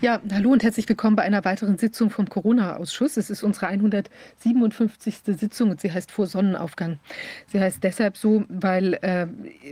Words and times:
Ja, 0.00 0.20
hallo 0.32 0.50
und 0.50 0.62
herzlich 0.62 0.88
willkommen 0.88 1.16
bei 1.16 1.22
einer 1.22 1.44
weiteren 1.44 1.78
Sitzung 1.78 2.10
vom 2.10 2.28
Corona-Ausschuss. 2.28 3.16
Es 3.16 3.30
ist 3.30 3.42
unsere 3.42 3.68
157. 3.68 5.16
Sitzung 5.26 5.70
und 5.70 5.80
sie 5.80 5.92
heißt 5.92 6.10
vor 6.10 6.26
Sonnenaufgang. 6.26 6.98
Sie 7.46 7.60
heißt 7.60 7.82
deshalb 7.82 8.16
so, 8.16 8.44
weil 8.48 8.94
äh, 8.94 9.26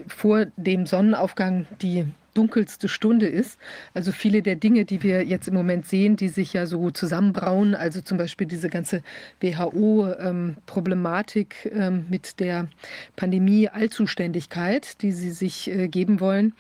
vor 0.07 0.47
dem 0.57 0.87
Sonnenaufgang 0.87 1.67
die 1.83 2.07
dunkelste 2.35 2.89
Stunde 2.89 3.27
ist. 3.27 3.59
Also 3.95 4.13
viele 4.13 4.43
der 4.43 4.57
Dinge, 4.57 4.85
die 4.85 5.03
wir 5.03 5.25
jetzt 5.25 5.49
im 5.49 5.55
Moment 5.55 5.87
sehen, 5.87 6.17
die 6.17 6.29
sich 6.29 6.53
ja 6.55 6.67
so 6.67 6.91
zusammenbrauen, 6.91 7.75
also 7.75 8.01
zum 8.01 8.19
Beispiel 8.19 8.47
diese 8.47 8.71
ganze 8.71 9.03
WHO-Problematik 9.41 11.71
ähm, 11.71 11.81
ähm, 11.81 12.07
mit 12.09 12.41
der 12.41 12.69
Pandemie-Allzuständigkeit, 13.17 15.03
die 15.03 15.13
sie 15.13 15.31
sich 15.31 15.71
äh, 15.71 15.89
geben 15.89 16.21
wollen 16.21 16.55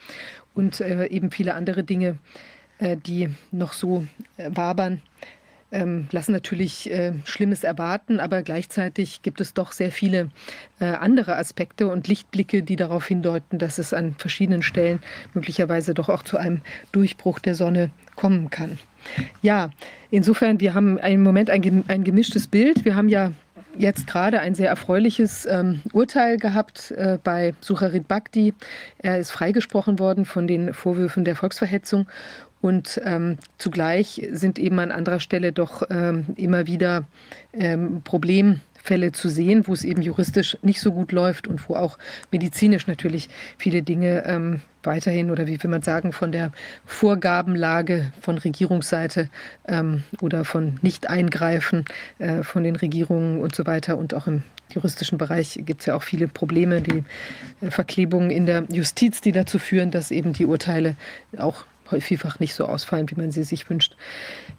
und 0.54 0.80
äh, 0.80 1.06
eben 1.06 1.30
viele 1.30 1.54
andere 1.54 1.84
Dinge, 1.84 2.18
äh, 2.82 2.96
die 2.96 3.28
noch 3.52 3.74
so 3.74 4.06
äh, 4.36 4.50
wabern, 4.52 5.02
ähm, 5.70 6.08
lassen 6.10 6.32
natürlich 6.32 6.90
äh, 6.90 7.12
Schlimmes 7.24 7.62
erwarten, 7.62 8.18
aber 8.18 8.42
gleichzeitig 8.42 9.22
gibt 9.22 9.40
es 9.40 9.54
doch 9.54 9.72
sehr 9.72 9.92
viele 9.92 10.30
andere 10.80 11.36
Aspekte 11.36 11.86
und 11.86 12.08
Lichtblicke, 12.08 12.64
die 12.64 12.74
darauf 12.74 13.06
hindeuten, 13.06 13.60
dass 13.60 13.78
es 13.78 13.94
an 13.94 14.16
verschiedenen 14.18 14.62
Stellen 14.62 15.00
möglicherweise 15.32 15.94
doch 15.94 16.08
auch 16.08 16.24
zu 16.24 16.38
einem 16.38 16.62
Durchbruch 16.90 17.38
der 17.38 17.54
Sonne 17.54 17.90
kommen 18.16 18.50
kann. 18.50 18.80
Ja, 19.42 19.70
insofern, 20.10 20.58
wir 20.58 20.74
haben 20.74 20.98
im 20.98 21.22
Moment 21.22 21.50
ein, 21.50 21.84
ein 21.86 22.02
gemischtes 22.02 22.48
Bild. 22.48 22.84
Wir 22.84 22.96
haben 22.96 23.08
ja 23.08 23.30
jetzt 23.76 24.06
gerade 24.06 24.40
ein 24.40 24.54
sehr 24.54 24.68
erfreuliches 24.68 25.46
ähm, 25.46 25.80
Urteil 25.92 26.36
gehabt 26.36 26.90
äh, 26.92 27.18
bei 27.22 27.54
Sucharit 27.60 28.08
Bhakti. 28.08 28.54
Er 28.98 29.18
ist 29.18 29.30
freigesprochen 29.30 29.98
worden 29.98 30.24
von 30.24 30.46
den 30.46 30.74
Vorwürfen 30.74 31.24
der 31.24 31.36
Volksverhetzung 31.36 32.06
und 32.62 33.00
ähm, 33.04 33.38
zugleich 33.58 34.26
sind 34.30 34.58
eben 34.58 34.78
an 34.78 34.92
anderer 34.92 35.20
Stelle 35.20 35.52
doch 35.52 35.82
ähm, 35.90 36.26
immer 36.36 36.66
wieder 36.66 37.04
ähm, 37.52 38.02
Problemfälle 38.04 39.10
zu 39.10 39.28
sehen, 39.28 39.66
wo 39.66 39.72
es 39.72 39.82
eben 39.82 40.00
juristisch 40.00 40.56
nicht 40.62 40.80
so 40.80 40.92
gut 40.92 41.10
läuft 41.10 41.48
und 41.48 41.68
wo 41.68 41.74
auch 41.74 41.98
medizinisch 42.30 42.86
natürlich 42.86 43.28
viele 43.58 43.82
Dinge 43.82 44.24
ähm, 44.26 44.60
weiterhin 44.84 45.32
oder 45.32 45.48
wie 45.48 45.60
will 45.60 45.70
man 45.70 45.82
sagen, 45.82 46.12
von 46.12 46.30
der 46.30 46.52
Vorgabenlage 46.86 48.12
von 48.20 48.38
Regierungsseite 48.38 49.28
ähm, 49.66 50.04
oder 50.20 50.44
von 50.44 50.78
Nicht-Eingreifen 50.82 51.84
äh, 52.20 52.44
von 52.44 52.62
den 52.62 52.76
Regierungen 52.76 53.40
und 53.40 53.56
so 53.56 53.66
weiter 53.66 53.98
und 53.98 54.14
auch 54.14 54.28
im 54.28 54.44
juristischen 54.72 55.18
Bereich 55.18 55.60
gibt 55.66 55.80
es 55.80 55.86
ja 55.86 55.96
auch 55.96 56.04
viele 56.04 56.28
Probleme, 56.28 56.80
die 56.80 57.02
äh, 57.60 57.72
Verklebungen 57.72 58.30
in 58.30 58.46
der 58.46 58.64
Justiz, 58.70 59.20
die 59.20 59.32
dazu 59.32 59.58
führen, 59.58 59.90
dass 59.90 60.12
eben 60.12 60.32
die 60.32 60.46
Urteile 60.46 60.96
auch 61.36 61.66
vielfach 62.00 62.40
nicht 62.40 62.54
so 62.54 62.66
ausfallen, 62.66 63.10
wie 63.10 63.14
man 63.14 63.30
sie 63.30 63.44
sich 63.44 63.68
wünscht. 63.68 63.96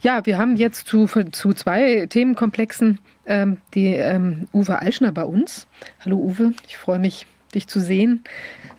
Ja, 0.00 0.24
wir 0.26 0.38
haben 0.38 0.56
jetzt 0.56 0.86
zu, 0.86 1.06
zu 1.06 1.52
zwei 1.52 2.06
Themenkomplexen 2.06 3.00
ähm, 3.26 3.58
die 3.74 3.94
ähm, 3.94 4.48
Uwe 4.52 4.80
Eichner 4.80 5.12
bei 5.12 5.24
uns. 5.24 5.66
Hallo 6.04 6.18
Uwe, 6.18 6.52
ich 6.68 6.76
freue 6.76 6.98
mich, 6.98 7.26
dich 7.54 7.66
zu 7.68 7.80
sehen. 7.80 8.24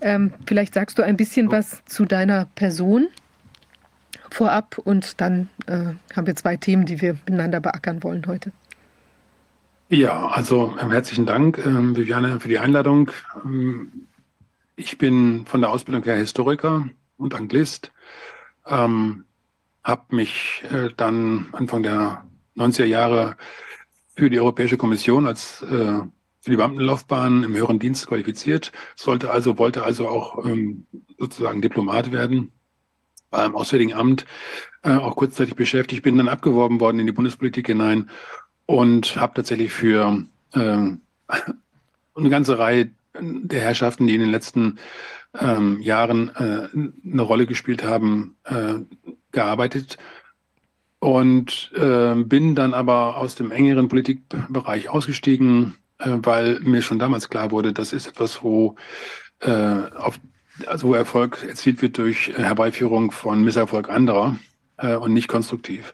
Ähm, 0.01 0.33
vielleicht 0.45 0.73
sagst 0.73 0.97
du 0.97 1.03
ein 1.03 1.17
bisschen 1.17 1.51
was 1.51 1.83
zu 1.85 2.05
deiner 2.05 2.45
Person 2.55 3.07
vorab 4.29 4.77
und 4.77 5.21
dann 5.21 5.49
äh, 5.67 5.93
haben 6.15 6.27
wir 6.27 6.35
zwei 6.35 6.57
Themen, 6.57 6.85
die 6.85 7.01
wir 7.01 7.13
miteinander 7.13 7.59
beackern 7.59 8.03
wollen 8.03 8.25
heute. 8.27 8.51
Ja, 9.89 10.27
also 10.27 10.75
ähm, 10.81 10.91
herzlichen 10.91 11.25
Dank, 11.25 11.59
ähm, 11.63 11.95
Viviane, 11.95 12.39
für 12.39 12.49
die 12.49 12.59
Einladung. 12.59 13.11
Ähm, 13.43 14.07
ich 14.75 14.97
bin 14.97 15.45
von 15.45 15.61
der 15.61 15.69
Ausbildung 15.69 16.03
her 16.03 16.17
Historiker 16.17 16.89
und 17.17 17.33
Anglist 17.33 17.91
ähm, 18.67 19.25
habe 19.83 20.15
mich 20.15 20.63
äh, 20.71 20.89
dann 20.95 21.47
Anfang 21.51 21.83
der 21.83 22.25
90er 22.57 22.85
Jahre 22.85 23.37
für 24.15 24.29
die 24.29 24.39
Europäische 24.39 24.77
Kommission 24.77 25.27
als 25.27 25.61
äh, 25.63 26.01
für 26.45 26.51
die 26.51 26.57
Beamtenlaufbahn 26.57 27.43
im 27.43 27.55
höheren 27.55 27.79
Dienst 27.79 28.07
qualifiziert, 28.07 28.71
sollte 28.95 29.31
also, 29.31 29.57
wollte 29.57 29.83
also 29.83 30.07
auch 30.07 30.45
ähm, 30.45 30.85
sozusagen 31.17 31.61
Diplomat 31.61 32.11
werden, 32.11 32.51
war 33.31 33.45
im 33.45 33.55
Auswärtigen 33.55 33.93
Amt 33.93 34.25
äh, 34.83 34.91
auch 34.91 35.15
kurzzeitig 35.15 35.55
beschäftigt, 35.55 36.03
bin 36.03 36.17
dann 36.17 36.29
abgeworben 36.29 36.79
worden 36.79 36.99
in 36.99 37.07
die 37.07 37.11
Bundespolitik 37.11 37.67
hinein 37.67 38.09
und 38.67 39.15
habe 39.15 39.33
tatsächlich 39.33 39.73
für 39.73 40.23
äh, 40.53 40.59
eine 42.15 42.29
ganze 42.29 42.59
Reihe 42.59 42.91
der 43.19 43.61
Herrschaften, 43.61 44.07
die 44.07 44.15
in 44.15 44.21
den 44.21 44.31
letzten 44.31 44.77
ähm, 45.39 45.81
Jahren 45.81 46.29
äh, 46.35 46.67
eine 47.09 47.21
Rolle 47.21 47.45
gespielt 47.45 47.83
haben, 47.83 48.37
äh, 48.45 48.75
gearbeitet 49.31 49.97
und 50.99 51.71
äh, 51.75 52.15
bin 52.15 52.55
dann 52.55 52.73
aber 52.73 53.17
aus 53.17 53.35
dem 53.35 53.51
engeren 53.51 53.87
Politikbereich 53.89 54.89
ausgestiegen, 54.89 55.75
äh, 55.99 56.17
weil 56.21 56.59
mir 56.61 56.81
schon 56.81 56.99
damals 56.99 57.29
klar 57.29 57.51
wurde, 57.51 57.73
das 57.73 57.93
ist 57.93 58.07
etwas, 58.07 58.43
wo, 58.43 58.75
äh, 59.41 59.51
auf, 59.51 60.19
also 60.65 60.93
Erfolg 60.93 61.43
erzielt 61.47 61.81
wird 61.81 61.97
durch 61.97 62.31
Herbeiführung 62.35 63.11
von 63.11 63.43
Misserfolg 63.43 63.89
anderer 63.89 64.37
äh, 64.77 64.95
und 64.95 65.13
nicht 65.13 65.27
konstruktiv. 65.27 65.93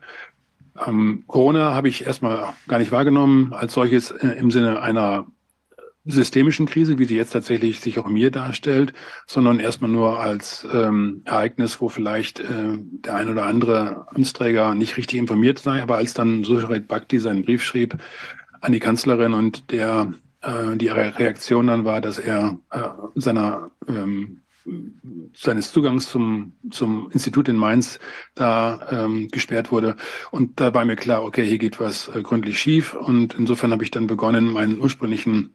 Ähm, 0.86 1.24
Corona 1.28 1.74
habe 1.74 1.90
ich 1.90 2.06
erstmal 2.06 2.54
gar 2.68 2.80
nicht 2.80 2.92
wahrgenommen 2.92 3.54
als 3.54 3.74
solches 3.74 4.12
im 4.12 4.52
Sinne 4.52 4.82
einer 4.82 5.26
systemischen 6.06 6.66
Krise, 6.66 6.98
wie 6.98 7.06
sie 7.06 7.16
jetzt 7.16 7.32
tatsächlich 7.32 7.80
sich 7.80 8.00
auch 8.00 8.08
mir 8.08 8.32
darstellt, 8.32 8.94
sondern 9.28 9.60
erstmal 9.60 9.92
nur 9.92 10.20
als 10.20 10.68
ähm, 10.74 11.22
Ereignis, 11.26 11.80
wo 11.80 11.90
vielleicht 11.90 12.40
äh, 12.40 12.78
der 12.80 13.16
ein 13.16 13.30
oder 13.30 13.46
andere 13.46 14.08
Amtsträger 14.16 14.74
nicht 14.74 14.98
richtig 14.98 15.20
informiert 15.20 15.60
sei, 15.60 15.82
aber 15.82 15.98
als 15.98 16.14
dann 16.14 16.44
Sucharit 16.44 16.88
Bhakti 16.88 17.20
seinen 17.20 17.46
Brief 17.46 17.64
schrieb 17.64 17.98
an 18.62 18.72
die 18.72 18.80
Kanzlerin 18.80 19.34
und 19.34 19.72
der 19.72 20.14
äh, 20.42 20.76
die 20.76 20.88
Reaktion 20.88 21.68
dann 21.68 21.86
war, 21.86 22.02
dass 22.02 22.18
er 22.18 22.58
äh, 22.72 22.80
seiner 23.16 23.70
ähm, 23.88 24.42
seines 25.36 25.72
Zugangs 25.72 26.10
zum, 26.10 26.54
zum 26.70 27.10
Institut 27.12 27.50
in 27.50 27.56
Mainz 27.56 28.00
da 28.36 28.88
ähm, 28.92 29.28
gesperrt 29.30 29.72
wurde. 29.72 29.96
Und 30.30 30.60
da 30.60 30.74
war 30.74 30.86
mir 30.86 30.96
klar, 30.96 31.24
okay, 31.24 31.46
hier 31.46 31.58
geht 31.58 31.80
was 31.80 32.10
äh, 32.10 32.22
gründlich 32.22 32.60
schief. 32.60 32.94
Und 32.94 33.34
insofern 33.34 33.72
habe 33.72 33.84
ich 33.84 33.90
dann 33.90 34.06
begonnen, 34.06 34.54
meinen 34.54 34.80
ursprünglichen 34.80 35.52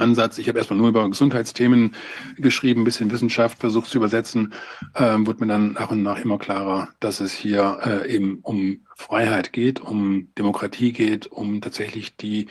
Ansatz. 0.00 0.38
Ich 0.38 0.48
habe 0.48 0.58
erstmal 0.58 0.78
nur 0.78 0.88
über 0.88 1.08
Gesundheitsthemen 1.08 1.94
geschrieben, 2.36 2.82
ein 2.82 2.84
bisschen 2.84 3.10
Wissenschaft 3.10 3.58
versucht 3.58 3.90
zu 3.90 3.98
übersetzen, 3.98 4.52
ähm, 4.94 5.26
wurde 5.26 5.40
mir 5.40 5.52
dann 5.52 5.72
nach 5.72 5.90
und 5.90 6.02
nach 6.02 6.18
immer 6.18 6.38
klarer, 6.38 6.88
dass 7.00 7.20
es 7.20 7.32
hier 7.32 7.78
äh, 7.84 8.14
eben 8.14 8.40
um 8.42 8.80
Freiheit 8.96 9.52
geht, 9.52 9.80
um 9.80 10.28
Demokratie 10.36 10.92
geht, 10.92 11.26
um 11.26 11.60
tatsächlich 11.60 12.16
die 12.16 12.48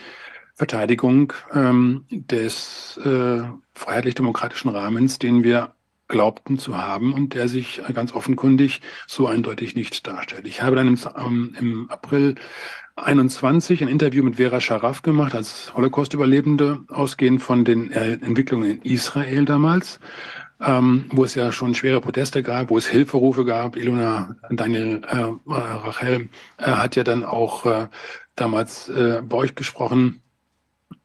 Verteidigung 0.55 1.31
ähm, 1.53 2.05
des 2.09 2.99
äh, 3.05 3.43
freiheitlich-demokratischen 3.75 4.69
Rahmens, 4.69 5.17
den 5.17 5.43
wir 5.43 5.73
glaubten 6.09 6.59
zu 6.59 6.77
haben 6.77 7.13
und 7.13 7.33
der 7.33 7.47
sich 7.47 7.81
ganz 7.93 8.13
offenkundig 8.13 8.81
so 9.07 9.27
eindeutig 9.27 9.75
nicht 9.75 10.05
darstellt. 10.05 10.47
Ich 10.47 10.61
habe 10.61 10.75
dann 10.75 10.87
im, 10.87 10.99
ähm, 11.15 11.55
im 11.57 11.89
April 11.89 12.35
21 13.03 13.81
ein 13.81 13.87
Interview 13.87 14.23
mit 14.23 14.37
Vera 14.37 14.61
Scharaf 14.61 15.01
gemacht 15.01 15.35
als 15.35 15.73
Holocaust-Überlebende, 15.75 16.79
ausgehend 16.89 17.41
von 17.41 17.65
den 17.65 17.91
äh, 17.91 18.13
Entwicklungen 18.13 18.71
in 18.71 18.81
Israel 18.81 19.45
damals, 19.45 19.99
ähm, 20.61 21.05
wo 21.11 21.23
es 21.23 21.35
ja 21.35 21.51
schon 21.51 21.75
schwere 21.75 22.01
Proteste 22.01 22.43
gab, 22.43 22.69
wo 22.69 22.77
es 22.77 22.87
Hilferufe 22.87 23.45
gab. 23.45 23.75
Ilona 23.75 24.35
Daniel 24.49 25.01
äh, 25.07 25.51
Rachel 25.51 26.29
äh, 26.57 26.63
hat 26.63 26.95
ja 26.95 27.03
dann 27.03 27.23
auch 27.23 27.65
äh, 27.65 27.87
damals 28.35 28.89
äh, 28.89 29.21
bei 29.23 29.37
euch 29.37 29.55
gesprochen 29.55 30.21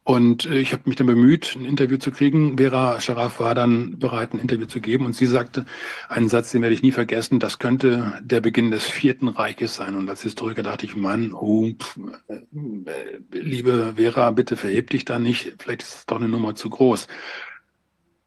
und 0.05 0.45
äh, 0.45 0.59
ich 0.59 0.71
habe 0.71 0.83
mich 0.85 0.97
dann 0.97 1.07
bemüht, 1.07 1.55
ein 1.55 1.65
Interview 1.65 1.97
zu 1.97 2.11
kriegen. 2.11 2.57
Vera 2.57 3.01
Scharaf 3.01 3.39
war 3.39 3.55
dann 3.55 3.97
bereit, 3.97 4.33
ein 4.33 4.39
Interview 4.39 4.67
zu 4.67 4.79
geben. 4.79 5.03
Und 5.03 5.13
sie 5.13 5.25
sagte 5.25 5.65
einen 6.09 6.29
Satz, 6.29 6.51
den 6.51 6.61
werde 6.61 6.75
ich 6.75 6.83
nie 6.83 6.91
vergessen, 6.91 7.39
das 7.39 7.57
könnte 7.57 8.19
der 8.21 8.39
Beginn 8.39 8.69
des 8.69 8.83
Vierten 8.83 9.27
Reiches 9.27 9.75
sein. 9.75 9.95
Und 9.95 10.07
als 10.07 10.21
Historiker 10.21 10.61
dachte 10.61 10.85
ich, 10.85 10.95
Mann, 10.95 11.33
oh, 11.33 11.71
pff, 11.71 11.97
äh, 12.27 13.39
liebe 13.39 13.93
Vera, 13.95 14.29
bitte 14.29 14.57
verheb 14.57 14.91
dich 14.91 15.05
da 15.05 15.17
nicht. 15.17 15.55
Vielleicht 15.57 15.81
ist 15.81 15.95
es 15.95 16.05
doch 16.05 16.17
eine 16.17 16.29
Nummer 16.29 16.53
zu 16.53 16.69
groß. 16.69 17.07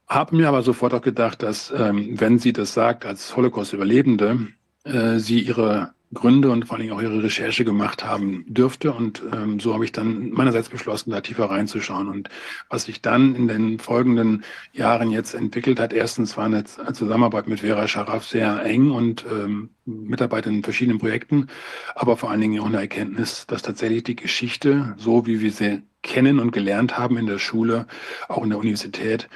Habe 0.08 0.34
mir 0.34 0.48
aber 0.48 0.62
sofort 0.62 0.94
auch 0.94 1.02
gedacht, 1.02 1.44
dass, 1.44 1.70
ähm, 1.70 2.18
wenn 2.18 2.40
sie 2.40 2.52
das 2.52 2.74
sagt 2.74 3.06
als 3.06 3.36
Holocaust-Überlebende, 3.36 4.48
äh, 4.82 5.18
sie 5.20 5.42
ihre 5.42 5.92
Gründe 6.14 6.50
und 6.50 6.66
vor 6.66 6.76
allen 6.76 6.86
Dingen 6.86 6.96
auch 6.96 7.02
ihre 7.02 7.22
Recherche 7.22 7.64
gemacht 7.64 8.04
haben 8.04 8.44
dürfte. 8.48 8.92
Und 8.92 9.22
ähm, 9.32 9.60
so 9.60 9.74
habe 9.74 9.84
ich 9.84 9.92
dann 9.92 10.30
meinerseits 10.30 10.68
beschlossen, 10.68 11.10
da 11.10 11.20
tiefer 11.20 11.50
reinzuschauen. 11.50 12.08
Und 12.08 12.28
was 12.70 12.84
sich 12.84 13.02
dann 13.02 13.34
in 13.34 13.48
den 13.48 13.78
folgenden 13.78 14.44
Jahren 14.72 15.10
jetzt 15.10 15.34
entwickelt 15.34 15.80
hat, 15.80 15.92
erstens 15.92 16.36
war 16.36 16.46
eine 16.46 16.64
Zusammenarbeit 16.64 17.48
mit 17.48 17.60
Vera 17.60 17.86
Scharaf 17.86 18.26
sehr 18.26 18.64
eng 18.64 18.90
und 18.90 19.26
ähm, 19.30 19.70
Mitarbeit 19.84 20.46
in 20.46 20.62
verschiedenen 20.62 20.98
Projekten, 20.98 21.48
aber 21.94 22.16
vor 22.16 22.30
allen 22.30 22.40
Dingen 22.40 22.60
auch 22.60 22.66
eine 22.66 22.78
Erkenntnis, 22.78 23.46
dass 23.46 23.62
tatsächlich 23.62 24.04
die 24.04 24.16
Geschichte, 24.16 24.94
so 24.98 25.26
wie 25.26 25.40
wir 25.40 25.52
sie 25.52 25.82
kennen 26.02 26.38
und 26.38 26.52
gelernt 26.52 26.98
haben 26.98 27.16
in 27.16 27.26
der 27.26 27.38
Schule, 27.38 27.86
auch 28.28 28.44
in 28.44 28.50
der 28.50 28.58
Universität, 28.58 29.28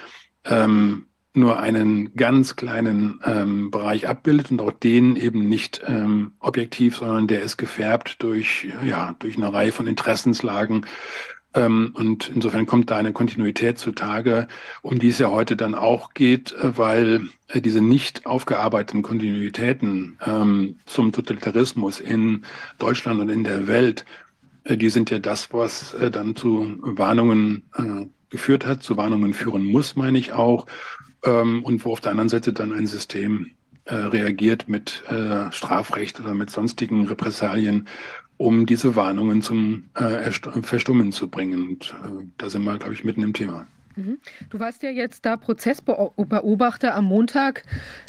ähm, 0.45 1.07
nur 1.35 1.59
einen 1.59 2.15
ganz 2.15 2.57
kleinen 2.57 3.21
ähm, 3.25 3.71
Bereich 3.71 4.07
abbildet 4.07 4.51
und 4.51 4.61
auch 4.61 4.73
den 4.73 5.17
eben 5.17 5.49
nicht 5.49 5.83
ähm, 5.87 6.33
objektiv, 6.41 6.97
sondern 6.97 7.27
der 7.27 7.43
ist 7.43 7.57
gefärbt 7.57 8.23
durch, 8.23 8.69
ja, 8.85 9.15
durch 9.19 9.37
eine 9.37 9.53
Reihe 9.53 9.73
von 9.73 9.87
Interessenslagen. 9.87 10.87
Ähm, 11.55 11.93
und 11.95 12.31
insofern 12.35 12.67
kommt 12.67 12.91
da 12.91 12.97
eine 12.97 13.13
Kontinuität 13.13 13.79
zutage, 13.79 14.49
um 14.83 14.99
die 14.99 15.09
es 15.09 15.19
ja 15.19 15.31
heute 15.31 15.57
dann 15.57 15.75
auch 15.75 16.15
geht, 16.15 16.53
äh, 16.53 16.77
weil 16.77 17.29
äh, 17.49 17.61
diese 17.61 17.81
nicht 17.81 18.27
aufgearbeiteten 18.27 19.03
Kontinuitäten 19.03 20.19
ähm, 20.27 20.81
zum 20.87 21.13
Totalitarismus 21.13 22.01
in 22.01 22.45
Deutschland 22.79 23.21
und 23.21 23.29
in 23.29 23.45
der 23.45 23.67
Welt, 23.67 24.05
äh, 24.65 24.77
die 24.77 24.91
sind 24.91 25.11
ja 25.11 25.19
das, 25.19 25.53
was 25.53 25.95
äh, 25.95 26.11
dann 26.11 26.37
zu 26.37 26.79
Warnungen 26.81 27.63
äh, 27.77 28.07
geführt 28.31 28.67
hat, 28.67 28.83
zu 28.83 28.97
Warnungen 28.97 29.35
führen 29.35 29.65
muss, 29.65 29.95
meine 29.95 30.19
ich 30.19 30.33
auch 30.33 30.67
ähm, 31.25 31.65
und 31.65 31.85
wo 31.85 31.93
auf 31.93 32.01
der 32.01 32.11
anderen 32.11 32.29
Seite 32.29 32.53
dann 32.53 32.73
ein 32.73 32.87
System 32.87 33.53
äh, 33.85 33.95
reagiert 33.95 34.69
mit 34.69 35.03
äh, 35.09 35.51
Strafrecht 35.53 36.21
oder 36.21 36.35
mit 36.35 36.51
sonstigen 36.51 37.07
Repressalien, 37.07 37.89
um 38.37 38.67
diese 38.67 38.97
Warnungen 38.97 39.43
zum 39.43 39.85
äh, 39.95 40.31
Verstummen 40.31 41.13
zu 41.13 41.29
bringen. 41.29 41.69
Und 41.69 41.95
äh, 42.05 42.25
da 42.39 42.49
sind 42.49 42.65
wir, 42.65 42.79
glaube 42.79 42.95
ich, 42.95 43.05
mitten 43.05 43.23
im 43.23 43.33
Thema. 43.33 43.67
Mhm. 43.97 44.19
Du 44.51 44.59
warst 44.59 44.83
ja 44.83 44.91
jetzt 44.91 45.25
da 45.25 45.37
Prozessbeobachter 45.37 46.95
am 46.95 47.07
Montag, 47.07 47.65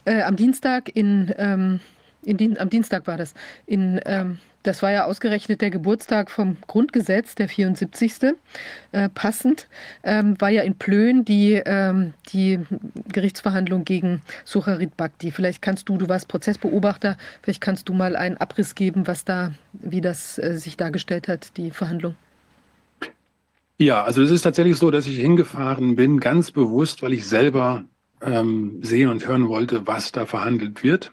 äh, 0.06 0.22
am 0.22 0.36
Dienstag 0.36 0.96
in, 0.96 1.34
ähm, 1.38 1.80
in, 2.24 2.58
am 2.58 2.70
Dienstag 2.70 3.06
war 3.08 3.18
das, 3.18 3.34
in 3.66 4.00
ähm, 4.06 4.40
das 4.64 4.82
war 4.82 4.92
ja 4.92 5.06
ausgerechnet 5.06 5.62
der 5.62 5.70
Geburtstag 5.70 6.32
vom 6.32 6.58
Grundgesetz, 6.68 7.36
der 7.36 7.50
74. 7.50 8.36
Äh, 8.92 9.10
passend, 9.10 9.68
ähm, 10.04 10.40
war 10.40 10.50
ja 10.50 10.64
in 10.64 10.76
Plön 10.76 11.26
die, 11.26 11.62
ähm, 11.66 12.14
die 12.32 12.60
Gerichtsverhandlung 13.12 13.84
gegen 13.84 14.22
Sucharit 14.46 14.96
Bhakti. 14.96 15.32
Vielleicht 15.32 15.62
kannst 15.62 15.90
du, 15.90 15.98
du 15.98 16.08
warst 16.08 16.28
Prozessbeobachter, 16.30 17.18
vielleicht 17.42 17.62
kannst 17.62 17.90
du 17.90 17.94
mal 17.94 18.16
einen 18.16 18.38
Abriss 18.38 18.74
geben, 18.76 19.06
was 19.06 19.26
da, 19.26 19.54
wie 19.74 20.02
das 20.02 20.38
äh, 20.38 20.58
sich 20.58 20.78
dargestellt 20.78 21.28
hat, 21.28 21.58
die 21.58 21.72
Verhandlung. 21.72 22.16
Ja, 23.78 24.04
also 24.04 24.22
es 24.22 24.32
ist 24.32 24.44
tatsächlich 24.44 24.78
so, 24.78 24.92
dass 24.92 25.08
ich 25.08 25.18
hingefahren 25.18 25.96
bin, 25.96 26.20
ganz 26.20 26.52
bewusst, 26.52 27.02
weil 27.02 27.12
ich 27.12 27.28
selber 27.28 27.84
ähm, 28.22 28.80
sehen 28.82 29.10
und 29.10 29.28
hören 29.28 29.50
wollte, 29.50 29.86
was 29.88 30.12
da 30.14 30.26
verhandelt 30.26 30.84
wird 30.84 31.12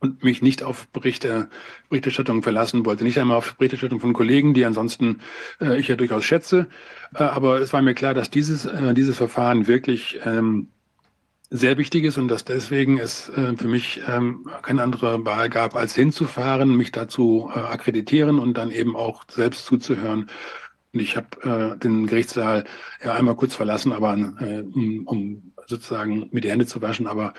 und 0.00 0.22
mich 0.22 0.42
nicht 0.42 0.62
auf 0.62 0.88
Berichte, 0.88 1.48
Berichterstattung 1.88 2.42
verlassen 2.42 2.86
wollte. 2.86 3.04
Nicht 3.04 3.18
einmal 3.18 3.36
auf 3.36 3.56
Berichterstattung 3.56 4.00
von 4.00 4.12
Kollegen, 4.12 4.54
die 4.54 4.64
ansonsten 4.64 5.20
äh, 5.60 5.78
ich 5.78 5.88
ja 5.88 5.96
durchaus 5.96 6.24
schätze. 6.24 6.68
Äh, 7.14 7.24
aber 7.24 7.60
es 7.60 7.72
war 7.72 7.82
mir 7.82 7.94
klar, 7.94 8.14
dass 8.14 8.30
dieses, 8.30 8.64
äh, 8.64 8.94
dieses 8.94 9.16
Verfahren 9.16 9.66
wirklich 9.66 10.20
ähm, 10.24 10.68
sehr 11.50 11.78
wichtig 11.78 12.04
ist 12.04 12.18
und 12.18 12.28
dass 12.28 12.44
deswegen 12.44 12.98
es 12.98 13.28
äh, 13.30 13.56
für 13.56 13.68
mich 13.68 14.02
ähm, 14.06 14.48
keine 14.62 14.82
andere 14.82 15.24
Wahl 15.24 15.48
gab, 15.48 15.74
als 15.74 15.94
hinzufahren, 15.94 16.76
mich 16.76 16.92
dazu 16.92 17.50
äh, 17.54 17.58
akkreditieren 17.58 18.38
und 18.38 18.54
dann 18.54 18.70
eben 18.70 18.94
auch 18.94 19.24
selbst 19.30 19.64
zuzuhören. 19.64 20.28
Und 20.92 21.00
ich 21.00 21.16
habe 21.16 21.74
äh, 21.74 21.78
den 21.78 22.06
Gerichtssaal 22.06 22.64
ja 23.02 23.14
einmal 23.14 23.36
kurz 23.36 23.54
verlassen, 23.54 23.92
aber 23.92 24.14
äh, 24.40 24.60
um, 24.60 25.06
um 25.06 25.52
sozusagen 25.66 26.28
mir 26.32 26.40
die 26.40 26.50
Hände 26.50 26.66
zu 26.66 26.80
waschen, 26.82 27.06
aber 27.06 27.34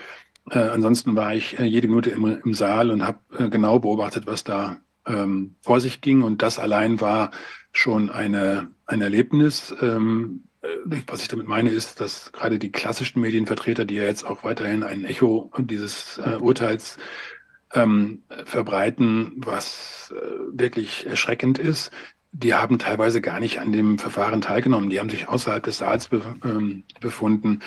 äh, 0.50 0.58
ansonsten 0.58 1.16
war 1.16 1.34
ich 1.34 1.58
äh, 1.58 1.64
jede 1.64 1.88
Minute 1.88 2.10
im, 2.10 2.40
im 2.44 2.54
Saal 2.54 2.90
und 2.90 3.06
habe 3.06 3.18
äh, 3.38 3.48
genau 3.48 3.78
beobachtet, 3.78 4.26
was 4.26 4.44
da 4.44 4.78
ähm, 5.06 5.56
vor 5.62 5.80
sich 5.80 6.00
ging. 6.00 6.22
Und 6.22 6.42
das 6.42 6.58
allein 6.58 7.00
war 7.00 7.30
schon 7.72 8.10
eine, 8.10 8.70
ein 8.86 9.02
Erlebnis. 9.02 9.74
Ähm, 9.80 10.44
äh, 10.62 10.68
was 11.06 11.22
ich 11.22 11.28
damit 11.28 11.46
meine, 11.46 11.70
ist, 11.70 12.00
dass 12.00 12.32
gerade 12.32 12.58
die 12.58 12.72
klassischen 12.72 13.20
Medienvertreter, 13.20 13.84
die 13.84 13.96
ja 13.96 14.04
jetzt 14.04 14.24
auch 14.24 14.44
weiterhin 14.44 14.82
ein 14.82 15.04
Echo 15.04 15.50
dieses 15.58 16.18
äh, 16.18 16.36
Urteils 16.36 16.98
ähm, 17.74 18.24
verbreiten, 18.44 19.32
was 19.36 20.12
äh, 20.14 20.20
wirklich 20.52 21.06
erschreckend 21.06 21.58
ist, 21.58 21.92
die 22.32 22.54
haben 22.54 22.78
teilweise 22.78 23.20
gar 23.20 23.40
nicht 23.40 23.58
an 23.58 23.72
dem 23.72 23.98
Verfahren 23.98 24.40
teilgenommen. 24.40 24.88
Die 24.88 25.00
haben 25.00 25.10
sich 25.10 25.28
außerhalb 25.28 25.62
des 25.64 25.78
Saals 25.78 26.08
be, 26.08 26.22
ähm, 26.44 26.84
befunden. 27.00 27.60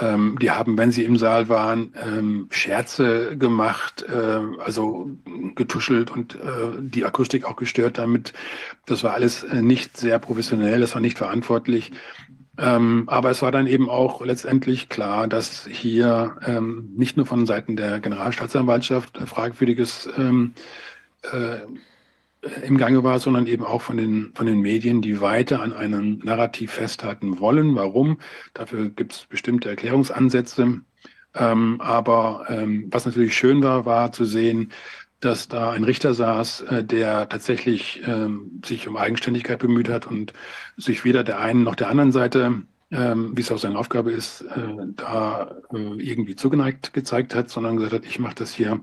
Ähm, 0.00 0.38
die 0.40 0.50
haben, 0.50 0.76
wenn 0.76 0.92
sie 0.92 1.04
im 1.04 1.16
Saal 1.16 1.48
waren, 1.48 1.94
ähm, 2.04 2.48
Scherze 2.50 3.38
gemacht, 3.38 4.04
äh, 4.06 4.40
also 4.62 5.10
getuschelt 5.54 6.10
und 6.10 6.34
äh, 6.34 6.78
die 6.78 7.06
Akustik 7.06 7.46
auch 7.46 7.56
gestört 7.56 7.96
damit. 7.96 8.34
Das 8.84 9.02
war 9.02 9.14
alles 9.14 9.44
äh, 9.44 9.62
nicht 9.62 9.96
sehr 9.96 10.18
professionell, 10.18 10.80
das 10.80 10.94
war 10.94 11.00
nicht 11.00 11.16
verantwortlich. 11.16 11.92
Ähm, 12.58 13.04
aber 13.06 13.30
es 13.30 13.40
war 13.40 13.50
dann 13.50 13.66
eben 13.66 13.88
auch 13.88 14.20
letztendlich 14.22 14.90
klar, 14.90 15.26
dass 15.26 15.66
hier 15.66 16.36
ähm, 16.46 16.90
nicht 16.94 17.16
nur 17.16 17.24
von 17.24 17.46
Seiten 17.46 17.76
der 17.76 17.98
Generalstaatsanwaltschaft 17.98 19.16
fragwürdiges 19.24 20.06
ähm, 20.18 20.52
äh, 21.22 21.60
im 22.64 22.76
Gange 22.76 23.04
war, 23.04 23.20
sondern 23.20 23.46
eben 23.46 23.64
auch 23.64 23.82
von 23.82 23.96
den, 23.96 24.32
von 24.34 24.46
den 24.46 24.60
Medien, 24.60 25.00
die 25.00 25.20
weiter 25.20 25.62
an 25.62 25.72
einem 25.72 26.18
Narrativ 26.24 26.72
festhalten 26.72 27.38
wollen. 27.38 27.76
Warum? 27.76 28.18
Dafür 28.54 28.90
gibt 28.90 29.12
es 29.12 29.26
bestimmte 29.26 29.68
Erklärungsansätze. 29.70 30.80
Ähm, 31.34 31.80
aber 31.80 32.46
ähm, 32.48 32.88
was 32.90 33.06
natürlich 33.06 33.36
schön 33.36 33.62
war, 33.62 33.86
war 33.86 34.12
zu 34.12 34.24
sehen, 34.24 34.72
dass 35.20 35.48
da 35.48 35.70
ein 35.70 35.84
Richter 35.84 36.14
saß, 36.14 36.62
äh, 36.62 36.84
der 36.84 37.28
tatsächlich 37.28 38.02
ähm, 38.06 38.60
sich 38.64 38.88
um 38.88 38.96
Eigenständigkeit 38.96 39.60
bemüht 39.60 39.88
hat 39.88 40.06
und 40.06 40.32
sich 40.76 41.04
weder 41.04 41.24
der 41.24 41.40
einen 41.40 41.62
noch 41.62 41.76
der 41.76 41.88
anderen 41.88 42.12
Seite, 42.12 42.62
ähm, 42.90 43.36
wie 43.36 43.40
es 43.40 43.52
auch 43.52 43.58
seine 43.58 43.78
Aufgabe 43.78 44.12
ist, 44.12 44.42
äh, 44.42 44.86
da 44.96 45.56
äh, 45.72 45.78
irgendwie 45.78 46.36
zugeneigt 46.36 46.92
gezeigt 46.92 47.34
hat, 47.34 47.50
sondern 47.50 47.76
gesagt 47.76 47.94
hat, 47.94 48.04
ich 48.04 48.18
mache 48.18 48.34
das 48.34 48.52
hier 48.52 48.80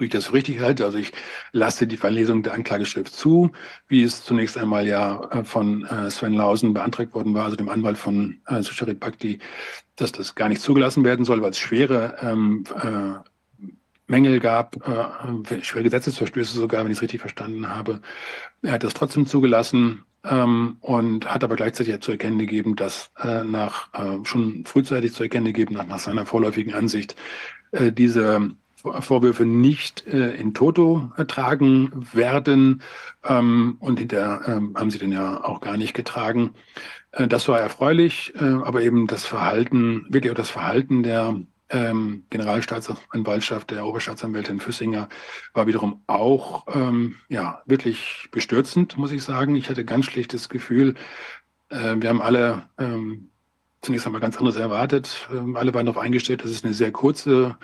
wie 0.00 0.06
ich 0.06 0.10
das 0.10 0.26
für 0.26 0.34
richtig 0.34 0.60
halte. 0.60 0.84
Also 0.84 0.98
ich 0.98 1.12
lasse 1.52 1.86
die 1.86 1.96
Verlesung 1.96 2.42
der 2.42 2.54
Anklageschrift 2.54 3.14
zu, 3.14 3.52
wie 3.88 4.02
es 4.02 4.24
zunächst 4.24 4.56
einmal 4.56 4.86
ja 4.86 5.22
äh, 5.30 5.44
von 5.44 5.84
äh, 5.86 6.10
Sven 6.10 6.34
Lausen 6.34 6.74
beantragt 6.74 7.14
worden 7.14 7.34
war, 7.34 7.44
also 7.44 7.56
dem 7.56 7.68
Anwalt 7.68 7.98
von 7.98 8.40
äh, 8.46 8.62
Susharit 8.62 9.00
Bhakti, 9.00 9.38
dass 9.96 10.12
das 10.12 10.34
gar 10.34 10.48
nicht 10.48 10.62
zugelassen 10.62 11.04
werden 11.04 11.24
soll, 11.24 11.42
weil 11.42 11.50
es 11.50 11.58
schwere 11.58 12.16
ähm, 12.22 12.64
äh, 12.82 13.30
Mängel 14.06 14.40
gab, 14.40 14.76
äh, 14.88 15.62
schwere 15.62 15.84
Gesetzesverstöße 15.84 16.58
sogar, 16.58 16.84
wenn 16.84 16.90
ich 16.90 16.98
es 16.98 17.02
richtig 17.02 17.20
verstanden 17.20 17.68
habe. 17.68 18.00
Er 18.62 18.72
hat 18.72 18.82
das 18.82 18.94
trotzdem 18.94 19.26
zugelassen 19.26 20.04
ähm, 20.24 20.78
und 20.80 21.32
hat 21.32 21.44
aber 21.44 21.56
gleichzeitig 21.56 22.00
zu 22.00 22.12
erkennen 22.12 22.38
gegeben, 22.38 22.76
dass 22.76 23.10
äh, 23.18 23.44
nach 23.44 23.92
äh, 23.94 24.24
schon 24.24 24.64
frühzeitig 24.66 25.14
zu 25.14 25.22
erkennen 25.22 25.46
gegeben, 25.46 25.74
nach, 25.74 25.86
nach 25.86 25.98
seiner 26.00 26.26
vorläufigen 26.26 26.74
Ansicht, 26.74 27.14
äh, 27.72 27.92
diese 27.92 28.50
Vorwürfe 28.82 29.44
nicht 29.44 30.06
äh, 30.06 30.34
in 30.34 30.54
Toto 30.54 31.10
ertragen 31.16 32.06
werden. 32.12 32.82
Ähm, 33.24 33.76
und 33.80 33.98
hinterher 33.98 34.42
ähm, 34.46 34.74
haben 34.76 34.90
sie 34.90 34.98
den 34.98 35.12
ja 35.12 35.44
auch 35.44 35.60
gar 35.60 35.76
nicht 35.76 35.94
getragen. 35.94 36.54
Äh, 37.12 37.28
das 37.28 37.48
war 37.48 37.60
erfreulich, 37.60 38.34
äh, 38.36 38.44
aber 38.44 38.82
eben 38.82 39.06
das 39.06 39.26
Verhalten, 39.26 40.06
wirklich 40.08 40.32
auch 40.32 40.36
das 40.36 40.50
Verhalten 40.50 41.02
der 41.02 41.36
ähm, 41.70 42.24
Generalstaatsanwaltschaft, 42.30 43.70
der 43.70 43.86
Oberstaatsanwältin 43.86 44.60
Füssinger, 44.60 45.08
war 45.54 45.66
wiederum 45.66 46.02
auch 46.06 46.66
ähm, 46.74 47.16
ja, 47.28 47.62
wirklich 47.66 48.28
bestürzend, 48.32 48.96
muss 48.98 49.12
ich 49.12 49.22
sagen. 49.22 49.54
Ich 49.56 49.68
hatte 49.70 49.84
ganz 49.84 50.06
schlechtes 50.06 50.48
Gefühl. 50.48 50.94
Äh, 51.68 51.96
wir 51.98 52.08
haben 52.08 52.22
alle 52.22 52.68
ähm, 52.78 53.30
zunächst 53.82 54.06
einmal 54.06 54.20
ganz 54.20 54.36
anderes 54.36 54.56
erwartet. 54.56 55.28
Ähm, 55.32 55.56
alle 55.56 55.72
waren 55.74 55.86
darauf 55.86 56.02
eingestellt, 56.02 56.42
dass 56.44 56.50
es 56.50 56.64
eine 56.64 56.74
sehr 56.74 56.92
kurze 56.92 57.56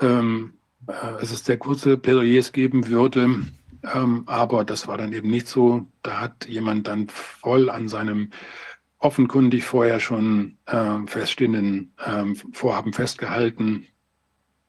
ähm, 0.00 0.54
äh, 0.86 0.92
dass 1.20 1.30
es 1.30 1.44
sehr 1.44 1.58
kurze 1.58 1.96
Plädoyers 1.98 2.52
geben 2.52 2.88
würde. 2.88 3.46
Ähm, 3.94 4.22
aber 4.26 4.64
das 4.64 4.86
war 4.88 4.98
dann 4.98 5.12
eben 5.12 5.30
nicht 5.30 5.48
so. 5.48 5.86
Da 6.02 6.20
hat 6.20 6.46
jemand 6.48 6.88
dann 6.88 7.08
voll 7.08 7.70
an 7.70 7.88
seinem 7.88 8.30
offenkundig 8.98 9.64
vorher 9.64 10.00
schon 10.00 10.58
äh, 10.66 10.98
feststehenden 11.06 11.92
ähm, 12.04 12.36
Vorhaben 12.52 12.92
festgehalten, 12.92 13.86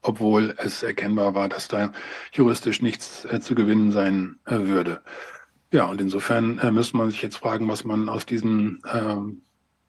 obwohl 0.02 0.54
es 0.58 0.82
erkennbar 0.82 1.34
war, 1.34 1.48
dass 1.48 1.68
da 1.68 1.92
juristisch 2.32 2.82
nichts 2.82 3.24
äh, 3.24 3.40
zu 3.40 3.54
gewinnen 3.54 3.90
sein 3.90 4.38
äh, 4.44 4.58
würde. 4.58 5.02
Ja, 5.72 5.86
und 5.86 6.00
insofern 6.00 6.58
äh, 6.58 6.70
müsste 6.70 6.96
man 6.96 7.10
sich 7.10 7.22
jetzt 7.22 7.36
fragen, 7.36 7.68
was 7.68 7.84
man 7.84 8.08
aus 8.08 8.26
diesen, 8.26 8.82
ähm, 8.92 9.42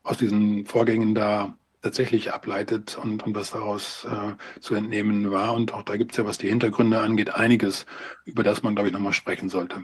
aus 0.03 0.17
diesen 0.17 0.65
Vorgängen 0.65 1.15
da 1.15 1.57
tatsächlich 1.81 2.33
ableitet 2.33 2.97
und, 2.97 3.23
und 3.23 3.35
was 3.35 3.51
daraus 3.51 4.05
äh, 4.05 4.59
zu 4.59 4.75
entnehmen 4.75 5.31
war. 5.31 5.53
Und 5.53 5.73
auch 5.73 5.83
da 5.83 5.97
gibt 5.97 6.11
es 6.11 6.17
ja, 6.17 6.25
was 6.25 6.37
die 6.37 6.49
Hintergründe 6.49 6.99
angeht, 6.99 7.33
einiges, 7.33 7.85
über 8.25 8.43
das 8.43 8.63
man, 8.63 8.75
glaube 8.75 8.89
ich, 8.89 8.93
nochmal 8.93 9.13
sprechen 9.13 9.49
sollte. 9.49 9.83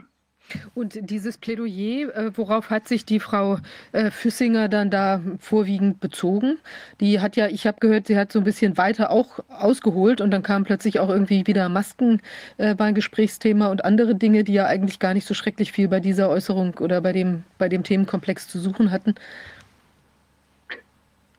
Und 0.74 1.10
dieses 1.10 1.38
Plädoyer, 1.38 2.14
äh, 2.14 2.36
worauf 2.36 2.70
hat 2.70 2.86
sich 2.86 3.04
die 3.04 3.18
Frau 3.18 3.58
äh, 3.92 4.10
Füssinger 4.10 4.68
dann 4.68 4.90
da 4.90 5.20
vorwiegend 5.40 5.98
bezogen? 6.00 6.58
Die 7.00 7.20
hat 7.20 7.36
ja, 7.36 7.48
ich 7.48 7.66
habe 7.66 7.78
gehört, 7.80 8.06
sie 8.06 8.16
hat 8.16 8.30
so 8.30 8.38
ein 8.38 8.44
bisschen 8.44 8.76
weiter 8.76 9.10
auch 9.10 9.40
ausgeholt 9.48 10.20
und 10.20 10.30
dann 10.30 10.42
kamen 10.42 10.64
plötzlich 10.64 11.00
auch 11.00 11.08
irgendwie 11.08 11.46
wieder 11.46 11.68
Masken 11.68 12.20
äh, 12.58 12.74
beim 12.74 12.94
Gesprächsthema 12.94 13.68
und 13.68 13.84
andere 13.84 14.14
Dinge, 14.14 14.44
die 14.44 14.52
ja 14.52 14.66
eigentlich 14.66 15.00
gar 15.00 15.14
nicht 15.14 15.26
so 15.26 15.34
schrecklich 15.34 15.72
viel 15.72 15.88
bei 15.88 16.00
dieser 16.00 16.28
Äußerung 16.28 16.74
oder 16.78 17.00
bei 17.00 17.12
dem, 17.12 17.42
bei 17.58 17.68
dem 17.68 17.82
Themenkomplex 17.82 18.46
zu 18.46 18.60
suchen 18.60 18.92
hatten. 18.92 19.16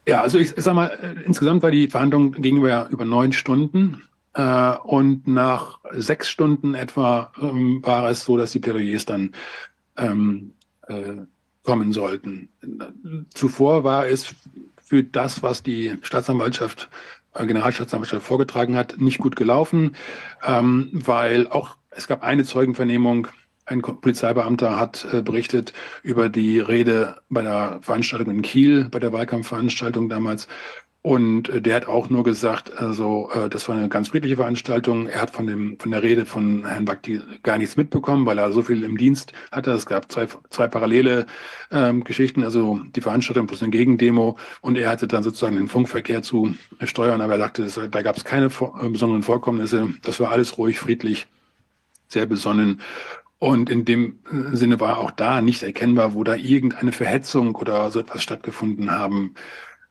Ja, 0.07 0.21
also 0.21 0.39
ich, 0.39 0.57
ich 0.57 0.63
sag 0.63 0.73
mal, 0.73 0.87
äh, 0.87 1.21
insgesamt 1.25 1.63
war 1.63 1.71
die 1.71 1.89
Verhandlung 1.89 2.31
gegenüber 2.31 2.87
über 2.89 3.03
neun 3.03 3.33
Stunden. 3.33 4.03
Äh, 4.33 4.75
und 4.83 5.27
nach 5.27 5.79
sechs 5.91 6.29
Stunden 6.29 6.75
etwa 6.75 7.31
ähm, 7.41 7.81
war 7.83 8.09
es 8.09 8.23
so, 8.23 8.37
dass 8.37 8.53
die 8.53 8.59
Plädoyers 8.59 9.05
dann 9.05 9.33
ähm, 9.97 10.53
äh, 10.87 11.13
kommen 11.63 11.91
sollten. 11.91 12.47
Zuvor 13.33 13.83
war 13.83 14.07
es 14.07 14.33
für 14.81 15.03
das, 15.03 15.43
was 15.43 15.61
die 15.61 15.97
Staatsanwaltschaft, 16.01 16.89
äh, 17.33 17.45
Generalstaatsanwaltschaft 17.45 18.25
vorgetragen 18.25 18.77
hat, 18.77 18.97
nicht 19.01 19.17
gut 19.17 19.35
gelaufen, 19.35 19.97
ähm, 20.45 20.89
weil 20.93 21.47
auch 21.47 21.75
es 21.89 22.07
gab 22.07 22.23
eine 22.23 22.45
Zeugenvernehmung 22.45 23.27
ein 23.67 23.81
Polizeibeamter 23.81 24.79
hat 24.79 25.05
äh, 25.11 25.21
berichtet 25.21 25.73
über 26.01 26.29
die 26.29 26.59
Rede 26.59 27.17
bei 27.29 27.41
der 27.41 27.79
Veranstaltung 27.81 28.33
in 28.33 28.41
Kiel, 28.41 28.85
bei 28.89 28.99
der 28.99 29.13
Wahlkampfveranstaltung 29.13 30.09
damals. 30.09 30.47
Und 31.01 31.47
äh, 31.49 31.61
der 31.61 31.75
hat 31.75 31.87
auch 31.87 32.09
nur 32.09 32.23
gesagt, 32.23 32.77
also 32.77 33.29
äh, 33.31 33.49
das 33.49 33.69
war 33.69 33.75
eine 33.75 33.87
ganz 33.87 34.09
friedliche 34.09 34.35
Veranstaltung. 34.35 35.07
Er 35.07 35.21
hat 35.21 35.31
von 35.31 35.47
dem 35.47 35.77
von 35.79 35.91
der 35.91 36.03
Rede 36.03 36.25
von 36.25 36.65
Herrn 36.65 36.85
Bakti 36.85 37.21
gar 37.43 37.57
nichts 37.57 37.77
mitbekommen, 37.77 38.25
weil 38.25 38.37
er 38.37 38.51
so 38.51 38.61
viel 38.61 38.83
im 38.83 38.97
Dienst 38.97 39.31
hatte. 39.51 39.71
Es 39.71 39.85
gab 39.85 40.11
zwei, 40.11 40.27
zwei 40.49 40.67
parallele 40.67 41.25
ähm, 41.71 42.03
Geschichten, 42.03 42.43
also 42.43 42.81
die 42.95 43.01
Veranstaltung 43.01 43.47
plus 43.47 43.61
eine 43.61 43.71
Gegendemo. 43.71 44.37
Und 44.61 44.77
er 44.77 44.89
hatte 44.89 45.07
dann 45.07 45.23
sozusagen 45.23 45.55
den 45.55 45.69
Funkverkehr 45.69 46.23
zu 46.23 46.55
steuern, 46.83 47.21
aber 47.21 47.33
er 47.33 47.39
sagte, 47.39 47.63
das, 47.63 47.79
da 47.89 48.01
gab 48.01 48.17
es 48.17 48.25
keine 48.25 48.49
vor, 48.49 48.77
besonderen 48.89 49.23
Vorkommnisse. 49.23 49.89
Das 50.03 50.19
war 50.19 50.31
alles 50.31 50.57
ruhig, 50.57 50.79
friedlich, 50.79 51.27
sehr 52.09 52.25
besonnen. 52.25 52.81
Und 53.39 53.69
in 53.69 53.85
dem 53.85 54.19
äh, 54.31 54.55
Sinne 54.55 54.79
war 54.79 54.97
auch 54.97 55.11
da 55.11 55.41
nicht 55.41 55.63
erkennbar, 55.63 56.13
wo 56.13 56.23
da 56.23 56.35
irgendeine 56.35 56.91
Verhetzung 56.91 57.55
oder 57.55 57.91
so 57.91 57.99
etwas 57.99 58.23
stattgefunden 58.23 58.91
haben 58.91 59.35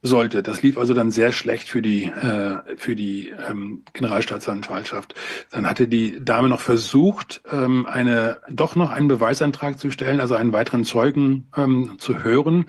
sollte. 0.02 0.42
Das 0.42 0.62
lief 0.62 0.78
also 0.78 0.94
dann 0.94 1.10
sehr 1.10 1.32
schlecht 1.32 1.68
für 1.68 1.82
die, 1.82 2.04
äh, 2.04 2.58
für 2.76 2.96
die 2.96 3.32
ähm, 3.48 3.82
Generalstaatsanwaltschaft. 3.92 5.14
Dann 5.50 5.68
hatte 5.68 5.88
die 5.88 6.24
Dame 6.24 6.48
noch 6.48 6.60
versucht, 6.60 7.42
ähm, 7.50 7.86
eine, 7.86 8.38
doch 8.48 8.76
noch 8.76 8.90
einen 8.90 9.08
Beweisantrag 9.08 9.78
zu 9.78 9.90
stellen, 9.90 10.20
also 10.20 10.34
einen 10.34 10.52
weiteren 10.52 10.84
Zeugen 10.84 11.48
ähm, 11.56 11.96
zu 11.98 12.22
hören. 12.22 12.66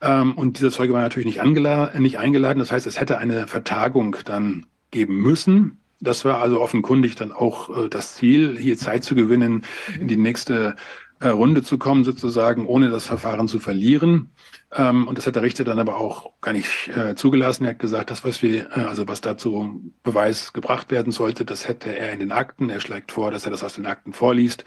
Ähm, 0.00 0.32
und 0.34 0.58
dieser 0.58 0.70
Zeuge 0.70 0.92
war 0.92 1.02
natürlich 1.02 1.36
nicht, 1.36 1.98
nicht 1.98 2.18
eingeladen. 2.18 2.58
Das 2.58 2.72
heißt, 2.72 2.86
es 2.86 3.00
hätte 3.00 3.18
eine 3.18 3.46
Vertagung 3.46 4.16
dann 4.24 4.66
geben 4.90 5.16
müssen. 5.16 5.78
Das 6.00 6.24
war 6.24 6.40
also 6.40 6.60
offenkundig 6.60 7.14
dann 7.16 7.32
auch 7.32 7.84
äh, 7.84 7.88
das 7.88 8.16
Ziel, 8.16 8.58
hier 8.58 8.76
Zeit 8.76 9.04
zu 9.04 9.14
gewinnen, 9.14 9.64
in 9.98 10.08
die 10.08 10.16
nächste 10.16 10.76
äh, 11.20 11.28
Runde 11.28 11.62
zu 11.62 11.78
kommen, 11.78 12.04
sozusagen, 12.04 12.66
ohne 12.66 12.90
das 12.90 13.06
Verfahren 13.06 13.48
zu 13.48 13.58
verlieren. 13.58 14.30
Ähm, 14.74 15.08
und 15.08 15.16
das 15.16 15.26
hat 15.26 15.36
der 15.36 15.42
Richter 15.42 15.64
dann 15.64 15.78
aber 15.78 15.96
auch 15.96 16.32
gar 16.42 16.52
nicht 16.52 16.88
äh, 16.88 17.14
zugelassen. 17.14 17.64
Er 17.64 17.70
hat 17.70 17.78
gesagt, 17.78 18.10
das, 18.10 18.24
was 18.24 18.42
wir, 18.42 18.70
äh, 18.76 18.80
also 18.80 19.08
was 19.08 19.22
dazu 19.22 19.80
Beweis 20.02 20.52
gebracht 20.52 20.90
werden 20.90 21.12
sollte, 21.12 21.46
das 21.46 21.68
hätte 21.68 21.96
er 21.96 22.12
in 22.12 22.20
den 22.20 22.32
Akten. 22.32 22.68
Er 22.68 22.80
schlägt 22.80 23.12
vor, 23.12 23.30
dass 23.30 23.46
er 23.46 23.50
das 23.50 23.64
aus 23.64 23.74
den 23.74 23.86
Akten 23.86 24.12
vorliest 24.12 24.64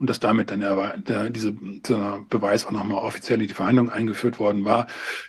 und 0.00 0.10
dass 0.10 0.18
damit 0.18 0.50
dann 0.50 0.60
der, 0.60 1.30
diese, 1.30 1.52
dieser 1.52 2.24
Beweis 2.28 2.66
auch 2.66 2.72
nochmal 2.72 3.04
offiziell 3.04 3.40
in 3.40 3.46
die 3.48 3.54
Verhandlung 3.54 3.90
eingeführt 3.90 4.40
worden 4.40 4.64
war. 4.64 4.88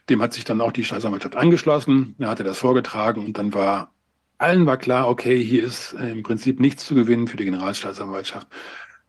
Dem 0.10 0.22
hat 0.24 0.34
sich 0.34 0.46
dann 0.46 0.62
auch 0.62 0.72
die 0.72 0.86
Staatsanwaltschaft 0.86 1.36
angeschlossen. 1.36 2.16
Er 2.18 2.30
hatte 2.30 2.44
das 2.44 2.58
vorgetragen 2.58 3.24
und 3.24 3.38
dann 3.38 3.54
war 3.54 3.93
allen 4.44 4.66
war 4.66 4.78
klar, 4.78 5.08
okay, 5.10 5.44
hier 5.44 5.64
ist 5.64 5.94
äh, 5.94 6.12
im 6.12 6.24
Prinzip 6.24 6.60
nichts 6.60 6.86
zu 6.86 6.96
gewinnen 6.96 7.28
für 7.28 7.38
die 7.38 7.46
Generalstaatsanwaltschaft. 7.46 8.48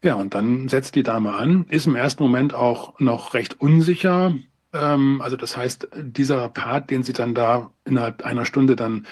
Ja, 0.03 0.14
und 0.14 0.35
dann 0.35 0.69
setzt 0.69 0.95
die 0.97 1.03
Dame 1.03 1.35
an, 1.35 1.67
ist 1.71 1.87
im 1.87 1.97
ersten 1.97 2.23
Moment 2.23 2.55
auch 2.55 2.99
noch 3.00 3.35
recht 3.35 3.61
unsicher. 3.61 4.35
Ähm, 4.73 5.21
also 5.23 5.37
das 5.37 5.57
heißt, 5.57 5.88
dieser 5.97 6.49
Part, 6.50 6.91
den 6.91 7.03
sie 7.03 7.12
dann 7.12 7.35
da 7.35 7.71
innerhalb 7.85 8.25
einer 8.25 8.45
Stunde 8.45 8.76
dann 8.76 9.07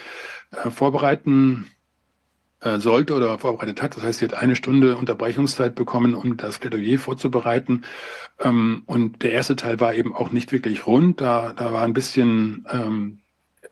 äh, 0.51 0.71
vorbereiten 0.71 1.71
äh, 2.61 2.79
sollte 2.79 3.15
oder 3.15 3.39
vorbereitet 3.39 3.83
hat. 3.83 3.97
Das 3.97 4.05
heißt, 4.05 4.19
sie 4.21 4.27
hat 4.27 4.35
eine 4.35 4.55
Stunde 4.57 4.97
Unterbrechungszeit 4.97 5.75
bekommen, 5.75 6.15
um 6.15 6.37
das 6.37 6.59
Plädoyer 6.59 6.99
vorzubereiten. 6.99 7.85
Ähm, 8.39 8.83
und 8.87 9.23
der 9.23 9.33
erste 9.33 9.57
Teil 9.57 9.81
war 9.81 9.95
eben 9.95 10.15
auch 10.15 10.31
nicht 10.31 10.53
wirklich 10.53 10.87
rund. 10.87 11.21
Da, 11.21 11.55
da 11.55 11.73
war 11.73 11.83
ein 11.83 11.95
bisschen 11.95 12.67
ähm, 12.71 13.22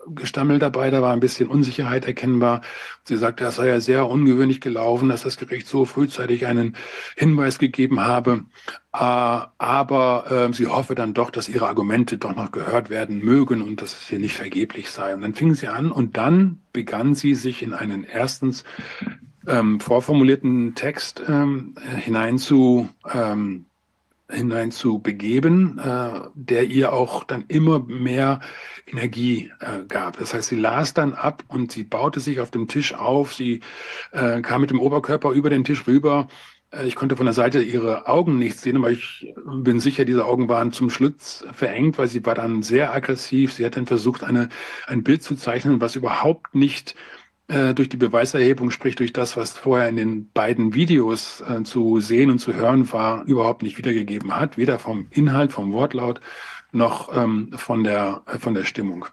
Gestammel 0.08 0.58
dabei, 0.58 0.90
da 0.90 1.02
war 1.02 1.12
ein 1.12 1.20
bisschen 1.20 1.48
Unsicherheit 1.48 2.06
erkennbar. 2.06 2.62
Sie 3.04 3.16
sagte, 3.16 3.44
das 3.44 3.56
sei 3.56 3.68
ja 3.68 3.80
sehr 3.80 4.08
ungewöhnlich 4.08 4.60
gelaufen, 4.60 5.08
dass 5.08 5.22
das 5.22 5.36
Gericht 5.36 5.66
so 5.66 5.84
frühzeitig 5.84 6.46
einen 6.46 6.76
Hinweis 7.16 7.58
gegeben 7.58 8.00
habe. 8.00 8.44
Äh, 8.92 8.98
aber 8.98 10.30
äh, 10.30 10.52
sie 10.52 10.66
hoffe 10.66 10.94
dann 10.94 11.14
doch, 11.14 11.30
dass 11.30 11.48
ihre 11.48 11.68
Argumente 11.68 12.18
doch 12.18 12.34
noch 12.34 12.50
gehört 12.50 12.90
werden 12.90 13.18
mögen 13.18 13.62
und 13.62 13.82
dass 13.82 13.92
es 13.92 14.08
hier 14.08 14.18
nicht 14.18 14.36
vergeblich 14.36 14.90
sei. 14.90 15.14
Und 15.14 15.22
dann 15.22 15.34
fing 15.34 15.54
sie 15.54 15.68
an 15.68 15.92
und 15.92 16.16
dann 16.16 16.62
begann 16.72 17.14
sie 17.14 17.34
sich 17.34 17.62
in 17.62 17.74
einen 17.74 18.04
erstens 18.04 18.64
ähm, 19.46 19.80
vorformulierten 19.80 20.74
Text 20.74 21.22
ähm, 21.28 21.74
hinein 21.96 22.38
zu 22.38 22.88
ähm, 23.12 23.66
hinein 24.30 24.70
zu 24.70 24.98
begeben, 24.98 25.78
äh, 25.78 26.20
der 26.34 26.64
ihr 26.64 26.92
auch 26.92 27.24
dann 27.24 27.44
immer 27.48 27.80
mehr 27.80 28.40
Energie 28.86 29.50
äh, 29.60 29.84
gab. 29.86 30.18
Das 30.18 30.34
heißt, 30.34 30.48
sie 30.48 30.56
las 30.56 30.94
dann 30.94 31.14
ab 31.14 31.44
und 31.48 31.72
sie 31.72 31.84
baute 31.84 32.20
sich 32.20 32.40
auf 32.40 32.50
dem 32.50 32.68
Tisch 32.68 32.94
auf, 32.94 33.34
sie 33.34 33.60
äh, 34.12 34.40
kam 34.40 34.60
mit 34.62 34.70
dem 34.70 34.80
Oberkörper 34.80 35.30
über 35.30 35.50
den 35.50 35.64
Tisch 35.64 35.86
rüber. 35.86 36.28
Äh, 36.70 36.86
ich 36.86 36.94
konnte 36.94 37.16
von 37.16 37.26
der 37.26 37.34
Seite 37.34 37.62
ihre 37.62 38.08
Augen 38.08 38.38
nicht 38.38 38.58
sehen, 38.58 38.76
aber 38.76 38.90
ich 38.90 39.32
bin 39.46 39.80
sicher, 39.80 40.04
diese 40.04 40.24
Augen 40.24 40.48
waren 40.48 40.72
zum 40.72 40.90
Schlitz 40.90 41.44
verengt, 41.52 41.98
weil 41.98 42.08
sie 42.08 42.24
war 42.24 42.34
dann 42.34 42.62
sehr 42.62 42.94
aggressiv. 42.94 43.52
Sie 43.52 43.64
hat 43.64 43.76
dann 43.76 43.86
versucht, 43.86 44.24
eine, 44.24 44.48
ein 44.86 45.02
Bild 45.02 45.22
zu 45.22 45.34
zeichnen, 45.36 45.80
was 45.80 45.96
überhaupt 45.96 46.54
nicht 46.54 46.92
äh, 46.92 47.19
durch 47.74 47.88
die 47.88 47.96
Beweiserhebung, 47.96 48.70
sprich 48.70 48.94
durch 48.94 49.12
das, 49.12 49.36
was 49.36 49.52
vorher 49.52 49.88
in 49.88 49.96
den 49.96 50.30
beiden 50.32 50.74
Videos 50.74 51.40
äh, 51.40 51.62
zu 51.64 52.00
sehen 52.00 52.30
und 52.30 52.38
zu 52.38 52.54
hören 52.54 52.92
war, 52.92 53.24
überhaupt 53.24 53.62
nicht 53.62 53.76
wiedergegeben 53.76 54.36
hat, 54.36 54.56
weder 54.56 54.78
vom 54.78 55.06
Inhalt, 55.10 55.52
vom 55.52 55.72
Wortlaut 55.72 56.20
noch 56.72 57.14
ähm, 57.16 57.50
von, 57.56 57.84
der, 57.84 58.22
äh, 58.26 58.38
von 58.38 58.54
der 58.54 58.64
Stimmung. 58.64 59.06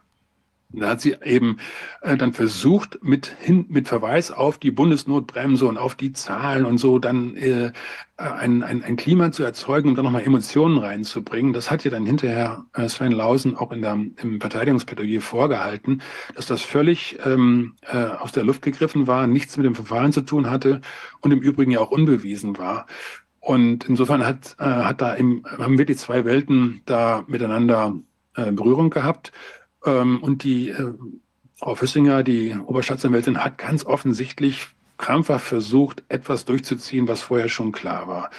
Da 0.69 0.89
hat 0.89 1.01
sie 1.01 1.15
eben 1.23 1.59
äh, 2.01 2.17
dann 2.17 2.33
versucht, 2.33 2.99
mit, 3.01 3.27
hin, 3.39 3.65
mit 3.69 3.87
Verweis 3.87 4.31
auf 4.31 4.57
die 4.57 4.71
Bundesnotbremse 4.71 5.65
und 5.65 5.77
auf 5.77 5.95
die 5.95 6.11
Zahlen 6.11 6.65
und 6.65 6.77
so 6.77 6.99
dann 6.99 7.37
äh, 7.37 7.71
ein, 8.17 8.63
ein, 8.63 8.83
ein 8.83 8.97
Klima 8.97 9.31
zu 9.31 9.43
erzeugen, 9.43 9.89
um 9.89 9.95
dann 9.95 10.03
nochmal 10.03 10.23
Emotionen 10.23 10.77
reinzubringen. 10.77 11.53
Das 11.53 11.71
hat 11.71 11.85
ja 11.85 11.91
dann 11.91 12.05
hinterher 12.05 12.65
äh, 12.73 12.89
Sven 12.89 13.13
Lausen 13.13 13.55
auch 13.55 13.71
in 13.71 13.81
der, 13.81 13.93
im 13.93 14.41
Verteidigungsplädoyer 14.41 15.21
vorgehalten, 15.21 16.01
dass 16.35 16.47
das 16.47 16.63
völlig 16.63 17.17
ähm, 17.25 17.75
äh, 17.83 17.97
aus 17.97 18.33
der 18.33 18.43
Luft 18.43 18.61
gegriffen 18.61 19.07
war, 19.07 19.25
nichts 19.25 19.55
mit 19.55 19.65
dem 19.65 19.75
Verfahren 19.75 20.11
zu 20.11 20.21
tun 20.21 20.49
hatte 20.49 20.81
und 21.21 21.31
im 21.31 21.39
Übrigen 21.39 21.71
ja 21.71 21.79
auch 21.79 21.91
unbewiesen 21.91 22.57
war. 22.57 22.87
Und 23.39 23.87
insofern 23.87 24.25
hat, 24.25 24.57
äh, 24.59 24.65
hat 24.65 24.99
da 24.99 25.13
im, 25.13 25.45
haben 25.45 25.77
wirklich 25.77 25.97
zwei 25.97 26.25
Welten 26.25 26.81
da 26.85 27.23
miteinander 27.27 27.95
äh, 28.35 28.51
Berührung 28.51 28.89
gehabt. 28.89 29.31
Ähm, 29.85 30.21
und 30.21 30.43
die 30.43 30.69
äh, 30.69 30.93
Frau 31.55 31.75
Füssinger, 31.75 32.23
die 32.23 32.55
Oberstaatsanwältin, 32.55 33.43
hat 33.43 33.57
ganz 33.57 33.85
offensichtlich 33.85 34.67
krampfhaft 34.97 35.47
versucht, 35.47 36.03
etwas 36.07 36.45
durchzuziehen, 36.45 37.07
was 37.07 37.21
vorher 37.21 37.49
schon 37.49 37.71
klar 37.71 38.07
war. 38.07 38.29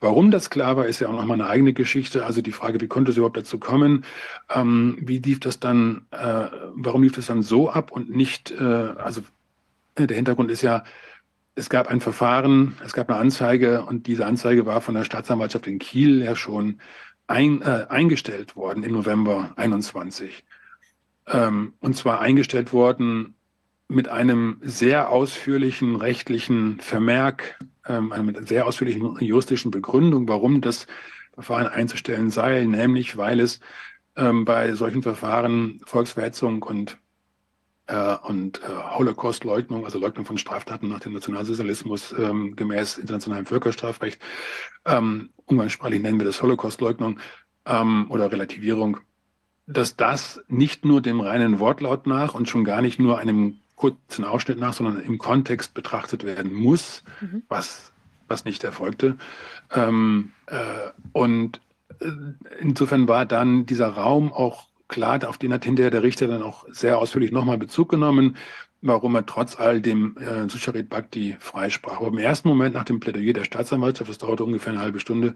Warum 0.00 0.30
das 0.30 0.48
klar 0.50 0.76
war, 0.76 0.86
ist 0.86 1.00
ja 1.00 1.08
auch 1.08 1.12
nochmal 1.12 1.40
eine 1.40 1.50
eigene 1.50 1.72
Geschichte. 1.72 2.24
Also 2.24 2.40
die 2.40 2.52
Frage, 2.52 2.80
wie 2.80 2.86
konnte 2.86 3.10
es 3.10 3.16
überhaupt 3.16 3.36
dazu 3.36 3.58
kommen? 3.58 4.04
Ähm, 4.48 4.96
wie 5.00 5.18
lief 5.18 5.40
das 5.40 5.58
dann, 5.58 6.06
äh, 6.12 6.46
warum 6.74 7.02
lief 7.02 7.12
das 7.12 7.26
dann 7.26 7.42
so 7.42 7.68
ab 7.68 7.90
und 7.90 8.10
nicht, 8.10 8.52
äh, 8.52 8.62
also 8.62 9.22
äh, 9.96 10.06
der 10.06 10.16
Hintergrund 10.16 10.50
ist 10.52 10.62
ja, 10.62 10.84
es 11.56 11.68
gab 11.68 11.88
ein 11.88 12.00
Verfahren, 12.00 12.76
es 12.84 12.92
gab 12.92 13.10
eine 13.10 13.18
Anzeige 13.18 13.82
und 13.82 14.06
diese 14.06 14.24
Anzeige 14.26 14.66
war 14.66 14.80
von 14.80 14.94
der 14.94 15.02
Staatsanwaltschaft 15.02 15.66
in 15.66 15.80
Kiel 15.80 16.22
ja 16.22 16.36
schon 16.36 16.80
ein, 17.26 17.62
äh, 17.62 17.86
eingestellt 17.88 18.54
worden 18.54 18.84
im 18.84 18.92
November 18.92 19.52
21 19.56 20.44
ähm, 21.30 21.74
und 21.80 21.96
zwar 21.96 22.20
eingestellt 22.20 22.72
worden 22.72 23.34
mit 23.88 24.08
einem 24.08 24.60
sehr 24.62 25.10
ausführlichen 25.10 25.96
rechtlichen 25.96 26.80
Vermerk, 26.80 27.58
ähm, 27.86 28.12
mit 28.24 28.36
einer 28.36 28.46
sehr 28.46 28.66
ausführlichen 28.66 29.18
juristischen 29.20 29.70
Begründung, 29.70 30.28
warum 30.28 30.60
das 30.60 30.86
Verfahren 31.34 31.68
einzustellen 31.68 32.30
sei, 32.30 32.64
nämlich 32.64 33.16
weil 33.16 33.40
es 33.40 33.60
ähm, 34.16 34.44
bei 34.44 34.74
solchen 34.74 35.02
Verfahren 35.02 35.80
Volksverhetzung 35.84 36.62
und 36.62 36.98
äh, 37.88 38.16
und 38.22 38.62
äh, 38.62 38.66
Holocaust-Leugnung, 38.66 39.84
also 39.84 39.98
Leugnung 39.98 40.26
von 40.26 40.36
Straftaten 40.36 40.88
nach 40.88 41.00
dem 41.00 41.14
Nationalsozialismus 41.14 42.14
ähm, 42.18 42.54
gemäß 42.54 42.98
internationalem 42.98 43.46
Völkerstrafrecht, 43.46 44.20
ähm, 44.84 45.30
umgangssprachlich 45.46 46.02
nennen 46.02 46.20
wir 46.20 46.26
das 46.26 46.42
Holocaust-Leugnung 46.42 47.18
ähm, 47.64 48.06
oder 48.10 48.30
Relativierung, 48.30 48.98
dass 49.68 49.96
das 49.96 50.40
nicht 50.48 50.86
nur 50.86 51.02
dem 51.02 51.20
reinen 51.20 51.60
Wortlaut 51.60 52.06
nach 52.06 52.34
und 52.34 52.48
schon 52.48 52.64
gar 52.64 52.80
nicht 52.80 52.98
nur 52.98 53.18
einem 53.18 53.58
kurzen 53.76 54.24
Ausschnitt 54.24 54.58
nach, 54.58 54.72
sondern 54.72 55.00
im 55.00 55.18
Kontext 55.18 55.74
betrachtet 55.74 56.24
werden 56.24 56.52
muss, 56.52 57.04
mhm. 57.20 57.42
was, 57.48 57.92
was 58.26 58.46
nicht 58.46 58.64
erfolgte. 58.64 59.18
Ähm, 59.72 60.32
äh, 60.46 60.90
und 61.12 61.60
äh, 62.00 62.10
insofern 62.58 63.08
war 63.08 63.26
dann 63.26 63.66
dieser 63.66 63.88
Raum 63.88 64.32
auch 64.32 64.66
klar, 64.88 65.20
auf 65.28 65.36
den 65.36 65.52
hat 65.52 65.64
hinterher 65.64 65.90
der 65.90 66.02
Richter 66.02 66.26
dann 66.26 66.42
auch 66.42 66.64
sehr 66.70 66.98
ausführlich 66.98 67.30
nochmal 67.30 67.58
Bezug 67.58 67.90
genommen, 67.90 68.36
warum 68.80 69.14
er 69.16 69.26
trotz 69.26 69.56
all 69.56 69.82
dem 69.82 70.16
äh, 70.16 70.48
Susharit 70.48 70.88
Bhakti 70.88 71.36
freisprach. 71.40 71.98
Aber 71.98 72.08
im 72.08 72.18
ersten 72.18 72.48
Moment 72.48 72.74
nach 72.74 72.84
dem 72.84 73.00
Plädoyer 73.00 73.34
der 73.34 73.44
Staatsanwaltschaft, 73.44 74.08
das 74.08 74.18
dauerte 74.18 74.44
ungefähr 74.44 74.72
eine 74.72 74.82
halbe 74.82 74.98
Stunde, 74.98 75.34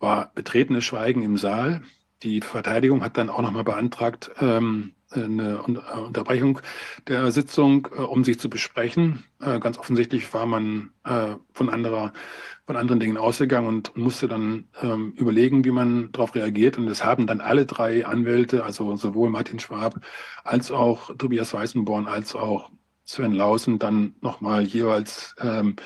war 0.00 0.32
betretenes 0.34 0.84
Schweigen 0.84 1.22
im 1.22 1.38
Saal. 1.38 1.82
Die 2.22 2.40
Verteidigung 2.40 3.02
hat 3.02 3.16
dann 3.16 3.30
auch 3.30 3.40
nochmal 3.40 3.64
beantragt, 3.64 4.30
ähm, 4.40 4.92
eine 5.12 5.54
äh, 5.54 5.98
Unterbrechung 5.98 6.60
der 7.08 7.32
Sitzung, 7.32 7.88
äh, 7.96 8.00
um 8.02 8.24
sich 8.24 8.38
zu 8.38 8.48
besprechen. 8.48 9.24
Äh, 9.40 9.58
ganz 9.58 9.78
offensichtlich 9.78 10.32
war 10.32 10.46
man 10.46 10.90
von, 11.52 11.70
anderer, 11.70 12.12
von 12.66 12.76
anderen 12.76 13.00
Dingen 13.00 13.16
ausgegangen 13.16 13.66
und 13.66 13.96
musste 13.96 14.28
dann 14.28 14.68
ähm, 14.82 15.12
überlegen, 15.16 15.64
wie 15.64 15.70
man 15.70 16.12
darauf 16.12 16.34
reagiert. 16.34 16.78
Und 16.78 16.88
es 16.88 17.04
haben 17.04 17.26
dann 17.26 17.40
alle 17.40 17.66
drei 17.66 18.06
Anwälte, 18.06 18.64
also 18.64 18.94
sowohl 18.96 19.30
Martin 19.30 19.58
Schwab 19.58 20.00
als 20.44 20.70
auch 20.70 21.16
Tobias 21.16 21.52
Weißenborn 21.54 22.06
als 22.06 22.36
auch 22.36 22.70
Sven 23.04 23.32
Lausen, 23.32 23.78
dann 23.78 24.14
nochmal 24.20 24.62
jeweils 24.62 25.34
ähm, 25.40 25.76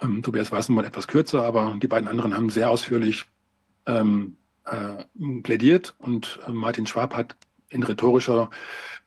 ähm, 0.00 0.22
Tobias 0.22 0.52
Weißenborn 0.52 0.86
etwas 0.86 1.08
kürzer, 1.08 1.42
aber 1.42 1.76
die 1.82 1.88
beiden 1.88 2.08
anderen 2.08 2.34
haben 2.34 2.50
sehr 2.50 2.70
ausführlich 2.70 3.24
ähm, 3.86 4.36
äh, 4.36 4.37
plädiert 5.42 5.94
und 5.98 6.40
Martin 6.48 6.86
Schwab 6.86 7.14
hat 7.14 7.36
in 7.70 7.82
rhetorischer 7.82 8.50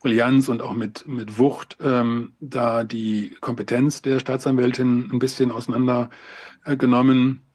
Brillanz 0.02 0.48
und 0.48 0.62
auch 0.62 0.74
mit, 0.74 1.06
mit 1.06 1.38
Wucht 1.38 1.76
ähm, 1.80 2.32
da 2.40 2.84
die 2.84 3.36
Kompetenz 3.40 4.02
der 4.02 4.18
Staatsanwältin 4.18 5.10
ein 5.12 5.18
bisschen 5.18 5.52
auseinandergenommen 5.52 7.36
äh, 7.36 7.52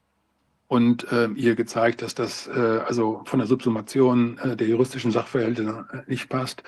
und 0.68 1.10
äh, 1.12 1.28
ihr 1.28 1.54
gezeigt, 1.54 2.02
dass 2.02 2.14
das 2.14 2.46
äh, 2.46 2.80
also 2.86 3.22
von 3.26 3.38
der 3.38 3.48
Subsumation 3.48 4.38
äh, 4.38 4.56
der 4.56 4.66
juristischen 4.66 5.12
Sachverhalte 5.12 5.86
äh, 5.92 6.10
nicht 6.10 6.28
passt. 6.28 6.62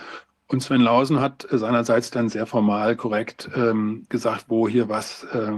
Und 0.47 0.62
Sven 0.62 0.80
Lausen 0.80 1.20
hat 1.20 1.47
seinerseits 1.50 2.11
dann 2.11 2.28
sehr 2.28 2.47
formal 2.47 2.97
korrekt 2.97 3.49
ähm, 3.54 4.06
gesagt, 4.09 4.47
wo 4.49 4.68
hier 4.68 4.88
was 4.88 5.25
äh, 5.25 5.52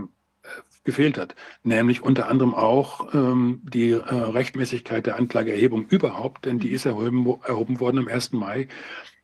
gefehlt 0.85 1.19
hat, 1.19 1.35
nämlich 1.63 2.03
unter 2.03 2.29
anderem 2.29 2.55
auch 2.55 3.15
ähm, 3.15 3.61
die 3.65 3.91
äh, 3.91 3.99
Rechtmäßigkeit 3.99 5.07
der 5.07 5.17
Anklageerhebung 5.17 5.87
überhaupt, 5.87 6.45
denn 6.45 6.59
die 6.59 6.71
ist 6.71 6.87
erhoben, 6.87 7.27
erhoben 7.45 7.81
worden 7.81 7.99
am 7.99 8.09
1. 8.09 8.33
Mai 8.33 8.69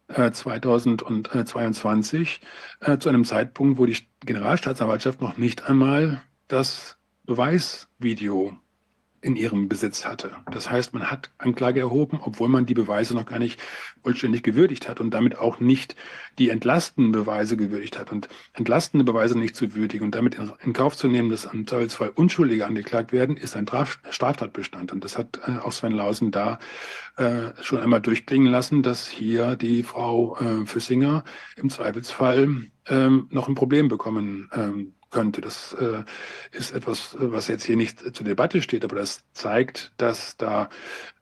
äh, 0.08 0.30
2022 0.30 2.40
äh, 2.80 2.98
zu 2.98 3.08
einem 3.08 3.24
Zeitpunkt, 3.24 3.78
wo 3.78 3.86
die 3.86 3.96
Generalstaatsanwaltschaft 4.20 5.20
noch 5.20 5.36
nicht 5.36 5.68
einmal 5.68 6.22
das 6.46 6.96
Beweisvideo 7.24 8.56
in 9.20 9.36
ihrem 9.36 9.68
Besitz 9.68 10.04
hatte. 10.04 10.32
Das 10.52 10.70
heißt, 10.70 10.94
man 10.94 11.10
hat 11.10 11.30
Anklage 11.38 11.80
erhoben, 11.80 12.20
obwohl 12.22 12.48
man 12.48 12.66
die 12.66 12.74
Beweise 12.74 13.14
noch 13.14 13.26
gar 13.26 13.38
nicht 13.38 13.60
vollständig 14.02 14.42
gewürdigt 14.42 14.88
hat 14.88 15.00
und 15.00 15.10
damit 15.10 15.38
auch 15.38 15.60
nicht 15.60 15.96
die 16.38 16.50
entlastenden 16.50 17.12
Beweise 17.12 17.56
gewürdigt 17.56 17.98
hat. 17.98 18.12
Und 18.12 18.28
entlastende 18.54 19.04
Beweise 19.04 19.38
nicht 19.38 19.56
zu 19.56 19.74
würdigen 19.74 20.04
und 20.04 20.14
damit 20.14 20.36
in, 20.62 20.72
Kauf 20.72 20.96
zu 20.96 21.08
nehmen, 21.08 21.30
dass 21.30 21.46
im 21.46 21.66
Zweifelsfall 21.66 22.10
Unschuldige 22.10 22.66
angeklagt 22.66 23.12
werden, 23.12 23.36
ist 23.36 23.56
ein 23.56 23.66
Straftatbestand. 24.10 24.92
Und 24.92 25.04
das 25.04 25.18
hat 25.18 25.40
äh, 25.46 25.58
auch 25.58 25.72
Sven 25.72 25.92
Lausen 25.92 26.30
da 26.30 26.58
äh, 27.16 27.52
schon 27.60 27.80
einmal 27.80 28.00
durchklingen 28.00 28.52
lassen, 28.52 28.82
dass 28.82 29.08
hier 29.08 29.56
die 29.56 29.82
Frau 29.82 30.36
äh, 30.38 30.66
Füssinger 30.66 31.24
im 31.56 31.70
Zweifelsfall 31.70 32.68
ähm, 32.86 33.26
noch 33.30 33.48
ein 33.48 33.54
Problem 33.54 33.88
bekommen 33.88 34.48
ähm, 34.54 34.94
könnte. 35.10 35.40
Das 35.40 35.72
äh, 35.74 36.04
ist 36.52 36.72
etwas, 36.72 37.16
was 37.18 37.48
jetzt 37.48 37.64
hier 37.64 37.76
nicht 37.76 38.00
zur 38.14 38.26
Debatte 38.26 38.62
steht, 38.62 38.84
aber 38.84 38.96
das 38.96 39.22
zeigt, 39.32 39.92
dass 39.96 40.36
da 40.36 40.68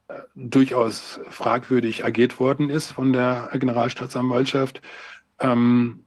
äh, 0.08 0.14
durchaus 0.34 1.20
fragwürdig 1.28 2.04
agiert 2.04 2.38
worden 2.40 2.70
ist 2.70 2.92
von 2.92 3.12
der 3.12 3.50
Generalstaatsanwaltschaft. 3.52 4.80
Ähm, 5.40 6.04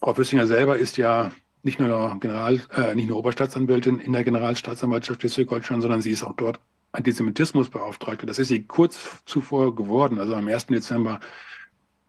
Frau 0.00 0.14
Füssinger 0.14 0.46
selber 0.46 0.78
ist 0.78 0.96
ja 0.96 1.32
nicht 1.62 1.80
nur 1.80 2.16
General, 2.20 2.60
äh, 2.76 2.94
nicht 2.94 3.08
nur 3.08 3.18
Oberstaatsanwältin 3.18 3.98
in 3.98 4.12
der 4.12 4.24
Generalstaatsanwaltschaft 4.24 5.20
Schleswig-Holstein, 5.20 5.80
sondern 5.80 6.00
sie 6.00 6.12
ist 6.12 6.22
auch 6.22 6.34
dort 6.36 6.60
Antisemitismusbeauftragte. 6.92 8.24
Das 8.24 8.38
ist 8.38 8.48
sie 8.48 8.62
kurz 8.64 9.22
zuvor 9.26 9.74
geworden, 9.74 10.20
also 10.20 10.34
am 10.34 10.46
1. 10.46 10.66
Dezember 10.66 11.20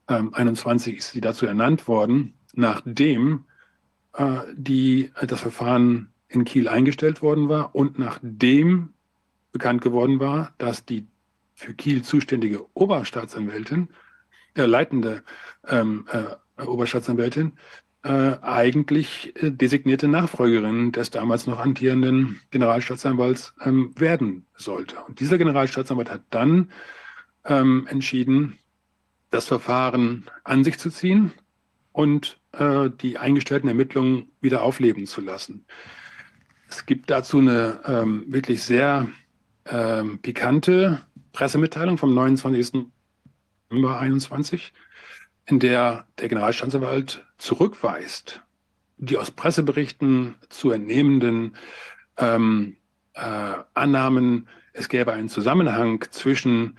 ähm, 0.08 0.34
21 0.34 0.98
ist 0.98 1.12
sie 1.12 1.22
dazu 1.22 1.46
ernannt 1.46 1.88
worden, 1.88 2.36
nachdem 2.54 3.46
die, 4.56 5.12
äh, 5.16 5.28
das 5.28 5.42
Verfahren 5.42 6.10
in 6.28 6.46
Kiel 6.46 6.68
eingestellt 6.68 7.22
worden 7.22 7.50
war 7.50 7.76
und 7.76 8.00
nachdem 8.00 8.94
bekannt 9.52 9.82
geworden 9.82 10.20
war, 10.20 10.54
dass 10.58 10.86
die 10.86 11.08
für 11.54 11.74
Kiel 11.74 12.04
zuständige 12.04 12.66
Oberstaatsanwältin, 12.76 13.90
äh, 14.56 14.66
leitende 14.66 15.24
ähm, 15.68 16.06
äh, 16.12 16.64
Oberstaatsanwältin, 16.64 17.54
äh, 18.04 18.38
eigentlich 18.42 19.34
äh, 19.42 19.52
designierte 19.52 20.08
Nachfolgerin 20.08 20.92
des 20.92 21.10
damals 21.10 21.48
noch 21.48 21.60
amtierenden 21.60 22.40
Generalstaatsanwalts 22.52 23.54
ähm, 23.64 23.94
werden 24.00 24.46
sollte. 24.56 24.98
Und 25.08 25.20
dieser 25.20 25.38
Generalstaatsanwalt 25.38 26.12
hat 26.12 26.22
dann 26.30 26.72
ähm, 27.46 27.88
entschieden, 27.90 28.60
das 29.32 29.48
Verfahren 29.48 30.26
an 30.44 30.64
sich 30.64 30.78
zu 30.78 30.90
ziehen 30.90 31.34
und 31.98 32.38
äh, 32.52 32.92
die 33.02 33.18
eingestellten 33.18 33.68
Ermittlungen 33.68 34.32
wieder 34.40 34.62
aufleben 34.62 35.08
zu 35.08 35.20
lassen. 35.20 35.66
Es 36.70 36.86
gibt 36.86 37.10
dazu 37.10 37.40
eine 37.40 37.82
ähm, 37.86 38.24
wirklich 38.28 38.62
sehr 38.62 39.08
ähm, 39.66 40.20
pikante 40.20 41.02
Pressemitteilung 41.34 41.98
vom 41.98 42.14
29. 42.14 42.86
November 43.72 43.98
2021, 43.98 44.74
in 45.48 45.58
der 45.58 46.06
der 46.20 46.30
Generalstaatsanwalt 46.30 47.26
zurückweist, 47.40 48.44
die 48.98 49.18
aus 49.18 49.32
Presseberichten 49.32 50.36
zu 50.50 50.70
entnehmenden 50.70 51.56
ähm, 52.18 52.78
äh, 53.16 53.56
Annahmen, 53.74 54.48
es 54.74 54.88
gäbe 54.88 55.14
einen 55.14 55.30
Zusammenhang 55.30 56.06
zwischen 56.12 56.78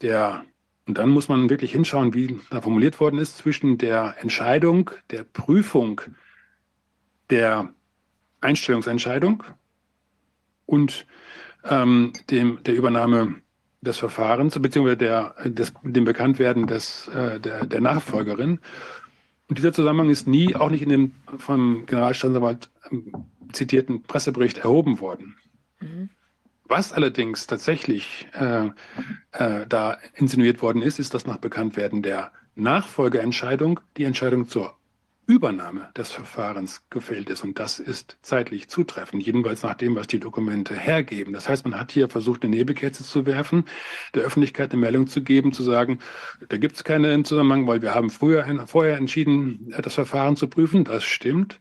der 0.00 0.44
und 0.90 0.98
dann 0.98 1.10
muss 1.10 1.28
man 1.28 1.48
wirklich 1.48 1.70
hinschauen, 1.70 2.14
wie 2.14 2.40
da 2.50 2.60
formuliert 2.60 2.98
worden 2.98 3.20
ist, 3.20 3.36
zwischen 3.36 3.78
der 3.78 4.16
Entscheidung, 4.18 4.90
der 5.10 5.22
Prüfung 5.22 6.00
der 7.30 7.72
Einstellungsentscheidung 8.40 9.44
und 10.66 11.06
ähm, 11.62 12.12
dem, 12.28 12.60
der 12.64 12.74
Übernahme 12.74 13.36
des 13.82 13.98
Verfahrens, 13.98 14.58
beziehungsweise 14.58 14.96
der, 14.96 15.36
des, 15.44 15.72
dem 15.84 16.04
Bekanntwerden 16.04 16.66
des, 16.66 17.06
äh, 17.06 17.38
der, 17.38 17.66
der 17.66 17.80
Nachfolgerin. 17.80 18.58
Und 19.46 19.58
dieser 19.58 19.72
Zusammenhang 19.72 20.10
ist 20.10 20.26
nie, 20.26 20.56
auch 20.56 20.70
nicht 20.70 20.82
in 20.82 20.88
dem 20.88 21.12
vom 21.38 21.86
Generalstaatsanwalt 21.86 22.68
ähm, 22.90 23.12
zitierten 23.52 24.02
Pressebericht 24.02 24.58
erhoben 24.58 24.98
worden. 24.98 25.36
Mhm. 25.78 26.10
Was 26.70 26.92
allerdings 26.92 27.48
tatsächlich 27.48 28.28
äh, 28.32 28.66
äh, 29.32 29.66
da 29.68 29.98
insinuiert 30.14 30.62
worden 30.62 30.82
ist, 30.82 31.00
ist, 31.00 31.14
dass 31.14 31.26
nach 31.26 31.38
Bekanntwerden 31.38 32.00
der 32.00 32.30
Nachfolgeentscheidung 32.54 33.80
die 33.96 34.04
Entscheidung 34.04 34.46
zur 34.46 34.76
Übernahme 35.26 35.88
des 35.96 36.12
Verfahrens 36.12 36.82
gefällt 36.88 37.28
ist. 37.28 37.42
Und 37.42 37.58
das 37.58 37.80
ist 37.80 38.18
zeitlich 38.22 38.68
zutreffend, 38.68 39.26
jedenfalls 39.26 39.64
nach 39.64 39.74
dem, 39.74 39.96
was 39.96 40.06
die 40.06 40.20
Dokumente 40.20 40.76
hergeben. 40.76 41.32
Das 41.32 41.48
heißt, 41.48 41.64
man 41.66 41.78
hat 41.78 41.90
hier 41.90 42.08
versucht, 42.08 42.44
eine 42.44 42.54
Nebelkerze 42.54 43.02
zu 43.02 43.26
werfen, 43.26 43.64
der 44.14 44.22
Öffentlichkeit 44.22 44.70
eine 44.70 44.80
Meldung 44.80 45.08
zu 45.08 45.24
geben, 45.24 45.52
zu 45.52 45.64
sagen, 45.64 45.98
da 46.50 46.56
gibt 46.56 46.76
es 46.76 46.84
keinen 46.84 47.24
Zusammenhang, 47.24 47.66
weil 47.66 47.82
wir 47.82 47.96
haben 47.96 48.10
früher, 48.10 48.46
vorher 48.68 48.96
entschieden, 48.96 49.74
das 49.82 49.94
Verfahren 49.94 50.36
zu 50.36 50.46
prüfen. 50.46 50.84
Das 50.84 51.02
stimmt. 51.02 51.58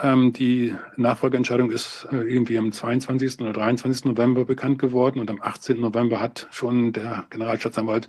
Ähm, 0.00 0.32
die 0.32 0.74
Nachfolgeentscheidung 0.96 1.70
ist 1.72 2.06
äh, 2.12 2.16
irgendwie 2.16 2.56
am 2.56 2.70
22. 2.70 3.40
oder 3.40 3.52
23. 3.52 4.04
November 4.04 4.44
bekannt 4.44 4.78
geworden 4.78 5.18
und 5.18 5.28
am 5.28 5.40
18. 5.42 5.80
November 5.80 6.20
hat 6.20 6.46
schon 6.52 6.92
der 6.92 7.26
Generalstaatsanwalt 7.30 8.06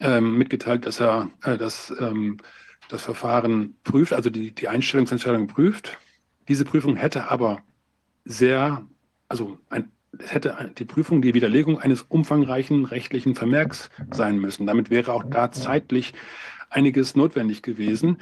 ähm, 0.00 0.36
mitgeteilt, 0.36 0.84
dass 0.84 1.00
er 1.00 1.30
äh, 1.42 1.56
das, 1.56 1.94
ähm, 1.98 2.38
das 2.88 3.02
Verfahren 3.02 3.76
prüft, 3.84 4.12
also 4.12 4.28
die, 4.28 4.50
die 4.50 4.68
Einstellungsentscheidung 4.68 5.46
prüft. 5.46 5.96
Diese 6.48 6.66
Prüfung 6.66 6.96
hätte 6.96 7.30
aber 7.30 7.62
sehr, 8.26 8.86
also 9.28 9.58
ein, 9.70 9.90
es 10.18 10.32
hätte 10.32 10.72
die 10.76 10.84
Prüfung 10.84 11.22
die 11.22 11.32
Widerlegung 11.32 11.80
eines 11.80 12.02
umfangreichen 12.02 12.84
rechtlichen 12.84 13.34
Vermerks 13.34 13.88
sein 14.10 14.38
müssen. 14.38 14.66
Damit 14.66 14.90
wäre 14.90 15.12
auch 15.12 15.24
da 15.24 15.50
zeitlich 15.50 16.12
einiges 16.68 17.16
notwendig 17.16 17.62
gewesen. 17.62 18.18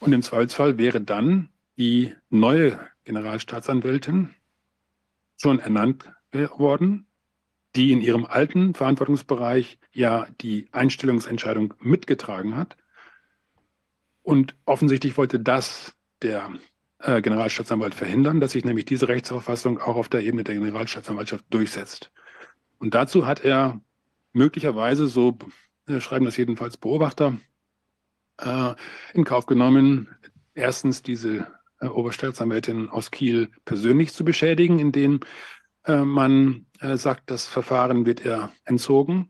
Und 0.00 0.12
im 0.12 0.22
Zweifelsfall 0.22 0.78
wäre 0.78 1.00
dann 1.00 1.48
die 1.76 2.14
neue 2.28 2.78
Generalstaatsanwältin 3.04 4.34
schon 5.36 5.58
ernannt 5.58 6.04
worden, 6.32 7.06
die 7.74 7.92
in 7.92 8.00
ihrem 8.00 8.24
alten 8.24 8.74
Verantwortungsbereich 8.74 9.78
ja 9.92 10.26
die 10.40 10.68
Einstellungsentscheidung 10.72 11.74
mitgetragen 11.80 12.56
hat. 12.56 12.76
Und 14.22 14.54
offensichtlich 14.64 15.16
wollte 15.16 15.40
das 15.40 15.94
der 16.22 16.52
äh, 16.98 17.20
Generalstaatsanwalt 17.20 17.94
verhindern, 17.94 18.40
dass 18.40 18.52
sich 18.52 18.64
nämlich 18.64 18.84
diese 18.84 19.08
Rechtsauffassung 19.08 19.80
auch 19.80 19.96
auf 19.96 20.08
der 20.08 20.22
Ebene 20.22 20.44
der 20.44 20.54
Generalstaatsanwaltschaft 20.54 21.44
durchsetzt. 21.50 22.12
Und 22.78 22.94
dazu 22.94 23.26
hat 23.26 23.44
er 23.44 23.80
möglicherweise, 24.32 25.08
so 25.08 25.36
äh, 25.86 26.00
schreiben 26.00 26.24
das 26.24 26.36
jedenfalls 26.36 26.76
Beobachter, 26.76 27.38
äh, 28.38 28.74
in 29.14 29.24
Kauf 29.24 29.46
genommen, 29.46 30.08
erstens 30.54 31.02
diese 31.02 31.46
äh, 31.82 31.86
Oberstaatsanwältin 31.86 32.88
aus 32.88 33.10
Kiel 33.10 33.50
persönlich 33.64 34.14
zu 34.14 34.24
beschädigen, 34.24 34.78
indem 34.78 35.20
äh, 35.84 35.96
man 35.96 36.66
äh, 36.80 36.96
sagt, 36.96 37.30
das 37.30 37.46
Verfahren 37.46 38.06
wird 38.06 38.24
ihr 38.24 38.52
entzogen. 38.64 39.28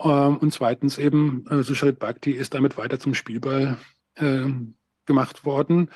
Ähm, 0.00 0.38
und 0.38 0.52
zweitens 0.52 0.98
eben, 0.98 1.46
äh, 1.48 1.62
Susharit 1.62 1.98
Bhakti 1.98 2.32
ist 2.32 2.54
damit 2.54 2.76
weiter 2.76 2.98
zum 2.98 3.14
Spielball 3.14 3.78
ähm, 4.16 4.74
gemacht 5.04 5.44
worden, 5.44 5.90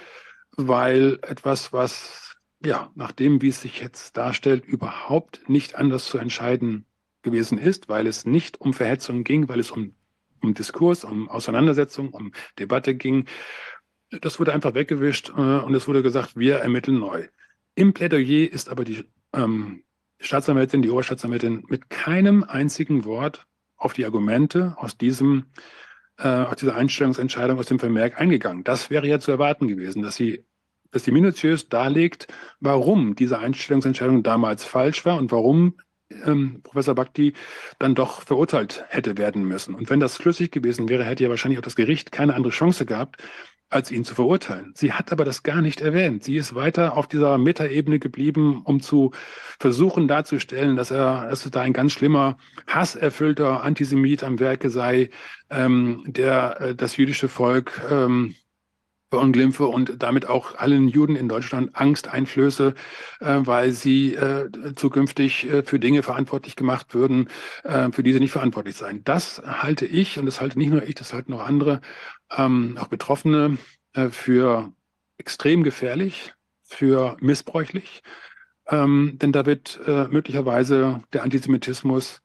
weil 0.56 1.18
etwas, 1.22 1.72
was 1.72 2.36
ja, 2.64 2.90
nach 2.94 3.12
dem, 3.12 3.40
wie 3.40 3.48
es 3.48 3.62
sich 3.62 3.80
jetzt 3.80 4.16
darstellt, 4.16 4.64
überhaupt 4.66 5.48
nicht 5.48 5.76
anders 5.76 6.04
zu 6.04 6.18
entscheiden 6.18 6.84
gewesen 7.22 7.58
ist, 7.58 7.88
weil 7.88 8.06
es 8.06 8.26
nicht 8.26 8.60
um 8.60 8.74
Verhetzung 8.74 9.24
ging, 9.24 9.48
weil 9.48 9.60
es 9.60 9.70
um, 9.70 9.94
um 10.42 10.54
Diskurs, 10.54 11.04
um 11.04 11.28
Auseinandersetzung, 11.28 12.10
um 12.10 12.32
Debatte 12.58 12.94
ging. 12.94 13.26
Das 14.10 14.40
wurde 14.40 14.52
einfach 14.52 14.74
weggewischt 14.74 15.30
äh, 15.30 15.32
und 15.32 15.74
es 15.74 15.86
wurde 15.86 16.02
gesagt, 16.02 16.36
wir 16.36 16.56
ermitteln 16.56 16.98
neu. 16.98 17.28
Im 17.74 17.92
Plädoyer 17.92 18.50
ist 18.50 18.68
aber 18.68 18.84
die 18.84 19.04
ähm, 19.32 19.84
Staatsanwältin, 20.18 20.82
die 20.82 20.90
Oberstaatsanwältin 20.90 21.64
mit 21.68 21.88
keinem 21.88 22.44
einzigen 22.44 23.04
Wort 23.04 23.46
auf 23.76 23.92
die 23.92 24.04
Argumente 24.04 24.74
aus 24.78 24.98
diesem 24.98 25.46
äh, 26.18 26.28
aus 26.28 26.56
dieser 26.56 26.74
Einstellungsentscheidung 26.74 27.58
aus 27.58 27.66
dem 27.66 27.78
Vermerk 27.78 28.20
eingegangen. 28.20 28.64
Das 28.64 28.90
wäre 28.90 29.06
ja 29.06 29.20
zu 29.20 29.30
erwarten 29.30 29.68
gewesen, 29.68 30.02
dass 30.02 30.16
sie 30.16 30.44
dass 30.90 31.04
sie 31.04 31.12
minutiös 31.12 31.68
darlegt, 31.68 32.26
warum 32.58 33.14
diese 33.14 33.38
Einstellungsentscheidung 33.38 34.24
damals 34.24 34.64
falsch 34.64 35.04
war 35.04 35.16
und 35.18 35.30
warum 35.30 35.76
ähm, 36.10 36.62
Professor 36.62 36.96
Bhakti 36.96 37.34
dann 37.78 37.94
doch 37.94 38.22
verurteilt 38.22 38.84
hätte 38.88 39.16
werden 39.16 39.44
müssen. 39.44 39.74
Und 39.76 39.88
wenn 39.88 40.00
das 40.00 40.16
schlüssig 40.16 40.50
gewesen 40.50 40.88
wäre, 40.88 41.04
hätte 41.04 41.22
ja 41.22 41.30
wahrscheinlich 41.30 41.58
auch 41.58 41.64
das 41.64 41.76
Gericht 41.76 42.10
keine 42.10 42.34
andere 42.34 42.52
Chance 42.52 42.86
gehabt, 42.86 43.22
als 43.70 43.90
ihn 43.90 44.04
zu 44.04 44.14
verurteilen. 44.14 44.72
Sie 44.76 44.92
hat 44.92 45.12
aber 45.12 45.24
das 45.24 45.44
gar 45.44 45.62
nicht 45.62 45.80
erwähnt. 45.80 46.24
Sie 46.24 46.36
ist 46.36 46.54
weiter 46.54 46.96
auf 46.96 47.06
dieser 47.06 47.38
Metaebene 47.38 48.00
geblieben, 48.00 48.62
um 48.64 48.80
zu 48.80 49.12
versuchen 49.60 50.08
darzustellen, 50.08 50.76
dass 50.76 50.90
er, 50.90 51.28
dass 51.30 51.48
da 51.48 51.60
ein 51.60 51.72
ganz 51.72 51.92
schlimmer, 51.92 52.36
hasserfüllter 52.66 53.62
Antisemit 53.62 54.24
am 54.24 54.40
Werke 54.40 54.70
sei, 54.70 55.10
ähm, 55.50 56.02
der 56.06 56.60
äh, 56.60 56.74
das 56.74 56.96
jüdische 56.96 57.28
Volk 57.28 57.80
ähm, 57.90 58.34
verunglimpfe 59.10 59.66
und 59.66 60.02
damit 60.02 60.26
auch 60.26 60.56
allen 60.56 60.88
Juden 60.88 61.16
in 61.16 61.28
Deutschland 61.28 61.70
Angst 61.74 62.08
einflöße, 62.08 62.74
äh, 63.20 63.38
weil 63.40 63.72
sie 63.72 64.14
äh, 64.14 64.48
zukünftig 64.76 65.50
äh, 65.50 65.62
für 65.62 65.78
Dinge 65.78 66.02
verantwortlich 66.02 66.56
gemacht 66.56 66.94
würden, 66.94 67.28
äh, 67.64 67.90
für 67.90 68.02
die 68.02 68.12
sie 68.12 68.20
nicht 68.20 68.32
verantwortlich 68.32 68.76
seien. 68.76 69.02
Das 69.04 69.42
halte 69.44 69.84
ich, 69.86 70.18
und 70.18 70.26
das 70.26 70.40
halte 70.40 70.58
nicht 70.58 70.70
nur 70.70 70.84
ich, 70.84 70.94
das 70.94 71.12
halten 71.12 71.32
auch 71.34 71.44
andere, 71.44 71.80
ähm, 72.36 72.78
auch 72.80 72.88
Betroffene, 72.88 73.58
äh, 73.94 74.10
für 74.10 74.72
extrem 75.18 75.64
gefährlich, 75.64 76.32
für 76.62 77.16
missbräuchlich. 77.20 78.02
Ähm, 78.68 79.18
denn 79.20 79.32
da 79.32 79.44
wird 79.44 79.80
äh, 79.86 80.06
möglicherweise 80.08 81.02
der 81.12 81.24
Antisemitismus 81.24 82.22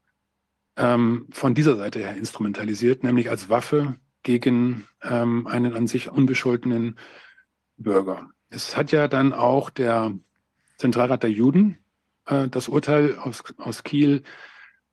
ähm, 0.77 1.27
von 1.31 1.55
dieser 1.55 1.77
Seite 1.77 1.99
her 1.99 2.15
instrumentalisiert, 2.15 3.03
nämlich 3.03 3.29
als 3.29 3.49
Waffe 3.49 3.95
gegen 4.25 4.87
ähm, 5.03 5.47
einen 5.47 5.73
an 5.73 5.87
sich 5.87 6.09
unbescholtenen 6.09 6.97
Bürger. 7.77 8.27
Es 8.49 8.75
hat 8.75 8.91
ja 8.91 9.07
dann 9.07 9.31
auch 9.31 9.69
der 9.69 10.13
Zentralrat 10.77 11.23
der 11.23 11.31
Juden 11.31 11.77
äh, 12.25 12.49
das 12.49 12.67
Urteil 12.67 13.17
aus, 13.17 13.43
aus 13.57 13.83
Kiel 13.83 14.23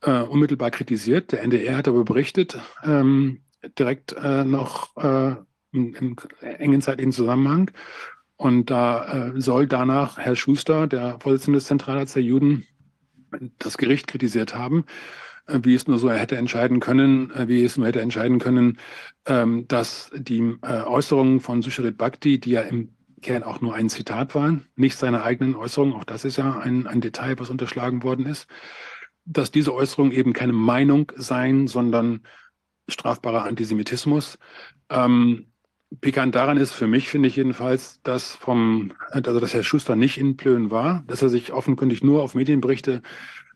äh, 0.02 0.20
unmittelbar 0.20 0.70
kritisiert. 0.70 1.32
Der 1.32 1.42
NDR 1.42 1.78
hat 1.78 1.88
aber 1.88 2.04
berichtet, 2.04 2.60
ähm, 2.84 3.40
direkt 3.78 4.12
äh, 4.12 4.44
noch 4.44 4.94
äh, 4.96 5.34
im, 5.72 5.94
im, 5.94 6.16
engen 6.40 6.82
zeitlichen 6.82 7.12
Zusammenhang. 7.12 7.70
Und 8.36 8.70
da 8.70 9.30
äh, 9.30 9.40
soll 9.40 9.66
danach 9.66 10.18
Herr 10.18 10.36
Schuster, 10.36 10.86
der 10.86 11.18
Vorsitzende 11.20 11.56
des 11.58 11.66
Zentralrats 11.66 12.12
der 12.12 12.22
Juden, 12.22 12.66
das 13.58 13.78
Gericht 13.78 14.08
kritisiert 14.08 14.54
haben 14.54 14.84
wie 15.46 15.74
es 15.74 15.86
nur 15.86 15.98
so 15.98 16.10
hätte 16.10 16.36
entscheiden 16.36 16.80
können, 16.80 17.30
äh, 17.32 17.48
wie 17.48 17.64
es 17.64 17.76
nur 17.76 17.86
hätte 17.86 18.00
entscheiden 18.00 18.38
können, 18.38 18.78
ähm, 19.26 19.66
dass 19.68 20.10
die 20.14 20.56
äh, 20.62 20.82
Äußerungen 20.82 21.40
von 21.40 21.62
Susharit 21.62 21.96
Bhakti, 21.96 22.38
die 22.38 22.52
ja 22.52 22.62
im 22.62 22.94
Kern 23.22 23.42
auch 23.42 23.60
nur 23.60 23.74
ein 23.74 23.88
Zitat 23.88 24.34
waren, 24.34 24.66
nicht 24.76 24.96
seine 24.96 25.22
eigenen 25.22 25.54
Äußerungen, 25.54 25.94
auch 25.94 26.04
das 26.04 26.24
ist 26.24 26.36
ja 26.36 26.58
ein, 26.58 26.86
ein 26.86 27.00
Detail, 27.00 27.38
was 27.38 27.50
unterschlagen 27.50 28.02
worden 28.02 28.26
ist, 28.26 28.48
dass 29.24 29.50
diese 29.50 29.72
Äußerungen 29.74 30.12
eben 30.12 30.32
keine 30.32 30.52
Meinung 30.52 31.12
seien, 31.16 31.68
sondern 31.68 32.22
strafbarer 32.88 33.44
Antisemitismus. 33.44 34.38
Ähm, 34.90 35.46
pikant 36.00 36.34
daran 36.34 36.56
ist 36.56 36.72
für 36.72 36.86
mich, 36.86 37.08
finde 37.08 37.28
ich 37.28 37.36
jedenfalls, 37.36 38.00
dass 38.02 38.34
vom, 38.34 38.92
also 39.10 39.38
dass 39.38 39.54
Herr 39.54 39.62
Schuster 39.62 39.94
nicht 39.94 40.18
in 40.18 40.36
Plön 40.36 40.70
war, 40.70 41.04
dass 41.06 41.22
er 41.22 41.28
sich 41.28 41.52
offenkundig 41.52 42.02
nur 42.02 42.22
auf 42.22 42.34
Medienberichte 42.34 43.02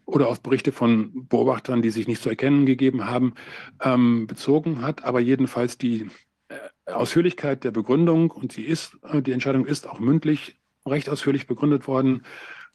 oder 0.06 0.28
auf 0.28 0.40
Berichte 0.40 0.72
von 0.72 1.26
Beobachtern, 1.28 1.82
die 1.82 1.90
sich 1.90 2.06
nicht 2.08 2.22
zu 2.22 2.30
erkennen 2.30 2.64
gegeben 2.64 3.06
haben, 3.06 3.34
ähm, 3.82 4.26
bezogen 4.26 4.80
hat. 4.80 5.04
Aber 5.04 5.20
jedenfalls 5.20 5.76
die 5.76 6.08
äh, 6.48 6.92
Ausführlichkeit 6.92 7.64
der 7.64 7.72
Begründung, 7.72 8.30
und 8.30 8.52
sie 8.52 8.62
ist, 8.62 8.96
äh, 9.02 9.20
die 9.20 9.32
Entscheidung 9.32 9.66
ist 9.66 9.86
auch 9.86 9.98
mündlich 9.98 10.56
recht 10.86 11.08
ausführlich 11.10 11.46
begründet 11.48 11.88
worden, 11.88 12.22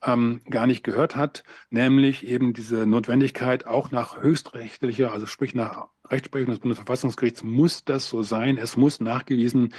ähm, 0.03 0.41
gar 0.49 0.67
nicht 0.67 0.83
gehört 0.83 1.15
hat, 1.15 1.43
nämlich 1.69 2.27
eben 2.27 2.53
diese 2.53 2.85
Notwendigkeit 2.85 3.65
auch 3.65 3.91
nach 3.91 4.21
höchstrechtlicher, 4.21 5.13
also 5.13 5.25
sprich 5.25 5.55
nach 5.55 5.87
Rechtsprechung 6.09 6.49
des 6.49 6.59
Bundesverfassungsgerichts 6.59 7.43
muss 7.43 7.85
das 7.85 8.09
so 8.09 8.23
sein. 8.23 8.57
Es 8.57 8.75
muss 8.75 8.99
nachgewiesen 8.99 9.73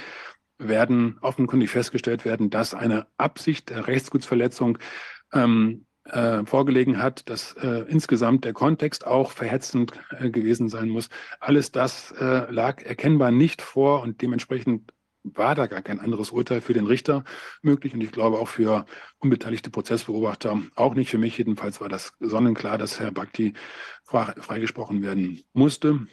werden, 0.57 1.17
offenkundig 1.21 1.69
festgestellt 1.69 2.25
werden, 2.25 2.49
dass 2.49 2.73
eine 2.73 3.05
Absicht 3.17 3.69
der 3.69 3.87
Rechtsgutsverletzung 3.87 4.77
ähm, 5.33 5.85
äh, 6.05 6.45
vorgelegen 6.45 7.01
hat, 7.01 7.29
dass 7.29 7.53
äh, 7.53 7.85
insgesamt 7.87 8.45
der 8.45 8.53
Kontext 8.53 9.05
auch 9.05 9.31
verhetzend 9.31 9.93
äh, 10.19 10.29
gewesen 10.29 10.69
sein 10.69 10.89
muss. 10.89 11.09
Alles 11.39 11.71
das 11.71 12.11
äh, 12.11 12.51
lag 12.51 12.81
erkennbar 12.81 13.31
nicht 13.31 13.61
vor 13.61 14.01
und 14.01 14.21
dementsprechend 14.21 14.91
war 15.23 15.55
da 15.55 15.67
gar 15.67 15.81
kein 15.81 16.01
anderes 16.01 16.31
Urteil 16.31 16.59
für 16.59 16.73
den 16.73 16.85
Richter 16.85 17.23
möglich 17.61 17.93
und 17.93 18.01
ich 18.01 18.11
glaube 18.11 18.39
auch 18.39 18.49
für 18.49 18.85
unbeteiligte 19.19 19.69
Prozessbeobachter 19.69 20.61
auch 20.75 20.95
nicht. 20.95 21.09
Für 21.09 21.17
mich 21.17 21.37
jedenfalls 21.37 21.79
war 21.79 21.87
das 21.87 22.11
sonnenklar, 22.19 22.77
dass 22.77 22.99
Herr 22.99 23.11
Bhakti 23.11 23.53
freigesprochen 24.05 25.01
werden 25.01 25.41
musste. 25.53 26.07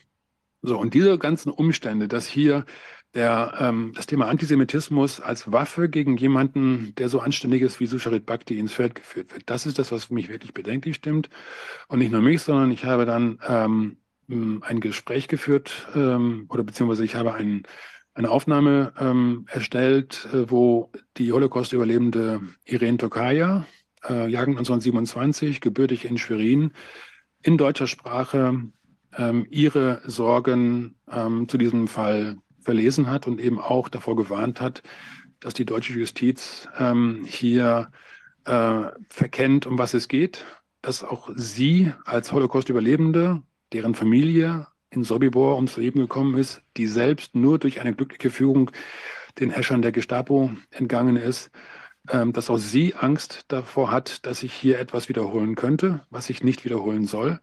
So, 0.63 0.79
und 0.79 0.95
diese 0.95 1.19
ganzen 1.19 1.51
Umstände, 1.51 2.07
dass 2.07 2.27
hier 2.27 2.67
der, 3.15 3.55
ähm, 3.59 3.93
das 3.95 4.07
Thema 4.07 4.29
Antisemitismus 4.29 5.21
als 5.21 5.51
Waffe 5.51 5.89
gegen 5.89 6.17
jemanden, 6.17 6.95
der 6.97 7.09
so 7.09 7.21
anständig 7.21 7.63
ist 7.63 7.81
wie 7.81 7.87
Susharit 7.87 8.27
Bhakti, 8.27 8.59
ins 8.59 8.73
Feld 8.73 8.95
geführt 8.95 9.33
wird. 9.33 9.51
Das 9.51 9.67
ist 9.67 9.79
das, 9.79 9.91
was 9.91 10.11
mich 10.11 10.29
wirklich 10.29 10.55
bedenklich 10.55 10.97
stimmt. 10.97 11.29
Und 11.89 11.99
nicht 11.99 12.13
nur 12.13 12.23
mich, 12.23 12.43
sondern 12.43 12.71
ich 12.71 12.85
habe 12.85 13.07
dann 13.07 13.39
ähm, 13.49 13.97
ein 14.63 14.81
Gespräch 14.81 15.27
geführt 15.27 15.89
ähm, 15.95 16.47
oder 16.49 16.63
beziehungsweise 16.63 17.05
ich 17.05 17.17
habe 17.17 17.35
ein, 17.35 17.65
eine 18.15 18.31
Aufnahme 18.31 18.93
ähm, 18.99 19.47
erstellt, 19.49 20.29
äh, 20.33 20.49
wo 20.51 20.91
die 21.17 21.33
Holocaust-Überlebende 21.33 22.41
Irene 22.65 22.99
Tokaja, 22.99 23.67
äh, 24.09 24.29
Jahrgang 24.29 24.57
1927, 24.59 25.61
gebürtig 25.61 26.05
in 26.05 26.17
Schwerin, 26.17 26.73
in 27.43 27.59
deutscher 27.59 27.89
Sprache 27.89 28.63
ähm, 29.17 29.47
ihre 29.51 30.01
Sorgen 30.05 30.95
ähm, 31.11 31.49
zu 31.49 31.59
diesem 31.59 31.89
Fall 31.89 32.37
verlesen 32.63 33.11
hat 33.11 33.27
und 33.27 33.41
eben 33.41 33.61
auch 33.61 33.89
davor 33.89 34.17
gewarnt 34.17 34.61
hat, 34.61 34.83
dass 35.41 35.55
die 35.55 35.65
deutsche 35.65 35.93
Justiz 35.95 36.69
ähm, 36.79 37.25
hier 37.27 37.91
äh, 38.45 38.83
verkennt, 39.09 39.67
um 39.67 39.79
was 39.79 39.95
es 39.95 40.09
geht, 40.09 40.45
dass 40.83 41.05
auch 41.05 41.31
sie 41.35 41.93
als 42.05 42.33
Holocaust-Überlebende, 42.33 43.43
deren 43.73 43.95
Familie 43.95 44.67
in 44.91 45.05
Sobibor 45.05 45.57
ums 45.57 45.77
Leben 45.77 46.01
gekommen 46.01 46.37
ist, 46.37 46.63
die 46.77 46.87
selbst 46.87 47.35
nur 47.35 47.59
durch 47.59 47.81
eine 47.81 47.95
glückliche 47.95 48.31
Führung 48.31 48.71
den 49.39 49.51
Herrschern 49.51 49.83
der 49.83 49.93
Gestapo 49.93 50.51
entgangen 50.71 51.17
ist, 51.17 51.51
ähm, 52.09 52.33
dass 52.33 52.51
auch 52.51 52.59
sie 52.59 52.95
Angst 52.95 53.45
davor 53.49 53.91
hat, 53.91 54.27
dass 54.27 54.41
sich 54.41 54.53
hier 54.53 54.79
etwas 54.79 55.09
wiederholen 55.09 55.55
könnte, 55.55 56.05
was 56.11 56.27
sich 56.27 56.43
nicht 56.43 56.65
wiederholen 56.65 57.07
soll. 57.07 57.41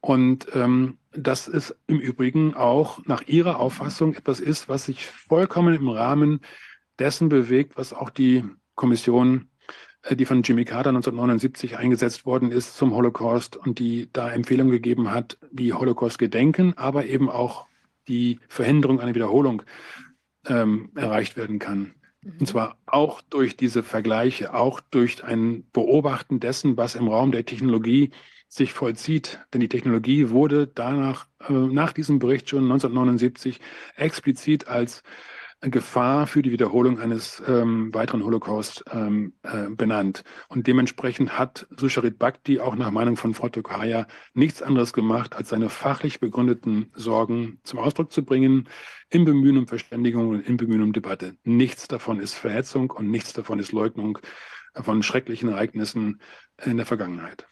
Und 0.00 0.46
ähm, 0.54 0.98
dass 1.12 1.48
es 1.48 1.76
im 1.86 1.98
Übrigen 1.98 2.54
auch 2.54 3.04
nach 3.06 3.22
Ihrer 3.26 3.58
Auffassung 3.58 4.14
etwas 4.14 4.40
ist, 4.40 4.68
was 4.68 4.86
sich 4.86 5.06
vollkommen 5.06 5.74
im 5.74 5.88
Rahmen 5.88 6.40
dessen 6.98 7.28
bewegt, 7.28 7.76
was 7.76 7.92
auch 7.92 8.10
die 8.10 8.44
Kommission, 8.74 9.48
äh, 10.02 10.16
die 10.16 10.26
von 10.26 10.42
Jimmy 10.42 10.64
Carter 10.64 10.90
1979 10.90 11.76
eingesetzt 11.76 12.24
worden 12.24 12.52
ist 12.52 12.76
zum 12.76 12.94
Holocaust 12.94 13.56
und 13.56 13.78
die 13.78 14.08
da 14.12 14.30
Empfehlungen 14.30 14.72
gegeben 14.72 15.10
hat, 15.10 15.38
wie 15.50 15.72
Holocaust 15.72 16.18
gedenken, 16.18 16.74
aber 16.76 17.06
eben 17.06 17.28
auch 17.28 17.66
die 18.08 18.40
Verhinderung 18.48 19.00
einer 19.00 19.14
Wiederholung 19.14 19.62
ähm, 20.46 20.90
erreicht 20.94 21.36
werden 21.36 21.58
kann. 21.58 21.94
Und 22.22 22.46
zwar 22.46 22.76
auch 22.86 23.22
durch 23.22 23.56
diese 23.56 23.82
Vergleiche, 23.82 24.52
auch 24.52 24.80
durch 24.90 25.24
ein 25.24 25.64
Beobachten 25.72 26.38
dessen, 26.38 26.76
was 26.76 26.94
im 26.94 27.08
Raum 27.08 27.32
der 27.32 27.46
Technologie 27.46 28.10
sich 28.50 28.72
vollzieht. 28.74 29.40
Denn 29.54 29.60
die 29.60 29.68
Technologie 29.68 30.30
wurde 30.30 30.66
danach, 30.66 31.26
äh, 31.48 31.52
nach 31.52 31.92
diesem 31.92 32.18
Bericht 32.18 32.50
schon 32.50 32.64
1979 32.64 33.60
explizit 33.96 34.68
als 34.68 35.02
Gefahr 35.62 36.26
für 36.26 36.40
die 36.40 36.52
Wiederholung 36.52 36.98
eines 36.98 37.42
ähm, 37.46 37.92
weiteren 37.92 38.24
Holocaust 38.24 38.82
ähm, 38.92 39.34
äh, 39.42 39.68
benannt. 39.68 40.24
Und 40.48 40.66
dementsprechend 40.66 41.38
hat 41.38 41.66
Susharit 41.76 42.18
Bhakti 42.18 42.60
auch 42.60 42.74
nach 42.76 42.90
Meinung 42.90 43.16
von 43.16 43.34
Frau 43.34 43.50
Tokaya 43.50 44.06
nichts 44.32 44.62
anderes 44.62 44.94
gemacht, 44.94 45.36
als 45.36 45.50
seine 45.50 45.68
fachlich 45.68 46.18
begründeten 46.18 46.90
Sorgen 46.94 47.60
zum 47.62 47.78
Ausdruck 47.78 48.10
zu 48.10 48.24
bringen, 48.24 48.70
im 49.10 49.26
Bemühen 49.26 49.58
um 49.58 49.66
Verständigung 49.66 50.30
und 50.30 50.48
im 50.48 50.56
Bemühen 50.56 50.82
um 50.82 50.94
Debatte. 50.94 51.36
Nichts 51.44 51.88
davon 51.88 52.20
ist 52.20 52.34
Verhetzung 52.34 52.90
und 52.90 53.10
nichts 53.10 53.34
davon 53.34 53.58
ist 53.58 53.72
Leugnung 53.72 54.18
von 54.74 55.02
schrecklichen 55.02 55.50
Ereignissen 55.50 56.22
in 56.64 56.78
der 56.78 56.86
Vergangenheit. 56.86 57.46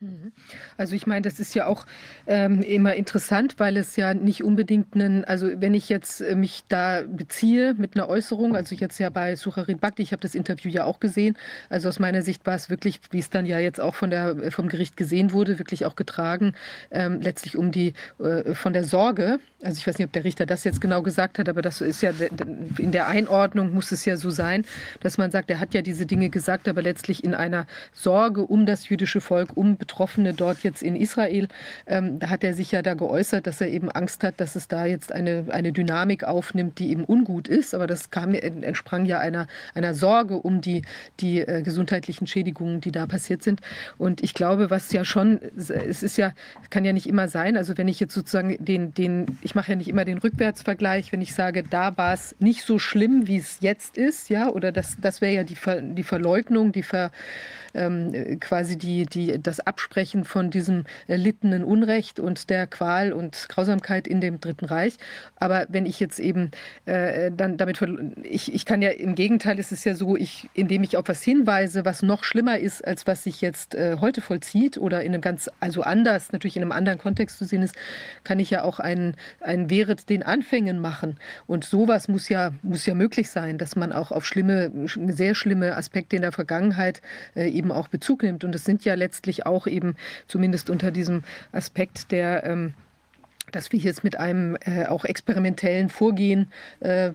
Mhm. 0.00 0.32
Also 0.76 0.94
ich 0.94 1.06
meine, 1.06 1.22
das 1.22 1.40
ist 1.40 1.54
ja 1.54 1.66
auch 1.66 1.86
ähm, 2.26 2.62
immer 2.62 2.94
interessant, 2.94 3.54
weil 3.58 3.76
es 3.76 3.96
ja 3.96 4.12
nicht 4.12 4.42
unbedingt 4.42 4.94
einen, 4.94 5.24
also 5.24 5.48
wenn 5.60 5.74
ich 5.74 5.88
jetzt 5.88 6.20
äh, 6.20 6.34
mich 6.34 6.64
da 6.68 7.02
beziehe 7.06 7.74
mit 7.74 7.96
einer 7.96 8.08
Äußerung, 8.08 8.56
also 8.56 8.74
jetzt 8.74 8.98
ja 8.98 9.10
bei 9.10 9.36
Sucharit 9.36 9.80
Bhakti, 9.80 10.02
ich 10.02 10.12
habe 10.12 10.20
das 10.20 10.34
Interview 10.34 10.70
ja 10.70 10.84
auch 10.84 11.00
gesehen, 11.00 11.36
also 11.70 11.88
aus 11.88 11.98
meiner 11.98 12.22
Sicht 12.22 12.44
war 12.46 12.54
es 12.54 12.68
wirklich, 12.70 13.00
wie 13.10 13.18
es 13.18 13.30
dann 13.30 13.46
ja 13.46 13.58
jetzt 13.58 13.80
auch 13.80 13.94
von 13.94 14.10
der, 14.10 14.36
äh, 14.36 14.50
vom 14.50 14.68
Gericht 14.68 14.96
gesehen 14.96 15.32
wurde, 15.32 15.58
wirklich 15.58 15.86
auch 15.86 15.96
getragen, 15.96 16.54
ähm, 16.90 17.20
letztlich 17.20 17.56
um 17.56 17.70
die, 17.72 17.94
äh, 18.18 18.54
von 18.54 18.72
der 18.72 18.84
Sorge, 18.84 19.38
also 19.62 19.78
ich 19.78 19.86
weiß 19.86 19.98
nicht, 19.98 20.06
ob 20.06 20.12
der 20.12 20.24
Richter 20.24 20.46
das 20.46 20.64
jetzt 20.64 20.80
genau 20.80 21.02
gesagt 21.02 21.38
hat, 21.38 21.48
aber 21.48 21.62
das 21.62 21.80
ist 21.80 22.02
ja, 22.02 22.10
in 22.78 22.92
der 22.92 23.08
Einordnung 23.08 23.72
muss 23.72 23.92
es 23.92 24.04
ja 24.04 24.16
so 24.16 24.30
sein, 24.30 24.64
dass 25.00 25.16
man 25.16 25.30
sagt, 25.30 25.50
er 25.50 25.60
hat 25.60 25.72
ja 25.72 25.82
diese 25.82 26.04
Dinge 26.04 26.28
gesagt, 26.28 26.68
aber 26.68 26.82
letztlich 26.82 27.24
in 27.24 27.34
einer 27.34 27.66
Sorge 27.92 28.42
um 28.42 28.66
das 28.66 28.88
jüdische 28.88 29.20
Volk, 29.20 29.56
um 29.56 29.78
Betroffene 29.84 30.32
dort 30.32 30.62
jetzt 30.62 30.82
in 30.82 30.96
Israel. 30.96 31.48
Ähm, 31.86 32.18
da 32.18 32.30
hat 32.30 32.42
er 32.42 32.54
sich 32.54 32.72
ja 32.72 32.80
da 32.80 32.94
geäußert, 32.94 33.46
dass 33.46 33.60
er 33.60 33.68
eben 33.68 33.90
Angst 33.90 34.24
hat, 34.24 34.40
dass 34.40 34.56
es 34.56 34.66
da 34.66 34.86
jetzt 34.86 35.12
eine, 35.12 35.44
eine 35.50 35.72
Dynamik 35.72 36.24
aufnimmt, 36.24 36.78
die 36.78 36.90
eben 36.90 37.04
ungut 37.04 37.48
ist. 37.48 37.74
Aber 37.74 37.86
das 37.86 38.10
kam, 38.10 38.34
entsprang 38.34 39.04
ja 39.04 39.18
einer, 39.18 39.46
einer 39.74 39.94
Sorge 39.94 40.36
um 40.36 40.62
die, 40.62 40.82
die 41.20 41.40
äh, 41.40 41.62
gesundheitlichen 41.62 42.26
Schädigungen, 42.26 42.80
die 42.80 42.92
da 42.92 43.06
passiert 43.06 43.42
sind. 43.42 43.60
Und 43.98 44.22
ich 44.22 44.32
glaube, 44.32 44.70
was 44.70 44.90
ja 44.92 45.04
schon, 45.04 45.38
es 45.56 46.02
ist 46.02 46.16
ja, 46.16 46.32
kann 46.70 46.84
ja 46.84 46.92
nicht 46.92 47.06
immer 47.06 47.28
sein. 47.28 47.56
Also 47.56 47.76
wenn 47.76 47.88
ich 47.88 48.00
jetzt 48.00 48.14
sozusagen 48.14 48.56
den, 48.64 48.94
den 48.94 49.38
ich 49.42 49.54
mache 49.54 49.72
ja 49.72 49.76
nicht 49.76 49.88
immer 49.88 50.04
den 50.04 50.18
Rückwärtsvergleich, 50.18 51.12
wenn 51.12 51.20
ich 51.20 51.34
sage, 51.34 51.62
da 51.62 51.96
war 51.96 52.14
es 52.14 52.34
nicht 52.38 52.62
so 52.62 52.78
schlimm, 52.78 53.26
wie 53.26 53.36
es 53.36 53.58
jetzt 53.60 53.98
ist, 53.98 54.30
ja, 54.30 54.48
oder 54.48 54.72
das, 54.72 54.96
das 55.00 55.20
wäre 55.20 55.34
ja 55.34 55.44
die, 55.44 55.56
Ver, 55.56 55.82
die 55.82 56.02
Verleugnung, 56.02 56.72
die 56.72 56.82
Ver, 56.82 57.10
ähm, 57.74 58.38
quasi 58.40 58.78
die, 58.78 59.06
die, 59.06 59.40
das 59.42 59.60
Absprechen 59.60 60.24
von 60.24 60.50
diesem 60.50 60.84
erlittenen 61.06 61.64
Unrecht 61.64 62.20
und 62.20 62.50
der 62.50 62.66
Qual 62.66 63.12
und 63.12 63.46
Grausamkeit 63.48 64.06
in 64.06 64.20
dem 64.20 64.40
Dritten 64.40 64.64
Reich. 64.64 64.94
Aber 65.36 65.66
wenn 65.68 65.86
ich 65.86 66.00
jetzt 66.00 66.18
eben 66.18 66.50
äh, 66.86 67.30
dann 67.30 67.56
damit, 67.56 67.80
ich, 68.22 68.54
ich 68.54 68.64
kann 68.64 68.82
ja 68.82 68.90
im 68.90 69.14
Gegenteil 69.14 69.58
ist 69.58 69.72
es 69.72 69.84
ja 69.84 69.94
so, 69.94 70.16
ich, 70.16 70.48
indem 70.54 70.82
ich 70.82 70.96
auf 70.96 71.08
was 71.08 71.22
hinweise, 71.22 71.84
was 71.84 72.02
noch 72.02 72.24
schlimmer 72.24 72.58
ist, 72.58 72.86
als 72.86 73.06
was 73.06 73.24
sich 73.24 73.40
jetzt 73.40 73.74
äh, 73.74 73.96
heute 74.00 74.20
vollzieht 74.20 74.78
oder 74.78 75.02
in 75.02 75.12
einem 75.12 75.20
ganz, 75.20 75.50
also 75.60 75.82
anders, 75.82 76.32
natürlich 76.32 76.56
in 76.56 76.62
einem 76.62 76.72
anderen 76.72 76.98
Kontext 76.98 77.38
zu 77.38 77.44
sehen 77.44 77.62
ist, 77.62 77.74
kann 78.24 78.38
ich 78.38 78.50
ja 78.50 78.62
auch 78.62 78.80
einen, 78.80 79.16
einen 79.40 79.70
Wehret 79.70 80.08
den 80.08 80.22
Anfängen 80.22 80.78
machen. 80.80 81.18
Und 81.46 81.64
sowas 81.64 82.08
muss 82.08 82.28
ja, 82.28 82.52
muss 82.62 82.86
ja 82.86 82.94
möglich 82.94 83.30
sein, 83.30 83.58
dass 83.58 83.76
man 83.76 83.92
auch 83.92 84.12
auf 84.12 84.26
schlimme, 84.26 84.70
sehr 84.86 85.34
schlimme 85.34 85.76
Aspekte 85.76 86.16
in 86.16 86.22
der 86.22 86.32
Vergangenheit 86.32 87.00
äh, 87.34 87.48
eben 87.48 87.63
auch 87.72 87.88
Bezug 87.88 88.22
nimmt. 88.22 88.44
Und 88.44 88.54
es 88.54 88.64
sind 88.64 88.84
ja 88.84 88.94
letztlich 88.94 89.46
auch 89.46 89.66
eben 89.66 89.96
zumindest 90.26 90.70
unter 90.70 90.90
diesem 90.90 91.22
Aspekt 91.52 92.12
der 92.12 92.44
ähm, 92.44 92.74
dass 93.52 93.70
wir 93.72 93.78
jetzt 93.78 94.04
mit 94.04 94.18
einem 94.18 94.56
äh, 94.64 94.86
auch 94.86 95.04
experimentellen 95.04 95.88
Vorgehen 95.88 96.50
äh, 96.80 97.10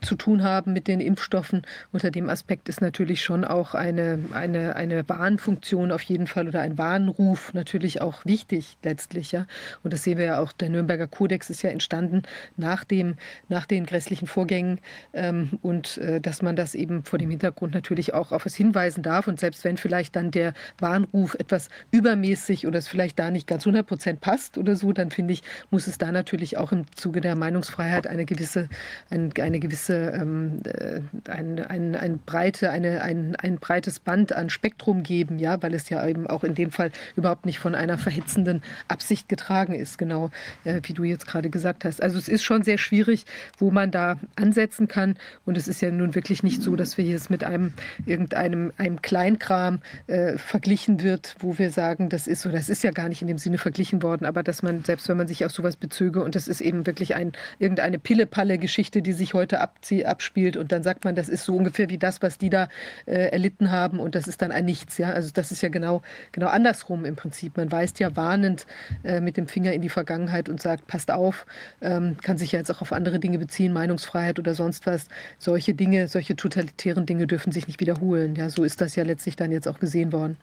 zu 0.00 0.16
tun 0.16 0.42
haben 0.42 0.72
mit 0.72 0.88
den 0.88 1.00
Impfstoffen. 1.00 1.62
Unter 1.92 2.10
dem 2.10 2.28
Aspekt 2.28 2.68
ist 2.68 2.80
natürlich 2.80 3.22
schon 3.22 3.44
auch 3.44 3.74
eine, 3.74 4.18
eine, 4.32 4.76
eine 4.76 5.08
Warnfunktion 5.08 5.92
auf 5.92 6.02
jeden 6.02 6.26
Fall 6.26 6.48
oder 6.48 6.60
ein 6.60 6.78
Warnruf 6.78 7.54
natürlich 7.54 8.00
auch 8.00 8.24
wichtig 8.24 8.76
letztlich. 8.82 9.32
Ja? 9.32 9.46
Und 9.82 9.92
das 9.92 10.04
sehen 10.04 10.18
wir 10.18 10.24
ja 10.24 10.40
auch, 10.40 10.52
der 10.52 10.68
Nürnberger 10.68 11.06
Kodex 11.06 11.48
ist 11.48 11.62
ja 11.62 11.70
entstanden 11.70 12.22
nach, 12.56 12.84
dem, 12.84 13.16
nach 13.48 13.66
den 13.66 13.86
grässlichen 13.86 14.26
Vorgängen 14.26 14.80
ähm, 15.12 15.58
und 15.62 15.98
äh, 15.98 16.20
dass 16.20 16.42
man 16.42 16.56
das 16.56 16.74
eben 16.74 17.04
vor 17.04 17.18
dem 17.18 17.30
Hintergrund 17.30 17.74
natürlich 17.74 18.14
auch 18.14 18.32
auf 18.32 18.46
es 18.46 18.54
hinweisen 18.54 19.02
darf. 19.02 19.26
Und 19.26 19.40
selbst 19.40 19.64
wenn 19.64 19.76
vielleicht 19.76 20.16
dann 20.16 20.30
der 20.30 20.54
Warnruf 20.78 21.34
etwas 21.34 21.68
übermäßig 21.90 22.66
oder 22.66 22.78
es 22.78 22.88
vielleicht 22.88 23.18
da 23.18 23.30
nicht 23.30 23.46
ganz 23.46 23.62
100 23.62 23.86
Prozent 23.86 24.20
passt 24.20 24.58
oder 24.58 24.76
so, 24.76 24.92
dann 24.92 25.10
finde 25.10 25.34
ich, 25.34 25.42
muss 25.70 25.86
es 25.86 25.98
da 25.98 26.12
natürlich 26.12 26.58
auch 26.58 26.72
im 26.72 26.84
Zuge 26.94 27.20
der 27.20 27.36
Meinungsfreiheit 27.36 28.06
eine 28.06 28.24
gewisse, 28.24 28.68
ein, 29.10 29.32
eine 29.40 29.60
gewisse 29.60 30.10
ähm, 30.10 30.60
äh, 30.64 31.00
ein, 31.30 31.58
ein, 31.60 31.94
ein, 31.94 32.18
breite, 32.18 32.70
eine, 32.70 33.02
ein, 33.02 33.36
ein 33.36 33.56
breites 33.56 34.00
Band 34.00 34.32
an 34.32 34.50
Spektrum 34.50 35.02
geben, 35.02 35.38
ja, 35.38 35.62
weil 35.62 35.74
es 35.74 35.88
ja 35.88 36.06
eben 36.06 36.26
auch 36.26 36.44
in 36.44 36.54
dem 36.54 36.70
Fall 36.70 36.90
überhaupt 37.16 37.46
nicht 37.46 37.58
von 37.58 37.74
einer 37.74 37.98
verhitzenden 37.98 38.62
Absicht 38.88 39.28
getragen 39.28 39.74
ist, 39.74 39.98
genau 39.98 40.30
äh, 40.64 40.80
wie 40.84 40.92
du 40.92 41.04
jetzt 41.04 41.26
gerade 41.26 41.50
gesagt 41.50 41.84
hast. 41.84 42.02
Also 42.02 42.18
es 42.18 42.28
ist 42.28 42.42
schon 42.42 42.62
sehr 42.62 42.78
schwierig, 42.78 43.24
wo 43.58 43.70
man 43.70 43.90
da 43.90 44.16
ansetzen 44.36 44.88
kann. 44.88 45.16
Und 45.44 45.56
es 45.56 45.68
ist 45.68 45.80
ja 45.80 45.90
nun 45.90 46.14
wirklich 46.14 46.42
nicht 46.42 46.62
so, 46.62 46.76
dass 46.76 46.98
wir 46.98 47.04
jetzt 47.04 47.30
mit 47.30 47.44
einem 47.44 47.72
irgendeinem 48.06 48.72
einem 48.78 49.02
Kleinkram 49.02 49.80
äh, 50.06 50.38
verglichen 50.38 51.02
wird, 51.02 51.36
wo 51.38 51.58
wir 51.58 51.70
sagen, 51.70 52.08
das 52.08 52.26
ist 52.26 52.42
so, 52.42 52.50
das 52.50 52.68
ist 52.68 52.82
ja 52.82 52.90
gar 52.90 53.08
nicht 53.08 53.22
in 53.22 53.28
dem 53.28 53.38
Sinne 53.38 53.58
verglichen 53.58 54.02
worden, 54.02 54.24
aber 54.24 54.42
dass 54.42 54.62
man, 54.62 54.84
selbst 54.84 55.08
wenn 55.08 55.16
man 55.16 55.28
sich 55.28 55.41
auf 55.44 55.52
sowas 55.52 55.76
bezöge 55.76 56.22
und 56.22 56.34
das 56.34 56.48
ist 56.48 56.60
eben 56.60 56.86
wirklich 56.86 57.14
ein, 57.14 57.32
irgendeine 57.58 57.98
Pille-Palle-Geschichte, 57.98 59.02
die 59.02 59.12
sich 59.12 59.34
heute 59.34 59.60
abspielt 59.60 60.56
und 60.56 60.72
dann 60.72 60.82
sagt 60.82 61.04
man, 61.04 61.14
das 61.14 61.28
ist 61.28 61.44
so 61.44 61.56
ungefähr 61.56 61.88
wie 61.88 61.98
das, 61.98 62.22
was 62.22 62.38
die 62.38 62.50
da 62.50 62.68
äh, 63.06 63.30
erlitten 63.30 63.70
haben 63.70 64.00
und 64.00 64.14
das 64.14 64.28
ist 64.28 64.42
dann 64.42 64.52
ein 64.52 64.64
Nichts. 64.64 64.98
Ja? 64.98 65.10
Also 65.10 65.30
das 65.32 65.52
ist 65.52 65.62
ja 65.62 65.68
genau, 65.68 66.02
genau 66.32 66.48
andersrum 66.48 67.04
im 67.04 67.16
Prinzip. 67.16 67.56
Man 67.56 67.70
weist 67.72 67.98
ja 68.00 68.14
warnend 68.16 68.66
äh, 69.04 69.20
mit 69.20 69.36
dem 69.36 69.46
Finger 69.46 69.72
in 69.72 69.82
die 69.82 69.88
Vergangenheit 69.88 70.48
und 70.48 70.60
sagt, 70.60 70.86
passt 70.86 71.10
auf, 71.10 71.46
ähm, 71.80 72.16
kann 72.22 72.38
sich 72.38 72.52
ja 72.52 72.58
jetzt 72.58 72.70
auch 72.70 72.82
auf 72.82 72.92
andere 72.92 73.18
Dinge 73.18 73.38
beziehen, 73.38 73.72
Meinungsfreiheit 73.72 74.38
oder 74.38 74.54
sonst 74.54 74.86
was. 74.86 75.08
Solche 75.38 75.74
Dinge, 75.74 76.08
solche 76.08 76.36
totalitären 76.36 77.06
Dinge 77.06 77.26
dürfen 77.26 77.52
sich 77.52 77.66
nicht 77.66 77.80
wiederholen. 77.80 78.34
Ja, 78.36 78.50
so 78.50 78.64
ist 78.64 78.80
das 78.80 78.96
ja 78.96 79.04
letztlich 79.04 79.36
dann 79.36 79.52
jetzt 79.52 79.68
auch 79.68 79.78
gesehen 79.78 80.12
worden. 80.12 80.36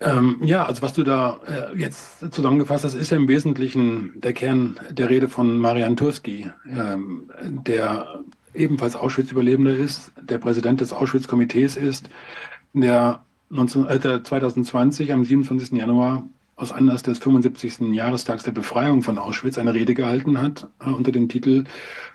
Ähm, 0.00 0.38
ja, 0.42 0.64
also 0.64 0.80
was 0.80 0.94
du 0.94 1.02
da 1.02 1.40
äh, 1.46 1.78
jetzt 1.78 2.32
zusammengefasst 2.32 2.84
hast, 2.84 2.94
ist 2.94 3.10
ja 3.10 3.18
im 3.18 3.28
Wesentlichen 3.28 4.12
der 4.20 4.32
Kern 4.32 4.80
der 4.90 5.10
Rede 5.10 5.28
von 5.28 5.58
Marian 5.58 5.96
Turski, 5.96 6.50
ähm, 6.66 7.30
der 7.42 8.20
ebenfalls 8.54 8.96
Auschwitz-Überlebender 8.96 9.76
ist, 9.76 10.12
der 10.20 10.38
Präsident 10.38 10.80
des 10.80 10.92
Auschwitz-Komitees 10.92 11.76
ist, 11.76 12.08
der, 12.72 13.24
19, 13.50 13.86
äh, 13.86 13.98
der 13.98 14.24
2020 14.24 15.12
am 15.12 15.24
27. 15.24 15.72
Januar 15.78 16.26
aus 16.56 16.72
Anlass 16.72 17.02
des 17.02 17.18
75. 17.18 17.92
Jahrestags 17.92 18.44
der 18.44 18.52
Befreiung 18.52 19.02
von 19.02 19.18
Auschwitz 19.18 19.58
eine 19.58 19.74
Rede 19.74 19.94
gehalten 19.94 20.40
hat 20.40 20.68
äh, 20.84 20.90
unter 20.90 21.12
dem 21.12 21.28
Titel 21.28 21.64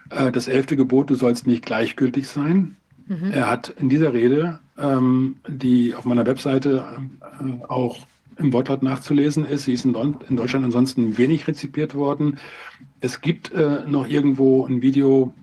äh, 0.10 0.32
Das 0.32 0.48
elfte 0.48 0.76
Gebot, 0.76 1.10
du 1.10 1.16
sollst 1.16 1.48
nicht 1.48 1.66
gleichgültig 1.66 2.28
sein. 2.28 2.78
Mhm. 3.08 3.32
Er 3.32 3.50
hat 3.50 3.70
in 3.80 3.90
dieser 3.90 4.14
Rede, 4.14 4.60
ähm, 4.78 5.38
die 5.48 5.94
auf 5.94 6.06
meiner 6.06 6.26
Webseite 6.26 6.84
äh, 7.22 7.64
auch 7.68 8.00
im 8.38 8.52
Wortlaut 8.52 8.84
nachzulesen 8.84 9.46
ist, 9.46 9.66
sie 9.66 9.74
ist 9.74 9.86
in, 9.86 9.96
in, 10.28 10.36
Deutschland 10.36 10.66
ansonsten 10.66 11.18
wenig 11.18 11.48
rezipiert 11.48 11.96
worden. 11.96 12.38
Es 13.00 13.22
gibt 13.22 13.52
äh, 13.54 13.82
noch 13.88 14.08
irgendwo 14.08 14.66
ein 14.66 14.82
Video, 14.82 15.34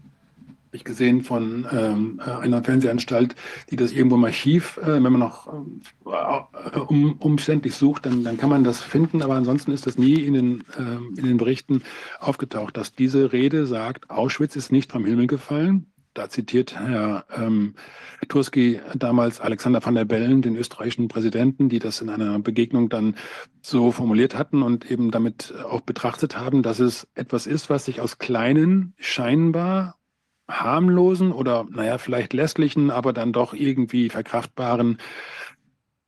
habe 0.67 0.77
ich 0.77 0.85
gesehen, 0.85 1.23
von 1.23 1.67
ähm, 1.73 2.21
einer 2.21 2.63
Fernsehanstalt, 2.63 3.35
die 3.71 3.77
das 3.77 3.93
irgendwo 3.93 4.17
im 4.17 4.25
Archiv, 4.25 4.79
äh, 4.83 5.03
wenn 5.03 5.13
man 5.13 5.21
noch 5.21 5.53
äh, 6.05 6.79
um, 6.79 7.15
umständlich 7.15 7.75
sucht, 7.75 8.07
dann, 8.07 8.25
dann 8.25 8.37
kann 8.37 8.51
man 8.51 8.65
das 8.65 8.83
finden, 8.83 9.23
aber 9.23 9.35
ansonsten 9.35 9.73
ist 9.73 9.87
das 9.87 9.97
nie 9.97 10.15
in 10.15 10.35
den, 10.35 10.61
äh, 10.79 11.19
in 11.19 11.27
den 11.27 11.37
Berichten 11.39 11.83
aufgetaucht, 12.21 12.77
dass 12.77 12.95
diese 12.95 13.33
Rede 13.33 13.67
sagt, 13.67 14.11
Auschwitz 14.11 14.57
ist 14.57 14.73
nicht 14.73 14.93
vom 14.93 15.05
Himmel 15.05 15.27
gefallen, 15.29 15.92
da 16.15 16.29
zitiert 16.29 16.79
Herr 16.79 17.25
ähm, 17.35 17.75
Turski 18.29 18.81
damals 18.95 19.41
Alexander 19.41 19.85
van 19.85 19.95
der 19.95 20.05
Bellen, 20.05 20.43
den 20.43 20.57
österreichischen 20.57 21.09
Präsidenten, 21.09 21.69
die 21.69 21.79
das 21.79 22.01
in 22.01 22.11
einer 22.11 22.39
Begegnung 22.39 22.89
dann 22.89 23.17
so 23.61 23.93
formuliert 23.93 24.37
hatten 24.37 24.63
und 24.63 24.91
eben 24.91 25.11
damit 25.11 25.55
auch 25.65 25.81
betrachtet 25.81 26.39
haben, 26.39 26.63
dass 26.63 26.79
es 26.81 27.09
etwas 27.15 27.47
ist, 27.47 27.71
was 27.71 27.85
sich 27.85 28.01
aus 28.01 28.19
kleinen, 28.19 28.95
scheinbar 28.99 29.97
harmlosen 30.49 31.33
oder, 31.33 31.67
naja, 31.71 31.99
vielleicht 31.99 32.33
lässlichen, 32.33 32.91
aber 32.91 33.13
dann 33.13 33.33
doch 33.33 33.55
irgendwie 33.55 34.09
verkraftbaren 34.09 34.99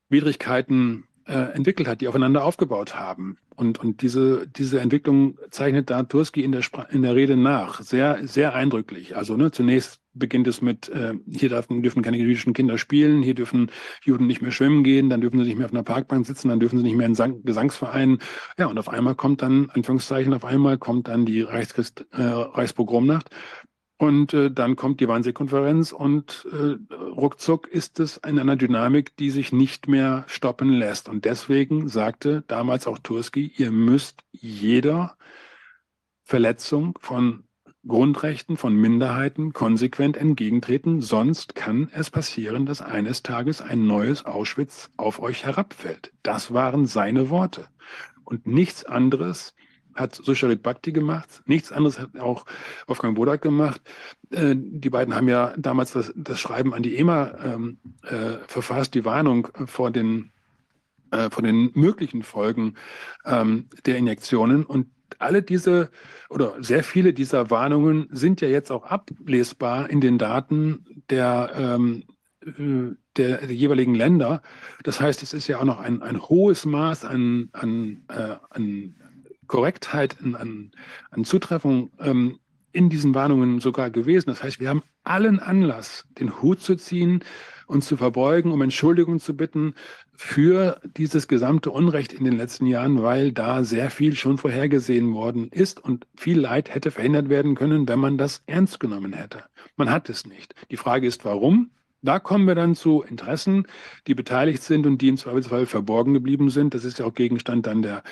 Widrigkeiten 0.09 1.05
äh, 1.05 1.14
entwickelt 1.33 1.89
hat, 1.89 2.01
die 2.01 2.09
aufeinander 2.09 2.45
aufgebaut 2.45 2.95
haben. 2.95 3.37
Und, 3.57 3.79
und 3.79 4.03
diese, 4.03 4.47
diese 4.49 4.81
Entwicklung 4.81 5.39
zeichnet 5.51 5.89
da 5.89 6.03
Turski 6.03 6.43
in 6.43 6.53
der, 6.53 6.63
in 6.91 7.03
der 7.03 7.15
Rede 7.15 7.37
nach. 7.37 7.81
Sehr, 7.83 8.27
sehr 8.27 8.55
eindrücklich. 8.55 9.17
Also 9.17 9.37
ne, 9.37 9.51
zunächst 9.51 10.01
beginnt 10.13 10.47
es 10.47 10.61
mit, 10.61 10.89
äh, 10.89 11.15
hier 11.31 11.49
dürfen, 11.49 11.83
dürfen 11.83 12.03
keine 12.03 12.17
jüdischen 12.17 12.53
Kinder 12.53 12.79
spielen, 12.79 13.23
hier 13.23 13.35
dürfen 13.35 13.71
Juden 14.03 14.27
nicht 14.27 14.43
mehr 14.43 14.51
schwimmen 14.51 14.85
gehen, 14.85 15.11
dann 15.11 15.21
dürfen 15.21 15.39
sie 15.41 15.47
nicht 15.47 15.57
mehr 15.57 15.67
auf 15.67 15.73
einer 15.73 15.83
Parkbank 15.83 16.27
sitzen, 16.27 16.49
dann 16.49 16.61
dürfen 16.61 16.79
sie 16.79 16.85
nicht 16.85 16.97
mehr 16.97 17.07
in 17.07 17.15
Sang 17.15 17.43
Gesangsvereinen. 17.45 18.19
Ja, 18.59 18.67
und 18.67 18.79
auf 18.79 18.89
einmal 18.89 19.15
kommt 19.15 19.43
dann, 19.43 19.71
Anführungszeichen, 19.71 20.33
auf 20.35 20.45
einmal 20.45 20.79
kommt 20.79 21.09
dann 21.09 21.27
die 21.27 21.43
Reichschrist, 21.43 22.07
äh, 22.13 22.23
Reichspogromnacht 22.23 23.31
und 23.97 24.35
äh, 24.35 24.51
dann 24.51 24.77
kommt 24.77 25.01
die 25.01 25.09
Wannsee-Konferenz 25.09 25.93
und 25.93 26.47
äh, 26.53 26.95
ruckzuck 26.95 27.69
ist 27.69 28.01
es 28.01 28.17
in 28.19 28.39
einer 28.39 28.57
Dynamik, 28.57 29.17
die 29.17 29.31
sich 29.31 29.53
nicht 29.53 29.87
mehr 29.87 30.25
stoppen 30.27 30.71
lässt. 30.71 31.09
Und 31.09 31.25
deswegen 31.25 31.89
sagte 31.89 32.43
damals 32.49 32.87
auch 32.87 32.99
Turski, 32.99 33.53
ihr 33.57 33.71
müsst 33.71 34.21
jeder 34.33 35.17
Verletzung 36.25 36.99
von 37.01 37.45
Grundrechten 37.87 38.57
von 38.57 38.75
Minderheiten 38.75 39.53
konsequent 39.53 40.17
entgegentreten, 40.17 41.03
sonst 41.03 41.55
kann 41.55 41.91
es 41.93 42.11
passieren, 42.11 42.65
dass 42.65 42.81
eines 42.81 43.23
Tages 43.23 43.61
ein 43.61 43.87
neues 43.87 44.25
Auschwitz 44.25 44.91
auf 44.97 45.21
euch 45.21 45.45
herabfällt. 45.45 46.13
Das 46.23 46.55
waren 46.55 46.87
seine 46.87 47.29
Worte. 47.29 47.69
Und 48.25 48.47
nichts 48.47 48.85
anderes 48.87 49.55
hat 49.95 50.15
Susharit 50.15 50.63
Bhakti 50.63 50.93
gemacht, 50.93 51.43
nichts 51.47 51.73
anderes 51.73 51.99
hat 51.99 52.19
auch 52.19 52.45
Wolfgang 52.87 53.17
Bodak 53.17 53.43
gemacht. 53.43 53.81
Äh, 54.31 54.55
die 54.57 54.91
beiden 54.91 55.15
haben 55.15 55.29
ja 55.29 55.55
damals 55.57 55.93
das, 55.93 56.13
das 56.17 56.41
Schreiben 56.41 56.75
an 56.75 56.83
die 56.83 56.97
EMA 56.97 57.33
ähm, 57.45 57.79
äh, 58.03 58.39
verfasst, 58.47 58.95
die 58.95 59.05
Warnung 59.05 59.49
vor 59.67 59.91
den, 59.91 60.33
äh, 61.11 61.31
vor 61.31 61.43
den 61.43 61.71
möglichen 61.75 62.23
Folgen 62.23 62.75
ähm, 63.25 63.69
der 63.87 63.99
Injektionen. 63.99 64.65
Und 64.65 64.89
alle 65.19 65.43
diese 65.43 65.91
oder 66.31 66.55
sehr 66.63 66.83
viele 66.83 67.13
dieser 67.13 67.51
Warnungen 67.51 68.09
sind 68.11 68.41
ja 68.41 68.49
jetzt 68.49 68.71
auch 68.71 68.85
ablesbar 68.85 69.91
in 69.91 70.01
den 70.01 70.19
Daten 70.19 70.85
der, 71.11 71.53
ähm, 71.57 72.05
äh, 72.45 72.97
der, 73.17 73.39
der, 73.39 73.55
jeweiligen 73.55 73.95
Länder. 73.95 74.43
Das 74.83 75.01
heißt, 75.01 75.23
es 75.23 75.33
ist 75.33 75.47
ja 75.47 75.61
auch 75.61 75.65
noch 75.65 75.81
ein, 75.81 76.03
ein 76.03 76.21
hohes 76.21 76.67
Maß 76.67 77.05
an, 77.05 77.51
an, 77.53 78.05
äh, 78.09 78.37
an 78.51 78.97
Korrektheit, 79.47 80.17
an, 80.23 80.71
an 81.11 81.25
Zutreffung 81.25 81.91
ähm, 82.01 82.39
in 82.73 82.91
diesen 82.91 83.15
Warnungen 83.15 83.61
sogar 83.61 83.91
gewesen. 83.91 84.31
Das 84.31 84.43
heißt, 84.43 84.61
wir 84.61 84.69
haben 84.69 84.83
allen 85.05 85.39
Anlass, 85.39 86.05
den 86.19 86.43
Hut 86.43 86.61
zu 86.61 86.77
ziehen, 86.77 87.23
uns 87.67 87.87
zu 87.87 87.97
verbeugen, 87.97 88.53
um 88.53 88.61
Entschuldigung 88.63 89.21
zu 89.21 89.37
bitten 89.37 89.75
für 90.13 90.81
dieses 90.85 91.29
gesamte 91.29 91.71
Unrecht 91.71 92.13
in 92.13 92.25
den 92.25 92.37
letzten 92.37 92.67
Jahren, 92.67 93.03
weil 93.03 93.33
da 93.33 93.65
sehr 93.65 93.91
viel 93.91 94.17
schon 94.17 94.39
vorhergesehen 94.39 95.15
worden 95.15 95.49
ist 95.49 95.81
und 95.81 96.07
viel 96.17 96.39
Leid 96.39 96.75
hätte 96.75 96.91
verhindert 96.91 97.29
werden 97.29 97.55
können, 97.55 97.89
wenn 97.89 97.99
man 97.99 98.19
das 98.19 98.43
ernst 98.47 98.81
genommen 98.81 99.13
hätte. 99.13 99.45
Man 99.77 99.91
hat 99.91 100.09
es 100.09 100.27
nicht. 100.27 100.55
Die 100.71 100.77
Frage 100.77 101.07
ist, 101.07 101.25
warum? 101.25 101.71
Da 102.05 102.19
kommen 102.19 102.47
wir 102.47 102.55
dann 102.55 102.75
zu 102.75 103.03
Interessen, 103.03 103.67
die 104.07 104.15
beteiligt 104.15 104.63
sind 104.63 104.87
und 104.87 104.99
die 105.01 105.09
im 105.09 105.17
Zweifelsfall 105.17 105.65
verborgen 105.65 106.13
geblieben 106.13 106.51
sind. 106.51 106.75
Das 106.75 106.85
ist 106.85 106.99
ja 106.99 107.07
auch 107.07 107.15
Gegenstand 107.15 107.67
dann 107.67 107.81
der, 107.81 108.03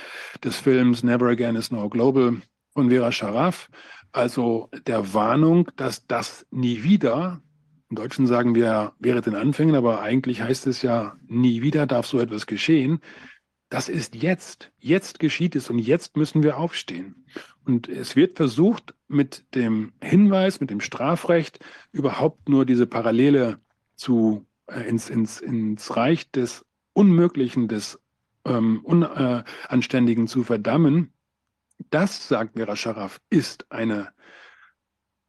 des 0.42 0.56
Films 0.56 1.02
Never 1.02 1.26
Again 1.26 1.56
is 1.56 1.70
Now 1.70 1.90
Global 1.90 2.40
von 2.72 2.88
Vera 2.88 3.12
Scharaf. 3.12 3.68
Also 4.10 4.70
der 4.86 5.12
Warnung, 5.12 5.70
dass 5.76 6.06
das 6.06 6.46
nie 6.50 6.82
wieder 6.82 7.42
im 7.90 7.96
Deutschen 7.96 8.26
sagen 8.26 8.54
wir, 8.54 8.94
wäre 8.98 9.20
den 9.20 9.34
Anfängen, 9.34 9.74
aber 9.74 10.00
eigentlich 10.00 10.40
heißt 10.40 10.66
es 10.66 10.80
ja, 10.80 11.14
nie 11.26 11.60
wieder 11.60 11.86
darf 11.86 12.06
so 12.06 12.18
etwas 12.18 12.46
geschehen. 12.46 13.00
Das 13.68 13.90
ist 13.90 14.14
jetzt. 14.14 14.72
Jetzt 14.78 15.18
geschieht 15.18 15.54
es 15.54 15.68
und 15.68 15.78
jetzt 15.78 16.16
müssen 16.16 16.42
wir 16.42 16.56
aufstehen. 16.56 17.26
Und 17.66 17.90
es 17.90 18.16
wird 18.16 18.38
versucht, 18.38 18.94
mit 19.08 19.44
dem 19.54 19.92
Hinweis, 20.02 20.60
mit 20.60 20.70
dem 20.70 20.80
Strafrecht 20.80 21.58
überhaupt 21.92 22.48
nur 22.48 22.64
diese 22.64 22.86
Parallele 22.86 23.58
zu, 24.02 24.46
äh, 24.66 24.80
ins, 24.88 25.08
ins, 25.08 25.40
ins 25.40 25.96
Reich 25.96 26.30
des 26.30 26.64
Unmöglichen, 26.92 27.68
des 27.68 28.00
ähm, 28.44 28.84
Unanständigen 28.84 30.26
zu 30.26 30.42
verdammen. 30.42 31.12
Das, 31.90 32.28
sagt 32.28 32.56
Vera 32.56 32.76
Scharaf, 32.76 33.20
ist 33.30 33.70
eine 33.70 34.12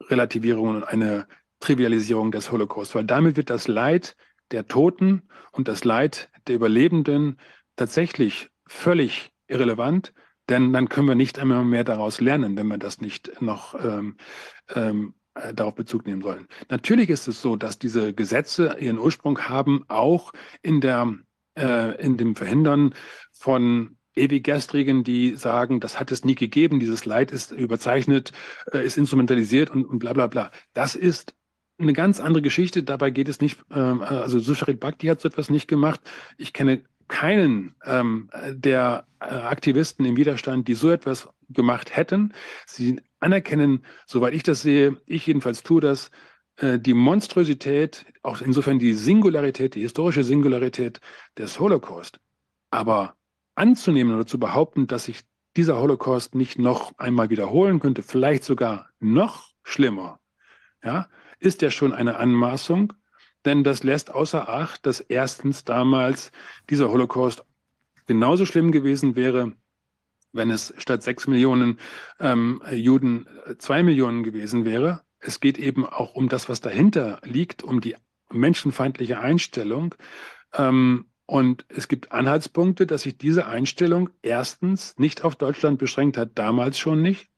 Relativierung 0.10 0.70
und 0.70 0.84
eine 0.84 1.28
Trivialisierung 1.60 2.32
des 2.32 2.52
Holocaust, 2.52 2.96
weil 2.96 3.06
damit 3.06 3.38
wird 3.38 3.50
das 3.50 3.68
Leid 3.68 4.16
der 4.52 4.68
Toten 4.68 5.30
und 5.52 5.68
das 5.68 5.84
Leid 5.84 6.30
der 6.48 6.56
Überlebenden 6.56 7.40
tatsächlich 7.76 8.50
völlig 8.68 9.32
irrelevant, 9.48 10.14
denn 10.50 10.74
dann 10.74 10.90
können 10.90 11.08
wir 11.08 11.16
nicht 11.16 11.40
einmal 11.40 11.64
mehr 11.64 11.84
daraus 11.84 12.20
lernen, 12.20 12.58
wenn 12.58 12.68
wir 12.68 12.78
das 12.78 13.00
nicht 13.00 13.42
noch 13.42 13.76
ähm, 13.76 14.18
ähm, 14.76 15.14
äh, 15.14 15.23
darauf 15.54 15.76
Bezug 15.76 16.06
nehmen 16.06 16.22
sollen. 16.22 16.48
Natürlich 16.70 17.10
ist 17.10 17.28
es 17.28 17.42
so, 17.42 17.56
dass 17.56 17.80
diese 17.80 18.14
Gesetze 18.14 18.78
ihren 18.80 19.00
Ursprung 19.00 19.40
haben, 19.40 19.84
auch 19.88 20.32
in, 20.62 20.82
der, 20.82 21.14
äh, 21.58 22.00
in 22.02 22.18
dem 22.18 22.36
Verhindern 22.36 22.94
von 23.32 23.98
Ewiggestrigen, 24.16 25.04
die 25.04 25.36
sagen, 25.36 25.80
das 25.80 26.00
hat 26.00 26.12
es 26.12 26.24
nie 26.24 26.36
gegeben, 26.36 26.80
dieses 26.80 27.06
Leid 27.06 27.32
ist 27.32 27.52
überzeichnet, 27.52 28.32
äh, 28.72 28.86
ist 28.86 28.98
instrumentalisiert 28.98 29.72
und, 29.72 29.86
und 29.86 30.00
bla 30.00 30.14
bla 30.14 30.28
bla. 30.28 30.52
Das 30.74 30.96
ist 30.96 31.34
eine 31.80 31.94
ganz 31.94 32.20
andere 32.20 32.44
Geschichte. 32.44 32.84
Dabei 32.84 33.10
geht 33.10 33.28
es 33.28 33.42
nicht, 33.42 33.60
ähm, 33.72 34.02
also 34.02 34.40
Susharit 34.40 34.80
Bhakti 34.80 35.08
hat 35.08 35.22
so 35.22 35.28
etwas 35.28 35.50
nicht 35.50 35.68
gemacht. 35.68 36.00
Ich 36.38 36.54
kenne 36.54 36.84
keinen 37.08 37.76
ähm, 37.86 38.30
der 38.50 39.06
äh, 39.20 39.26
Aktivisten 39.26 40.06
im 40.06 40.16
Widerstand, 40.16 40.68
die 40.68 40.76
so 40.76 40.92
etwas 40.92 41.28
gemacht 41.50 41.96
hätten. 41.96 42.34
Sie 42.66 43.02
anerkennen, 43.24 43.86
soweit 44.06 44.34
ich 44.34 44.44
das 44.44 44.62
sehe, 44.62 45.02
ich 45.06 45.26
jedenfalls 45.26 45.64
tue 45.64 45.82
das, 45.82 46.12
äh, 46.58 46.78
die 46.80 46.94
Monstrosität, 46.94 48.06
auch 48.22 48.42
insofern 48.42 48.80
die 48.80 48.94
Singularität, 48.94 49.76
die 49.76 49.82
historische 49.82 50.24
Singularität 50.24 51.00
des 51.38 51.60
Holocaust. 51.60 52.20
Aber 52.70 53.16
anzunehmen 53.56 54.16
oder 54.16 54.26
zu 54.26 54.40
behaupten, 54.40 54.88
dass 54.88 55.06
sich 55.06 55.22
dieser 55.56 55.80
Holocaust 55.80 56.36
nicht 56.36 56.60
noch 56.60 56.92
einmal 56.98 57.30
wiederholen 57.30 57.80
könnte, 57.80 58.04
vielleicht 58.04 58.44
sogar 58.44 58.90
noch 59.00 59.50
schlimmer, 59.64 60.20
ja, 60.84 61.08
ist 61.40 61.62
ja 61.62 61.72
schon 61.72 61.94
eine 61.94 62.18
Anmaßung, 62.18 62.94
denn 63.46 63.64
das 63.64 63.84
lässt 63.84 64.12
außer 64.12 64.50
Acht, 64.50 64.86
dass 64.86 65.00
erstens 65.00 65.64
damals 65.64 66.32
dieser 66.70 66.90
Holocaust 66.90 67.44
genauso 68.08 68.46
schlimm 68.46 68.72
gewesen 68.72 69.16
wäre, 69.16 69.54
wenn 70.34 70.50
es 70.50 70.74
statt 70.78 71.04
sechs 71.04 71.28
Millionen 71.28 71.80
ähm, 72.20 72.62
Juden 72.72 73.28
äh, 73.46 73.56
zwei 73.58 73.84
Millionen 73.84 74.24
gewesen 74.24 74.66
wäre. 74.66 75.02
Es 75.20 75.40
geht 75.40 75.58
eben 75.58 75.86
auch 75.86 76.16
um 76.16 76.28
das, 76.28 76.50
was 76.50 76.60
dahinter 76.60 77.22
liegt, 77.24 77.64
um 77.64 77.80
die 77.80 77.96
menschenfeindliche 78.32 79.20
Einstellung. 79.20 79.96
Ähm, 80.54 81.06
und 81.26 81.66
es 81.70 81.88
gibt 81.88 82.12
Anhaltspunkte, 82.12 82.86
dass 82.86 83.04
sich 83.04 83.18
diese 83.18 83.46
Einstellung 83.46 84.10
erstens 84.22 84.98
nicht 84.98 85.24
auf 85.24 85.36
Deutschland 85.36 85.80
beschränkt 85.80 86.18
hat, 86.18 86.32
damals 86.36 86.78
schon 86.78 87.02
nicht, 87.02 87.30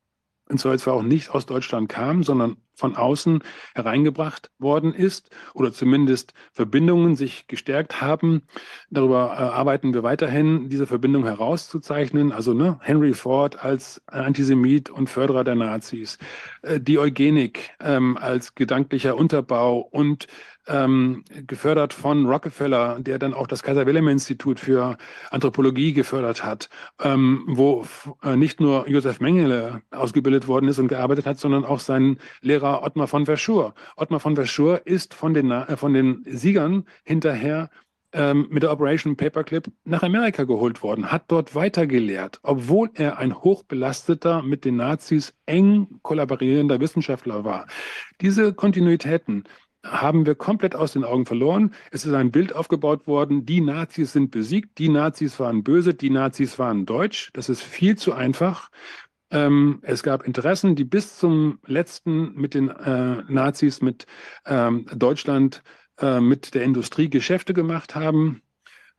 und 0.50 0.60
zwar 0.60 0.94
auch 0.94 1.04
nicht 1.04 1.30
aus 1.30 1.46
Deutschland 1.46 1.90
kam, 1.90 2.24
sondern 2.24 2.58
von 2.76 2.96
außen 2.96 3.44
hereingebracht 3.74 4.52
worden 4.60 4.94
ist 4.94 5.30
oder 5.54 5.72
zumindest 5.72 6.34
Verbindungen 6.52 7.16
sich 7.16 7.48
gestärkt 7.48 8.02
haben. 8.02 8.44
Darüber 8.90 9.36
äh, 9.38 9.42
arbeiten 9.42 9.94
wir 9.94 10.04
weiterhin, 10.04 10.70
diese 10.70 10.88
Verbindung 10.88 11.26
herauszuzeichnen. 11.26 12.32
Also 12.32 12.54
ne, 12.54 12.80
Henry 12.82 13.14
Ford 13.14 13.64
als 13.64 14.02
Antisemit 14.08 14.90
und 14.90 15.10
Förderer 15.10 15.44
der 15.44 15.56
Nazis, 15.56 16.18
äh, 16.62 16.80
die 16.80 17.00
Eugenik 17.00 17.72
ähm, 17.80 18.18
als 18.18 18.56
gedanklicher 18.56 19.16
Unterbau 19.16 19.80
und 19.80 20.28
ähm, 20.68 21.24
gefördert 21.46 21.94
von 21.94 22.26
Rockefeller, 22.26 23.00
der 23.00 23.20
dann 23.20 23.34
auch 23.34 23.48
das 23.48 23.64
Kaiser 23.64 23.86
Wilhelm 23.86 24.08
Institut 24.08 24.60
für 24.60 24.98
Anthropologie 25.30 25.94
gefördert 25.94 26.44
hat, 26.44 26.70
ähm, 27.02 27.44
wo 27.48 27.86
äh, 28.24 28.36
nicht 28.36 28.60
nur 28.60 28.88
Josef 28.90 29.20
Mengele 29.20 29.82
ausgebildet 29.92 30.48
worden 30.48 30.68
ist 30.68 30.80
und 30.80 30.88
gearbeitet 30.88 31.26
hat, 31.26 31.40
sondern 31.40 31.66
auch 31.66 31.80
sein 31.80 32.18
Lehrer 32.42 32.65
Ottmar 32.74 33.08
von 33.08 33.26
Verschur. 33.26 33.74
Ottmar 33.96 34.20
von 34.20 34.36
Verschur 34.36 34.86
ist 34.86 35.14
von 35.14 35.34
den, 35.34 35.52
äh, 35.52 35.78
von 35.78 35.94
den 35.94 36.24
Siegern 36.28 36.86
hinterher 37.04 37.70
ähm, 38.16 38.48
mit 38.50 38.64
der 38.64 38.72
Operation 38.72 39.18
Paperclip 39.18 39.70
nach 39.84 40.02
Amerika 40.04 40.46
geholt 40.46 40.82
worden, 40.82 41.12
hat 41.12 41.26
dort 41.28 41.54
weitergelehrt, 41.54 42.40
obwohl 42.44 42.90
er 42.94 43.18
ein 43.18 43.36
hochbelasteter, 43.36 44.42
mit 44.42 44.64
den 44.64 44.78
Nazis 44.78 45.34
eng 45.46 46.00
kollaborierender 46.02 46.80
Wissenschaftler 46.80 47.44
war. 47.44 47.68
Diese 48.22 48.54
Kontinuitäten 48.54 49.44
haben 49.86 50.26
wir 50.26 50.36
komplett 50.36 50.76
aus 50.76 50.94
den 50.94 51.04
Augen 51.04 51.26
verloren. 51.26 51.74
Es 51.92 52.06
ist 52.06 52.14
ein 52.14 52.32
Bild 52.32 52.56
aufgebaut 52.56 53.06
worden, 53.08 53.46
die 53.46 53.62
Nazis 53.62 54.14
sind 54.14 54.32
besiegt, 54.32 54.78
die 54.80 54.90
Nazis 54.90 55.40
waren 55.40 55.64
böse, 55.64 55.94
die 55.94 56.10
Nazis 56.10 56.58
waren 56.58 56.86
deutsch. 56.86 57.30
Das 57.34 57.50
ist 57.50 57.62
viel 57.62 57.98
zu 57.98 58.14
einfach. 58.14 58.70
Ähm, 59.32 59.80
es 59.82 60.04
gab 60.04 60.26
Interessen, 60.26 60.76
die 60.76 60.84
bis 60.84 61.18
zum 61.18 61.60
letzten 61.66 62.34
mit 62.34 62.54
den 62.54 62.70
äh, 62.70 63.24
Nazis, 63.28 63.82
mit 63.82 64.06
ähm, 64.46 64.86
Deutschland, 64.96 65.64
äh, 66.00 66.20
mit 66.20 66.54
der 66.54 66.64
Industrie 66.64 67.10
Geschäfte 67.10 67.54
gemacht 67.54 67.96
haben. 67.96 68.42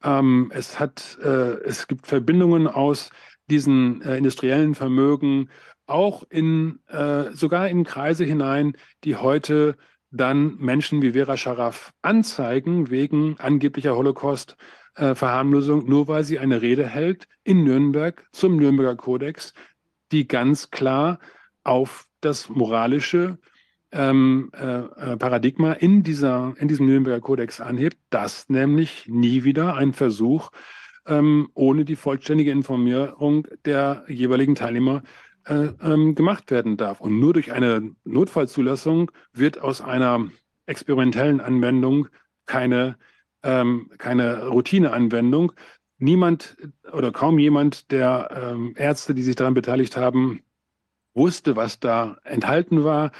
Ähm, 0.02 0.50
es, 0.54 0.80
hat, 0.80 1.18
äh, 1.22 1.60
es 1.64 1.86
gibt 1.86 2.06
Verbindungen 2.06 2.66
aus 2.66 3.10
diesen 3.48 4.02
äh, 4.02 4.16
industriellen 4.16 4.74
Vermögen 4.74 5.50
auch 5.86 6.24
in, 6.28 6.80
äh, 6.88 7.30
sogar 7.32 7.68
in 7.68 7.84
Kreise 7.84 8.24
hinein, 8.24 8.76
die 9.04 9.16
heute 9.16 9.76
dann 10.10 10.56
Menschen 10.56 11.02
wie 11.02 11.12
Vera 11.12 11.36
Scharaf 11.36 11.92
anzeigen 12.02 12.90
wegen 12.90 13.38
angeblicher 13.38 13.96
Holocaust-Verharmlosung, 13.96 15.88
nur 15.88 16.08
weil 16.08 16.24
sie 16.24 16.38
eine 16.38 16.62
Rede 16.62 16.86
hält 16.86 17.26
in 17.44 17.64
Nürnberg 17.64 18.26
zum 18.32 18.56
Nürnberger 18.56 18.96
Kodex, 18.96 19.52
die 20.12 20.26
ganz 20.26 20.70
klar 20.70 21.18
auf 21.64 22.06
das 22.20 22.48
moralische 22.48 23.38
ähm, 23.92 24.50
äh, 24.54 24.78
äh, 24.78 25.16
Paradigma 25.16 25.72
in, 25.72 26.02
dieser, 26.02 26.54
in 26.58 26.68
diesem 26.68 26.86
Nürnberger 26.86 27.20
Kodex 27.20 27.60
anhebt, 27.60 27.98
dass 28.10 28.48
nämlich 28.48 29.06
nie 29.08 29.44
wieder 29.44 29.76
ein 29.76 29.92
Versuch 29.92 30.50
ähm, 31.06 31.48
ohne 31.54 31.84
die 31.84 31.96
vollständige 31.96 32.50
Informierung 32.50 33.46
der 33.64 34.04
jeweiligen 34.08 34.54
Teilnehmer 34.54 35.02
äh, 35.44 35.68
ähm, 35.82 36.14
gemacht 36.14 36.50
werden 36.50 36.76
darf. 36.76 37.00
Und 37.00 37.20
nur 37.20 37.32
durch 37.32 37.52
eine 37.52 37.94
Notfallzulassung 38.04 39.10
wird 39.32 39.60
aus 39.60 39.80
einer 39.80 40.28
experimentellen 40.66 41.40
Anwendung 41.40 42.08
keine, 42.46 42.96
ähm, 43.42 43.90
keine 43.98 44.48
Routineanwendung. 44.48 45.52
Niemand 45.98 46.56
oder 46.92 47.10
kaum 47.12 47.38
jemand 47.38 47.90
der 47.90 48.52
ähm, 48.52 48.74
Ärzte, 48.76 49.14
die 49.14 49.22
sich 49.22 49.36
daran 49.36 49.54
beteiligt 49.54 49.96
haben, 49.96 50.42
wusste, 51.14 51.56
was 51.56 51.80
da 51.80 52.18
enthalten 52.24 52.84
war, 52.84 53.12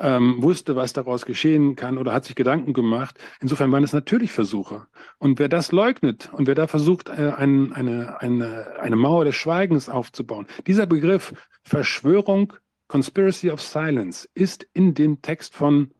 ähm, 0.00 0.42
wusste, 0.42 0.74
was 0.76 0.92
daraus 0.92 1.24
geschehen 1.24 1.76
kann 1.76 1.98
oder 1.98 2.12
hat 2.12 2.24
sich 2.24 2.34
Gedanken 2.34 2.72
gemacht. 2.72 3.18
Insofern 3.40 3.70
waren 3.70 3.84
es 3.84 3.92
natürlich 3.92 4.32
Versuche. 4.32 4.86
Und 5.18 5.38
wer 5.38 5.48
das 5.48 5.72
leugnet 5.72 6.32
und 6.32 6.46
wer 6.46 6.54
da 6.54 6.66
versucht, 6.66 7.08
äh, 7.08 7.32
ein, 7.36 7.72
eine, 7.72 8.20
eine, 8.20 8.80
eine 8.80 8.96
Mauer 8.96 9.24
des 9.24 9.36
Schweigens 9.36 9.88
aufzubauen, 9.88 10.46
dieser 10.66 10.86
Begriff 10.86 11.32
Verschwörung, 11.62 12.52
Conspiracy 12.88 13.50
of 13.50 13.62
Silence, 13.62 14.28
ist 14.34 14.66
in 14.74 14.94
dem 14.94 15.22
Text 15.22 15.54
von 15.54 15.92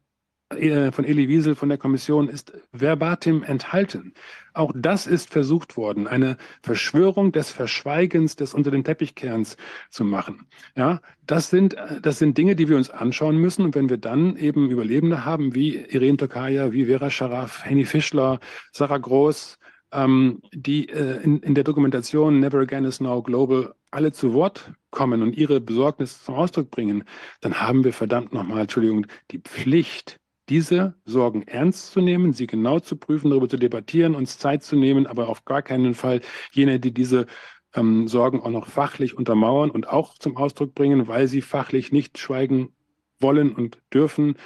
von 0.92 1.04
Elie 1.04 1.28
Wiesel 1.28 1.54
von 1.54 1.68
der 1.68 1.78
Kommission 1.78 2.28
ist 2.28 2.52
verbatim 2.72 3.42
enthalten. 3.42 4.14
Auch 4.52 4.72
das 4.74 5.06
ist 5.06 5.30
versucht 5.30 5.76
worden, 5.76 6.06
eine 6.06 6.36
Verschwörung 6.62 7.32
des 7.32 7.50
Verschweigens, 7.50 8.36
des 8.36 8.54
unter 8.54 8.70
den 8.70 8.84
Teppichkerns 8.84 9.56
zu 9.90 10.04
machen. 10.04 10.46
Ja, 10.76 11.00
das 11.26 11.50
sind, 11.50 11.76
das 12.02 12.18
sind 12.18 12.38
Dinge, 12.38 12.54
die 12.54 12.68
wir 12.68 12.76
uns 12.76 12.90
anschauen 12.90 13.36
müssen. 13.36 13.64
Und 13.64 13.74
wenn 13.74 13.90
wir 13.90 13.98
dann 13.98 14.36
eben 14.36 14.70
Überlebende 14.70 15.24
haben, 15.24 15.54
wie 15.54 15.76
Irene 15.76 16.18
Tokaja, 16.18 16.72
wie 16.72 16.86
Vera 16.86 17.10
Scharaf, 17.10 17.64
Henny 17.64 17.84
Fischler, 17.84 18.38
Sarah 18.72 18.98
Groß, 18.98 19.58
ähm, 19.92 20.40
die 20.52 20.88
äh, 20.88 21.22
in, 21.22 21.40
in 21.40 21.54
der 21.54 21.64
Dokumentation 21.64 22.40
Never 22.40 22.60
Again 22.60 22.84
is 22.84 23.00
Now 23.00 23.22
Global 23.22 23.74
alle 23.90 24.12
zu 24.12 24.34
Wort 24.34 24.72
kommen 24.90 25.22
und 25.22 25.36
ihre 25.36 25.60
Besorgnis 25.60 26.22
zum 26.24 26.34
Ausdruck 26.34 26.70
bringen, 26.70 27.04
dann 27.40 27.60
haben 27.60 27.84
wir 27.84 27.92
verdammt 27.92 28.32
nochmal, 28.32 28.62
Entschuldigung, 28.62 29.06
die 29.30 29.38
Pflicht, 29.38 30.20
diese 30.48 30.94
Sorgen 31.04 31.42
ernst 31.42 31.92
zu 31.92 32.00
nehmen, 32.00 32.32
sie 32.32 32.46
genau 32.46 32.80
zu 32.80 32.96
prüfen, 32.96 33.30
darüber 33.30 33.48
zu 33.48 33.56
debattieren, 33.56 34.14
uns 34.14 34.38
Zeit 34.38 34.62
zu 34.62 34.76
nehmen, 34.76 35.06
aber 35.06 35.28
auf 35.28 35.44
gar 35.44 35.62
keinen 35.62 35.94
Fall 35.94 36.20
jene, 36.52 36.80
die 36.80 36.92
diese 36.92 37.26
ähm, 37.74 38.08
Sorgen 38.08 38.40
auch 38.40 38.50
noch 38.50 38.68
fachlich 38.68 39.16
untermauern 39.16 39.70
und 39.70 39.88
auch 39.88 40.14
zum 40.14 40.36
Ausdruck 40.36 40.74
bringen, 40.74 41.08
weil 41.08 41.28
sie 41.28 41.42
fachlich 41.42 41.92
nicht 41.92 42.18
schweigen 42.18 42.72
wollen 43.20 43.54
und 43.54 43.78
dürfen, 43.92 44.36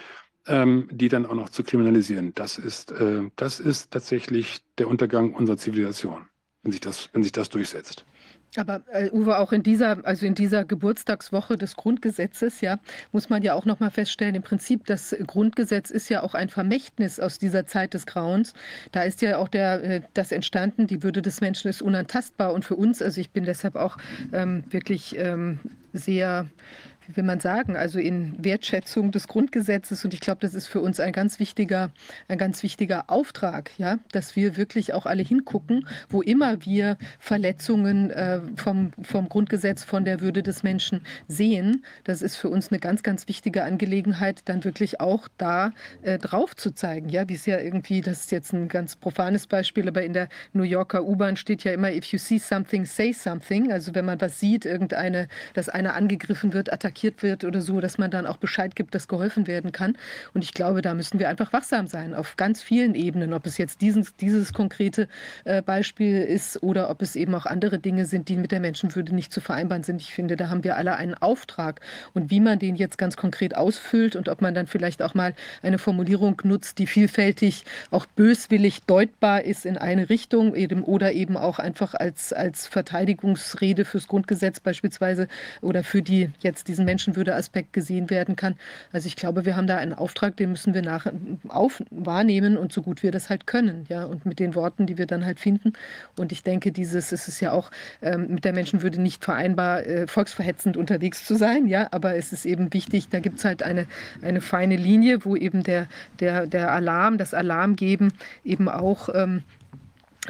ähm, 0.46 0.88
die 0.90 1.08
dann 1.08 1.26
auch 1.26 1.34
noch 1.34 1.50
zu 1.50 1.62
kriminalisieren. 1.62 2.34
Das 2.34 2.58
ist, 2.58 2.90
äh, 2.92 3.22
das 3.36 3.60
ist 3.60 3.90
tatsächlich 3.90 4.60
der 4.78 4.88
Untergang 4.88 5.34
unserer 5.34 5.58
Zivilisation, 5.58 6.28
wenn 6.62 6.72
sich 6.72 6.80
das, 6.80 7.10
wenn 7.12 7.22
sich 7.22 7.32
das 7.32 7.48
durchsetzt. 7.48 8.04
Aber 8.56 8.82
äh, 8.92 9.10
Uwe, 9.10 9.38
auch 9.38 9.52
in 9.52 9.62
dieser, 9.62 10.04
also 10.06 10.24
in 10.24 10.34
dieser 10.34 10.64
Geburtstagswoche 10.64 11.58
des 11.58 11.76
Grundgesetzes, 11.76 12.60
ja, 12.60 12.78
muss 13.12 13.28
man 13.28 13.42
ja 13.42 13.54
auch 13.54 13.66
noch 13.66 13.78
mal 13.78 13.90
feststellen, 13.90 14.34
im 14.34 14.42
Prinzip 14.42 14.86
das 14.86 15.14
Grundgesetz 15.26 15.90
ist 15.90 16.08
ja 16.08 16.22
auch 16.22 16.34
ein 16.34 16.48
Vermächtnis 16.48 17.20
aus 17.20 17.38
dieser 17.38 17.66
Zeit 17.66 17.94
des 17.94 18.06
Grauens. 18.06 18.54
Da 18.92 19.02
ist 19.02 19.20
ja 19.20 19.36
auch 19.38 19.48
der, 19.48 19.84
äh, 19.84 20.00
das 20.14 20.32
entstanden, 20.32 20.86
die 20.86 21.02
Würde 21.02 21.20
des 21.20 21.40
Menschen 21.40 21.68
ist 21.68 21.82
unantastbar. 21.82 22.54
Und 22.54 22.64
für 22.64 22.76
uns, 22.76 23.02
also 23.02 23.20
ich 23.20 23.30
bin 23.30 23.44
deshalb 23.44 23.76
auch 23.76 23.98
ähm, 24.32 24.64
wirklich 24.70 25.16
ähm, 25.18 25.60
sehr 25.92 26.48
wie 27.08 27.16
will 27.16 27.24
man 27.24 27.40
sagen, 27.40 27.74
also 27.74 27.98
in 27.98 28.34
Wertschätzung 28.38 29.12
des 29.12 29.28
Grundgesetzes. 29.28 30.04
Und 30.04 30.12
ich 30.12 30.20
glaube, 30.20 30.40
das 30.42 30.52
ist 30.52 30.66
für 30.66 30.80
uns 30.80 31.00
ein 31.00 31.12
ganz 31.12 31.40
wichtiger, 31.40 31.90
ein 32.28 32.36
ganz 32.36 32.62
wichtiger 32.62 33.08
Auftrag, 33.08 33.70
ja, 33.78 33.98
dass 34.12 34.36
wir 34.36 34.58
wirklich 34.58 34.92
auch 34.92 35.06
alle 35.06 35.22
hingucken, 35.22 35.88
wo 36.10 36.20
immer 36.20 36.64
wir 36.66 36.98
Verletzungen 37.18 38.10
äh, 38.10 38.40
vom, 38.56 38.92
vom 39.02 39.30
Grundgesetz, 39.30 39.84
von 39.84 40.04
der 40.04 40.20
Würde 40.20 40.42
des 40.42 40.62
Menschen 40.62 41.00
sehen. 41.28 41.82
Das 42.04 42.20
ist 42.20 42.36
für 42.36 42.50
uns 42.50 42.70
eine 42.70 42.78
ganz, 42.78 43.02
ganz 43.02 43.26
wichtige 43.26 43.64
Angelegenheit, 43.64 44.42
dann 44.44 44.64
wirklich 44.64 45.00
auch 45.00 45.28
da 45.38 45.72
äh, 46.02 46.18
drauf 46.18 46.56
zu 46.56 46.72
zeigen. 46.72 47.08
Ja, 47.08 47.26
wie 47.28 47.34
es 47.34 47.46
ja 47.46 47.58
irgendwie, 47.58 48.02
das 48.02 48.20
ist 48.20 48.32
jetzt 48.32 48.52
ein 48.52 48.68
ganz 48.68 48.96
profanes 48.96 49.46
Beispiel, 49.46 49.88
aber 49.88 50.02
in 50.02 50.12
der 50.12 50.28
New 50.52 50.62
Yorker 50.62 51.04
U-Bahn 51.04 51.38
steht 51.38 51.64
ja 51.64 51.72
immer, 51.72 51.90
if 51.90 52.04
you 52.06 52.18
see 52.18 52.38
something, 52.38 52.84
say 52.84 53.14
something. 53.14 53.72
Also 53.72 53.94
wenn 53.94 54.04
man 54.04 54.20
was 54.20 54.38
sieht, 54.38 54.66
irgendeine, 54.66 55.28
dass 55.54 55.70
einer 55.70 55.94
angegriffen 55.94 56.52
wird, 56.52 56.70
attackiert 56.70 56.97
attackiert 56.98 57.22
wird 57.22 57.44
oder 57.44 57.60
so, 57.60 57.80
dass 57.80 57.98
man 57.98 58.10
dann 58.10 58.26
auch 58.26 58.36
Bescheid 58.36 58.74
gibt, 58.74 58.94
dass 58.94 59.08
geholfen 59.08 59.46
werden 59.46 59.72
kann. 59.72 59.96
Und 60.34 60.42
ich 60.42 60.52
glaube, 60.52 60.82
da 60.82 60.94
müssen 60.94 61.18
wir 61.18 61.28
einfach 61.28 61.52
wachsam 61.52 61.86
sein, 61.86 62.14
auf 62.14 62.36
ganz 62.36 62.62
vielen 62.62 62.94
Ebenen, 62.94 63.32
ob 63.32 63.46
es 63.46 63.58
jetzt 63.58 63.80
dieses, 63.80 64.16
dieses 64.16 64.52
konkrete 64.52 65.08
äh, 65.44 65.62
Beispiel 65.62 66.22
ist 66.22 66.62
oder 66.62 66.90
ob 66.90 67.02
es 67.02 67.16
eben 67.16 67.34
auch 67.34 67.46
andere 67.46 67.78
Dinge 67.78 68.06
sind, 68.06 68.28
die 68.28 68.36
mit 68.36 68.52
der 68.52 68.60
Menschenwürde 68.60 69.14
nicht 69.14 69.32
zu 69.32 69.40
vereinbaren 69.40 69.84
sind. 69.84 70.00
Ich 70.00 70.12
finde, 70.12 70.36
da 70.36 70.48
haben 70.48 70.64
wir 70.64 70.76
alle 70.76 70.96
einen 70.96 71.14
Auftrag. 71.14 71.80
Und 72.14 72.30
wie 72.30 72.40
man 72.40 72.58
den 72.58 72.76
jetzt 72.76 72.98
ganz 72.98 73.16
konkret 73.16 73.56
ausfüllt 73.56 74.16
und 74.16 74.28
ob 74.28 74.42
man 74.42 74.54
dann 74.54 74.66
vielleicht 74.66 75.02
auch 75.02 75.14
mal 75.14 75.34
eine 75.62 75.78
Formulierung 75.78 76.40
nutzt, 76.44 76.78
die 76.78 76.86
vielfältig 76.86 77.64
auch 77.90 78.06
böswillig 78.06 78.82
deutbar 78.82 79.44
ist 79.44 79.66
in 79.66 79.78
eine 79.78 80.10
Richtung 80.10 80.54
eben, 80.54 80.82
oder 80.82 81.12
eben 81.12 81.36
auch 81.36 81.58
einfach 81.58 81.94
als, 81.94 82.32
als 82.32 82.66
Verteidigungsrede 82.66 83.84
fürs 83.84 84.08
Grundgesetz 84.08 84.60
beispielsweise 84.60 85.28
oder 85.60 85.84
für 85.84 86.02
die 86.02 86.30
jetzt 86.40 86.68
diesen 86.68 86.87
Menschenwürdeaspekt 86.88 87.74
gesehen 87.74 88.08
werden 88.08 88.34
kann. 88.34 88.56
Also 88.92 89.06
ich 89.06 89.16
glaube, 89.16 89.44
wir 89.44 89.56
haben 89.56 89.66
da 89.66 89.76
einen 89.76 89.92
Auftrag, 89.92 90.36
den 90.36 90.50
müssen 90.50 90.72
wir 90.72 90.80
nach, 90.80 91.06
auf, 91.48 91.82
wahrnehmen 91.90 92.56
und 92.56 92.72
so 92.72 92.80
gut 92.80 93.02
wir 93.02 93.12
das 93.12 93.28
halt 93.28 93.46
können, 93.46 93.84
ja, 93.88 94.04
und 94.04 94.24
mit 94.24 94.38
den 94.38 94.54
Worten, 94.54 94.86
die 94.86 94.96
wir 94.96 95.06
dann 95.06 95.24
halt 95.24 95.38
finden. 95.38 95.74
Und 96.16 96.32
ich 96.32 96.42
denke, 96.42 96.72
dieses, 96.72 97.12
es 97.12 97.28
ist 97.28 97.40
ja 97.40 97.52
auch 97.52 97.70
ähm, 98.00 98.28
mit 98.28 98.44
der 98.44 98.54
Menschenwürde 98.54 99.00
nicht 99.00 99.22
vereinbar, 99.22 99.86
äh, 99.86 100.06
volksverhetzend 100.06 100.76
unterwegs 100.78 101.26
zu 101.26 101.36
sein, 101.36 101.66
ja, 101.66 101.88
aber 101.90 102.16
es 102.16 102.32
ist 102.32 102.46
eben 102.46 102.72
wichtig, 102.72 103.08
da 103.10 103.20
gibt 103.20 103.38
es 103.38 103.44
halt 103.44 103.62
eine, 103.62 103.86
eine 104.22 104.40
feine 104.40 104.76
Linie, 104.76 105.24
wo 105.24 105.36
eben 105.36 105.62
der, 105.62 105.88
der, 106.20 106.46
der 106.46 106.72
Alarm, 106.72 107.18
das 107.18 107.34
Alarmgeben 107.34 108.12
eben 108.44 108.68
auch 108.68 109.10
ähm, 109.14 109.42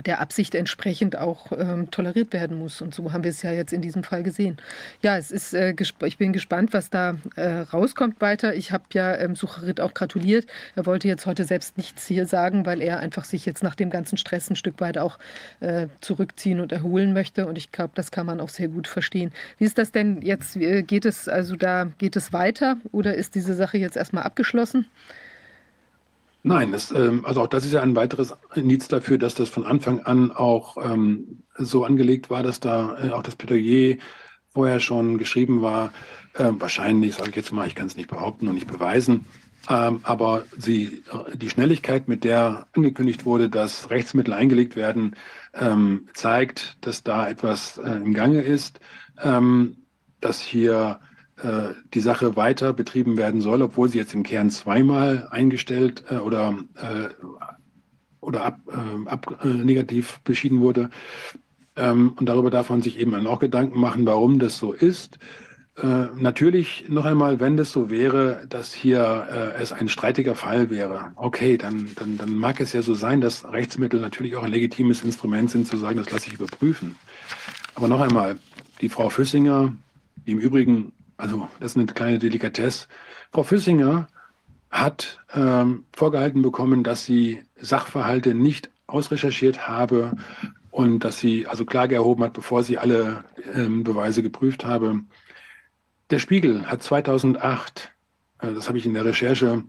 der 0.04 0.20
Absicht 0.20 0.54
entsprechend 0.54 1.16
auch 1.16 1.52
ähm, 1.52 1.90
toleriert 1.90 2.32
werden 2.32 2.58
muss. 2.58 2.80
Und 2.80 2.94
so 2.94 3.12
haben 3.12 3.24
wir 3.24 3.30
es 3.30 3.42
ja 3.42 3.52
jetzt 3.52 3.72
in 3.72 3.82
diesem 3.82 4.02
Fall 4.02 4.22
gesehen. 4.22 4.58
Ja, 5.02 5.16
es 5.16 5.30
ist, 5.30 5.54
äh, 5.54 5.74
ich 6.04 6.18
bin 6.18 6.32
gespannt, 6.32 6.72
was 6.72 6.90
da 6.90 7.16
äh, 7.36 7.60
rauskommt 7.72 8.20
weiter. 8.20 8.54
Ich 8.54 8.72
habe 8.72 8.84
ja 8.92 9.16
ähm, 9.16 9.36
Sucharit 9.36 9.80
auch 9.80 9.94
gratuliert. 9.94 10.46
Er 10.76 10.86
wollte 10.86 11.08
jetzt 11.08 11.26
heute 11.26 11.44
selbst 11.44 11.76
nichts 11.76 12.06
hier 12.06 12.26
sagen, 12.26 12.66
weil 12.66 12.80
er 12.80 13.00
einfach 13.00 13.24
sich 13.24 13.46
jetzt 13.46 13.62
nach 13.62 13.74
dem 13.74 13.90
ganzen 13.90 14.18
Stress 14.18 14.50
ein 14.50 14.56
Stück 14.56 14.80
weit 14.80 14.98
auch 14.98 15.18
äh, 15.60 15.88
zurückziehen 16.00 16.60
und 16.60 16.72
erholen 16.72 17.12
möchte. 17.12 17.46
Und 17.46 17.58
ich 17.58 17.72
glaube, 17.72 17.92
das 17.94 18.10
kann 18.10 18.26
man 18.26 18.40
auch 18.40 18.50
sehr 18.50 18.68
gut 18.68 18.86
verstehen. 18.86 19.32
Wie 19.58 19.64
ist 19.64 19.78
das 19.78 19.92
denn 19.92 20.22
jetzt? 20.22 20.58
Geht 20.58 21.04
es 21.04 21.28
also 21.28 21.56
da 21.56 21.90
geht 21.98 22.16
es 22.16 22.32
weiter 22.32 22.76
oder 22.92 23.14
ist 23.14 23.34
diese 23.34 23.54
Sache 23.54 23.78
jetzt 23.78 23.96
erstmal 23.96 24.24
abgeschlossen? 24.24 24.86
Nein, 26.48 26.72
das, 26.72 26.90
ähm, 26.92 27.26
also 27.26 27.42
auch 27.42 27.46
das 27.46 27.66
ist 27.66 27.72
ja 27.72 27.82
ein 27.82 27.94
weiteres 27.94 28.34
Indiz 28.54 28.88
dafür, 28.88 29.18
dass 29.18 29.34
das 29.34 29.50
von 29.50 29.66
Anfang 29.66 30.00
an 30.00 30.32
auch 30.32 30.78
ähm, 30.82 31.42
so 31.58 31.84
angelegt 31.84 32.30
war, 32.30 32.42
dass 32.42 32.58
da 32.58 32.96
äh, 33.04 33.10
auch 33.10 33.22
das 33.22 33.36
Plädoyer 33.36 33.98
vorher 34.54 34.80
schon 34.80 35.18
geschrieben 35.18 35.60
war. 35.60 35.92
Äh, 36.32 36.52
wahrscheinlich, 36.52 37.16
sage 37.16 37.30
ich 37.30 37.36
jetzt 37.36 37.52
mal, 37.52 37.66
ich 37.66 37.74
kann 37.74 37.86
es 37.86 37.98
nicht 37.98 38.08
behaupten 38.08 38.48
und 38.48 38.54
nicht 38.54 38.66
beweisen, 38.66 39.26
ähm, 39.68 40.00
aber 40.04 40.46
sie, 40.56 41.04
die 41.34 41.50
Schnelligkeit, 41.50 42.08
mit 42.08 42.24
der 42.24 42.66
angekündigt 42.72 43.26
wurde, 43.26 43.50
dass 43.50 43.90
Rechtsmittel 43.90 44.32
eingelegt 44.32 44.74
werden, 44.74 45.16
ähm, 45.52 46.08
zeigt, 46.14 46.78
dass 46.80 47.02
da 47.02 47.28
etwas 47.28 47.76
äh, 47.76 47.90
im 47.90 48.14
Gange 48.14 48.40
ist, 48.40 48.80
ähm, 49.22 49.84
dass 50.22 50.40
hier 50.40 50.98
äh, 51.42 51.74
die 51.94 52.00
Sache 52.00 52.36
weiter 52.36 52.72
betrieben 52.72 53.16
werden 53.16 53.40
soll, 53.40 53.62
obwohl 53.62 53.88
sie 53.88 53.98
jetzt 53.98 54.14
im 54.14 54.24
Kern 54.24 54.50
zweimal 54.50 55.28
eingestellt 55.30 56.04
äh, 56.10 56.16
oder, 56.16 56.58
äh, 56.74 57.08
oder 58.20 58.44
ab, 58.44 58.58
äh, 58.68 59.08
ab 59.08 59.38
äh, 59.44 59.48
negativ 59.48 60.20
beschieden 60.24 60.60
wurde. 60.60 60.90
Ähm, 61.76 62.14
und 62.16 62.28
darüber 62.28 62.50
darf 62.50 62.70
man 62.70 62.82
sich 62.82 62.98
eben 62.98 63.14
auch 63.26 63.38
Gedanken 63.38 63.80
machen, 63.80 64.04
warum 64.06 64.38
das 64.38 64.58
so 64.58 64.72
ist. 64.72 65.18
Natürlich 65.80 66.86
noch 66.88 67.04
einmal, 67.04 67.38
wenn 67.38 67.56
das 67.56 67.70
so 67.70 67.88
wäre, 67.88 68.46
dass 68.48 68.74
hier 68.74 69.54
es 69.60 69.70
ein 69.70 69.88
streitiger 69.88 70.34
Fall 70.34 70.70
wäre, 70.70 71.12
okay, 71.14 71.56
dann, 71.56 71.90
dann, 71.94 72.18
dann 72.18 72.34
mag 72.34 72.58
es 72.58 72.72
ja 72.72 72.82
so 72.82 72.94
sein, 72.94 73.20
dass 73.20 73.44
Rechtsmittel 73.44 74.00
natürlich 74.00 74.34
auch 74.34 74.42
ein 74.42 74.50
legitimes 74.50 75.04
Instrument 75.04 75.52
sind, 75.52 75.68
zu 75.68 75.76
sagen, 75.76 75.98
das 75.98 76.10
lasse 76.10 76.26
ich 76.26 76.34
überprüfen. 76.34 76.96
Aber 77.76 77.86
noch 77.86 78.00
einmal, 78.00 78.38
die 78.80 78.88
Frau 78.88 79.08
Füssinger, 79.08 79.72
die 80.26 80.32
im 80.32 80.40
Übrigen 80.40 80.92
also 81.18 81.48
das 81.60 81.72
ist 81.72 81.76
eine 81.76 81.86
kleine 81.86 82.18
Delikatesse. 82.18 82.86
Frau 83.32 83.42
Füssinger 83.42 84.08
hat 84.70 85.18
ähm, 85.34 85.84
vorgehalten 85.92 86.42
bekommen, 86.42 86.84
dass 86.84 87.04
sie 87.04 87.42
Sachverhalte 87.60 88.34
nicht 88.34 88.70
ausrecherchiert 88.86 89.68
habe 89.68 90.16
und 90.70 91.00
dass 91.00 91.18
sie 91.18 91.46
also 91.46 91.64
Klage 91.64 91.96
erhoben 91.96 92.22
hat, 92.24 92.32
bevor 92.32 92.62
sie 92.62 92.78
alle 92.78 93.24
ähm, 93.52 93.84
Beweise 93.84 94.22
geprüft 94.22 94.64
habe. 94.64 95.00
Der 96.10 96.20
Spiegel 96.20 96.66
hat 96.66 96.82
2008, 96.82 97.92
äh, 98.40 98.52
das 98.54 98.68
habe 98.68 98.78
ich 98.78 98.86
in 98.86 98.94
der 98.94 99.04
Recherche 99.04 99.64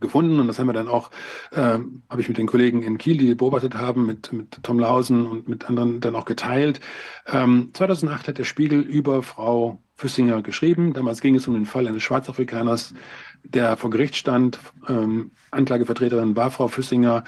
gefunden 0.00 0.38
und 0.40 0.46
das 0.46 0.58
haben 0.58 0.66
wir 0.66 0.72
dann 0.72 0.88
auch, 0.88 1.10
äh, 1.50 1.78
habe 2.08 2.20
ich 2.20 2.28
mit 2.28 2.38
den 2.38 2.46
Kollegen 2.46 2.82
in 2.82 2.98
Kiel, 2.98 3.16
die 3.16 3.34
beobachtet 3.34 3.74
haben, 3.74 4.06
mit, 4.06 4.32
mit 4.32 4.62
Tom 4.62 4.78
Lausen 4.78 5.26
und 5.26 5.48
mit 5.48 5.68
anderen 5.68 6.00
dann 6.00 6.14
auch 6.14 6.24
geteilt. 6.24 6.80
Ähm, 7.26 7.70
2008 7.72 8.28
hat 8.28 8.38
der 8.38 8.44
Spiegel 8.44 8.80
über 8.80 9.22
Frau 9.22 9.82
Füssinger 9.96 10.42
geschrieben. 10.42 10.92
Damals 10.92 11.20
ging 11.20 11.34
es 11.34 11.48
um 11.48 11.54
den 11.54 11.66
Fall 11.66 11.88
eines 11.88 12.04
Schwarzafrikaners, 12.04 12.94
der 13.42 13.76
vor 13.76 13.90
Gericht 13.90 14.14
stand. 14.14 14.60
Ähm, 14.88 15.32
Anklagevertreterin 15.50 16.36
war 16.36 16.52
Frau 16.52 16.68
Füssinger 16.68 17.24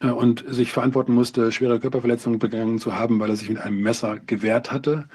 äh, 0.00 0.10
und 0.10 0.44
sich 0.46 0.70
verantworten 0.72 1.12
musste, 1.12 1.50
schwere 1.50 1.80
Körperverletzungen 1.80 2.38
begangen 2.38 2.78
zu 2.78 2.96
haben, 2.96 3.18
weil 3.18 3.30
er 3.30 3.36
sich 3.36 3.48
mit 3.48 3.58
einem 3.58 3.80
Messer 3.80 4.20
gewehrt 4.20 4.70
hatte. 4.70 5.08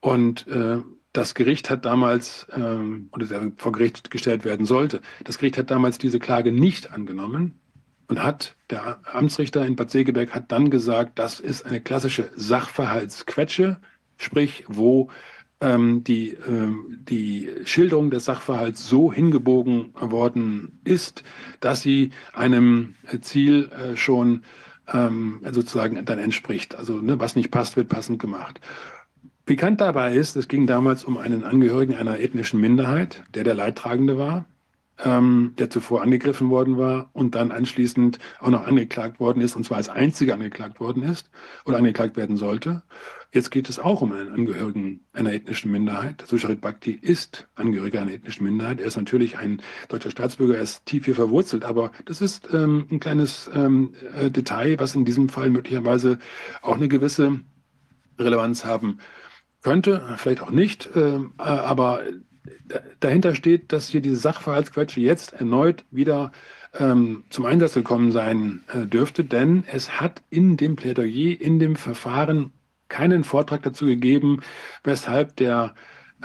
Und 0.00 0.46
äh, 0.48 0.78
das 1.12 1.34
Gericht 1.34 1.70
hat 1.70 1.84
damals, 1.84 2.46
ähm, 2.54 3.08
oder 3.12 3.26
der 3.26 3.52
vor 3.56 3.72
Gericht 3.72 4.10
gestellt 4.10 4.44
werden 4.44 4.66
sollte, 4.66 5.00
das 5.24 5.38
Gericht 5.38 5.58
hat 5.58 5.70
damals 5.70 5.98
diese 5.98 6.18
Klage 6.18 6.52
nicht 6.52 6.92
angenommen 6.92 7.60
und 8.08 8.22
hat, 8.22 8.54
der 8.70 9.00
Amtsrichter 9.04 9.66
in 9.66 9.76
Bad 9.76 9.90
Segeberg 9.90 10.34
hat 10.34 10.52
dann 10.52 10.70
gesagt, 10.70 11.18
das 11.18 11.40
ist 11.40 11.66
eine 11.66 11.80
klassische 11.80 12.30
Sachverhaltsquetsche, 12.36 13.78
sprich, 14.18 14.64
wo 14.68 15.10
ähm, 15.60 16.04
die, 16.04 16.30
ähm, 16.30 17.00
die 17.08 17.50
Schilderung 17.64 18.10
des 18.10 18.24
Sachverhalts 18.24 18.88
so 18.88 19.12
hingebogen 19.12 19.92
worden 19.94 20.80
ist, 20.84 21.22
dass 21.60 21.82
sie 21.82 22.10
einem 22.32 22.94
Ziel 23.20 23.70
äh, 23.70 23.96
schon 23.96 24.42
ähm, 24.92 25.40
sozusagen 25.50 26.04
dann 26.04 26.18
entspricht. 26.18 26.74
Also 26.74 26.94
ne, 26.94 27.20
was 27.20 27.36
nicht 27.36 27.50
passt, 27.50 27.76
wird 27.76 27.88
passend 27.88 28.18
gemacht. 28.20 28.60
Pikant 29.50 29.80
dabei 29.80 30.14
ist, 30.14 30.36
es 30.36 30.46
ging 30.46 30.68
damals 30.68 31.02
um 31.02 31.18
einen 31.18 31.42
Angehörigen 31.42 31.96
einer 31.96 32.20
ethnischen 32.20 32.60
Minderheit, 32.60 33.24
der 33.34 33.42
der 33.42 33.56
Leidtragende 33.56 34.16
war, 34.16 34.44
ähm, 35.04 35.54
der 35.58 35.68
zuvor 35.70 36.02
angegriffen 36.02 36.50
worden 36.50 36.78
war 36.78 37.10
und 37.14 37.34
dann 37.34 37.50
anschließend 37.50 38.20
auch 38.38 38.50
noch 38.50 38.64
angeklagt 38.64 39.18
worden 39.18 39.42
ist, 39.42 39.56
und 39.56 39.64
zwar 39.64 39.78
als 39.78 39.88
einziger 39.88 40.34
angeklagt 40.34 40.78
worden 40.78 41.02
ist 41.02 41.32
oder 41.64 41.78
angeklagt 41.78 42.16
werden 42.16 42.36
sollte. 42.36 42.84
Jetzt 43.32 43.50
geht 43.50 43.68
es 43.68 43.80
auch 43.80 44.02
um 44.02 44.12
einen 44.12 44.32
Angehörigen 44.32 45.00
einer 45.12 45.32
ethnischen 45.32 45.72
Minderheit. 45.72 46.22
Susharit 46.28 46.60
Bhakti 46.60 46.92
ist 46.92 47.48
Angehöriger 47.56 48.02
einer 48.02 48.12
ethnischen 48.12 48.44
Minderheit. 48.44 48.78
Er 48.78 48.86
ist 48.86 48.98
natürlich 48.98 49.36
ein 49.36 49.62
deutscher 49.88 50.12
Staatsbürger, 50.12 50.58
er 50.58 50.62
ist 50.62 50.86
tief 50.86 51.06
hier 51.06 51.16
verwurzelt, 51.16 51.64
aber 51.64 51.90
das 52.04 52.20
ist 52.20 52.46
ähm, 52.54 52.86
ein 52.88 53.00
kleines 53.00 53.50
ähm, 53.52 53.94
äh, 54.16 54.30
Detail, 54.30 54.78
was 54.78 54.94
in 54.94 55.04
diesem 55.04 55.28
Fall 55.28 55.50
möglicherweise 55.50 56.20
auch 56.62 56.76
eine 56.76 56.86
gewisse 56.86 57.40
Relevanz 58.16 58.64
haben 58.64 59.00
könnte, 59.62 60.14
vielleicht 60.16 60.42
auch 60.42 60.50
nicht, 60.50 60.88
ähm, 60.94 61.32
äh, 61.38 61.42
aber 61.42 62.02
dahinter 63.00 63.34
steht, 63.34 63.72
dass 63.72 63.88
hier 63.88 64.00
diese 64.00 64.16
Sachverhaltsquetsche 64.16 65.00
jetzt 65.00 65.32
erneut 65.34 65.84
wieder 65.90 66.32
ähm, 66.78 67.24
zum 67.30 67.46
Einsatz 67.46 67.74
gekommen 67.74 68.12
sein 68.12 68.62
äh, 68.72 68.86
dürfte, 68.86 69.24
denn 69.24 69.64
es 69.66 70.00
hat 70.00 70.22
in 70.30 70.56
dem 70.56 70.76
Plädoyer, 70.76 71.40
in 71.40 71.58
dem 71.58 71.76
Verfahren 71.76 72.52
keinen 72.88 73.24
Vortrag 73.24 73.62
dazu 73.62 73.86
gegeben, 73.86 74.40
weshalb 74.84 75.36
der, 75.36 75.74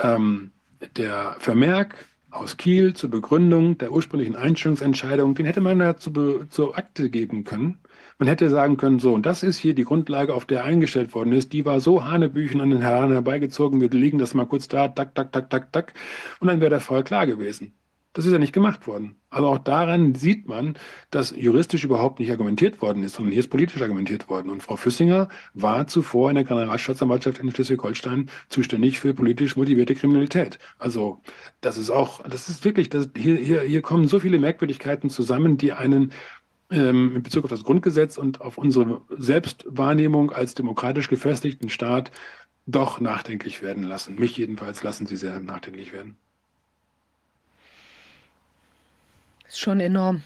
ähm, 0.02 0.52
der 0.98 1.36
Vermerk 1.40 1.96
aus 2.30 2.58
Kiel 2.58 2.94
zur 2.94 3.10
Begründung 3.10 3.78
der 3.78 3.92
ursprünglichen 3.92 4.36
Einstellungsentscheidung, 4.36 5.36
den 5.36 5.46
hätte 5.46 5.62
man 5.62 5.80
ja 5.80 5.98
zu, 5.98 6.46
zur 6.50 6.78
Akte 6.78 7.10
geben 7.10 7.44
können. 7.44 7.80
Man 8.18 8.30
hätte 8.30 8.49
sagen 8.49 8.78
können, 8.78 8.99
so, 8.99 9.13
und 9.13 9.26
das 9.26 9.43
ist 9.43 9.57
hier 9.57 9.76
die 9.76 9.84
Grundlage, 9.84 10.34
auf 10.34 10.45
der 10.45 10.63
eingestellt 10.63 11.13
worden 11.13 11.34
ist. 11.34 11.51
Die 11.51 11.66
war 11.66 11.82
so 11.82 12.05
hanebüchen 12.05 12.61
an 12.61 12.70
den 12.70 12.82
Herren 12.82 13.11
herbeigezogen, 13.11 13.82
wir 13.82 13.89
liegen 13.89 14.20
das 14.20 14.34
mal 14.34 14.45
kurz 14.45 14.68
da, 14.70 14.88
tak, 14.88 15.13
tak, 15.16 15.34
tak, 15.34 15.49
tak, 15.49 15.72
tak. 15.74 15.93
Und 16.39 16.47
dann 16.47 16.61
wäre 16.61 16.70
der 16.70 16.80
Fall 16.80 17.03
klar 17.03 17.28
gewesen. 17.28 17.74
Das 18.16 18.26
ist 18.26 18.32
ja 18.32 18.39
nicht 18.39 18.53
gemacht 18.53 18.88
worden. 18.88 19.18
Also 19.30 19.49
auch 19.49 19.57
daran 19.57 20.16
sieht 20.16 20.47
man, 20.47 20.78
dass 21.11 21.36
juristisch 21.36 21.84
überhaupt 21.84 22.20
nicht 22.20 22.32
argumentiert 22.32 22.82
worden 22.82 23.03
ist, 23.03 23.16
sondern 23.16 23.34
hier 23.34 23.41
ist 23.41 23.49
politisch 23.49 23.82
argumentiert 23.82 24.30
worden. 24.30 24.49
Und 24.49 24.63
Frau 24.63 24.78
Füssinger 24.78 25.28
war 25.53 25.86
zuvor 25.88 26.30
in 26.30 26.36
der 26.36 26.45
Generalstaatsanwaltschaft 26.45 27.39
in 27.39 27.51
Schleswig-Holstein 27.51 28.30
zuständig 28.47 29.01
für 29.01 29.13
politisch 29.13 29.57
motivierte 29.57 29.95
Kriminalität. 29.95 30.59
Also 30.80 31.22
das 31.59 31.78
ist 31.78 31.89
auch, 31.89 32.24
das 32.24 32.47
ist 32.47 32.63
wirklich, 32.63 32.88
das, 32.88 33.09
hier, 33.18 33.36
hier, 33.36 33.63
hier 33.63 33.82
kommen 33.82 34.07
so 34.07 34.22
viele 34.22 34.39
Merkwürdigkeiten 34.39 35.09
zusammen, 35.09 35.57
die 35.57 35.74
einen 35.74 36.13
in 36.70 37.22
Bezug 37.22 37.43
auf 37.43 37.49
das 37.49 37.63
Grundgesetz 37.63 38.18
und 38.18 38.41
auf 38.41 38.57
unsere 38.57 39.01
Selbstwahrnehmung 39.09 40.32
als 40.32 40.55
demokratisch 40.55 41.09
gefestigten 41.09 41.70
Staat 41.70 42.11
doch 42.66 42.99
nachdenklich 42.99 43.61
werden 43.61 43.84
lassen. 43.84 44.16
Mich 44.16 44.38
jedenfalls 44.38 44.82
lassen 44.82 45.05
sie 45.05 45.16
sehr 45.16 45.39
nachdenklich 45.39 45.93
werden. 45.93 46.18
Ist 49.47 49.59
schon 49.59 49.80
enorm. 49.80 50.24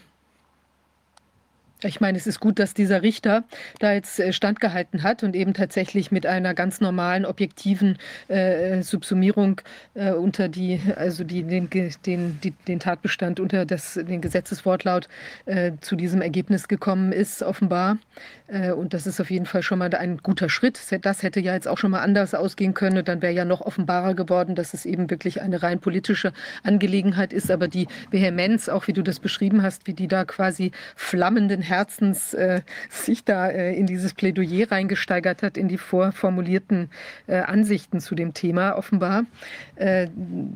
Ich 1.82 2.00
meine, 2.00 2.18
es 2.18 2.26
ist 2.26 2.40
gut, 2.40 2.58
dass 2.58 2.74
dieser 2.74 3.02
Richter 3.02 3.44
da 3.78 3.92
jetzt 3.92 4.20
äh, 4.20 4.32
standgehalten 4.32 5.02
hat 5.02 5.22
und 5.22 5.34
eben 5.34 5.54
tatsächlich 5.54 6.10
mit 6.10 6.26
einer 6.26 6.54
ganz 6.54 6.80
normalen, 6.80 7.24
objektiven 7.24 7.96
äh, 8.28 8.82
Subsumierung 8.82 9.60
äh, 9.94 10.12
unter 10.12 10.48
die, 10.48 10.80
also 10.96 11.24
die, 11.24 11.42
den, 11.42 11.70
den, 11.70 12.40
die, 12.40 12.50
den 12.50 12.80
Tatbestand 12.80 13.40
unter 13.40 13.64
das, 13.64 13.94
den 13.94 14.20
Gesetzeswortlaut 14.20 15.08
äh, 15.46 15.72
zu 15.80 15.96
diesem 15.96 16.20
Ergebnis 16.20 16.68
gekommen 16.68 17.12
ist, 17.12 17.42
offenbar. 17.42 17.98
Äh, 18.50 18.72
und 18.72 18.92
das 18.92 19.06
ist 19.06 19.20
auf 19.20 19.30
jeden 19.30 19.46
Fall 19.46 19.62
schon 19.62 19.78
mal 19.78 19.94
ein 19.94 20.18
guter 20.18 20.48
Schritt. 20.48 20.78
Das 21.02 21.22
hätte 21.22 21.40
ja 21.40 21.54
jetzt 21.54 21.68
auch 21.68 21.78
schon 21.78 21.90
mal 21.90 22.00
anders 22.00 22.34
ausgehen 22.34 22.74
können. 22.74 22.98
Und 22.98 23.08
dann 23.08 23.22
wäre 23.22 23.32
ja 23.32 23.44
noch 23.44 23.60
offenbarer 23.60 24.14
geworden, 24.14 24.54
dass 24.54 24.74
es 24.74 24.84
eben 24.84 25.10
wirklich 25.10 25.40
eine 25.40 25.62
rein 25.62 25.80
politische 25.80 26.32
Angelegenheit 26.62 27.32
ist. 27.32 27.50
Aber 27.50 27.68
die 27.68 27.88
Vehemenz, 28.10 28.68
auch 28.68 28.86
wie 28.86 28.92
du 28.92 29.02
das 29.02 29.20
beschrieben 29.20 29.62
hast, 29.62 29.86
wie 29.86 29.94
die 29.94 30.08
da 30.08 30.24
quasi 30.24 30.72
flammenden 30.96 31.62
Herzens 31.70 32.34
äh, 32.34 32.60
sich 32.90 33.24
da 33.24 33.48
äh, 33.48 33.74
in 33.74 33.86
dieses 33.86 34.12
Plädoyer 34.12 34.70
reingesteigert 34.70 35.42
hat, 35.42 35.56
in 35.56 35.68
die 35.68 35.78
vorformulierten 35.78 36.90
äh, 37.26 37.38
Ansichten 37.38 38.00
zu 38.00 38.14
dem 38.14 38.34
Thema 38.34 38.76
offenbar. 38.76 39.24
Äh, 39.76 40.08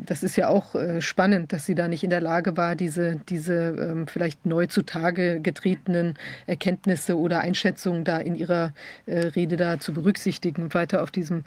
das 0.04 0.22
ist 0.22 0.36
ja 0.36 0.48
auch 0.48 0.74
äh, 0.74 1.00
spannend, 1.00 1.52
dass 1.52 1.66
sie 1.66 1.74
da 1.74 1.88
nicht 1.88 2.04
in 2.04 2.10
der 2.10 2.20
Lage 2.20 2.56
war, 2.56 2.74
diese, 2.74 3.20
diese 3.28 3.54
ähm, 3.54 4.06
vielleicht 4.06 4.44
neu 4.44 4.66
zutage 4.66 5.40
getretenen 5.40 6.18
Erkenntnisse 6.46 7.18
oder 7.18 7.40
Einschätzungen 7.40 8.04
da 8.04 8.18
in 8.18 8.34
ihrer 8.34 8.72
äh, 9.06 9.18
Rede 9.28 9.56
da 9.56 9.78
zu 9.78 9.94
berücksichtigen 9.94 10.64
und 10.64 10.74
weiter 10.74 11.02
auf 11.02 11.10
diesem 11.10 11.44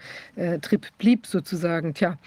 Trip 0.62 0.88
blieb 0.98 1.28
sozusagen. 1.28 1.94
Tja, 1.94 2.18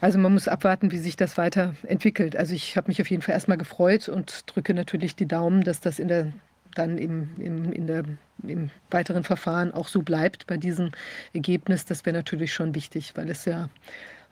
also 0.00 0.18
man 0.18 0.32
muss 0.32 0.48
abwarten, 0.48 0.90
wie 0.90 0.98
sich 0.98 1.16
das 1.16 1.38
weiterentwickelt. 1.38 2.36
Also 2.36 2.54
ich 2.54 2.76
habe 2.76 2.88
mich 2.88 3.00
auf 3.00 3.10
jeden 3.10 3.22
Fall 3.22 3.34
erstmal 3.34 3.58
gefreut 3.58 4.08
und 4.08 4.44
drücke 4.46 4.74
natürlich 4.74 5.14
die 5.14 5.26
Daumen, 5.26 5.62
dass 5.62 5.80
das 5.80 5.98
in 5.98 6.08
der 6.08 6.32
dann 6.74 6.98
im, 6.98 7.30
im, 7.38 7.72
in 7.72 7.86
der, 7.86 8.04
im 8.46 8.70
weiteren 8.90 9.24
Verfahren 9.24 9.72
auch 9.72 9.88
so 9.88 10.02
bleibt 10.02 10.46
bei 10.46 10.56
diesem 10.56 10.92
Ergebnis, 11.32 11.84
das 11.84 12.04
wäre 12.06 12.16
natürlich 12.16 12.52
schon 12.52 12.74
wichtig, 12.74 13.12
weil 13.16 13.30
es 13.30 13.44
ja 13.44 13.68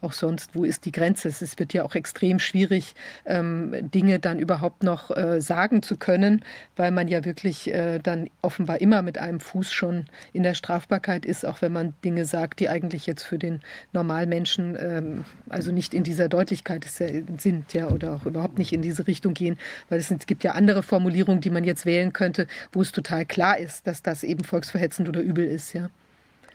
auch 0.03 0.13
sonst, 0.13 0.55
wo 0.55 0.65
ist 0.65 0.85
die 0.85 0.93
Grenze? 0.93 1.29
Es 1.29 1.59
wird 1.59 1.73
ja 1.73 1.85
auch 1.85 1.95
extrem 1.95 2.39
schwierig, 2.39 2.95
ähm, 3.25 3.75
Dinge 3.91 4.19
dann 4.19 4.39
überhaupt 4.39 4.83
noch 4.83 5.11
äh, 5.11 5.41
sagen 5.41 5.83
zu 5.83 5.97
können, 5.97 6.45
weil 6.77 6.91
man 6.91 7.09
ja 7.09 7.25
wirklich 7.25 7.73
äh, 7.73 7.99
dann 7.99 8.29
offenbar 8.43 8.81
immer 8.81 9.03
mit 9.03 9.19
einem 9.19 9.41
Fuß 9.41 9.73
schon 9.73 10.05
in 10.33 10.43
der 10.43 10.55
Strafbarkeit 10.55 11.25
ist, 11.25 11.47
auch 11.47 11.63
wenn 11.63 11.73
man 11.73 11.95
Dinge 12.05 12.25
sagt, 12.25 12.61
die 12.61 12.69
eigentlich 12.69 13.07
jetzt 13.07 13.23
für 13.23 13.39
den 13.39 13.61
Normalmenschen 13.93 14.77
ähm, 14.79 15.25
also 15.49 15.73
nicht 15.73 15.95
in 15.95 16.05
dieser 16.05 16.29
Deutlichkeit 16.29 16.85
sind 16.85 17.73
ja 17.73 17.89
oder 17.89 18.15
auch 18.15 18.27
überhaupt 18.27 18.59
nicht 18.59 18.73
in 18.73 18.83
diese 18.83 19.07
Richtung 19.07 19.35
gehen, 19.35 19.59
weil 19.89 19.99
es, 19.99 20.11
es 20.11 20.27
gibt 20.27 20.45
ja 20.45 20.53
andere 20.53 20.83
Formulierungen, 20.83 21.41
die 21.41 21.51
man 21.51 21.65
jetzt 21.65 21.87
wählen 21.87 22.13
könnte, 22.13 22.47
wo 22.73 22.83
es 22.83 22.93
total 22.93 23.25
klar 23.25 23.59
ist, 23.59 23.87
dass 23.87 24.03
das 24.03 24.25
eben 24.25 24.45
volksverhetzend 24.45 25.09
oder 25.09 25.21
übel 25.21 25.45
ist, 25.47 25.73
ja. 25.73 25.89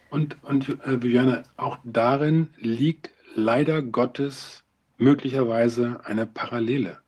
Und, 0.09 0.43
und 0.43 0.67
äh, 0.67 1.01
Viviane, 1.01 1.43
auch 1.55 1.79
darin 1.85 2.49
liegt 2.57 3.11
leider 3.35 3.81
Gottes 3.81 4.63
möglicherweise 4.97 6.01
eine 6.03 6.25
Parallele. 6.25 6.99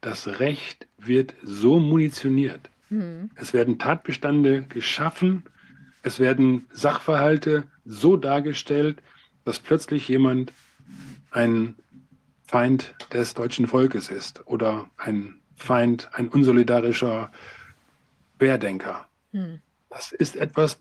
Das 0.00 0.26
Recht 0.40 0.88
wird 0.98 1.34
so 1.42 1.78
munitioniert. 1.78 2.70
Mhm. 2.90 3.30
Es 3.36 3.52
werden 3.52 3.78
Tatbestände 3.78 4.62
geschaffen, 4.62 5.44
es 6.02 6.18
werden 6.18 6.66
Sachverhalte 6.72 7.64
so 7.84 8.16
dargestellt, 8.16 9.02
dass 9.44 9.60
plötzlich 9.60 10.08
jemand 10.08 10.52
ein 11.30 11.76
Feind 12.46 12.94
des 13.12 13.34
deutschen 13.34 13.66
Volkes 13.66 14.10
ist 14.10 14.46
oder 14.46 14.90
ein 14.96 15.36
Feind, 15.56 16.08
ein 16.12 16.28
unsolidarischer 16.28 17.30
Querdenker. 18.38 19.06
Mhm. 19.30 19.60
Das 19.88 20.10
ist 20.10 20.34
etwas, 20.34 20.80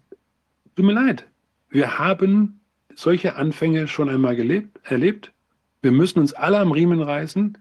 tut 0.75 0.85
mir 0.85 0.93
leid. 0.93 1.27
Wir 1.69 1.99
haben 1.99 2.60
solche 2.95 3.35
Anfänge 3.35 3.87
schon 3.87 4.09
einmal 4.09 4.35
gelebt, 4.35 4.79
erlebt. 4.83 5.33
Wir 5.81 5.91
müssen 5.91 6.19
uns 6.19 6.33
alle 6.33 6.59
am 6.59 6.71
Riemen 6.71 7.01
reißen. 7.01 7.57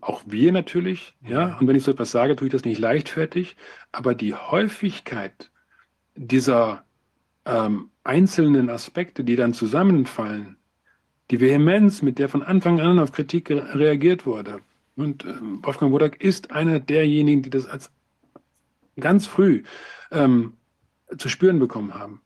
auch 0.00 0.22
wir 0.26 0.50
natürlich, 0.52 1.14
ja. 1.22 1.56
Und 1.58 1.68
wenn 1.68 1.76
ich 1.76 1.84
so 1.84 1.92
etwas 1.92 2.10
sage, 2.10 2.36
tue 2.36 2.48
ich 2.48 2.52
das 2.52 2.64
nicht 2.64 2.80
leichtfertig. 2.80 3.56
Aber 3.92 4.14
die 4.14 4.34
Häufigkeit 4.34 5.50
dieser 6.16 6.84
ähm, 7.44 7.90
einzelnen 8.02 8.70
Aspekte, 8.70 9.24
die 9.24 9.36
dann 9.36 9.54
zusammenfallen, 9.54 10.56
die 11.30 11.40
Vehemenz, 11.40 12.02
mit 12.02 12.18
der 12.18 12.28
von 12.28 12.42
Anfang 12.42 12.80
an 12.80 12.98
auf 12.98 13.12
Kritik 13.12 13.50
reagiert 13.50 14.26
wurde. 14.26 14.60
Und 14.96 15.24
ähm, 15.24 15.60
Wolfgang 15.62 15.92
Wodak 15.92 16.22
ist 16.22 16.52
einer 16.52 16.80
derjenigen, 16.80 17.42
die 17.42 17.50
das 17.50 17.66
als 17.66 17.90
ganz 18.98 19.26
früh 19.26 19.62
ähm, 20.10 20.54
zu 21.16 21.28
spüren 21.28 21.58
bekommen 21.58 21.94
haben. 21.94 22.20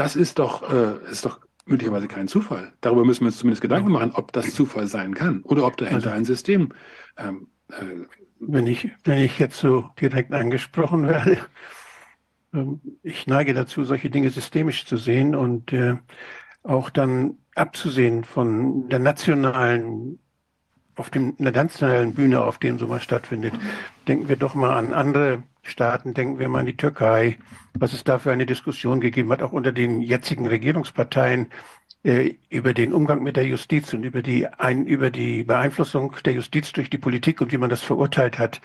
Das 0.00 0.16
ist 0.16 0.38
doch, 0.38 0.62
äh, 0.72 0.94
ist 1.10 1.26
doch 1.26 1.40
möglicherweise 1.66 2.08
kein 2.08 2.26
Zufall. 2.26 2.72
Darüber 2.80 3.04
müssen 3.04 3.20
wir 3.20 3.26
uns 3.26 3.36
zumindest 3.36 3.60
Gedanken 3.60 3.92
machen, 3.92 4.12
ob 4.14 4.32
das 4.32 4.54
Zufall 4.54 4.86
sein 4.86 5.14
kann 5.14 5.42
oder 5.42 5.66
ob 5.66 5.76
dahinter 5.76 6.06
also, 6.06 6.16
ein 6.16 6.24
System. 6.24 6.72
Ähm, 7.18 7.48
äh, 7.68 8.06
wenn, 8.40 8.66
ich, 8.66 8.88
wenn 9.04 9.18
ich 9.18 9.38
jetzt 9.38 9.58
so 9.58 9.90
direkt 10.00 10.32
angesprochen 10.32 11.06
werde, 11.06 11.36
ähm, 12.54 12.80
ich 13.02 13.26
neige 13.26 13.52
dazu, 13.52 13.84
solche 13.84 14.08
Dinge 14.08 14.30
systemisch 14.30 14.86
zu 14.86 14.96
sehen 14.96 15.34
und 15.34 15.70
äh, 15.74 15.96
auch 16.62 16.88
dann 16.88 17.36
abzusehen 17.54 18.24
von 18.24 18.88
der 18.88 19.00
nationalen, 19.00 20.18
auf 20.96 21.10
dem, 21.10 21.36
der 21.36 21.52
nationalen 21.52 22.14
Bühne, 22.14 22.42
auf 22.42 22.56
dem 22.56 22.78
sowas 22.78 23.04
stattfindet. 23.04 23.52
Denken 24.08 24.30
wir 24.30 24.36
doch 24.36 24.54
mal 24.54 24.72
an 24.78 24.94
andere 24.94 25.42
Staaten, 25.62 26.14
denken 26.14 26.38
wir 26.38 26.48
mal 26.48 26.60
an 26.60 26.66
die 26.66 26.76
Türkei, 26.76 27.38
was 27.74 27.92
es 27.92 28.04
da 28.04 28.18
für 28.18 28.32
eine 28.32 28.46
Diskussion 28.46 29.00
gegeben 29.00 29.30
hat, 29.30 29.42
auch 29.42 29.52
unter 29.52 29.72
den 29.72 30.00
jetzigen 30.00 30.46
Regierungsparteien 30.46 31.50
äh, 32.02 32.34
über 32.48 32.74
den 32.74 32.92
Umgang 32.92 33.22
mit 33.22 33.36
der 33.36 33.46
Justiz 33.46 33.92
und 33.92 34.04
über 34.04 34.22
die, 34.22 34.46
ein, 34.46 34.86
über 34.86 35.10
die 35.10 35.44
Beeinflussung 35.44 36.16
der 36.24 36.34
Justiz 36.34 36.72
durch 36.72 36.90
die 36.90 36.98
Politik 36.98 37.40
und 37.40 37.52
wie 37.52 37.58
man 37.58 37.70
das 37.70 37.82
verurteilt 37.82 38.38
hat 38.38 38.60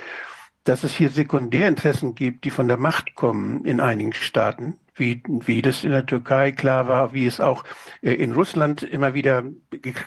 dass 0.66 0.84
es 0.84 0.94
hier 0.96 1.12
Sekundärinteressen 1.12 2.16
gibt, 2.16 2.44
die 2.44 2.50
von 2.50 2.68
der 2.68 2.78
Macht 2.78 3.16
kommen 3.16 3.64
in 3.66 3.80
einigen 3.80 4.14
Staaten, 4.14 4.78
wie, 4.96 5.22
wie 5.28 5.62
das 5.62 5.84
in 5.84 5.92
der 5.92 6.06
Türkei 6.06 6.52
klar 6.52 6.88
war, 6.88 7.14
wie 7.14 7.28
es 7.28 7.40
auch 7.40 7.64
äh, 8.02 8.14
in 8.14 8.34
Russland 8.34 8.82
immer 8.82 9.14
wieder 9.14 9.44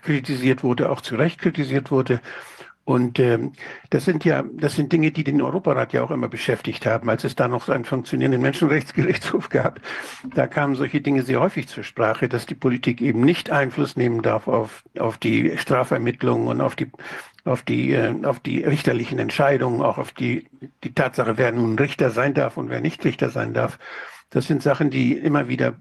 kritisiert 0.03 0.65
wurde, 0.65 0.91
auch 0.91 1.01
zu 1.01 1.15
Recht 1.15 1.41
kritisiert 1.41 1.91
wurde. 1.91 2.21
Und 2.89 3.19
ähm, 3.19 3.53
das 3.91 4.07
sind 4.07 4.25
ja, 4.25 4.43
das 4.51 4.75
sind 4.75 4.91
Dinge, 4.91 5.11
die 5.11 5.23
den 5.23 5.43
Europarat 5.43 5.93
ja 5.93 6.03
auch 6.03 6.11
immer 6.11 6.29
beschäftigt 6.29 6.87
haben, 6.87 7.11
als 7.11 7.23
es 7.23 7.35
da 7.35 7.47
noch 7.47 7.69
einen 7.69 7.85
funktionierenden 7.85 8.41
Menschenrechtsgerichtshof 8.41 9.49
gab. 9.51 9.81
Da 10.35 10.47
kamen 10.47 10.75
solche 10.75 11.03
Dinge 11.03 11.23
sehr 11.23 11.39
häufig 11.39 11.69
zur 11.69 11.85
Sprache, 11.85 12.31
dass 12.31 12.47
die 12.47 12.55
Politik 12.55 13.03
eben 13.03 13.21
nicht 13.21 13.51
Einfluss 13.51 13.97
nehmen 13.97 14.23
darf 14.23 14.49
auf, 14.49 14.85
auf 14.99 15.19
die 15.19 15.59
Strafermittlungen 15.59 16.49
und 16.49 16.63
auf 16.63 16.77
die 16.77 16.91
auf 17.45 17.61
die, 17.61 17.93
äh, 17.93 18.15
auf 18.25 18.41
die 18.41 18.65
richterlichen 18.65 19.19
Entscheidungen, 19.19 19.83
auch 19.83 19.99
auf 19.99 20.13
die, 20.13 20.49
die 20.83 20.95
Tatsache, 20.95 21.37
wer 21.37 21.53
nun 21.53 21.79
Richter 21.79 22.09
sein 22.09 22.33
darf 22.33 22.57
und 22.57 22.71
wer 22.71 22.81
nicht 22.81 23.05
Richter 23.05 23.29
sein 23.29 23.53
darf. 23.53 23.79
Das 24.31 24.47
sind 24.47 24.63
Sachen, 24.63 24.89
die 24.89 25.13
immer 25.13 25.49
wieder, 25.49 25.75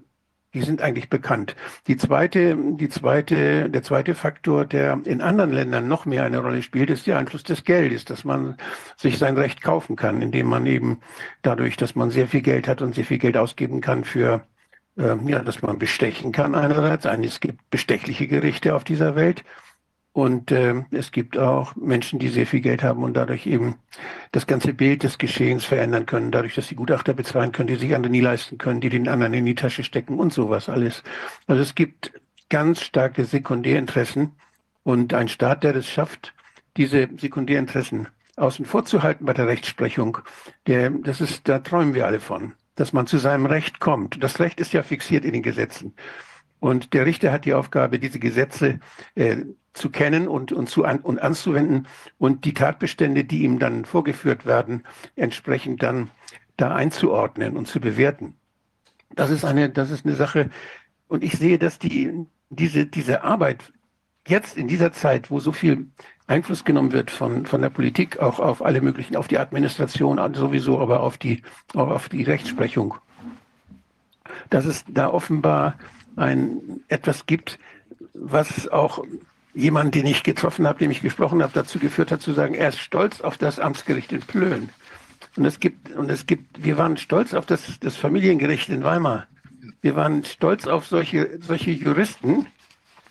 die 0.54 0.62
sind 0.62 0.80
eigentlich 0.80 1.10
bekannt. 1.10 1.54
Die 1.86 1.96
zweite, 1.96 2.56
die 2.56 2.88
zweite, 2.88 3.68
der 3.68 3.82
zweite 3.82 4.14
Faktor, 4.14 4.64
der 4.64 5.00
in 5.04 5.20
anderen 5.20 5.52
Ländern 5.52 5.88
noch 5.88 6.06
mehr 6.06 6.24
eine 6.24 6.38
Rolle 6.38 6.62
spielt, 6.62 6.90
ist 6.90 7.06
der 7.06 7.18
Einfluss 7.18 7.42
des 7.42 7.64
Geldes, 7.64 8.04
dass 8.04 8.24
man 8.24 8.56
sich 8.96 9.18
sein 9.18 9.36
Recht 9.36 9.62
kaufen 9.62 9.96
kann, 9.96 10.22
indem 10.22 10.46
man 10.46 10.66
eben 10.66 11.00
dadurch, 11.42 11.76
dass 11.76 11.94
man 11.94 12.10
sehr 12.10 12.28
viel 12.28 12.42
Geld 12.42 12.66
hat 12.66 12.80
und 12.80 12.94
sehr 12.94 13.04
viel 13.04 13.18
Geld 13.18 13.36
ausgeben 13.36 13.80
kann 13.80 14.04
für 14.04 14.46
äh, 14.98 15.16
ja, 15.26 15.40
dass 15.40 15.62
man 15.62 15.78
bestechen 15.78 16.32
kann 16.32 16.54
einerseits. 16.54 17.04
Es 17.04 17.40
gibt 17.40 17.70
bestechliche 17.70 18.26
Gerichte 18.26 18.74
auf 18.74 18.84
dieser 18.84 19.14
Welt. 19.14 19.44
Und 20.12 20.50
äh, 20.50 20.82
es 20.90 21.12
gibt 21.12 21.38
auch 21.38 21.76
Menschen, 21.76 22.18
die 22.18 22.28
sehr 22.28 22.46
viel 22.46 22.60
Geld 22.60 22.82
haben 22.82 23.04
und 23.04 23.14
dadurch 23.14 23.46
eben 23.46 23.76
das 24.32 24.46
ganze 24.46 24.74
Bild 24.74 25.02
des 25.02 25.18
Geschehens 25.18 25.64
verändern 25.64 26.06
können, 26.06 26.32
dadurch, 26.32 26.54
dass 26.54 26.68
sie 26.68 26.74
Gutachter 26.74 27.14
bezahlen 27.14 27.52
können, 27.52 27.68
die 27.68 27.76
sich 27.76 27.94
andere 27.94 28.10
nie 28.10 28.20
leisten 28.20 28.58
können, 28.58 28.80
die 28.80 28.88
den 28.88 29.06
anderen 29.06 29.34
in 29.34 29.46
die 29.46 29.54
Tasche 29.54 29.84
stecken 29.84 30.18
und 30.18 30.32
sowas 30.32 30.68
alles. 30.68 31.04
Also 31.46 31.62
es 31.62 31.74
gibt 31.74 32.12
ganz 32.48 32.82
starke 32.82 33.24
Sekundärinteressen 33.24 34.32
und 34.82 35.14
ein 35.14 35.28
Staat, 35.28 35.62
der 35.62 35.74
das 35.74 35.86
schafft, 35.86 36.34
diese 36.76 37.08
Sekundärinteressen 37.16 38.08
außen 38.36 38.64
vor 38.64 38.84
zu 38.84 39.02
halten 39.02 39.24
bei 39.24 39.34
der 39.34 39.46
Rechtsprechung, 39.46 40.18
der, 40.66 40.90
das 40.90 41.20
ist, 41.20 41.48
da 41.48 41.58
träumen 41.58 41.94
wir 41.94 42.06
alle 42.06 42.20
von, 42.20 42.54
dass 42.76 42.92
man 42.92 43.06
zu 43.06 43.18
seinem 43.18 43.46
Recht 43.46 43.80
kommt. 43.80 44.22
Das 44.22 44.40
Recht 44.40 44.60
ist 44.60 44.72
ja 44.72 44.82
fixiert 44.82 45.24
in 45.24 45.32
den 45.32 45.42
Gesetzen. 45.42 45.94
Und 46.60 46.92
der 46.92 47.06
Richter 47.06 47.32
hat 47.32 47.44
die 47.44 47.54
Aufgabe, 47.54 47.98
diese 47.98 48.18
Gesetze 48.18 48.80
äh, 49.14 49.36
zu 49.72 49.90
kennen 49.90 50.28
und, 50.28 50.52
und, 50.52 50.68
zu 50.68 50.84
an, 50.84 51.00
und 51.00 51.20
anzuwenden 51.20 51.86
und 52.18 52.44
die 52.44 52.54
Tatbestände, 52.54 53.24
die 53.24 53.44
ihm 53.44 53.58
dann 53.58 53.84
vorgeführt 53.84 54.44
werden, 54.44 54.82
entsprechend 55.16 55.82
dann 55.82 56.10
da 56.56 56.74
einzuordnen 56.74 57.56
und 57.56 57.68
zu 57.68 57.80
bewerten. 57.80 58.34
Das 59.14 59.30
ist 59.30 59.44
eine, 59.44 59.70
das 59.70 59.90
ist 59.90 60.04
eine 60.04 60.16
Sache. 60.16 60.50
Und 61.06 61.24
ich 61.24 61.32
sehe, 61.34 61.58
dass 61.58 61.78
die, 61.78 62.26
diese, 62.50 62.86
diese 62.86 63.22
Arbeit 63.22 63.72
jetzt 64.26 64.56
in 64.56 64.68
dieser 64.68 64.92
Zeit, 64.92 65.30
wo 65.30 65.40
so 65.40 65.52
viel 65.52 65.86
Einfluss 66.26 66.64
genommen 66.64 66.92
wird 66.92 67.10
von, 67.10 67.46
von 67.46 67.62
der 67.62 67.70
Politik, 67.70 68.18
auch 68.18 68.38
auf 68.38 68.62
alle 68.62 68.82
möglichen, 68.82 69.16
auf 69.16 69.28
die 69.28 69.38
Administration 69.38 70.18
sowieso, 70.34 70.78
aber 70.78 71.00
auf 71.00 71.16
die, 71.16 71.42
auch 71.74 71.88
auf 71.88 72.10
die 72.10 72.22
Rechtsprechung, 72.22 72.94
dass 74.50 74.66
es 74.66 74.84
da 74.86 75.08
offenbar 75.08 75.76
ein, 76.18 76.82
etwas 76.88 77.26
gibt, 77.26 77.58
was 78.12 78.68
auch 78.68 79.04
jemand, 79.54 79.94
den 79.94 80.06
ich 80.06 80.22
getroffen 80.22 80.66
habe, 80.66 80.78
dem 80.78 80.90
ich 80.90 81.00
gesprochen 81.00 81.42
habe, 81.42 81.52
dazu 81.52 81.78
geführt 81.78 82.10
hat, 82.10 82.22
zu 82.22 82.32
sagen, 82.32 82.54
er 82.54 82.68
ist 82.68 82.80
stolz 82.80 83.20
auf 83.20 83.38
das 83.38 83.58
Amtsgericht 83.58 84.12
in 84.12 84.20
Plön. 84.20 84.68
Und 85.36 85.44
es 85.44 85.60
gibt, 85.60 85.90
und 85.92 86.10
es 86.10 86.26
gibt, 86.26 86.62
wir 86.62 86.78
waren 86.78 86.96
stolz 86.96 87.34
auf 87.34 87.46
das, 87.46 87.78
das 87.80 87.96
Familiengericht 87.96 88.68
in 88.68 88.84
Weimar. 88.84 89.26
Wir 89.80 89.96
waren 89.96 90.24
stolz 90.24 90.66
auf 90.66 90.86
solche, 90.86 91.38
solche 91.40 91.70
Juristen, 91.70 92.46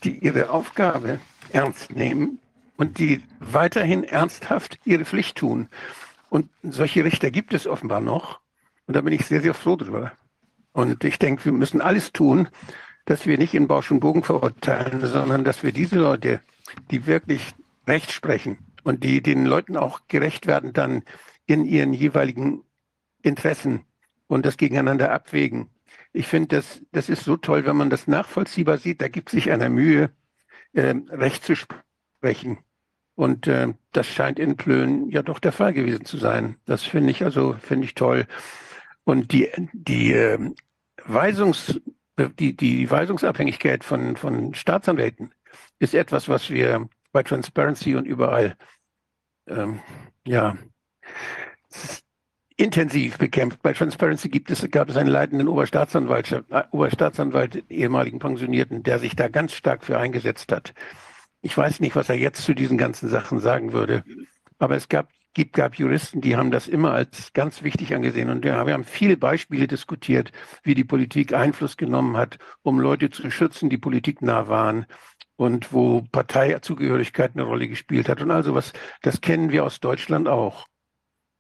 die 0.04 0.20
ihre 0.20 0.50
Aufgabe 0.50 1.20
ernst 1.52 1.92
nehmen 1.96 2.40
und 2.78 3.00
die 3.00 3.24
weiterhin 3.40 4.04
ernsthaft 4.04 4.80
ihre 4.86 5.06
Pflicht 5.06 5.38
tun. 5.38 5.68
Und 6.30 6.50
solche 6.64 7.04
Richter 7.04 7.32
gibt 7.32 7.54
es 7.54 7.68
offenbar 7.68 8.02
noch. 8.02 8.40
Und 8.86 8.96
da 8.96 9.02
bin 9.02 9.14
ich 9.14 9.26
sehr, 9.26 9.42
sehr 9.42 9.54
froh 9.54 9.76
drüber. 9.76 10.12
Und 10.74 11.04
ich 11.04 11.18
denke, 11.18 11.46
wir 11.46 11.52
müssen 11.52 11.82
alles 11.82 12.12
tun, 12.12 12.50
dass 13.08 13.26
wir 13.26 13.38
nicht 13.38 13.54
in 13.54 13.68
Bausch 13.68 13.90
und 13.90 14.02
Bogen 14.02 14.22
verurteilen, 14.22 15.00
sondern 15.08 15.46
dass 15.46 15.64
wir 15.64 15.72
diese 15.72 15.98
Leute, 15.98 16.42
die 16.92 17.06
wirklich 17.08 17.56
Recht 17.88 18.12
sprechen 18.12 18.58
und 18.84 19.04
die 19.06 19.24
den 19.24 19.46
Leuten 19.46 19.78
auch 19.78 20.02
gerecht 20.10 20.46
werden, 20.46 20.74
dann 20.74 21.04
in 21.46 21.66
ihren 21.66 21.94
jeweiligen 21.94 22.64
Interessen 23.22 23.86
und 24.28 24.46
das 24.46 24.58
gegeneinander 24.58 25.14
abwägen. 25.14 25.70
Ich 26.12 26.28
finde, 26.28 26.58
das, 26.58 26.82
das 26.92 27.08
ist 27.08 27.24
so 27.24 27.38
toll, 27.38 27.66
wenn 27.66 27.78
man 27.78 27.90
das 27.90 28.08
nachvollziehbar 28.08 28.78
sieht. 28.78 29.02
Da 29.02 29.08
gibt 29.08 29.30
sich 29.30 29.52
einer 29.52 29.70
Mühe, 29.70 30.12
äh, 30.74 30.94
Recht 31.10 31.46
zu 31.46 31.56
sprechen. 31.56 32.58
Und 33.16 33.48
äh, 33.48 33.74
das 33.94 34.08
scheint 34.08 34.38
in 34.38 34.58
Plön 34.58 35.10
ja 35.10 35.24
doch 35.24 35.40
der 35.40 35.54
Fall 35.54 35.74
gewesen 35.74 36.04
zu 36.04 36.18
sein. 36.18 36.58
Das 36.66 36.84
finde 36.84 37.12
ich 37.12 37.24
also 37.24 37.56
finde 37.62 37.86
ich 37.86 37.96
toll. 37.96 38.28
Und 39.06 39.32
die 39.32 39.50
die 39.72 40.12
äh, 40.12 40.52
Weisungs 41.06 41.80
die, 42.18 42.56
die 42.56 42.90
Weisungsabhängigkeit 42.90 43.84
von, 43.84 44.16
von 44.16 44.54
Staatsanwälten 44.54 45.34
ist 45.80 45.94
etwas, 45.94 46.28
was 46.28 46.50
wir 46.50 46.90
bei 47.12 47.24
Transparency 47.24 47.96
und 47.96 48.06
überall 48.06 48.56
ähm, 49.48 49.82
ja, 50.26 50.58
intensiv 52.58 53.18
bekämpft. 53.18 53.62
Bei 53.62 53.74
Transparency 53.74 54.30
gibt 54.30 54.50
es, 54.50 54.70
gab 54.72 54.90
es 54.90 54.98
einen 54.98 55.10
leitenden 55.10 55.48
Oberstaatsanwalt, 55.48 56.32
äh, 56.32 56.64
Oberstaatsanwalt, 56.72 57.64
ehemaligen 57.70 58.20
Pensionierten, 58.20 58.84
der 58.84 59.00
sich 59.00 59.16
da 59.16 59.28
ganz 59.28 59.54
stark 59.54 59.84
für 59.84 59.98
eingesetzt 59.98 60.52
hat. 60.52 60.74
Ich 61.42 61.56
weiß 61.56 61.80
nicht, 61.80 61.96
was 61.96 62.10
er 62.10 62.18
jetzt 62.18 62.44
zu 62.44 62.56
diesen 62.56 62.78
ganzen 62.78 63.10
Sachen 63.10 63.40
sagen 63.40 63.74
würde, 63.74 64.04
aber 64.58 64.76
es 64.76 64.90
gab 64.90 65.10
gibt, 65.38 65.54
gab 65.54 65.76
Juristen, 65.76 66.20
die 66.20 66.36
haben 66.36 66.50
das 66.50 66.68
immer 66.68 66.94
als 66.94 67.32
ganz 67.32 67.62
wichtig 67.62 67.94
angesehen. 67.94 68.32
Und 68.32 68.44
ja, 68.44 68.66
wir 68.66 68.74
haben 68.74 68.84
viele 68.84 69.18
Beispiele 69.18 69.68
diskutiert, 69.68 70.32
wie 70.64 70.74
die 70.74 70.84
Politik 70.84 71.32
Einfluss 71.32 71.78
genommen 71.78 72.18
hat, 72.18 72.40
um 72.64 72.80
Leute 72.80 73.12
zu 73.12 73.30
schützen, 73.30 73.70
die 73.70 73.78
politiknah 73.78 74.48
waren 74.48 74.88
und 75.36 75.72
wo 75.72 76.02
Parteizugehörigkeit 76.12 77.34
eine 77.36 77.44
Rolle 77.44 77.68
gespielt 77.68 78.10
hat 78.10 78.20
und 78.20 78.32
also 78.32 78.56
was. 78.56 78.74
Das 79.04 79.22
kennen 79.22 79.52
wir 79.52 79.64
aus 79.64 79.80
Deutschland 79.80 80.28
auch. 80.28 80.66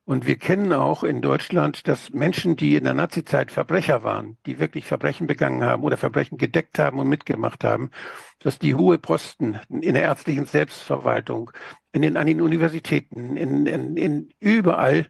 Und 0.07 0.25
wir 0.25 0.37
kennen 0.37 0.71
auch 0.71 1.03
in 1.03 1.21
Deutschland, 1.21 1.85
dass 1.89 2.11
Menschen, 2.11 2.55
die 2.55 2.77
in 2.77 2.85
der 2.85 2.93
Nazizeit 2.93 3.51
Verbrecher 3.51 4.03
waren, 4.03 4.37
die 4.45 4.57
wirklich 4.57 4.85
Verbrechen 4.85 5.27
begangen 5.27 5.65
haben 5.65 5.83
oder 5.83 5.97
Verbrechen 5.97 6.37
gedeckt 6.37 6.79
haben 6.79 6.99
und 6.99 7.09
mitgemacht 7.09 7.65
haben, 7.65 7.91
dass 8.39 8.57
die 8.57 8.73
hohe 8.73 8.99
Posten 8.99 9.59
in 9.69 9.95
der 9.95 10.03
ärztlichen 10.03 10.45
Selbstverwaltung, 10.45 11.51
in 11.91 12.03
den, 12.03 12.15
an 12.15 12.25
den 12.25 12.39
Universitäten, 12.39 13.35
in, 13.35 13.65
in, 13.65 13.97
in 13.97 14.29
überall 14.39 15.07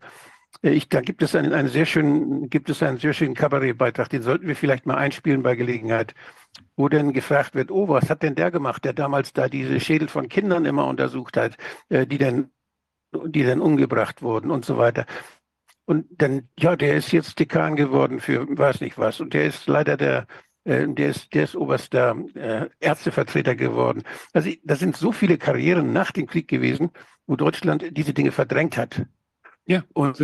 Äh, 0.64 0.72
ich, 0.72 0.90
da 0.90 1.02
gibt 1.02 1.22
es 1.24 1.36
einen, 1.36 1.54
einen 1.54 1.70
sehr 1.70 1.86
schönen, 1.86 2.50
gibt 2.50 2.70
es 2.70 2.82
einen 2.84 2.98
sehr 2.98 3.14
schönen 3.14 3.36
Kabarettbeitrag, 3.36 4.10
den 4.10 4.22
sollten 4.22 4.48
wir 4.48 4.56
vielleicht 4.56 4.86
mal 4.86 4.96
einspielen 4.96 5.44
bei 5.44 5.56
Gelegenheit, 5.56 6.14
wo 6.76 6.90
dann 6.90 7.14
gefragt 7.14 7.56
wird, 7.56 7.72
oh, 7.72 7.88
was 7.88 8.10
hat 8.10 8.24
denn 8.24 8.36
der 8.36 8.52
gemacht, 8.52 8.86
der 8.86 8.94
damals 8.94 9.34
da 9.34 9.48
diese 9.50 9.80
Schädel 9.80 10.08
von 10.08 10.30
Kindern 10.30 10.66
immer 10.66 10.88
untersucht 10.88 11.38
hat, 11.38 11.58
äh, 11.90 12.08
die 12.08 12.18
dann, 12.18 12.52
die 13.12 13.44
dann 13.44 13.62
umgebracht 13.62 14.22
wurden 14.22 14.52
und 14.52 14.66
so 14.66 14.78
weiter. 14.78 15.06
Und 15.86 16.06
dann, 16.22 16.50
ja, 16.60 16.76
der 16.76 16.96
ist 16.96 17.12
jetzt 17.12 17.40
Dekan 17.40 17.76
geworden 17.76 18.20
für 18.20 18.46
weiß 18.50 18.82
nicht 18.82 18.98
was. 18.98 19.22
Und 19.22 19.34
der 19.34 19.46
ist 19.46 19.68
leider 19.68 19.96
der, 19.96 20.28
äh, 20.66 20.86
der 20.88 21.10
ist, 21.10 21.34
der 21.34 21.46
ist 21.46 21.56
oberster 21.56 22.16
äh, 22.36 22.68
Ärztevertreter 22.80 23.56
geworden. 23.56 24.04
Also 24.34 24.52
da 24.64 24.76
sind 24.76 24.98
so 24.98 25.12
viele 25.12 25.38
Karrieren 25.38 25.94
nach 25.94 26.12
dem 26.12 26.28
Krieg 26.28 26.48
gewesen, 26.48 26.92
wo 27.26 27.38
Deutschland 27.38 27.86
diese 27.92 28.14
Dinge 28.14 28.32
verdrängt 28.32 28.78
hat. 28.78 29.06
Ja, 29.66 29.84
und 29.94 30.20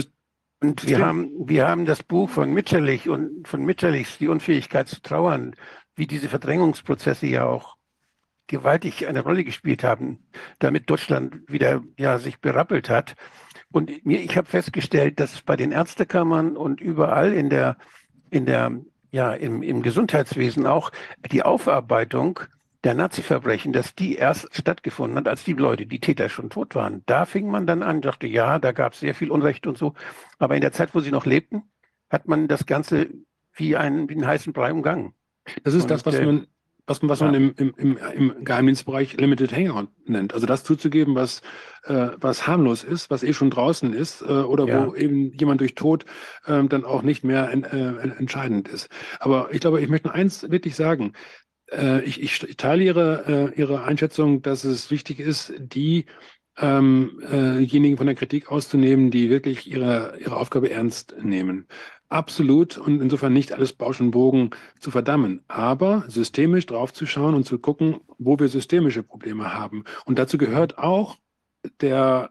und 0.64 0.88
wir 0.88 1.06
haben, 1.06 1.30
wir 1.46 1.68
haben 1.68 1.86
das 1.86 2.04
Buch 2.04 2.30
von 2.30 2.54
Mitscherlich 2.54 3.10
und 3.10 3.46
von 3.50 3.66
Mitscherlichs 3.66 4.18
Die 4.18 4.30
Unfähigkeit 4.30 4.88
zu 4.88 5.02
trauern, 5.02 5.58
wie 5.96 6.08
diese 6.08 6.30
Verdrängungsprozesse 6.30 7.28
ja 7.28 7.46
auch 7.46 7.76
gewaltig 8.48 9.08
eine 9.08 9.22
Rolle 9.22 9.44
gespielt 9.44 9.84
haben, 9.84 10.20
damit 10.60 10.90
Deutschland 10.90 11.36
wieder 11.48 11.82
ja, 11.98 12.20
sich 12.20 12.40
berappelt 12.40 12.90
hat. 12.90 13.16
Und 13.72 14.06
mir, 14.06 14.22
ich 14.22 14.38
habe 14.38 14.48
festgestellt, 14.48 15.20
dass 15.20 15.42
bei 15.42 15.56
den 15.56 15.72
Ärztekammern 15.72 16.56
und 16.56 16.82
überall 16.82 17.34
in 17.34 17.50
der, 17.50 17.78
in 18.30 18.46
der, 18.46 18.72
ja, 19.12 19.34
im, 19.34 19.64
im 19.64 19.82
Gesundheitswesen 19.82 20.68
auch 20.68 20.92
die 21.32 21.44
Aufarbeitung 21.44 22.40
der 22.84 22.94
Nazi-Verbrechen, 22.94 23.72
dass 23.72 23.96
die 23.96 24.16
erst 24.16 24.54
stattgefunden 24.54 25.18
hat, 25.18 25.28
als 25.28 25.44
die 25.44 25.54
Leute, 25.54 25.86
die 25.86 26.00
Täter 26.00 26.30
schon 26.30 26.50
tot 26.50 26.76
waren. 26.76 27.02
Da 27.06 27.26
fing 27.26 27.50
man 27.50 27.66
dann 27.66 27.82
an, 27.82 28.02
dachte, 28.02 28.28
ja, 28.28 28.60
da 28.60 28.74
gab 28.74 28.94
es 28.94 29.00
sehr 29.00 29.16
viel 29.16 29.32
Unrecht 29.32 29.66
und 29.66 29.78
so. 29.78 29.94
Aber 30.38 30.56
in 30.56 30.62
der 30.62 30.74
Zeit, 30.74 30.94
wo 30.94 31.00
sie 31.00 31.12
noch 31.12 31.26
lebten, 31.26 31.64
hat 32.10 32.28
man 32.28 32.48
das 32.48 32.66
Ganze 32.66 33.10
wie, 33.54 33.78
ein, 33.78 34.10
wie 34.10 34.16
einen 34.16 34.28
heißen 34.28 34.52
Brei 34.52 34.72
umgangen. 34.72 35.14
Das 35.64 35.74
ist 35.74 35.84
und, 35.84 35.92
das, 35.92 36.06
was 36.06 36.16
äh, 36.16 36.26
man, 36.26 36.48
was, 36.86 37.00
was 37.02 37.20
ja. 37.20 37.28
man 37.28 37.36
im, 37.36 37.54
im, 37.58 37.74
im, 37.78 37.98
im 38.14 38.44
Geheimdienstbereich 38.44 39.18
Limited 39.18 39.54
Hangout 39.54 39.88
nennt. 40.06 40.34
Also 40.34 40.46
das 40.46 40.64
zuzugeben, 40.64 41.16
was, 41.16 41.42
äh, 41.84 42.10
was 42.18 42.46
harmlos 42.48 42.84
ist, 42.84 43.10
was 43.10 43.24
eh 43.24 43.34
schon 43.34 43.50
draußen 43.50 43.94
ist 43.94 44.22
äh, 44.22 44.26
oder 44.26 44.66
ja. 44.66 44.88
wo 44.88 44.96
eben 44.96 45.32
jemand 45.34 45.62
durch 45.62 45.76
Tod 45.76 46.06
äh, 46.46 46.64
dann 46.64 46.84
auch 46.84 47.02
nicht 47.02 47.24
mehr 47.24 47.50
en, 47.52 47.64
äh, 47.64 48.16
entscheidend 48.18 48.68
ist. 48.68 48.90
Aber 49.20 49.54
ich 49.54 49.62
glaube, 49.62 49.82
ich 49.82 49.90
möchte 49.90 50.14
eins 50.14 50.50
wirklich 50.50 50.76
sagen. 50.76 51.14
Äh, 51.72 52.04
ich, 52.04 52.22
ich, 52.22 52.58
teile 52.58 52.84
Ihre, 52.84 53.52
äh, 53.56 53.60
Ihre 53.60 53.84
Einschätzung, 53.84 54.42
dass 54.42 54.66
es 54.66 54.92
wichtig 54.92 55.20
ist, 55.20 55.54
die 55.58 56.06
ähm, 56.58 57.22
äh, 57.32 57.66
diejenigen 57.66 57.98
von 57.98 58.06
der 58.06 58.16
Kritik 58.16 58.52
auszunehmen, 58.52 59.10
die 59.10 59.30
wirklich 59.30 59.70
ihre, 59.70 60.18
ihre 60.20 60.38
Aufgabe 60.38 60.70
ernst 60.70 61.16
nehmen. 61.22 61.68
Absolut 62.14 62.78
und 62.78 63.02
insofern 63.02 63.34
nicht 63.34 63.54
alles 63.54 63.74
Bausch 63.74 64.00
und 64.00 64.12
Bogen 64.12 64.52
zu 64.80 64.92
verdammen, 64.92 65.42
aber 65.48 66.04
systemisch 66.08 66.68
draufzuschauen 66.68 67.34
und 67.34 67.46
zu 67.46 67.58
gucken, 67.58 68.02
wo 68.20 68.38
wir 68.38 68.50
systemische 68.50 69.02
Probleme 69.02 69.52
haben. 69.52 69.84
Und 70.06 70.20
dazu 70.20 70.38
gehört 70.38 70.78
auch 70.78 71.18
der, 71.82 72.30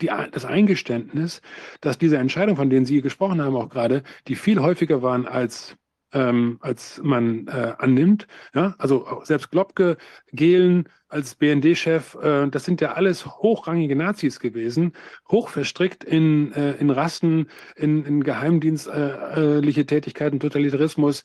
die, 0.00 0.10
das 0.32 0.44
Eingeständnis, 0.44 1.40
dass 1.80 1.98
diese 1.98 2.18
Entscheidungen, 2.18 2.56
von 2.56 2.68
denen 2.68 2.84
Sie 2.84 3.00
gesprochen 3.00 3.40
haben, 3.40 3.54
auch 3.54 3.68
gerade, 3.68 4.02
die 4.26 4.34
viel 4.34 4.60
häufiger 4.60 5.02
waren 5.02 5.28
als 5.28 5.76
ähm, 6.12 6.58
als 6.60 7.00
man 7.04 7.46
äh, 7.46 7.74
annimmt. 7.78 8.26
Ja? 8.54 8.74
Also 8.78 9.20
selbst 9.22 9.50
Globke, 9.50 9.98
Gehlen 10.32 10.88
als 11.08 11.34
BND-Chef, 11.34 12.14
äh, 12.16 12.48
das 12.48 12.64
sind 12.64 12.80
ja 12.80 12.92
alles 12.92 13.26
hochrangige 13.26 13.96
Nazis 13.96 14.40
gewesen, 14.40 14.92
hoch 15.28 15.48
verstrickt 15.48 16.04
in, 16.04 16.52
äh, 16.52 16.72
in 16.72 16.90
Rassen, 16.90 17.48
in, 17.76 18.04
in 18.04 18.22
geheimdienstliche 18.22 19.86
Tätigkeiten, 19.86 20.40
Totalitarismus. 20.40 21.24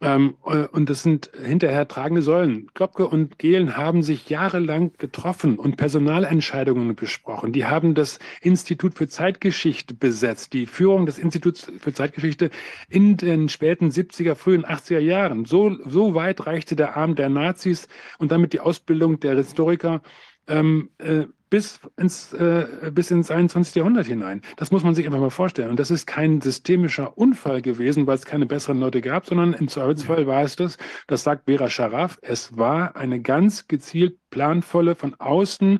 Ähm, 0.00 0.36
äh, 0.44 0.66
und 0.66 0.90
das 0.90 1.02
sind 1.02 1.30
hinterher 1.42 1.86
tragende 1.88 2.22
Säulen. 2.22 2.70
Klopke 2.74 3.06
und 3.06 3.38
Gehlen 3.38 3.76
haben 3.76 4.02
sich 4.02 4.28
jahrelang 4.28 4.92
getroffen 4.98 5.58
und 5.58 5.76
Personalentscheidungen 5.76 6.94
besprochen. 6.96 7.52
Die 7.52 7.64
haben 7.64 7.94
das 7.94 8.18
Institut 8.40 8.94
für 8.94 9.08
Zeitgeschichte 9.08 9.94
besetzt, 9.94 10.52
die 10.52 10.66
Führung 10.66 11.06
des 11.06 11.18
Instituts 11.18 11.66
für 11.78 11.92
Zeitgeschichte 11.92 12.50
in 12.88 13.16
den 13.16 13.48
späten 13.48 13.90
70er, 13.90 14.34
frühen 14.34 14.64
80er 14.64 14.98
Jahren. 14.98 15.44
So, 15.44 15.76
so 15.86 16.14
weit 16.14 16.46
reichte 16.46 16.76
der 16.76 16.96
Arm 16.96 17.14
der 17.14 17.28
Nazis 17.28 17.88
und 18.18 18.32
damit 18.32 18.52
die 18.52 18.60
Ausbildung 18.60 19.20
der 19.20 19.36
Historiker 19.36 20.02
ähm, 20.48 20.90
äh, 20.98 21.24
bis 21.54 21.78
ins, 21.96 22.32
äh, 22.32 22.90
bis 22.92 23.12
ins 23.12 23.30
21. 23.30 23.76
Jahrhundert 23.76 24.08
hinein. 24.08 24.42
Das 24.56 24.72
muss 24.72 24.82
man 24.82 24.96
sich 24.96 25.06
einfach 25.06 25.20
mal 25.20 25.30
vorstellen. 25.30 25.70
Und 25.70 25.78
das 25.78 25.92
ist 25.92 26.04
kein 26.04 26.40
systemischer 26.40 27.16
Unfall 27.16 27.62
gewesen, 27.62 28.08
weil 28.08 28.16
es 28.16 28.24
keine 28.24 28.44
besseren 28.44 28.80
Leute 28.80 29.00
gab, 29.00 29.24
sondern 29.26 29.52
im 29.52 29.68
Zweifelsfall 29.68 30.26
war 30.26 30.42
es 30.42 30.56
das, 30.56 30.78
das 31.06 31.22
sagt 31.22 31.44
Vera 31.44 31.70
Scharaf, 31.70 32.18
es 32.22 32.56
war 32.56 32.96
eine 32.96 33.20
ganz 33.20 33.68
gezielt 33.68 34.18
planvolle 34.30 34.96
von 34.96 35.14
außen 35.14 35.78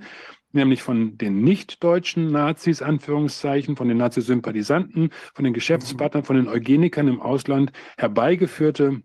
nämlich 0.52 0.84
von 0.84 1.18
den 1.18 1.42
nicht-deutschen 1.42 2.30
Nazis, 2.30 2.80
Anführungszeichen, 2.80 3.74
von 3.74 3.88
den 3.88 3.96
Nazi-Sympathisanten, 3.96 5.10
von 5.34 5.44
den 5.44 5.54
Geschäftspartnern, 5.54 6.22
von 6.22 6.36
den 6.36 6.46
Eugenikern 6.46 7.08
im 7.08 7.20
Ausland 7.20 7.72
herbeigeführte, 7.96 9.02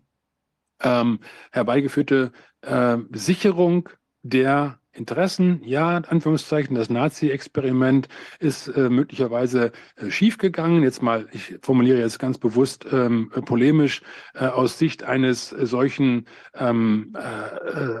ähm, 0.80 1.18
herbeigeführte 1.50 2.30
äh, 2.62 2.98
Sicherung 3.10 3.88
der 4.22 4.79
Interessen, 4.92 5.60
ja, 5.64 5.96
in 5.96 6.04
Anführungszeichen, 6.04 6.74
das 6.74 6.90
Nazi-Experiment 6.90 8.08
ist 8.40 8.68
äh, 8.68 8.90
möglicherweise 8.90 9.72
äh, 9.96 10.10
schiefgegangen. 10.10 10.82
Jetzt 10.82 11.00
mal, 11.00 11.28
ich 11.32 11.58
formuliere 11.62 12.00
jetzt 12.00 12.18
ganz 12.18 12.38
bewusst 12.38 12.86
ähm, 12.90 13.30
polemisch 13.44 14.02
äh, 14.34 14.46
aus 14.46 14.78
Sicht 14.78 15.04
eines 15.04 15.52
äh, 15.52 15.66
solchen 15.66 16.26
ähm, 16.54 17.16
äh, 17.16 18.00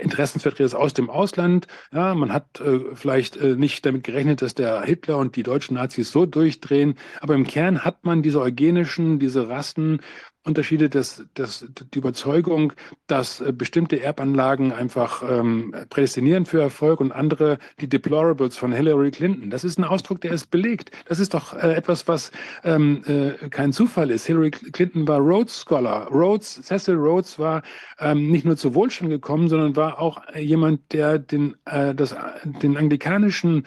Interessensvertreters 0.00 0.74
aus 0.74 0.94
dem 0.94 1.10
Ausland. 1.10 1.66
Ja, 1.92 2.14
man 2.14 2.32
hat 2.32 2.60
äh, 2.60 2.94
vielleicht 2.94 3.36
äh, 3.36 3.56
nicht 3.56 3.84
damit 3.84 4.04
gerechnet, 4.04 4.40
dass 4.40 4.54
der 4.54 4.82
Hitler 4.82 5.18
und 5.18 5.36
die 5.36 5.42
deutschen 5.42 5.74
Nazis 5.74 6.10
so 6.10 6.26
durchdrehen, 6.26 6.94
aber 7.20 7.34
im 7.34 7.44
Kern 7.44 7.84
hat 7.84 8.04
man 8.04 8.22
diese 8.22 8.40
eugenischen, 8.40 9.18
diese 9.18 9.48
Rassen 9.48 10.00
Unterschiede, 10.42 10.88
dass, 10.88 11.22
dass 11.34 11.66
die 11.92 11.98
Überzeugung, 11.98 12.72
dass 13.06 13.40
äh, 13.40 13.52
bestimmte 13.52 14.02
Erbanlagen 14.02 14.72
einfach 14.72 15.22
ähm, 15.22 15.74
prädestinieren 15.90 16.46
für 16.46 16.62
Erfolg 16.62 17.00
und 17.00 17.12
andere 17.12 17.58
die 17.80 17.88
Deplorables 17.88 18.56
von 18.56 18.72
Hillary 18.72 19.10
Clinton. 19.10 19.50
Das 19.50 19.64
ist 19.64 19.78
ein 19.78 19.84
Ausdruck, 19.84 20.22
der 20.22 20.32
ist 20.32 20.50
belegt. 20.50 20.92
Das 21.06 21.18
ist 21.18 21.34
doch 21.34 21.52
äh, 21.52 21.74
etwas, 21.74 22.08
was 22.08 22.30
ähm, 22.64 23.02
äh, 23.06 23.50
kein 23.50 23.74
Zufall 23.74 24.10
ist. 24.10 24.24
Hillary 24.24 24.50
Clinton 24.50 25.06
war 25.06 25.18
Rhodes 25.18 25.60
Scholar. 25.60 26.08
Rhodes, 26.08 26.62
Cecil 26.62 26.94
Rhodes 26.94 27.38
war 27.38 27.62
ähm, 27.98 28.30
nicht 28.30 28.46
nur 28.46 28.56
zu 28.56 28.74
Wohlstand 28.74 29.10
gekommen, 29.10 29.50
sondern 29.50 29.76
war 29.76 30.00
auch 30.00 30.22
jemand, 30.34 30.92
der 30.92 31.18
den, 31.18 31.54
äh, 31.66 31.94
das, 31.94 32.16
den 32.44 32.78
anglikanischen 32.78 33.66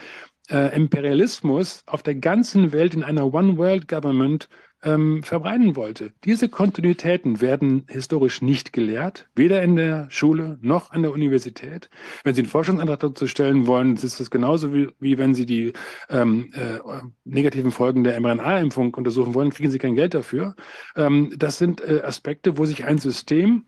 äh, 0.50 0.76
Imperialismus 0.76 1.84
auf 1.86 2.02
der 2.02 2.16
ganzen 2.16 2.72
Welt 2.72 2.96
in 2.96 3.04
einer 3.04 3.32
One 3.32 3.58
World 3.58 3.88
Government 3.88 4.50
ähm, 4.84 5.24
verbreiten 5.24 5.76
wollte. 5.76 6.12
Diese 6.24 6.50
Kontinuitäten 6.50 7.42
werden 7.42 7.86
historisch 7.88 8.42
nicht 8.42 8.74
gelehrt, 8.74 9.28
weder 9.36 9.62
in 9.62 9.76
der 9.76 10.08
Schule 10.10 10.58
noch 10.62 10.92
an 10.92 11.02
der 11.02 11.12
Universität. 11.12 11.90
Wenn 12.24 12.36
Sie 12.36 12.42
einen 12.42 12.50
Forschungsantrag 12.50 13.00
dazu 13.00 13.28
stellen 13.28 13.68
wollen, 13.68 13.96
ist 13.96 14.20
das 14.20 14.30
genauso 14.30 14.74
wie, 14.74 14.90
wie 15.00 15.18
wenn 15.18 15.34
Sie 15.34 15.46
die 15.46 15.74
ähm, 16.10 16.52
äh, 16.54 16.80
negativen 17.24 17.72
Folgen 17.72 18.04
der 18.04 18.20
mRNA-Impfung 18.20 18.94
untersuchen 18.94 19.34
wollen, 19.34 19.52
kriegen 19.52 19.72
Sie 19.72 19.80
kein 19.80 19.96
Geld 19.96 20.14
dafür. 20.14 20.56
Ähm, 20.96 21.34
das 21.38 21.58
sind 21.58 21.82
äh, 21.82 22.02
Aspekte, 22.04 22.58
wo 22.58 22.66
sich 22.66 22.86
ein 22.86 22.98
System 22.98 23.66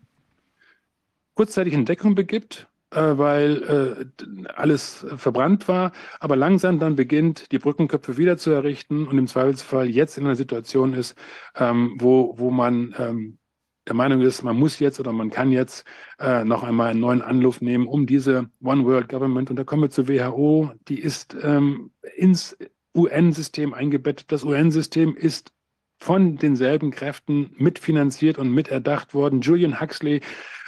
kurzzeitig 1.34 1.74
in 1.74 1.84
Deckung 1.84 2.14
begibt 2.14 2.68
weil 2.90 4.08
äh, 4.22 4.48
alles 4.54 5.06
verbrannt 5.16 5.68
war, 5.68 5.92
aber 6.20 6.36
langsam 6.36 6.78
dann 6.78 6.96
beginnt, 6.96 7.50
die 7.52 7.58
Brückenköpfe 7.58 8.16
wieder 8.16 8.38
zu 8.38 8.50
errichten 8.50 9.06
und 9.06 9.18
im 9.18 9.26
Zweifelsfall 9.26 9.88
jetzt 9.88 10.18
in 10.18 10.24
einer 10.24 10.36
Situation 10.36 10.94
ist, 10.94 11.16
ähm, 11.56 11.96
wo, 11.98 12.38
wo 12.38 12.50
man 12.50 12.94
ähm, 12.98 13.38
der 13.86 13.94
Meinung 13.94 14.20
ist, 14.20 14.42
man 14.42 14.56
muss 14.56 14.78
jetzt 14.78 14.98
oder 14.98 15.12
man 15.12 15.30
kann 15.30 15.52
jetzt 15.52 15.84
äh, 16.18 16.44
noch 16.44 16.64
einmal 16.64 16.90
einen 16.90 17.00
neuen 17.00 17.22
Anlauf 17.22 17.60
nehmen, 17.60 17.86
um 17.86 18.06
diese 18.06 18.50
One 18.62 18.84
World 18.84 19.08
Government, 19.08 19.50
und 19.50 19.56
da 19.56 19.64
kommen 19.64 19.82
wir 19.82 19.90
zur 19.90 20.08
WHO, 20.08 20.72
die 20.88 21.00
ist 21.00 21.36
ähm, 21.42 21.92
ins 22.16 22.56
UN-System 22.96 23.74
eingebettet. 23.74 24.32
Das 24.32 24.42
UN-System 24.42 25.16
ist 25.16 25.52
von 25.98 26.36
denselben 26.36 26.90
Kräften 26.90 27.52
mitfinanziert 27.56 28.38
und 28.38 28.50
miterdacht 28.50 29.14
worden. 29.14 29.40
Julian 29.40 29.80
Huxley 29.80 30.20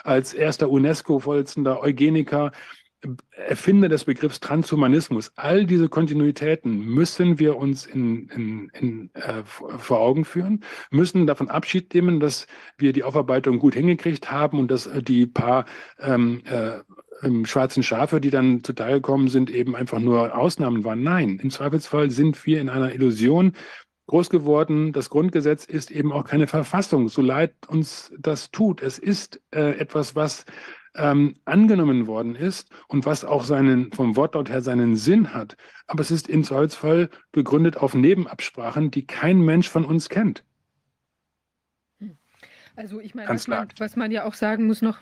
als 0.09 0.35
erster 0.35 0.71
UNESCO-Vorsitzender, 0.71 1.83
Eugeniker, 1.83 2.53
Erfinder 3.31 3.89
des 3.89 4.05
Begriffs 4.05 4.41
Transhumanismus. 4.41 5.31
All 5.37 5.67
diese 5.67 5.89
Kontinuitäten 5.89 6.81
müssen 6.81 7.39
wir 7.39 7.57
uns 7.57 7.87
in, 7.87 8.29
in, 8.31 8.71
in, 8.71 9.11
äh, 9.15 9.45
vor 9.45 10.01
Augen 10.01 10.25
führen, 10.25 10.65
müssen 10.91 11.27
davon 11.27 11.49
Abschied 11.49 11.95
nehmen, 11.95 12.19
dass 12.19 12.49
wir 12.77 12.93
die 12.93 13.05
Aufarbeitung 13.05 13.61
gut 13.61 13.75
hingekriegt 13.75 14.33
haben 14.33 14.59
und 14.59 14.71
dass 14.71 14.91
die 15.03 15.27
paar 15.27 15.67
ähm, 16.01 16.43
äh, 16.47 16.81
ähm, 17.23 17.47
schwarzen 17.47 17.85
Schafe, 17.85 18.21
die 18.21 18.31
dann 18.31 18.65
zutage 18.65 18.95
gekommen 18.95 19.29
sind, 19.29 19.51
eben 19.51 19.77
einfach 19.77 20.01
nur 20.01 20.37
Ausnahmen 20.37 20.85
waren. 20.85 21.03
Nein, 21.03 21.39
im 21.41 21.51
Zweifelsfall 21.51 22.11
sind 22.11 22.45
wir 22.47 22.61
in 22.61 22.69
einer 22.69 22.93
Illusion 22.93 23.53
groß 24.09 24.31
geworden. 24.31 24.93
Das 24.93 25.11
Grundgesetz 25.11 25.65
ist 25.65 25.91
eben 25.91 26.13
auch 26.13 26.25
keine 26.25 26.49
Verfassung, 26.49 27.09
so 27.09 27.23
leid 27.23 27.55
uns 27.69 28.13
das 28.19 28.51
tut. 28.51 28.83
Es 28.83 28.99
ist 28.99 29.41
äh, 29.55 29.79
etwas, 29.79 30.17
was 30.17 30.45
ähm, 30.97 31.37
angenommen 31.45 32.07
worden 32.07 32.35
ist 32.35 32.71
und 32.89 33.07
was 33.07 33.25
auch 33.25 33.45
seinen, 33.45 33.93
vom 33.93 34.17
Wortlaut 34.17 34.51
her 34.51 34.63
seinen 34.63 34.97
Sinn 34.97 35.33
hat. 35.33 35.57
Aber 35.87 36.01
es 36.01 36.11
ist 36.11 36.29
im 36.29 36.43
Zweifelsfall 36.43 37.09
gegründet 37.33 37.77
auf 37.77 37.95
Nebenabsprachen, 37.95 38.91
die 38.91 39.07
kein 39.07 39.41
Mensch 39.41 39.69
von 39.69 39.85
uns 39.85 40.09
kennt. 40.09 40.45
Also 42.75 43.01
ich 43.01 43.15
meine, 43.15 43.29
was 43.29 43.49
man, 43.49 43.69
was 43.79 43.97
man, 43.97 44.11
ja 44.13 44.25
auch 44.25 44.35
sagen 44.35 44.69
muss 44.69 44.83
noch, 44.83 44.99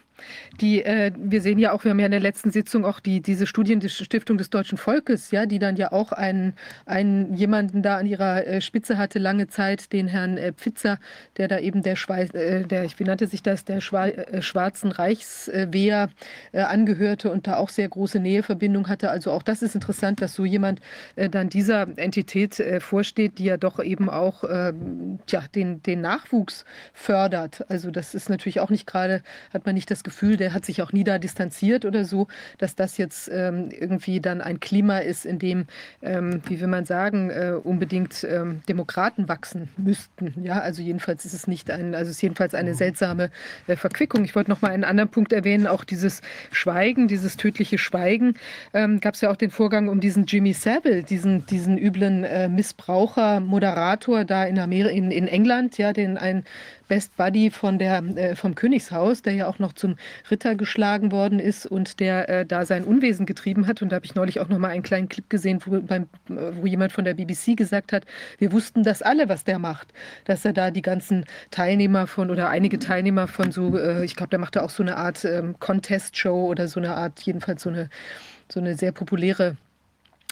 die, 0.61 0.83
äh, 0.83 1.13
wir 1.17 1.41
sehen 1.43 1.59
ja 1.59 1.73
auch, 1.73 1.85
wir 1.85 1.91
haben 1.91 1.99
ja 2.01 2.07
in 2.07 2.13
der 2.13 2.21
letzten 2.21 2.51
Sitzung 2.51 2.85
auch 2.85 3.01
die, 3.01 3.21
diese 3.21 3.47
Studien 3.47 3.81
der 3.81 3.89
Stiftung 3.89 4.39
des 4.39 4.51
deutschen 4.51 4.79
Volkes, 4.79 5.31
ja, 5.31 5.47
die 5.47 5.59
dann 5.59 5.77
ja 5.77 5.93
auch 5.93 6.13
einen, 6.13 6.55
einen 6.87 7.35
jemanden 7.35 7.83
da 7.83 7.99
an 7.99 8.07
ihrer 8.07 8.47
äh, 8.47 8.61
Spitze 8.61 8.99
hatte, 8.99 9.19
lange 9.19 9.49
Zeit, 9.49 9.93
den 9.93 10.09
Herrn 10.09 10.39
äh, 10.39 10.53
Pfitzer, 10.53 10.99
der 11.37 11.49
da 11.49 11.59
eben 11.59 11.83
der, 11.83 11.97
Schweiz, 11.97 12.35
äh, 12.35 12.65
der 12.65 12.87
wie 12.97 13.05
nannte 13.05 13.27
sich 13.27 13.43
das, 13.43 13.65
der 13.65 13.81
Schwa 13.81 14.07
äh, 14.07 14.43
Schwarzen 14.43 14.93
Reichswehr 14.93 16.11
äh, 16.53 16.61
angehörte 16.61 17.31
und 17.31 17.47
da 17.47 17.57
auch 17.57 17.69
sehr 17.69 17.89
große 17.89 18.21
Näheverbindung 18.21 18.89
hatte. 18.89 19.11
Also 19.11 19.33
auch 19.33 19.43
das 19.43 19.63
ist 19.63 19.75
interessant, 19.75 20.21
dass 20.21 20.35
so 20.35 20.45
jemand 20.45 20.81
dann 21.17 21.49
dieser 21.49 21.87
Entität 21.97 22.63
vorsteht, 22.81 23.39
die 23.39 23.45
ja 23.45 23.57
doch 23.57 23.83
eben 23.83 24.09
auch 24.09 24.45
ähm, 24.49 25.19
tja, 25.27 25.43
den, 25.55 25.83
den 25.83 26.01
Nachwuchs 26.01 26.65
fördert. 26.93 27.69
Also 27.71 27.91
das 27.91 28.15
ist 28.15 28.31
natürlich 28.31 28.61
auch 28.61 28.71
nicht 28.71 28.87
gerade, 28.87 29.23
hat 29.53 29.67
man 29.67 29.75
nicht 29.75 29.91
das 29.91 30.03
Gefühl, 30.07 30.37
der 30.37 30.55
hat 30.55 30.65
sich 30.65 30.81
auch 30.81 30.93
nie 30.93 31.05
da 31.05 31.19
distanziert 31.19 31.85
oder 31.85 32.05
so, 32.05 32.29
dass 32.59 32.77
das 32.77 32.97
jetzt 32.97 33.29
ähm, 33.31 33.71
irgendwie 33.71 34.21
dann 34.21 34.41
ein 34.41 34.61
Klima 34.61 34.99
ist, 34.99 35.27
in 35.27 35.39
dem, 35.39 35.67
ähm, 36.01 36.41
wie 36.47 36.61
will 36.61 36.69
man 36.69 36.87
sagen, 36.87 37.31
äh, 37.31 37.53
unbedingt 37.63 38.25
ähm, 38.25 38.63
Demokraten 38.69 39.29
wachsen 39.29 39.69
müssten. 39.77 40.33
Ja, 40.43 40.61
also 40.61 40.81
jedenfalls 40.81 41.25
ist 41.25 41.35
es 41.35 41.47
nicht 41.49 41.71
ein, 41.71 41.95
also 41.95 42.11
es 42.11 42.17
ist 42.17 42.23
jedenfalls 42.23 42.55
eine 42.55 42.71
mhm. 42.71 42.77
seltsame 42.77 43.31
äh, 43.67 43.77
Verquickung. 43.77 44.25
Ich 44.25 44.35
wollte 44.35 44.49
noch 44.49 44.63
mal 44.63 44.71
einen 44.71 44.85
anderen 44.85 45.11
Punkt 45.11 45.33
erwähnen, 45.33 45.67
auch 45.67 45.83
dieses 45.83 46.23
Schweigen, 46.53 47.09
dieses 47.09 47.37
tödliche 47.37 47.79
Schweigen. 47.79 48.35
Ähm, 48.73 49.01
Gab 49.01 49.15
es 49.15 49.21
ja 49.21 49.31
auch 49.31 49.37
den 49.37 49.51
Vorgang 49.51 49.89
um 49.89 50.01
diesen 50.01 50.27
Jimmy 50.27 50.53
Savile, 50.53 51.03
diesen, 51.03 51.45
diesen 51.47 51.77
üblen 51.77 52.23
äh, 52.23 52.49
Missbraucher, 52.49 53.41
Moderator 53.41 54.25
da 54.25 54.45
in, 54.45 54.59
Amer 54.59 54.89
in, 54.89 55.11
in 55.11 55.27
England, 55.27 55.79
ja, 55.79 55.93
den 55.93 56.17
ein 56.17 56.45
Best 56.89 57.17
Buddy 57.17 57.51
von 57.51 57.79
der, 57.79 58.03
äh, 58.17 58.37
vom 58.37 58.55
Königshaus, 58.55 59.23
der 59.23 59.35
ja 59.35 59.47
auch 59.49 59.59
noch 59.59 59.73
zum 59.73 59.97
Ritter 60.31 60.55
geschlagen 60.55 61.13
worden 61.13 61.39
ist 61.39 61.67
und 61.67 62.01
der 62.01 62.29
äh, 62.29 62.47
da 62.47 62.65
sein 62.65 62.85
Unwesen 62.85 63.27
getrieben 63.27 63.67
hat. 63.67 63.83
Und 63.83 63.91
da 63.91 63.97
habe 63.97 64.07
ich 64.07 64.15
neulich 64.15 64.41
auch 64.41 64.49
noch 64.49 64.59
mal 64.59 64.69
einen 64.69 64.83
kleinen 64.83 65.09
Clip 65.09 65.29
gesehen, 65.29 65.61
wo, 65.65 65.81
beim, 65.81 66.09
wo 66.29 66.67
jemand 66.67 66.93
von 66.93 67.05
der 67.05 67.15
BBC 67.15 67.57
gesagt 67.57 67.93
hat, 67.93 68.05
wir 68.39 68.53
wussten 68.53 68.83
das 68.83 69.03
alle, 69.03 69.29
was 69.29 69.45
der 69.45 69.59
macht. 69.59 69.89
Dass 70.25 70.45
er 70.45 70.53
da 70.53 70.71
die 70.71 70.83
ganzen 70.83 71.25
Teilnehmer 71.51 72.07
von 72.07 72.31
oder 72.31 72.49
einige 72.49 72.79
Teilnehmer 72.79 73.29
von 73.29 73.53
so, 73.53 73.77
äh, 73.77 74.05
ich 74.05 74.17
glaube, 74.17 74.31
der 74.31 74.39
machte 74.39 74.63
auch 74.63 74.71
so 74.71 74.83
eine 74.83 74.97
Art 74.97 75.25
ähm, 75.25 75.59
Contest-Show 75.59 76.47
oder 76.47 76.69
so 76.69 76.81
eine 76.81 76.95
Art, 76.95 77.21
jedenfalls 77.21 77.63
so 77.63 77.71
eine, 77.71 77.89
so 78.51 78.61
eine 78.61 78.77
sehr 78.77 78.93
populäre 78.93 79.57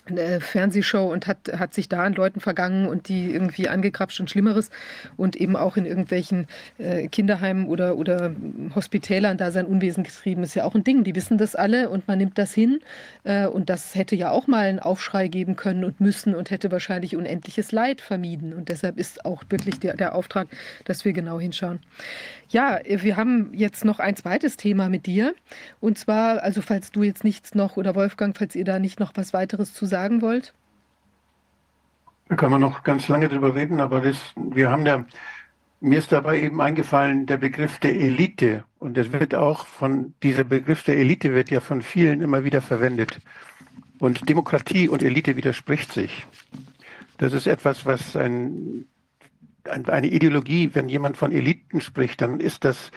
eine 0.06 0.40
Fernsehshow 0.40 1.10
und 1.12 1.26
hat, 1.26 1.38
hat 1.56 1.74
sich 1.74 1.88
da 1.88 2.02
an 2.02 2.12
Leuten 2.12 2.40
vergangen 2.40 2.86
und 2.86 3.08
die 3.08 3.30
irgendwie 3.30 3.68
angekrapscht 3.68 4.20
und 4.20 4.30
Schlimmeres 4.30 4.70
und 5.16 5.36
eben 5.36 5.56
auch 5.56 5.76
in 5.76 5.86
irgendwelchen 5.86 6.46
äh, 6.78 7.08
Kinderheimen 7.08 7.66
oder, 7.66 7.96
oder 7.96 8.32
Hospitälern 8.74 9.38
da 9.38 9.50
sein 9.50 9.66
Unwesen 9.66 10.04
getrieben. 10.04 10.42
Ist 10.42 10.54
ja 10.54 10.64
auch 10.64 10.74
ein 10.74 10.84
Ding. 10.84 11.04
Die 11.04 11.14
wissen 11.14 11.38
das 11.38 11.54
alle 11.54 11.88
und 11.88 12.06
man 12.06 12.18
nimmt 12.18 12.38
das 12.38 12.52
hin. 12.52 12.80
Äh, 13.24 13.46
und 13.46 13.70
das 13.70 13.94
hätte 13.94 14.14
ja 14.14 14.30
auch 14.30 14.46
mal 14.46 14.66
einen 14.66 14.78
Aufschrei 14.78 15.28
geben 15.28 15.56
können 15.56 15.84
und 15.84 16.00
müssen 16.00 16.34
und 16.34 16.50
hätte 16.50 16.70
wahrscheinlich 16.70 17.16
unendliches 17.16 17.72
Leid 17.72 18.00
vermieden. 18.00 18.52
Und 18.52 18.68
deshalb 18.68 18.98
ist 18.98 19.24
auch 19.24 19.42
wirklich 19.48 19.80
der, 19.80 19.96
der 19.96 20.14
Auftrag, 20.14 20.48
dass 20.84 21.04
wir 21.04 21.12
genau 21.12 21.40
hinschauen. 21.40 21.80
Ja, 22.50 22.78
wir 22.84 23.16
haben 23.16 23.52
jetzt 23.54 23.84
noch 23.84 23.98
ein 23.98 24.16
zweites 24.16 24.56
Thema 24.56 24.88
mit 24.88 25.06
dir. 25.06 25.34
Und 25.80 25.98
zwar, 25.98 26.42
also 26.42 26.62
falls 26.62 26.92
du 26.92 27.02
jetzt 27.02 27.24
nichts 27.24 27.54
noch 27.54 27.76
oder 27.76 27.94
Wolfgang, 27.94 28.36
falls 28.36 28.54
ihr 28.54 28.64
da 28.64 28.78
nicht 28.78 29.00
noch 29.00 29.12
was 29.14 29.32
weiteres 29.32 29.72
zu 29.72 29.86
sagen 29.86 30.22
wollt. 30.22 30.52
Da 32.28 32.36
kann 32.36 32.50
man 32.50 32.60
noch 32.60 32.82
ganz 32.84 33.08
lange 33.08 33.28
drüber 33.28 33.54
reden, 33.54 33.80
aber 33.80 34.00
das, 34.00 34.16
wir 34.36 34.70
haben 34.70 34.86
ja, 34.86 35.04
mir 35.84 35.98
ist 35.98 36.12
dabei 36.12 36.40
eben 36.40 36.60
eingefallen, 36.60 37.26
der 37.26 37.36
Begriff 37.36 37.78
der 37.78 37.94
Elite. 37.94 38.64
Und 38.78 38.96
das 38.96 39.12
wird 39.12 39.34
auch 39.34 39.66
von, 39.66 40.14
dieser 40.22 40.44
Begriff 40.44 40.82
der 40.82 40.96
Elite 40.96 41.34
wird 41.34 41.50
ja 41.50 41.60
von 41.60 41.82
vielen 41.82 42.22
immer 42.22 42.44
wieder 42.44 42.62
verwendet. 42.62 43.20
Und 43.98 44.28
Demokratie 44.28 44.88
und 44.88 45.02
Elite 45.02 45.36
widerspricht 45.36 45.92
sich. 45.92 46.26
Das 47.18 47.32
ist 47.32 47.46
etwas, 47.46 47.86
was 47.86 48.16
ein 48.16 48.86
eine 49.66 50.08
Ideologie, 50.08 50.70
wenn 50.74 50.88
jemand 50.88 51.16
von 51.16 51.32
Eliten 51.32 51.80
spricht, 51.80 52.20
dann 52.20 52.40
ist 52.40 52.64
das, 52.64 52.90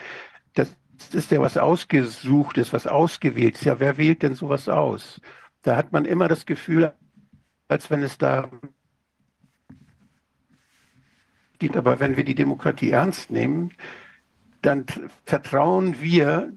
das 0.54 0.68
ist 1.12 1.30
ja 1.30 1.40
was 1.40 1.56
Ausgesuchtes, 1.56 2.72
was 2.72 2.86
Ausgewähltes. 2.86 3.64
Ja, 3.64 3.80
wer 3.80 3.96
wählt 3.96 4.22
denn 4.22 4.34
sowas 4.34 4.68
aus? 4.68 5.20
Da 5.62 5.76
hat 5.76 5.92
man 5.92 6.04
immer 6.04 6.28
das 6.28 6.46
Gefühl, 6.46 6.92
als 7.68 7.90
wenn 7.90 8.02
es 8.02 8.18
da 8.18 8.50
geht. 11.58 11.76
Aber 11.76 12.00
wenn 12.00 12.16
wir 12.16 12.24
die 12.24 12.34
Demokratie 12.34 12.90
ernst 12.90 13.30
nehmen, 13.30 13.72
dann 14.62 14.86
vertrauen 15.24 16.00
wir 16.00 16.52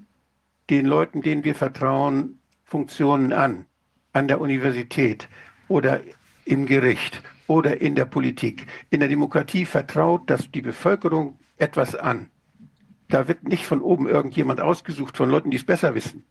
den 0.70 0.86
Leuten, 0.86 1.22
denen 1.22 1.44
wir 1.44 1.54
vertrauen, 1.54 2.38
Funktionen 2.64 3.32
an, 3.32 3.66
an 4.12 4.28
der 4.28 4.40
Universität 4.40 5.28
oder 5.68 6.00
im 6.44 6.66
Gericht 6.66 7.22
oder 7.46 7.80
in 7.80 7.94
der 7.94 8.06
Politik. 8.06 8.66
In 8.90 9.00
der 9.00 9.08
Demokratie 9.08 9.66
vertraut 9.66 10.22
das 10.30 10.50
die 10.50 10.62
Bevölkerung 10.62 11.38
etwas 11.58 11.94
an. 11.94 12.30
Da 13.08 13.28
wird 13.28 13.44
nicht 13.44 13.66
von 13.66 13.82
oben 13.82 14.08
irgendjemand 14.08 14.60
ausgesucht 14.60 15.16
von 15.16 15.28
Leuten, 15.28 15.50
die 15.50 15.58
es 15.58 15.66
besser 15.66 15.94
wissen. 15.94 16.24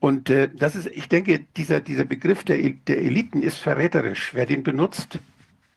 Und 0.00 0.28
äh, 0.30 0.50
das 0.52 0.74
ist, 0.74 0.88
ich 0.88 1.08
denke, 1.08 1.46
dieser, 1.56 1.80
dieser 1.80 2.04
Begriff 2.04 2.44
der, 2.44 2.58
der 2.58 2.98
Eliten 2.98 3.40
ist 3.40 3.58
verräterisch. 3.58 4.34
Wer 4.34 4.46
den 4.46 4.64
benutzt, 4.64 5.20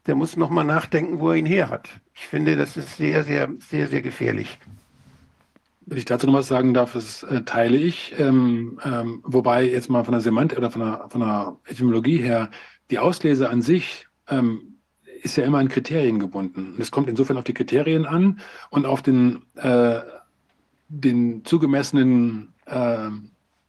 der 0.06 0.16
muss 0.16 0.38
nochmal 0.38 0.66
nachdenken, 0.66 1.20
wo 1.20 1.32
er 1.32 1.36
ihn 1.36 1.45
her 1.45 1.70
hat. 1.70 1.89
Ich 2.14 2.28
finde, 2.28 2.56
das 2.56 2.78
ist 2.78 2.97
sehr, 2.97 3.24
sehr, 3.24 3.49
sehr, 3.60 3.88
sehr 3.88 4.01
gefährlich. 4.01 4.60
Wenn 5.88 5.97
ich 5.97 6.06
dazu 6.06 6.28
noch 6.28 6.34
was 6.34 6.47
sagen 6.47 6.74
darf, 6.74 6.93
das 6.93 7.24
äh, 7.24 7.41
teile 7.43 7.78
ich. 7.78 8.14
Ähm, 8.18 8.80
ähm, 8.84 9.22
wobei 9.24 9.64
jetzt 9.64 9.89
mal 9.89 10.03
von 10.03 10.14
der 10.14 10.22
Semantik 10.22 10.58
oder 10.58 10.72
von 10.72 10.82
der, 10.82 11.06
von 11.10 11.22
der 11.22 11.58
Etymologie 11.66 12.18
her, 12.18 12.49
die 12.91 12.99
Auslese 12.99 13.49
an 13.49 13.62
sich 13.62 14.08
ähm, 14.30 14.80
ist 15.22 15.38
ja 15.38 15.43
immer 15.43 15.60
an 15.60 15.70
Kriterien 15.70 16.20
gebunden. 16.20 16.76
es 16.80 16.91
kommt 16.91 17.10
insofern 17.10 17.38
auf 17.38 17.43
die 17.43 17.53
Kriterien 17.53 18.06
an 18.06 18.39
und 18.70 18.86
auf 18.86 19.01
den, 19.01 19.43
äh, 19.56 20.01
den 20.88 21.43
zugemessenen 21.45 22.53
äh, 22.66 23.10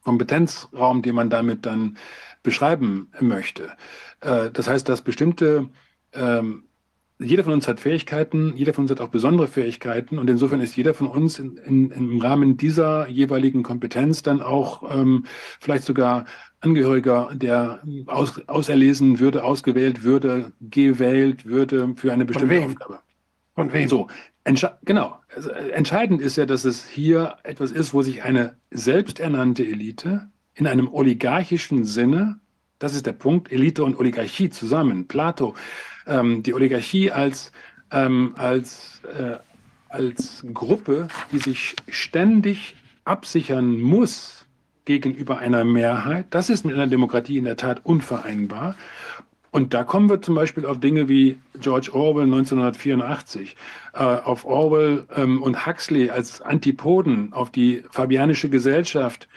Kompetenzraum, 0.03 1.01
den 1.01 1.15
man 1.15 1.29
damit 1.29 1.65
dann 1.65 1.97
beschreiben 2.43 3.11
möchte. 3.19 3.71
Äh, 4.21 4.51
das 4.51 4.67
heißt, 4.67 4.87
dass 4.87 5.01
bestimmte, 5.01 5.69
ähm, 6.17 6.63
jeder 7.19 7.43
von 7.43 7.53
uns 7.53 7.67
hat 7.67 7.79
Fähigkeiten, 7.79 8.53
jeder 8.55 8.73
von 8.73 8.83
uns 8.83 8.91
hat 8.91 9.01
auch 9.01 9.09
besondere 9.09 9.47
Fähigkeiten 9.47 10.19
und 10.19 10.29
insofern 10.29 10.61
ist 10.61 10.75
jeder 10.75 10.93
von 10.93 11.07
uns 11.07 11.39
in, 11.39 11.57
in, 11.57 11.91
im 11.91 12.21
Rahmen 12.21 12.57
dieser 12.57 13.07
jeweiligen 13.07 13.63
Kompetenz 13.63 14.21
dann 14.21 14.41
auch 14.41 14.83
ähm, 14.93 15.25
vielleicht 15.59 15.83
sogar 15.83 16.25
Angehöriger, 16.59 17.29
der 17.33 17.81
aus, 18.07 18.41
auserlesen 18.47 19.19
würde, 19.19 19.43
ausgewählt 19.43 20.03
würde, 20.03 20.51
gewählt 20.59 21.45
würde 21.45 21.93
für 21.95 22.11
eine 22.11 22.25
bestimmte 22.25 22.55
Von 22.55 22.63
wem? 22.63 22.71
Aufgabe. 22.71 22.99
Von 23.55 23.73
wem? 23.73 23.89
So, 23.89 24.07
genau. 24.83 25.19
Also, 25.35 25.49
entscheidend 25.49 26.21
ist 26.21 26.35
ja, 26.35 26.45
dass 26.45 26.65
es 26.65 26.87
hier 26.87 27.35
etwas 27.43 27.71
ist, 27.71 27.93
wo 27.93 28.01
sich 28.01 28.23
eine 28.23 28.57
selbsternannte 28.71 29.63
Elite 29.63 30.29
in 30.55 30.67
einem 30.67 30.91
oligarchischen 30.91 31.85
Sinne, 31.85 32.39
das 32.79 32.95
ist 32.95 33.05
der 33.05 33.13
Punkt, 33.13 33.51
Elite 33.51 33.83
und 33.83 33.97
Oligarchie 33.97 34.49
zusammen, 34.49 35.07
Plato, 35.07 35.55
ähm, 36.07 36.43
die 36.43 36.53
Oligarchie 36.53 37.11
als, 37.11 37.51
ähm, 37.91 38.33
als, 38.37 39.01
äh, 39.03 39.37
als 39.89 40.45
Gruppe, 40.53 41.07
die 41.31 41.39
sich 41.39 41.75
ständig 41.87 42.75
absichern 43.05 43.79
muss 43.79 44.45
gegenüber 44.85 45.39
einer 45.39 45.63
Mehrheit. 45.63 46.25
Das 46.29 46.49
ist 46.49 46.65
mit 46.65 46.75
einer 46.75 46.87
Demokratie 46.87 47.37
in 47.37 47.45
der 47.45 47.57
Tat 47.57 47.81
unvereinbar. 47.83 48.75
Und 49.51 49.73
da 49.73 49.83
kommen 49.83 50.09
wir 50.09 50.21
zum 50.21 50.35
Beispiel 50.35 50.65
auf 50.65 50.79
Dinge 50.79 51.09
wie 51.09 51.37
George 51.59 51.89
Orwell 51.93 52.25
1984, 52.25 53.55
äh, 53.93 53.97
auf 53.97 54.45
Orwell 54.45 55.05
ähm, 55.15 55.41
und 55.41 55.65
Huxley 55.65 56.09
als 56.09 56.41
Antipoden, 56.41 57.33
auf 57.33 57.49
die 57.49 57.83
fabianische 57.91 58.49
Gesellschaft 58.49 59.27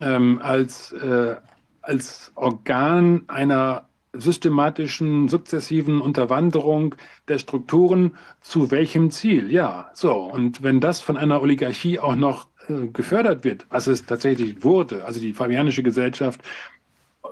ähm, 0.00 0.40
als, 0.42 0.92
äh, 0.92 1.36
als 1.82 2.32
Organ 2.34 3.22
einer 3.28 3.87
systematischen, 4.12 5.28
sukzessiven 5.28 6.00
Unterwanderung 6.00 6.94
der 7.28 7.38
Strukturen 7.38 8.16
zu 8.40 8.70
welchem 8.70 9.10
Ziel? 9.10 9.50
Ja, 9.50 9.90
so. 9.94 10.14
Und 10.14 10.62
wenn 10.62 10.80
das 10.80 11.00
von 11.00 11.16
einer 11.16 11.42
Oligarchie 11.42 11.98
auch 11.98 12.16
noch 12.16 12.48
äh, 12.68 12.88
gefördert 12.88 13.44
wird, 13.44 13.66
was 13.70 13.86
es 13.86 14.06
tatsächlich 14.06 14.62
wurde, 14.64 15.04
also 15.04 15.20
die 15.20 15.32
fabianische 15.32 15.82
Gesellschaft, 15.82 16.40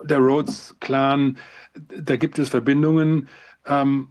der 0.04 0.18
Rhodes-Clan, 0.18 1.38
da 1.98 2.16
gibt 2.16 2.38
es 2.38 2.48
Verbindungen, 2.48 3.28
ähm, 3.66 4.08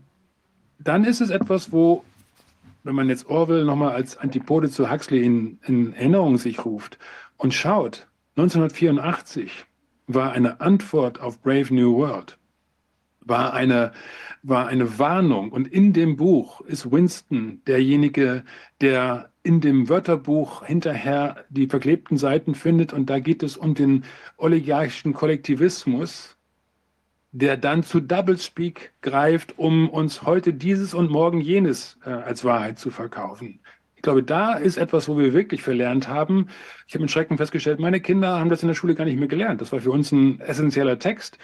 dann 0.78 1.04
ist 1.04 1.20
es 1.20 1.30
etwas, 1.30 1.72
wo, 1.72 2.04
wenn 2.84 2.94
man 2.94 3.08
jetzt 3.08 3.28
Orwell 3.28 3.64
nochmal 3.64 3.92
als 3.92 4.16
Antipode 4.16 4.70
zu 4.70 4.90
Huxley 4.90 5.24
in, 5.24 5.58
in 5.66 5.94
Erinnerung 5.94 6.38
sich 6.38 6.64
ruft 6.64 6.98
und 7.36 7.54
schaut, 7.54 8.06
1984 8.36 9.64
war 10.06 10.32
eine 10.32 10.60
Antwort 10.60 11.20
auf 11.20 11.40
Brave 11.40 11.74
New 11.74 11.96
World, 11.96 12.38
war 13.26 13.52
eine, 13.52 13.92
war 14.42 14.68
eine 14.68 14.98
Warnung. 14.98 15.52
Und 15.52 15.68
in 15.68 15.92
dem 15.92 16.16
Buch 16.16 16.60
ist 16.62 16.90
Winston 16.90 17.62
derjenige, 17.66 18.44
der 18.80 19.30
in 19.42 19.60
dem 19.60 19.88
Wörterbuch 19.88 20.64
hinterher 20.64 21.44
die 21.50 21.66
verklebten 21.66 22.16
Seiten 22.16 22.54
findet. 22.54 22.92
Und 22.92 23.10
da 23.10 23.18
geht 23.18 23.42
es 23.42 23.56
um 23.56 23.74
den 23.74 24.04
oligarchischen 24.36 25.12
Kollektivismus, 25.12 26.36
der 27.32 27.56
dann 27.56 27.82
zu 27.82 28.00
Doublespeak 28.00 28.92
greift, 29.02 29.58
um 29.58 29.90
uns 29.90 30.22
heute 30.22 30.54
dieses 30.54 30.94
und 30.94 31.10
morgen 31.10 31.40
jenes 31.40 31.98
äh, 32.04 32.10
als 32.10 32.44
Wahrheit 32.44 32.78
zu 32.78 32.90
verkaufen. 32.90 33.60
Ich 33.94 34.02
glaube, 34.02 34.22
da 34.22 34.54
ist 34.54 34.78
etwas, 34.78 35.08
wo 35.08 35.18
wir 35.18 35.34
wirklich 35.34 35.62
verlernt 35.62 36.08
haben. 36.08 36.48
Ich 36.86 36.94
habe 36.94 37.02
mit 37.02 37.10
Schrecken 37.10 37.38
festgestellt, 37.38 37.80
meine 37.80 38.00
Kinder 38.00 38.38
haben 38.38 38.50
das 38.50 38.62
in 38.62 38.68
der 38.68 38.74
Schule 38.74 38.94
gar 38.94 39.04
nicht 39.04 39.18
mehr 39.18 39.28
gelernt. 39.28 39.60
Das 39.60 39.72
war 39.72 39.80
für 39.80 39.90
uns 39.90 40.12
ein 40.12 40.40
essentieller 40.40 40.98
Text. 40.98 41.38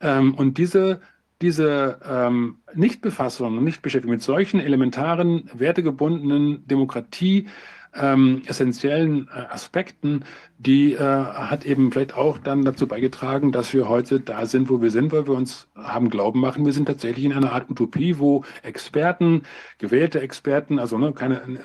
Ähm, 0.00 0.34
und 0.34 0.58
diese 0.58 1.00
diese 1.42 2.00
ähm, 2.08 2.58
Nichtbefassung 2.74 3.58
und 3.58 3.64
Nichtbeschäftigung 3.64 4.14
mit 4.14 4.22
solchen 4.22 4.60
elementaren, 4.60 5.50
wertegebundenen 5.52 6.66
Demokratie, 6.66 7.48
ähm, 7.96 8.42
essentiellen 8.46 9.28
äh, 9.28 9.38
Aspekten, 9.52 10.24
die 10.58 10.94
äh, 10.94 10.98
hat 10.98 11.64
eben 11.64 11.92
vielleicht 11.92 12.14
auch 12.14 12.38
dann 12.38 12.64
dazu 12.64 12.88
beigetragen, 12.88 13.52
dass 13.52 13.72
wir 13.72 13.88
heute 13.88 14.20
da 14.20 14.46
sind, 14.46 14.68
wo 14.68 14.80
wir 14.80 14.90
sind, 14.90 15.12
weil 15.12 15.26
wir 15.26 15.34
uns 15.34 15.68
haben 15.76 16.10
glauben 16.10 16.40
machen, 16.40 16.64
wir 16.64 16.72
sind 16.72 16.86
tatsächlich 16.86 17.24
in 17.24 17.32
einer 17.32 17.52
Art 17.52 17.70
Utopie, 17.70 18.18
wo 18.18 18.44
Experten, 18.62 19.42
gewählte 19.78 20.20
Experten, 20.20 20.78
also 20.78 20.98
ne, 20.98 21.12
keine, 21.12 21.60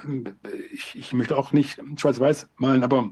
ich, 0.72 0.96
ich 0.96 1.14
möchte 1.14 1.38
auch 1.38 1.52
nicht 1.52 1.82
schwarz-weiß 1.98 2.50
malen, 2.58 2.84
aber 2.84 3.12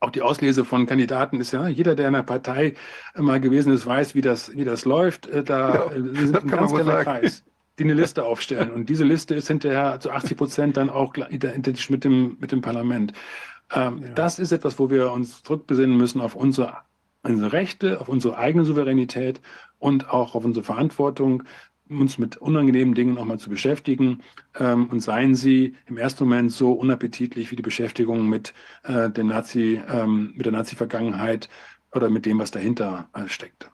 auch 0.00 0.10
die 0.10 0.22
Auslese 0.22 0.64
von 0.64 0.86
Kandidaten 0.86 1.40
ist 1.40 1.52
ja, 1.52 1.66
jeder, 1.68 1.94
der 1.94 2.08
in 2.08 2.14
einer 2.14 2.24
Partei 2.24 2.74
mal 3.16 3.40
gewesen 3.40 3.72
ist, 3.72 3.86
weiß, 3.86 4.14
wie 4.14 4.20
das, 4.20 4.54
wie 4.54 4.64
das 4.64 4.84
läuft. 4.84 5.26
Äh, 5.26 5.42
da 5.42 5.74
ja, 5.74 5.92
äh, 5.92 6.00
sind 6.14 6.36
ein 6.36 6.48
ganz 6.48 6.72
kleiner 6.72 7.04
Kreis, 7.04 7.44
die 7.78 7.84
eine 7.84 7.94
Liste 7.94 8.24
aufstellen. 8.24 8.70
Und 8.70 8.88
diese 8.88 9.04
Liste 9.04 9.34
ist 9.34 9.48
hinterher 9.48 9.98
zu 10.00 10.10
80 10.10 10.36
Prozent 10.36 10.76
dann 10.76 10.90
auch 10.90 11.14
identisch 11.16 11.90
mit 11.90 12.04
dem, 12.04 12.36
mit 12.40 12.52
dem 12.52 12.60
Parlament. 12.60 13.12
Ähm, 13.74 14.02
ja. 14.02 14.08
Das 14.14 14.38
ist 14.38 14.52
etwas, 14.52 14.78
wo 14.78 14.90
wir 14.90 15.10
uns 15.12 15.42
zurückbesinnen 15.42 15.96
müssen 15.96 16.20
auf 16.20 16.34
unsere, 16.34 16.78
unsere 17.22 17.52
Rechte, 17.52 18.00
auf 18.00 18.08
unsere 18.08 18.38
eigene 18.38 18.64
Souveränität 18.64 19.40
und 19.78 20.10
auch 20.10 20.34
auf 20.34 20.44
unsere 20.44 20.64
Verantwortung, 20.64 21.42
uns 21.90 22.18
mit 22.18 22.36
unangenehmen 22.36 22.94
Dingen 22.94 23.18
auch 23.18 23.24
mal 23.24 23.38
zu 23.38 23.50
beschäftigen 23.50 24.22
ähm, 24.58 24.88
und 24.88 25.00
seien 25.00 25.34
sie 25.34 25.76
im 25.86 25.96
ersten 25.96 26.24
Moment 26.24 26.52
so 26.52 26.72
unappetitlich 26.72 27.50
wie 27.50 27.56
die 27.56 27.62
Beschäftigung 27.62 28.28
mit, 28.28 28.54
äh, 28.84 29.10
den 29.10 29.28
Nazi, 29.28 29.80
ähm, 29.88 30.32
mit 30.34 30.46
der 30.46 30.52
Nazi-Vergangenheit 30.52 31.48
oder 31.92 32.10
mit 32.10 32.26
dem, 32.26 32.38
was 32.38 32.50
dahinter 32.50 33.08
äh, 33.14 33.28
steckt. 33.28 33.70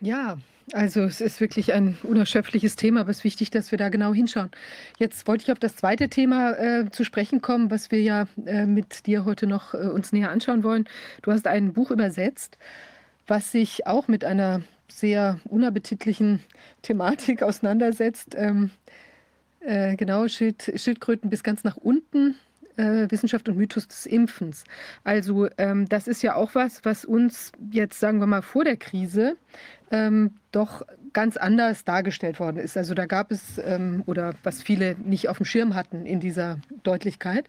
Ja, 0.00 0.38
also 0.72 1.02
es 1.02 1.20
ist 1.20 1.40
wirklich 1.40 1.72
ein 1.72 1.96
unerschöpfliches 2.02 2.76
Thema, 2.76 3.00
aber 3.00 3.10
es 3.10 3.18
ist 3.18 3.24
wichtig, 3.24 3.50
dass 3.50 3.70
wir 3.70 3.78
da 3.78 3.88
genau 3.88 4.12
hinschauen. 4.12 4.50
Jetzt 4.98 5.26
wollte 5.26 5.44
ich 5.44 5.52
auf 5.52 5.58
das 5.58 5.76
zweite 5.76 6.08
Thema 6.08 6.52
äh, 6.52 6.90
zu 6.90 7.04
sprechen 7.04 7.40
kommen, 7.40 7.70
was 7.70 7.90
wir 7.90 8.00
ja 8.02 8.26
äh, 8.44 8.66
mit 8.66 9.06
dir 9.06 9.24
heute 9.24 9.46
noch 9.46 9.74
äh, 9.74 9.78
uns 9.78 10.12
näher 10.12 10.30
anschauen 10.30 10.62
wollen. 10.62 10.88
Du 11.22 11.32
hast 11.32 11.46
ein 11.46 11.72
Buch 11.72 11.90
übersetzt, 11.90 12.58
was 13.26 13.50
sich 13.50 13.86
auch 13.86 14.08
mit 14.08 14.24
einer 14.24 14.62
sehr 14.90 15.40
unappetitlichen 15.44 16.40
Thematik 16.82 17.42
auseinandersetzt. 17.42 18.34
Ähm, 18.36 18.70
äh, 19.60 19.96
genau, 19.96 20.28
Schild, 20.28 20.72
Schildkröten 20.76 21.30
bis 21.30 21.42
ganz 21.42 21.64
nach 21.64 21.76
unten, 21.76 22.36
äh, 22.76 23.10
Wissenschaft 23.10 23.48
und 23.48 23.56
Mythos 23.56 23.88
des 23.88 24.06
Impfens. 24.06 24.64
Also 25.04 25.48
ähm, 25.58 25.88
das 25.88 26.06
ist 26.06 26.22
ja 26.22 26.36
auch 26.36 26.54
was, 26.54 26.84
was 26.84 27.04
uns 27.04 27.52
jetzt, 27.70 27.98
sagen 28.00 28.20
wir 28.20 28.26
mal, 28.26 28.42
vor 28.42 28.64
der 28.64 28.76
Krise 28.76 29.36
ähm, 29.90 30.36
doch 30.52 30.82
ganz 31.12 31.36
anders 31.36 31.84
dargestellt 31.84 32.40
worden 32.40 32.58
ist. 32.58 32.76
Also 32.76 32.94
da 32.94 33.06
gab 33.06 33.30
es, 33.30 33.58
ähm, 33.64 34.02
oder 34.06 34.34
was 34.42 34.62
viele 34.62 34.96
nicht 35.02 35.28
auf 35.28 35.38
dem 35.38 35.46
Schirm 35.46 35.74
hatten 35.74 36.06
in 36.06 36.20
dieser 36.20 36.58
Deutlichkeit, 36.82 37.48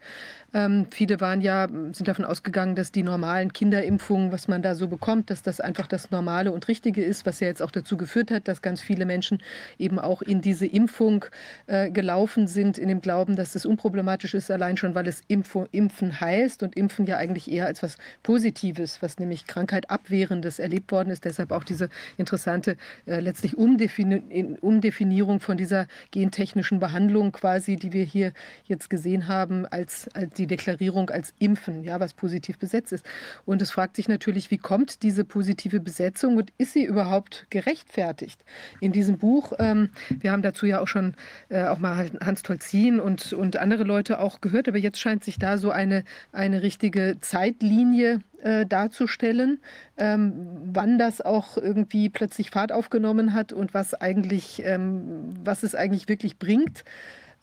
ähm, 0.53 0.87
viele 0.89 1.21
waren 1.21 1.41
ja, 1.41 1.67
sind 1.67 2.07
davon 2.07 2.25
ausgegangen, 2.25 2.75
dass 2.75 2.91
die 2.91 3.03
normalen 3.03 3.53
Kinderimpfungen, 3.53 4.31
was 4.31 4.47
man 4.47 4.63
da 4.63 4.73
so 4.73 4.87
bekommt, 4.87 5.29
dass 5.29 5.43
das 5.43 5.59
einfach 5.61 5.85
das 5.85 6.09
Normale 6.09 6.51
und 6.51 6.67
Richtige 6.67 7.03
ist, 7.03 7.25
was 7.25 7.39
ja 7.39 7.47
jetzt 7.47 7.61
auch 7.61 7.69
dazu 7.69 7.97
geführt 7.97 8.31
hat, 8.31 8.47
dass 8.47 8.61
ganz 8.61 8.81
viele 8.81 9.05
Menschen 9.05 9.43
eben 9.77 9.99
auch 9.99 10.23
in 10.23 10.41
diese 10.41 10.65
Impfung 10.65 11.25
äh, 11.67 11.91
gelaufen 11.91 12.47
sind, 12.47 12.79
in 12.79 12.87
dem 12.87 13.01
Glauben, 13.01 13.35
dass 13.35 13.53
es 13.53 13.65
unproblematisch 13.65 14.33
ist, 14.33 14.49
allein 14.49 14.77
schon, 14.77 14.95
weil 14.95 15.07
es 15.07 15.21
Impfo, 15.27 15.67
Impfen 15.71 16.19
heißt 16.19 16.63
und 16.63 16.75
Impfen 16.75 17.05
ja 17.05 17.17
eigentlich 17.17 17.51
eher 17.51 17.67
als 17.67 17.83
was 17.83 17.97
Positives, 18.23 19.01
was 19.03 19.19
nämlich 19.19 19.45
Krankheit 19.45 19.89
abwehrendes 19.91 20.57
erlebt 20.57 20.91
worden 20.91 21.11
ist. 21.11 21.25
Deshalb 21.25 21.51
auch 21.51 21.63
diese 21.63 21.89
interessante 22.17 22.75
äh, 23.05 23.19
letztlich 23.19 23.48
Umdefini 23.57 24.57
Umdefinierung 24.61 25.39
von 25.39 25.57
dieser 25.57 25.87
gentechnischen 26.11 26.79
Behandlung 26.79 27.31
quasi, 27.31 27.75
die 27.75 27.93
wir 27.93 28.03
hier 28.03 28.33
jetzt 28.65 28.89
gesehen 28.89 29.27
haben, 29.27 29.65
als, 29.65 30.07
als 30.13 30.33
die 30.33 30.47
Deklarierung 30.47 31.09
als 31.09 31.33
Impfen, 31.39 31.83
ja, 31.83 31.99
was 31.99 32.13
positiv 32.13 32.57
besetzt 32.59 32.91
ist. 32.91 33.05
Und 33.45 33.61
es 33.61 33.71
fragt 33.71 33.95
sich 33.95 34.07
natürlich, 34.07 34.51
wie 34.51 34.57
kommt 34.57 35.03
diese 35.03 35.23
positive 35.23 35.79
Besetzung 35.79 36.37
und 36.37 36.51
ist 36.57 36.73
sie 36.73 36.83
überhaupt 36.83 37.47
gerechtfertigt? 37.49 38.43
In 38.79 38.91
diesem 38.91 39.17
Buch, 39.17 39.53
ähm, 39.59 39.89
wir 40.09 40.31
haben 40.31 40.41
dazu 40.41 40.65
ja 40.65 40.81
auch 40.81 40.87
schon 40.87 41.15
äh, 41.49 41.63
auch 41.63 41.79
mal 41.79 42.09
Hans 42.21 42.43
Tolzin 42.43 42.99
und, 42.99 43.33
und 43.33 43.57
andere 43.57 43.83
Leute 43.83 44.19
auch 44.19 44.41
gehört, 44.41 44.67
aber 44.67 44.77
jetzt 44.77 44.99
scheint 44.99 45.23
sich 45.23 45.39
da 45.39 45.57
so 45.57 45.71
eine, 45.71 46.03
eine 46.31 46.61
richtige 46.61 47.17
Zeitlinie 47.21 48.21
äh, 48.43 48.65
darzustellen, 48.65 49.59
ähm, 49.97 50.47
wann 50.65 50.97
das 50.97 51.21
auch 51.21 51.57
irgendwie 51.57 52.09
plötzlich 52.09 52.51
Fahrt 52.51 52.71
aufgenommen 52.71 53.33
hat 53.33 53.53
und 53.53 53.73
was 53.73 53.93
eigentlich, 53.93 54.61
ähm, 54.65 55.33
was 55.43 55.63
es 55.63 55.75
eigentlich 55.75 56.07
wirklich 56.07 56.37
bringt 56.37 56.83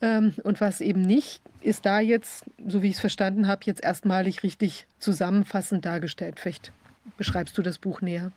ähm, 0.00 0.34
und 0.42 0.60
was 0.60 0.80
eben 0.80 1.02
nicht, 1.02 1.40
ist 1.60 1.86
da 1.86 2.00
jetzt, 2.00 2.44
so 2.66 2.82
wie 2.82 2.88
ich 2.88 2.94
es 2.94 3.00
verstanden 3.00 3.46
habe, 3.48 3.62
jetzt 3.64 3.82
erstmalig 3.82 4.42
richtig 4.42 4.86
zusammenfassend 4.98 5.84
dargestellt. 5.84 6.40
Vielleicht 6.40 6.72
beschreibst 7.16 7.56
du 7.58 7.62
das 7.62 7.78
Buch 7.78 8.00
näher. 8.00 8.32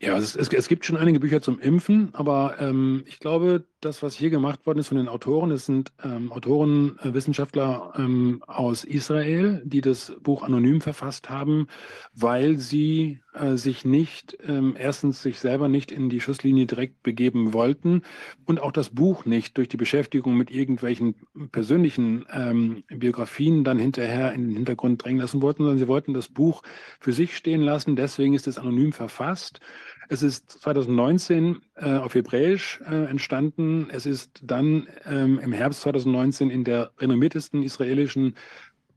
Ja, 0.00 0.18
es, 0.18 0.34
es, 0.36 0.48
es, 0.48 0.68
gibt 0.68 0.84
schon 0.84 0.96
einige 0.96 1.20
Bücher 1.20 1.40
zum 1.40 1.58
Impfen, 1.60 2.10
aber 2.14 2.56
ähm, 2.58 3.04
ich 3.06 3.20
glaube, 3.20 3.64
das, 3.80 4.02
was 4.02 4.14
hier 4.14 4.30
gemacht 4.30 4.66
worden 4.66 4.78
ist 4.78 4.88
von 4.88 4.96
den 4.96 5.08
Autoren, 5.08 5.50
das 5.50 5.66
sind 5.66 5.92
ähm, 6.02 6.32
Autoren, 6.32 6.98
äh, 7.00 7.14
Wissenschaftler 7.14 7.92
ähm, 7.96 8.42
aus 8.46 8.84
Israel, 8.84 9.62
die 9.64 9.80
das 9.80 10.12
Buch 10.20 10.42
anonym 10.42 10.80
verfasst 10.80 11.30
haben, 11.30 11.68
weil 12.12 12.58
sie 12.58 13.20
äh, 13.34 13.56
sich 13.56 13.84
nicht, 13.84 14.38
ähm, 14.46 14.76
erstens 14.78 15.22
sich 15.22 15.40
selber 15.40 15.68
nicht 15.68 15.90
in 15.90 16.08
die 16.08 16.20
Schusslinie 16.20 16.66
direkt 16.66 17.02
begeben 17.02 17.52
wollten 17.52 18.02
und 18.46 18.60
auch 18.60 18.72
das 18.72 18.90
Buch 18.90 19.24
nicht 19.24 19.56
durch 19.58 19.68
die 19.68 19.76
Beschäftigung 19.76 20.36
mit 20.36 20.50
irgendwelchen 20.50 21.14
persönlichen 21.50 22.26
ähm, 22.32 22.84
Biografien 22.88 23.64
dann 23.64 23.78
hinterher 23.78 24.32
in 24.32 24.48
den 24.48 24.56
Hintergrund 24.56 25.04
drängen 25.04 25.20
lassen 25.20 25.42
wollten, 25.42 25.64
sondern 25.64 25.78
sie 25.78 25.88
wollten 25.88 26.14
das 26.14 26.28
Buch 26.28 26.62
für 27.00 27.12
sich 27.12 27.36
stehen 27.36 27.62
lassen. 27.62 27.96
Deswegen 27.96 28.34
ist 28.34 28.46
es 28.46 28.58
anonym 28.58 28.92
verfasst. 28.92 29.60
Es 30.08 30.22
ist 30.22 30.50
2019 30.62 31.60
äh, 31.76 31.94
auf 31.94 32.14
Hebräisch 32.14 32.80
äh, 32.86 33.06
entstanden. 33.06 33.88
Es 33.90 34.06
ist 34.06 34.40
dann 34.42 34.86
ähm, 35.06 35.38
im 35.38 35.52
Herbst 35.52 35.80
2019 35.82 36.50
in 36.50 36.64
der 36.64 36.92
renommiertesten 36.98 37.62
israelischen 37.62 38.34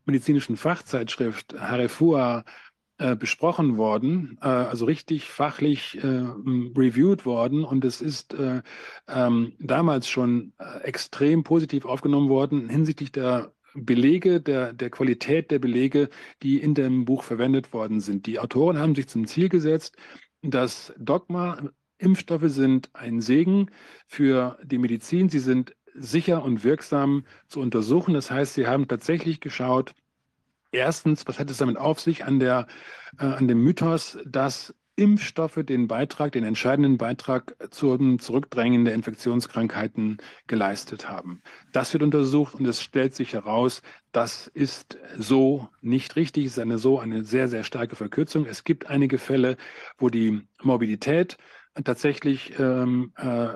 medizinischen 0.06 0.58
Fachzeitschrift 0.58 1.54
Harefua 1.60 2.44
äh, 2.98 3.16
besprochen 3.16 3.78
worden, 3.78 4.38
äh, 4.42 4.48
also 4.48 4.86
richtig 4.86 5.30
fachlich 5.30 5.98
äh, 6.04 6.08
reviewed 6.08 7.26
worden. 7.26 7.64
Und 7.64 7.86
es 7.86 8.02
ist 8.02 8.34
äh, 8.34 8.62
ähm, 9.08 9.54
damals 9.60 10.10
schon 10.10 10.54
extrem 10.84 11.44
positiv 11.44 11.86
aufgenommen 11.86 12.30
worden 12.30 12.70
hinsichtlich 12.70 13.12
der 13.12 13.52
Belege, 13.76 14.42
der, 14.42 14.74
der 14.74 14.90
Qualität 14.90 15.52
der 15.52 15.60
Belege, 15.60 16.10
die 16.42 16.60
in 16.60 16.74
dem 16.74 17.06
Buch 17.06 17.24
verwendet 17.24 17.74
worden 17.74 18.00
sind. 18.00 18.26
Die 18.26 18.40
Autoren 18.40 18.80
haben 18.80 18.96
sich 18.96 19.08
zum 19.08 19.28
Ziel 19.28 19.50
gesetzt, 19.50 19.96
das 20.42 20.94
Dogma, 20.98 21.70
Impfstoffe 22.00 22.50
sind 22.50 22.90
ein 22.94 23.22
Segen 23.22 23.72
für 24.08 24.58
die 24.64 24.78
Medizin. 24.78 25.30
Sie 25.30 25.40
sind 25.40 25.76
sicher 25.94 26.44
und 26.44 26.64
wirksam 26.64 27.26
zu 27.48 27.60
untersuchen. 27.60 28.14
Das 28.14 28.30
heißt, 28.30 28.54
sie 28.54 28.68
haben 28.68 28.88
tatsächlich 28.88 29.40
geschaut, 29.40 29.94
erstens, 30.72 31.28
was 31.28 31.40
hat 31.40 31.50
es 31.50 31.58
damit 31.58 31.78
auf 31.78 32.00
sich 32.00 32.26
an, 32.26 32.40
der, 32.40 32.68
äh, 33.20 33.26
an 33.26 33.48
dem 33.48 33.64
Mythos, 33.64 34.18
dass 34.26 34.74
Impfstoffe 34.98 35.60
den 35.64 35.88
Beitrag, 35.88 36.32
den 36.32 36.44
entscheidenden 36.44 36.98
Beitrag 36.98 37.56
zum 37.70 38.18
Zurückdrängen 38.18 38.84
der 38.84 38.96
Infektionskrankheiten 38.96 40.18
geleistet 40.48 41.08
haben. 41.08 41.44
Das 41.72 41.94
wird 41.94 42.02
untersucht 42.02 42.56
und 42.56 42.66
es 42.66 42.82
stellt 42.82 43.14
sich 43.14 43.34
heraus, 43.34 43.84
das 44.12 44.48
ist 44.48 44.98
so 45.16 45.70
nicht 45.82 46.16
richtig. 46.16 46.46
Es 46.46 46.54
ist 46.54 46.60
eine 46.60 46.80
so 46.80 47.00
eine 47.00 47.24
sehr, 47.24 47.48
sehr 47.48 47.64
starke 47.64 47.96
Verkürzung. 47.96 48.48
Es 48.48 48.64
gibt 48.64 48.88
einige 48.88 49.20
Fälle, 49.20 49.58
wo 50.00 50.10
die 50.10 50.42
Morbidität 50.64 51.38
tatsächlich 51.84 52.58
ähm, 52.60 53.14
äh, 53.18 53.50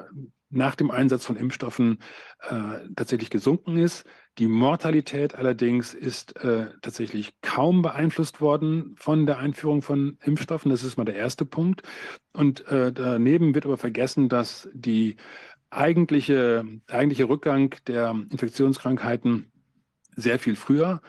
nach 0.52 0.76
dem 0.76 0.92
Einsatz 0.92 1.26
von 1.26 1.38
Impfstoffen 1.38 2.00
äh, 2.42 2.88
tatsächlich 2.96 3.32
gesunken 3.32 3.78
ist. 3.78 4.06
Die 4.38 4.48
Mortalität 4.48 5.36
allerdings 5.36 5.94
ist 5.94 6.38
äh, 6.38 6.68
tatsächlich 6.82 7.34
kaum 7.42 7.82
beeinflusst 7.82 8.40
worden 8.40 8.96
von 8.98 9.26
der 9.26 9.40
Einführung 9.40 9.82
von 9.82 10.18
Impfstoffen. 10.24 10.72
Das 10.72 10.84
ist 10.84 10.98
mal 10.98 11.04
der 11.04 11.16
erste 11.16 11.46
Punkt. 11.46 11.84
Und 12.34 12.66
äh, 12.68 12.94
daneben 12.94 13.54
wird 13.54 13.66
aber 13.66 13.78
vergessen, 13.78 14.30
dass 14.30 14.70
die 14.74 15.18
eigentliche, 15.70 16.66
eigentliche 16.90 17.28
Rückgang 17.28 17.76
der 17.88 18.12
Infektionskrankheiten 18.30 19.52
sehr 20.16 20.40
viel 20.40 20.56
früher 20.56 21.02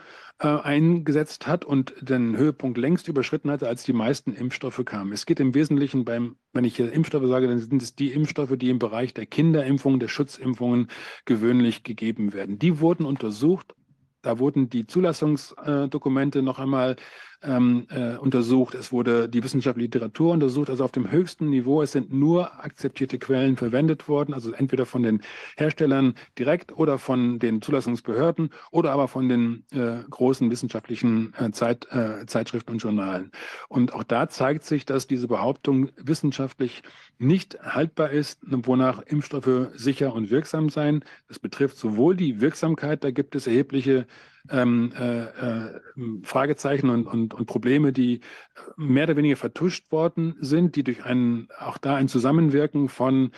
äh, 0.43 0.47
eingesetzt 0.47 1.47
hat 1.47 1.63
und 1.63 1.95
den 2.01 2.35
Höhepunkt 2.35 2.77
längst 2.77 3.07
überschritten 3.07 3.49
hatte, 3.49 3.69
als 3.69 3.83
die 3.83 3.93
meisten 3.93 4.33
Impfstoffe 4.33 4.83
kamen. 4.83 5.13
Es 5.13 5.25
geht 5.25 5.39
im 5.39 5.55
Wesentlichen 5.55 6.03
beim, 6.03 6.35
wenn 6.51 6.65
ich 6.65 6.75
hier 6.75 6.91
Impfstoffe 6.91 7.27
sage, 7.27 7.47
dann 7.47 7.59
sind 7.59 7.81
es 7.81 7.95
die 7.95 8.11
Impfstoffe, 8.11 8.57
die 8.57 8.69
im 8.69 8.77
Bereich 8.77 9.13
der 9.13 9.25
Kinderimpfungen, 9.25 10.01
der 10.01 10.09
Schutzimpfungen 10.09 10.89
gewöhnlich 11.23 11.83
gegeben 11.83 12.33
werden. 12.33 12.59
Die 12.59 12.81
wurden 12.81 13.05
untersucht. 13.05 13.73
Da 14.21 14.39
wurden 14.39 14.69
die 14.69 14.85
Zulassungsdokumente 14.85 16.41
noch 16.41 16.59
einmal 16.59 16.97
ähm, 17.43 17.87
äh, 17.89 18.15
untersucht, 18.17 18.75
es 18.75 18.91
wurde 18.91 19.29
die 19.29 19.43
wissenschaftliche 19.43 19.85
Literatur 19.85 20.33
untersucht, 20.33 20.69
also 20.69 20.83
auf 20.83 20.91
dem 20.91 21.11
höchsten 21.11 21.49
Niveau. 21.49 21.81
Es 21.81 21.91
sind 21.91 22.13
nur 22.13 22.63
akzeptierte 22.63 23.19
Quellen 23.19 23.57
verwendet 23.57 24.07
worden, 24.07 24.33
also 24.33 24.51
entweder 24.51 24.85
von 24.85 25.03
den 25.03 25.21
Herstellern 25.57 26.15
direkt 26.37 26.71
oder 26.77 26.97
von 26.97 27.39
den 27.39 27.61
Zulassungsbehörden 27.61 28.49
oder 28.71 28.91
aber 28.91 29.07
von 29.07 29.29
den 29.29 29.65
äh, 29.71 30.03
großen 30.09 30.49
wissenschaftlichen 30.49 31.33
äh, 31.37 31.51
Zeit, 31.51 31.87
äh, 31.91 32.25
Zeitschriften 32.25 32.73
und 32.73 32.79
Journalen. 32.79 33.31
Und 33.67 33.93
auch 33.93 34.03
da 34.03 34.29
zeigt 34.29 34.65
sich, 34.65 34.85
dass 34.85 35.07
diese 35.07 35.27
Behauptung 35.27 35.89
wissenschaftlich 35.97 36.83
nicht 37.17 37.57
haltbar 37.61 38.09
ist, 38.11 38.39
wonach 38.41 39.01
Impfstoffe 39.01 39.69
sicher 39.75 40.13
und 40.13 40.29
wirksam 40.29 40.69
seien. 40.69 41.03
Das 41.27 41.39
betrifft 41.39 41.77
sowohl 41.77 42.15
die 42.15 42.41
Wirksamkeit, 42.41 43.03
da 43.03 43.11
gibt 43.11 43.35
es 43.35 43.47
erhebliche 43.47 44.07
ähm, 44.49 44.91
äh, 44.97 45.23
äh, 45.23 45.79
Fragezeichen 46.23 46.89
und, 46.89 47.07
und, 47.07 47.33
und 47.33 47.45
Probleme, 47.45 47.93
die 47.93 48.21
mehr 48.75 49.05
oder 49.05 49.15
weniger 49.15 49.37
vertuscht 49.37 49.91
worden 49.91 50.35
sind, 50.39 50.75
die 50.75 50.83
durch 50.83 51.03
ein, 51.05 51.47
auch 51.59 51.77
da 51.77 51.95
ein 51.95 52.07
Zusammenwirken 52.07 52.89
von 52.89 53.31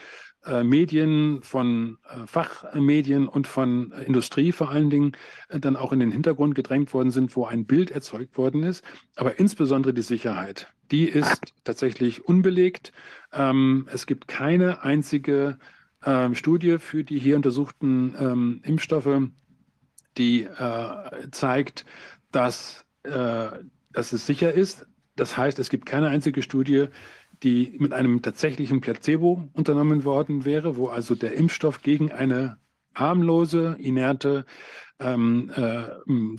äh, 0.45 0.63
Medien, 0.63 1.41
von 1.41 1.97
äh, 2.09 2.27
Fachmedien 2.27 3.27
und 3.27 3.47
von 3.47 3.91
Industrie 4.05 4.51
vor 4.51 4.69
allen 4.69 4.89
Dingen 4.89 5.13
äh, 5.49 5.59
dann 5.59 5.75
auch 5.75 5.91
in 5.91 5.99
den 5.99 6.11
Hintergrund 6.11 6.55
gedrängt 6.55 6.93
worden 6.93 7.11
sind, 7.11 7.35
wo 7.35 7.45
ein 7.45 7.65
Bild 7.65 7.91
erzeugt 7.91 8.37
worden 8.37 8.63
ist. 8.63 8.83
Aber 9.15 9.39
insbesondere 9.39 9.93
die 9.93 10.03
Sicherheit, 10.03 10.67
die 10.91 11.07
ist 11.09 11.41
tatsächlich 11.63 12.25
unbelegt. 12.25 12.93
Ähm, 13.33 13.87
es 13.91 14.05
gibt 14.05 14.27
keine 14.27 14.83
einzige 14.83 15.57
ähm, 16.05 16.35
Studie 16.35 16.77
für 16.77 17.03
die 17.03 17.19
hier 17.19 17.35
untersuchten 17.35 18.15
ähm, 18.19 18.61
Impfstoffe, 18.63 19.29
die 20.17 20.43
äh, 20.43 21.29
zeigt, 21.31 21.85
dass, 22.31 22.85
äh, 23.03 23.49
dass 23.91 24.13
es 24.13 24.25
sicher 24.25 24.53
ist. 24.53 24.85
Das 25.15 25.37
heißt, 25.37 25.59
es 25.59 25.69
gibt 25.69 25.85
keine 25.85 26.09
einzige 26.09 26.41
Studie, 26.41 26.87
die 27.43 27.75
mit 27.79 27.93
einem 27.93 28.21
tatsächlichen 28.21 28.81
Placebo 28.81 29.49
unternommen 29.53 30.03
worden 30.03 30.45
wäre, 30.45 30.77
wo 30.77 30.87
also 30.87 31.15
der 31.15 31.33
Impfstoff 31.33 31.81
gegen 31.81 32.11
eine 32.11 32.57
harmlose, 32.93 33.75
inerte 33.79 34.45
ähm, 34.99 35.51
äh, 35.55 35.87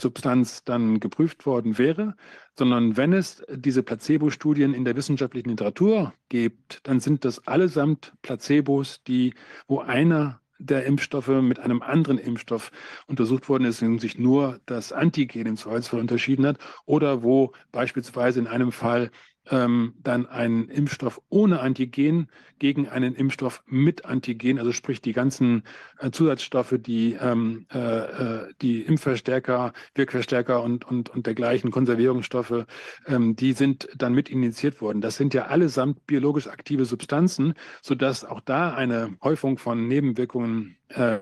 Substanz 0.00 0.64
dann 0.64 0.98
geprüft 1.00 1.44
worden 1.44 1.76
wäre, 1.76 2.16
sondern 2.58 2.96
wenn 2.96 3.12
es 3.12 3.44
diese 3.50 3.82
Placebo-Studien 3.82 4.72
in 4.72 4.84
der 4.84 4.96
wissenschaftlichen 4.96 5.50
Literatur 5.50 6.14
gibt, 6.30 6.80
dann 6.84 7.00
sind 7.00 7.24
das 7.26 7.46
allesamt 7.46 8.14
Placebos, 8.22 9.02
die, 9.04 9.34
wo 9.68 9.80
einer 9.80 10.40
der 10.58 10.84
Impfstoffe 10.86 11.28
mit 11.28 11.58
einem 11.58 11.82
anderen 11.82 12.18
Impfstoff 12.18 12.70
untersucht 13.06 13.48
worden 13.48 13.64
ist 13.64 13.82
und 13.82 14.00
sich 14.00 14.18
nur 14.18 14.60
das 14.66 14.92
Antigen 14.92 15.46
im 15.46 15.56
Zweifelsfall 15.56 16.00
unterschieden 16.00 16.46
hat 16.46 16.58
oder 16.84 17.22
wo 17.22 17.52
beispielsweise 17.72 18.40
in 18.40 18.46
einem 18.46 18.72
Fall 18.72 19.10
ähm, 19.50 19.94
dann 20.02 20.26
ein 20.26 20.68
Impfstoff 20.68 21.20
ohne 21.28 21.60
Antigen 21.60 22.28
gegen 22.58 22.88
einen 22.88 23.14
Impfstoff 23.14 23.62
mit 23.66 24.04
Antigen, 24.04 24.58
also 24.58 24.72
sprich 24.72 25.00
die 25.00 25.12
ganzen 25.12 25.62
äh, 25.98 26.10
Zusatzstoffe, 26.10 26.74
die, 26.78 27.14
ähm, 27.14 27.66
äh, 27.72 27.78
äh, 27.78 28.54
die 28.62 28.82
Impfverstärker, 28.82 29.72
Wirkverstärker 29.94 30.62
und, 30.62 30.84
und, 30.84 31.10
und 31.10 31.26
dergleichen 31.26 31.70
Konservierungsstoffe, 31.70 32.64
ähm, 33.06 33.36
die 33.36 33.52
sind 33.52 33.88
dann 33.96 34.14
mit 34.14 34.28
initiiert 34.28 34.80
worden. 34.80 35.00
Das 35.00 35.16
sind 35.16 35.34
ja 35.34 35.46
allesamt 35.46 36.06
biologisch 36.06 36.48
aktive 36.48 36.84
Substanzen, 36.84 37.54
sodass 37.82 38.24
auch 38.24 38.40
da 38.40 38.74
eine 38.74 39.16
Häufung 39.22 39.58
von 39.58 39.86
Nebenwirkungen 39.86 40.76
äh, 40.88 41.18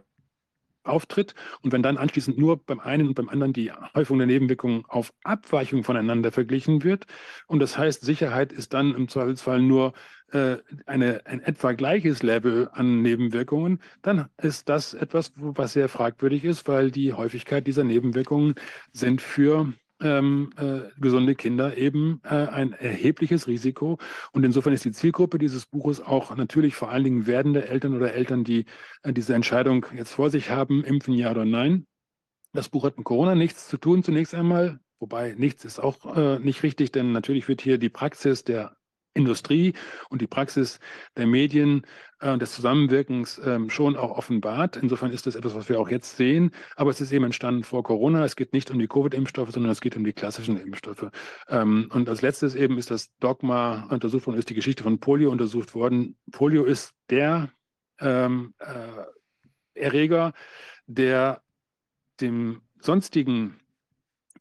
auftritt. 0.84 1.34
Und 1.62 1.72
wenn 1.72 1.82
dann 1.82 1.96
anschließend 1.96 2.38
nur 2.38 2.56
beim 2.56 2.80
einen 2.80 3.08
und 3.08 3.14
beim 3.14 3.28
anderen 3.28 3.52
die 3.52 3.72
Häufung 3.94 4.18
der 4.18 4.26
Nebenwirkungen 4.26 4.84
auf 4.88 5.12
Abweichung 5.24 5.84
voneinander 5.84 6.32
verglichen 6.32 6.84
wird. 6.84 7.06
Und 7.46 7.60
das 7.60 7.76
heißt, 7.76 8.02
Sicherheit 8.04 8.52
ist 8.52 8.74
dann 8.74 8.94
im 8.94 9.08
Zweifelsfall 9.08 9.60
nur 9.60 9.92
äh, 10.32 10.58
eine, 10.86 11.24
ein 11.26 11.40
etwa 11.40 11.72
gleiches 11.72 12.22
Level 12.22 12.68
an 12.72 13.02
Nebenwirkungen, 13.02 13.80
dann 14.02 14.28
ist 14.36 14.68
das 14.68 14.92
etwas, 14.94 15.32
was 15.36 15.74
sehr 15.74 15.88
fragwürdig 15.88 16.44
ist, 16.44 16.66
weil 16.66 16.90
die 16.90 17.12
Häufigkeit 17.12 17.66
dieser 17.66 17.84
Nebenwirkungen 17.84 18.54
sind 18.92 19.22
für 19.22 19.72
ähm, 20.04 20.50
äh, 20.56 20.90
gesunde 21.00 21.34
Kinder 21.34 21.76
eben 21.76 22.20
äh, 22.24 22.28
ein 22.28 22.72
erhebliches 22.72 23.48
Risiko. 23.48 23.98
Und 24.32 24.44
insofern 24.44 24.72
ist 24.72 24.84
die 24.84 24.92
Zielgruppe 24.92 25.38
dieses 25.38 25.66
Buches 25.66 26.00
auch 26.00 26.36
natürlich 26.36 26.76
vor 26.76 26.90
allen 26.90 27.04
Dingen 27.04 27.26
werdende 27.26 27.66
Eltern 27.66 27.96
oder 27.96 28.12
Eltern, 28.12 28.44
die 28.44 28.66
äh, 29.02 29.12
diese 29.12 29.34
Entscheidung 29.34 29.86
jetzt 29.96 30.12
vor 30.12 30.30
sich 30.30 30.50
haben, 30.50 30.84
impfen 30.84 31.14
ja 31.14 31.30
oder 31.30 31.44
nein. 31.44 31.86
Das 32.52 32.68
Buch 32.68 32.84
hat 32.84 32.96
mit 32.96 33.04
Corona 33.04 33.34
nichts 33.34 33.66
zu 33.66 33.78
tun 33.78 34.04
zunächst 34.04 34.34
einmal, 34.34 34.78
wobei 35.00 35.34
nichts 35.36 35.64
ist 35.64 35.80
auch 35.80 36.16
äh, 36.16 36.38
nicht 36.38 36.62
richtig, 36.62 36.92
denn 36.92 37.10
natürlich 37.10 37.48
wird 37.48 37.60
hier 37.60 37.78
die 37.78 37.88
Praxis 37.88 38.44
der 38.44 38.76
Industrie 39.14 39.74
und 40.10 40.20
die 40.20 40.26
Praxis 40.26 40.80
der 41.16 41.26
Medien 41.26 41.86
äh, 42.24 42.38
des 42.38 42.52
Zusammenwirkens 42.52 43.38
ähm, 43.44 43.68
schon 43.68 43.96
auch 43.96 44.16
offenbart. 44.16 44.78
Insofern 44.78 45.12
ist 45.12 45.26
das 45.26 45.34
etwas, 45.36 45.54
was 45.54 45.68
wir 45.68 45.78
auch 45.78 45.90
jetzt 45.90 46.16
sehen. 46.16 46.52
Aber 46.74 46.90
es 46.90 47.00
ist 47.00 47.12
eben 47.12 47.26
entstanden 47.26 47.64
vor 47.64 47.82
Corona. 47.82 48.24
Es 48.24 48.34
geht 48.34 48.54
nicht 48.54 48.70
um 48.70 48.78
die 48.78 48.88
Covid-Impfstoffe, 48.88 49.50
sondern 49.50 49.70
es 49.70 49.82
geht 49.82 49.94
um 49.94 50.04
die 50.04 50.14
klassischen 50.14 50.58
Impfstoffe. 50.58 51.10
Ähm, 51.48 51.90
und 51.92 52.08
als 52.08 52.22
letztes 52.22 52.54
eben 52.54 52.78
ist 52.78 52.90
das 52.90 53.14
Dogma 53.20 53.86
untersucht 53.90 54.26
worden, 54.26 54.38
ist 54.38 54.48
die 54.48 54.54
Geschichte 54.54 54.82
von 54.82 54.98
Polio 55.00 55.30
untersucht 55.30 55.74
worden. 55.74 56.16
Polio 56.32 56.64
ist 56.64 56.94
der 57.10 57.50
ähm, 58.00 58.54
äh, 58.58 59.78
Erreger, 59.78 60.32
der 60.86 61.42
dem 62.22 62.62
sonstigen 62.80 63.60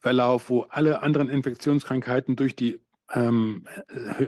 Verlauf, 0.00 0.48
wo 0.48 0.62
alle 0.70 1.02
anderen 1.02 1.28
Infektionskrankheiten 1.28 2.34
durch 2.36 2.56
die 2.56 2.80
ähm, 3.12 3.64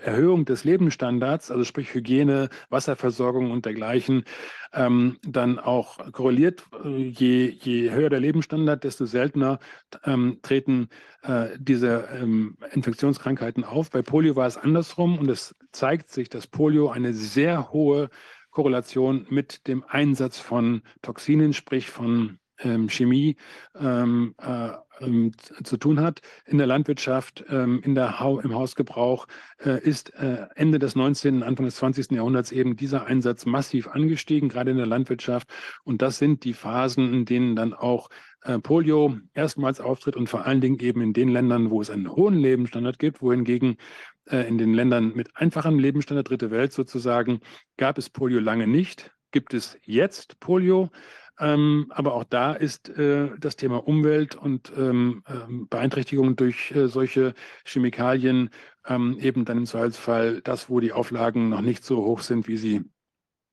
Erhöhung 0.05 0.45
des 0.45 0.64
Lebensstandards, 0.64 1.51
also 1.51 1.64
sprich 1.64 1.95
Hygiene, 1.95 2.49
Wasserversorgung 2.68 3.51
und 3.51 3.64
dergleichen, 3.64 4.24
ähm, 4.72 5.18
dann 5.22 5.59
auch 5.59 6.12
korreliert. 6.12 6.64
Je, 6.85 7.49
je 7.49 7.91
höher 7.91 8.11
der 8.11 8.20
Lebensstandard, 8.20 8.85
desto 8.85 9.07
seltener 9.07 9.59
ähm, 10.05 10.38
treten 10.42 10.88
äh, 11.22 11.49
diese 11.59 12.09
ähm, 12.13 12.57
Infektionskrankheiten 12.72 13.64
auf. 13.64 13.91
Bei 13.91 14.03
Polio 14.03 14.37
war 14.37 14.46
es 14.46 14.57
andersrum 14.57 15.18
und 15.18 15.30
es 15.30 15.55
zeigt 15.72 16.11
sich, 16.11 16.29
dass 16.29 16.46
Polio 16.46 16.91
eine 16.91 17.13
sehr 17.13 17.72
hohe 17.72 18.11
Korrelation 18.51 19.26
mit 19.29 19.67
dem 19.67 19.84
Einsatz 19.87 20.38
von 20.38 20.83
Toxinen, 21.03 21.53
sprich 21.53 21.91
von 21.91 22.38
ähm, 22.59 22.88
Chemie 22.88 23.37
ähm, 23.79 24.34
äh, 24.41 24.71
ähm, 25.01 25.33
zu 25.63 25.77
tun 25.77 26.01
hat 26.01 26.21
in 26.47 26.59
der 26.59 26.67
Landwirtschaft, 26.67 27.45
ähm, 27.49 27.81
in 27.83 27.95
der 27.95 28.21
ha 28.21 28.41
im 28.43 28.55
Hausgebrauch, 28.55 29.27
äh, 29.64 29.81
ist 29.81 30.14
äh, 30.14 30.47
Ende 30.55 30.79
des 30.79 30.97
19., 30.97 31.43
Anfang 31.43 31.67
des 31.67 31.77
20. 31.77 32.13
Jahrhunderts 32.13 32.53
eben 32.53 32.77
dieser 32.77 33.07
Einsatz 33.07 33.47
massiv 33.47 33.89
angestiegen, 33.89 34.49
gerade 34.49 34.71
in 34.71 34.77
der 34.77 34.87
Landwirtschaft. 34.87 35.49
Und 35.85 36.03
das 36.03 36.18
sind 36.18 36.45
die 36.45 36.55
Phasen, 36.55 37.13
in 37.13 37.25
denen 37.25 37.57
dann 37.57 37.75
auch 37.75 38.09
äh, 38.43 38.59
Polio 38.59 39.18
erstmals 39.35 39.81
auftritt 39.81 40.17
und 40.17 40.29
vor 40.29 40.47
allen 40.47 40.61
Dingen 40.61 40.79
eben 40.81 41.01
in 41.01 41.13
den 41.13 41.29
Ländern, 41.29 41.71
wo 41.71 41.81
es 41.81 41.91
einen 41.91 42.14
hohen 42.14 42.35
Lebensstandard 42.35 42.99
gibt, 42.99 43.23
wohingegen 43.23 43.77
äh, 44.27 44.47
in 44.49 44.59
den 44.59 44.73
Ländern 44.75 45.13
mit 45.14 45.37
einfachem 45.37 45.79
Lebensstandard, 45.79 46.31
dritte 46.31 46.51
Welt 46.51 46.73
sozusagen, 46.73 47.41
gab 47.77 47.99
es 47.99 48.11
Polio 48.11 48.41
lange 48.41 48.67
nicht, 48.67 49.13
gibt 49.33 49.53
es 49.53 49.79
jetzt 49.85 50.39
Polio 50.41 50.91
Ähm, 51.38 51.87
aber 51.91 52.14
auch 52.14 52.25
da 52.25 52.53
ist 52.54 52.88
äh, 52.88 53.30
das 53.38 53.57
Thema 53.57 53.87
Umwelt 53.87 54.34
und 54.37 54.72
ähm, 54.76 55.22
ähm, 55.29 55.68
Beeinträchtigung 55.68 56.34
durch 56.37 56.71
äh, 56.72 56.88
solche 56.88 57.34
Chemikalien 57.64 58.50
ähm, 58.87 59.18
eben 59.21 59.45
dann 59.45 59.58
im 59.58 59.67
Zweifelsfall 59.67 60.41
das, 60.42 60.71
wo 60.71 60.80
die 60.80 60.92
Auflagen 60.92 61.50
noch 61.50 61.61
nicht 61.61 61.84
so 61.84 62.04
hoch 62.04 62.21
sind, 62.21 62.49
wie 62.49 62.57
sie 62.57 62.84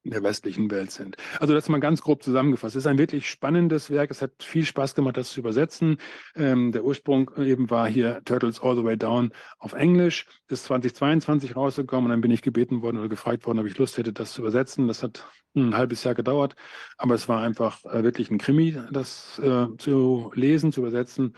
in 0.03 0.11
der 0.11 0.23
westlichen 0.23 0.69
Welt 0.69 0.91
sind. 0.91 1.17
Also 1.39 1.53
das 1.53 1.69
mal 1.69 1.79
ganz 1.79 2.01
grob 2.01 2.23
zusammengefasst. 2.23 2.75
Es 2.75 2.83
ist 2.83 2.87
ein 2.87 2.97
wirklich 2.97 3.29
spannendes 3.29 3.89
Werk. 3.89 4.11
Es 4.11 4.21
hat 4.21 4.31
viel 4.43 4.65
Spaß 4.65 4.95
gemacht, 4.95 5.17
das 5.17 5.31
zu 5.31 5.39
übersetzen. 5.39 5.97
Ähm, 6.35 6.71
der 6.71 6.83
Ursprung 6.83 7.31
eben 7.37 7.69
war 7.69 7.87
hier 7.87 8.21
Turtles 8.25 8.61
All 8.61 8.75
the 8.75 8.83
Way 8.83 8.97
Down 8.97 9.31
auf 9.59 9.73
Englisch. 9.73 10.25
Ist 10.49 10.65
2022 10.65 11.55
rausgekommen 11.55 12.05
und 12.05 12.11
dann 12.11 12.21
bin 12.21 12.31
ich 12.31 12.41
gebeten 12.41 12.81
worden 12.81 12.97
oder 12.97 13.09
gefragt 13.09 13.45
worden, 13.45 13.59
ob 13.59 13.65
ich 13.65 13.77
Lust 13.77 13.97
hätte, 13.97 14.13
das 14.13 14.33
zu 14.33 14.41
übersetzen. 14.41 14.87
Das 14.87 15.03
hat 15.03 15.25
ein 15.55 15.75
halbes 15.77 16.03
Jahr 16.03 16.15
gedauert, 16.15 16.55
aber 16.97 17.15
es 17.15 17.29
war 17.29 17.41
einfach 17.41 17.83
äh, 17.85 18.03
wirklich 18.03 18.31
ein 18.31 18.39
Krimi, 18.39 18.77
das 18.91 19.39
äh, 19.39 19.67
zu 19.77 20.31
lesen, 20.35 20.71
zu 20.71 20.81
übersetzen. 20.81 21.35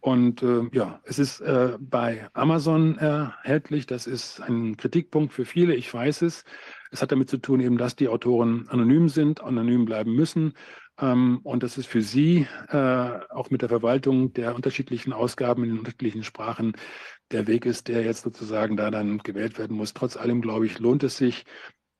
Und 0.00 0.42
äh, 0.42 0.62
ja, 0.72 1.00
es 1.04 1.18
ist 1.18 1.40
äh, 1.40 1.76
bei 1.78 2.28
Amazon 2.32 2.98
erhältlich. 2.98 3.86
Das 3.86 4.06
ist 4.06 4.40
ein 4.40 4.76
Kritikpunkt 4.76 5.32
für 5.32 5.44
viele, 5.44 5.74
ich 5.74 5.92
weiß 5.92 6.22
es. 6.22 6.44
Es 6.90 7.02
hat 7.02 7.12
damit 7.12 7.30
zu 7.30 7.38
tun, 7.38 7.60
eben, 7.60 7.78
dass 7.78 7.96
die 7.96 8.08
Autoren 8.08 8.68
anonym 8.68 9.08
sind, 9.08 9.42
anonym 9.42 9.84
bleiben 9.84 10.14
müssen. 10.14 10.54
Ähm, 11.00 11.40
und 11.42 11.62
das 11.62 11.78
ist 11.78 11.86
für 11.86 12.02
Sie 12.02 12.46
äh, 12.68 12.76
auch 13.30 13.50
mit 13.50 13.62
der 13.62 13.68
Verwaltung 13.68 14.32
der 14.32 14.54
unterschiedlichen 14.54 15.12
Ausgaben 15.12 15.64
in 15.64 15.70
den 15.70 15.78
unterschiedlichen 15.78 16.24
Sprachen 16.24 16.72
der 17.30 17.46
Weg 17.46 17.66
ist, 17.66 17.88
der 17.88 18.02
jetzt 18.02 18.22
sozusagen 18.22 18.76
da 18.76 18.90
dann 18.90 19.18
gewählt 19.18 19.58
werden 19.58 19.76
muss. 19.76 19.94
Trotz 19.94 20.16
allem, 20.16 20.40
glaube 20.40 20.66
ich, 20.66 20.78
lohnt 20.78 21.02
es 21.02 21.16
sich, 21.16 21.44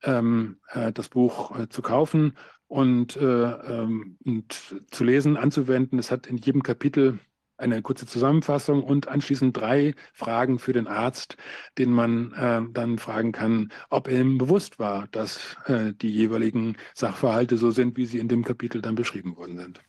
ähm, 0.03 0.59
äh, 0.69 0.91
das 0.91 1.09
Buch 1.09 1.57
äh, 1.57 1.69
zu 1.69 1.81
kaufen 1.81 2.37
und, 2.67 3.15
äh, 3.15 3.23
ähm, 3.23 4.17
und 4.25 4.75
zu 4.91 5.03
lesen, 5.03 5.37
anzuwenden. 5.37 5.99
Es 5.99 6.11
hat 6.11 6.27
in 6.27 6.37
jedem 6.37 6.63
Kapitel 6.63 7.19
eine 7.59 7.81
kurze 7.81 8.05
Zusammenfassung 8.05 8.83
und 8.83 9.07
anschließend 9.07 9.55
drei 9.55 9.93
Fragen 10.13 10.59
für 10.59 10.73
den 10.73 10.87
Arzt, 10.87 11.37
den 11.77 11.91
man 11.91 12.33
äh, 12.33 12.61
dann 12.73 12.97
fragen 12.97 13.31
kann, 13.31 13.71
ob 13.89 14.07
ihm 14.07 14.37
bewusst 14.37 14.79
war, 14.79 15.07
dass 15.11 15.57
äh, 15.65 15.93
die 15.93 16.09
jeweiligen 16.11 16.77
Sachverhalte 16.93 17.57
so 17.57 17.71
sind, 17.71 17.97
wie 17.97 18.05
sie 18.05 18.19
in 18.19 18.27
dem 18.27 18.43
Kapitel 18.43 18.81
dann 18.81 18.95
beschrieben 18.95 19.35
worden 19.35 19.57
sind. 19.57 19.81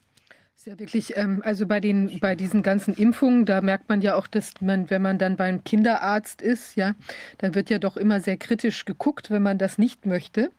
Ist 0.61 0.67
ja 0.67 0.79
wirklich, 0.79 1.17
ähm, 1.17 1.41
also 1.43 1.67
bei 1.67 1.81
den, 1.81 2.21
bei 2.21 2.35
diesen 2.37 2.63
ganzen 2.63 2.93
Impfungen, 2.93 3.47
da 3.47 3.63
merkt 3.63 3.89
man 3.89 4.03
ja 4.03 4.15
auch, 4.15 4.27
dass 4.27 4.53
man, 4.61 4.91
wenn 4.91 5.01
man 5.01 5.17
dann 5.17 5.39
beim 5.39 5.65
Kinderarzt 5.65 6.43
ist, 6.43 6.77
ja, 6.77 6.93
dann 7.39 7.55
wird 7.55 7.71
ja 7.71 7.79
doch 7.79 7.97
immer 7.97 8.21
sehr 8.21 8.37
kritisch 8.37 8.85
geguckt, 8.85 9.31
wenn 9.31 9.43
man 9.43 9.57
das 9.57 9.79
nicht 9.79 10.05
möchte. 10.05 10.51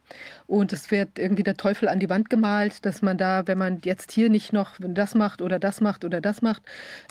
Und 0.48 0.72
es 0.72 0.90
wird 0.90 1.20
irgendwie 1.20 1.44
der 1.44 1.56
Teufel 1.56 1.88
an 1.88 2.00
die 2.00 2.10
Wand 2.10 2.30
gemalt, 2.30 2.84
dass 2.84 3.00
man 3.00 3.16
da, 3.16 3.46
wenn 3.46 3.58
man 3.58 3.80
jetzt 3.84 4.10
hier 4.10 4.28
nicht 4.28 4.52
noch 4.52 4.72
das 4.80 5.14
macht 5.14 5.40
oder 5.40 5.60
das 5.60 5.80
macht 5.80 6.04
oder 6.04 6.20
das 6.20 6.42
macht, 6.42 6.62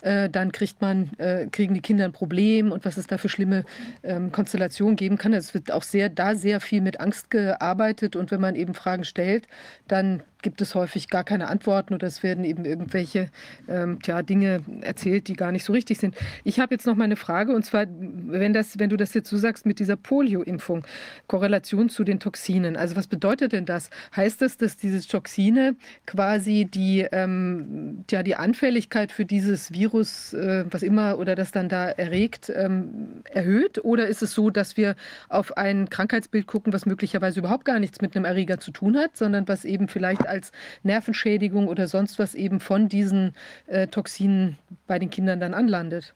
äh, 0.02 0.28
dann 0.28 0.52
kriegt 0.52 0.82
man, 0.82 1.12
äh, 1.16 1.46
kriegen 1.46 1.72
die 1.72 1.80
Kinder 1.80 2.04
ein 2.04 2.12
Problem 2.12 2.72
und 2.72 2.84
was 2.84 2.98
es 2.98 3.06
da 3.06 3.16
für 3.16 3.30
schlimme 3.30 3.64
ähm, 4.02 4.32
Konstellationen 4.32 4.96
geben 4.96 5.16
kann. 5.16 5.32
Es 5.32 5.54
wird 5.54 5.72
auch 5.72 5.82
sehr, 5.82 6.10
da 6.10 6.34
sehr 6.34 6.60
viel 6.60 6.82
mit 6.82 7.00
Angst 7.00 7.30
gearbeitet 7.30 8.16
und 8.16 8.30
wenn 8.30 8.42
man 8.42 8.54
eben 8.54 8.74
Fragen 8.74 9.04
stellt, 9.04 9.46
dann 9.88 10.22
gibt 10.42 10.60
es 10.60 10.74
häufig 10.74 11.08
gar 11.08 11.24
keine 11.24 11.48
Antworten 11.48 11.94
oder 11.94 12.06
es 12.06 12.22
werden 12.22 12.44
eben 12.44 12.64
irgendwelche 12.64 13.30
ähm, 13.68 14.00
tja, 14.02 14.22
Dinge 14.22 14.60
erzählt, 14.82 15.28
die 15.28 15.34
gar 15.34 15.52
nicht 15.52 15.64
so 15.64 15.72
richtig 15.72 15.98
sind. 15.98 16.16
Ich 16.44 16.60
habe 16.60 16.74
jetzt 16.74 16.86
noch 16.86 16.96
mal 16.96 17.04
eine 17.04 17.16
Frage 17.16 17.54
und 17.54 17.64
zwar, 17.64 17.86
wenn, 17.88 18.52
das, 18.52 18.78
wenn 18.78 18.90
du 18.90 18.96
das 18.96 19.14
jetzt 19.14 19.30
so 19.30 19.36
sagst 19.36 19.66
mit 19.66 19.78
dieser 19.78 19.96
Polio-Impfung, 19.96 20.86
Korrelation 21.26 21.88
zu 21.88 22.04
den 22.04 22.20
Toxinen. 22.20 22.76
Also 22.76 22.96
was 22.96 23.06
bedeutet 23.06 23.52
denn 23.52 23.64
das? 23.64 23.90
Heißt 24.14 24.42
das, 24.42 24.56
dass 24.56 24.76
diese 24.76 25.06
Toxine 25.06 25.76
quasi 26.06 26.66
die, 26.66 27.06
ähm, 27.12 28.04
ja, 28.10 28.22
die 28.22 28.36
Anfälligkeit 28.36 29.12
für 29.12 29.24
dieses 29.24 29.72
Virus, 29.72 30.32
äh, 30.34 30.64
was 30.70 30.82
immer 30.82 31.18
oder 31.18 31.34
das 31.34 31.52
dann 31.52 31.68
da 31.68 31.88
erregt, 31.88 32.52
ähm, 32.54 33.22
erhöht? 33.30 33.84
Oder 33.84 34.08
ist 34.08 34.22
es 34.22 34.32
so, 34.32 34.50
dass 34.50 34.76
wir 34.76 34.96
auf 35.28 35.56
ein 35.56 35.88
Krankheitsbild 35.88 36.46
gucken, 36.46 36.72
was 36.72 36.86
möglicherweise 36.86 37.40
überhaupt 37.40 37.64
gar 37.64 37.78
nichts 37.78 38.00
mit 38.00 38.16
einem 38.16 38.24
Erreger 38.24 38.58
zu 38.58 38.72
tun 38.72 38.96
hat, 38.96 39.16
sondern 39.16 39.46
was 39.48 39.64
eben 39.64 39.88
vielleicht 39.88 40.26
als 40.32 40.50
Nervenschädigung 40.82 41.68
oder 41.68 41.86
sonst 41.86 42.18
was 42.18 42.34
eben 42.34 42.58
von 42.58 42.88
diesen 42.88 43.36
äh, 43.66 43.86
Toxinen 43.86 44.58
bei 44.88 44.98
den 44.98 45.10
Kindern 45.10 45.38
dann 45.38 45.54
anlandet. 45.54 46.14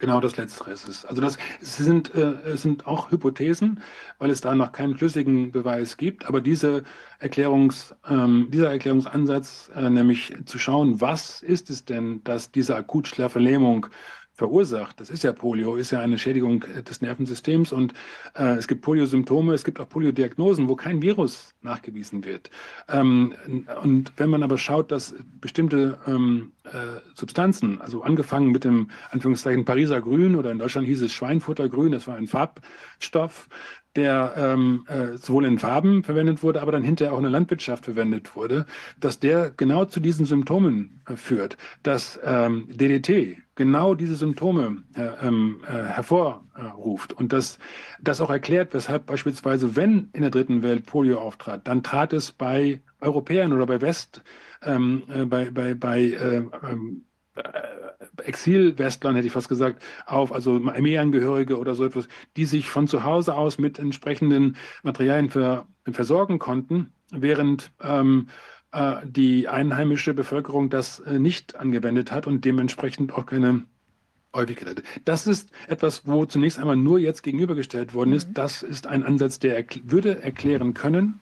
Genau 0.00 0.20
das 0.20 0.36
Letztere 0.36 0.70
ist 0.70 0.88
es. 0.88 1.04
Also 1.04 1.20
das 1.20 1.38
sind, 1.60 2.14
äh, 2.14 2.56
sind 2.56 2.86
auch 2.86 3.10
Hypothesen, 3.10 3.82
weil 4.18 4.30
es 4.30 4.40
da 4.40 4.54
noch 4.54 4.70
keinen 4.70 4.96
schlüssigen 4.96 5.50
Beweis 5.50 5.96
gibt. 5.96 6.24
Aber 6.26 6.40
diese 6.40 6.84
Erklärungs, 7.18 7.96
ähm, 8.08 8.46
dieser 8.48 8.70
Erklärungsansatz, 8.70 9.72
äh, 9.74 9.90
nämlich 9.90 10.32
zu 10.44 10.56
schauen, 10.60 11.00
was 11.00 11.42
ist 11.42 11.68
es 11.68 11.84
denn, 11.84 12.22
dass 12.22 12.52
diese 12.52 12.76
Akutschlaflähmung 12.76 13.88
verursacht. 14.38 15.00
Das 15.00 15.10
ist 15.10 15.24
ja 15.24 15.32
Polio, 15.32 15.74
ist 15.74 15.90
ja 15.90 15.98
eine 15.98 16.16
Schädigung 16.16 16.60
des 16.60 17.02
Nervensystems 17.02 17.72
und 17.72 17.92
äh, 18.34 18.54
es 18.54 18.68
gibt 18.68 18.82
Poliosymptome, 18.82 19.52
es 19.52 19.64
gibt 19.64 19.80
auch 19.80 19.88
Poliodiagnosen, 19.88 20.68
wo 20.68 20.76
kein 20.76 21.02
Virus 21.02 21.56
nachgewiesen 21.60 22.24
wird. 22.24 22.48
Ähm, 22.88 23.34
und 23.82 24.12
wenn 24.16 24.30
man 24.30 24.44
aber 24.44 24.56
schaut, 24.56 24.92
dass 24.92 25.12
bestimmte 25.40 25.98
ähm, 26.06 26.52
äh, 26.64 27.00
Substanzen, 27.14 27.80
also 27.80 28.02
angefangen 28.02 28.52
mit 28.52 28.62
dem 28.62 28.90
Anführungszeichen 29.10 29.64
Pariser 29.64 30.00
Grün 30.00 30.36
oder 30.36 30.52
in 30.52 30.60
Deutschland 30.60 30.86
hieß 30.86 31.02
es 31.02 31.12
Schweinfuttergrün, 31.12 31.90
das 31.90 32.06
war 32.06 32.14
ein 32.14 32.28
Farbstoff, 32.28 33.48
der 33.96 34.34
ähm, 34.36 34.86
äh, 34.88 35.16
sowohl 35.16 35.46
in 35.46 35.58
Farben 35.58 36.04
verwendet 36.04 36.42
wurde, 36.42 36.62
aber 36.62 36.72
dann 36.72 36.82
hinterher 36.82 37.12
auch 37.12 37.18
in 37.18 37.24
der 37.24 37.32
Landwirtschaft 37.32 37.84
verwendet 37.84 38.36
wurde, 38.36 38.66
dass 39.00 39.18
der 39.18 39.50
genau 39.50 39.84
zu 39.84 40.00
diesen 40.00 40.26
Symptomen 40.26 41.00
äh, 41.08 41.16
führt, 41.16 41.56
dass 41.82 42.18
ähm, 42.22 42.68
DDT 42.68 43.38
genau 43.54 43.94
diese 43.94 44.14
Symptome 44.14 44.84
äh, 44.94 45.26
ähm, 45.26 45.62
äh, 45.66 45.82
hervorruft 45.82 47.12
und 47.12 47.32
dass 47.32 47.58
das 48.00 48.20
auch 48.20 48.30
erklärt, 48.30 48.72
weshalb 48.72 49.06
beispielsweise, 49.06 49.74
wenn 49.74 50.10
in 50.12 50.22
der 50.22 50.30
dritten 50.30 50.62
Welt 50.62 50.86
Polio 50.86 51.18
auftrat, 51.18 51.66
dann 51.66 51.82
trat 51.82 52.12
es 52.12 52.30
bei 52.30 52.80
Europäern 53.00 53.52
oder 53.52 53.66
bei 53.66 53.80
West, 53.80 54.22
ähm, 54.62 55.02
äh, 55.12 55.24
bei, 55.24 55.50
bei, 55.50 55.74
bei 55.74 56.00
äh, 56.00 56.36
ähm, 56.36 56.52
äh, 56.52 57.07
Exilwestlern, 58.24 59.14
hätte 59.14 59.26
ich 59.26 59.32
fast 59.32 59.48
gesagt, 59.48 59.82
auf, 60.06 60.32
also 60.32 60.54
Armeeangehörige 60.54 61.58
oder 61.58 61.74
so 61.74 61.84
etwas, 61.84 62.08
die 62.36 62.44
sich 62.44 62.68
von 62.68 62.88
zu 62.88 63.04
Hause 63.04 63.34
aus 63.34 63.58
mit 63.58 63.78
entsprechenden 63.78 64.56
Materialien 64.82 65.30
ver, 65.30 65.66
versorgen 65.90 66.38
konnten, 66.38 66.92
während 67.10 67.70
ähm, 67.80 68.28
äh, 68.72 68.96
die 69.04 69.48
einheimische 69.48 70.14
Bevölkerung 70.14 70.70
das 70.70 71.00
äh, 71.00 71.18
nicht 71.18 71.56
angewendet 71.56 72.12
hat 72.12 72.26
und 72.26 72.44
dementsprechend 72.44 73.12
auch 73.12 73.26
keine 73.26 73.64
Häufigkeit 74.34 74.68
hatte. 74.68 74.82
Das 75.04 75.26
ist 75.26 75.50
etwas, 75.68 76.06
wo 76.06 76.26
zunächst 76.26 76.58
einmal 76.58 76.76
nur 76.76 76.98
jetzt 76.98 77.22
gegenübergestellt 77.22 77.94
worden 77.94 78.12
ist. 78.12 78.28
Mhm. 78.28 78.34
Das 78.34 78.62
ist 78.62 78.86
ein 78.86 79.04
Ansatz, 79.04 79.38
der 79.38 79.56
erkl 79.56 79.80
würde 79.84 80.22
erklären 80.22 80.74
können, 80.74 81.20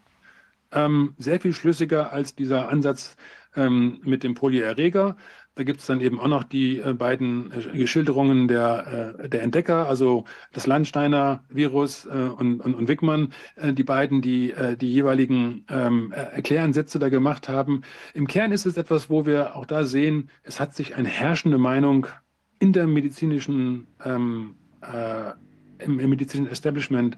ähm, 0.73 1.15
sehr 1.19 1.41
viel 1.41 1.53
schlüssiger 1.53 2.13
als 2.13 2.35
dieser 2.35 2.69
Ansatz 2.69 3.17
ähm, 3.55 4.01
mit 4.03 4.25
dem 4.25 4.35
Poliererreger. 4.35 5.17
Da 5.57 5.65
gibt 5.65 5.81
es 5.81 5.87
dann 5.87 6.03
eben 6.03 6.21
auch 6.21 6.29
noch 6.29 6.45
die 6.45 6.81
äh, 6.81 6.93
beiden 6.93 7.51
äh, 7.51 7.87
Schilderungen 7.87 8.47
der, 8.47 9.17
äh, 9.19 9.29
der 9.31 9.43
Entdecker, 9.43 9.89
also 9.89 10.25
das 10.53 10.67
Landsteiner 10.67 11.43
Virus 11.49 12.05
äh, 12.05 12.11
und, 12.11 12.61
und, 12.61 12.75
und 12.75 12.89
Wickmann, 12.89 13.33
äh, 13.57 13.73
die 13.73 13.83
beiden, 13.83 14.21
die 14.21 14.51
äh, 14.51 14.77
die 14.77 14.93
jeweiligen 14.93 15.65
ähm, 15.71 16.13
Erkläransätze 16.13 16.99
da 16.99 17.09
gemacht 17.09 17.49
haben. 17.49 17.81
Im 18.13 18.27
Kern 18.27 18.53
ist 18.53 18.67
es 18.67 18.77
etwas, 18.77 19.09
wo 19.09 19.25
wir 19.25 19.57
auch 19.57 19.65
da 19.65 19.85
sehen, 19.85 20.29
es 20.43 20.61
hat 20.61 20.75
sich 20.75 20.95
eine 20.95 21.09
herrschende 21.09 21.57
Meinung 21.57 22.07
in 22.59 22.75
der 22.75 22.87
medizinischen, 22.87 23.87
ähm, 24.05 24.57
im, 25.79 26.01
im 26.01 26.11
medizinischen 26.11 26.53
Establishment 26.53 27.17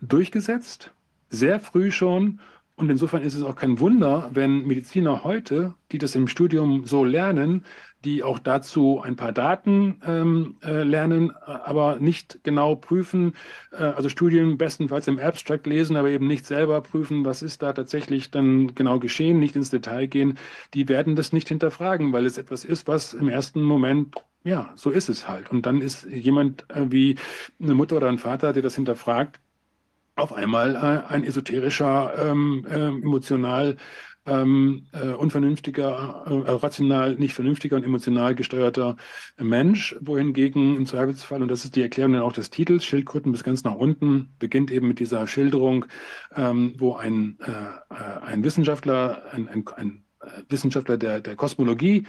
durchgesetzt, 0.00 0.92
sehr 1.28 1.60
früh 1.60 1.90
schon 1.90 2.40
und 2.76 2.90
insofern 2.90 3.22
ist 3.22 3.34
es 3.34 3.42
auch 3.42 3.56
kein 3.56 3.80
Wunder, 3.80 4.30
wenn 4.32 4.66
Mediziner 4.66 5.24
heute, 5.24 5.74
die 5.92 5.98
das 5.98 6.14
im 6.14 6.28
Studium 6.28 6.84
so 6.84 7.04
lernen, 7.04 7.64
die 8.04 8.22
auch 8.22 8.38
dazu 8.38 9.00
ein 9.02 9.16
paar 9.16 9.32
Daten 9.32 10.00
ähm, 10.06 10.56
äh, 10.62 10.82
lernen, 10.82 11.32
aber 11.34 11.96
nicht 11.98 12.38
genau 12.44 12.76
prüfen, 12.76 13.34
äh, 13.72 13.76
also 13.82 14.10
Studien 14.10 14.58
bestenfalls 14.58 15.08
im 15.08 15.18
Abstract 15.18 15.66
lesen, 15.66 15.96
aber 15.96 16.10
eben 16.10 16.26
nicht 16.26 16.44
selber 16.46 16.82
prüfen, 16.82 17.24
was 17.24 17.42
ist 17.42 17.62
da 17.62 17.72
tatsächlich 17.72 18.30
dann 18.30 18.74
genau 18.74 18.98
geschehen, 19.00 19.40
nicht 19.40 19.56
ins 19.56 19.70
Detail 19.70 20.06
gehen, 20.06 20.38
die 20.74 20.88
werden 20.88 21.16
das 21.16 21.32
nicht 21.32 21.48
hinterfragen, 21.48 22.12
weil 22.12 22.26
es 22.26 22.38
etwas 22.38 22.64
ist, 22.64 22.86
was 22.86 23.14
im 23.14 23.28
ersten 23.28 23.62
Moment 23.62 24.14
ja, 24.44 24.72
so 24.76 24.90
ist 24.90 25.08
es 25.08 25.26
halt. 25.26 25.50
Und 25.50 25.66
dann 25.66 25.82
ist 25.82 26.04
jemand 26.04 26.70
äh, 26.70 26.86
wie 26.90 27.16
eine 27.60 27.74
Mutter 27.74 27.96
oder 27.96 28.08
ein 28.08 28.18
Vater, 28.18 28.52
der 28.52 28.62
das 28.62 28.76
hinterfragt, 28.76 29.40
auf 30.16 30.32
einmal 30.32 30.74
äh, 30.74 31.12
ein 31.12 31.24
esoterischer, 31.24 32.30
ähm, 32.30 32.66
äh, 32.68 32.88
emotional 32.88 33.76
ähm, 34.26 34.86
äh, 34.92 35.10
unvernünftiger, 35.10 36.24
äh, 36.26 36.50
rational 36.50 37.14
nicht 37.14 37.34
vernünftiger 37.34 37.76
und 37.76 37.84
emotional 37.84 38.34
gesteuerter 38.34 38.96
Mensch, 39.38 39.94
wohingegen 40.00 40.76
im 40.76 40.86
Zweifelsfall, 40.86 41.42
und 41.42 41.48
das 41.48 41.64
ist 41.64 41.76
die 41.76 41.82
Erklärung 41.82 42.14
dann 42.14 42.22
auch 42.22 42.32
des 42.32 42.50
Titels, 42.50 42.84
Schildkröten 42.84 43.30
bis 43.30 43.44
ganz 43.44 43.62
nach 43.62 43.76
unten, 43.76 44.34
beginnt 44.38 44.72
eben 44.72 44.88
mit 44.88 44.98
dieser 44.98 45.26
Schilderung, 45.28 45.86
ähm, 46.34 46.74
wo 46.78 46.96
ein, 46.96 47.38
äh, 47.40 47.94
äh 47.94 48.20
ein 48.22 48.42
Wissenschaftler, 48.42 49.22
ein, 49.32 49.48
ein, 49.48 49.64
ein 49.76 50.06
Wissenschaftler 50.48 50.96
der, 50.96 51.20
der 51.20 51.36
Kosmologie, 51.36 52.06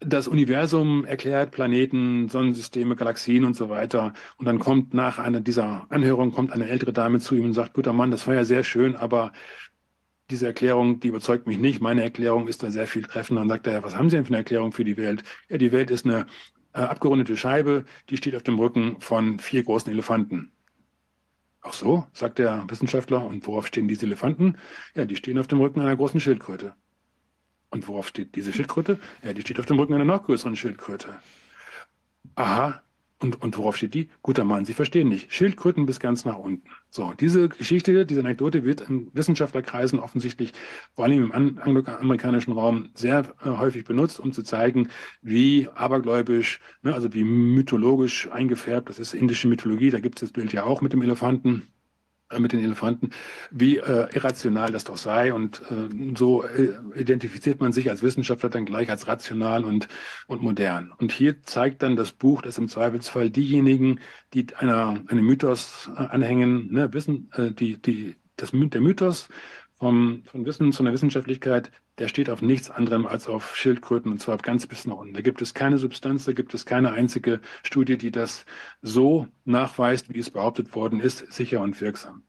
das 0.00 0.28
Universum 0.28 1.04
erklärt, 1.04 1.50
Planeten, 1.50 2.28
Sonnensysteme, 2.28 2.96
Galaxien 2.96 3.44
und 3.44 3.54
so 3.54 3.68
weiter. 3.68 4.14
Und 4.38 4.46
dann 4.46 4.58
kommt 4.58 4.94
nach 4.94 5.18
einer 5.18 5.40
dieser 5.40 5.86
Anhörung 5.90 6.32
kommt 6.32 6.52
eine 6.52 6.68
ältere 6.68 6.92
Dame 6.92 7.20
zu 7.20 7.34
ihm 7.34 7.44
und 7.44 7.52
sagt, 7.52 7.74
guter 7.74 7.92
Mann, 7.92 8.10
das 8.10 8.26
war 8.26 8.34
ja 8.34 8.44
sehr 8.44 8.64
schön, 8.64 8.96
aber 8.96 9.32
diese 10.30 10.46
Erklärung, 10.46 11.00
die 11.00 11.08
überzeugt 11.08 11.46
mich 11.46 11.58
nicht. 11.58 11.80
Meine 11.80 12.02
Erklärung 12.02 12.48
ist 12.48 12.62
da 12.62 12.70
sehr 12.70 12.86
viel 12.86 13.02
treffender. 13.02 13.42
Und 13.42 13.48
dann 13.48 13.58
sagt 13.58 13.66
er, 13.66 13.82
was 13.82 13.96
haben 13.96 14.08
Sie 14.08 14.16
denn 14.16 14.24
für 14.24 14.30
eine 14.30 14.38
Erklärung 14.38 14.72
für 14.72 14.84
die 14.84 14.96
Welt? 14.96 15.22
Ja, 15.48 15.58
die 15.58 15.72
Welt 15.72 15.90
ist 15.90 16.06
eine 16.06 16.26
äh, 16.72 16.80
abgerundete 16.80 17.36
Scheibe, 17.36 17.84
die 18.08 18.16
steht 18.16 18.36
auf 18.36 18.42
dem 18.42 18.58
Rücken 18.58 19.00
von 19.00 19.38
vier 19.38 19.64
großen 19.64 19.92
Elefanten. 19.92 20.52
Ach 21.62 21.72
so, 21.74 22.06
sagt 22.12 22.38
der 22.38 22.64
Wissenschaftler. 22.68 23.24
Und 23.24 23.46
worauf 23.46 23.66
stehen 23.66 23.88
diese 23.88 24.06
Elefanten? 24.06 24.56
Ja, 24.94 25.04
die 25.04 25.16
stehen 25.16 25.38
auf 25.38 25.46
dem 25.46 25.60
Rücken 25.60 25.80
einer 25.80 25.96
großen 25.96 26.20
Schildkröte. 26.20 26.74
Und 27.70 27.86
worauf 27.88 28.08
steht 28.08 28.34
diese 28.34 28.52
Schildkröte? 28.52 28.98
Ja, 29.22 29.32
die 29.32 29.42
steht 29.42 29.60
auf 29.60 29.66
dem 29.66 29.78
Rücken 29.78 29.94
einer 29.94 30.04
noch 30.04 30.24
größeren 30.24 30.56
Schildkröte. 30.56 31.14
Aha, 32.34 32.82
und, 33.22 33.42
und 33.42 33.58
worauf 33.58 33.76
steht 33.76 33.92
die? 33.92 34.08
Guter 34.22 34.44
Mann, 34.44 34.64
Sie 34.64 34.72
verstehen 34.72 35.08
nicht. 35.08 35.32
Schildkröten 35.32 35.84
bis 35.84 36.00
ganz 36.00 36.24
nach 36.24 36.38
unten. 36.38 36.68
So, 36.88 37.12
diese 37.12 37.50
Geschichte, 37.50 38.06
diese 38.06 38.20
Anekdote 38.20 38.64
wird 38.64 38.80
in 38.80 39.10
Wissenschaftlerkreisen 39.14 40.00
offensichtlich, 40.00 40.54
vor 40.94 41.04
allem 41.04 41.24
im 41.24 41.32
angloamerikanischen 41.32 42.54
Raum, 42.54 42.88
sehr 42.94 43.34
äh, 43.44 43.50
häufig 43.50 43.84
benutzt, 43.84 44.20
um 44.20 44.32
zu 44.32 44.42
zeigen, 44.42 44.88
wie 45.20 45.68
abergläubisch, 45.74 46.60
ne, 46.82 46.94
also 46.94 47.12
wie 47.12 47.24
mythologisch 47.24 48.28
eingefärbt, 48.30 48.88
das 48.88 48.98
ist 48.98 49.12
indische 49.12 49.48
Mythologie, 49.48 49.90
da 49.90 50.00
gibt 50.00 50.18
es 50.18 50.28
das 50.28 50.32
Bild 50.32 50.54
ja 50.54 50.64
auch 50.64 50.80
mit 50.80 50.94
dem 50.94 51.02
Elefanten, 51.02 51.68
mit 52.38 52.52
den 52.52 52.62
Elefanten, 52.62 53.10
wie 53.50 53.78
äh, 53.78 54.08
irrational 54.14 54.70
das 54.70 54.84
doch 54.84 54.96
sei. 54.96 55.32
Und 55.32 55.62
äh, 55.70 56.16
so 56.16 56.44
äh, 56.44 56.74
identifiziert 56.94 57.60
man 57.60 57.72
sich 57.72 57.90
als 57.90 58.02
Wissenschaftler 58.02 58.50
dann 58.50 58.66
gleich 58.66 58.90
als 58.90 59.08
rational 59.08 59.64
und, 59.64 59.88
und 60.26 60.42
modern. 60.42 60.92
Und 60.98 61.12
hier 61.12 61.42
zeigt 61.42 61.82
dann 61.82 61.96
das 61.96 62.12
Buch, 62.12 62.42
dass 62.42 62.58
im 62.58 62.68
Zweifelsfall 62.68 63.30
diejenigen, 63.30 64.00
die 64.32 64.46
einer, 64.56 65.02
einem 65.08 65.24
Mythos 65.24 65.90
äh, 65.96 65.98
anhängen, 65.98 66.72
ne, 66.72 66.92
wissen, 66.92 67.30
äh, 67.34 67.50
die, 67.50 67.80
die, 67.80 68.16
das, 68.36 68.52
der 68.52 68.80
Mythos 68.80 69.28
vom, 69.78 70.22
von 70.26 70.44
Wissen 70.46 70.72
zu 70.72 70.82
einer 70.82 70.92
Wissenschaftlichkeit, 70.92 71.72
der 72.00 72.08
steht 72.08 72.30
auf 72.30 72.40
nichts 72.40 72.70
anderem 72.70 73.06
als 73.06 73.28
auf 73.28 73.54
Schildkröten 73.54 74.10
und 74.10 74.20
zwar 74.20 74.38
ganz 74.38 74.66
bis 74.66 74.86
nach 74.86 74.96
unten. 74.96 75.14
Da 75.14 75.20
gibt 75.20 75.42
es 75.42 75.52
keine 75.52 75.76
Substanz, 75.78 76.24
da 76.24 76.32
gibt 76.32 76.54
es 76.54 76.64
keine 76.64 76.92
einzige 76.92 77.40
Studie, 77.62 77.98
die 77.98 78.10
das 78.10 78.46
so 78.80 79.28
nachweist, 79.44 80.12
wie 80.12 80.18
es 80.18 80.30
behauptet 80.30 80.74
worden 80.74 80.98
ist, 80.98 81.30
sicher 81.32 81.60
und 81.60 81.78
wirksam. 81.80 82.24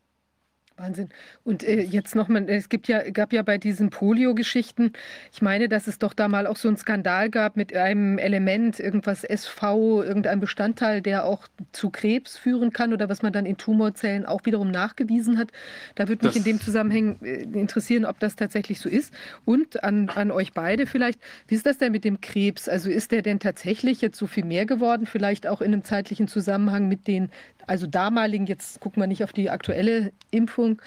Wahnsinn. 0.82 1.10
Und 1.44 1.64
äh, 1.64 1.82
jetzt 1.82 2.16
nochmal, 2.16 2.50
es 2.50 2.68
gibt 2.68 2.88
ja, 2.88 3.10
gab 3.12 3.34
ja 3.34 3.44
bei 3.44 3.58
diesen 3.58 3.92
Polio-Geschichten, 3.92 4.94
ich 5.32 5.42
meine, 5.42 5.70
dass 5.70 5.88
es 5.88 6.00
doch 6.00 6.14
da 6.14 6.28
mal 6.28 6.48
auch 6.48 6.58
so 6.58 6.68
einen 6.68 6.78
Skandal 6.78 7.30
gab 7.30 7.56
mit 7.56 7.76
einem 7.76 8.18
Element, 8.18 8.80
irgendwas 8.80 9.24
SV, 9.24 10.04
irgendein 10.04 10.40
Bestandteil, 10.40 11.02
der 11.02 11.26
auch 11.26 11.48
zu 11.72 11.92
Krebs 11.92 12.38
führen 12.38 12.74
kann 12.74 12.94
oder 12.94 13.10
was 13.10 13.22
man 13.22 13.32
dann 13.32 13.46
in 13.46 13.58
Tumorzellen 13.58 14.26
auch 14.26 14.46
wiederum 14.46 14.72
nachgewiesen 14.72 15.38
hat. 15.38 15.50
Da 15.96 16.08
würde 16.08 16.26
mich 16.26 16.34
das 16.34 16.46
in 16.46 16.52
dem 16.52 16.60
Zusammenhang 16.60 17.18
äh, 17.22 17.44
interessieren, 17.44 18.06
ob 18.06 18.20
das 18.20 18.36
tatsächlich 18.36 18.80
so 18.80 18.90
ist. 18.90 19.14
Und 19.46 19.84
an, 19.84 20.10
an 20.10 20.32
euch 20.32 20.54
beide 20.54 20.88
vielleicht, 20.88 21.20
wie 21.48 21.56
ist 21.56 21.66
das 21.66 21.78
denn 21.78 21.92
mit 21.92 22.04
dem 22.04 22.22
Krebs? 22.22 22.68
Also 22.68 22.90
ist 22.90 23.12
der 23.12 23.22
denn 23.22 23.40
tatsächlich 23.40 24.02
jetzt 24.02 24.18
so 24.18 24.26
viel 24.26 24.46
mehr 24.46 24.66
geworden, 24.66 25.06
vielleicht 25.06 25.46
auch 25.46 25.62
in 25.62 25.74
einem 25.74 25.84
zeitlichen 25.84 26.28
Zusammenhang 26.28 26.88
mit 26.88 27.08
den 27.08 27.30
also 27.68 27.88
damaligen, 27.88 28.46
jetzt 28.46 28.80
gucken 28.80 29.02
wir 29.02 29.08
nicht 29.08 29.24
auf 29.24 29.34
die 29.34 29.50
aktuelle 29.50 30.12
Impfung, 30.32 30.82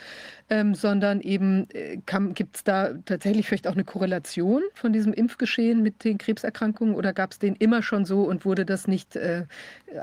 ähm, 0.51 0.75
sondern 0.75 1.21
eben 1.21 1.69
äh, 1.71 1.99
gibt 2.35 2.57
es 2.57 2.65
da 2.65 2.95
tatsächlich 3.05 3.47
vielleicht 3.47 3.67
auch 3.67 3.73
eine 3.73 3.85
Korrelation 3.85 4.63
von 4.75 4.93
diesem 4.93 5.13
Impfgeschehen 5.13 5.83
mit 5.83 6.05
den 6.05 6.19
Krebserkrankungen 6.19 6.95
oder 6.95 7.13
gab 7.13 7.33
es 7.33 7.39
den 7.39 7.57
immer 7.57 7.83
schon 7.83 8.05
so 8.05 8.23
und 8.23 8.45
wurde 8.45 8.65
das 8.65 8.87
nicht 8.87 9.17
äh, 9.17 9.45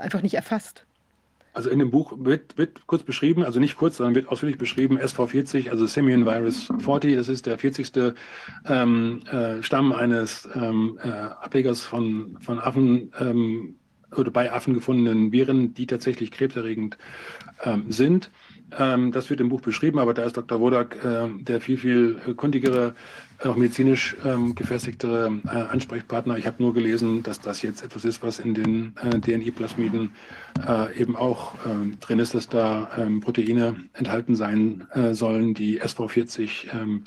einfach 0.00 0.22
nicht 0.22 0.34
erfasst? 0.34 0.84
Also 1.54 1.68
in 1.68 1.78
dem 1.80 1.90
Buch 1.90 2.14
wird, 2.16 2.56
wird, 2.56 2.86
kurz 2.86 3.02
beschrieben, 3.02 3.44
also 3.44 3.60
nicht 3.60 3.76
kurz, 3.76 3.98
sondern 3.98 4.14
wird 4.14 4.28
ausführlich 4.28 4.56
beschrieben, 4.56 4.98
SV40, 4.98 5.68
also 5.68 5.84
Simian 5.86 6.24
Virus 6.24 6.70
40, 6.78 7.14
das 7.16 7.28
ist 7.28 7.44
der 7.44 7.58
40. 7.58 8.14
Ähm, 8.66 9.22
äh, 9.30 9.62
Stamm 9.62 9.92
eines 9.92 10.48
ähm, 10.54 10.98
äh, 11.02 11.08
Ablegers 11.08 11.82
von, 11.82 12.38
von 12.40 12.58
Affen, 12.58 13.12
ähm, 13.20 13.74
oder 14.16 14.30
bei 14.30 14.52
Affen 14.52 14.74
gefundenen 14.74 15.32
Viren, 15.32 15.74
die 15.74 15.86
tatsächlich 15.86 16.30
krebserregend 16.30 16.98
ähm, 17.64 17.90
sind. 17.90 18.30
Ähm, 18.78 19.12
das 19.12 19.28
wird 19.30 19.40
im 19.40 19.48
Buch 19.48 19.60
beschrieben, 19.60 19.98
aber 19.98 20.14
da 20.14 20.24
ist 20.24 20.36
Dr. 20.36 20.60
Wodak 20.60 21.04
äh, 21.04 21.28
der 21.40 21.60
viel, 21.60 21.78
viel 21.78 22.34
kundigere, 22.36 22.94
auch 23.44 23.56
medizinisch 23.56 24.16
ähm, 24.24 24.54
gefestigtere 24.54 25.40
äh, 25.44 25.48
Ansprechpartner. 25.48 26.38
Ich 26.38 26.46
habe 26.46 26.62
nur 26.62 26.72
gelesen, 26.72 27.22
dass 27.22 27.40
das 27.40 27.62
jetzt 27.62 27.82
etwas 27.82 28.04
ist, 28.04 28.22
was 28.22 28.38
in 28.38 28.54
den 28.54 28.94
äh, 29.02 29.18
DNI-Plasmiden 29.18 30.12
äh, 30.66 30.96
eben 30.98 31.16
auch 31.16 31.54
ähm, 31.66 31.98
drin 32.00 32.18
ist, 32.18 32.34
dass 32.34 32.48
da 32.48 32.90
ähm, 32.96 33.20
Proteine 33.20 33.76
enthalten 33.94 34.36
sein 34.36 34.86
äh, 34.92 35.12
sollen, 35.12 35.54
die 35.54 35.82
SV40 35.82 36.72
ähm, 36.72 37.04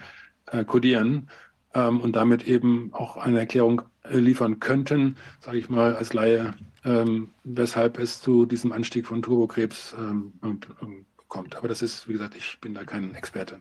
äh, 0.51 0.63
kodieren 0.63 1.29
und 1.73 2.15
damit 2.15 2.47
eben 2.47 2.91
auch 2.93 3.17
eine 3.17 3.39
Erklärung 3.39 3.81
liefern 4.09 4.61
könnten, 4.61 5.17
sage 5.41 5.57
ich 5.57 5.67
mal 5.67 5.93
als 5.93 6.13
Laie, 6.13 6.53
ähm, 6.85 7.31
weshalb 7.43 7.97
es 7.99 8.21
zu 8.21 8.45
diesem 8.45 8.71
Anstieg 8.71 9.07
von 9.07 9.21
Turbokrebs 9.21 9.95
ähm, 9.97 10.33
ähm, 10.43 11.05
kommt. 11.27 11.55
Aber 11.55 11.67
das 11.67 11.81
ist, 11.81 12.07
wie 12.07 12.13
gesagt, 12.13 12.35
ich 12.35 12.59
bin 12.61 12.75
da 12.75 12.85
kein 12.85 13.15
Experte. 13.15 13.59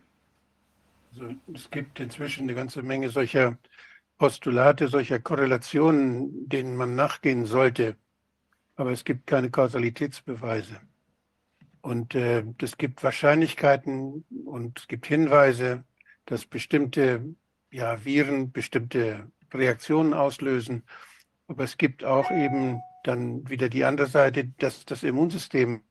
Also 1.11 1.33
es 1.53 1.69
gibt 1.71 1.99
inzwischen 1.99 2.43
eine 2.43 2.53
ganze 2.53 2.83
Menge 2.83 3.09
solcher 3.09 3.57
Postulate, 4.17 4.87
solcher 4.87 5.19
Korrelationen, 5.19 6.47
denen 6.47 6.75
man 6.75 6.95
nachgehen 6.95 7.45
sollte. 7.45 7.97
Aber 8.75 8.91
es 8.91 9.03
gibt 9.03 9.25
keine 9.25 9.49
Kausalitätsbeweise. 9.49 10.79
Und 11.81 12.15
äh, 12.15 12.43
es 12.61 12.77
gibt 12.77 13.03
Wahrscheinlichkeiten 13.03 14.25
und 14.45 14.79
es 14.79 14.87
gibt 14.87 15.05
Hinweise, 15.07 15.83
dass 16.25 16.45
bestimmte 16.45 17.35
ja, 17.71 18.03
Viren 18.05 18.51
bestimmte 18.51 19.31
Reaktionen 19.53 20.13
auslösen. 20.13 20.83
Aber 21.47 21.63
es 21.63 21.77
gibt 21.77 22.03
auch 22.03 22.31
eben 22.31 22.81
dann 23.07 23.49
wieder 23.49 23.69
die 23.69 23.85
andere 23.85 24.07
Seite, 24.07 24.45
dass 24.57 24.85
das 24.85 25.03
Immunsystem 25.03 25.81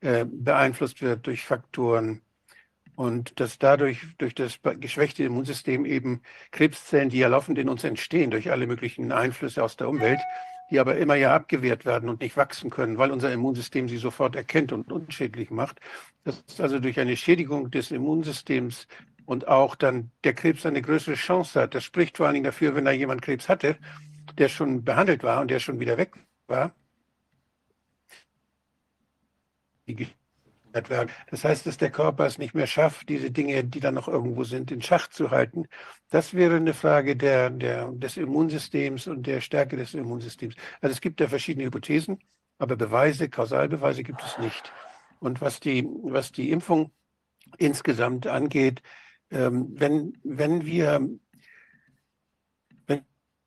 äh, 0.00 0.24
beeinflusst 0.28 1.02
wird 1.02 1.26
durch 1.26 1.44
Faktoren 1.44 2.22
und 2.94 3.40
dass 3.40 3.58
dadurch 3.58 4.06
durch 4.18 4.34
das 4.34 4.58
geschwächte 4.80 5.24
Immunsystem 5.24 5.84
eben 5.84 6.22
Krebszellen, 6.50 7.10
die 7.10 7.18
ja 7.18 7.28
laufend 7.28 7.58
in 7.58 7.68
uns 7.68 7.84
entstehen 7.84 8.30
durch 8.30 8.50
alle 8.50 8.66
möglichen 8.66 9.12
Einflüsse 9.12 9.62
aus 9.62 9.76
der 9.76 9.88
Umwelt, 9.88 10.20
die 10.70 10.80
aber 10.80 10.96
immer 10.96 11.14
ja 11.14 11.34
abgewehrt 11.34 11.84
werden 11.84 12.08
und 12.08 12.20
nicht 12.20 12.36
wachsen 12.36 12.70
können, 12.70 12.98
weil 12.98 13.12
unser 13.12 13.32
Immunsystem 13.32 13.88
sie 13.88 13.98
sofort 13.98 14.34
erkennt 14.34 14.72
und 14.72 14.90
unschädlich 14.90 15.50
macht. 15.50 15.78
Dass 16.24 16.42
also 16.58 16.80
durch 16.80 16.98
eine 16.98 17.16
Schädigung 17.16 17.70
des 17.70 17.90
Immunsystems 17.90 18.88
und 19.26 19.46
auch 19.48 19.76
dann 19.76 20.10
der 20.24 20.34
Krebs 20.34 20.66
eine 20.66 20.82
größere 20.82 21.14
Chance 21.14 21.60
hat. 21.60 21.74
Das 21.74 21.84
spricht 21.84 22.16
vor 22.16 22.26
allen 22.26 22.34
Dingen 22.34 22.44
dafür, 22.44 22.74
wenn 22.74 22.84
da 22.84 22.92
jemand 22.92 23.22
Krebs 23.22 23.48
hatte, 23.48 23.76
der 24.38 24.48
schon 24.48 24.84
behandelt 24.84 25.22
war 25.22 25.40
und 25.40 25.50
der 25.50 25.60
schon 25.60 25.80
wieder 25.80 25.96
weg 25.96 26.14
war. 26.46 26.72
Das 31.30 31.44
heißt, 31.44 31.66
dass 31.66 31.78
der 31.78 31.90
Körper 31.90 32.26
es 32.26 32.38
nicht 32.38 32.54
mehr 32.54 32.66
schafft, 32.66 33.08
diese 33.08 33.30
Dinge, 33.30 33.64
die 33.64 33.80
dann 33.80 33.94
noch 33.94 34.08
irgendwo 34.08 34.44
sind, 34.44 34.70
in 34.70 34.82
Schach 34.82 35.08
zu 35.08 35.30
halten. 35.30 35.66
Das 36.10 36.34
wäre 36.34 36.56
eine 36.56 36.74
Frage 36.74 37.16
der, 37.16 37.50
der, 37.50 37.90
des 37.92 38.16
Immunsystems 38.16 39.06
und 39.06 39.26
der 39.26 39.40
Stärke 39.40 39.76
des 39.76 39.94
Immunsystems. 39.94 40.54
Also 40.80 40.92
es 40.92 41.00
gibt 41.00 41.20
da 41.20 41.28
verschiedene 41.28 41.66
Hypothesen, 41.66 42.18
aber 42.58 42.76
Beweise, 42.76 43.28
Kausalbeweise 43.28 44.02
gibt 44.02 44.22
es 44.22 44.38
nicht. 44.38 44.72
Und 45.20 45.40
was 45.40 45.60
die, 45.60 45.88
was 46.02 46.32
die 46.32 46.50
Impfung 46.50 46.92
insgesamt 47.58 48.26
angeht, 48.26 48.82
ähm, 49.30 49.68
wenn, 49.70 50.18
wenn 50.24 50.66
wir 50.66 51.08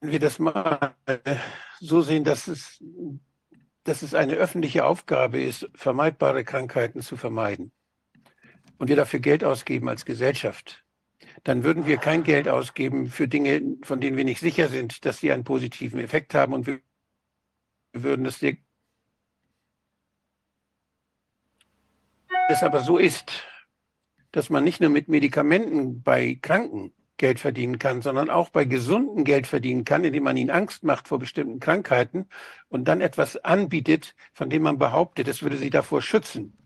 wir 0.02 0.20
das 0.20 0.40
mal 0.40 0.96
so 1.80 2.02
sehen, 2.02 2.24
dass 2.24 2.48
es, 2.48 2.84
dass 3.84 4.02
es 4.02 4.14
eine 4.14 4.34
öffentliche 4.34 4.86
Aufgabe 4.86 5.42
ist, 5.42 5.70
vermeidbare 5.76 6.44
Krankheiten 6.44 7.02
zu 7.02 7.18
vermeiden 7.18 7.72
und 8.78 8.88
wir 8.88 8.96
dafür 8.96 9.20
Geld 9.20 9.44
ausgeben 9.44 9.90
als 9.90 10.06
Gesellschaft, 10.06 10.86
dann 11.44 11.64
würden 11.64 11.86
wir 11.86 11.98
kein 11.98 12.24
Geld 12.24 12.48
ausgeben 12.48 13.08
für 13.08 13.28
Dinge, 13.28 13.78
von 13.84 14.00
denen 14.02 14.18
wir 14.18 14.26
nicht 14.26 14.40
sicher 14.40 14.70
sind, 14.70 15.06
dass 15.06 15.20
sie 15.20 15.32
einen 15.32 15.44
positiven 15.44 16.00
Effekt 16.00 16.34
haben 16.34 16.54
und 16.54 16.68
wir 16.68 16.80
würden 17.94 18.24
das 18.24 18.40
es 22.50 22.64
aber 22.64 22.82
so 22.82 22.98
ist, 22.98 23.44
dass 24.32 24.50
man 24.50 24.64
nicht 24.64 24.82
nur 24.82 24.90
mit 24.90 25.08
Medikamenten 25.08 26.02
bei 26.02 26.38
Kranken 26.42 26.94
Geld 27.20 27.40
verdienen 27.40 27.78
kann, 27.78 28.02
sondern 28.02 28.32
auch 28.32 28.50
bei 28.50 28.66
Gesunden 28.66 29.24
Geld 29.24 29.46
verdienen 29.46 29.84
kann, 29.84 30.04
indem 30.04 30.24
man 30.24 30.38
ihnen 30.38 30.50
Angst 30.50 30.84
macht 30.84 31.08
vor 31.08 31.20
bestimmten 31.20 31.60
Krankheiten 31.60 32.28
und 32.70 32.88
dann 32.88 33.02
etwas 33.02 33.38
anbietet, 33.38 34.16
von 34.34 34.50
dem 34.50 34.64
man 34.64 34.80
behauptet, 34.80 35.28
es 35.28 35.44
würde 35.44 35.58
sie 35.58 35.70
davor 35.70 36.02
schützen. 36.02 36.58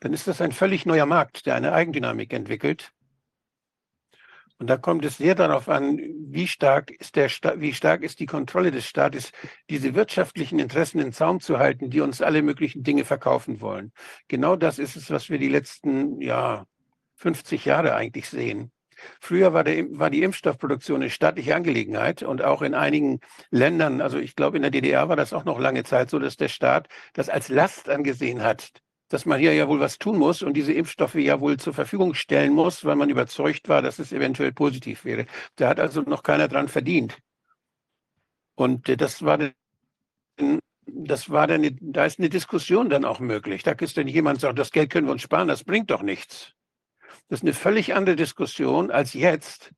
Dann 0.00 0.12
ist 0.12 0.26
das 0.26 0.40
ein 0.42 0.52
völlig 0.52 0.84
neuer 0.84 1.06
Markt, 1.06 1.46
der 1.46 1.54
eine 1.54 1.72
Eigendynamik 1.72 2.32
entwickelt. 2.32 2.92
Und 4.58 4.68
da 4.68 4.78
kommt 4.78 5.04
es 5.04 5.18
sehr 5.18 5.34
darauf 5.34 5.68
an, 5.68 5.98
wie 5.98 6.48
stark 6.48 6.90
ist 6.90 7.16
der, 7.16 7.28
wie 7.60 7.74
stark 7.74 8.02
ist 8.02 8.20
die 8.20 8.26
Kontrolle 8.26 8.70
des 8.70 8.86
Staates, 8.86 9.32
diese 9.68 9.94
wirtschaftlichen 9.94 10.58
Interessen 10.58 10.98
in 10.98 11.12
Zaum 11.12 11.40
zu 11.40 11.58
halten, 11.58 11.90
die 11.90 12.00
uns 12.00 12.22
alle 12.22 12.42
möglichen 12.42 12.82
Dinge 12.82 13.04
verkaufen 13.04 13.60
wollen. 13.60 13.92
Genau 14.28 14.56
das 14.56 14.78
ist 14.78 14.96
es, 14.96 15.10
was 15.10 15.28
wir 15.28 15.38
die 15.38 15.50
letzten, 15.50 16.20
ja, 16.22 16.66
50 17.16 17.66
Jahre 17.66 17.94
eigentlich 17.94 18.28
sehen. 18.28 18.72
Früher 19.20 19.52
war, 19.52 19.64
der, 19.64 19.84
war 19.98 20.10
die 20.10 20.22
Impfstoffproduktion 20.22 21.02
eine 21.02 21.10
staatliche 21.10 21.54
Angelegenheit 21.54 22.22
und 22.22 22.42
auch 22.42 22.62
in 22.62 22.74
einigen 22.74 23.20
Ländern, 23.50 24.00
also 24.00 24.18
ich 24.18 24.34
glaube 24.36 24.56
in 24.56 24.62
der 24.62 24.70
DDR 24.70 25.08
war 25.08 25.16
das 25.16 25.32
auch 25.32 25.44
noch 25.44 25.58
lange 25.58 25.84
Zeit 25.84 26.10
so, 26.10 26.18
dass 26.18 26.36
der 26.36 26.48
Staat 26.48 26.88
das 27.12 27.28
als 27.28 27.48
Last 27.48 27.88
angesehen 27.88 28.42
hat, 28.42 28.70
dass 29.08 29.26
man 29.26 29.38
hier 29.38 29.54
ja 29.54 29.68
wohl 29.68 29.80
was 29.80 29.98
tun 29.98 30.18
muss 30.18 30.42
und 30.42 30.54
diese 30.54 30.72
Impfstoffe 30.72 31.14
ja 31.14 31.40
wohl 31.40 31.58
zur 31.58 31.74
Verfügung 31.74 32.14
stellen 32.14 32.52
muss, 32.52 32.84
weil 32.84 32.96
man 32.96 33.10
überzeugt 33.10 33.68
war, 33.68 33.82
dass 33.82 33.98
es 33.98 34.12
eventuell 34.12 34.52
positiv 34.52 35.04
wäre. 35.04 35.26
Da 35.56 35.68
hat 35.68 35.80
also 35.80 36.02
noch 36.02 36.22
keiner 36.22 36.48
dran 36.48 36.68
verdient. 36.68 37.18
Und 38.54 38.88
äh, 38.88 38.96
das 38.96 39.22
war 39.22 39.38
das 40.86 41.30
war 41.30 41.46
dann, 41.46 41.78
da 41.80 42.06
ist 42.06 42.18
eine 42.18 42.28
Diskussion 42.28 42.88
dann 42.88 43.04
auch 43.04 43.20
möglich. 43.20 43.62
Da 43.62 43.72
ist 43.72 43.96
dann 43.96 44.08
jemand 44.08 44.40
sagt, 44.40 44.58
das 44.58 44.70
Geld 44.70 44.90
können 44.90 45.06
wir 45.06 45.12
uns 45.12 45.22
sparen, 45.22 45.48
das 45.48 45.64
bringt 45.64 45.90
doch 45.90 46.02
nichts. 46.02 46.54
Das 47.28 47.40
ist 47.40 47.42
eine 47.42 47.54
völlig 47.54 47.94
andere 47.94 48.16
Diskussion 48.16 48.90
als 48.90 49.12
jetzt, 49.12 49.72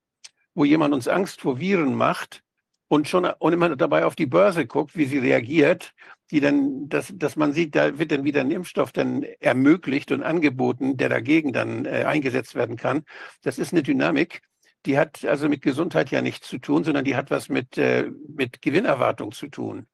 wo 0.54 0.64
jemand 0.64 0.92
uns 0.94 1.08
Angst 1.08 1.40
vor 1.40 1.58
Viren 1.58 1.94
macht 1.94 2.42
und 2.88 3.08
schon 3.08 3.24
und 3.24 3.52
immer 3.52 3.74
dabei 3.76 4.04
auf 4.04 4.16
die 4.16 4.26
Börse 4.26 4.66
guckt, 4.66 4.96
wie 4.96 5.06
sie 5.06 5.18
reagiert, 5.18 5.94
die 6.30 6.40
dann, 6.40 6.88
dass, 6.88 7.12
dass 7.14 7.36
man 7.36 7.52
sieht, 7.52 7.74
da 7.74 7.98
wird 7.98 8.12
dann 8.12 8.24
wieder 8.24 8.40
ein 8.40 8.50
Impfstoff 8.50 8.92
dann 8.92 9.22
ermöglicht 9.40 10.12
und 10.12 10.22
angeboten, 10.22 10.96
der 10.96 11.08
dagegen 11.08 11.52
dann 11.52 11.86
äh, 11.86 12.04
eingesetzt 12.04 12.54
werden 12.54 12.76
kann. 12.76 13.04
Das 13.42 13.58
ist 13.58 13.72
eine 13.72 13.82
Dynamik, 13.82 14.42
die 14.84 14.98
hat 14.98 15.24
also 15.24 15.48
mit 15.48 15.62
Gesundheit 15.62 16.10
ja 16.10 16.22
nichts 16.22 16.48
zu 16.48 16.58
tun, 16.58 16.84
sondern 16.84 17.04
die 17.04 17.16
hat 17.16 17.30
was 17.30 17.48
mit, 17.48 17.78
äh, 17.78 18.10
mit 18.28 18.62
Gewinnerwartung 18.62 19.32
zu 19.32 19.48
tun. 19.48 19.86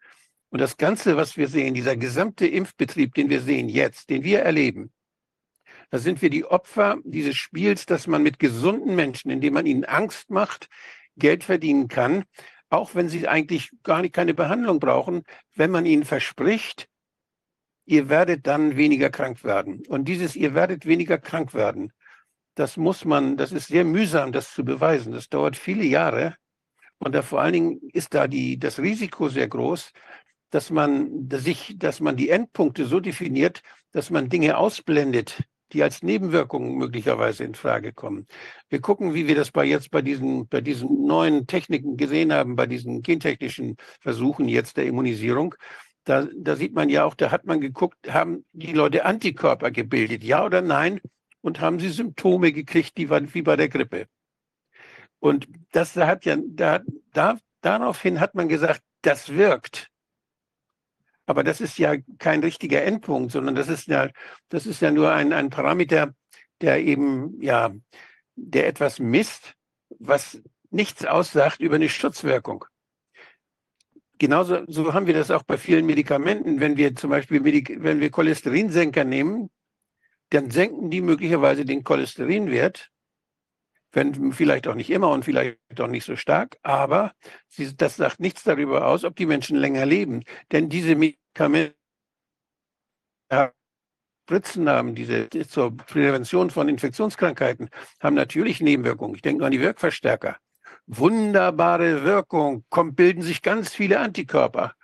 Und 0.50 0.60
das 0.60 0.76
Ganze, 0.76 1.16
was 1.16 1.36
wir 1.36 1.48
sehen, 1.48 1.74
dieser 1.74 1.96
gesamte 1.96 2.46
Impfbetrieb, 2.46 3.14
den 3.14 3.28
wir 3.28 3.40
sehen 3.40 3.68
jetzt, 3.68 4.10
den 4.10 4.22
wir 4.22 4.40
erleben, 4.40 4.92
da 5.94 6.00
sind 6.00 6.22
wir 6.22 6.30
die 6.30 6.44
Opfer 6.44 6.98
dieses 7.04 7.36
Spiels, 7.36 7.86
dass 7.86 8.06
man 8.06 8.22
mit 8.22 8.38
gesunden 8.38 8.96
Menschen, 8.96 9.30
indem 9.30 9.54
man 9.54 9.66
ihnen 9.66 9.84
Angst 9.84 10.30
macht, 10.30 10.68
Geld 11.16 11.44
verdienen 11.44 11.86
kann 11.86 12.24
auch 12.74 12.94
wenn 12.94 13.08
sie 13.08 13.28
eigentlich 13.28 13.70
gar 13.84 14.02
nicht 14.02 14.12
keine 14.12 14.34
Behandlung 14.34 14.80
brauchen, 14.80 15.22
wenn 15.54 15.70
man 15.70 15.86
ihnen 15.86 16.04
verspricht, 16.04 16.88
ihr 17.86 18.08
werdet 18.08 18.46
dann 18.46 18.76
weniger 18.76 19.10
krank 19.10 19.44
werden. 19.44 19.82
Und 19.86 20.06
dieses 20.06 20.34
ihr 20.34 20.54
werdet 20.54 20.84
weniger 20.84 21.18
krank 21.18 21.54
werden, 21.54 21.92
das 22.56 22.76
muss 22.76 23.04
man, 23.04 23.36
das 23.36 23.52
ist 23.52 23.68
sehr 23.68 23.84
mühsam, 23.84 24.32
das 24.32 24.52
zu 24.52 24.64
beweisen. 24.64 25.12
Das 25.12 25.28
dauert 25.28 25.56
viele 25.56 25.84
Jahre. 25.84 26.36
Und 26.98 27.14
da 27.14 27.22
vor 27.22 27.40
allen 27.40 27.52
Dingen 27.52 27.80
ist 27.92 28.14
da 28.14 28.28
die, 28.28 28.58
das 28.58 28.78
Risiko 28.78 29.28
sehr 29.28 29.48
groß, 29.48 29.92
dass 30.50 30.70
man, 30.70 31.28
dass, 31.28 31.44
sich, 31.44 31.74
dass 31.78 32.00
man 32.00 32.16
die 32.16 32.30
Endpunkte 32.30 32.86
so 32.86 33.00
definiert, 33.00 33.62
dass 33.90 34.10
man 34.10 34.28
Dinge 34.28 34.56
ausblendet, 34.56 35.42
die 35.72 35.82
als 35.82 36.02
Nebenwirkungen 36.02 36.76
möglicherweise 36.76 37.44
in 37.44 37.54
Frage 37.54 37.92
kommen. 37.92 38.26
Wir 38.68 38.80
gucken, 38.80 39.14
wie 39.14 39.26
wir 39.26 39.34
das 39.34 39.50
bei 39.50 39.64
jetzt 39.64 39.90
bei 39.90 40.02
diesen, 40.02 40.48
bei 40.48 40.60
diesen 40.60 41.06
neuen 41.06 41.46
Techniken 41.46 41.96
gesehen 41.96 42.32
haben, 42.32 42.56
bei 42.56 42.66
diesen 42.66 43.02
gentechnischen 43.02 43.76
Versuchen 44.00 44.48
jetzt 44.48 44.76
der 44.76 44.86
Immunisierung. 44.86 45.54
Da, 46.04 46.28
da 46.36 46.56
sieht 46.56 46.74
man 46.74 46.90
ja 46.90 47.04
auch, 47.04 47.14
da 47.14 47.30
hat 47.30 47.46
man 47.46 47.60
geguckt, 47.60 48.12
haben 48.12 48.44
die 48.52 48.72
Leute 48.72 49.04
Antikörper 49.04 49.70
gebildet, 49.70 50.22
ja 50.22 50.44
oder 50.44 50.60
nein? 50.60 51.00
Und 51.40 51.60
haben 51.60 51.80
sie 51.80 51.90
Symptome 51.90 52.52
gekriegt, 52.52 52.96
die 52.96 53.10
waren 53.10 53.32
wie 53.34 53.42
bei 53.42 53.56
der 53.56 53.68
Grippe. 53.68 54.06
Und 55.18 55.48
das 55.72 55.96
hat 55.96 56.24
ja, 56.26 56.36
da, 56.38 56.80
da, 57.12 57.38
daraufhin 57.62 58.20
hat 58.20 58.34
man 58.34 58.48
gesagt, 58.48 58.82
das 59.02 59.30
wirkt. 59.30 59.90
Aber 61.26 61.42
das 61.42 61.60
ist 61.60 61.78
ja 61.78 61.96
kein 62.18 62.40
richtiger 62.40 62.82
Endpunkt, 62.82 63.32
sondern 63.32 63.54
das 63.54 63.68
ist 63.68 63.88
ja, 63.88 64.10
das 64.48 64.66
ist 64.66 64.82
ja 64.82 64.90
nur 64.90 65.12
ein, 65.12 65.32
ein 65.32 65.50
Parameter, 65.50 66.14
der 66.60 66.82
eben, 66.84 67.40
ja, 67.40 67.72
der 68.36 68.66
etwas 68.66 68.98
misst, 68.98 69.54
was 69.98 70.42
nichts 70.70 71.04
aussagt 71.06 71.60
über 71.60 71.76
eine 71.76 71.88
Schutzwirkung. 71.88 72.64
Genauso 74.18 74.64
so 74.66 74.92
haben 74.92 75.06
wir 75.06 75.14
das 75.14 75.30
auch 75.30 75.42
bei 75.42 75.58
vielen 75.58 75.86
Medikamenten. 75.86 76.60
Wenn 76.60 76.76
wir 76.76 76.94
zum 76.94 77.10
Beispiel, 77.10 77.40
Medik 77.40 77.82
wenn 77.82 78.00
wir 78.00 78.10
Cholesterinsenker 78.10 79.04
nehmen, 79.04 79.50
dann 80.30 80.50
senken 80.50 80.90
die 80.90 81.00
möglicherweise 81.00 81.64
den 81.64 81.84
Cholesterinwert, 81.84 82.90
wenn 83.94 84.32
vielleicht 84.32 84.68
auch 84.68 84.74
nicht 84.74 84.90
immer 84.90 85.10
und 85.10 85.24
vielleicht 85.24 85.58
auch 85.78 85.86
nicht 85.86 86.04
so 86.04 86.16
stark, 86.16 86.56
aber 86.62 87.12
sie, 87.48 87.76
das 87.76 87.96
sagt 87.96 88.20
nichts 88.20 88.42
darüber 88.42 88.86
aus, 88.86 89.04
ob 89.04 89.16
die 89.16 89.26
Menschen 89.26 89.56
länger 89.56 89.86
leben. 89.86 90.24
Denn 90.52 90.68
diese 90.68 90.94
Medikamente 90.96 91.74
Spritzen 94.26 94.70
haben, 94.70 94.94
diese 94.94 95.28
zur 95.48 95.76
Prävention 95.76 96.48
von 96.48 96.68
Infektionskrankheiten, 96.68 97.68
haben 98.00 98.14
natürlich 98.14 98.60
Nebenwirkungen. 98.60 99.14
Ich 99.14 99.22
denke 99.22 99.38
nur 99.40 99.46
an 99.46 99.52
die 99.52 99.60
Wirkverstärker. 99.60 100.38
Wunderbare 100.86 102.04
Wirkung, 102.04 102.64
kommt, 102.70 102.96
bilden 102.96 103.20
sich 103.20 103.42
ganz 103.42 103.74
viele 103.74 104.00
Antikörper. 104.00 104.74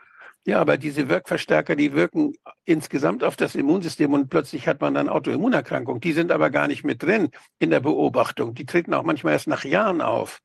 Ja, 0.47 0.59
aber 0.59 0.79
diese 0.79 1.09
Wirkverstärker, 1.09 1.77
die 1.77 1.93
wirken 1.93 2.33
insgesamt 2.65 3.23
auf 3.25 3.37
das 3.37 3.55
Immunsystem 3.55 4.13
und 4.15 4.31
plötzlich 4.31 4.67
hat 4.67 4.81
man 4.81 4.95
dann 4.95 5.11
Autoimmunerkrankungen. 5.11 6.01
Die 6.01 6.13
sind 6.13 6.33
aber 6.33 6.49
gar 6.49 6.67
nicht 6.67 6.83
mit 6.83 7.03
drin 7.03 7.29
in 7.59 7.71
der 7.71 7.81
Beobachtung. 7.81 8.55
Die 8.55 8.65
treten 8.65 8.95
auch 8.95 9.03
manchmal 9.03 9.35
erst 9.35 9.49
nach 9.49 9.65
Jahren 9.65 10.01
auf. 10.01 10.41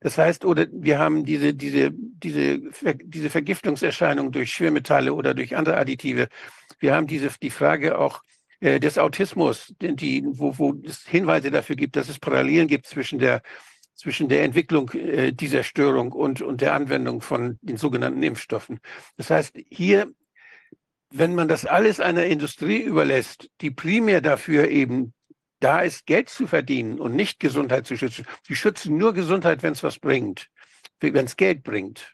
Das 0.00 0.16
heißt, 0.18 0.44
oder 0.44 0.66
wir 0.70 0.98
haben 1.00 1.24
diese, 1.24 1.54
diese, 1.54 1.90
diese, 1.92 2.60
diese 3.02 3.30
Vergiftungserscheinung 3.30 4.30
durch 4.30 4.52
Schwermetalle 4.52 5.12
oder 5.12 5.34
durch 5.34 5.56
andere 5.56 5.76
Additive. 5.76 6.28
Wir 6.78 6.94
haben 6.94 7.08
diese, 7.08 7.30
die 7.42 7.50
Frage 7.50 7.98
auch 7.98 8.22
äh, 8.60 8.78
des 8.78 8.98
Autismus, 8.98 9.74
die, 9.80 10.22
wo, 10.24 10.56
wo 10.58 10.74
es 10.84 11.02
Hinweise 11.06 11.50
dafür 11.50 11.76
gibt, 11.76 11.96
dass 11.96 12.08
es 12.08 12.20
Parallelen 12.20 12.68
gibt 12.68 12.86
zwischen 12.86 13.18
der 13.18 13.42
zwischen 13.96 14.28
der 14.28 14.44
Entwicklung 14.44 14.90
äh, 14.92 15.32
dieser 15.32 15.62
Störung 15.62 16.12
und, 16.12 16.42
und 16.42 16.60
der 16.60 16.74
Anwendung 16.74 17.20
von 17.20 17.58
den 17.62 17.76
sogenannten 17.76 18.22
Impfstoffen. 18.22 18.80
Das 19.16 19.30
heißt, 19.30 19.58
hier, 19.68 20.12
wenn 21.10 21.34
man 21.34 21.48
das 21.48 21.64
alles 21.64 21.98
einer 21.98 22.26
Industrie 22.26 22.82
überlässt, 22.82 23.50
die 23.60 23.70
primär 23.70 24.20
dafür 24.20 24.68
eben 24.68 25.14
da 25.60 25.80
ist, 25.80 26.06
Geld 26.06 26.28
zu 26.28 26.46
verdienen 26.46 27.00
und 27.00 27.16
nicht 27.16 27.40
Gesundheit 27.40 27.86
zu 27.86 27.96
schützen, 27.96 28.26
die 28.48 28.56
schützen 28.56 28.98
nur 28.98 29.14
Gesundheit, 29.14 29.62
wenn 29.62 29.72
es 29.72 29.82
was 29.82 29.98
bringt, 29.98 30.48
wenn 31.00 31.24
es 31.24 31.36
Geld 31.36 31.62
bringt. 31.62 32.12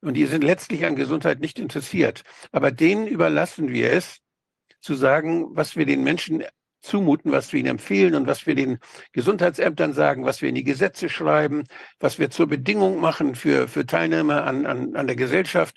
Und 0.00 0.14
die 0.14 0.24
sind 0.24 0.42
letztlich 0.42 0.86
an 0.86 0.96
Gesundheit 0.96 1.40
nicht 1.40 1.58
interessiert. 1.58 2.22
Aber 2.52 2.70
denen 2.70 3.06
überlassen 3.06 3.68
wir 3.68 3.92
es, 3.92 4.20
zu 4.80 4.94
sagen, 4.94 5.54
was 5.54 5.76
wir 5.76 5.84
den 5.84 6.02
Menschen 6.02 6.42
zumuten, 6.80 7.32
was 7.32 7.52
wir 7.52 7.60
ihnen 7.60 7.70
empfehlen 7.70 8.14
und 8.14 8.26
was 8.26 8.46
wir 8.46 8.54
den 8.54 8.78
Gesundheitsämtern 9.12 9.92
sagen, 9.92 10.24
was 10.24 10.42
wir 10.42 10.48
in 10.48 10.54
die 10.54 10.64
Gesetze 10.64 11.08
schreiben, 11.08 11.64
was 11.98 12.18
wir 12.18 12.30
zur 12.30 12.46
Bedingung 12.46 13.00
machen 13.00 13.34
für, 13.34 13.68
für 13.68 13.86
Teilnehmer 13.86 14.44
an, 14.44 14.66
an, 14.66 14.96
an 14.96 15.06
der 15.06 15.16
Gesellschaft. 15.16 15.76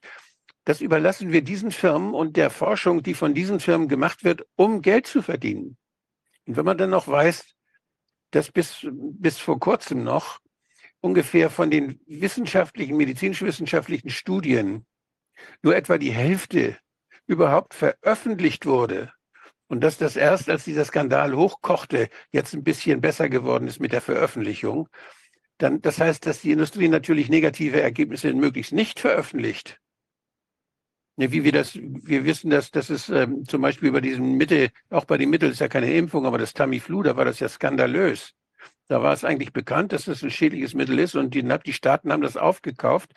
Das 0.65 0.80
überlassen 0.81 1.31
wir 1.31 1.41
diesen 1.43 1.71
Firmen 1.71 2.13
und 2.13 2.38
der 2.38 2.49
Forschung, 2.49 3.03
die 3.03 3.13
von 3.13 3.34
diesen 3.34 3.59
Firmen 3.59 3.88
gemacht 3.88 4.23
wird, 4.23 4.45
um 4.55 4.81
Geld 4.81 5.07
zu 5.07 5.21
verdienen. 5.21 5.77
Und 6.45 6.57
wenn 6.57 6.65
man 6.65 6.77
dann 6.77 6.89
noch 6.89 7.07
weiß, 7.07 7.45
dass 8.31 8.51
bis, 8.51 8.88
bis 8.91 9.38
vor 9.38 9.59
kurzem 9.59 10.03
noch 10.03 10.39
ungefähr 11.01 11.49
von 11.49 11.69
den 11.69 11.99
wissenschaftlichen, 12.07 12.95
medizinisch-wissenschaftlichen 12.95 14.09
Studien 14.09 14.85
nur 15.61 15.75
etwa 15.75 15.97
die 15.97 16.11
Hälfte 16.11 16.77
überhaupt 17.27 17.73
veröffentlicht 17.73 18.65
wurde, 18.65 19.11
und 19.74 19.80
dass 19.80 19.98
das 19.98 20.16
erst, 20.16 20.52
als 20.52 20.66
dieser 20.66 20.86
Skandal 20.86 21.36
hochkochte, 21.36 22.10
jetzt 22.32 22.54
ein 22.54 22.64
bisschen 22.64 23.02
besser 23.02 23.28
geworden 23.28 23.68
ist 23.68 23.80
mit 23.80 23.91
der 23.91 24.02
Veröffentlichung, 24.02 24.88
dann, 25.58 25.82
das 25.82 26.00
heißt, 26.00 26.28
dass 26.28 26.41
die 26.41 26.52
Industrie 26.52 26.88
natürlich 26.88 27.28
negative 27.28 27.82
Ergebnisse 27.82 28.32
möglichst 28.36 28.72
nicht 28.72 29.00
veröffentlicht. 29.00 29.80
Wie 31.16 31.44
wir 31.44 31.52
das, 31.52 31.74
wir 31.76 32.24
wissen, 32.24 32.52
dass 32.52 32.70
das 32.70 32.91
ist 32.91 33.10
ähm, 33.10 33.45
zum 33.45 33.64
Beispiel 33.64 33.91
bei 33.91 34.02
diesem 34.02 34.38
Mittel, 34.38 34.70
auch 34.91 35.06
bei 35.06 35.18
den 35.18 35.32
Mitteln 35.32 35.52
ist 35.52 35.62
ja 35.62 35.68
keine 35.68 35.91
Impfung, 35.91 36.28
aber 36.28 36.38
das 36.38 36.54
Tamiflu, 36.54 37.02
da 37.02 37.18
war 37.18 37.26
das 37.26 37.40
ja 37.40 37.50
skandalös. 37.50 38.36
Da 38.90 39.02
war 39.02 39.14
es 39.14 39.26
eigentlich 39.26 39.54
bekannt, 39.54 39.91
dass 39.91 40.06
das 40.06 40.22
ein 40.22 40.30
schädliches 40.30 40.76
Mittel 40.76 41.00
ist 41.00 41.16
und 41.16 41.34
die, 41.34 41.44
die 41.66 41.74
Staaten 41.74 42.14
haben 42.14 42.22
das 42.22 42.38
aufgekauft 42.38 43.12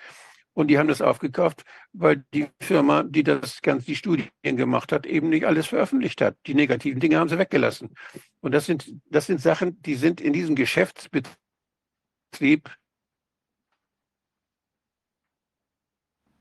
und 0.57 0.69
die 0.69 0.79
haben 0.79 0.89
das 0.89 1.03
aufgekauft, 1.03 1.65
weil 1.93 2.25
die 2.33 2.49
Firma, 2.63 3.03
die 3.03 3.23
das 3.23 3.61
ganz 3.61 3.85
die 3.85 3.95
Studien 3.95 4.31
gemacht 4.43 4.91
hat, 4.91 5.05
eben 5.05 5.29
nicht 5.29 5.45
alles 5.45 5.67
veröffentlicht 5.67 6.23
hat. 6.23 6.35
Die 6.47 6.55
negativen 6.55 6.99
Dinge 6.99 7.19
haben 7.19 7.29
sie 7.29 7.39
weggelassen. 7.39 7.95
Und 8.41 8.53
das 8.53 8.65
sind, 8.65 8.91
das 9.11 9.27
sind 9.27 9.39
Sachen, 9.43 9.83
die 9.83 9.97
sind 9.97 10.19
in 10.19 10.33
diesem 10.33 10.57
Geschäftsbetrieb 10.57 11.37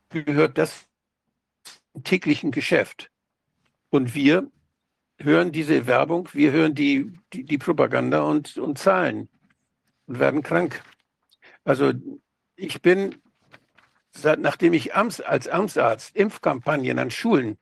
gehört 0.10 0.58
das 0.58 0.88
täglichen 2.06 2.52
Geschäft. 2.52 3.12
Und 3.90 4.16
wir 4.16 4.50
hören 5.20 5.52
diese 5.52 5.88
Werbung, 5.88 6.30
wir 6.32 6.54
hören 6.54 6.74
die, 6.74 7.20
die, 7.34 7.44
die 7.44 7.58
Propaganda 7.58 8.22
und, 8.22 8.56
und 8.58 8.78
zahlen. 8.78 9.28
und 10.06 10.20
werden 10.20 10.42
krank. 10.42 10.82
Also 11.66 11.92
ich 12.56 12.82
bin, 12.82 13.22
nachdem 14.24 14.74
ich 14.74 14.96
als 14.96 15.48
Amtsarzt 15.48 16.16
Impfkampagnen 16.16 17.00
an 17.00 17.12
Schulen 17.12 17.58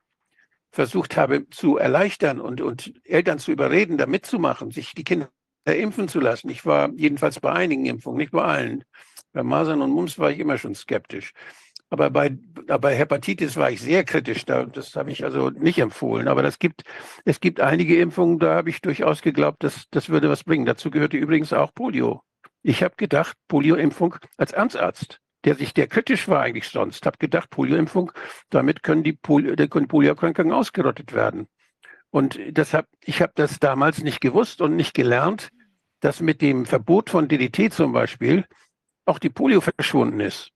versucht 0.72 1.18
habe 1.18 1.50
zu 1.50 1.78
erleichtern 1.78 2.42
und, 2.42 2.60
und 2.60 2.94
Eltern 3.04 3.40
zu 3.40 3.52
überreden, 3.52 3.98
da 3.98 4.08
mitzumachen, 4.08 4.72
sich 4.72 4.94
die 4.94 5.04
Kinder 5.04 5.30
impfen 5.66 6.08
zu 6.08 6.20
lassen. 6.20 6.50
Ich 6.50 6.66
war 6.66 6.90
jedenfalls 6.96 7.40
bei 7.40 7.52
einigen 7.52 7.86
Impfungen, 7.86 8.18
nicht 8.18 8.32
bei 8.32 8.44
allen. 8.44 8.84
Bei 9.34 9.44
Masern 9.44 9.82
und 9.82 9.92
Mumps 9.92 10.20
war 10.20 10.32
ich 10.32 10.40
immer 10.40 10.58
schon 10.58 10.76
skeptisch. 10.76 11.34
Aber 11.90 12.10
bei, 12.10 12.30
bei 12.32 12.96
Hepatitis 12.96 13.56
war 13.56 13.70
ich 13.70 13.80
sehr 13.80 14.04
kritisch. 14.04 14.46
das 14.46 14.96
habe 14.96 15.12
ich 15.12 15.24
also 15.24 15.52
nicht 15.52 15.78
empfohlen. 15.78 16.28
Aber 16.28 16.42
das 16.42 16.58
gibt, 16.58 16.82
es 17.24 17.40
gibt 17.40 17.62
einige 17.62 18.00
Impfungen, 18.00 18.40
da 18.40 18.56
habe 18.56 18.72
ich 18.72 18.82
durchaus 18.82 19.22
geglaubt, 19.22 19.64
dass 19.64 19.88
das 19.92 20.10
würde 20.10 20.28
was 20.28 20.44
bringen. 20.44 20.66
Dazu 20.66 20.90
gehörte 20.90 21.18
übrigens 21.18 21.54
auch 21.54 21.72
Polio. 21.72 22.24
Ich 22.64 22.82
habe 22.82 22.96
gedacht, 22.98 23.38
Polioimpfung 23.48 24.16
als 24.38 24.56
Amtsarzt, 24.56 25.20
der 25.46 25.56
sich, 25.56 25.74
der 25.74 25.88
kritisch 25.88 26.28
war 26.28 26.42
eigentlich 26.42 26.70
sonst, 26.70 27.06
habe 27.06 27.18
gedacht, 27.18 27.50
Polioimpfung, 27.50 28.12
damit 28.50 28.84
können 28.84 29.04
die, 29.04 29.14
Polio, 29.14 29.56
können 29.68 29.88
Polioerkrankungen 29.88 30.54
ausgerottet 30.54 31.14
werden. 31.14 31.48
Und 32.10 32.40
deshalb, 32.50 32.88
ich 33.02 33.22
habe 33.22 33.34
das 33.36 33.60
damals 33.60 34.04
nicht 34.04 34.22
gewusst 34.22 34.62
und 34.62 34.76
nicht 34.76 34.94
gelernt, 34.94 35.50
dass 36.00 36.22
mit 36.22 36.42
dem 36.42 36.66
Verbot 36.66 37.10
von 37.10 37.28
DDT 37.28 37.74
zum 37.74 37.92
Beispiel 37.92 38.46
auch 39.06 39.20
die 39.20 39.30
Polio 39.30 39.62
verschwunden 39.62 40.20
ist 40.20 40.54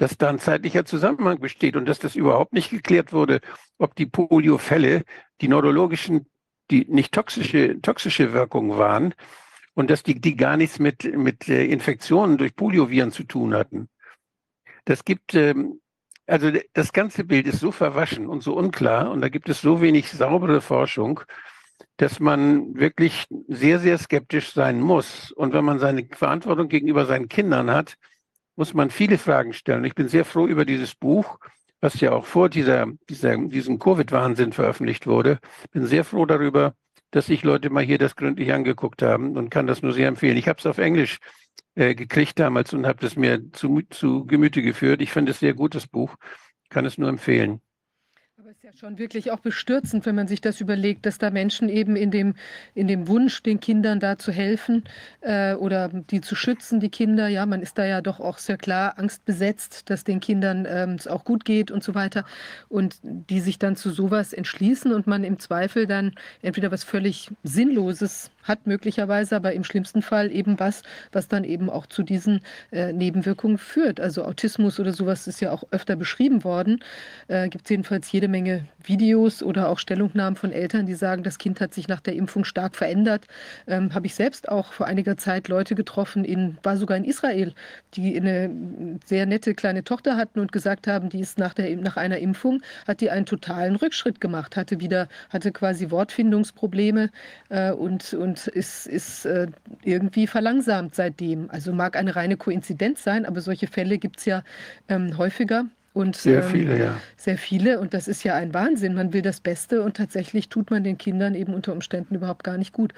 dass 0.00 0.16
da 0.16 0.30
ein 0.30 0.38
zeitlicher 0.38 0.86
Zusammenhang 0.86 1.40
besteht 1.40 1.76
und 1.76 1.84
dass 1.84 1.98
das 1.98 2.16
überhaupt 2.16 2.54
nicht 2.54 2.70
geklärt 2.70 3.12
wurde, 3.12 3.40
ob 3.76 3.94
die 3.94 4.06
Poliofälle 4.06 5.04
die 5.42 5.48
neurologischen, 5.48 6.26
die 6.70 6.86
nicht 6.86 7.12
toxische, 7.12 7.82
toxische 7.82 8.32
Wirkung 8.32 8.78
waren 8.78 9.14
und 9.80 9.90
dass 9.90 10.02
die, 10.02 10.20
die 10.20 10.36
gar 10.36 10.58
nichts 10.58 10.78
mit, 10.78 11.04
mit 11.16 11.48
äh, 11.48 11.64
Infektionen 11.64 12.36
durch 12.36 12.54
Polioviren 12.54 13.12
zu 13.12 13.24
tun 13.24 13.54
hatten. 13.54 13.88
Das 14.84 15.04
gibt, 15.06 15.34
ähm, 15.34 15.80
also 16.26 16.52
das 16.74 16.92
ganze 16.92 17.24
Bild 17.24 17.46
ist 17.46 17.60
so 17.60 17.72
verwaschen 17.72 18.26
und 18.26 18.42
so 18.42 18.54
unklar 18.54 19.10
und 19.10 19.22
da 19.22 19.30
gibt 19.30 19.48
es 19.48 19.62
so 19.62 19.80
wenig 19.80 20.10
saubere 20.10 20.60
Forschung, 20.60 21.20
dass 21.96 22.20
man 22.20 22.74
wirklich 22.74 23.24
sehr, 23.48 23.78
sehr 23.78 23.96
skeptisch 23.96 24.52
sein 24.52 24.80
muss. 24.80 25.32
Und 25.32 25.54
wenn 25.54 25.64
man 25.64 25.78
seine 25.78 26.06
Verantwortung 26.12 26.68
gegenüber 26.68 27.06
seinen 27.06 27.28
Kindern 27.28 27.70
hat, 27.70 27.94
muss 28.56 28.74
man 28.74 28.90
viele 28.90 29.16
Fragen 29.16 29.54
stellen. 29.54 29.84
Ich 29.84 29.94
bin 29.94 30.08
sehr 30.08 30.26
froh 30.26 30.46
über 30.46 30.66
dieses 30.66 30.94
Buch, 30.94 31.38
was 31.80 31.98
ja 32.00 32.12
auch 32.12 32.26
vor 32.26 32.50
dieser, 32.50 32.86
dieser, 33.08 33.38
diesem 33.38 33.78
Covid-Wahnsinn 33.78 34.52
veröffentlicht 34.52 35.06
wurde. 35.06 35.38
Bin 35.72 35.86
sehr 35.86 36.04
froh 36.04 36.26
darüber, 36.26 36.74
dass 37.10 37.26
sich 37.26 37.42
Leute 37.42 37.70
mal 37.70 37.84
hier 37.84 37.98
das 37.98 38.16
gründlich 38.16 38.52
angeguckt 38.52 39.02
haben 39.02 39.36
und 39.36 39.50
kann 39.50 39.66
das 39.66 39.82
nur 39.82 39.92
sehr 39.92 40.08
empfehlen. 40.08 40.36
Ich 40.36 40.48
habe 40.48 40.58
es 40.58 40.66
auf 40.66 40.78
Englisch 40.78 41.18
äh, 41.74 41.94
gekriegt 41.94 42.38
damals 42.38 42.72
und 42.72 42.86
habe 42.86 43.00
das 43.00 43.16
mir 43.16 43.50
zu, 43.52 43.82
zu 43.90 44.26
Gemüte 44.26 44.62
geführt. 44.62 45.00
Ich 45.02 45.12
finde 45.12 45.32
es 45.32 45.40
sehr 45.40 45.54
gutes 45.54 45.86
Buch, 45.86 46.16
kann 46.68 46.84
es 46.84 46.98
nur 46.98 47.08
empfehlen 47.08 47.60
ja 48.70 48.76
schon 48.76 48.98
wirklich 48.98 49.32
auch 49.32 49.40
bestürzend, 49.40 50.06
wenn 50.06 50.14
man 50.14 50.28
sich 50.28 50.40
das 50.40 50.60
überlegt, 50.60 51.04
dass 51.04 51.18
da 51.18 51.30
Menschen 51.30 51.68
eben 51.68 51.96
in 51.96 52.10
dem, 52.10 52.34
in 52.74 52.86
dem 52.86 53.08
Wunsch, 53.08 53.42
den 53.42 53.58
Kindern 53.58 53.98
da 53.98 54.16
zu 54.16 54.30
helfen 54.30 54.84
äh, 55.22 55.54
oder 55.54 55.88
die 55.88 56.20
zu 56.20 56.36
schützen, 56.36 56.78
die 56.78 56.88
Kinder, 56.88 57.26
ja, 57.26 57.46
man 57.46 57.62
ist 57.62 57.78
da 57.78 57.84
ja 57.84 58.00
doch 58.00 58.20
auch 58.20 58.38
sehr 58.38 58.56
klar 58.56 58.98
angstbesetzt, 58.98 59.90
dass 59.90 60.04
den 60.04 60.20
Kindern 60.20 60.66
ähm, 60.68 60.90
es 60.90 61.08
auch 61.08 61.24
gut 61.24 61.44
geht 61.44 61.70
und 61.70 61.82
so 61.82 61.94
weiter. 61.94 62.24
Und 62.68 62.96
die 63.02 63.40
sich 63.40 63.58
dann 63.58 63.74
zu 63.74 63.90
sowas 63.90 64.32
entschließen 64.32 64.92
und 64.92 65.06
man 65.06 65.24
im 65.24 65.40
Zweifel 65.40 65.86
dann 65.86 66.12
entweder 66.42 66.70
was 66.70 66.84
völlig 66.84 67.30
Sinnloses 67.42 68.30
hat 68.42 68.66
möglicherweise, 68.66 69.36
aber 69.36 69.52
im 69.52 69.64
schlimmsten 69.64 70.02
Fall 70.02 70.30
eben 70.32 70.58
was, 70.58 70.82
was 71.12 71.28
dann 71.28 71.44
eben 71.44 71.70
auch 71.70 71.86
zu 71.86 72.02
diesen 72.02 72.40
äh, 72.72 72.92
Nebenwirkungen 72.92 73.58
führt. 73.58 74.00
Also 74.00 74.24
Autismus 74.24 74.80
oder 74.80 74.92
sowas 74.92 75.26
ist 75.26 75.40
ja 75.40 75.52
auch 75.52 75.64
öfter 75.70 75.96
beschrieben 75.96 76.44
worden. 76.44 76.82
Äh, 77.28 77.48
Gibt 77.48 77.64
es 77.66 77.70
jedenfalls 77.70 78.10
jede 78.12 78.28
Menge 78.28 78.66
Videos 78.82 79.42
oder 79.42 79.68
auch 79.68 79.78
Stellungnahmen 79.78 80.36
von 80.36 80.52
Eltern, 80.52 80.86
die 80.86 80.94
sagen, 80.94 81.22
das 81.22 81.38
Kind 81.38 81.60
hat 81.60 81.74
sich 81.74 81.88
nach 81.88 82.00
der 82.00 82.14
Impfung 82.14 82.44
stark 82.44 82.76
verändert. 82.76 83.26
Ähm, 83.66 83.94
Habe 83.94 84.06
ich 84.06 84.14
selbst 84.14 84.48
auch 84.48 84.72
vor 84.72 84.86
einiger 84.86 85.16
Zeit 85.16 85.48
Leute 85.48 85.74
getroffen, 85.74 86.24
in, 86.24 86.56
war 86.62 86.76
sogar 86.76 86.96
in 86.96 87.04
Israel, 87.04 87.54
die 87.94 88.16
eine 88.16 88.50
sehr 89.04 89.26
nette 89.26 89.54
kleine 89.54 89.84
Tochter 89.84 90.16
hatten 90.16 90.40
und 90.40 90.52
gesagt 90.52 90.86
haben, 90.86 91.10
die 91.10 91.20
ist 91.20 91.38
nach, 91.38 91.54
der, 91.54 91.76
nach 91.76 91.96
einer 91.96 92.18
Impfung, 92.18 92.62
hat 92.86 93.00
die 93.00 93.10
einen 93.10 93.26
totalen 93.26 93.76
Rückschritt 93.76 94.20
gemacht, 94.20 94.56
hatte 94.56 94.80
wieder, 94.80 95.08
hatte 95.28 95.52
quasi 95.52 95.90
Wortfindungsprobleme 95.90 97.10
äh, 97.48 97.72
und, 97.72 98.14
und 98.14 98.29
und 98.30 98.46
ist, 98.46 98.86
ist 98.86 99.24
äh, 99.26 99.48
irgendwie 99.82 100.28
verlangsamt 100.28 100.94
seitdem. 100.94 101.50
Also 101.50 101.72
mag 101.72 101.96
eine 101.96 102.14
reine 102.14 102.36
Koinzidenz 102.36 103.02
sein, 103.02 103.26
aber 103.26 103.40
solche 103.40 103.66
Fälle 103.66 103.98
gibt 103.98 104.20
es 104.20 104.24
ja 104.24 104.44
ähm, 104.88 105.18
häufiger. 105.18 105.64
Und, 105.92 106.14
sehr 106.14 106.44
ähm, 106.44 106.48
viele, 106.48 106.78
ja. 106.78 107.00
Sehr 107.16 107.36
viele. 107.36 107.80
Und 107.80 107.92
das 107.92 108.06
ist 108.06 108.22
ja 108.22 108.36
ein 108.36 108.54
Wahnsinn. 108.54 108.94
Man 108.94 109.12
will 109.12 109.22
das 109.22 109.40
Beste 109.40 109.82
und 109.82 109.96
tatsächlich 109.96 110.48
tut 110.48 110.70
man 110.70 110.84
den 110.84 110.96
Kindern 110.96 111.34
eben 111.34 111.52
unter 111.52 111.72
Umständen 111.72 112.14
überhaupt 112.14 112.44
gar 112.44 112.56
nicht 112.56 112.72
gut. 112.72 112.94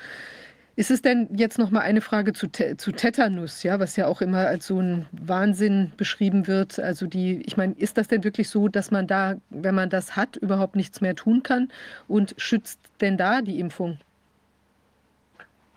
Ist 0.77 0.91
es 0.91 1.01
denn 1.01 1.29
jetzt 1.35 1.59
noch 1.59 1.71
mal 1.71 1.81
eine 1.81 2.03
Frage 2.03 2.35
zu, 2.35 2.49
zu 2.51 2.93
Tetanus, 2.93 3.63
ja, 3.63 3.81
was 3.81 3.97
ja 3.97 4.07
auch 4.07 4.21
immer 4.21 4.47
als 4.47 4.67
so 4.67 4.81
ein 4.81 5.07
Wahnsinn 5.13 5.93
beschrieben 5.97 6.47
wird? 6.47 6.79
Also 6.79 7.07
die, 7.07 7.41
ich 7.47 7.57
meine, 7.57 7.73
ist 7.75 7.97
das 7.97 8.09
denn 8.09 8.25
wirklich 8.25 8.51
so, 8.51 8.69
dass 8.69 8.91
man 8.91 9.07
da, 9.07 9.37
wenn 9.49 9.75
man 9.75 9.89
das 9.89 10.15
hat, 10.15 10.37
überhaupt 10.37 10.77
nichts 10.77 11.01
mehr 11.01 11.15
tun 11.15 11.43
kann? 11.43 11.69
Und 12.09 12.35
schützt 12.37 12.81
denn 13.01 13.17
da 13.17 13.41
die 13.41 13.59
Impfung? 13.59 13.99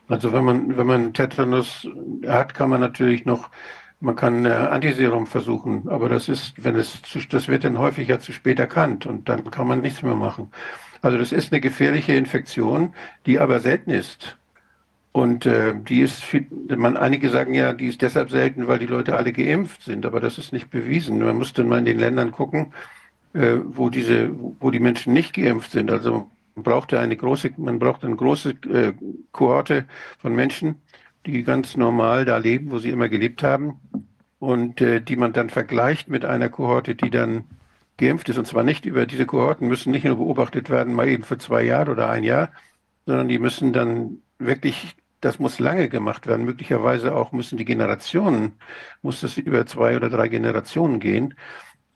Also 0.07 0.34
wenn 0.34 0.44
man, 0.44 0.77
wenn 0.77 0.88
man 0.88 1.14
Tetanus 1.14 1.88
hat, 2.27 2.53
kann 2.53 2.69
man 2.69 2.82
natürlich 2.82 3.26
noch, 3.26 3.49
man 3.99 4.15
kann 4.15 4.45
äh, 4.45 4.49
Antiserum 4.49 5.26
versuchen, 5.26 5.90
aber 5.90 6.10
das 6.10 6.30
ist, 6.30 6.64
wenn 6.64 6.76
es 6.76 7.02
zu, 7.02 7.19
das 7.27 7.48
wird 7.48 7.64
dann 7.64 7.80
häufig 7.80 8.07
ja 8.07 8.19
zu 8.19 8.32
spät 8.32 8.60
erkannt 8.60 9.06
und 9.06 9.27
dann 9.30 9.49
kann 9.49 9.68
man 9.68 9.82
nichts 9.82 10.03
mehr 10.03 10.15
machen. 10.15 10.52
Also 11.02 11.18
das 11.18 11.32
ist 11.32 11.52
eine 11.52 11.61
gefährliche 11.61 12.14
Infektion, 12.14 12.94
die 13.26 13.40
aber 13.40 13.60
selten 13.60 13.91
ist. 13.91 14.38
Und 15.11 15.45
äh, 15.45 15.73
die 15.73 16.02
ist, 16.02 16.22
viel, 16.23 16.45
man, 16.76 16.98
einige 16.98 17.30
sagen 17.30 17.53
ja, 17.53 17.72
die 17.73 17.88
ist 17.88 18.02
deshalb 18.02 18.30
selten, 18.30 18.68
weil 18.68 18.80
die 18.80 18.86
Leute 18.86 19.15
alle 19.15 19.32
geimpft 19.32 19.84
sind, 19.84 20.06
aber 20.06 20.19
das 20.19 20.38
ist 20.38 20.52
nicht 20.52 20.69
bewiesen. 20.69 21.19
Man 21.19 21.38
muss 21.38 21.53
dann 21.53 21.69
mal 21.69 21.80
in 21.80 21.86
den 21.86 21.99
Ländern 21.99 22.32
gucken, 22.32 22.73
äh, 23.34 23.57
wo 23.64 23.90
diese, 23.90 24.30
wo 24.60 24.72
die 24.72 24.80
Menschen 24.82 25.14
nicht 25.14 25.34
geimpft 25.34 25.72
sind. 25.72 25.90
Also 25.90 26.30
brauchte 26.64 26.99
eine 26.99 27.18
große, 27.18 27.52
man 27.57 27.80
braucht 27.80 28.03
eine 28.03 28.15
große 28.15 28.52
äh, 28.72 28.94
Kohorte 29.32 29.86
von 30.19 30.34
Menschen, 30.34 30.82
die 31.26 31.44
ganz 31.44 31.76
normal 31.76 32.26
da 32.26 32.38
leben, 32.38 32.72
wo 32.72 32.80
sie 32.80 32.90
immer 32.90 33.10
gelebt 33.10 33.44
haben 33.44 33.80
und 34.40 34.82
äh, 34.82 35.02
die 35.02 35.15
man 35.15 35.34
dann 35.34 35.49
vergleicht 35.49 36.07
mit 36.07 36.26
einer 36.26 36.49
Kohorte, 36.49 36.95
die 36.95 37.10
dann 37.10 37.45
geimpft 37.98 38.30
ist. 38.30 38.38
Und 38.38 38.48
zwar 38.48 38.64
nicht 38.64 38.86
über 38.86 39.06
diese 39.06 39.26
Kohorten 39.26 39.68
müssen 39.68 39.91
nicht 39.91 40.06
nur 40.06 40.18
beobachtet 40.18 40.69
werden, 40.69 40.94
mal 40.94 41.07
eben 41.07 41.23
für 41.23 41.38
zwei 41.38 41.64
Jahre 41.64 41.91
oder 41.91 42.10
ein 42.10 42.23
Jahr, 42.23 42.52
sondern 43.06 43.27
die 43.27 43.40
müssen 43.40 43.73
dann 43.73 44.19
wirklich, 44.40 44.95
das 45.22 45.40
muss 45.40 45.60
lange 45.60 45.90
gemacht 45.90 46.27
werden. 46.27 46.45
Möglicherweise 46.45 47.15
auch 47.15 47.32
müssen 47.32 47.57
die 47.57 47.65
Generationen, 47.65 48.53
muss 49.02 49.22
das 49.22 49.38
über 49.38 49.65
zwei 49.65 49.95
oder 49.95 50.10
drei 50.10 50.27
Generationen 50.27 50.99
gehen. 50.99 51.36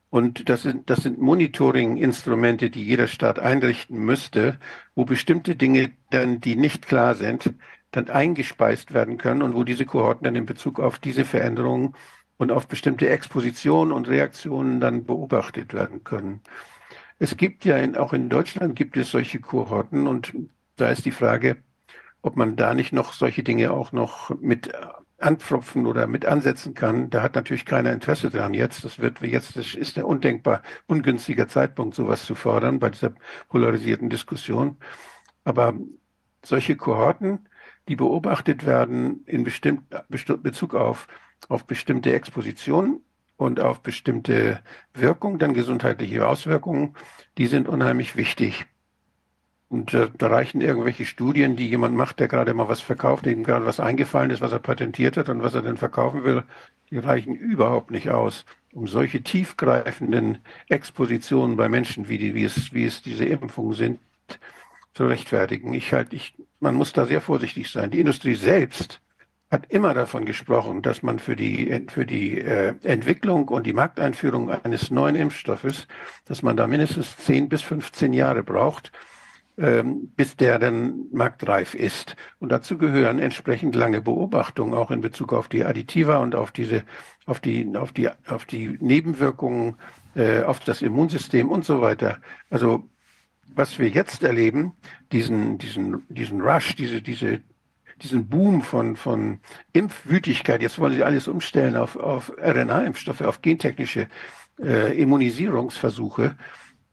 Und 0.09 0.49
das 0.49 0.63
sind, 0.63 0.89
das 0.89 1.03
sind 1.03 1.19
Monitoring-Instrumente, 1.19 2.69
die 2.71 2.83
jeder 2.83 3.07
Staat 3.07 3.37
einrichten 3.37 3.99
müsste, 3.99 4.59
wo 4.95 5.05
bestimmte 5.05 5.55
Dinge 5.55 5.91
dann, 6.09 6.41
die 6.41 6.55
nicht 6.55 6.87
klar 6.87 7.13
sind, 7.15 7.53
dann 7.91 8.09
eingespeist 8.09 8.93
werden 8.93 9.17
können 9.17 9.43
und 9.43 9.53
wo 9.53 9.63
diese 9.63 9.85
Kohorten 9.85 10.25
dann 10.25 10.35
in 10.35 10.45
Bezug 10.45 10.79
auf 10.79 10.99
diese 10.99 11.25
Veränderungen 11.25 11.95
und 12.37 12.51
auf 12.51 12.67
bestimmte 12.67 13.09
Expositionen 13.09 13.93
und 13.93 14.07
Reaktionen 14.07 14.79
dann 14.79 15.05
beobachtet 15.05 15.73
werden 15.73 16.03
können. 16.03 16.41
Es 17.19 17.37
gibt 17.37 17.65
ja 17.65 17.77
in, 17.77 17.97
auch 17.97 18.13
in 18.13 18.29
Deutschland 18.29 18.75
gibt 18.75 18.97
es 18.97 19.11
solche 19.11 19.39
Kohorten 19.39 20.07
und 20.07 20.33
da 20.77 20.89
ist 20.89 21.05
die 21.05 21.11
Frage, 21.11 21.57
ob 22.21 22.35
man 22.35 22.55
da 22.55 22.73
nicht 22.73 22.93
noch 22.93 23.13
solche 23.13 23.43
Dinge 23.43 23.71
auch 23.71 23.91
noch 23.91 24.29
mit 24.39 24.71
anpfropfen 25.19 25.85
oder 25.85 26.07
mit 26.07 26.25
ansetzen 26.25 26.73
kann, 26.73 27.09
da 27.09 27.21
hat 27.21 27.35
natürlich 27.35 27.65
keiner 27.65 27.91
Interesse 27.91 28.29
dran 28.29 28.53
jetzt. 28.53 28.83
Das 28.85 28.99
wird 28.99 29.21
jetzt, 29.21 29.55
das 29.55 29.75
ist 29.75 29.97
der 29.97 30.07
undenkbar 30.07 30.61
ungünstiger 30.87 31.47
Zeitpunkt, 31.47 31.95
sowas 31.95 32.25
zu 32.25 32.35
fordern 32.35 32.79
bei 32.79 32.89
dieser 32.89 33.13
polarisierten 33.49 34.09
Diskussion. 34.09 34.77
Aber 35.43 35.73
solche 36.43 36.75
Kohorten, 36.75 37.49
die 37.87 37.95
beobachtet 37.95 38.65
werden 38.65 39.23
in 39.25 39.43
bestimmt, 39.43 39.83
Bezug 40.07 40.75
auf, 40.75 41.07
auf 41.47 41.65
bestimmte 41.65 42.13
Expositionen 42.13 43.01
und 43.35 43.59
auf 43.59 43.81
bestimmte 43.81 44.61
Wirkungen, 44.93 45.39
dann 45.39 45.53
gesundheitliche 45.53 46.27
Auswirkungen, 46.27 46.95
die 47.37 47.47
sind 47.47 47.67
unheimlich 47.67 48.15
wichtig. 48.15 48.67
Und 49.69 49.93
äh, 49.93 50.09
da 50.17 50.27
reichen 50.27 50.61
irgendwelche 50.61 51.05
Studien, 51.05 51.55
die 51.55 51.69
jemand 51.69 51.95
macht, 51.95 52.19
der 52.19 52.27
gerade 52.27 52.53
mal 52.55 52.67
was 52.67 52.81
verkauft, 52.81 53.27
dem 53.27 53.43
gerade 53.43 53.65
was 53.65 53.79
eingefallen 53.79 54.31
ist, 54.31 54.41
was 54.41 54.51
er 54.51 54.59
patentiert 54.59 55.15
hat 55.15 55.29
und 55.29 55.43
was 55.43 55.53
er 55.53 55.61
dann 55.61 55.77
verkaufen 55.77 56.23
will, 56.23 56.43
die 56.89 56.97
reichen 56.97 57.35
überhaupt 57.35 57.91
nicht 57.91 58.09
aus, 58.09 58.45
um 58.73 58.87
solche 58.87 59.21
tiefgreifenden 59.21 60.39
Expositionen 60.69 61.55
bei 61.55 61.69
Menschen, 61.69 62.09
wie, 62.09 62.17
die, 62.17 62.33
wie, 62.33 62.45
es, 62.45 62.73
wie 62.73 62.85
es 62.85 63.03
diese 63.03 63.25
Impfungen 63.25 63.73
sind, 63.73 63.99
zu 64.95 65.05
rechtfertigen. 65.05 65.73
Ich 65.75 65.93
halt, 65.93 66.13
ich, 66.13 66.33
man 66.59 66.73
muss 66.73 66.91
da 66.91 67.05
sehr 67.05 67.21
vorsichtig 67.21 67.69
sein. 67.69 67.91
Die 67.91 67.99
Industrie 67.99 68.35
selbst 68.35 69.01
hat 69.51 69.67
immer 69.69 69.93
davon 69.93 70.25
gesprochen, 70.25 70.81
dass 70.81 71.03
man 71.03 71.19
für 71.19 71.35
die, 71.35 71.85
für 71.89 72.05
die 72.07 72.39
äh, 72.39 72.73
Entwicklung 72.83 73.47
und 73.49 73.67
die 73.67 73.73
Markteinführung 73.73 74.49
eines 74.49 74.89
neuen 74.89 75.15
Impfstoffes, 75.15 75.87
dass 76.25 76.41
man 76.41 76.57
da 76.57 76.65
mindestens 76.65 77.17
10 77.17 77.49
bis 77.49 77.61
15 77.61 78.13
Jahre 78.13 78.43
braucht, 78.43 78.91
bis 80.15 80.37
der 80.37 80.57
dann 80.57 81.07
marktreif 81.11 81.75
ist. 81.75 82.15
Und 82.39 82.51
dazu 82.51 82.77
gehören 82.77 83.19
entsprechend 83.19 83.75
lange 83.75 84.01
Beobachtungen, 84.01 84.73
auch 84.73 84.89
in 84.89 85.01
Bezug 85.01 85.33
auf 85.33 85.49
die 85.49 85.65
Additiva 85.65 86.17
und 86.17 86.33
auf 86.33 86.51
diese, 86.51 86.83
auf 87.25 87.41
die, 87.41 87.75
auf 87.75 87.91
die, 87.91 88.09
auf 88.27 88.45
die 88.45 88.77
Nebenwirkungen, 88.79 89.75
äh, 90.15 90.43
auf 90.43 90.61
das 90.61 90.81
Immunsystem 90.81 91.49
und 91.49 91.65
so 91.65 91.81
weiter. 91.81 92.19
Also 92.49 92.87
was 93.53 93.79
wir 93.79 93.89
jetzt 93.89 94.23
erleben, 94.23 94.73
diesen, 95.11 95.57
diesen, 95.57 96.03
diesen 96.07 96.41
Rush, 96.41 96.75
diese, 96.75 97.01
diese 97.01 97.41
diesen 98.01 98.29
Boom 98.29 98.61
von, 98.61 98.95
von 98.95 99.41
Impfwütigkeit, 99.73 100.61
jetzt 100.61 100.79
wollen 100.79 100.93
sie 100.93 101.03
alles 101.03 101.27
umstellen 101.27 101.75
auf, 101.75 101.97
auf 101.97 102.31
RNA-Impfstoffe, 102.37 103.19
auf 103.19 103.41
gentechnische 103.41 104.07
äh, 104.57 104.97
Immunisierungsversuche. 104.97 106.37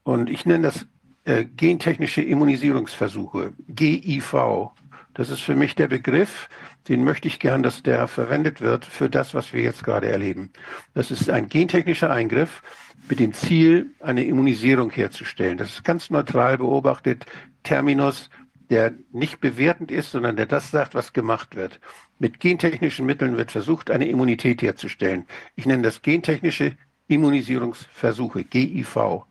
Und 0.03 0.29
ich 0.29 0.45
nenne 0.45 0.63
das 0.63 0.85
äh, 1.27 1.43
gentechnische 1.43 2.21
Immunisierungsversuche, 2.21 3.51
GIV. 3.67 4.71
Das 5.13 5.29
ist 5.29 5.41
für 5.41 5.55
mich 5.55 5.75
der 5.75 5.89
Begriff, 5.89 6.47
den 6.87 7.03
möchte 7.03 7.27
ich 7.27 7.39
gern, 7.39 7.63
dass 7.63 7.83
der 7.83 8.07
verwendet 8.07 8.61
wird 8.61 8.85
für 8.85 9.09
das, 9.09 9.33
was 9.33 9.51
wir 9.51 9.61
jetzt 9.61 9.83
gerade 9.83 10.07
erleben. 10.07 10.53
Das 10.93 11.11
ist 11.11 11.29
ein 11.29 11.49
gentechnischer 11.49 12.09
Eingriff 12.11 12.63
mit 13.09 13.19
dem 13.19 13.33
Ziel, 13.33 13.93
eine 13.99 14.23
Immunisierung 14.23 14.89
herzustellen. 14.89 15.57
Das 15.57 15.67
ist 15.69 15.83
ganz 15.83 16.09
neutral 16.09 16.59
beobachtet. 16.59 17.25
Terminus 17.63 18.29
der 18.69 18.93
nicht 19.11 19.41
bewertend 19.41 19.91
ist, 19.91 20.11
sondern 20.11 20.37
der 20.37 20.45
das 20.45 20.71
sagt, 20.71 20.95
was 20.95 21.11
gemacht 21.11 21.57
wird. 21.57 21.81
Mit 22.19 22.39
gentechnischen 22.39 23.05
Mitteln 23.05 23.35
wird 23.35 23.51
versucht, 23.51 23.91
eine 23.91 24.07
Immunität 24.07 24.61
herzustellen. 24.61 25.25
Ich 25.57 25.65
nenne 25.65 25.83
das 25.83 26.01
gentechnische 26.01 26.77
Immunisierungsversuche, 27.07 28.45
GIV. 28.45 29.25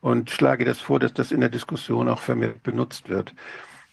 Und 0.00 0.30
schlage 0.30 0.64
das 0.64 0.80
vor, 0.80 1.00
dass 1.00 1.12
das 1.12 1.32
in 1.32 1.40
der 1.40 1.48
Diskussion 1.48 2.08
auch 2.08 2.20
vermehrt 2.20 2.62
benutzt 2.62 3.08
wird. 3.08 3.34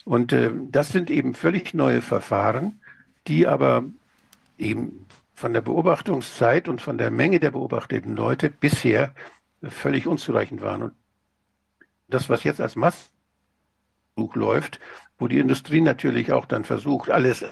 Und 0.03 0.34
äh, 0.34 0.52
das 0.69 0.90
sind 0.90 1.10
eben 1.10 1.34
völlig 1.34 1.73
neue 1.73 2.02
Verfahren, 2.02 2.80
die 3.27 3.48
aber 3.48 3.84
eben 4.57 5.07
von 5.34 5.53
der 5.53 5.61
Beobachtungszeit 5.61 6.68
und 6.68 6.82
von 6.82 6.98
der 6.98 7.11
Menge 7.11 7.40
der 7.40 7.52
beobachteten 7.52 8.15
Leute 8.15 8.49
bisher 8.49 9.14
völlig 9.64 10.07
unzureichend 10.07 10.61
waren. 10.61 10.84
Und 10.84 10.94
das, 12.07 12.30
was 12.30 12.44
jetzt 12.44 12.61
als 12.61 12.76
Mass 12.76 13.10
läuft, 14.15 14.80
wo 15.18 15.27
die 15.27 15.40
Industrie 15.40 15.82
natürlich 15.82 16.32
auch 16.32 16.45
dann 16.45 16.64
versucht, 16.64 17.10
alles 17.10 17.44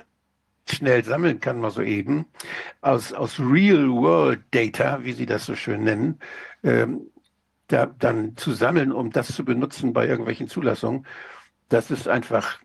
schnell 0.69 1.03
sammeln 1.03 1.39
kann 1.39 1.59
man 1.59 1.71
soeben, 1.71 2.25
aus, 2.81 3.11
aus 3.11 3.39
Real-World-Data, 3.39 5.03
wie 5.03 5.11
sie 5.11 5.25
das 5.25 5.45
so 5.45 5.55
schön 5.55 5.83
nennen, 5.83 6.19
ähm, 6.63 7.01
da, 7.67 7.85
dann 7.85 8.35
zu 8.37 8.53
sammeln, 8.53 8.91
um 8.91 9.11
das 9.11 9.33
zu 9.33 9.45
benutzen 9.45 9.93
bei 9.93 10.07
irgendwelchen 10.07 10.47
Zulassungen. 10.47 11.05
Das 11.69 11.91
ist 11.91 12.07
einfach 12.07 12.59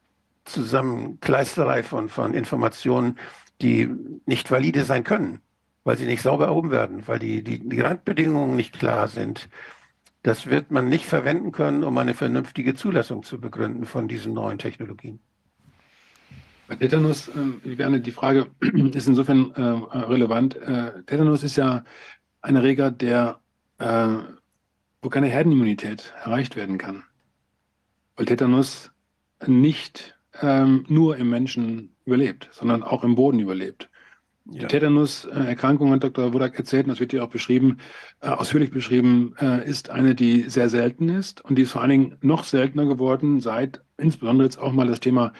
Zusammenkleisterei 0.44 1.82
von, 1.82 2.08
von 2.08 2.34
Informationen, 2.34 3.18
die 3.60 3.88
nicht 4.26 4.50
valide 4.50 4.84
sein 4.84 5.04
können, 5.04 5.40
weil 5.84 5.96
sie 5.96 6.06
nicht 6.06 6.22
sauber 6.22 6.46
erhoben 6.46 6.70
werden, 6.70 7.06
weil 7.06 7.18
die, 7.18 7.42
die, 7.42 7.66
die 7.68 7.80
Randbedingungen 7.80 8.56
nicht 8.56 8.78
klar 8.78 9.08
sind. 9.08 9.48
Das 10.22 10.46
wird 10.46 10.70
man 10.70 10.88
nicht 10.88 11.04
verwenden 11.04 11.52
können, 11.52 11.84
um 11.84 11.96
eine 11.98 12.14
vernünftige 12.14 12.74
Zulassung 12.74 13.22
zu 13.22 13.40
begründen 13.40 13.86
von 13.86 14.08
diesen 14.08 14.34
neuen 14.34 14.58
Technologien. 14.58 15.20
Bei 16.66 16.76
Tetanus, 16.76 17.28
äh, 17.28 18.00
die 18.00 18.12
Frage 18.12 18.48
ist 18.92 19.08
insofern 19.08 19.52
äh, 19.52 19.62
relevant. 19.96 20.56
Äh, 20.56 21.02
Tetanus 21.06 21.42
ist 21.42 21.56
ja 21.56 21.82
ein 22.42 22.56
Erreger, 22.56 22.90
der, 22.90 23.40
äh, 23.78 24.16
wo 25.02 25.08
keine 25.08 25.28
Herdenimmunität 25.28 26.12
erreicht 26.22 26.56
werden 26.56 26.78
kann. 26.78 27.04
Weil 28.16 28.26
Tetanus 28.26 28.90
nicht 29.46 30.18
ähm, 30.40 30.84
nur 30.88 31.16
im 31.16 31.30
Menschen 31.30 31.94
überlebt, 32.04 32.48
sondern 32.52 32.82
auch 32.82 33.04
im 33.04 33.14
Boden 33.14 33.38
überlebt. 33.38 33.88
Die 34.50 34.60
ja. 34.60 34.66
Tetanus-Erkrankung, 34.66 35.92
hat 35.92 36.04
Dr. 36.04 36.32
Wodak 36.32 36.58
erzählt, 36.58 36.86
und 36.86 36.90
das 36.90 37.00
wird 37.00 37.12
ja 37.12 37.22
auch 37.22 37.28
beschrieben, 37.28 37.78
äh, 38.22 38.28
ausführlich 38.28 38.70
beschrieben, 38.70 39.34
äh, 39.38 39.68
ist 39.68 39.90
eine, 39.90 40.14
die 40.14 40.48
sehr 40.48 40.70
selten 40.70 41.10
ist 41.10 41.44
und 41.44 41.56
die 41.56 41.62
ist 41.62 41.72
vor 41.72 41.82
allen 41.82 41.90
Dingen 41.90 42.16
noch 42.22 42.44
seltener 42.44 42.86
geworden, 42.86 43.40
seit 43.40 43.82
insbesondere 43.98 44.46
jetzt 44.46 44.58
auch 44.58 44.72
mal 44.72 44.86
das 44.86 45.00
Thema 45.00 45.34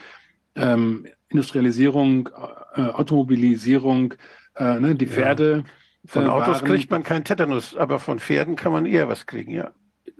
ähm, 0.56 1.06
Industrialisierung, 1.30 2.28
äh, 2.74 2.82
Automobilisierung, 2.82 4.14
äh, 4.56 4.78
ne, 4.78 4.94
die 4.94 5.06
Pferde. 5.06 5.64
Ja. 5.64 5.72
Von 6.08 6.24
äh, 6.24 6.28
Autos 6.28 6.62
waren, 6.62 6.64
kriegt 6.64 6.90
man 6.90 7.02
keinen 7.02 7.24
Tetanus, 7.24 7.76
aber 7.76 8.00
von 8.00 8.18
Pferden 8.18 8.56
kann 8.56 8.72
man 8.72 8.86
eher 8.86 9.08
was 9.08 9.26
kriegen, 9.26 9.52
ja. 9.52 9.70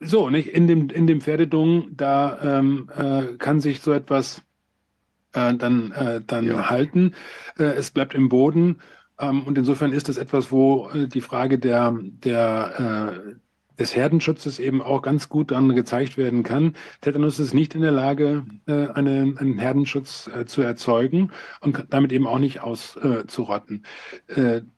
So, 0.00 0.30
nicht? 0.30 0.48
In 0.48 0.68
dem, 0.68 0.90
in 0.90 1.06
dem 1.06 1.20
Pferdedung, 1.20 1.96
da 1.96 2.58
ähm, 2.58 2.90
äh, 2.96 3.36
kann 3.38 3.60
sich 3.60 3.80
so 3.80 3.92
etwas 3.92 4.42
äh, 5.32 5.54
dann, 5.54 5.92
äh, 5.92 6.20
dann 6.24 6.46
ja. 6.46 6.70
halten. 6.70 7.14
Äh, 7.58 7.64
es 7.64 7.90
bleibt 7.90 8.14
im 8.14 8.28
Boden. 8.28 8.80
Ähm, 9.18 9.42
und 9.44 9.58
insofern 9.58 9.92
ist 9.92 10.08
das 10.08 10.18
etwas, 10.18 10.52
wo 10.52 10.90
äh, 10.90 11.08
die 11.08 11.22
Frage 11.22 11.58
der, 11.58 11.98
der, 12.00 13.14
äh, 13.24 13.80
des 13.80 13.96
Herdenschutzes 13.96 14.58
eben 14.58 14.82
auch 14.82 15.02
ganz 15.02 15.28
gut 15.28 15.52
dann 15.52 15.74
gezeigt 15.74 16.18
werden 16.18 16.42
kann. 16.42 16.74
Tetanus 17.00 17.38
ist 17.38 17.54
nicht 17.54 17.74
in 17.74 17.80
der 17.80 17.92
Lage, 17.92 18.44
äh, 18.66 18.88
eine, 18.88 19.34
einen 19.38 19.58
Herdenschutz 19.58 20.28
zu 20.46 20.62
erzeugen 20.62 21.30
und 21.60 21.86
damit 21.90 22.12
eben 22.12 22.26
auch 22.26 22.40
nicht 22.40 22.60
auszurotten. 22.60 23.84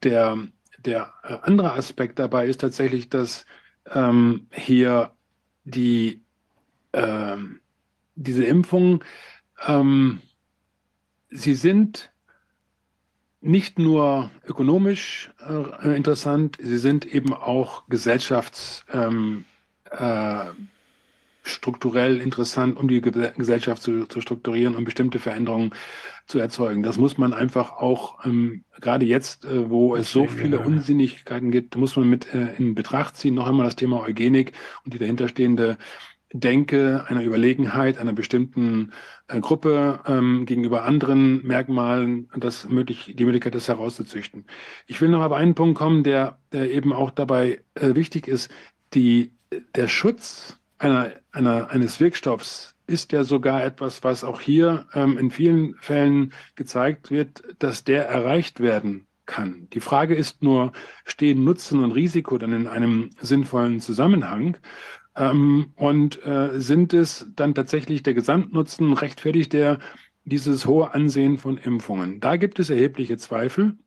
der, 0.03 0.37
der 0.85 1.13
andere 1.43 1.73
Aspekt 1.73 2.19
dabei 2.19 2.47
ist 2.47 2.61
tatsächlich, 2.61 3.09
dass 3.09 3.45
ähm, 3.89 4.47
hier 4.51 5.11
die, 5.63 6.21
ähm, 6.93 7.59
diese 8.15 8.43
Impfung 8.45 9.03
ähm, 9.65 10.21
sie 11.31 11.55
sind 11.55 12.11
nicht 13.39 13.79
nur 13.79 14.29
ökonomisch 14.45 15.31
äh, 15.39 15.95
interessant, 15.95 16.57
sie 16.61 16.77
sind 16.77 17.05
eben 17.05 17.33
auch 17.33 17.87
gesellschaftsstrukturell 17.87 19.45
ähm, 22.15 22.19
äh, 22.19 22.23
interessant, 22.23 22.77
um 22.77 22.87
die 22.87 23.01
Ge 23.01 23.31
Gesellschaft 23.35 23.81
zu, 23.81 24.05
zu, 24.05 24.21
strukturieren 24.21 24.75
und 24.75 24.85
bestimmte 24.85 25.17
Veränderungen 25.17 25.73
zu 26.31 26.39
erzeugen. 26.39 26.81
Das 26.81 26.97
muss 26.97 27.17
man 27.17 27.33
einfach 27.33 27.73
auch, 27.73 28.25
ähm, 28.25 28.63
gerade 28.79 29.05
jetzt, 29.05 29.45
äh, 29.45 29.69
wo 29.69 29.95
es 29.95 30.11
so 30.11 30.25
viele 30.25 30.59
Unsinnigkeiten 30.59 31.51
gibt, 31.51 31.75
muss 31.75 31.95
man 31.95 32.09
mit 32.09 32.33
äh, 32.33 32.55
in 32.57 32.73
Betracht 32.73 33.17
ziehen. 33.17 33.35
Noch 33.35 33.47
einmal 33.47 33.65
das 33.65 33.75
Thema 33.75 34.01
Eugenik 34.01 34.53
und 34.83 34.93
die 34.93 34.97
dahinterstehende 34.97 35.77
Denke, 36.33 37.03
einer 37.07 37.23
Überlegenheit 37.23 37.97
einer 37.97 38.13
bestimmten 38.13 38.93
äh, 39.27 39.39
Gruppe 39.41 39.99
ähm, 40.07 40.45
gegenüber 40.45 40.83
anderen 40.83 41.45
Merkmalen 41.45 42.29
das 42.37 42.69
möglich, 42.69 43.13
die 43.17 43.25
Möglichkeit 43.25 43.53
ist 43.55 43.67
herauszuzüchten. 43.67 44.45
Ich 44.87 45.01
will 45.01 45.09
noch 45.09 45.23
auf 45.23 45.33
einen 45.33 45.55
Punkt 45.55 45.77
kommen, 45.77 46.03
der, 46.03 46.37
der 46.53 46.71
eben 46.71 46.93
auch 46.93 47.11
dabei 47.11 47.61
äh, 47.75 47.95
wichtig 47.95 48.27
ist. 48.27 48.49
Die, 48.93 49.33
der 49.75 49.89
Schutz 49.89 50.57
einer, 50.77 51.11
einer, 51.33 51.69
eines 51.69 51.99
Wirkstoffs 51.99 52.70
ist 52.87 53.11
ja 53.11 53.23
sogar 53.23 53.63
etwas, 53.63 54.03
was 54.03 54.23
auch 54.23 54.41
hier 54.41 54.87
ähm, 54.93 55.17
in 55.17 55.31
vielen 55.31 55.75
Fällen 55.75 56.33
gezeigt 56.55 57.11
wird, 57.11 57.43
dass 57.59 57.83
der 57.83 58.07
erreicht 58.07 58.59
werden 58.59 59.07
kann. 59.25 59.67
Die 59.73 59.79
Frage 59.79 60.15
ist 60.15 60.43
nur, 60.43 60.73
stehen 61.05 61.43
Nutzen 61.43 61.83
und 61.83 61.91
Risiko 61.91 62.37
dann 62.37 62.53
in 62.53 62.67
einem 62.67 63.11
sinnvollen 63.21 63.79
Zusammenhang? 63.79 64.57
Ähm, 65.15 65.73
und 65.75 66.25
äh, 66.25 66.59
sind 66.59 66.93
es 66.93 67.27
dann 67.35 67.53
tatsächlich 67.55 68.03
der 68.03 68.13
Gesamtnutzen, 68.13 68.93
rechtfertigt 68.93 69.53
der 69.53 69.79
dieses 70.23 70.65
hohe 70.65 70.93
Ansehen 70.93 71.37
von 71.37 71.57
Impfungen? 71.57 72.19
Da 72.19 72.37
gibt 72.37 72.59
es 72.59 72.69
erhebliche 72.69 73.17
Zweifel 73.17 73.77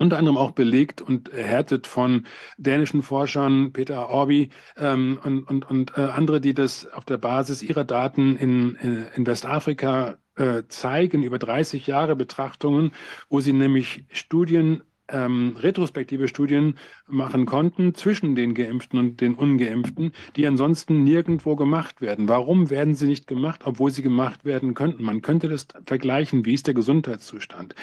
unter 0.00 0.16
anderem 0.16 0.38
auch 0.38 0.52
belegt 0.52 1.02
und 1.02 1.28
erhärtet 1.28 1.86
von 1.86 2.26
dänischen 2.56 3.02
Forschern, 3.02 3.72
Peter 3.72 4.08
Orbi 4.08 4.48
ähm, 4.78 5.20
und, 5.22 5.44
und, 5.44 5.70
und 5.70 5.98
äh, 5.98 6.00
andere, 6.00 6.40
die 6.40 6.54
das 6.54 6.90
auf 6.90 7.04
der 7.04 7.18
Basis 7.18 7.62
ihrer 7.62 7.84
Daten 7.84 8.36
in, 8.36 8.76
in, 8.76 9.06
in 9.14 9.26
Westafrika 9.26 10.16
äh, 10.36 10.62
zeigen, 10.68 11.22
über 11.22 11.38
30 11.38 11.86
Jahre 11.86 12.16
Betrachtungen, 12.16 12.92
wo 13.28 13.40
sie 13.40 13.52
nämlich 13.52 14.04
Studien 14.08 14.82
ähm, 15.10 15.56
retrospektive 15.58 16.28
Studien 16.28 16.78
machen 17.06 17.46
konnten 17.46 17.94
zwischen 17.94 18.34
den 18.34 18.54
Geimpften 18.54 18.98
und 18.98 19.20
den 19.20 19.34
Ungeimpften, 19.34 20.12
die 20.36 20.46
ansonsten 20.46 21.04
nirgendwo 21.04 21.56
gemacht 21.56 22.00
werden. 22.00 22.28
Warum 22.28 22.70
werden 22.70 22.94
sie 22.94 23.06
nicht 23.06 23.26
gemacht, 23.26 23.62
obwohl 23.64 23.90
sie 23.90 24.02
gemacht 24.02 24.44
werden 24.44 24.74
könnten? 24.74 25.02
Man 25.02 25.22
könnte 25.22 25.48
das 25.48 25.66
vergleichen, 25.86 26.44
wie 26.44 26.54
ist 26.54 26.66
der 26.66 26.74
Gesundheitszustand. 26.74 27.74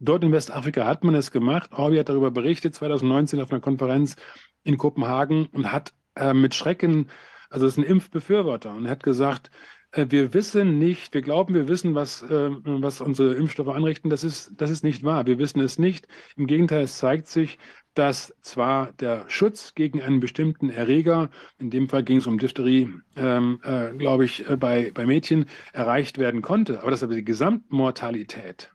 Dort 0.00 0.24
in 0.24 0.32
Westafrika 0.32 0.84
hat 0.84 1.04
man 1.04 1.14
es 1.14 1.30
gemacht. 1.30 1.70
Orbi 1.72 1.96
hat 1.98 2.08
darüber 2.08 2.30
berichtet 2.30 2.74
2019 2.74 3.40
auf 3.40 3.50
einer 3.50 3.60
Konferenz 3.60 4.16
in 4.62 4.78
Kopenhagen 4.78 5.46
und 5.46 5.72
hat 5.72 5.92
äh, 6.16 6.34
mit 6.34 6.54
Schrecken, 6.54 7.10
also 7.50 7.66
ist 7.66 7.78
ein 7.78 7.84
Impfbefürworter 7.84 8.74
und 8.74 8.88
hat 8.88 9.02
gesagt, 9.02 9.50
wir 9.96 10.34
wissen 10.34 10.78
nicht, 10.78 11.14
wir 11.14 11.22
glauben, 11.22 11.54
wir 11.54 11.68
wissen, 11.68 11.94
was, 11.94 12.22
äh, 12.22 12.50
was 12.64 13.00
unsere 13.00 13.34
Impfstoffe 13.34 13.68
anrichten. 13.68 14.10
Das 14.10 14.24
ist, 14.24 14.52
das 14.56 14.70
ist 14.70 14.84
nicht 14.84 15.04
wahr. 15.04 15.26
Wir 15.26 15.38
wissen 15.38 15.60
es 15.60 15.78
nicht. 15.78 16.06
Im 16.36 16.46
Gegenteil, 16.46 16.84
es 16.84 16.98
zeigt 16.98 17.28
sich, 17.28 17.58
dass 17.94 18.34
zwar 18.42 18.92
der 18.94 19.24
Schutz 19.28 19.74
gegen 19.74 20.02
einen 20.02 20.20
bestimmten 20.20 20.68
Erreger, 20.68 21.30
in 21.58 21.70
dem 21.70 21.88
Fall 21.88 22.02
ging 22.02 22.18
es 22.18 22.26
um 22.26 22.38
Diphtherie, 22.38 22.92
ähm, 23.16 23.60
äh, 23.62 23.92
glaube 23.96 24.24
ich, 24.24 24.48
äh, 24.48 24.56
bei, 24.56 24.90
bei 24.92 25.06
Mädchen 25.06 25.46
erreicht 25.72 26.18
werden 26.18 26.42
konnte, 26.42 26.80
aber 26.80 26.90
dass 26.90 27.04
aber 27.04 27.14
die 27.14 27.24
Gesamtmortalität 27.24 28.72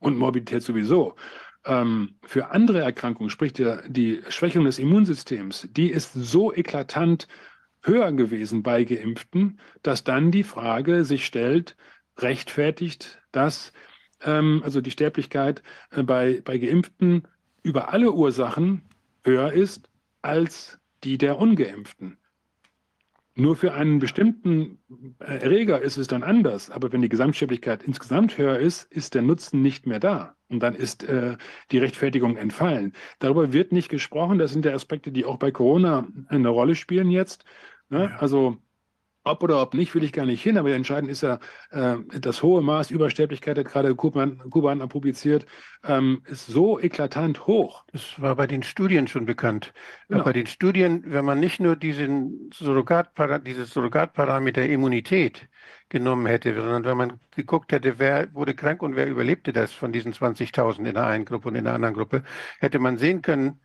und 0.00 0.18
Morbidität 0.18 0.64
sowieso 0.64 1.14
ähm, 1.64 2.16
für 2.24 2.50
andere 2.50 2.80
Erkrankungen, 2.80 3.30
sprich 3.30 3.52
der, 3.52 3.88
die 3.88 4.22
Schwächung 4.28 4.64
des 4.64 4.80
Immunsystems, 4.80 5.68
die 5.70 5.90
ist 5.90 6.12
so 6.12 6.52
eklatant 6.52 7.28
höher 7.82 8.12
gewesen 8.12 8.62
bei 8.62 8.84
Geimpften, 8.84 9.60
dass 9.82 10.04
dann 10.04 10.30
die 10.30 10.44
Frage 10.44 11.04
sich 11.04 11.26
stellt, 11.26 11.76
rechtfertigt 12.18 13.20
das, 13.32 13.72
ähm, 14.22 14.62
also 14.64 14.80
die 14.80 14.90
Sterblichkeit 14.90 15.62
äh, 15.90 16.02
bei, 16.02 16.40
bei 16.44 16.58
Geimpften 16.58 17.26
über 17.62 17.92
alle 17.92 18.12
Ursachen 18.12 18.82
höher 19.24 19.52
ist 19.52 19.88
als 20.20 20.78
die 21.04 21.18
der 21.18 21.38
Ungeimpften. 21.38 22.18
Nur 23.34 23.56
für 23.56 23.72
einen 23.72 23.98
bestimmten 23.98 24.78
äh, 25.20 25.38
Erreger 25.38 25.80
ist 25.80 25.96
es 25.96 26.06
dann 26.06 26.22
anders, 26.22 26.70
aber 26.70 26.92
wenn 26.92 27.00
die 27.00 27.08
Gesamtsterblichkeit 27.08 27.82
insgesamt 27.82 28.36
höher 28.36 28.58
ist, 28.58 28.92
ist 28.92 29.14
der 29.14 29.22
Nutzen 29.22 29.62
nicht 29.62 29.86
mehr 29.86 30.00
da. 30.00 30.36
Und 30.48 30.60
dann 30.60 30.74
ist 30.74 31.02
äh, 31.04 31.38
die 31.70 31.78
Rechtfertigung 31.78 32.36
entfallen. 32.36 32.92
Darüber 33.20 33.54
wird 33.54 33.72
nicht 33.72 33.88
gesprochen. 33.88 34.38
Das 34.38 34.52
sind 34.52 34.66
ja 34.66 34.74
Aspekte, 34.74 35.12
die 35.12 35.24
auch 35.24 35.38
bei 35.38 35.50
Corona 35.50 36.06
eine 36.28 36.50
Rolle 36.50 36.74
spielen 36.74 37.10
jetzt. 37.10 37.46
Ne? 37.92 38.08
Ja. 38.10 38.16
Also 38.18 38.56
ob 39.24 39.42
oder 39.42 39.62
ob 39.62 39.74
nicht, 39.74 39.94
will 39.94 40.02
ich 40.02 40.12
gar 40.12 40.26
nicht 40.26 40.42
hin, 40.42 40.58
aber 40.58 40.72
entscheidend 40.72 41.10
ist 41.10 41.22
ja 41.22 41.38
äh, 41.70 41.96
das 42.20 42.42
hohe 42.42 42.60
Maß 42.60 42.90
Übersterblichkeit, 42.90 43.56
hat 43.56 43.66
gerade 43.66 43.94
Kuban, 43.94 44.38
Kuban 44.50 44.80
publiziert, 44.88 45.46
ähm, 45.84 46.22
ist 46.26 46.46
so 46.46 46.80
eklatant 46.80 47.46
hoch. 47.46 47.84
Das 47.92 48.20
war 48.20 48.34
bei 48.34 48.48
den 48.48 48.64
Studien 48.64 49.06
schon 49.06 49.24
bekannt. 49.24 49.72
Genau. 50.08 50.24
Bei 50.24 50.32
den 50.32 50.46
Studien, 50.46 51.04
wenn 51.06 51.24
man 51.24 51.38
nicht 51.38 51.60
nur 51.60 51.76
diesen 51.76 52.50
Surrogatpara 52.52 53.38
dieses 53.38 53.70
Surrogatparameter 53.70 54.66
Immunität 54.66 55.48
genommen 55.88 56.26
hätte, 56.26 56.54
sondern 56.54 56.84
wenn 56.84 56.96
man 56.96 57.20
geguckt 57.36 57.70
hätte, 57.70 57.98
wer 57.98 58.32
wurde 58.34 58.54
krank 58.54 58.82
und 58.82 58.96
wer 58.96 59.06
überlebte 59.06 59.52
das 59.52 59.72
von 59.72 59.92
diesen 59.92 60.14
20.000 60.14 60.86
in 60.86 60.94
der 60.94 61.06
einen 61.06 61.26
Gruppe 61.26 61.48
und 61.48 61.54
in 61.54 61.64
der 61.64 61.74
anderen 61.74 61.94
Gruppe, 61.94 62.24
hätte 62.58 62.78
man 62.78 62.96
sehen 62.98 63.22
können, 63.22 63.60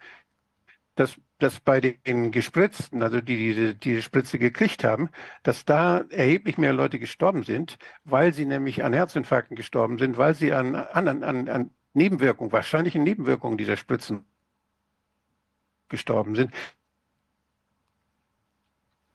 dass, 0.98 1.16
dass 1.38 1.60
bei 1.60 1.80
den 1.80 2.32
Gespritzten, 2.32 3.02
also 3.04 3.22
die 3.22 3.38
diese, 3.38 3.76
diese 3.76 4.02
Spritze 4.02 4.40
gekriegt 4.40 4.84
haben, 4.84 5.10
dass 5.44 5.64
da 5.64 6.00
erheblich 6.10 6.58
mehr 6.58 6.74
Leute 6.74 7.00
gestorben 7.00 7.44
sind, 7.44 7.78
weil 8.04 8.34
sie 8.34 8.46
nämlich 8.46 8.84
an 8.84 8.94
Herzinfarkten 8.94 9.56
gestorben 9.56 10.00
sind, 10.00 10.18
weil 10.18 10.34
sie 10.34 10.52
an, 10.54 10.76
an, 10.76 11.24
an, 11.24 11.48
an 11.50 11.72
Nebenwirkungen, 11.94 12.52
wahrscheinlichen 12.52 13.04
Nebenwirkungen 13.04 13.58
dieser 13.58 13.78
Spritzen 13.78 14.26
gestorben 15.88 16.36
sind. 16.36 16.52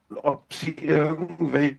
Ob 0.08 0.52
sie 0.52 0.72
irgendwelche 0.72 1.78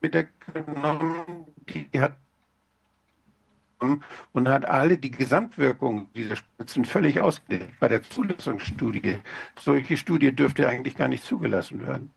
mit 0.00 0.14
der 0.14 0.28
genommen, 0.52 1.46
die 1.68 2.00
hat 2.00 2.16
und 4.32 4.48
hat 4.48 4.64
alle 4.64 4.98
die 4.98 5.10
Gesamtwirkung 5.10 6.08
dieser 6.14 6.36
Spritzen 6.36 6.84
völlig 6.84 7.20
ausgelegt 7.20 7.78
bei 7.80 7.88
der 7.88 8.02
Zulassungsstudie. 8.02 9.18
Solche 9.60 9.96
Studie 9.96 10.32
dürfte 10.34 10.68
eigentlich 10.68 10.96
gar 10.96 11.08
nicht 11.08 11.24
zugelassen 11.24 11.86
werden. 11.86 12.10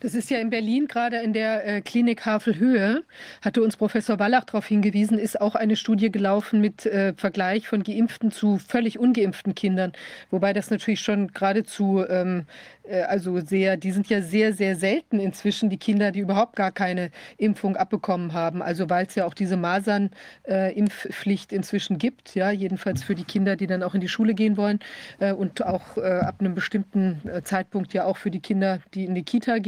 Das 0.00 0.14
ist 0.14 0.30
ja 0.30 0.38
in 0.38 0.50
Berlin 0.50 0.86
gerade 0.86 1.18
in 1.18 1.32
der 1.32 1.66
äh, 1.66 1.80
Klinik 1.80 2.24
Havelhöhe, 2.24 3.04
hatte 3.42 3.62
uns 3.62 3.76
Professor 3.76 4.18
Wallach 4.18 4.44
darauf 4.44 4.66
hingewiesen, 4.66 5.18
ist 5.18 5.40
auch 5.40 5.54
eine 5.54 5.76
Studie 5.76 6.10
gelaufen 6.10 6.60
mit 6.60 6.86
äh, 6.86 7.14
Vergleich 7.16 7.68
von 7.68 7.82
geimpften 7.82 8.30
zu 8.30 8.58
völlig 8.58 8.98
ungeimpften 8.98 9.54
Kindern. 9.54 9.92
Wobei 10.30 10.52
das 10.52 10.70
natürlich 10.70 11.00
schon 11.00 11.32
geradezu 11.32 12.04
ähm, 12.08 12.46
äh, 12.88 13.02
also 13.02 13.40
sehr, 13.40 13.76
die 13.76 13.92
sind 13.92 14.08
ja 14.08 14.22
sehr, 14.22 14.52
sehr 14.52 14.76
selten 14.76 15.20
inzwischen, 15.20 15.70
die 15.70 15.76
Kinder, 15.76 16.10
die 16.12 16.20
überhaupt 16.20 16.56
gar 16.56 16.72
keine 16.72 17.10
Impfung 17.36 17.76
abbekommen 17.76 18.32
haben. 18.32 18.62
Also 18.62 18.88
weil 18.90 19.06
es 19.06 19.14
ja 19.14 19.26
auch 19.26 19.34
diese 19.34 19.56
Masern-Impfpflicht 19.56 21.52
inzwischen 21.52 21.98
gibt, 21.98 22.34
ja, 22.34 22.50
jedenfalls 22.50 23.02
für 23.02 23.14
die 23.14 23.24
Kinder, 23.24 23.56
die 23.56 23.66
dann 23.66 23.82
auch 23.82 23.94
in 23.94 24.00
die 24.00 24.08
Schule 24.08 24.34
gehen 24.34 24.56
wollen 24.56 24.80
äh, 25.18 25.32
und 25.32 25.64
auch 25.64 25.96
äh, 25.96 26.00
ab 26.00 26.36
einem 26.40 26.54
bestimmten 26.54 27.20
Zeitpunkt 27.44 27.92
ja 27.92 28.04
auch 28.04 28.16
für 28.16 28.30
die 28.30 28.40
Kinder, 28.40 28.80
die 28.94 29.04
in 29.04 29.14
die 29.14 29.22
Kita 29.22 29.58
gehen. 29.58 29.67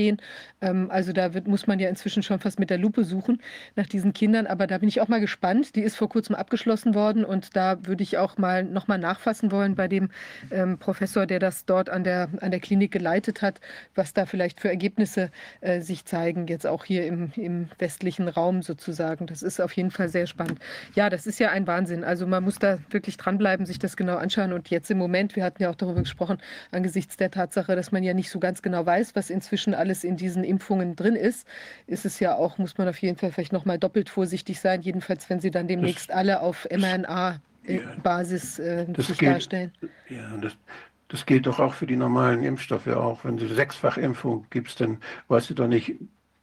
Ähm, 0.61 0.91
also 0.91 1.13
da 1.13 1.35
wird, 1.35 1.47
muss 1.47 1.67
man 1.67 1.79
ja 1.79 1.89
inzwischen 1.89 2.23
schon 2.23 2.41
fast 2.41 2.59
mit 2.59 2.71
der 2.71 2.79
Lupe 2.79 3.05
suchen 3.05 3.41
nach 3.77 3.87
diesen 3.87 4.13
Kindern. 4.13 4.47
Aber 4.47 4.67
da 4.67 4.79
bin 4.79 4.89
ich 4.89 5.01
auch 5.01 5.09
mal 5.09 5.21
gespannt. 5.21 5.77
Die 5.77 5.83
ist 5.83 5.97
vor 5.97 6.09
kurzem 6.09 6.35
abgeschlossen 6.35 6.95
worden 6.95 7.25
und 7.25 7.57
da 7.57 7.79
würde 7.87 8.03
ich 8.03 8.19
auch 8.19 8.39
mal 8.39 8.65
noch 8.65 8.89
mal 8.89 8.99
nachfassen 8.99 9.53
wollen 9.53 9.75
bei 9.75 9.89
dem 9.89 10.11
ähm, 10.51 10.79
Professor, 10.79 11.27
der 11.27 11.39
das 11.39 11.65
dort 11.65 11.91
an 11.91 12.05
der, 12.05 12.29
an 12.41 12.51
der 12.51 12.61
Klinik 12.61 12.91
geleitet 12.91 13.43
hat, 13.43 13.61
was 13.95 14.13
da 14.13 14.27
vielleicht 14.27 14.61
für 14.61 14.69
Ergebnisse 14.69 15.31
äh, 15.61 15.81
sich 15.81 16.05
zeigen, 16.05 16.47
jetzt 16.47 16.67
auch 16.67 16.85
hier 16.85 17.07
im, 17.07 17.33
im 17.37 17.69
westlichen 17.79 18.29
Raum 18.29 18.63
sozusagen. 18.63 19.27
Das 19.27 19.43
ist 19.43 19.61
auf 19.61 19.73
jeden 19.73 19.91
Fall 19.91 20.09
sehr 20.09 20.27
spannend. 20.27 20.61
Ja, 20.95 21.11
das 21.11 21.27
ist 21.27 21.39
ja 21.39 21.51
ein 21.51 21.67
Wahnsinn. 21.67 22.05
Also 22.05 22.27
man 22.27 22.45
muss 22.45 22.59
da 22.59 22.79
wirklich 22.91 23.17
dranbleiben, 23.17 23.67
sich 23.67 23.79
das 23.79 23.97
genau 23.97 24.17
anschauen. 24.17 24.53
Und 24.53 24.71
jetzt 24.71 24.91
im 24.91 24.99
Moment, 24.99 25.37
wir 25.37 25.45
hatten 25.45 25.63
ja 25.63 25.71
auch 25.71 25.75
darüber 25.75 26.01
gesprochen, 26.01 26.39
angesichts 26.71 27.17
der 27.17 27.31
Tatsache, 27.31 27.77
dass 27.77 27.93
man 27.93 28.03
ja 28.03 28.15
nicht 28.15 28.31
so 28.31 28.39
ganz 28.39 28.63
genau 28.63 28.85
weiß, 28.85 29.15
was 29.15 29.31
inzwischen 29.31 29.75
alles 29.91 30.05
in 30.05 30.17
diesen 30.17 30.45
Impfungen 30.45 30.95
drin 30.95 31.17
ist, 31.17 31.47
ist 31.89 32.07
es 32.07 32.21
ja 32.21 32.37
auch, 32.37 32.59
muss 32.59 32.79
man 32.79 32.89
auf 32.89 32.99
jeden 32.99 33.17
Fall 33.17 33.33
vielleicht 33.33 33.53
nochmal 33.53 33.79
doppelt 33.79 34.09
vorsichtig 34.09 34.61
sein, 34.61 34.83
jedenfalls 34.83 35.29
wenn 35.29 35.41
sie 35.41 35.51
dann 35.51 35.67
demnächst 35.67 36.11
das, 36.11 36.17
alle 36.17 36.41
auf 36.41 36.69
mRNA-Basis 36.71 38.61
äh, 38.61 38.87
sich 38.97 39.19
gilt, 39.19 39.33
darstellen. 39.33 39.73
Ja, 40.09 40.37
das, 40.41 40.57
das 41.09 41.27
gilt 41.27 41.47
doch 41.47 41.59
auch 41.59 41.75
für 41.75 41.87
die 41.87 41.97
normalen 41.97 42.45
Impfstoffe 42.45 42.87
auch. 42.87 43.25
Wenn 43.25 43.37
du 43.37 43.49
Sechsfachimpfung 43.49 44.47
gibst, 44.51 44.81
dann 44.81 44.99
weißt 45.27 45.51
du 45.51 45.55
doch 45.55 45.67
nicht, 45.67 45.97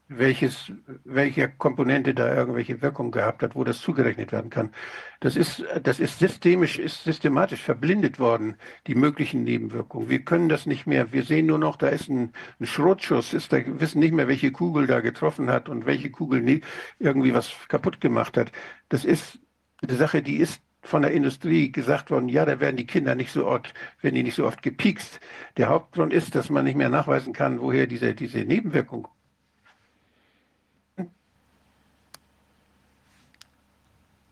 welches, 0.10 0.72
welche 1.04 1.50
Komponente 1.50 2.14
da 2.14 2.34
irgendwelche 2.34 2.82
Wirkung 2.82 3.12
gehabt 3.12 3.44
hat, 3.44 3.56
wo 3.56 3.64
das 3.64 3.80
zugerechnet 3.82 4.32
werden 4.32 4.50
kann. 4.50 4.72
Das 5.20 5.36
ist, 5.36 5.64
das 5.84 6.00
ist 6.00 6.20
systemisch, 6.20 6.80
ist 6.80 7.04
systematisch 7.04 7.62
verblindet 7.62 8.20
worden, 8.20 8.56
die 8.88 8.96
möglichen 8.96 9.44
Nebenwirkungen. 9.44 10.10
Wir 10.10 10.24
können 10.24 10.50
das 10.50 10.66
nicht 10.66 10.88
mehr. 10.88 11.12
Wir 11.12 11.24
sehen 11.24 11.48
nur 11.48 11.60
noch, 11.60 11.76
da 11.76 11.90
ist 11.90 12.10
ein, 12.10 12.34
ein 12.60 12.66
Schrotschuss, 12.66 13.34
ist 13.34 13.52
da, 13.52 13.58
wissen 13.66 14.00
nicht 14.00 14.14
mehr, 14.14 14.28
welche 14.28 14.52
Kugel 14.52 14.88
da 14.88 15.02
getroffen 15.02 15.50
hat 15.50 15.68
und 15.70 15.86
welche 15.86 16.10
Kugel 16.10 16.42
nie, 16.42 16.62
irgendwie 17.00 17.34
was 17.34 17.54
kaputt 17.68 18.00
gemacht 18.00 18.38
hat. 18.38 18.52
Das 18.90 19.04
ist 19.04 19.40
eine 19.82 19.98
Sache, 19.98 20.22
die 20.22 20.38
ist 20.38 20.62
von 20.82 21.02
der 21.02 21.12
Industrie 21.12 21.72
gesagt 21.72 22.12
worden, 22.12 22.30
ja, 22.30 22.46
da 22.46 22.60
werden 22.62 22.78
die 22.78 22.86
Kinder 22.86 23.14
nicht 23.14 23.32
so 23.32 23.46
oft, 23.46 23.74
werden 24.02 24.16
die 24.16 24.24
nicht 24.24 24.36
so 24.36 24.48
oft 24.48 24.62
gepiekst. 24.62 25.20
Der 25.58 25.68
Hauptgrund 25.68 26.14
ist, 26.14 26.34
dass 26.34 26.50
man 26.50 26.64
nicht 26.64 26.78
mehr 26.78 26.90
nachweisen 26.90 27.34
kann, 27.34 27.60
woher 27.60 27.88
diese, 27.88 28.14
diese 28.14 28.40
Nebenwirkung 28.40 29.08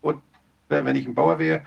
und 0.06 0.22
wenn 0.70 0.96
ich 0.96 1.08
ein 1.08 1.16
Bauer 1.16 1.40
wäre 1.40 1.62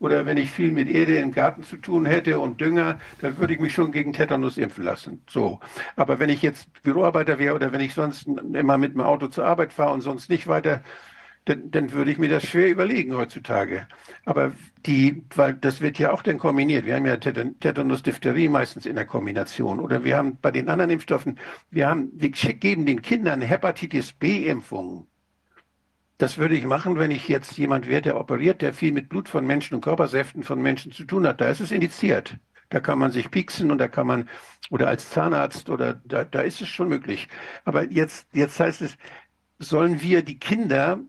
oder 0.00 0.26
wenn 0.26 0.36
ich 0.36 0.50
viel 0.50 0.72
mit 0.72 0.88
Erde 0.88 1.16
im 1.16 1.32
Garten 1.32 1.62
zu 1.62 1.76
tun 1.76 2.04
hätte 2.04 2.38
und 2.38 2.60
Dünger, 2.60 2.98
dann 3.20 3.38
würde 3.38 3.54
ich 3.54 3.60
mich 3.60 3.72
schon 3.72 3.92
gegen 3.92 4.12
Tetanus 4.12 4.58
impfen 4.58 4.84
lassen. 4.84 5.22
So. 5.30 5.60
Aber 5.96 6.18
wenn 6.18 6.28
ich 6.28 6.42
jetzt 6.42 6.68
Büroarbeiter 6.82 7.38
wäre 7.38 7.54
oder 7.54 7.72
wenn 7.72 7.80
ich 7.80 7.94
sonst 7.94 8.26
immer 8.26 8.76
mit 8.76 8.94
dem 8.94 9.00
Auto 9.00 9.28
zur 9.28 9.46
Arbeit 9.46 9.72
fahre 9.72 9.94
und 9.94 10.02
sonst 10.02 10.28
nicht 10.28 10.46
weiter 10.46 10.82
dann, 11.46 11.70
dann 11.70 11.92
würde 11.92 12.10
ich 12.10 12.18
mir 12.18 12.28
das 12.28 12.44
schwer 12.44 12.70
überlegen 12.70 13.14
heutzutage. 13.14 13.86
Aber 14.24 14.52
die, 14.86 15.22
weil 15.34 15.54
das 15.54 15.80
wird 15.80 15.98
ja 15.98 16.12
auch 16.12 16.22
dann 16.22 16.38
kombiniert. 16.38 16.86
Wir 16.86 16.96
haben 16.96 17.06
ja 17.06 17.16
Tetanus 17.18 18.02
Diphtherie 18.02 18.48
meistens 18.48 18.86
in 18.86 18.96
der 18.96 19.04
Kombination. 19.04 19.80
Oder 19.80 20.04
wir 20.04 20.16
haben 20.16 20.38
bei 20.40 20.50
den 20.50 20.68
anderen 20.68 20.90
Impfstoffen, 20.90 21.38
wir 21.70 21.88
haben, 21.88 22.10
wir 22.14 22.30
geben 22.30 22.86
den 22.86 23.02
Kindern 23.02 23.42
Hepatitis 23.42 24.12
B-Impfungen. 24.12 25.06
Das 26.18 26.38
würde 26.38 26.54
ich 26.54 26.64
machen, 26.64 26.98
wenn 26.98 27.10
ich 27.10 27.28
jetzt 27.28 27.58
jemand 27.58 27.88
wäre, 27.88 28.02
der 28.02 28.20
operiert, 28.20 28.62
der 28.62 28.72
viel 28.72 28.92
mit 28.92 29.08
Blut 29.08 29.28
von 29.28 29.46
Menschen 29.46 29.74
und 29.74 29.80
Körpersäften 29.80 30.44
von 30.44 30.62
Menschen 30.62 30.92
zu 30.92 31.04
tun 31.04 31.26
hat. 31.26 31.40
Da 31.40 31.48
ist 31.48 31.60
es 31.60 31.72
indiziert. 31.72 32.36
Da 32.70 32.80
kann 32.80 32.98
man 32.98 33.10
sich 33.10 33.30
pieksen 33.30 33.70
und 33.70 33.78
da 33.78 33.88
kann 33.88 34.06
man, 34.06 34.28
oder 34.70 34.88
als 34.88 35.10
Zahnarzt, 35.10 35.68
oder 35.70 36.00
da, 36.04 36.24
da 36.24 36.40
ist 36.40 36.60
es 36.60 36.68
schon 36.68 36.88
möglich. 36.88 37.28
Aber 37.64 37.90
jetzt, 37.90 38.28
jetzt 38.32 38.58
heißt 38.58 38.82
es, 38.82 38.96
sollen 39.58 40.02
wir 40.02 40.22
die 40.22 40.38
Kinder 40.38 41.00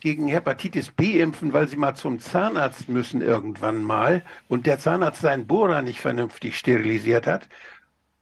gegen 0.00 0.28
Hepatitis 0.28 0.90
B 0.90 1.20
impfen, 1.20 1.52
weil 1.52 1.68
sie 1.68 1.76
mal 1.76 1.94
zum 1.94 2.20
Zahnarzt 2.20 2.88
müssen 2.88 3.22
irgendwann 3.22 3.82
mal 3.82 4.24
und 4.48 4.66
der 4.66 4.78
Zahnarzt 4.78 5.22
seinen 5.22 5.46
Bohrer 5.46 5.82
nicht 5.82 6.00
vernünftig 6.00 6.56
sterilisiert 6.56 7.26
hat. 7.26 7.48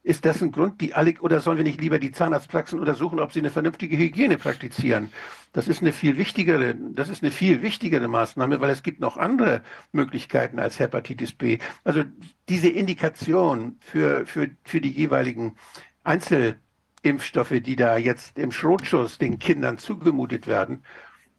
Ist 0.02 0.24
das 0.24 0.42
ein 0.42 0.52
Grund, 0.52 0.80
die 0.80 0.94
alle, 0.94 1.14
oder 1.20 1.40
sollen 1.40 1.56
wir 1.56 1.64
nicht 1.64 1.80
lieber 1.80 1.98
die 1.98 2.12
Zahnarztpraxen 2.12 2.78
untersuchen, 2.78 3.20
ob 3.20 3.32
sie 3.32 3.40
eine 3.40 3.51
vernünftige 3.51 3.96
Hygiene 3.96 4.36
praktizieren? 4.36 5.10
Das 5.55 5.68
ist 5.68 5.82
eine 5.82 5.93
viel 5.93 6.18
wichtigere, 6.18 6.74
das 6.74 7.09
ist 7.09 7.22
eine 7.22 7.31
viel 7.31 7.62
wichtigere 7.62 8.09
Maßnahme, 8.09 8.60
weil 8.60 8.70
es 8.70 8.82
gibt 8.82 8.98
noch 8.98 9.16
andere 9.16 9.62
Möglichkeiten 9.93 10.59
als 10.59 10.81
Hepatitis 10.81 11.32
B. 11.32 11.59
Also 11.85 12.02
diese 12.48 12.68
Indikation 12.68 13.76
für, 13.78 14.26
für, 14.26 14.51
für 14.64 14.81
die 14.81 14.90
jeweiligen 14.90 15.55
Einzelimpfstoffe, 16.02 17.60
die 17.64 17.76
da 17.76 17.97
jetzt 17.98 18.36
im 18.36 18.51
Schrotschuss 18.51 19.16
den 19.18 19.39
Kindern 19.39 19.78
zugemutet 19.78 20.48
werden, 20.48 20.82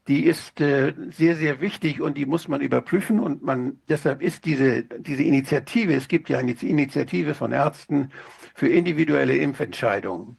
die 0.08 0.24
ist 0.24 0.62
äh, 0.62 0.94
sehr, 1.10 1.36
sehr 1.36 1.60
wichtig 1.60 2.00
und 2.00 2.18
die 2.18 2.26
muss 2.26 2.48
man 2.48 2.62
überprüfen 2.62 3.20
und 3.20 3.44
man, 3.44 3.82
deshalb 3.90 4.22
ist 4.22 4.46
diese, 4.46 4.84
diese 4.84 5.24
Initiative, 5.24 5.94
es 5.94 6.08
gibt 6.08 6.30
ja 6.30 6.38
eine 6.38 6.54
Initiative 6.54 7.34
von 7.34 7.52
Ärzten 7.52 8.12
für 8.54 8.70
individuelle 8.70 9.36
Impfentscheidungen. 9.36 10.38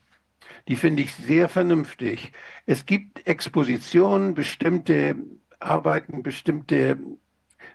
Die 0.69 0.77
finde 0.77 1.03
ich 1.03 1.15
sehr 1.15 1.49
vernünftig. 1.49 2.33
Es 2.67 2.87
gibt 2.87 3.27
Expositionen, 3.27 4.35
bestimmte 4.35 5.17
Arbeiten, 5.61 6.23
bestimmte 6.23 6.99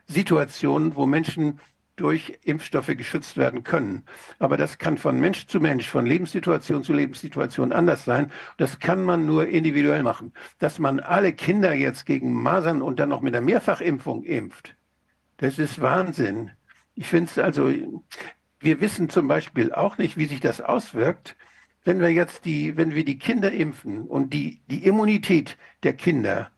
Situationen, 0.08 0.96
wo 0.96 1.06
Menschen 1.06 1.60
durch 1.96 2.40
Impfstoffe 2.44 2.88
geschützt 2.98 3.38
werden 3.38 3.64
können. 3.64 4.06
Aber 4.40 4.58
das 4.58 4.78
kann 4.78 4.98
von 4.98 5.20
Mensch 5.20 5.48
zu 5.48 5.60
Mensch, 5.60 5.88
von 5.88 6.06
Lebenssituation 6.06 6.84
zu 6.84 6.94
Lebenssituation 6.94 7.72
anders 7.72 8.06
sein. 8.06 8.32
Das 8.58 8.80
kann 8.80 9.04
man 9.04 9.26
nur 9.26 9.48
individuell 9.48 10.02
machen. 10.04 10.34
Dass 10.60 10.80
man 10.80 11.00
alle 11.00 11.34
Kinder 11.34 11.74
jetzt 11.74 12.06
gegen 12.06 12.34
Masern 12.34 12.82
und 12.82 13.00
dann 13.00 13.10
noch 13.10 13.22
mit 13.22 13.36
einer 13.36 13.46
Mehrfachimpfung 13.46 14.24
impft, 14.24 14.76
das 15.38 15.60
ist 15.60 15.82
Wahnsinn. 15.82 16.52
Ich 16.96 17.08
finde 17.08 17.32
es 17.32 17.38
also, 17.38 17.72
wir 18.60 18.82
wissen 18.82 19.10
zum 19.10 19.28
Beispiel 19.28 19.72
auch 19.72 19.98
nicht, 19.98 20.18
wie 20.18 20.26
sich 20.26 20.40
das 20.40 20.60
auswirkt, 20.62 21.36
wenn 21.84 22.00
wir 22.00 22.10
jetzt 22.10 22.46
die, 22.46 22.78
wenn 22.78 22.94
wir 22.94 23.06
die 23.06 23.18
Kinder 23.18 23.52
impfen 23.52 24.04
und 24.04 24.34
die, 24.34 24.62
die 24.68 24.86
Immunität 24.86 25.58
der 25.84 25.94
Kinder 25.94 26.52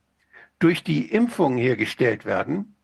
durch 0.60 0.84
die 0.84 1.12
Impfung 1.12 1.58
hergestellt 1.58 2.26
werden, 2.26 2.76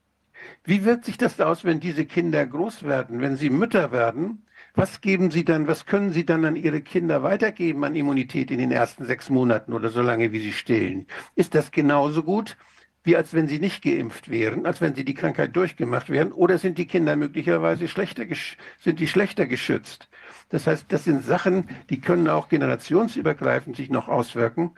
wie 0.64 0.86
wirkt 0.86 1.06
sich 1.06 1.18
das 1.18 1.40
aus, 1.40 1.64
wenn 1.64 1.80
diese 1.80 2.06
Kinder 2.06 2.46
groß 2.46 2.84
werden, 2.84 3.22
wenn 3.22 3.38
sie 3.38 3.50
Mütter 3.50 3.92
werden? 3.92 4.46
Was 4.76 5.02
geben 5.02 5.32
Sie 5.32 5.44
dann, 5.44 5.68
was 5.68 5.86
können 5.86 6.14
Sie 6.14 6.26
dann 6.26 6.46
an 6.46 6.56
Ihre 6.56 6.82
Kinder 6.82 7.24
weitergeben 7.24 7.84
an 7.84 7.96
Immunität 7.96 8.52
in 8.52 8.60
den 8.60 8.72
ersten 8.72 9.06
sechs 9.06 9.30
Monaten 9.30 9.74
oder 9.74 9.90
so 9.90 10.02
lange, 10.02 10.32
wie 10.32 10.40
sie 10.40 10.54
stillen? 10.54 11.08
Ist 11.36 11.56
das 11.56 11.72
genauso 11.72 12.24
gut, 12.24 12.56
wie 13.04 13.18
als 13.18 13.34
wenn 13.34 13.48
sie 13.48 13.60
nicht 13.60 13.82
geimpft 13.82 14.30
wären, 14.30 14.66
als 14.66 14.80
wenn 14.80 14.94
sie 14.96 15.04
die 15.04 15.16
Krankheit 15.16 15.56
durchgemacht 15.56 16.10
wären? 16.10 16.32
Oder 16.32 16.60
sind 16.60 16.78
die 16.78 16.86
Kinder 16.86 17.16
möglicherweise 17.16 17.88
schlechter, 17.88 18.26
sind 18.80 19.00
die 19.00 19.08
schlechter 19.08 19.48
geschützt? 19.48 20.08
Das 20.50 20.68
heißt, 20.68 20.86
das 20.90 21.04
sind 21.04 21.24
Sachen, 21.24 21.70
die 21.90 22.02
können 22.02 22.28
auch 22.28 22.50
generationsübergreifend 22.50 23.76
sich 23.76 23.90
noch 23.90 24.08
auswirken. 24.08 24.72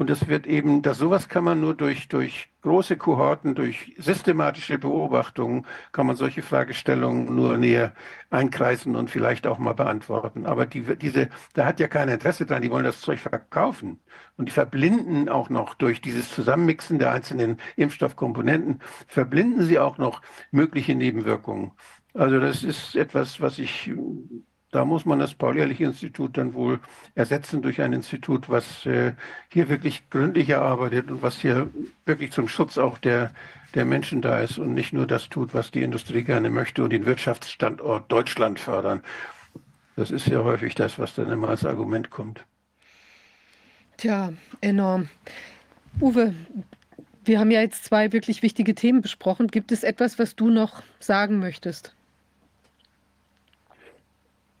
Und 0.00 0.08
es 0.08 0.28
wird 0.28 0.46
eben, 0.46 0.80
dass 0.80 0.96
sowas 0.96 1.28
kann 1.28 1.44
man 1.44 1.60
nur 1.60 1.74
durch, 1.74 2.08
durch 2.08 2.48
große 2.62 2.96
Kohorten, 2.96 3.54
durch 3.54 3.94
systematische 3.98 4.78
Beobachtungen, 4.78 5.66
kann 5.92 6.06
man 6.06 6.16
solche 6.16 6.40
Fragestellungen 6.40 7.36
nur 7.36 7.58
näher 7.58 7.92
einkreisen 8.30 8.96
und 8.96 9.10
vielleicht 9.10 9.46
auch 9.46 9.58
mal 9.58 9.74
beantworten. 9.74 10.46
Aber 10.46 10.64
die, 10.64 10.96
diese, 10.96 11.28
da 11.52 11.66
hat 11.66 11.80
ja 11.80 11.86
keiner 11.86 12.14
Interesse 12.14 12.46
dran, 12.46 12.62
die 12.62 12.70
wollen 12.70 12.86
das 12.86 13.02
Zeug 13.02 13.20
verkaufen. 13.20 14.00
Und 14.38 14.46
die 14.48 14.52
verblinden 14.52 15.28
auch 15.28 15.50
noch 15.50 15.74
durch 15.74 16.00
dieses 16.00 16.30
Zusammenmixen 16.30 16.98
der 16.98 17.12
einzelnen 17.12 17.58
Impfstoffkomponenten, 17.76 18.80
verblinden 19.06 19.64
sie 19.66 19.78
auch 19.78 19.98
noch 19.98 20.22
mögliche 20.50 20.94
Nebenwirkungen. 20.94 21.72
Also 22.14 22.40
das 22.40 22.64
ist 22.64 22.96
etwas, 22.96 23.42
was 23.42 23.58
ich 23.58 23.92
da 24.70 24.84
muss 24.84 25.04
man 25.04 25.18
das 25.18 25.34
Paul-Ehrlich-Institut 25.34 26.36
dann 26.36 26.54
wohl 26.54 26.80
ersetzen 27.14 27.60
durch 27.62 27.80
ein 27.80 27.92
Institut, 27.92 28.48
was 28.48 28.86
äh, 28.86 29.14
hier 29.48 29.68
wirklich 29.68 30.08
gründlicher 30.10 30.62
arbeitet 30.62 31.10
und 31.10 31.22
was 31.22 31.40
hier 31.40 31.70
wirklich 32.06 32.32
zum 32.32 32.46
Schutz 32.48 32.78
auch 32.78 32.98
der, 32.98 33.32
der 33.74 33.84
Menschen 33.84 34.22
da 34.22 34.40
ist 34.40 34.58
und 34.58 34.74
nicht 34.74 34.92
nur 34.92 35.06
das 35.06 35.28
tut, 35.28 35.54
was 35.54 35.70
die 35.70 35.82
Industrie 35.82 36.22
gerne 36.22 36.50
möchte 36.50 36.84
und 36.84 36.90
den 36.90 37.04
Wirtschaftsstandort 37.04 38.10
Deutschland 38.10 38.60
fördern. 38.60 39.02
Das 39.96 40.10
ist 40.10 40.28
ja 40.28 40.44
häufig 40.44 40.74
das, 40.76 40.98
was 40.98 41.14
dann 41.14 41.30
immer 41.30 41.48
als 41.48 41.64
Argument 41.64 42.10
kommt. 42.10 42.44
Tja, 43.96 44.32
enorm. 44.60 45.08
Uwe, 46.00 46.34
wir 47.24 47.40
haben 47.40 47.50
ja 47.50 47.60
jetzt 47.60 47.84
zwei 47.84 48.12
wirklich 48.12 48.42
wichtige 48.42 48.74
Themen 48.74 49.02
besprochen. 49.02 49.48
Gibt 49.48 49.72
es 49.72 49.82
etwas, 49.82 50.18
was 50.18 50.36
du 50.36 50.48
noch 50.48 50.82
sagen 51.00 51.38
möchtest? 51.40 51.94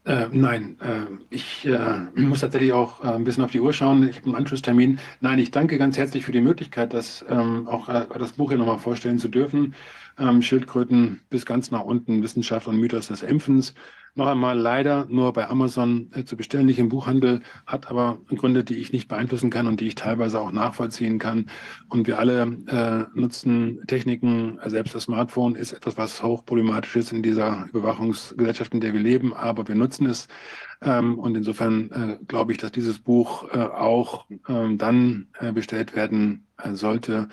Äh, 0.04 0.28
nein, 0.32 0.78
äh, 0.80 1.06
ich 1.28 1.66
äh, 1.66 1.98
muss 2.14 2.40
tatsächlich 2.40 2.72
auch 2.72 3.04
äh, 3.04 3.08
ein 3.08 3.24
bisschen 3.24 3.44
auf 3.44 3.50
die 3.50 3.60
Uhr 3.60 3.72
schauen. 3.74 4.08
Ich 4.08 4.16
habe 4.16 4.26
einen 4.26 4.34
Anschlusstermin. 4.36 4.98
Nein, 5.20 5.38
ich 5.38 5.50
danke 5.50 5.76
ganz 5.76 5.98
herzlich 5.98 6.24
für 6.24 6.32
die 6.32 6.40
Möglichkeit, 6.40 6.94
das 6.94 7.24
ähm, 7.28 7.68
auch 7.68 7.88
äh, 7.90 8.06
das 8.18 8.32
Buch 8.32 8.48
hier 8.48 8.58
nochmal 8.58 8.78
vorstellen 8.78 9.18
zu 9.18 9.28
dürfen. 9.28 9.74
Ähm, 10.18 10.42
Schildkröten 10.42 11.20
bis 11.30 11.46
ganz 11.46 11.70
nach 11.70 11.84
unten, 11.84 12.22
Wissenschaft 12.22 12.66
und 12.66 12.78
Mythos 12.78 13.08
des 13.08 13.22
Impfens 13.22 13.74
noch 14.14 14.26
einmal 14.26 14.58
leider 14.58 15.06
nur 15.08 15.32
bei 15.32 15.48
Amazon 15.48 16.10
äh, 16.14 16.24
zu 16.24 16.36
bestellen, 16.36 16.66
nicht 16.66 16.78
im 16.78 16.88
Buchhandel, 16.88 17.42
hat 17.66 17.90
aber 17.90 18.18
Gründe, 18.28 18.64
die 18.64 18.76
ich 18.76 18.92
nicht 18.92 19.08
beeinflussen 19.08 19.50
kann 19.50 19.66
und 19.66 19.80
die 19.80 19.86
ich 19.86 19.94
teilweise 19.94 20.40
auch 20.40 20.52
nachvollziehen 20.52 21.18
kann. 21.18 21.46
Und 21.88 22.06
wir 22.06 22.18
alle 22.18 22.42
äh, 22.66 23.18
nutzen 23.18 23.80
Techniken, 23.86 24.58
selbst 24.66 24.94
das 24.94 25.04
Smartphone 25.04 25.54
ist 25.54 25.72
etwas, 25.72 25.96
was 25.96 26.22
hochproblematisch 26.22 26.96
ist 26.96 27.12
in 27.12 27.22
dieser 27.22 27.68
Überwachungsgesellschaft, 27.72 28.74
in 28.74 28.80
der 28.80 28.92
wir 28.92 29.00
leben, 29.00 29.32
aber 29.32 29.66
wir 29.68 29.74
nutzen 29.74 30.06
es. 30.06 30.26
Ähm, 30.82 31.18
und 31.18 31.36
insofern 31.36 31.90
äh, 31.90 32.24
glaube 32.26 32.52
ich, 32.52 32.58
dass 32.58 32.72
dieses 32.72 32.98
Buch 32.98 33.48
äh, 33.52 33.58
auch 33.58 34.26
ähm, 34.48 34.78
dann 34.78 35.28
äh, 35.38 35.52
bestellt 35.52 35.94
werden 35.94 36.46
äh, 36.58 36.74
sollte, 36.74 37.28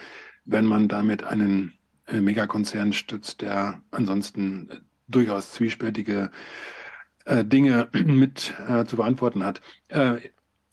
wenn 0.45 0.65
man 0.65 0.87
damit 0.87 1.23
einen 1.23 1.76
Megakonzern 2.11 2.93
stützt, 2.93 3.41
der 3.41 3.81
ansonsten 3.91 4.69
durchaus 5.07 5.51
zwiespältige 5.53 6.31
äh, 7.25 7.43
Dinge 7.43 7.89
mit 7.93 8.53
äh, 8.67 8.85
zu 8.85 8.97
beantworten 8.97 9.43
hat. 9.43 9.61
Äh, 9.89 10.17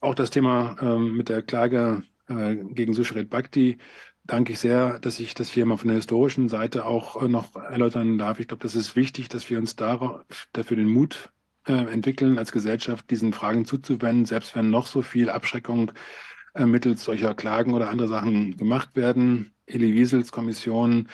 auch 0.01 0.15
das 0.15 0.31
Thema 0.31 0.77
ähm, 0.81 1.17
mit 1.17 1.29
der 1.29 1.43
Klage 1.43 2.03
äh, 2.29 2.57
gegen 2.57 2.95
Sushret 2.95 3.31
Bhakti 3.31 3.79
danke 4.25 4.53
ich 4.53 4.59
sehr, 4.59 4.99
dass 4.99 5.21
ich 5.21 5.35
das 5.35 5.51
hier 5.51 5.67
mal 5.67 5.77
von 5.77 5.89
der 5.89 5.97
historischen 5.97 6.49
Seite 6.49 6.87
auch 6.87 7.23
äh, 7.23 7.29
noch 7.29 7.55
erläutern 7.57 8.19
darf. 8.19 8.41
Ich 8.41 8.49
glaube, 8.49 8.63
das 8.63 8.75
ist 8.75 8.97
wichtig, 8.97 9.29
dass 9.29 9.49
wir 9.51 9.59
uns 9.59 9.77
dafür 9.77 10.77
den 10.77 10.89
Mut 10.89 11.31
äh, 11.67 11.73
entwickeln, 11.73 12.39
als 12.39 12.53
Gesellschaft 12.53 13.11
diesen 13.11 13.33
Fragen 13.33 13.65
zuzuwenden, 13.65 14.27
selbst 14.27 14.55
wenn 14.57 14.71
noch 14.71 14.87
so 14.87 15.03
viel 15.03 15.31
Abschreckung 15.31 15.93
mittels 16.57 17.05
solcher 17.05 17.35
Klagen 17.35 17.75
oder 17.75 17.91
andere 17.91 18.09
Sachen 18.09 18.57
gemacht 18.57 18.91
werden. 18.95 19.55
Elie 19.67 19.95
Wiesels 19.95 20.31
Kommission 20.31 21.09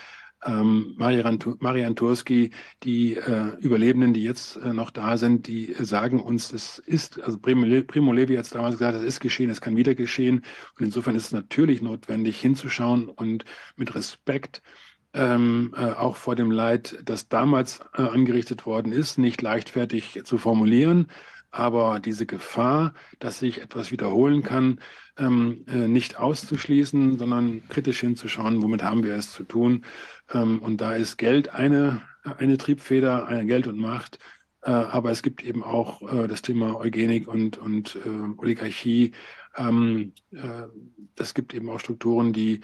ähm, 0.45 0.95
Marian 0.97 1.97
Turski, 1.97 2.51
die 2.83 3.17
äh, 3.17 3.57
Überlebenden, 3.61 4.15
die 4.15 4.25
jetzt 4.25 4.57
äh, 4.57 4.73
noch 4.73 4.91
da 4.91 5.17
sind, 5.17 5.47
die 5.47 5.75
sagen 5.79 6.21
uns, 6.21 6.53
es 6.53 6.79
ist, 6.79 7.21
also 7.21 7.39
Primo, 7.39 7.83
Primo 7.83 8.13
Levi 8.13 8.37
hat 8.37 8.45
es 8.45 8.51
damals 8.51 8.79
gesagt, 8.79 8.97
es 8.97 9.05
ist 9.05 9.21
geschehen, 9.21 9.51
es 9.51 9.61
kann 9.61 9.77
wieder 9.77 9.95
geschehen. 9.95 10.45
Und 10.79 10.87
insofern 10.87 11.15
ist 11.15 11.27
es 11.27 11.33
natürlich 11.33 11.83
notwendig, 11.83 12.41
hinzuschauen 12.41 13.09
und 13.09 13.45
mit 13.77 13.95
Respekt 13.95 14.63
ähm, 15.13 15.75
äh, 15.77 15.91
auch 15.93 16.17
vor 16.17 16.37
dem 16.37 16.51
Leid, 16.51 16.99
das 17.05 17.29
damals 17.29 17.81
äh, 17.95 18.03
angerichtet 18.03 18.65
worden 18.65 18.93
ist, 18.93 19.19
nicht 19.19 19.43
leichtfertig 19.43 20.23
zu 20.25 20.39
formulieren, 20.39 21.09
aber 21.51 22.01
diese 22.01 22.27
Gefahr, 22.27 22.95
dass 23.19 23.39
sich 23.41 23.61
etwas 23.61 23.91
wiederholen 23.91 24.43
kann, 24.43 24.81
ähm, 25.19 25.65
äh, 25.69 25.89
nicht 25.89 26.19
auszuschließen, 26.19 27.19
sondern 27.19 27.69
kritisch 27.69 28.01
hinzuschauen, 28.01 28.63
womit 28.63 28.83
haben 28.83 29.05
wir 29.05 29.15
es 29.15 29.33
zu 29.33 29.45
tun. 29.45 29.85
Ähm, 30.33 30.61
und 30.61 30.81
da 30.81 30.95
ist 30.95 31.17
Geld 31.17 31.51
eine, 31.51 32.03
eine 32.39 32.57
Triebfeder, 32.57 33.27
eine 33.27 33.47
Geld 33.47 33.67
und 33.67 33.79
Macht. 33.79 34.19
Äh, 34.63 34.71
aber 34.71 35.11
es 35.11 35.23
gibt 35.23 35.43
eben 35.43 35.63
auch 35.63 36.03
äh, 36.03 36.29
das 36.29 36.43
Thema 36.43 36.77
Eugenik 36.77 37.29
und, 37.29 37.59
und 37.59 37.97
äh, 37.97 38.39
Oligarchie. 38.39 39.13
Ähm, 39.57 40.13
äh, 40.33 40.65
es 41.17 41.35
gibt 41.35 41.55
eben 41.55 41.69
auch 41.71 41.81
Strukturen, 41.81 42.33
die, 42.33 42.61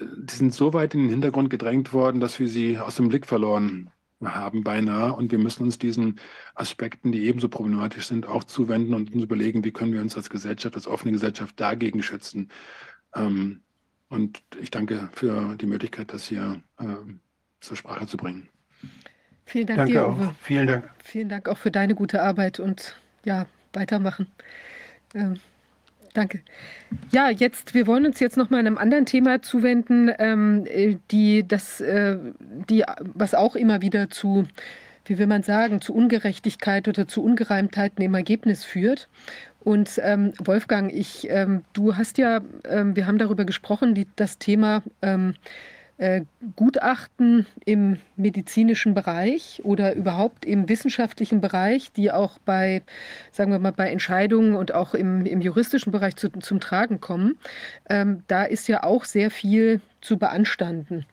äh, 0.00 0.04
die 0.18 0.34
sind 0.34 0.54
so 0.54 0.72
weit 0.72 0.94
in 0.94 1.02
den 1.02 1.10
Hintergrund 1.10 1.50
gedrängt 1.50 1.92
worden, 1.92 2.20
dass 2.20 2.38
wir 2.38 2.48
sie 2.48 2.78
aus 2.78 2.96
dem 2.96 3.08
Blick 3.08 3.26
verloren 3.26 3.90
haben 4.24 4.64
beinahe. 4.64 5.12
Und 5.12 5.30
wir 5.32 5.38
müssen 5.38 5.64
uns 5.64 5.78
diesen 5.78 6.20
Aspekten, 6.54 7.12
die 7.12 7.26
ebenso 7.26 7.48
problematisch 7.48 8.06
sind, 8.06 8.26
auch 8.26 8.44
zuwenden 8.44 8.94
und 8.94 9.12
uns 9.12 9.22
überlegen, 9.22 9.64
wie 9.64 9.72
können 9.72 9.92
wir 9.92 10.00
uns 10.00 10.16
als 10.16 10.30
Gesellschaft, 10.30 10.74
als 10.74 10.86
offene 10.86 11.12
Gesellschaft 11.12 11.58
dagegen 11.60 12.02
schützen. 12.02 12.50
Ähm, 13.14 13.60
und 14.08 14.42
ich 14.60 14.70
danke 14.70 15.08
für 15.12 15.56
die 15.56 15.66
Möglichkeit, 15.66 16.12
das 16.12 16.24
hier 16.26 16.60
äh, 16.78 16.84
zur 17.60 17.76
Sprache 17.76 18.06
zu 18.06 18.16
bringen. 18.16 18.48
Vielen 19.44 19.66
Dank 19.66 19.78
danke 19.78 19.92
dir, 19.92 20.06
auch. 20.06 20.16
Uwe. 20.16 20.34
Vielen 20.42 20.66
Dank. 20.66 20.90
Vielen 21.04 21.28
Dank 21.28 21.48
auch 21.48 21.58
für 21.58 21.70
deine 21.70 21.94
gute 21.94 22.22
Arbeit 22.22 22.60
und 22.60 22.96
ja, 23.24 23.46
weitermachen. 23.72 24.26
Ähm, 25.14 25.38
danke. 26.18 26.40
Ja, 27.10 27.30
jetzt, 27.30 27.74
wir 27.74 27.86
wollen 27.86 28.06
uns 28.06 28.20
jetzt 28.20 28.36
noch 28.36 28.50
mal 28.50 28.58
einem 28.58 28.78
anderen 28.78 29.06
Thema 29.06 29.40
zuwenden, 29.42 30.10
ähm, 30.18 30.64
die, 31.10 31.46
das, 31.46 31.80
äh, 31.80 32.16
die, 32.68 32.84
was 33.00 33.34
auch 33.34 33.56
immer 33.56 33.80
wieder 33.80 34.10
zu 34.10 34.46
wie 35.08 35.18
will 35.18 35.26
man 35.26 35.42
sagen, 35.42 35.80
zu 35.80 35.94
Ungerechtigkeit 35.94 36.86
oder 36.86 37.08
zu 37.08 37.24
Ungereimtheiten 37.24 38.04
im 38.04 38.14
Ergebnis 38.14 38.64
führt. 38.64 39.08
Und 39.60 39.98
ähm, 40.02 40.32
Wolfgang, 40.38 40.92
ich, 40.92 41.28
ähm, 41.30 41.62
du 41.72 41.96
hast 41.96 42.18
ja, 42.18 42.40
ähm, 42.64 42.94
wir 42.94 43.06
haben 43.06 43.18
darüber 43.18 43.44
gesprochen, 43.44 43.94
die, 43.94 44.06
das 44.16 44.38
Thema 44.38 44.82
ähm, 45.02 45.34
äh, 45.98 46.22
Gutachten 46.54 47.46
im 47.64 47.98
medizinischen 48.16 48.94
Bereich 48.94 49.60
oder 49.64 49.94
überhaupt 49.94 50.44
im 50.44 50.68
wissenschaftlichen 50.68 51.40
Bereich, 51.40 51.92
die 51.92 52.12
auch 52.12 52.38
bei, 52.44 52.82
sagen 53.32 53.50
wir 53.50 53.58
mal, 53.58 53.72
bei 53.72 53.90
Entscheidungen 53.90 54.54
und 54.54 54.72
auch 54.72 54.94
im, 54.94 55.26
im 55.26 55.40
juristischen 55.40 55.90
Bereich 55.92 56.16
zu, 56.16 56.30
zum 56.30 56.60
Tragen 56.60 57.00
kommen. 57.00 57.36
Ähm, 57.90 58.22
da 58.28 58.44
ist 58.44 58.68
ja 58.68 58.84
auch 58.84 59.04
sehr 59.04 59.30
viel 59.30 59.80
zu 60.00 60.18
beanstanden. 60.18 61.04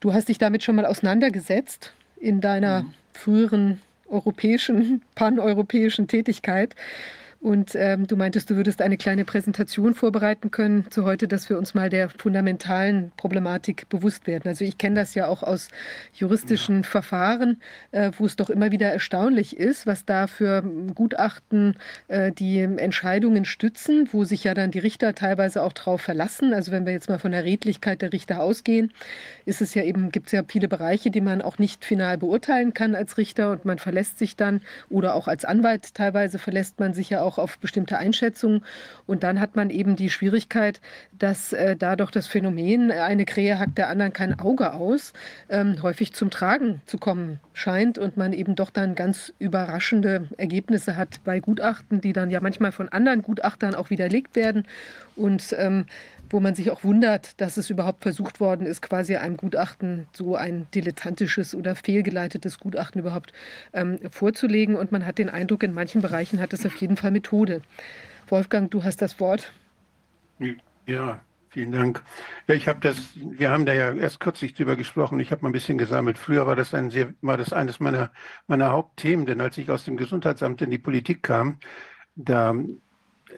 Du 0.00 0.14
hast 0.14 0.28
dich 0.28 0.38
damit 0.38 0.62
schon 0.62 0.76
mal 0.76 0.86
auseinandergesetzt 0.86 1.92
in 2.16 2.40
deiner 2.40 2.84
mhm. 2.84 2.94
früheren 3.12 3.82
europäischen, 4.08 5.02
paneuropäischen 5.14 6.08
Tätigkeit. 6.08 6.74
Und 7.40 7.76
ähm, 7.76 8.08
du 8.08 8.16
meintest, 8.16 8.50
du 8.50 8.56
würdest 8.56 8.82
eine 8.82 8.96
kleine 8.96 9.24
Präsentation 9.24 9.94
vorbereiten 9.94 10.50
können 10.50 10.90
zu 10.90 11.04
heute, 11.04 11.28
dass 11.28 11.48
wir 11.48 11.56
uns 11.56 11.72
mal 11.72 11.88
der 11.88 12.10
fundamentalen 12.10 13.12
Problematik 13.16 13.88
bewusst 13.88 14.26
werden. 14.26 14.48
Also 14.48 14.64
ich 14.64 14.76
kenne 14.76 14.96
das 14.96 15.14
ja 15.14 15.28
auch 15.28 15.44
aus 15.44 15.68
juristischen 16.12 16.78
ja. 16.78 16.82
Verfahren, 16.82 17.62
äh, 17.92 18.10
wo 18.18 18.26
es 18.26 18.34
doch 18.34 18.50
immer 18.50 18.72
wieder 18.72 18.92
erstaunlich 18.92 19.56
ist, 19.56 19.86
was 19.86 20.04
da 20.04 20.26
für 20.26 20.62
Gutachten 20.96 21.76
äh, 22.08 22.32
die 22.32 22.58
Entscheidungen 22.58 23.44
stützen, 23.44 24.08
wo 24.10 24.24
sich 24.24 24.42
ja 24.42 24.54
dann 24.54 24.72
die 24.72 24.80
Richter 24.80 25.14
teilweise 25.14 25.62
auch 25.62 25.72
drauf 25.72 26.00
verlassen. 26.00 26.52
Also 26.52 26.72
wenn 26.72 26.86
wir 26.86 26.92
jetzt 26.92 27.08
mal 27.08 27.20
von 27.20 27.30
der 27.30 27.44
Redlichkeit 27.44 28.02
der 28.02 28.12
Richter 28.12 28.42
ausgehen, 28.42 28.92
ist 29.44 29.60
es 29.60 29.74
ja 29.74 29.84
eben, 29.84 30.10
gibt 30.10 30.26
es 30.26 30.32
ja 30.32 30.42
viele 30.46 30.66
Bereiche, 30.66 31.12
die 31.12 31.20
man 31.20 31.40
auch 31.42 31.58
nicht 31.58 31.84
final 31.84 32.18
beurteilen 32.18 32.74
kann 32.74 32.96
als 32.96 33.16
Richter 33.16 33.52
und 33.52 33.64
man 33.64 33.78
verlässt 33.78 34.18
sich 34.18 34.34
dann 34.34 34.60
oder 34.88 35.14
auch 35.14 35.28
als 35.28 35.44
Anwalt 35.44 35.94
teilweise 35.94 36.40
verlässt 36.40 36.80
man 36.80 36.94
sich 36.94 37.10
ja 37.10 37.22
auch 37.22 37.27
auch 37.28 37.38
auf 37.38 37.58
bestimmte 37.58 37.98
Einschätzungen. 37.98 38.64
Und 39.06 39.22
dann 39.22 39.38
hat 39.38 39.54
man 39.54 39.70
eben 39.70 39.96
die 39.96 40.10
Schwierigkeit, 40.10 40.80
dass 41.12 41.52
äh, 41.52 41.76
dadurch 41.76 42.10
das 42.10 42.26
Phänomen, 42.26 42.90
eine 42.90 43.26
Krähe 43.26 43.58
hackt 43.58 43.76
der 43.76 43.88
anderen 43.88 44.12
kein 44.12 44.38
Auge 44.40 44.72
aus, 44.72 45.12
ähm, 45.50 45.82
häufig 45.82 46.14
zum 46.14 46.30
Tragen 46.30 46.80
zu 46.86 46.96
kommen 46.98 47.40
scheint 47.52 47.98
und 47.98 48.16
man 48.16 48.32
eben 48.32 48.54
doch 48.54 48.70
dann 48.70 48.94
ganz 48.94 49.32
überraschende 49.38 50.28
Ergebnisse 50.38 50.96
hat 50.96 51.22
bei 51.24 51.40
Gutachten, 51.40 52.00
die 52.00 52.14
dann 52.14 52.30
ja 52.30 52.40
manchmal 52.40 52.72
von 52.72 52.88
anderen 52.88 53.22
Gutachtern 53.22 53.74
auch 53.74 53.90
widerlegt 53.90 54.34
werden. 54.34 54.64
Und 55.16 55.54
ähm, 55.58 55.84
wo 56.30 56.40
man 56.40 56.54
sich 56.54 56.70
auch 56.70 56.84
wundert, 56.84 57.40
dass 57.40 57.56
es 57.56 57.70
überhaupt 57.70 58.02
versucht 58.02 58.40
worden 58.40 58.66
ist, 58.66 58.82
quasi 58.82 59.16
einem 59.16 59.36
Gutachten 59.36 60.06
so 60.12 60.36
ein 60.36 60.66
dilettantisches 60.74 61.54
oder 61.54 61.74
fehlgeleitetes 61.74 62.58
Gutachten 62.58 63.00
überhaupt 63.00 63.32
ähm, 63.72 63.98
vorzulegen. 64.10 64.76
Und 64.76 64.92
man 64.92 65.06
hat 65.06 65.18
den 65.18 65.28
Eindruck, 65.28 65.62
in 65.62 65.74
manchen 65.74 66.02
Bereichen 66.02 66.40
hat 66.40 66.52
es 66.52 66.64
auf 66.66 66.76
jeden 66.76 66.96
Fall 66.96 67.10
Methode. 67.10 67.62
Wolfgang, 68.28 68.70
du 68.70 68.84
hast 68.84 69.00
das 69.00 69.20
Wort. 69.20 69.52
Ja, 70.86 71.20
vielen 71.50 71.72
Dank. 71.72 72.02
Ja, 72.46 72.54
ich 72.54 72.68
habe 72.68 72.80
das, 72.80 72.96
wir 73.14 73.50
haben 73.50 73.66
da 73.66 73.72
ja 73.72 73.92
erst 73.94 74.20
kürzlich 74.20 74.54
drüber 74.54 74.76
gesprochen. 74.76 75.20
Ich 75.20 75.30
habe 75.30 75.42
mal 75.42 75.48
ein 75.48 75.52
bisschen 75.52 75.78
gesammelt. 75.78 76.18
Früher 76.18 76.46
war 76.46 76.56
das 76.56 76.74
ein 76.74 76.90
sehr, 76.90 77.14
war 77.20 77.36
das 77.36 77.52
eines 77.52 77.80
meiner, 77.80 78.10
meiner 78.46 78.70
Hauptthemen, 78.70 79.26
denn 79.26 79.40
als 79.40 79.58
ich 79.58 79.70
aus 79.70 79.84
dem 79.84 79.96
Gesundheitsamt 79.96 80.62
in 80.62 80.70
die 80.70 80.78
Politik 80.78 81.22
kam, 81.22 81.58
da 82.16 82.54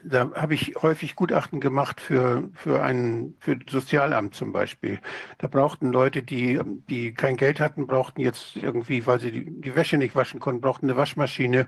da 0.03 0.31
habe 0.33 0.53
ich 0.53 0.75
häufig 0.81 1.15
Gutachten 1.15 1.59
gemacht 1.59 2.01
für, 2.01 2.49
für 2.53 2.81
ein 2.83 3.35
für 3.39 3.59
Sozialamt 3.69 4.35
zum 4.35 4.51
Beispiel. 4.51 4.99
Da 5.37 5.47
brauchten 5.47 5.91
Leute, 5.91 6.23
die, 6.23 6.59
die 6.89 7.13
kein 7.13 7.37
Geld 7.37 7.59
hatten, 7.59 7.87
brauchten 7.87 8.21
jetzt 8.21 8.55
irgendwie, 8.55 9.05
weil 9.05 9.19
sie 9.19 9.31
die, 9.31 9.61
die 9.61 9.75
Wäsche 9.75 9.97
nicht 9.97 10.15
waschen 10.15 10.39
konnten, 10.39 10.61
brauchten 10.61 10.87
eine 10.87 10.97
Waschmaschine. 10.97 11.67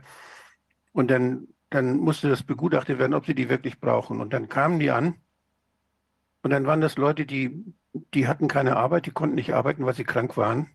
Und 0.91 1.09
dann, 1.11 1.47
dann 1.69 1.97
musste 1.97 2.29
das 2.29 2.43
begutachtet 2.43 2.99
werden, 2.99 3.13
ob 3.13 3.25
sie 3.25 3.35
die 3.35 3.49
wirklich 3.49 3.79
brauchen. 3.79 4.21
Und 4.21 4.33
dann 4.33 4.49
kamen 4.49 4.79
die 4.79 4.91
an. 4.91 5.15
Und 6.41 6.51
dann 6.51 6.65
waren 6.65 6.81
das 6.81 6.97
Leute, 6.97 7.25
die, 7.25 7.63
die 8.13 8.27
hatten 8.27 8.47
keine 8.47 8.75
Arbeit, 8.77 9.05
die 9.05 9.11
konnten 9.11 9.35
nicht 9.35 9.53
arbeiten, 9.53 9.85
weil 9.85 9.95
sie 9.95 10.03
krank 10.03 10.37
waren. 10.37 10.69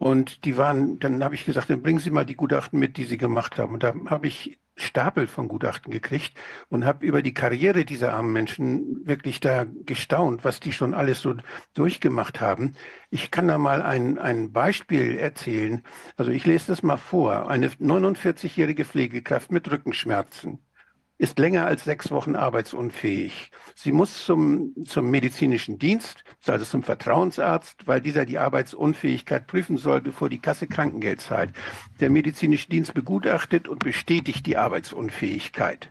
Und 0.00 0.46
die 0.46 0.56
waren, 0.56 0.98
dann 0.98 1.22
habe 1.22 1.34
ich 1.34 1.44
gesagt, 1.44 1.68
dann 1.68 1.82
bringen 1.82 1.98
Sie 1.98 2.10
mal 2.10 2.24
die 2.24 2.34
Gutachten 2.34 2.78
mit, 2.78 2.96
die 2.96 3.04
Sie 3.04 3.18
gemacht 3.18 3.58
haben. 3.58 3.74
Und 3.74 3.82
da 3.82 3.94
habe 4.06 4.28
ich 4.28 4.58
Stapel 4.76 5.26
von 5.26 5.46
Gutachten 5.46 5.92
gekriegt 5.92 6.32
und 6.70 6.86
habe 6.86 7.04
über 7.04 7.20
die 7.20 7.34
Karriere 7.34 7.84
dieser 7.84 8.14
armen 8.14 8.32
Menschen 8.32 9.06
wirklich 9.06 9.40
da 9.40 9.66
gestaunt, 9.84 10.42
was 10.42 10.58
die 10.58 10.72
schon 10.72 10.94
alles 10.94 11.20
so 11.20 11.34
durchgemacht 11.74 12.40
haben. 12.40 12.76
Ich 13.10 13.30
kann 13.30 13.48
da 13.48 13.58
mal 13.58 13.82
ein, 13.82 14.18
ein 14.18 14.52
Beispiel 14.52 15.18
erzählen. 15.18 15.82
Also 16.16 16.30
ich 16.30 16.46
lese 16.46 16.68
das 16.68 16.82
mal 16.82 16.96
vor. 16.96 17.50
Eine 17.50 17.68
49-jährige 17.68 18.86
Pflegekraft 18.86 19.52
mit 19.52 19.70
Rückenschmerzen 19.70 20.60
ist 21.20 21.38
länger 21.38 21.66
als 21.66 21.84
sechs 21.84 22.10
Wochen 22.10 22.34
arbeitsunfähig. 22.34 23.50
Sie 23.74 23.92
muss 23.92 24.24
zum, 24.24 24.72
zum 24.86 25.10
medizinischen 25.10 25.78
Dienst, 25.78 26.24
also 26.46 26.64
zum 26.64 26.82
Vertrauensarzt, 26.82 27.86
weil 27.86 28.00
dieser 28.00 28.24
die 28.24 28.38
Arbeitsunfähigkeit 28.38 29.46
prüfen 29.46 29.76
soll, 29.76 30.00
bevor 30.00 30.30
die 30.30 30.38
Kasse 30.38 30.66
Krankengeld 30.66 31.20
zahlt. 31.20 31.50
Der 32.00 32.08
medizinische 32.08 32.70
Dienst 32.70 32.94
begutachtet 32.94 33.68
und 33.68 33.84
bestätigt 33.84 34.46
die 34.46 34.56
Arbeitsunfähigkeit 34.56 35.90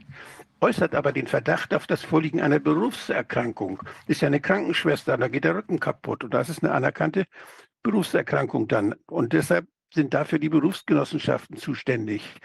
äußert 0.61 0.93
aber 0.93 1.13
den 1.13 1.27
Verdacht 1.27 1.73
auf 1.73 1.87
das 1.87 2.01
Vorliegen 2.01 2.41
einer 2.41 2.59
Berufserkrankung. 2.59 3.81
Ist 4.07 4.19
ja 4.19 4.27
eine 4.27 4.41
Krankenschwester, 4.41 5.17
da 5.17 5.29
geht 5.29 5.45
der 5.45 5.55
Rücken 5.55 5.79
kaputt 5.79 6.25
und 6.25 6.33
das 6.33 6.49
ist 6.49 6.61
eine 6.65 6.73
anerkannte 6.73 7.23
Berufserkrankung 7.81 8.67
dann. 8.67 8.93
Und 9.07 9.31
deshalb 9.31 9.67
sind 9.93 10.13
dafür 10.13 10.37
die 10.37 10.49
Berufsgenossenschaften 10.49 11.55
zuständig 11.55 12.35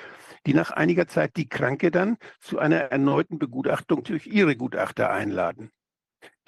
die 0.46 0.54
nach 0.54 0.70
einiger 0.70 1.06
Zeit 1.06 1.36
die 1.36 1.48
Kranke 1.48 1.90
dann 1.90 2.16
zu 2.40 2.58
einer 2.58 2.76
erneuten 2.76 3.38
Begutachtung 3.38 4.02
durch 4.04 4.26
ihre 4.26 4.56
Gutachter 4.56 5.10
einladen. 5.10 5.70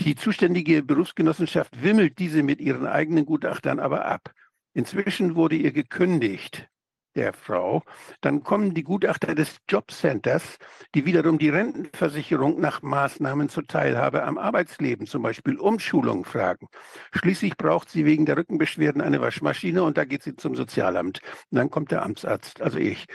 Die 0.01 0.15
zuständige 0.15 0.83
Berufsgenossenschaft 0.83 1.83
wimmelt 1.83 2.19
diese 2.19 2.43
mit 2.43 2.61
ihren 2.61 2.87
eigenen 2.87 3.27
Gutachtern 3.27 3.79
aber 3.79 4.05
ab. 4.05 4.33
Inzwischen 4.75 5.37
wurde 5.37 5.57
ihr 5.57 5.73
gekündigt, 5.73 6.69
der 7.17 7.33
Frau. 7.33 7.83
Dann 8.21 8.43
kommen 8.43 8.75
die 8.75 8.85
Gutachter 8.85 9.35
des 9.35 9.57
Jobcenters, 9.69 10.59
die 10.95 11.07
wiederum 11.07 11.39
die 11.39 11.49
Rentenversicherung 11.49 12.61
nach 12.61 12.83
Maßnahmen 12.83 13.49
zur 13.49 13.67
Teilhabe 13.67 14.23
am 14.23 14.39
Arbeitsleben, 14.39 15.07
zum 15.07 15.23
Beispiel 15.23 15.57
Umschulung, 15.57 16.25
fragen. 16.25 16.69
Schließlich 17.13 17.57
braucht 17.57 17.91
sie 17.91 18.05
wegen 18.05 18.27
der 18.27 18.37
Rückenbeschwerden 18.37 19.01
eine 19.01 19.21
Waschmaschine 19.21 19.83
und 19.83 19.97
da 19.97 20.05
geht 20.05 20.23
sie 20.23 20.37
zum 20.37 20.55
Sozialamt. 20.55 21.21
Und 21.51 21.59
dann 21.59 21.71
kommt 21.71 21.91
der 21.91 22.03
Amtsarzt, 22.03 22.61
also 22.61 22.79
ich. 22.79 23.07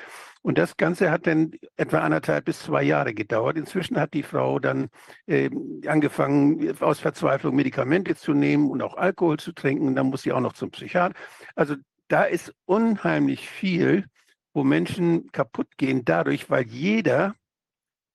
Und 0.44 0.58
das 0.58 0.76
Ganze 0.76 1.12
hat 1.12 1.28
dann 1.28 1.52
etwa 1.78 2.00
anderthalb 2.00 2.46
bis 2.46 2.60
zwei 2.60 2.82
Jahre 2.82 3.14
gedauert. 3.14 3.58
Inzwischen 3.58 4.00
hat 4.00 4.14
die 4.14 4.24
Frau 4.24 4.60
dann 4.60 4.90
äh, 5.28 5.52
angefangen, 5.86 6.76
aus 6.82 7.00
Verzweiflung 7.00 7.56
Medikamente 7.56 8.16
zu 8.16 8.34
nehmen 8.34 8.70
und 8.72 8.82
auch 8.82 8.96
Alkohol 8.98 9.38
zu 9.38 9.52
trinken. 9.52 9.88
Und 9.88 9.96
dann 9.96 10.08
muss 10.08 10.24
sie 10.24 10.32
auch 10.32 10.40
noch 10.40 10.54
zum 10.54 10.72
Psychiater. 10.72 11.14
Also 11.56 11.76
da 12.08 12.24
ist 12.24 12.54
unheimlich 12.66 13.50
viel, 13.50 14.06
wo 14.54 14.64
Menschen 14.64 15.32
kaputt 15.32 15.78
gehen 15.78 16.04
dadurch, 16.06 16.50
weil 16.50 16.66
jeder 16.66 17.36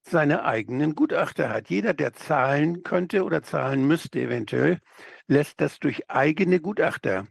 seine 0.03 0.45
eigenen 0.45 0.95
Gutachter 0.95 1.49
hat. 1.49 1.71
Jeder, 1.71 1.95
der 1.95 2.13
zahlen 2.13 2.83
könnte 2.83 3.25
oder 3.25 3.43
zahlen 3.43 3.87
müsste 3.87 4.21
eventuell, 4.21 4.81
lässt 5.27 5.61
das 5.61 5.79
durch 5.79 6.11
eigene 6.11 6.61
Gutachter 6.61 7.27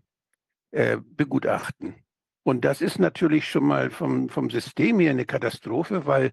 äh, 0.72 0.98
begutachten. 1.02 2.05
Und 2.46 2.64
das 2.64 2.80
ist 2.82 3.00
natürlich 3.00 3.50
schon 3.50 3.66
mal 3.66 3.90
vom, 3.90 4.30
vom 4.30 4.52
System 4.52 5.00
her 5.00 5.10
eine 5.10 5.26
Katastrophe, 5.26 6.06
weil 6.06 6.32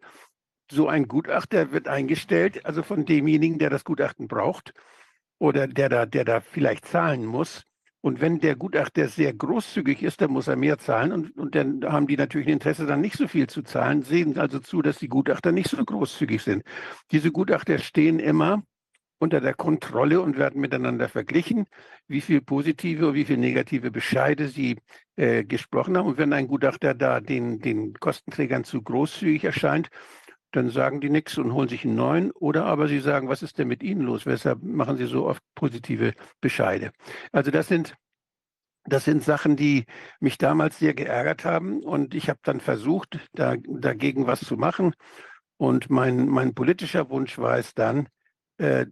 so 0.70 0.86
ein 0.86 1.08
Gutachter 1.08 1.72
wird 1.72 1.88
eingestellt, 1.88 2.66
also 2.66 2.82
von 2.82 3.06
demjenigen, 3.06 3.58
der 3.58 3.70
das 3.70 3.82
Gutachten 3.82 4.28
braucht 4.28 4.74
oder 5.38 5.66
der 5.66 5.88
da, 5.88 6.04
der 6.04 6.26
da 6.26 6.40
vielleicht 6.40 6.84
zahlen 6.84 7.24
muss. 7.24 7.64
Und 8.02 8.20
wenn 8.20 8.40
der 8.40 8.56
Gutachter 8.56 9.08
sehr 9.08 9.32
großzügig 9.32 10.02
ist, 10.02 10.20
dann 10.20 10.32
muss 10.32 10.48
er 10.48 10.56
mehr 10.56 10.76
zahlen. 10.76 11.12
Und, 11.12 11.38
und 11.38 11.54
dann 11.54 11.82
haben 11.84 12.06
die 12.06 12.18
natürlich 12.18 12.46
ein 12.46 12.54
Interesse, 12.54 12.84
dann 12.84 13.00
nicht 13.00 13.16
so 13.16 13.26
viel 13.26 13.46
zu 13.46 13.62
zahlen, 13.62 14.02
sehen 14.02 14.38
also 14.38 14.58
zu, 14.58 14.82
dass 14.82 14.98
die 14.98 15.08
Gutachter 15.08 15.50
nicht 15.50 15.70
so 15.70 15.82
großzügig 15.82 16.42
sind. 16.42 16.62
Diese 17.10 17.32
Gutachter 17.32 17.78
stehen 17.78 18.18
immer 18.18 18.62
unter 19.22 19.40
der 19.40 19.54
Kontrolle 19.54 20.20
und 20.20 20.36
werden 20.36 20.60
miteinander 20.60 21.08
verglichen, 21.08 21.66
wie 22.08 22.20
viel 22.20 22.40
positive 22.40 23.06
und 23.06 23.14
wie 23.14 23.24
viel 23.24 23.36
negative 23.36 23.92
Bescheide 23.92 24.48
sie 24.48 24.78
äh, 25.14 25.44
gesprochen 25.44 25.96
haben. 25.96 26.08
Und 26.08 26.18
wenn 26.18 26.32
ein 26.32 26.48
Gutachter 26.48 26.92
da 26.92 27.20
den, 27.20 27.60
den 27.60 27.94
Kostenträgern 27.94 28.64
zu 28.64 28.82
großzügig 28.82 29.44
erscheint, 29.44 29.90
dann 30.50 30.70
sagen 30.70 31.00
die 31.00 31.08
nichts 31.08 31.38
und 31.38 31.54
holen 31.54 31.68
sich 31.68 31.84
einen 31.84 31.94
neuen. 31.94 32.32
Oder 32.32 32.66
aber 32.66 32.88
sie 32.88 32.98
sagen, 32.98 33.28
was 33.28 33.42
ist 33.42 33.58
denn 33.58 33.68
mit 33.68 33.84
Ihnen 33.84 34.02
los? 34.02 34.26
Weshalb 34.26 34.60
machen 34.60 34.96
Sie 34.96 35.06
so 35.06 35.26
oft 35.26 35.42
positive 35.54 36.14
Bescheide? 36.40 36.90
Also 37.30 37.52
das 37.52 37.68
sind 37.68 37.94
das 38.84 39.04
sind 39.04 39.22
Sachen, 39.22 39.54
die 39.54 39.84
mich 40.18 40.38
damals 40.38 40.80
sehr 40.80 40.92
geärgert 40.92 41.44
haben. 41.44 41.84
Und 41.84 42.14
ich 42.16 42.28
habe 42.28 42.40
dann 42.42 42.58
versucht, 42.58 43.20
da, 43.32 43.54
dagegen 43.64 44.26
was 44.26 44.40
zu 44.40 44.56
machen. 44.56 44.92
Und 45.56 45.88
mein, 45.90 46.26
mein 46.28 46.52
politischer 46.54 47.08
Wunsch 47.08 47.38
war 47.38 47.58
es 47.58 47.74
dann, 47.74 48.08
äh, 48.58 48.86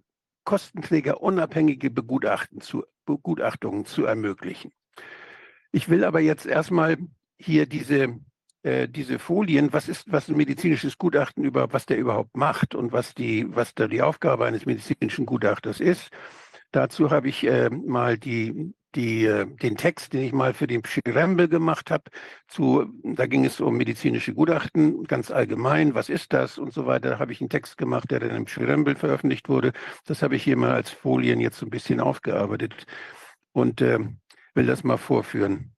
Kostenträger 0.44 1.22
unabhängige 1.22 1.90
Begutachten 1.90 2.60
zu, 2.60 2.84
Begutachtungen 3.04 3.84
zu 3.84 4.04
ermöglichen. 4.04 4.72
Ich 5.72 5.88
will 5.88 6.04
aber 6.04 6.20
jetzt 6.20 6.46
erstmal 6.46 6.96
hier 7.38 7.66
diese, 7.66 8.18
äh, 8.62 8.88
diese 8.88 9.18
Folien, 9.18 9.72
was 9.72 9.88
ist, 9.88 10.10
was 10.10 10.28
ein 10.28 10.36
medizinisches 10.36 10.98
Gutachten 10.98 11.44
über, 11.44 11.72
was 11.72 11.86
der 11.86 11.98
überhaupt 11.98 12.36
macht 12.36 12.74
und 12.74 12.92
was 12.92 13.14
die, 13.14 13.54
was 13.54 13.74
da 13.74 13.86
die 13.86 14.02
Aufgabe 14.02 14.46
eines 14.46 14.66
medizinischen 14.66 15.26
Gutachters 15.26 15.80
ist. 15.80 16.10
Dazu 16.72 17.10
habe 17.10 17.28
ich 17.28 17.44
äh, 17.44 17.70
mal 17.70 18.16
die, 18.18 18.74
die, 18.94 19.24
äh, 19.24 19.46
den 19.46 19.76
Text, 19.76 20.12
den 20.12 20.22
ich 20.22 20.32
mal 20.32 20.54
für 20.54 20.66
den 20.66 20.84
Schirembel 20.84 21.48
gemacht 21.48 21.90
habe, 21.90 22.04
zu, 22.48 22.86
da 23.02 23.26
ging 23.26 23.44
es 23.44 23.60
um 23.60 23.76
medizinische 23.76 24.34
Gutachten, 24.34 25.04
ganz 25.04 25.30
allgemein, 25.30 25.94
was 25.94 26.08
ist 26.08 26.32
das 26.32 26.58
und 26.58 26.72
so 26.72 26.86
weiter. 26.86 27.10
Da 27.10 27.18
habe 27.18 27.32
ich 27.32 27.40
einen 27.40 27.50
Text 27.50 27.76
gemacht, 27.76 28.10
der 28.10 28.20
dann 28.20 28.36
im 28.36 28.46
Schirembel 28.46 28.96
veröffentlicht 28.96 29.48
wurde. 29.48 29.72
Das 30.06 30.22
habe 30.22 30.36
ich 30.36 30.44
hier 30.44 30.56
mal 30.56 30.72
als 30.72 30.90
Folien 30.90 31.40
jetzt 31.40 31.58
so 31.58 31.66
ein 31.66 31.70
bisschen 31.70 32.00
aufgearbeitet 32.00 32.86
und 33.52 33.80
äh, 33.80 33.98
will 34.54 34.66
das 34.66 34.84
mal 34.84 34.98
vorführen. 34.98 35.74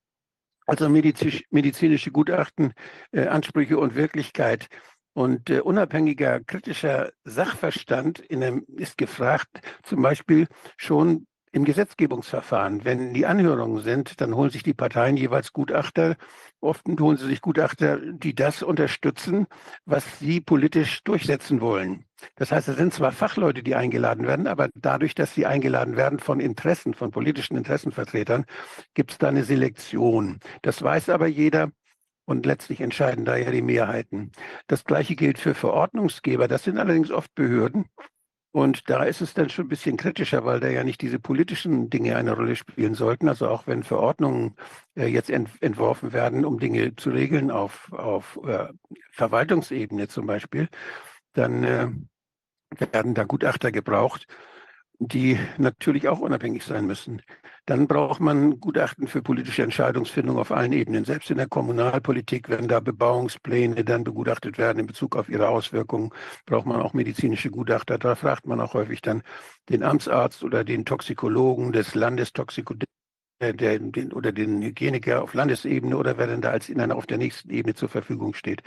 Also 0.67 0.89
medizinische 0.89 2.11
Gutachten, 2.13 2.73
äh, 3.11 3.27
Ansprüche 3.27 3.79
und 3.79 3.95
Wirklichkeit. 3.95 4.69
Und 5.15 5.51
äh, 5.51 5.61
unabhängiger 5.61 6.41
kritischer 6.41 7.13
Sachverstand 7.25 8.23
einem, 8.31 8.65
ist 8.77 8.97
gefragt, 8.97 9.61
zum 9.83 10.03
Beispiel 10.03 10.49
schon 10.77 11.27
im 11.53 11.65
Gesetzgebungsverfahren. 11.65 12.85
Wenn 12.85 13.13
die 13.13 13.27
Anhörungen 13.27 13.83
sind, 13.83 14.21
dann 14.23 14.35
holen 14.35 14.51
sich 14.51 14.63
die 14.63 14.73
Parteien 14.73 15.19
jeweils 15.19 15.53
Gutachter. 15.53 16.17
Oft 16.61 16.87
holen 16.99 17.19
sie 17.19 17.27
sich 17.27 17.43
Gutachter, 17.43 17.99
die 17.99 18.35
das 18.35 18.63
unterstützen, 18.63 19.47
was 19.85 20.19
sie 20.19 20.41
politisch 20.41 21.05
durchsetzen 21.05 21.61
wollen. 21.61 22.07
Das 22.37 22.53
heißt, 22.53 22.69
es 22.69 22.77
sind 22.77 22.95
zwar 22.95 23.13
Fachleute, 23.13 23.63
die 23.63 23.75
eingeladen 23.75 24.27
werden, 24.27 24.47
aber 24.47 24.71
dadurch, 24.75 25.15
dass 25.15 25.35
sie 25.35 25.45
eingeladen 25.45 25.97
werden 25.97 26.21
von 26.21 26.41
Interessen, 26.41 26.95
von 26.95 27.11
politischen 27.11 27.57
Interessenvertretern, 27.57 28.47
gibt 28.95 29.13
es 29.13 29.19
da 29.19 29.29
eine 29.29 29.45
Selektion. 29.45 30.41
Das 30.63 30.83
weiß 30.83 31.11
aber 31.11 31.27
jeder. 31.27 31.71
Und 32.33 32.47
letztlich 32.47 32.81
entscheiden 32.81 33.27
da 33.27 33.37
ja 33.37 33.51
die 33.51 33.61
Mehrheiten. 33.61 34.33
Das 34.67 34.85
Gleiche 34.85 35.17
gilt 35.17 35.39
für 35.39 35.55
Verordnungsgeber. 35.55 36.49
Das 36.49 36.65
sind 36.65 36.79
allerdings 36.79 37.11
oft 37.11 37.35
Behörden, 37.35 37.85
und 38.55 38.91
da 38.91 39.05
ist 39.05 39.23
es 39.23 39.33
dann 39.33 39.49
schon 39.49 39.65
ein 39.67 39.69
bisschen 39.69 39.97
kritischer, 39.97 40.45
weil 40.45 40.61
da 40.61 40.69
ja 40.69 40.85
nicht 40.85 41.01
diese 41.01 41.19
politischen 41.19 41.89
Dinge 41.89 42.17
eine 42.17 42.33
Rolle 42.33 42.55
spielen 42.55 42.95
sollten. 42.95 43.29
Also 43.29 43.49
auch 43.49 43.67
wenn 43.67 43.83
Verordnungen 43.83 44.57
äh, 44.95 45.07
jetzt 45.07 45.31
ent 45.31 45.51
entworfen 45.61 46.13
werden, 46.13 46.45
um 46.45 46.59
Dinge 46.59 46.95
zu 46.97 47.11
regeln 47.11 47.51
auf, 47.51 47.91
auf 47.93 48.39
äh, 48.47 48.69
Verwaltungsebene 49.11 50.09
zum 50.09 50.27
Beispiel, 50.27 50.69
dann 51.33 51.65
äh, 51.65 51.89
werden 52.93 53.15
da 53.15 53.25
Gutachter 53.25 53.73
gebraucht, 53.73 54.27
die 55.09 55.39
natürlich 55.59 56.09
auch 56.09 56.21
unabhängig 56.21 56.65
sein 56.65 56.87
müssen. 56.87 57.23
Dann 57.67 57.87
braucht 57.87 58.21
man 58.21 58.59
Gutachten 58.59 59.07
für 59.07 59.23
politische 59.23 59.63
Entscheidungsfindung 59.63 60.39
auf 60.39 60.51
allen 60.51 60.73
Ebenen. 60.73 61.05
Selbst 61.05 61.31
in 61.31 61.37
der 61.37 61.47
Kommunalpolitik, 61.47 62.49
wenn 62.49 62.67
da 62.67 62.81
Bebauungspläne 62.81 63.85
dann 63.85 64.05
begutachtet 64.05 64.59
werden 64.59 64.81
in 64.81 64.87
Bezug 64.87 65.15
auf 65.17 65.29
ihre 65.29 65.49
Auswirkungen, 65.49 66.11
braucht 66.47 66.67
man 66.67 66.81
auch 66.81 66.93
medizinische 66.93 67.51
Gutachter. 67.51 67.99
Da 67.99 68.17
fragt 68.17 68.47
man 68.47 68.61
auch 68.61 68.75
häufig 68.75 69.01
dann 69.01 69.23
den 69.69 69.83
Amtsarzt 69.83 70.43
oder 70.43 70.65
den 70.65 70.85
Toxikologen 70.85 71.73
des 71.73 71.95
Landestoxikologen 71.95 72.87
der, 73.41 73.79
den, 73.79 74.13
oder 74.13 74.33
den 74.33 74.63
Hygieniker 74.63 75.23
auf 75.23 75.35
Landesebene 75.35 75.97
oder 75.97 76.17
wer 76.19 76.29
denn 76.29 76.41
da 76.41 76.51
als 76.51 76.69
in 76.69 76.81
einer 76.81 76.97
auf 76.97 77.07
der 77.07 77.19
nächsten 77.19 77.51
Ebene 77.51 77.75
zur 77.75 77.89
Verfügung 77.89 78.35
steht. 78.35 78.63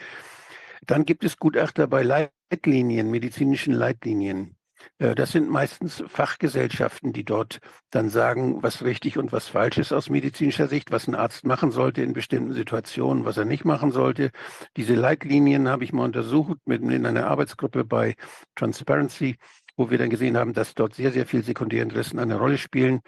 Dann 0.85 1.05
gibt 1.05 1.23
es 1.23 1.37
Gutachter 1.37 1.87
bei 1.87 2.03
Leitlinien, 2.03 3.09
medizinischen 3.09 3.73
Leitlinien. 3.73 4.55
Äh, 4.97 5.15
das 5.15 5.31
sind 5.31 5.49
meistens 5.49 6.03
Fachgesellschaften, 6.07 7.13
die 7.13 7.23
dort 7.23 7.59
dann 7.91 8.09
sagen, 8.09 8.63
was 8.63 8.83
richtig 8.83 9.17
und 9.17 9.31
was 9.31 9.47
falsch 9.47 9.77
ist 9.77 9.93
aus 9.93 10.09
medizinischer 10.09 10.67
Sicht, 10.67 10.91
was 10.91 11.07
ein 11.07 11.15
Arzt 11.15 11.45
machen 11.45 11.71
sollte 11.71 12.01
in 12.01 12.13
bestimmten 12.13 12.53
Situationen, 12.53 13.25
was 13.25 13.37
er 13.37 13.45
nicht 13.45 13.65
machen 13.65 13.91
sollte. 13.91 14.31
Diese 14.77 14.95
Leitlinien 14.95 15.67
habe 15.67 15.83
ich 15.83 15.93
mal 15.93 16.05
untersucht 16.05 16.57
mit, 16.65 16.81
in 16.81 17.05
einer 17.05 17.27
Arbeitsgruppe 17.27 17.85
bei 17.85 18.15
Transparency, 18.55 19.37
wo 19.77 19.89
wir 19.89 19.97
dann 19.97 20.09
gesehen 20.09 20.37
haben, 20.37 20.53
dass 20.53 20.73
dort 20.73 20.95
sehr, 20.95 21.11
sehr 21.11 21.25
viel 21.25 21.43
Sekundärinteressen 21.43 22.19
eine 22.19 22.37
Rolle 22.37 22.57
spielen. 22.57 23.01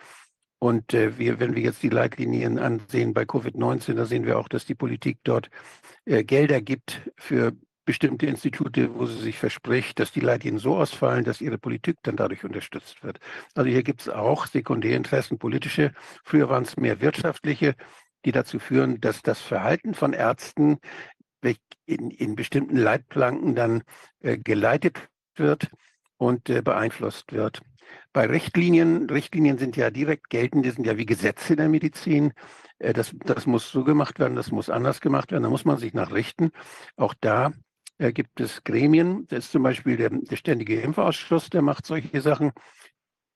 Und 0.59 0.93
äh, 0.93 1.17
wir, 1.19 1.39
wenn 1.39 1.55
wir 1.55 1.61
jetzt 1.61 1.83
die 1.83 1.89
Leitlinien 1.89 2.57
ansehen 2.57 3.13
bei 3.13 3.23
Covid-19, 3.23 3.93
da 3.93 4.05
sehen 4.05 4.25
wir 4.25 4.39
auch, 4.39 4.47
dass 4.47 4.65
die 4.65 4.73
Politik 4.73 5.19
dort 5.23 5.49
äh, 6.05 6.23
Gelder 6.23 6.61
gibt 6.61 7.01
für 7.15 7.53
bestimmte 7.87 8.27
Institute, 8.27 8.93
wo 8.93 9.05
sie 9.05 9.19
sich 9.19 9.39
verspricht, 9.39 9.97
dass 9.97 10.11
die 10.11 10.19
Leitlinien 10.19 10.59
so 10.59 10.75
ausfallen, 10.75 11.23
dass 11.23 11.41
ihre 11.41 11.57
Politik 11.57 11.97
dann 12.03 12.17
dadurch 12.17 12.43
unterstützt 12.43 13.01
wird. 13.01 13.19
Also 13.55 13.69
hier 13.69 13.81
gibt 13.81 14.01
es 14.01 14.09
auch 14.09 14.45
Sekundärinteressen, 14.45 15.39
politische. 15.39 15.93
Früher 16.23 16.49
waren 16.49 16.63
es 16.63 16.75
mehr 16.75 17.01
wirtschaftliche, 17.01 17.75
die 18.25 18.33
dazu 18.33 18.59
führen, 18.59 18.99
dass 18.99 19.21
das 19.23 19.39
Verhalten 19.41 19.95
von 19.95 20.13
Ärzten 20.13 20.77
in, 21.85 22.11
in 22.11 22.35
bestimmten 22.35 22.75
Leitplanken 22.75 23.55
dann 23.55 23.83
äh, 24.19 24.37
geleitet 24.37 25.07
wird 25.35 25.69
und 26.17 26.49
äh, 26.49 26.61
beeinflusst 26.61 27.31
wird. 27.31 27.61
Bei 28.11 28.25
Richtlinien, 28.25 29.09
Richtlinien 29.09 29.57
sind 29.57 29.77
ja 29.77 29.89
direkt 29.89 30.29
geltend, 30.29 30.65
die 30.65 30.71
sind 30.71 30.85
ja 30.85 30.97
wie 30.97 31.05
Gesetze 31.05 31.53
in 31.53 31.57
der 31.57 31.69
Medizin. 31.69 32.33
Äh, 32.79 32.91
das, 32.91 33.15
das 33.23 33.45
muss 33.45 33.71
so 33.71 33.85
gemacht 33.85 34.19
werden, 34.19 34.35
das 34.35 34.51
muss 34.51 34.69
anders 34.69 34.99
gemacht 34.99 35.31
werden, 35.31 35.43
da 35.43 35.49
muss 35.49 35.63
man 35.63 35.77
sich 35.77 35.93
nach 35.93 36.11
richten. 36.11 36.51
Auch 36.97 37.13
da 37.21 37.53
äh, 37.97 38.11
gibt 38.11 38.39
es 38.39 38.63
Gremien. 38.63 39.27
Das 39.27 39.45
ist 39.45 39.51
zum 39.51 39.63
Beispiel 39.63 39.97
der, 39.97 40.09
der 40.09 40.35
Ständige 40.35 40.79
Impfausschuss, 40.81 41.49
der 41.49 41.61
macht 41.61 41.85
solche 41.85 42.21
Sachen. 42.21 42.51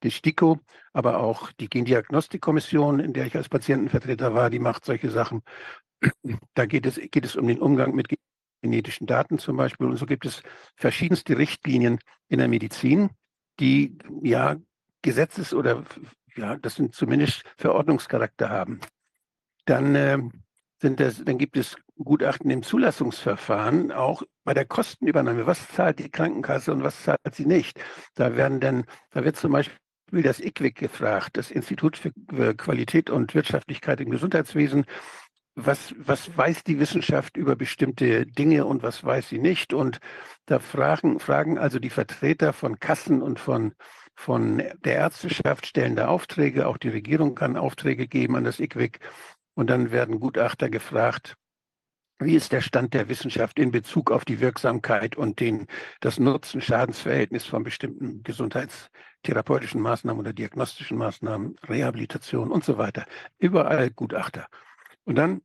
Die 0.03 0.11
STIKO, 0.11 0.59
aber 0.93 1.19
auch 1.19 1.51
die 1.51 1.69
Gendiagnostikkommission, 1.69 2.99
in 2.99 3.13
der 3.13 3.27
ich 3.27 3.35
als 3.35 3.49
Patientenvertreter 3.49 4.33
war, 4.33 4.49
die 4.49 4.57
macht 4.57 4.83
solche 4.83 5.11
Sachen. 5.11 5.43
Da 6.55 6.65
geht 6.65 6.87
es, 6.87 6.95
geht 6.95 7.23
es 7.23 7.35
um 7.35 7.47
den 7.47 7.59
Umgang 7.59 7.93
mit 7.93 8.07
genetischen 8.63 9.05
Daten 9.05 9.37
zum 9.37 9.57
Beispiel. 9.57 9.87
Und 9.87 9.97
so 9.97 10.07
gibt 10.07 10.25
es 10.25 10.41
verschiedenste 10.75 11.37
Richtlinien 11.37 11.99
in 12.29 12.39
der 12.39 12.47
Medizin, 12.47 13.11
die 13.59 13.97
ja 14.23 14.55
Gesetzes- 15.03 15.53
oder 15.53 15.83
ja, 16.35 16.55
das 16.57 16.75
sind 16.75 16.95
zumindest 16.95 17.43
Verordnungscharakter 17.57 18.49
haben. 18.49 18.79
Dann 19.65 19.95
äh, 19.95 20.17
sind 20.79 20.99
das, 20.99 21.23
dann 21.23 21.37
gibt 21.37 21.57
es 21.57 21.75
Gutachten 22.03 22.49
im 22.49 22.63
Zulassungsverfahren, 22.63 23.91
auch 23.91 24.23
bei 24.43 24.53
der 24.53 24.65
Kostenübernahme. 24.65 25.45
Was 25.45 25.67
zahlt 25.69 25.99
die 25.99 26.09
Krankenkasse 26.09 26.71
und 26.71 26.83
was 26.83 27.03
zahlt 27.03 27.19
sie 27.33 27.45
nicht? 27.45 27.79
Da 28.15 28.35
werden 28.35 28.59
dann, 28.59 28.85
da 29.11 29.23
wird 29.23 29.37
zum 29.37 29.51
Beispiel 29.51 29.77
das 30.11 30.39
IQWIC 30.39 30.75
gefragt, 30.75 31.37
das 31.37 31.51
Institut 31.51 31.97
für 31.97 32.55
Qualität 32.55 33.09
und 33.09 33.33
Wirtschaftlichkeit 33.33 34.01
im 34.01 34.09
Gesundheitswesen. 34.09 34.85
Was, 35.55 35.93
was 35.97 36.35
weiß 36.37 36.63
die 36.63 36.79
Wissenschaft 36.79 37.35
über 37.35 37.55
bestimmte 37.55 38.25
Dinge 38.25 38.65
und 38.65 38.83
was 38.83 39.03
weiß 39.03 39.29
sie 39.29 39.39
nicht? 39.39 39.73
Und 39.73 39.99
da 40.45 40.59
fragen, 40.59 41.19
fragen 41.19 41.57
also 41.57 41.77
die 41.77 41.89
Vertreter 41.89 42.53
von 42.53 42.79
Kassen 42.79 43.21
und 43.21 43.39
von, 43.39 43.73
von 44.15 44.57
der 44.57 44.95
Ärzteschaft, 44.95 45.65
stellen 45.67 45.97
da 45.97 46.07
Aufträge. 46.07 46.67
Auch 46.67 46.77
die 46.77 46.89
Regierung 46.89 47.35
kann 47.35 47.57
Aufträge 47.57 48.07
geben 48.07 48.37
an 48.37 48.45
das 48.45 48.59
IQWIC. 48.59 48.99
Und 49.53 49.69
dann 49.69 49.91
werden 49.91 50.19
Gutachter 50.19 50.69
gefragt, 50.69 51.35
wie 52.21 52.35
ist 52.35 52.51
der 52.51 52.61
Stand 52.61 52.93
der 52.93 53.09
Wissenschaft 53.09 53.59
in 53.59 53.71
Bezug 53.71 54.11
auf 54.11 54.25
die 54.25 54.39
Wirksamkeit 54.39 55.15
und 55.15 55.39
den, 55.39 55.67
das 55.99 56.19
Nutzen-Schadensverhältnis 56.19 57.45
von 57.45 57.63
bestimmten 57.63 58.23
gesundheitstherapeutischen 58.23 59.81
Maßnahmen 59.81 60.19
oder 60.19 60.33
diagnostischen 60.33 60.97
Maßnahmen, 60.97 61.55
Rehabilitation 61.67 62.51
und 62.51 62.63
so 62.63 62.77
weiter. 62.77 63.05
Überall 63.39 63.89
Gutachter. 63.89 64.47
Und 65.03 65.15
dann 65.15 65.41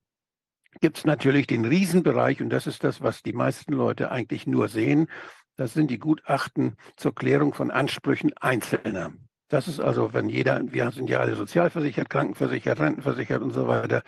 gibt 0.81 0.99
es 0.99 1.05
natürlich 1.05 1.47
den 1.47 1.65
Riesenbereich, 1.65 2.43
und 2.43 2.51
das 2.51 2.67
ist 2.67 2.85
das, 2.85 3.01
was 3.01 3.23
die 3.23 3.33
meisten 3.33 3.73
Leute 3.73 4.11
eigentlich 4.11 4.47
nur 4.47 4.69
sehen. 4.69 5.09
Das 5.57 5.73
sind 5.73 5.91
die 5.91 5.99
Gutachten 5.99 6.77
zur 6.97 7.15
Klärung 7.15 7.55
von 7.55 7.71
Ansprüchen 7.71 8.33
Einzelner. 8.39 9.13
Das 9.49 9.69
ist 9.69 9.81
also, 9.81 10.13
wenn 10.13 10.29
jeder, 10.29 10.61
wir 10.73 10.91
sind 10.91 11.09
ja 11.09 11.21
alle 11.21 11.37
sozialversichert, 11.37 12.11
krankenversichert, 12.11 12.81
rentenversichert 12.81 13.43
und 13.43 13.53
so 13.53 13.69
weiter. 13.69 14.03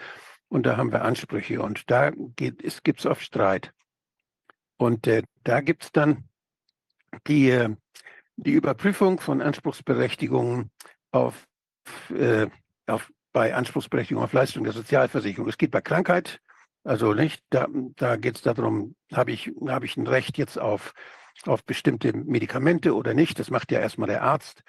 Und 0.49 0.65
da 0.65 0.77
haben 0.77 0.93
wir 0.93 1.03
Ansprüche 1.03 1.61
und 1.61 1.91
da 1.91 2.11
gibt 2.37 2.65
es 2.65 3.07
oft 3.07 3.23
Streit. 3.23 3.73
Und 4.77 5.07
äh, 5.07 5.23
da 5.45 5.61
gibt 5.61 5.85
es 5.85 5.93
dann 5.93 6.25
die, 7.27 7.51
äh, 7.51 7.75
die 8.37 8.53
Überprüfung 8.53 9.21
von 9.21 9.43
Anspruchsberechtigungen 9.43 10.71
auf, 11.11 11.47
äh, 12.17 12.47
auf, 12.87 13.13
bei 13.33 13.55
Anspruchsberechtigung 13.55 14.23
auf 14.23 14.33
Leistung 14.33 14.65
der 14.65 14.73
Sozialversicherung. 14.73 15.49
Es 15.49 15.59
geht 15.59 15.71
bei 15.71 15.81
Krankheit, 15.81 16.41
also 16.85 17.13
nicht, 17.13 17.43
da, 17.51 17.67
da 17.97 18.17
geht 18.17 18.37
es 18.37 18.43
darum, 18.43 18.95
habe 19.13 19.33
ich, 19.33 19.51
hab 19.67 19.85
ich 19.85 19.97
ein 19.97 20.07
Recht 20.07 20.39
jetzt 20.39 20.59
auf, 20.59 20.95
auf 21.45 21.65
bestimmte 21.65 22.17
Medikamente 22.17 22.95
oder 22.95 23.15
nicht. 23.15 23.39
Das 23.39 23.51
macht 23.51 23.71
ja 23.73 23.81
erstmal 23.81 24.09
der 24.09 24.23
Arzt. 24.23 24.63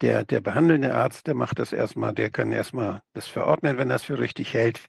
Der, 0.00 0.24
der 0.24 0.40
behandelnde 0.40 0.94
Arzt, 0.94 1.26
der 1.26 1.34
macht 1.34 1.58
das 1.58 1.72
erstmal, 1.72 2.14
der 2.14 2.30
kann 2.30 2.52
erstmal 2.52 3.02
das 3.14 3.26
verordnen, 3.26 3.78
wenn 3.78 3.88
das 3.88 4.04
für 4.04 4.18
richtig 4.18 4.54
hält. 4.54 4.80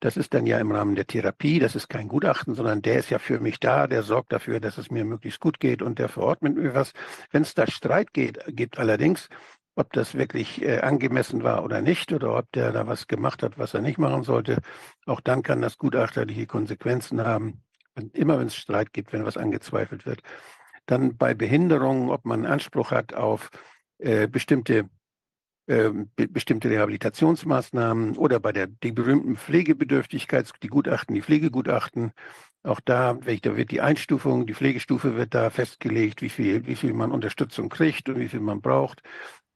Das 0.00 0.16
ist 0.16 0.32
dann 0.32 0.46
ja 0.46 0.58
im 0.58 0.70
Rahmen 0.70 0.94
der 0.94 1.06
Therapie, 1.06 1.58
das 1.58 1.74
ist 1.74 1.88
kein 1.88 2.08
Gutachten, 2.08 2.54
sondern 2.54 2.82
der 2.82 2.98
ist 2.98 3.10
ja 3.10 3.18
für 3.18 3.40
mich 3.40 3.58
da, 3.58 3.86
der 3.86 4.02
sorgt 4.02 4.32
dafür, 4.32 4.60
dass 4.60 4.78
es 4.78 4.90
mir 4.90 5.04
möglichst 5.04 5.40
gut 5.40 5.60
geht 5.60 5.82
und 5.82 5.98
der 5.98 6.08
verordnet 6.08 6.56
mir 6.56 6.74
was. 6.74 6.92
Wenn 7.30 7.42
es 7.42 7.54
da 7.54 7.66
Streit 7.66 8.12
geht, 8.12 8.38
gibt 8.48 8.78
allerdings, 8.78 9.28
ob 9.78 9.92
das 9.92 10.14
wirklich 10.14 10.62
äh, 10.62 10.80
angemessen 10.80 11.42
war 11.42 11.64
oder 11.64 11.80
nicht 11.80 12.12
oder 12.12 12.36
ob 12.36 12.50
der 12.52 12.72
da 12.72 12.86
was 12.86 13.06
gemacht 13.06 13.42
hat, 13.42 13.58
was 13.58 13.74
er 13.74 13.80
nicht 13.80 13.98
machen 13.98 14.24
sollte. 14.24 14.58
Auch 15.06 15.20
dann 15.20 15.42
kann 15.42 15.62
das 15.62 15.78
gutachterliche 15.78 16.46
Konsequenzen 16.46 17.24
haben. 17.24 17.62
Und 17.94 18.16
immer 18.16 18.38
wenn 18.38 18.48
es 18.48 18.56
Streit 18.56 18.92
gibt, 18.92 19.12
wenn 19.12 19.24
was 19.24 19.36
angezweifelt 19.36 20.06
wird. 20.06 20.22
Dann 20.86 21.16
bei 21.16 21.34
Behinderungen, 21.34 22.10
ob 22.10 22.24
man 22.24 22.46
Anspruch 22.46 22.90
hat 22.90 23.14
auf 23.14 23.50
äh, 23.98 24.28
bestimmte 24.28 24.88
ähm, 25.68 26.08
bestimmte 26.16 26.70
Rehabilitationsmaßnahmen 26.70 28.16
oder 28.16 28.40
bei 28.40 28.52
der 28.52 28.68
die 28.68 28.90
berühmten 28.90 29.36
Pflegebedürftigkeits, 29.36 30.52
die 30.62 30.68
Gutachten, 30.68 31.14
die 31.14 31.20
Pflegegutachten. 31.20 32.12
Auch 32.62 32.80
da, 32.80 33.12
da 33.12 33.56
wird 33.56 33.70
die 33.70 33.82
Einstufung, 33.82 34.46
die 34.46 34.54
Pflegestufe 34.54 35.16
wird 35.16 35.34
da 35.34 35.50
festgelegt, 35.50 36.22
wie 36.22 36.30
viel, 36.30 36.66
wie 36.66 36.74
viel 36.74 36.94
man 36.94 37.12
Unterstützung 37.12 37.68
kriegt 37.68 38.08
und 38.08 38.18
wie 38.18 38.28
viel 38.28 38.40
man 38.40 38.62
braucht. 38.62 39.02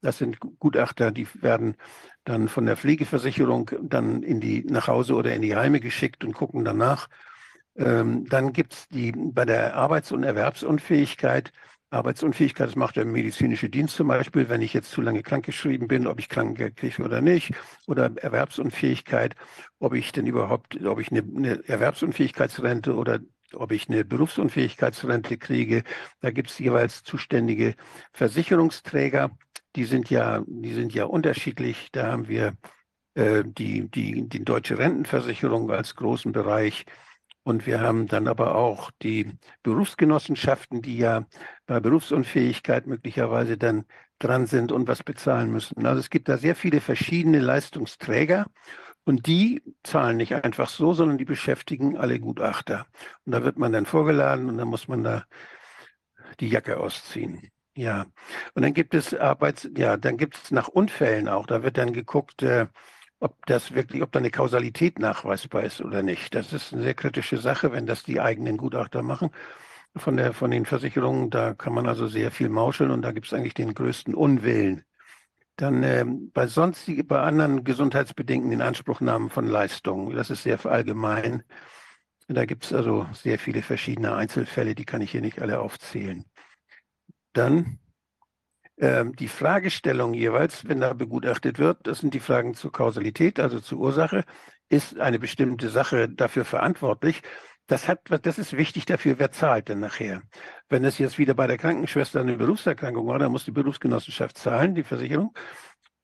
Das 0.03 0.19
sind 0.19 0.39
Gutachter, 0.59 1.13
die 1.13 1.27
werden 1.41 1.77
dann 2.25 2.49
von 2.49 2.67
der 2.67 2.77
Pflegeversicherung 2.77 3.71
dann 3.83 4.23
in 4.23 4.41
die 4.41 4.65
nach 4.65 4.89
Hause 4.89 5.15
oder 5.15 5.35
in 5.35 5.41
die 5.41 5.57
Heime 5.57 5.81
geschickt 5.81 6.25
und 6.25 6.35
gucken 6.35 6.65
danach. 6.65 7.09
Ähm, 7.75 8.27
dann 8.29 8.53
gibt 8.53 8.75
es 8.75 8.89
die 8.89 9.13
bei 9.13 9.47
der 9.47 9.77
Arbeits- 9.77 10.13
und 10.13 10.25
Erwerbsunfähigkeit 10.25 11.53
Arbeitsunfähigkeit, 11.93 12.69
das 12.69 12.77
macht 12.77 12.97
der 12.97 13.05
medizinische 13.05 13.69
Dienst 13.69 13.97
zum 13.97 14.09
Beispiel, 14.09 14.49
wenn 14.49 14.63
ich 14.63 14.73
jetzt 14.73 14.91
zu 14.91 15.03
lange 15.03 15.23
krankgeschrieben 15.23 15.89
bin, 15.89 16.07
ob 16.07 16.19
ich 16.19 16.29
Krankengeld 16.29 16.77
kriege 16.77 17.03
oder 17.03 17.21
nicht, 17.21 17.55
oder 17.87 18.11
Erwerbsunfähigkeit, 18.17 19.37
ob 19.79 19.95
ich 19.95 20.13
denn 20.13 20.27
überhaupt, 20.27 20.83
ob 20.85 21.01
ich 21.01 21.11
eine, 21.11 21.21
eine 21.21 21.69
Erwerbsunfähigkeitsrente 21.69 22.95
oder 22.95 23.21
ob 23.55 23.73
ich 23.73 23.89
eine 23.89 24.05
Berufsunfähigkeitsrente 24.05 25.37
kriege. 25.37 25.85
Da 26.21 26.31
gibt 26.31 26.51
es 26.51 26.59
jeweils 26.59 27.03
zuständige 27.03 27.75
Versicherungsträger. 28.13 29.31
Die 29.77 29.85
sind 29.85 30.11
ja, 30.11 30.43
die 30.47 30.73
sind 30.73 30.95
ja 30.95 31.05
unterschiedlich. 31.05 31.89
Da 31.93 32.13
haben 32.13 32.29
wir 32.29 32.55
äh, 33.15 33.45
die, 33.45 33.89
die, 33.91 34.29
die 34.29 34.45
deutsche 34.45 34.79
Rentenversicherung 34.79 35.71
als 35.71 35.95
großen 35.97 36.33
Bereich. 36.33 36.87
Und 37.45 37.67
wir 37.67 37.81
haben 37.81 38.07
dann 38.07 38.29
aber 38.29 38.55
auch 38.55 38.91
die 39.03 39.33
Berufsgenossenschaften, 39.63 40.81
die 40.81 40.99
ja 40.99 41.27
bei 41.67 41.81
Berufsunfähigkeit 41.81 42.87
möglicherweise 42.87 43.59
dann 43.59 43.85
dran 44.21 44.47
sind 44.47 44.71
und 44.71 44.87
was 44.87 45.03
bezahlen 45.03 45.51
müssen. 45.51 45.85
Also 45.85 46.01
es 46.01 46.11
gibt 46.11 46.29
da 46.29 46.39
sehr 46.39 46.55
viele 46.55 46.81
verschiedene 46.81 47.41
Leistungsträger 47.41 48.47
und 49.05 49.27
die 49.27 49.63
zahlen 49.83 50.17
nicht 50.17 50.35
einfach 50.35 50.69
so, 50.69 50.93
sondern 50.93 51.19
die 51.19 51.25
beschäftigen 51.25 51.97
alle 51.97 52.21
Gutachter. 52.21 52.87
Und 53.25 53.33
da 53.33 53.43
wird 53.43 53.59
man 53.59 53.73
dann 53.73 53.87
vorgeladen 53.87 54.49
und 54.49 54.59
dann 54.59 54.69
muss 54.69 54.87
man 54.87 55.03
da 55.03 55.25
die 56.39 56.49
Jacke 56.49 56.79
ausziehen. 56.79 57.51
Ja, 57.75 58.07
und 58.55 58.63
dann 58.63 58.75
gibt 58.75 58.95
es 58.95 59.15
Arbeits, 59.15 59.69
ja, 59.77 59.97
dann 59.97 60.19
gibt 60.19 60.37
es 60.37 60.51
nach 60.51 60.69
Unfällen 60.69 61.29
auch. 61.29 61.47
Da 61.47 61.63
wird 61.63 61.79
dann 61.79 61.93
geguckt, 61.93 62.43
äh, 62.43 62.67
ob 63.23 63.47
das 63.47 63.73
wirklich, 63.73 64.03
ob 64.03 64.11
da 64.13 64.19
eine 64.19 64.31
Kausalität 64.31 64.99
nachweisbar 64.99 65.63
ist 65.63 65.81
oder 65.81 66.03
nicht. 66.03 66.35
Das 66.35 66.53
ist 66.53 66.73
eine 66.73 66.83
sehr 66.83 66.95
kritische 66.95 67.39
Sache, 67.39 67.73
wenn 67.73 67.87
das 67.87 68.03
die 68.03 68.21
eigenen 68.21 68.57
Gutachter 68.57 69.03
machen 69.03 69.31
von, 69.97 70.17
der, 70.17 70.33
von 70.33 70.51
den 70.51 70.67
Versicherungen. 70.67 71.31
Da 71.31 71.55
kann 71.55 71.73
man 71.73 71.87
also 71.87 72.09
sehr 72.09 72.33
viel 72.33 72.49
mauscheln 72.49 72.91
und 72.91 73.03
da 73.03 73.13
gibt 73.13 73.27
es 73.27 73.33
eigentlich 73.33 73.55
den 73.55 73.75
größten 73.75 74.15
Unwillen. 74.15 74.85
Dann 75.57 75.85
ähm, 75.85 76.33
bei 76.33 76.49
sonstigen, 76.49 77.07
bei 77.07 77.21
anderen 77.21 77.63
gesundheitsbedingten 77.63 78.51
Inanspruchnahmen 78.51 79.31
von 79.31 79.47
Leistungen, 79.47 80.17
das 80.17 80.31
ist 80.31 80.43
sehr 80.43 80.65
allgemein. 80.67 81.45
Da 82.27 82.45
gibt 82.45 82.65
es 82.65 82.73
also 82.73 83.07
sehr 83.13 83.39
viele 83.39 83.63
verschiedene 83.63 84.17
Einzelfälle, 84.17 84.75
die 84.75 84.85
kann 84.85 85.03
ich 85.03 85.13
hier 85.13 85.21
nicht 85.21 85.41
alle 85.41 85.61
aufzählen. 85.61 86.25
Dann 87.35 87.79
die 88.79 89.29
Fragestellung 89.29 90.15
jeweils, 90.15 90.67
wenn 90.67 90.81
da 90.81 90.93
begutachtet 90.93 91.59
wird, 91.59 91.87
das 91.87 92.01
sind 92.01 92.15
die 92.15 92.21
Fragen 92.21 92.55
zur 92.55 92.73
Kausalität, 92.73 93.39
also 93.39 93.61
zur 93.61 93.79
Ursache, 93.79 94.25
ist 94.69 94.99
eine 94.99 95.19
bestimmte 95.19 95.69
Sache 95.69 96.09
dafür 96.09 96.45
verantwortlich. 96.45 97.23
Das, 97.67 97.87
hat, 97.87 98.01
das 98.23 98.39
ist 98.39 98.57
wichtig 98.57 98.87
dafür, 98.87 99.19
wer 99.19 99.31
zahlt 99.31 99.69
denn 99.69 99.81
nachher. 99.81 100.23
Wenn 100.69 100.85
es 100.85 100.99
jetzt 100.99 101.19
wieder 101.19 101.35
bei 101.35 101.47
der 101.47 101.59
Krankenschwester 101.59 102.21
eine 102.21 102.37
Berufserkrankung 102.37 103.07
war, 103.07 103.19
dann 103.19 103.31
muss 103.31 103.45
die 103.45 103.53
Berufsgenossenschaft 103.53 104.37
zahlen, 104.37 104.75
die 104.75 104.83
Versicherung. 104.83 105.33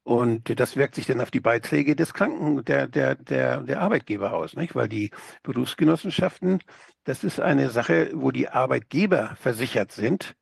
Und 0.04 0.58
das 0.58 0.76
wirkt 0.76 0.94
sich 0.94 1.06
dann 1.06 1.20
auf 1.20 1.30
die 1.30 1.40
Beiträge 1.40 1.94
des 1.94 2.14
Kranken, 2.14 2.64
der, 2.64 2.86
der, 2.86 3.14
der, 3.14 3.60
der 3.60 3.80
Arbeitgeber 3.80 4.32
aus, 4.32 4.54
nicht? 4.54 4.74
Weil 4.74 4.88
die 4.88 5.10
Berufsgenossenschaften, 5.42 6.60
das 7.04 7.24
ist 7.24 7.40
eine 7.40 7.70
Sache, 7.70 8.10
wo 8.14 8.30
die 8.30 8.48
Arbeitgeber 8.48 9.36
versichert 9.36 9.92
sind 9.92 10.34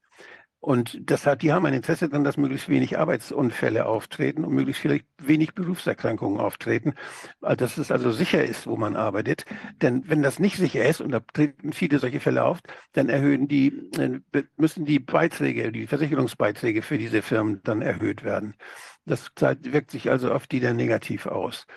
und 0.66 0.98
das 1.09 1.28
die 1.40 1.52
haben 1.52 1.64
ein 1.66 1.74
Interesse 1.74 2.09
daran, 2.09 2.24
dass 2.24 2.36
möglichst 2.36 2.68
wenig 2.68 2.98
Arbeitsunfälle 2.98 3.86
auftreten 3.86 4.44
und 4.44 4.52
möglichst 4.52 4.82
vielleicht 4.82 5.06
wenig 5.22 5.55
Berufserkrankungen 5.55 6.40
auftreten, 6.40 6.94
dass 7.40 7.78
es 7.78 7.93
also 7.93 8.10
sicher 8.10 8.44
ist, 8.44 8.66
wo 8.66 8.76
man 8.76 8.97
arbeitet. 8.97 9.44
Denn 9.80 10.02
wenn 10.09 10.22
das 10.22 10.40
nicht 10.40 10.56
sicher 10.56 10.84
ist, 10.84 11.01
und 11.01 11.12
da 11.12 11.20
treten 11.20 11.72
viele 11.72 12.01
solche 12.01 12.18
Fälle 12.18 12.43
auf, 12.43 12.59
dann 12.94 13.09
erhöhen 13.09 13.47
die, 13.47 13.93
müssen 14.56 14.84
die 14.84 14.98
Beiträge, 14.98 15.70
die 15.70 15.86
Versicherungsbeiträge 15.86 16.82
für 16.82 16.98
diese 16.98 17.22
Firmen 17.22 17.60
dann 17.62 17.80
erhöht 17.80 18.24
werden. 18.24 18.56
Das 19.05 19.30
wirkt 19.38 19.93
sich 19.93 20.10
also 20.10 20.32
auf 20.32 20.48
die 20.48 20.59
dann 20.59 20.74
negativ 20.74 21.26
aus. 21.26 21.68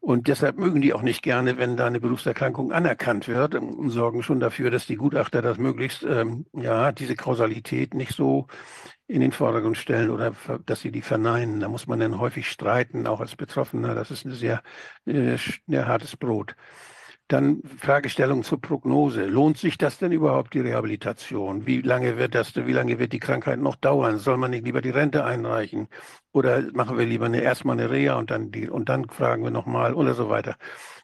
Und 0.00 0.28
deshalb 0.28 0.58
mögen 0.58 0.80
die 0.80 0.94
auch 0.94 1.02
nicht 1.02 1.22
gerne, 1.22 1.58
wenn 1.58 1.76
da 1.76 1.86
eine 1.86 2.00
Berufserkrankung 2.00 2.72
anerkannt 2.72 3.28
wird 3.28 3.54
und 3.54 3.90
sorgen 3.90 4.22
schon 4.22 4.40
dafür, 4.40 4.70
dass 4.70 4.86
die 4.86 4.96
Gutachter 4.96 5.42
das 5.42 5.58
möglichst, 5.58 6.02
ähm, 6.04 6.46
ja, 6.52 6.92
diese 6.92 7.16
Kausalität 7.16 7.94
nicht 7.94 8.14
so 8.14 8.46
in 9.06 9.20
den 9.20 9.32
Vordergrund 9.32 9.76
stellen 9.76 10.10
oder 10.10 10.34
dass 10.66 10.80
sie 10.80 10.92
die 10.92 11.02
verneinen. 11.02 11.60
Da 11.60 11.68
muss 11.68 11.86
man 11.86 11.98
dann 11.98 12.20
häufig 12.20 12.48
streiten, 12.50 13.06
auch 13.06 13.20
als 13.20 13.36
Betroffener. 13.36 13.94
Das 13.94 14.10
ist 14.10 14.24
ein 14.24 14.32
sehr, 14.32 14.62
äh, 15.06 15.36
sehr 15.66 15.88
hartes 15.88 16.16
Brot. 16.16 16.54
Dann 17.28 17.62
Fragestellung 17.78 18.42
zur 18.42 18.58
Prognose. 18.58 19.26
Lohnt 19.26 19.58
sich 19.58 19.76
das 19.76 19.98
denn 19.98 20.12
überhaupt, 20.12 20.54
die 20.54 20.60
Rehabilitation? 20.60 21.66
Wie 21.66 21.82
lange 21.82 22.16
wird 22.16 22.34
das, 22.34 22.56
wie 22.56 22.72
lange 22.72 22.98
wird 22.98 23.12
die 23.12 23.18
Krankheit 23.18 23.58
noch 23.58 23.76
dauern? 23.76 24.16
Soll 24.16 24.38
man 24.38 24.50
nicht 24.50 24.64
lieber 24.64 24.80
die 24.80 24.88
Rente 24.88 25.26
einreichen? 25.26 25.88
Oder 26.32 26.62
machen 26.72 26.96
wir 26.96 27.04
lieber 27.04 27.26
eine, 27.26 27.42
erstmal 27.42 27.78
eine 27.78 27.90
Reha 27.90 28.14
und 28.16 28.30
dann, 28.30 28.50
die, 28.50 28.70
und 28.70 28.88
dann 28.88 29.10
fragen 29.10 29.44
wir 29.44 29.50
nochmal 29.50 29.92
oder 29.92 30.14
so 30.14 30.30
weiter. 30.30 30.56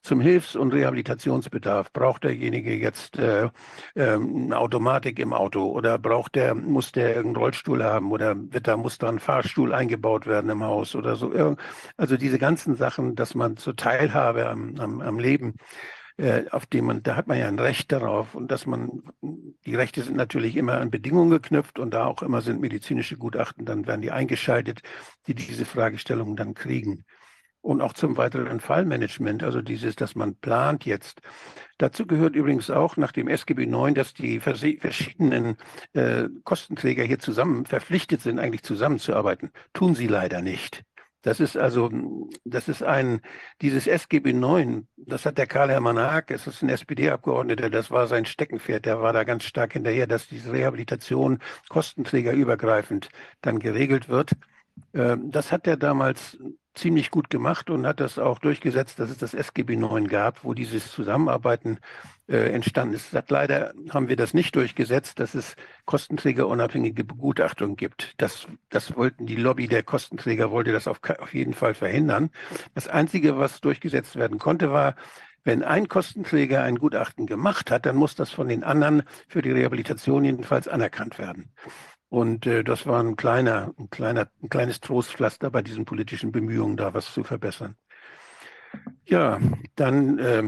Zum 0.03 0.21
Hilfs- 0.21 0.57
und 0.57 0.73
Rehabilitationsbedarf. 0.73 1.93
Braucht 1.93 2.25
derjenige 2.25 2.75
jetzt 2.75 3.19
äh, 3.19 3.51
äh, 3.95 4.15
eine 4.15 4.57
Automatik 4.57 5.19
im 5.19 5.35
Auto 5.35 5.67
oder 5.67 5.99
braucht 5.99 6.37
der, 6.37 6.55
muss 6.55 6.93
der 6.93 7.17
irgendeinen 7.17 7.45
Rollstuhl 7.45 7.85
haben 7.85 8.13
oder 8.13 8.35
wird 8.37 8.67
da, 8.67 8.79
muss 8.79 8.97
da 8.97 9.11
ein 9.11 9.19
Fahrstuhl 9.19 9.75
eingebaut 9.75 10.27
werden 10.27 10.49
im 10.51 10.65
Haus 10.65 10.95
oder 10.95 11.17
so. 11.17 11.57
Also 11.99 12.17
diese 12.17 12.39
ganzen 12.39 12.77
Sachen, 12.77 13.15
dass 13.15 13.35
man 13.35 13.59
zur 13.59 13.77
Teilhabe 13.77 14.49
am, 14.49 14.75
am, 14.79 15.01
am 15.03 15.19
Leben 15.19 15.57
auf 16.51 16.67
dem 16.67 16.85
man, 16.85 17.03
da 17.03 17.17
hat 17.17 17.27
man 17.27 17.39
ja 17.39 17.49
ein 17.49 17.59
Recht 17.59 17.91
darauf 17.91 18.37
und 18.37 18.51
dass 18.51 18.67
man, 18.67 19.03
die 19.21 19.75
Rechte 19.75 20.03
sind 20.03 20.17
natürlich 20.17 20.57
immer 20.57 20.75
an 20.75 20.91
Bedingungen 20.91 21.31
geknüpft 21.31 21.79
und 21.81 21.93
da 21.93 22.07
auch 22.07 22.23
immer 22.23 22.41
sind 22.41 22.61
medizinische 22.61 23.17
Gutachten, 23.17 23.65
dann 23.65 23.87
werden 23.89 24.01
die 24.01 24.13
eingeschaltet, 24.13 24.83
die 25.27 25.35
diese 25.35 25.65
Fragestellungen 25.65 26.37
dann 26.37 26.55
kriegen. 26.55 27.05
Und 27.63 27.81
auch 27.81 27.95
zum 27.95 28.17
weiteren 28.19 28.61
Fallmanagement, 28.61 29.43
also 29.43 29.63
dieses, 29.63 29.97
dass 29.97 30.15
man 30.15 30.37
plant 30.37 30.85
jetzt. 30.85 31.23
Dazu 31.79 32.07
gehört 32.07 32.37
übrigens 32.37 32.69
auch 32.71 32.99
nach 32.99 33.11
dem 33.11 33.27
SGB 33.27 33.65
IX, 33.65 33.95
dass 33.95 34.13
die 34.13 34.39
verschiedenen 34.39 35.57
äh, 35.95 36.29
Kostenträger 36.45 37.05
hier 37.05 37.19
zusammen 37.19 37.65
verpflichtet 37.65 38.21
sind, 38.21 38.39
eigentlich 38.39 38.63
zusammenzuarbeiten. 38.63 39.51
Tun 39.73 39.95
sie 39.95 40.07
leider 40.07 40.43
nicht. 40.43 40.85
Das 41.25 41.41
ist 41.41 41.57
also, 41.57 41.91
das 42.45 42.69
ist 42.69 42.83
ein, 42.83 43.23
dieses 43.63 43.87
SGB 43.87 44.35
9, 44.35 44.87
das 44.99 45.25
hat 45.25 45.39
der 45.39 45.47
Karl-Hermann 45.47 45.99
Haag, 45.99 46.31
es 46.31 46.47
ist 46.47 46.63
ein 46.63 46.69
SPD-Abgeordneter, 46.69 47.71
das 47.71 47.91
war 47.91 48.07
sein 48.09 48.27
Steckenpferd, 48.27 48.85
der 48.85 49.01
war 49.01 49.15
da 49.15 49.25
ganz 49.25 49.45
stark 49.45 49.73
hinterher, 49.73 50.07
dass 50.07 50.29
diese 50.29 50.53
Rehabilitation 50.53 51.39
kostenträgerübergreifend 51.71 53.09
dann 53.41 53.59
geregelt 53.59 54.11
wird. 54.11 54.33
Ähm, 54.93 55.31
das 55.31 55.53
hat 55.53 55.67
er 55.67 55.77
damals 55.77 56.39
ziemlich 56.75 57.11
gut 57.11 57.31
gemacht 57.31 57.71
und 57.71 57.87
hat 57.87 58.01
das 58.01 58.19
auch 58.19 58.39
durchgesetzt, 58.41 58.99
dass 58.99 59.11
es 59.11 59.19
das 59.19 59.33
SGB 59.33 59.77
9 59.77 60.09
gab, 60.09 60.45
wo 60.45 60.55
dieses 60.55 60.91
Zusammenarbeiten 60.91 61.79
äh, 62.29 62.53
entstanden 62.53 62.95
ist. 62.95 63.11
Sagt, 63.11 63.31
leider 63.31 63.73
haben 63.91 64.09
wir 64.09 64.17
das 64.17 64.35
nicht 64.35 64.57
durchgesetzt, 64.57 65.21
dass 65.21 65.35
es 65.35 65.55
kostenträgerunabhängige 65.85 67.05
Begutachtung 67.05 67.77
gibt. 67.77 68.15
Das, 68.17 68.47
das 68.71 68.97
wollten 68.97 69.27
die 69.27 69.37
Lobby 69.37 69.69
der 69.69 69.85
Kostenträger, 69.85 70.51
wollte 70.51 70.73
das 70.73 70.89
auf, 70.89 71.01
auf 71.19 71.33
jeden 71.33 71.55
Fall 71.55 71.75
verhindern. 71.75 72.31
Das 72.75 72.89
Einzige, 72.89 73.39
was 73.39 73.61
durchgesetzt 73.61 74.17
werden 74.17 74.39
konnte, 74.39 74.73
war, 74.73 74.97
wenn 75.45 75.63
ein 75.63 75.89
Kostenträger 75.89 76.63
ein 76.63 76.77
Gutachten 76.77 77.27
gemacht 77.27 77.71
hat, 77.71 77.85
dann 77.85 77.97
muss 77.97 78.15
das 78.15 78.31
von 78.31 78.49
den 78.49 78.65
anderen 78.65 79.03
für 79.29 79.43
die 79.43 79.51
Rehabilitation 79.53 80.25
jedenfalls 80.25 80.69
anerkannt 80.69 81.19
werden. 81.19 81.53
Und 82.15 82.47
äh, 82.47 82.63
das 82.63 82.87
war 82.87 83.03
ein 83.03 83.17
kleiner, 83.17 83.75
ein 83.77 83.91
kleiner, 83.91 84.29
ein 84.41 84.49
kleines 84.49 84.79
Trostpflaster 84.79 85.51
bei 85.51 85.63
diesen 85.63 85.85
politischen 85.85 86.31
Bemühungen, 86.31 86.77
da 86.77 86.95
was 86.95 87.13
zu 87.13 87.25
verbessern. 87.25 87.75
Ja, 89.05 89.41
dann 89.75 90.21
äh, 90.21 90.45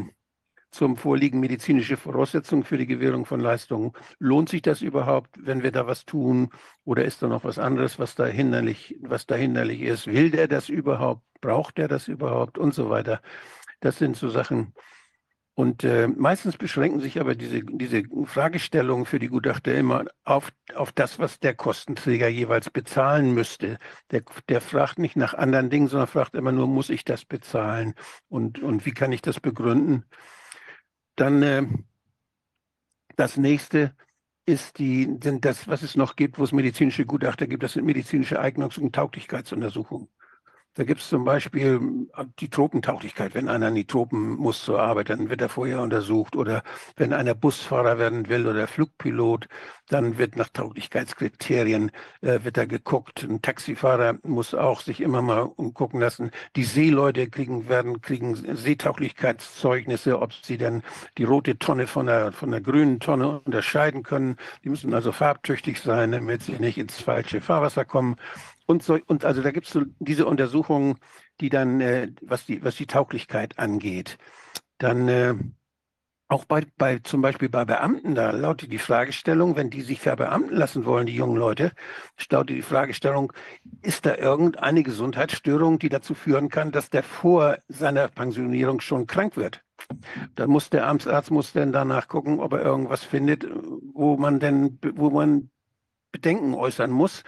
zum 0.71 0.95
Vorliegen 0.95 1.41
medizinische 1.41 1.97
Voraussetzungen 1.97 2.63
für 2.63 2.77
die 2.77 2.87
Gewährung 2.87 3.25
von 3.25 3.41
Leistungen. 3.41 3.91
Lohnt 4.17 4.47
sich 4.47 4.61
das 4.61 4.81
überhaupt, 4.81 5.31
wenn 5.37 5.61
wir 5.61 5.73
da 5.73 5.85
was 5.87 6.05
tun? 6.05 6.51
Oder 6.85 7.03
ist 7.03 7.21
da 7.21 7.27
noch 7.27 7.43
was 7.43 7.59
anderes, 7.59 7.99
was 7.99 8.15
da 8.15 8.25
hinderlich, 8.25 8.95
was 9.01 9.25
da 9.25 9.35
hinderlich 9.35 9.81
ist? 9.81 10.07
Will 10.07 10.31
der 10.31 10.47
das 10.47 10.69
überhaupt? 10.69 11.23
Braucht 11.41 11.79
er 11.79 11.89
das 11.89 12.07
überhaupt? 12.07 12.57
Und 12.57 12.75
so 12.75 12.89
weiter. 12.89 13.21
Das 13.81 13.97
sind 13.97 14.15
so 14.15 14.29
Sachen, 14.29 14.73
und 15.57 15.83
äh, 15.83 16.07
meistens 16.07 16.55
beschränken 16.55 16.99
sich 16.99 17.19
aber 17.19 17.33
diese, 17.33 17.63
diese 17.63 18.03
Fragestellungen 18.25 19.07
für 19.07 19.17
die 19.17 19.27
Gutachter 19.27 19.73
immer 19.73 20.05
auf, 20.23 20.51
auf 20.75 20.91
das, 20.91 21.17
was 21.17 21.39
der 21.39 21.55
Kostenträger 21.55 22.27
jeweils 22.27 22.69
bezahlen 22.69 23.33
müsste. 23.33 23.79
Der, 24.11 24.21
der 24.49 24.61
fragt 24.61 24.99
nicht 24.99 25.15
nach 25.15 25.33
anderen 25.33 25.71
Dingen, 25.71 25.87
sondern 25.87 26.09
fragt 26.09 26.35
immer 26.35 26.51
nur, 26.51 26.67
muss 26.67 26.91
ich 26.91 27.05
das 27.05 27.25
bezahlen 27.25 27.95
und, 28.29 28.59
und 28.59 28.85
wie 28.85 28.91
kann 28.91 29.11
ich 29.11 29.23
das 29.23 29.39
begründen? 29.39 30.05
Dann 31.15 31.41
äh, 31.41 31.65
das 33.15 33.35
nächste 33.35 33.95
ist 34.45 34.77
die, 34.77 35.07
denn 35.19 35.41
das, 35.41 35.67
was 35.67 35.81
es 35.81 35.95
noch 35.95 36.15
gibt, 36.15 36.37
wo 36.37 36.43
es 36.43 36.51
medizinische 36.51 37.07
Gutachter 37.07 37.47
gibt, 37.47 37.63
das 37.63 37.73
sind 37.73 37.83
medizinische 37.83 38.39
Eignungs- 38.39 38.77
und 38.77 38.93
Tauglichkeitsuntersuchungen. 38.93 40.07
Da 40.77 40.83
gibt 40.83 41.01
es 41.01 41.09
zum 41.09 41.25
Beispiel 41.25 42.07
äh, 42.15 42.25
die 42.39 42.49
Tropentauglichkeit. 42.49 43.33
Wenn 43.33 43.49
einer 43.49 43.69
in 43.69 43.75
die 43.75 43.87
Tropen 43.87 44.35
muss 44.35 44.63
zur 44.63 44.79
Arbeit, 44.79 45.09
dann 45.09 45.27
wird 45.31 45.41
er 45.41 45.49
vorher 45.49 45.81
untersucht. 45.81 46.35
Oder 46.35 46.61
wenn 46.95 47.13
einer 47.13 47.33
Busfahrer 47.33 47.97
werden 47.97 48.29
will 48.29 48.45
oder 48.45 48.67
Flugpilot, 48.67 49.47
dann 49.89 50.19
wird 50.19 50.35
nach 50.35 50.49
Tauglichkeitskriterien 50.49 51.91
äh, 52.21 52.43
wird 52.43 52.57
da 52.57 52.65
geguckt. 52.65 53.23
Ein 53.23 53.41
Taxifahrer 53.41 54.19
muss 54.21 54.53
auch 54.53 54.81
sich 54.81 55.01
immer 55.01 55.23
mal 55.23 55.41
umgucken 55.41 55.99
lassen. 55.99 56.29
Die 56.55 56.63
Seeleute 56.63 57.27
kriegen, 57.27 57.67
werden, 57.69 57.99
kriegen 58.01 58.35
Seetauglichkeitszeugnisse, 58.35 60.21
ob 60.21 60.31
sie 60.33 60.59
dann 60.59 60.83
die 61.17 61.23
rote 61.23 61.57
Tonne 61.57 61.87
von 61.87 62.05
der, 62.05 62.31
von 62.33 62.51
der 62.51 62.61
grünen 62.61 62.99
Tonne 62.99 63.39
unterscheiden 63.39 64.03
können. 64.03 64.35
Die 64.63 64.69
müssen 64.69 64.93
also 64.93 65.11
farbtüchtig 65.11 65.81
sein, 65.81 66.11
damit 66.11 66.43
sie 66.43 66.59
nicht 66.59 66.77
ins 66.77 67.01
falsche 67.01 67.41
Fahrwasser 67.41 67.83
kommen. 67.83 68.17
Und, 68.67 68.83
so, 68.83 68.99
und 69.07 69.23
also 69.25 69.41
da 69.41 69.51
gibt 69.51 69.67
es 69.67 69.73
so 69.73 69.83
diese 69.99 70.25
Untersuchungen, 70.25 70.99
die 71.39 71.49
dann, 71.49 71.81
äh, 71.81 72.11
was, 72.21 72.45
die, 72.45 72.63
was 72.63 72.75
die 72.75 72.85
Tauglichkeit 72.85 73.57
angeht. 73.57 74.17
Dann 74.77 75.07
äh, 75.07 75.35
auch 76.27 76.43
bei, 76.43 76.65
bei 76.77 76.99
zum 76.99 77.21
Beispiel 77.21 77.47
bei 77.47 77.63
Beamten, 77.63 78.13
da 78.13 78.31
lautet 78.31 78.69
die 78.73 78.77
Fragestellung, 78.77 79.55
wenn 79.55 79.69
die 79.69 79.81
sich 79.81 80.01
verbeamten 80.01 80.57
lassen 80.57 80.83
wollen, 80.83 81.07
die 81.07 81.15
jungen 81.15 81.37
Leute, 81.37 81.71
lautet 82.29 82.57
die 82.57 82.61
Fragestellung, 82.61 83.31
ist 83.81 84.05
da 84.05 84.15
irgendeine 84.15 84.83
Gesundheitsstörung, 84.83 85.79
die 85.79 85.87
dazu 85.87 86.13
führen 86.13 86.49
kann, 86.49 86.73
dass 86.73 86.89
der 86.89 87.03
vor 87.03 87.59
seiner 87.69 88.09
Pensionierung 88.09 88.81
schon 88.81 89.07
krank 89.07 89.37
wird? 89.37 89.63
Da 90.35 90.47
muss 90.47 90.69
der 90.69 90.87
Amtsarzt 90.87 91.31
muss 91.31 91.53
dann 91.53 91.71
danach 91.71 92.09
gucken, 92.09 92.41
ob 92.41 92.51
er 92.51 92.63
irgendwas 92.63 93.05
findet, 93.05 93.47
wo 93.93 94.17
man 94.17 94.41
denn, 94.41 94.79
wo 94.95 95.09
man 95.09 95.49
Bedenken 96.11 96.53
äußern 96.53 96.91
muss 96.91 97.23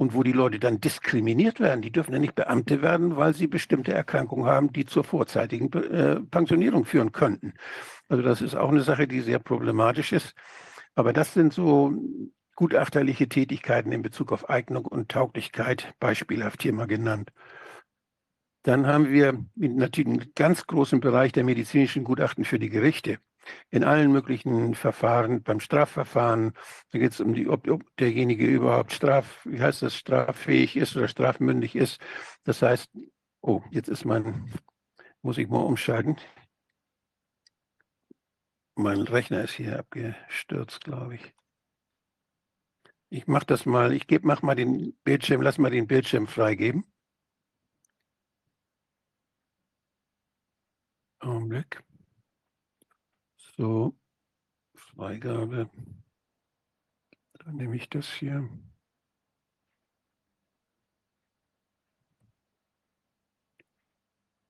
und 0.00 0.14
wo 0.14 0.22
die 0.22 0.32
Leute 0.32 0.58
dann 0.58 0.80
diskriminiert 0.80 1.60
werden. 1.60 1.82
Die 1.82 1.92
dürfen 1.92 2.14
ja 2.14 2.18
nicht 2.18 2.34
Beamte 2.34 2.80
werden, 2.80 3.18
weil 3.18 3.34
sie 3.34 3.46
bestimmte 3.46 3.92
Erkrankungen 3.92 4.46
haben, 4.46 4.72
die 4.72 4.86
zur 4.86 5.04
vorzeitigen 5.04 5.70
äh, 5.74 6.20
Pensionierung 6.20 6.86
führen 6.86 7.12
könnten. 7.12 7.52
Also 8.08 8.22
das 8.22 8.40
ist 8.40 8.54
auch 8.54 8.70
eine 8.70 8.80
Sache, 8.80 9.06
die 9.06 9.20
sehr 9.20 9.38
problematisch 9.38 10.14
ist. 10.14 10.34
Aber 10.94 11.12
das 11.12 11.34
sind 11.34 11.52
so 11.52 11.92
gutachterliche 12.56 13.28
Tätigkeiten 13.28 13.92
in 13.92 14.00
Bezug 14.00 14.32
auf 14.32 14.48
Eignung 14.48 14.86
und 14.86 15.10
Tauglichkeit, 15.10 15.92
beispielhaft 16.00 16.62
hier 16.62 16.72
mal 16.72 16.86
genannt. 16.86 17.30
Dann 18.62 18.86
haben 18.86 19.10
wir 19.10 19.44
natürlich 19.54 20.08
einen 20.08 20.32
ganz 20.34 20.66
großen 20.66 21.00
Bereich 21.00 21.32
der 21.32 21.44
medizinischen 21.44 22.04
Gutachten 22.04 22.46
für 22.46 22.58
die 22.58 22.70
Gerichte 22.70 23.18
in 23.70 23.84
allen 23.84 24.12
möglichen 24.12 24.74
Verfahren, 24.74 25.42
beim 25.42 25.60
Strafverfahren, 25.60 26.54
da 26.90 26.98
geht 26.98 27.12
es 27.12 27.20
um 27.20 27.34
die, 27.34 27.48
ob, 27.48 27.68
ob, 27.68 27.84
derjenige 27.96 28.46
überhaupt 28.46 28.92
straf, 28.92 29.44
wie 29.44 29.60
heißt 29.60 29.82
das, 29.82 29.96
straffähig 29.96 30.76
ist 30.76 30.96
oder 30.96 31.08
strafmündig 31.08 31.76
ist. 31.76 32.00
Das 32.44 32.62
heißt, 32.62 32.90
oh, 33.42 33.62
jetzt 33.70 33.88
ist 33.88 34.04
mein, 34.04 34.52
muss 35.22 35.38
ich 35.38 35.48
mal 35.48 35.58
umschalten. 35.58 36.16
Mein 38.76 39.02
Rechner 39.02 39.44
ist 39.44 39.52
hier 39.52 39.78
abgestürzt, 39.78 40.84
glaube 40.84 41.16
ich. 41.16 41.34
Ich 43.10 43.26
mache 43.26 43.46
das 43.46 43.66
mal, 43.66 43.92
ich 43.92 44.06
gebe, 44.06 44.26
mach 44.26 44.42
mal 44.42 44.54
den 44.54 44.94
Bildschirm, 45.04 45.42
lass 45.42 45.58
mal 45.58 45.70
den 45.70 45.86
Bildschirm 45.86 46.26
freigeben. 46.28 46.84
Augenblick. 51.20 51.82
So, 53.60 53.94
Freigabe. 54.74 55.68
Dann 57.34 57.56
nehme 57.56 57.76
ich 57.76 57.90
das 57.90 58.10
hier. 58.10 58.48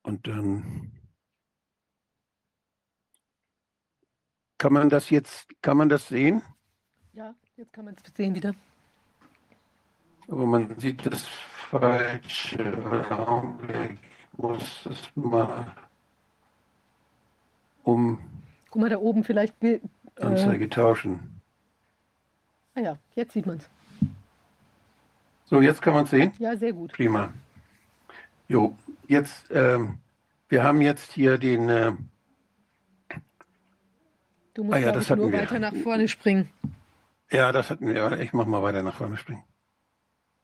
Und 0.05 0.29
dann 0.29 0.93
kann 4.59 4.75
man 4.75 4.89
das 4.89 5.11
jetzt, 5.11 5.49
kann 5.61 5.77
man 5.77 5.89
das 5.89 6.07
sehen? 6.07 6.45
Ja, 7.13 7.35
jetzt 7.57 7.73
kann 7.73 7.87
man 7.87 7.97
es 7.97 8.15
sehen 8.15 8.37
wieder. 8.37 8.55
Aber 10.29 10.47
man 10.47 10.79
sieht 10.79 11.05
das 11.05 11.27
falsch. 11.27 12.57
Augenblick. 13.11 13.99
Muss 14.37 14.85
das 14.85 15.17
mal 15.17 15.75
um 17.83 18.40
Guck 18.71 18.83
mal, 18.83 18.89
da 18.89 18.99
oben 18.99 19.25
vielleicht. 19.25 19.63
Äh, 19.63 19.81
Anzeige 20.17 20.69
tauschen. 20.69 21.41
Ah 22.75 22.81
ja, 22.81 22.99
jetzt 23.17 23.33
sieht 23.33 23.47
man 23.47 23.59
es. 23.59 23.69
So, 25.47 25.61
jetzt 25.61 25.83
kann 25.83 25.95
man 25.95 26.05
es 26.05 26.11
sehen? 26.11 26.33
Ja, 26.39 26.57
sehr 26.57 26.73
gut. 26.73 26.93
Prima. 26.93 27.33
Jo, 28.47 28.77
jetzt, 29.09 29.51
ähm, 29.51 29.99
wir 30.49 30.63
haben 30.63 30.81
jetzt 30.81 31.13
hier 31.13 31.39
den. 31.39 31.69
Äh, 31.69 31.93
du 34.55 34.65
musst 34.65 34.77
ah, 34.77 34.79
ja, 34.79 34.93
das 34.93 35.11
ich, 35.11 35.17
nur 35.17 35.33
wir. 35.33 35.41
weiter 35.41 35.59
nach 35.59 35.75
vorne 35.75 36.07
springen. 36.07 36.49
Ja, 37.33 37.51
das 37.51 37.71
hatten 37.71 37.89
wir. 37.89 38.21
Ich 38.21 38.33
mache 38.33 38.49
mal 38.49 38.63
weiter 38.63 38.83
nach 38.83 38.97
vorne 38.97 39.17
springen. 39.17 39.43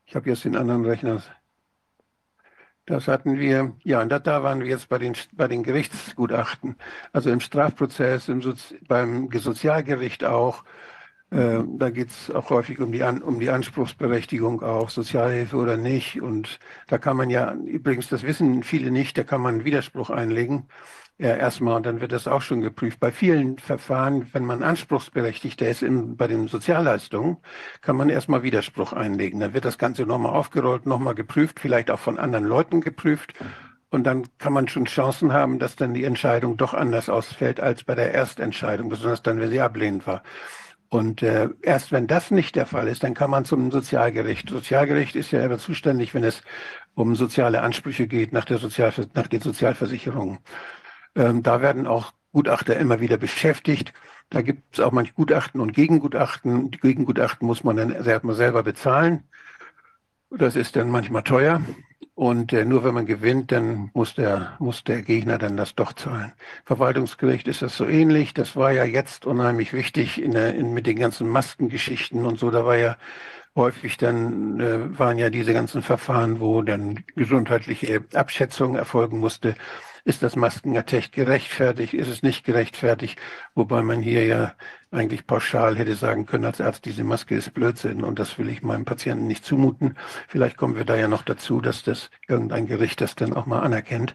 Ich 0.06 0.16
habe 0.16 0.28
jetzt 0.28 0.44
den 0.44 0.56
anderen 0.56 0.84
Rechner. 0.84 1.22
Das 2.86 3.08
hatten 3.08 3.38
wir, 3.38 3.74
ja, 3.82 4.00
und 4.00 4.10
da, 4.10 4.42
waren 4.44 4.60
wir 4.60 4.68
jetzt 4.68 4.88
bei 4.88 4.98
den, 4.98 5.14
bei 5.32 5.48
den 5.48 5.64
Gerichtsgutachten, 5.64 6.76
also 7.12 7.30
im 7.30 7.40
Strafprozess, 7.40 8.28
im 8.28 8.42
Sozi 8.42 8.78
beim 8.86 9.28
Sozialgericht 9.32 10.24
auch. 10.24 10.64
Äh, 11.30 11.64
da 11.78 11.90
geht 11.90 12.10
es 12.10 12.30
auch 12.30 12.50
häufig 12.50 12.78
um 12.78 12.92
die, 12.92 13.02
An 13.02 13.22
um 13.22 13.40
die 13.40 13.50
Anspruchsberechtigung 13.50 14.62
auch, 14.62 14.90
Sozialhilfe 14.90 15.56
oder 15.56 15.76
nicht. 15.76 16.22
Und 16.22 16.60
da 16.86 16.98
kann 16.98 17.16
man 17.16 17.28
ja, 17.28 17.54
übrigens, 17.54 18.08
das 18.08 18.22
wissen 18.22 18.62
viele 18.62 18.92
nicht, 18.92 19.18
da 19.18 19.24
kann 19.24 19.40
man 19.40 19.64
Widerspruch 19.64 20.10
einlegen 20.10 20.68
ja, 21.18 21.34
erstmal, 21.34 21.76
und 21.76 21.86
dann 21.86 22.02
wird 22.02 22.12
das 22.12 22.28
auch 22.28 22.42
schon 22.42 22.60
geprüft. 22.60 23.00
Bei 23.00 23.10
vielen 23.10 23.58
Verfahren, 23.58 24.28
wenn 24.34 24.44
man 24.44 24.62
Anspruchsberechtigter 24.62 25.66
ist 25.66 25.82
in, 25.82 26.16
bei 26.16 26.26
den 26.26 26.46
Sozialleistungen, 26.46 27.38
kann 27.80 27.96
man 27.96 28.10
erstmal 28.10 28.42
Widerspruch 28.42 28.92
einlegen. 28.92 29.40
Dann 29.40 29.54
wird 29.54 29.64
das 29.64 29.78
Ganze 29.78 30.04
nochmal 30.04 30.32
aufgerollt, 30.32 30.84
nochmal 30.84 31.14
geprüft, 31.14 31.58
vielleicht 31.58 31.90
auch 31.90 32.00
von 32.00 32.18
anderen 32.18 32.44
Leuten 32.44 32.82
geprüft. 32.82 33.32
Und 33.88 34.04
dann 34.04 34.26
kann 34.36 34.52
man 34.52 34.68
schon 34.68 34.84
Chancen 34.84 35.32
haben, 35.32 35.58
dass 35.58 35.74
dann 35.74 35.94
die 35.94 36.04
Entscheidung 36.04 36.58
doch 36.58 36.74
anders 36.74 37.08
ausfällt 37.08 37.60
als 37.60 37.84
bei 37.84 37.94
der 37.94 38.12
Erstentscheidung, 38.12 38.90
besonders 38.90 39.22
dann, 39.22 39.40
wenn 39.40 39.48
sie 39.48 39.60
ablehnend 39.60 40.06
war. 40.06 40.22
Und 40.88 41.22
äh, 41.22 41.48
erst 41.62 41.92
wenn 41.92 42.06
das 42.06 42.30
nicht 42.30 42.56
der 42.56 42.66
Fall 42.66 42.88
ist, 42.88 43.02
dann 43.02 43.14
kann 43.14 43.30
man 43.30 43.44
zum 43.44 43.70
Sozialgericht. 43.70 44.50
Sozialgericht 44.50 45.16
ist 45.16 45.30
ja 45.30 45.42
immer 45.42 45.58
zuständig, 45.58 46.14
wenn 46.14 46.24
es 46.24 46.42
um 46.94 47.16
soziale 47.16 47.62
Ansprüche 47.62 48.06
geht 48.06 48.32
nach, 48.32 48.44
der 48.44 48.58
Sozialver 48.58 49.06
nach 49.14 49.26
den 49.26 49.40
Sozialversicherungen. 49.40 50.38
Ähm, 51.16 51.42
da 51.42 51.60
werden 51.62 51.86
auch 51.86 52.12
Gutachter 52.32 52.76
immer 52.76 53.00
wieder 53.00 53.16
beschäftigt. 53.16 53.92
Da 54.30 54.42
gibt 54.42 54.74
es 54.74 54.80
auch 54.80 54.92
manche 54.92 55.14
Gutachten 55.14 55.60
und 55.60 55.72
Gegengutachten. 55.72 56.70
Die 56.70 56.78
Gegengutachten 56.78 57.46
muss 57.46 57.64
man 57.64 57.76
dann 57.76 58.02
selber 58.02 58.62
bezahlen. 58.62 59.24
Das 60.30 60.56
ist 60.56 60.76
dann 60.76 60.90
manchmal 60.90 61.22
teuer. 61.22 61.62
Und 62.14 62.52
äh, 62.52 62.64
nur 62.64 62.82
wenn 62.82 62.94
man 62.94 63.06
gewinnt, 63.06 63.52
dann 63.52 63.90
muss 63.92 64.14
der, 64.14 64.56
muss 64.58 64.84
der 64.84 65.02
Gegner 65.02 65.38
dann 65.38 65.56
das 65.56 65.74
doch 65.74 65.92
zahlen. 65.92 66.32
Verwaltungsgericht 66.64 67.46
ist 67.46 67.62
das 67.62 67.76
so 67.76 67.86
ähnlich. 67.86 68.32
Das 68.34 68.56
war 68.56 68.72
ja 68.72 68.84
jetzt 68.84 69.26
unheimlich 69.26 69.72
wichtig 69.72 70.20
in 70.20 70.32
der, 70.32 70.54
in, 70.54 70.72
mit 70.72 70.86
den 70.86 70.98
ganzen 70.98 71.28
Maskengeschichten 71.28 72.24
und 72.24 72.38
so. 72.38 72.50
Da 72.50 72.64
war 72.64 72.76
ja 72.76 72.96
häufig 73.54 73.96
dann, 73.98 74.60
äh, 74.60 74.98
waren 74.98 75.18
ja 75.18 75.30
diese 75.30 75.52
ganzen 75.52 75.82
Verfahren, 75.82 76.40
wo 76.40 76.62
dann 76.62 77.04
gesundheitliche 77.16 78.04
Abschätzung 78.14 78.76
erfolgen 78.76 79.18
musste. 79.18 79.54
Ist 80.06 80.22
das 80.22 80.36
Maskenattest 80.36 81.12
gerechtfertigt? 81.12 81.92
Ist 81.92 82.08
es 82.08 82.22
nicht 82.22 82.44
gerechtfertigt? 82.44 83.18
Wobei 83.54 83.82
man 83.82 84.00
hier 84.00 84.24
ja 84.24 84.54
eigentlich 84.92 85.26
pauschal 85.26 85.76
hätte 85.76 85.96
sagen 85.96 86.26
können 86.26 86.44
als 86.44 86.60
Arzt, 86.60 86.84
diese 86.84 87.02
Maske 87.04 87.34
ist 87.34 87.52
Blödsinn 87.54 88.04
und 88.04 88.18
das 88.18 88.38
will 88.38 88.48
ich 88.48 88.62
meinem 88.62 88.84
Patienten 88.84 89.26
nicht 89.26 89.44
zumuten. 89.44 89.96
Vielleicht 90.28 90.56
kommen 90.56 90.76
wir 90.76 90.84
da 90.84 90.96
ja 90.96 91.08
noch 91.08 91.22
dazu, 91.22 91.60
dass 91.60 91.82
das 91.82 92.10
irgendein 92.28 92.66
Gericht 92.66 93.00
das 93.00 93.16
dann 93.16 93.32
auch 93.34 93.46
mal 93.46 93.60
anerkennt. 93.60 94.14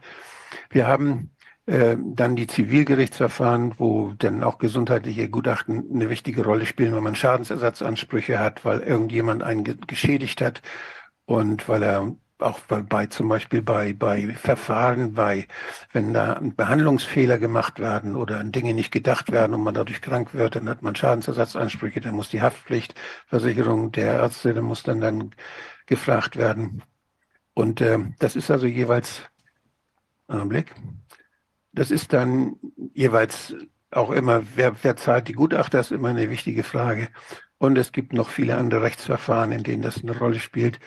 Wir 0.70 0.88
haben 0.88 1.32
Äh, 1.68 1.96
dann 2.00 2.36
die 2.36 2.48
Zivilgerichtsverfahren, 2.48 3.76
wo 3.78 4.14
dann 4.18 4.44
auch 4.44 4.58
gesundheitliche 4.58 5.30
Gutachten 5.30 5.86
eine 5.94 6.10
wichtige 6.10 6.44
Rolle 6.44 6.66
spielen, 6.66 6.96
wenn 6.96 7.04
man 7.04 7.16
Schadensersatzansprüche 7.16 8.40
hat, 8.40 8.66
weil 8.66 8.80
irgendjemand 8.82 9.44
einen 9.44 9.64
geschädigt 9.86 10.42
hat 10.42 10.62
und 11.26 11.70
weil 11.70 11.84
er 11.84 12.16
auch 12.42 12.60
bei, 12.62 12.82
bei, 12.82 13.06
zum 13.08 13.30
Beispiel 13.30 13.62
bei, 13.62 13.94
bei 13.94 14.34
Verfahren, 14.34 15.14
bei, 15.14 15.48
wenn 15.94 16.14
da 16.14 16.40
Behandlungsfehler 16.42 17.38
gemacht 17.38 17.80
werden 17.80 18.16
oder 18.16 18.40
an 18.40 18.52
Dinge 18.52 18.74
nicht 18.74 18.92
gedacht 18.92 19.32
werden 19.32 19.54
und 19.54 19.64
man 19.64 19.74
dadurch 19.74 20.02
krank 20.02 20.34
wird, 20.34 20.56
dann 20.56 20.70
hat 20.70 20.82
man 20.82 20.96
Schadensersatzansprüche, 20.96 22.02
dann 22.02 22.16
muss 22.16 22.30
die 22.30 22.42
Haftpflichtversicherung 22.42 23.92
der 23.92 24.14
Ärzte, 24.16 24.54
dann 24.54 24.66
muss 24.66 24.84
dann 24.84 25.02
dann 25.02 25.36
gefragt 25.86 26.38
werden. 26.38 26.84
Und 27.54 27.82
äh, 27.82 28.00
das 28.20 28.36
ist 28.36 28.50
also 28.52 28.66
jeweils, 28.66 29.22
einen 30.28 30.50
Blick, 30.50 30.74
das 31.74 31.92
ist 31.92 32.14
dann 32.14 32.56
jeweils 32.94 33.54
auch 33.92 34.12
immer, 34.12 34.44
wer, 34.56 34.76
wer 34.84 34.96
zahlt 34.96 35.28
die 35.28 35.34
Gutachter, 35.34 35.80
ist 35.80 35.92
immer 35.92 36.10
eine 36.10 36.30
wichtige 36.30 36.64
Frage. 36.64 37.10
Und 37.58 37.78
es 37.78 37.92
gibt 37.92 38.14
noch 38.14 38.30
viele 38.30 38.58
andere 38.58 38.82
Rechtsverfahren, 38.82 39.52
in 39.52 39.64
denen 39.64 39.84
das 39.84 40.02
eine 40.02 40.18
Rolle 40.18 40.40
spielt 40.40 40.80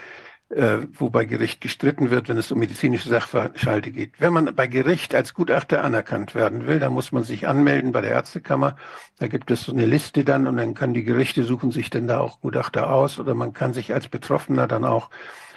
äh, 0.51 0.79
wo 0.93 1.11
bei 1.11 1.25
Gericht 1.25 1.61
gestritten 1.61 2.11
wird, 2.11 2.29
wenn 2.29 2.37
es 2.37 2.53
um 2.53 2.59
medizinische 2.59 3.09
Sachverhalte 3.09 3.91
geht. 3.91 4.13
Wenn 4.21 4.33
man 4.33 4.55
bei 4.55 4.67
Gericht 4.67 5.15
als 5.15 5.35
Gutachter 5.35 5.83
anerkannt 5.83 6.35
werden 6.35 6.67
will, 6.67 6.79
dann 6.79 6.93
muss 6.93 7.13
man 7.13 7.25
sich 7.25 7.49
anmelden 7.49 7.93
bei 7.93 8.01
der 8.01 8.11
Ärztekammer. 8.11 8.77
Da 9.19 9.29
gibt 9.29 9.51
es 9.51 9.65
so 9.65 9.73
eine 9.73 9.87
Liste 9.87 10.25
dann 10.25 10.47
und 10.47 10.57
dann 10.57 10.75
können 10.75 10.95
die 10.95 11.05
Gerichte 11.05 11.45
suchen 11.45 11.71
sich 11.71 11.91
denn 11.91 12.07
da 12.07 12.21
auch 12.21 12.41
Gutachter 12.41 12.91
aus 12.91 13.19
oder 13.19 13.35
man 13.35 13.53
kann 13.53 13.73
sich 13.73 13.93
als 13.95 14.09
Betroffener 14.09 14.67
dann 14.69 14.85
auch 14.85 15.11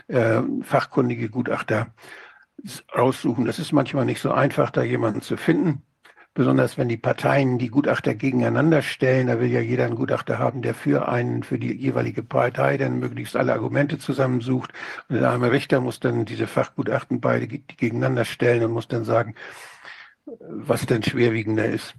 äh, 0.08 0.42
fachkundige 0.62 1.30
Gutachter 1.30 1.94
raussuchen. 2.96 3.46
Das 3.46 3.60
ist 3.60 3.72
manchmal 3.72 4.06
nicht 4.06 4.22
so 4.22 4.32
einfach, 4.32 4.72
da 4.72 4.82
jemanden 4.84 5.22
zu 5.22 5.38
finden 5.38 5.84
besonders 6.38 6.78
wenn 6.78 6.88
die 6.88 6.98
Parteien 6.98 7.58
die 7.58 7.70
Gutachter 7.70 8.14
gegeneinander 8.14 8.84
stellen, 8.84 9.26
da 9.26 9.40
will 9.40 9.50
ja 9.50 9.60
jeder 9.60 9.86
einen 9.86 9.96
Gutachter 9.96 10.38
haben, 10.38 10.62
der 10.62 10.76
für 10.76 11.10
einen, 11.10 11.42
für 11.42 11.58
die 11.58 11.74
jeweilige 11.74 12.22
Partei 12.22 12.78
dann 12.78 13.00
möglichst 13.00 13.36
alle 13.36 13.54
Argumente 13.54 13.98
zusammensucht. 13.98 14.72
Und 15.10 15.16
der 15.20 15.32
arme 15.32 15.52
Richter 15.52 15.82
muss 15.82 16.00
dann 16.00 16.26
diese 16.26 16.46
Fachgutachten 16.46 17.22
beide 17.22 17.48
gegeneinander 17.48 18.24
stellen 18.24 18.64
und 18.64 18.72
muss 18.72 18.88
dann 18.88 19.04
sagen, 19.04 19.34
was 20.28 20.86
denn 20.86 21.02
schwerwiegender 21.02 21.66
ist. 21.66 21.96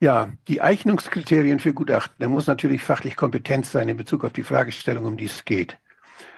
Ja, 0.00 0.30
die 0.46 0.60
Eignungskriterien 0.60 1.60
für 1.60 1.72
Gutachten. 1.72 2.16
Da 2.18 2.28
muss 2.28 2.46
natürlich 2.46 2.82
fachlich 2.82 3.16
kompetent 3.16 3.64
sein 3.64 3.88
in 3.88 3.96
Bezug 3.96 4.24
auf 4.24 4.34
die 4.34 4.42
Fragestellung, 4.42 5.06
um 5.06 5.16
die 5.16 5.24
es 5.24 5.46
geht. 5.46 5.78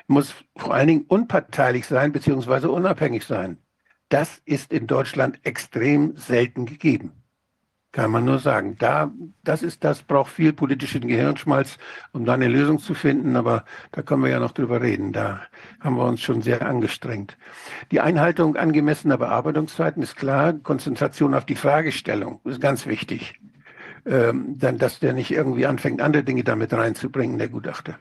Muss 0.07 0.37
vor 0.57 0.73
allen 0.73 0.87
Dingen 0.87 1.05
unparteilich 1.09 1.85
sein, 1.85 2.13
beziehungsweise 2.13 2.71
unabhängig 2.71 3.25
sein. 3.25 3.59
Das 4.09 4.41
ist 4.45 4.73
in 4.73 4.87
Deutschland 4.87 5.41
extrem 5.45 6.17
selten 6.17 6.67
gegeben. 6.67 7.13
Kann 7.97 8.11
man 8.11 8.27
nur 8.27 8.39
sagen. 8.39 8.77
Da, 8.79 9.11
das 9.43 9.63
ist, 9.63 9.83
das 9.83 10.03
braucht 10.03 10.31
viel 10.31 10.53
politischen 10.53 11.09
Gehirnschmalz, 11.09 11.79
um 12.13 12.27
da 12.27 12.35
eine 12.35 12.47
Lösung 12.47 12.79
zu 12.79 12.93
finden. 12.93 13.37
Aber 13.37 13.65
da 13.93 14.03
können 14.03 14.23
wir 14.23 14.31
ja 14.31 14.39
noch 14.39 14.53
drüber 14.53 14.83
reden. 14.83 15.15
Da 15.15 15.41
haben 15.81 15.97
wir 15.97 16.05
uns 16.05 16.21
schon 16.21 16.43
sehr 16.43 16.67
angestrengt. 16.67 17.39
Die 17.91 18.01
Einhaltung 18.01 18.57
angemessener 18.57 19.17
Bearbeitungszeiten 19.17 20.03
ist 20.03 20.15
klar. 20.15 20.53
Konzentration 20.53 21.33
auf 21.33 21.47
die 21.47 21.57
Fragestellung 21.57 22.41
ist 22.45 22.61
ganz 22.61 22.87
wichtig. 22.87 23.41
Ähm, 24.05 24.59
dann, 24.59 24.77
dass 24.77 25.01
der 25.01 25.15
nicht 25.15 25.31
irgendwie 25.31 25.67
anfängt, 25.67 26.03
andere 26.03 26.23
Dinge 26.23 26.45
damit 26.45 26.75
reinzubringen, 26.75 27.39
der 27.39 27.49
Gutachter. 27.49 27.99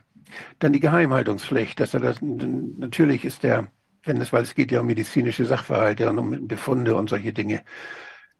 Dann 0.58 0.74
die 0.74 0.80
Geheimhaltungspflicht, 0.80 1.80
dass 1.80 1.94
er 1.94 2.00
das, 2.00 2.18
natürlich 2.20 3.24
ist 3.24 3.42
der, 3.42 3.68
wenn 4.06 4.20
es, 4.20 4.32
weil 4.32 4.42
es 4.42 4.54
geht 4.54 4.72
ja 4.72 4.80
um 4.80 4.86
medizinische 4.86 5.44
Sachverhalte 5.44 6.08
und 6.08 6.18
um 6.18 6.48
Befunde 6.48 6.96
und 6.96 7.10
solche 7.10 7.32
Dinge. 7.32 7.62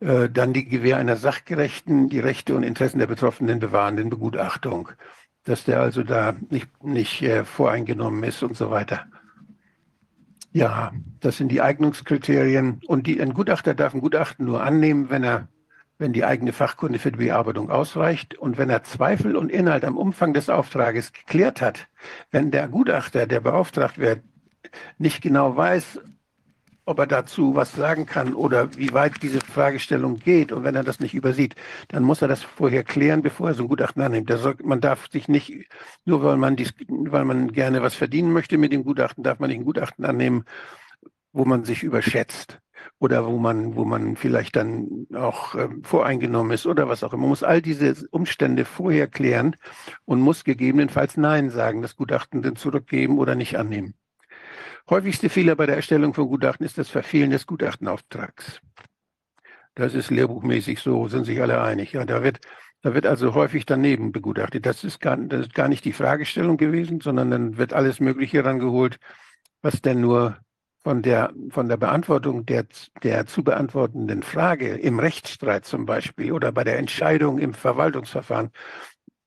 Äh, 0.01 0.29
dann 0.29 0.53
die 0.53 0.69
Gewähr 0.69 0.99
einer 0.99 1.17
sachgerechten, 1.17 2.09
die 2.09 2.21
Rechte 2.21 2.55
und 2.55 2.63
Interessen 2.63 2.99
der 2.99 3.07
Betroffenen 3.07 3.59
bewahrenden 3.59 4.11
Begutachtung, 4.11 4.91
dass 5.45 5.65
der 5.65 5.81
also 5.81 6.03
da 6.03 6.35
nicht, 6.51 6.85
nicht 6.85 7.23
äh, 7.23 7.45
voreingenommen 7.45 8.23
ist 8.25 8.43
und 8.43 8.57
so 8.57 8.71
weiter. 8.71 9.07
Ja, 10.53 10.93
das 11.21 11.37
sind 11.37 11.49
die 11.49 11.61
Eignungskriterien. 11.61 12.81
Und 12.87 13.07
die, 13.07 13.21
ein 13.21 13.35
Gutachter 13.35 13.75
darf 13.75 13.95
ein 13.95 14.01
Gutachten 14.01 14.47
nur 14.47 14.63
annehmen, 14.63 15.11
wenn 15.11 15.23
er, 15.23 15.49
wenn 15.99 16.13
die 16.13 16.25
eigene 16.25 16.53
Fachkunde 16.53 16.99
für 16.99 17.13
die 17.13 17.27
Bearbeitung 17.27 17.71
ausreicht 17.71 18.39
und 18.39 18.59
wenn 18.59 18.71
er 18.71 18.83
Zweifel 18.83 19.37
und 19.37 19.51
Inhalt 19.51 19.85
am 19.85 19.97
Umfang 19.97 20.33
des 20.35 20.49
Auftrages 20.49 21.13
geklärt 21.13 21.61
hat. 21.61 21.89
Wenn 22.31 22.51
der 22.51 22.69
Gutachter, 22.69 23.27
der 23.27 23.41
beauftragt 23.41 23.99
wird, 23.99 24.23
nicht 24.99 25.23
genau 25.23 25.57
weiß, 25.57 26.01
ob 26.87 27.01
er 27.01 27.07
dazu 27.07 27.55
was 27.57 27.73
sagen 27.73 28.07
kann 28.07 28.33
oder 28.33 28.77
wie 28.77 28.93
weit 28.93 29.21
diese 29.23 29.41
Fragestellung 29.41 30.19
geht. 30.21 30.53
Und 30.53 30.65
wenn 30.65 30.77
er 30.77 30.85
das 30.85 31.01
nicht 31.01 31.15
übersieht, 31.15 31.57
dann 31.89 32.05
muss 32.05 32.23
er 32.23 32.29
das 32.29 32.43
vorher 32.43 32.85
klären, 32.85 33.23
bevor 33.23 33.49
er 33.49 33.55
so 33.55 33.65
ein 33.65 33.69
Gutachten 33.69 34.03
annimmt. 34.03 34.31
Soll, 34.31 34.57
man 34.63 34.81
darf 34.81 35.11
sich 35.11 35.29
nicht, 35.29 35.53
nur 36.05 36.23
weil 36.23 36.37
man, 36.37 36.55
dies, 36.55 36.73
weil 36.89 37.25
man 37.25 37.53
gerne 37.53 37.83
was 37.83 37.95
verdienen 37.95 38.33
möchte 38.33 38.57
mit 38.57 38.73
dem 38.73 38.85
Gutachten, 38.85 39.25
darf 39.25 39.41
man 39.41 39.51
nicht 39.51 39.59
ein 39.59 39.65
Gutachten 39.65 40.05
annehmen, 40.05 40.45
wo 41.33 41.45
man 41.45 41.65
sich 41.65 41.83
überschätzt 41.83 42.61
oder 43.01 43.27
wo 43.27 43.37
man, 43.37 43.75
wo 43.75 43.85
man 43.85 44.17
vielleicht 44.17 44.55
dann 44.55 45.07
auch 45.13 45.57
äh, 45.57 45.69
voreingenommen 45.83 46.53
ist 46.53 46.67
oder 46.67 46.89
was 46.89 47.03
auch 47.03 47.13
immer. 47.13 47.23
Man 47.23 47.31
muss 47.31 47.43
all 47.43 47.61
diese 47.61 48.07
Umstände 48.11 48.65
vorher 48.65 49.09
klären 49.09 49.57
und 50.05 50.21
muss 50.21 50.45
gegebenenfalls 50.45 51.17
Nein 51.17 51.51
sagen, 51.51 51.83
das 51.83 51.97
Gutachten 51.97 52.43
dann 52.43 52.57
zurückgeben 52.57 53.19
oder 53.19 53.35
nicht 53.35 53.59
annehmen. 53.59 53.95
Häufigste 54.89 55.29
Fehler 55.29 55.57
bei 55.57 55.67
der 55.67 55.75
Erstellung 55.75 56.15
von 56.15 56.29
Gutachten 56.29 56.65
ist 56.65 56.79
das 56.79 56.89
Verfehlen 56.89 57.31
des 57.31 57.47
Gutachtenauftrags. 57.47 58.61
Das 59.75 59.95
ist 59.95 60.11
lehrbuchmäßig 60.11 60.79
so, 60.79 61.09
sind 61.09 61.25
sich 61.25 61.41
alle 61.43 61.61
einig. 61.61 61.93
Ja, 61.93 62.05
da 62.05 62.23
wird, 62.23 62.39
da 62.83 62.95
wird 62.95 63.05
also 63.05 63.35
häufig 63.35 63.67
daneben 63.67 64.13
begutachtet. 64.13 64.65
Das 64.65 64.85
ist, 64.85 65.01
gar, 65.01 65.17
das 65.17 65.47
ist 65.47 65.55
gar 65.55 65.69
nicht 65.69 65.85
die 65.85 65.93
Fragestellung 65.93 66.57
gewesen, 66.57 67.01
sondern 67.01 67.33
dann 67.33 67.57
wird 67.59 67.73
alles 67.73 67.99
Mögliche 67.99 68.39
herangeholt, 68.39 68.99
was 69.61 69.83
denn 69.83 70.01
nur 70.01 70.39
von 70.85 71.03
der, 71.03 71.33
von 71.51 71.69
der 71.69 71.79
Beantwortung 71.79 72.47
der, 72.47 72.65
der 73.03 73.27
zu 73.27 73.43
beantwortenden 73.43 74.23
Frage 74.23 74.77
im 74.77 75.01
Rechtsstreit 75.01 75.65
zum 75.65 75.85
Beispiel 75.85 76.31
oder 76.31 76.53
bei 76.53 76.63
der 76.63 76.79
Entscheidung 76.79 77.41
im 77.41 77.55
Verwaltungsverfahren 77.55 78.53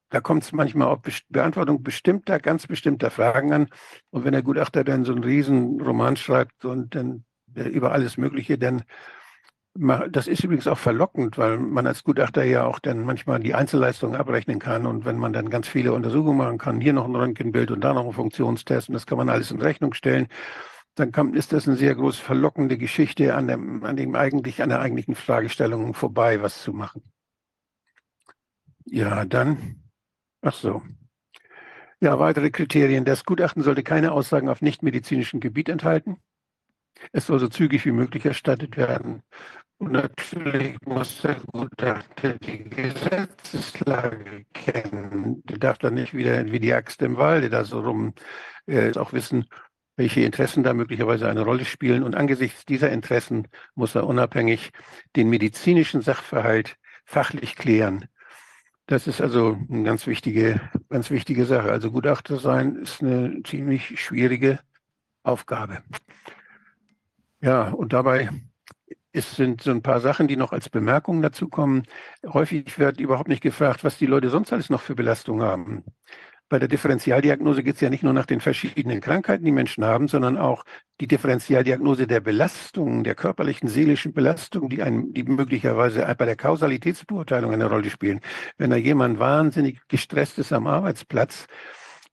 da 0.10 0.22
kommt 0.22 0.44
es 0.44 0.52
manchmal 0.52 0.88
auf 0.88 1.00
Beantwortung 1.30 1.84
bestimmter, 1.84 2.40
ganz 2.40 2.68
bestimmter 2.68 3.12
Fragen 3.12 3.54
an. 3.54 3.70
Und 4.10 4.26
wenn 4.26 4.34
der 4.34 4.44
Gutachter 4.44 4.84
dann 4.84 5.06
so 5.06 5.14
einen 5.14 5.24
riesen 5.24 5.80
Roman 5.82 6.16
schreibt 6.16 6.66
und 6.66 6.96
dann 6.96 7.26
äh, 7.56 7.64
über 7.64 7.92
alles 7.92 8.18
Mögliche, 8.18 8.58
dann 8.58 8.84
das 10.12 10.28
ist 10.28 10.44
übrigens 10.44 10.68
auch 10.68 10.80
verlockend, 10.80 11.38
weil 11.38 11.58
man 11.58 11.86
als 11.86 12.04
Gutachter 12.04 12.44
ja 12.44 12.66
auch 12.66 12.80
dann 12.80 13.04
manchmal 13.04 13.40
die 13.40 13.54
Einzelleistungen 13.54 14.20
abrechnen 14.20 14.60
kann 14.60 14.86
und 14.86 15.06
wenn 15.06 15.18
man 15.18 15.32
dann 15.32 15.50
ganz 15.50 15.68
viele 15.68 15.94
Untersuchungen 15.94 16.38
machen 16.38 16.58
kann, 16.58 16.82
hier 16.82 16.92
noch 16.92 17.06
ein 17.06 17.16
Röntgenbild 17.16 17.72
und 17.72 17.82
da 17.82 17.94
noch 17.94 18.06
ein 18.06 18.12
Funktionstest 18.12 18.90
und 18.90 18.94
das 18.94 19.06
kann 19.06 19.20
man 19.20 19.30
alles 19.30 19.52
in 19.52 19.62
Rechnung 19.62 19.94
stellen, 19.94 20.28
dann 20.96 21.12
kann, 21.12 21.34
ist 21.34 21.54
das 21.54 21.68
eine 21.68 21.78
sehr 21.78 21.96
groß 21.96 22.18
verlockende 22.18 22.78
Geschichte 22.78 23.36
an 23.36 23.48
dem, 23.48 23.84
an 23.84 23.96
dem 23.96 24.16
eigentlich, 24.16 24.62
an 24.62 24.70
der 24.70 24.82
eigentlichen 24.82 25.16
Fragestellung 25.16 25.94
vorbei, 25.94 26.42
was 26.42 26.62
zu 26.62 26.74
machen. 26.74 27.04
Ja, 28.86 29.24
dann 29.24 29.89
Ach 30.42 30.54
so. 30.54 30.82
Ja, 32.02 32.18
weitere 32.18 32.50
Kriterien. 32.50 33.04
Das 33.04 33.26
Gutachten 33.26 33.62
sollte 33.62 33.84
keine 33.84 34.14
Aussagen 34.14 34.48
auf 34.48 34.62
nichtmedizinischem 34.62 35.42
Gebiet 35.42 35.68
enthalten. 35.68 36.18
Es 37.12 37.28
soll 37.28 37.40
so 37.40 37.50
zügig 37.50 37.86
wie 37.86 37.92
möglich 37.92 38.26
erstattet 38.26 38.78
werden. 38.78 39.22
Und 39.80 39.94
natürlich 39.94 40.78
muss 40.86 41.22
der 41.22 41.36
Gutachter 41.36 42.34
die 42.40 42.70
Gesetzeslage 42.70 44.46
kennen. 44.54 45.42
Der 45.46 45.58
darf 45.58 45.78
dann 45.78 45.96
nicht 45.96 46.14
wieder 46.14 46.46
wie 46.52 46.60
die 46.60 46.74
Axt 46.74 47.02
im 47.02 47.18
Walde 47.18 47.50
da 47.50 47.64
so 47.66 47.82
rum 47.82 48.14
äh, 48.66 48.94
auch 48.98 49.14
wissen, 49.14 49.46
welche 49.98 50.22
Interessen 50.22 50.64
da 50.64 50.74
möglicherweise 50.74 51.30
eine 51.30 51.42
Rolle 51.42 51.66
spielen. 51.66 52.04
Und 52.04 52.16
angesichts 52.16 52.66
dieser 52.66 52.92
Interessen 52.92 53.48
muss 53.76 53.96
er 53.96 54.08
unabhängig 54.08 54.72
den 55.16 55.30
medizinischen 55.30 56.02
Sachverhalt 56.02 56.78
fachlich 57.06 57.56
klären 57.56 58.08
das 58.90 59.06
ist 59.06 59.22
also 59.22 59.56
eine 59.70 59.84
ganz 59.84 60.08
wichtige, 60.08 60.60
ganz 60.90 61.12
wichtige 61.12 61.46
Sache. 61.46 61.72
Also 61.72 61.92
Gutachter 61.92 62.40
sein 62.40 62.76
ist 62.76 63.04
eine 63.04 63.44
ziemlich 63.44 64.02
schwierige 64.02 64.60
Aufgabe. 65.22 65.84
Ja, 67.40 67.70
und 67.70 67.94
dabei 67.94 68.30
es 69.12 69.36
sind 69.36 69.62
so 69.62 69.72
ein 69.72 69.82
paar 69.84 70.02
Sachen, 70.02 70.28
die 70.28 70.36
noch 70.36 70.54
als 70.54 70.70
Bemerkungen 70.70 71.22
dazu 71.22 71.48
kommen. 71.48 71.84
Häufig 72.26 72.78
wird 72.80 73.00
überhaupt 73.00 73.30
nicht 73.30 73.42
gefragt, 73.42 73.84
was 73.84 73.98
die 73.98 74.06
Leute 74.08 74.30
sonst 74.30 74.54
alles 74.54 74.70
noch 74.70 74.82
für 74.82 74.96
Belastungen 74.96 75.44
haben 75.44 75.84
bei 76.50 76.60
der 76.60 76.68
Differentialdiagnose 76.68 77.64
geht 77.64 77.76
es 77.76 77.82
ja 77.82 77.90
nicht 77.90 78.04
nur 78.04 78.14
nach 78.14 78.26
den 78.26 78.42
verschiedenen 78.42 79.02
Krankheiten, 79.02 79.46
die 79.46 79.52
Menschen 79.52 79.86
haben, 79.86 80.08
sondern 80.08 80.38
auch 80.38 80.66
die 81.00 81.08
Differentialdiagnose 81.08 82.08
der 82.08 82.20
Belastungen, 82.20 83.04
der 83.04 83.16
körperlichen, 83.16 83.70
seelischen 83.70 84.14
Belastungen, 84.14 84.70
die, 84.70 85.14
die 85.14 85.24
möglicherweise 85.24 86.04
bei 86.18 86.26
der 86.26 86.36
Kausalitätsbeurteilung 86.36 87.54
eine 87.54 87.70
Rolle 87.70 87.90
spielen. 87.90 88.20
Wenn 88.58 88.72
da 88.72 88.76
jemand 88.76 89.20
wahnsinnig 89.20 89.80
gestresst 89.88 90.40
ist 90.40 90.52
am 90.52 90.68
Arbeitsplatz, 90.68 91.46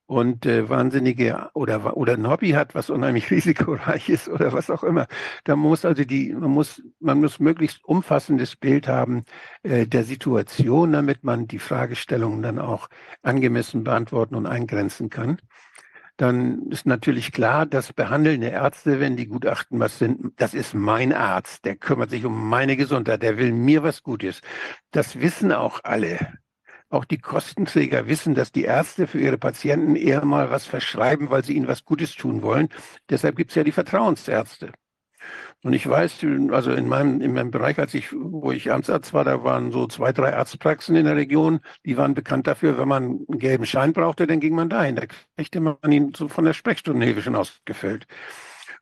und 0.07 0.47
äh, 0.47 0.69
wahnsinnige 0.69 1.51
oder, 1.55 1.97
oder 1.97 2.15
ein 2.15 2.29
Hobby 2.29 2.51
hat, 2.51 2.75
was 2.75 2.91
unheimlich 2.91 3.31
risikoreich 3.31 4.09
ist 4.09 4.29
oder 4.29 4.53
was 4.53 4.71
auch 4.71 4.85
immer. 4.85 5.07
Da 5.45 5.57
muss 5.57 5.85
also 5.85 6.05
die, 6.05 6.33
man 6.33 6.51
muss, 6.51 6.83
man 7.01 7.21
muss 7.21 7.41
möglichst 7.41 7.85
umfassendes 7.85 8.57
Bild 8.57 8.89
haben 8.89 9.25
äh, 9.63 9.87
der 9.87 10.05
Situation, 10.05 10.93
damit 10.93 11.25
man 11.25 11.49
die 11.49 11.59
Fragestellungen 11.59 12.43
dann 12.43 12.59
auch 12.59 12.89
angemessen 13.23 13.85
beantworten 13.85 14.37
und 14.37 14.47
eingrenzen 14.47 15.11
kann. 15.11 15.39
Dann 16.17 16.71
ist 16.71 16.87
natürlich 16.87 17.31
klar, 17.31 17.67
dass 17.67 17.93
behandelnde 17.93 18.47
Ärzte, 18.49 19.01
wenn 19.01 19.17
die 19.17 19.27
Gutachten 19.27 19.81
was 19.81 19.99
sind, 19.99 20.33
das 20.37 20.55
ist 20.55 20.73
mein 20.73 21.13
Arzt, 21.13 21.67
der 21.67 21.77
kümmert 21.77 22.11
sich 22.11 22.25
um 22.25 22.49
meine 22.49 22.77
Gesundheit, 22.79 23.23
der 23.23 23.37
will 23.37 23.53
mir 23.53 23.83
was 23.83 24.03
Gutes. 24.03 24.41
Das 24.93 25.21
wissen 25.21 25.53
auch 25.53 25.81
alle. 25.85 26.39
Auch 26.89 27.05
die 27.05 27.19
Kostenträger 27.19 28.07
wissen, 28.07 28.35
dass 28.35 28.53
die 28.53 28.65
Ärzte 28.65 29.07
für 29.07 29.19
ihre 29.19 29.39
Patienten 29.39 29.97
eher 29.97 30.25
mal 30.25 30.51
was 30.51 30.67
verschreiben, 30.67 31.31
weil 31.31 31.45
sie 31.45 31.55
ihnen 31.55 31.67
was 31.67 31.85
Gutes 31.85 32.15
tun 32.15 32.43
wollen. 32.43 32.69
Deshalb 33.11 33.37
gibt 33.37 33.51
es 33.51 33.57
ja 33.57 33.65
die 33.65 33.73
Vertrauensärzte. 33.73 34.73
Und 35.63 35.73
ich 35.73 35.89
weiß, 35.89 36.25
also 36.51 36.73
in 36.73 36.87
meinem, 36.87 37.21
in 37.21 37.33
meinem 37.33 37.51
Bereich, 37.51 37.79
als 37.81 37.95
ich, 37.95 38.13
wo 38.13 38.53
ich 38.53 38.71
Amtsarzt 38.71 39.13
war, 39.15 39.25
da 39.25 39.43
waren 39.43 39.73
so 39.73 39.89
zwei, 39.89 40.13
drei 40.13 40.37
Arztpraxen 40.37 40.95
in 40.95 41.07
der 41.07 41.17
Region, 41.17 41.61
die 41.85 41.97
waren 41.97 42.15
bekannt 42.15 42.47
dafür, 42.47 42.79
wenn 42.79 42.87
man 42.87 43.03
einen 43.05 43.39
gelben 43.41 43.67
Schein 43.67 43.93
brauchte, 43.93 44.29
dann 44.29 44.39
ging 44.39 44.55
man 44.55 44.69
dahin. 44.69 44.95
Da 44.95 45.07
kriegte 45.37 45.61
man 45.61 45.77
ihn 45.91 46.13
so 46.15 46.29
von 46.29 46.45
der 46.45 46.53
Sprechstundenhilfe 46.53 47.23
schon 47.23 47.35
ausgefüllt. 47.35 48.07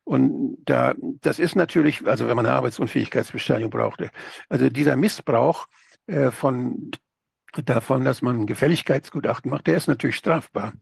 Und 0.05 0.59
da, 0.67 0.95
das 1.23 1.39
ist 1.39 1.57
natürlich, 1.57 2.07
also 2.07 2.29
wenn 2.29 2.37
man 2.37 2.45
eine 2.45 2.55
Arbeitsunfähigkeitsbescheinigung 2.57 3.71
brauchte. 3.71 4.11
Also 4.51 4.69
dieser 4.69 4.97
Missbrauch 4.97 5.67
äh, 6.07 6.31
von 6.31 6.91
davon, 7.63 8.05
dass 8.05 8.23
man 8.23 8.41
ein 8.41 8.47
Gefälligkeitsgutachten 8.47 9.51
macht, 9.51 9.67
der 9.67 9.77
ist 9.77 9.89
natürlich 9.89 10.17
strafbar. 10.17 10.73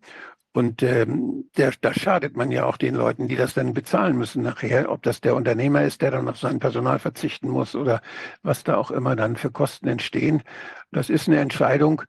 Und 0.54 0.82
ähm, 0.82 1.48
der, 1.56 1.72
da 1.80 1.94
schadet 1.94 2.36
man 2.36 2.50
ja 2.50 2.66
auch 2.66 2.76
den 2.76 2.94
Leuten, 2.94 3.26
die 3.26 3.36
das 3.36 3.54
dann 3.54 3.72
bezahlen 3.72 4.18
müssen 4.18 4.42
nachher, 4.42 4.90
ob 4.90 5.02
das 5.02 5.22
der 5.22 5.34
Unternehmer 5.34 5.82
ist, 5.82 6.02
der 6.02 6.10
dann 6.10 6.28
auf 6.28 6.38
sein 6.38 6.58
Personal 6.58 6.98
verzichten 6.98 7.48
muss 7.48 7.74
oder 7.74 8.02
was 8.42 8.62
da 8.62 8.76
auch 8.76 8.90
immer 8.90 9.16
dann 9.16 9.36
für 9.36 9.50
Kosten 9.50 9.88
entstehen. 9.88 10.42
Das 10.90 11.08
ist 11.08 11.26
eine 11.26 11.40
Entscheidung, 11.40 12.02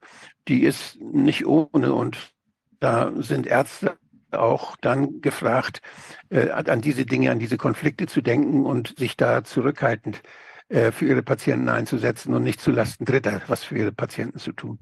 die 0.46 0.62
ist 0.62 1.00
nicht 1.00 1.46
ohne. 1.46 1.94
Und 1.94 2.34
da 2.80 3.12
sind 3.16 3.46
Ärzte 3.46 3.96
auch 4.30 4.76
dann 4.82 5.22
gefragt, 5.22 5.80
äh, 6.28 6.50
an 6.50 6.82
diese 6.82 7.06
Dinge, 7.06 7.30
an 7.30 7.38
diese 7.38 7.56
Konflikte 7.56 8.06
zu 8.06 8.20
denken 8.20 8.66
und 8.66 8.98
sich 8.98 9.16
da 9.16 9.42
zurückhaltend 9.42 10.16
äh, 10.16 10.20
für 10.68 11.06
ihre 11.06 11.22
Patienten 11.22 11.68
einzusetzen 11.68 12.34
und 12.34 12.42
nicht 12.42 12.60
zulasten 12.60 13.04
Dritter 13.04 13.42
was 13.48 13.64
für 13.64 13.76
ihre 13.76 13.92
Patienten 13.92 14.38
zu 14.38 14.52
tun. 14.52 14.80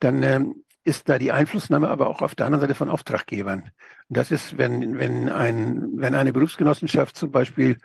Dann 0.00 0.22
ähm, 0.22 0.64
ist 0.84 1.08
da 1.08 1.18
die 1.18 1.32
Einflussnahme 1.32 1.88
aber 1.88 2.08
auch 2.08 2.20
auf 2.20 2.34
der 2.34 2.46
anderen 2.46 2.60
Seite 2.62 2.74
von 2.74 2.90
Auftraggebern. 2.90 3.70
Und 4.08 4.16
das 4.16 4.30
ist, 4.30 4.58
wenn, 4.58 4.98
wenn, 4.98 5.30
ein, 5.30 5.92
wenn 5.96 6.14
eine 6.14 6.32
Berufsgenossenschaft 6.32 7.16
zum 7.16 7.30
Beispiel 7.30 7.78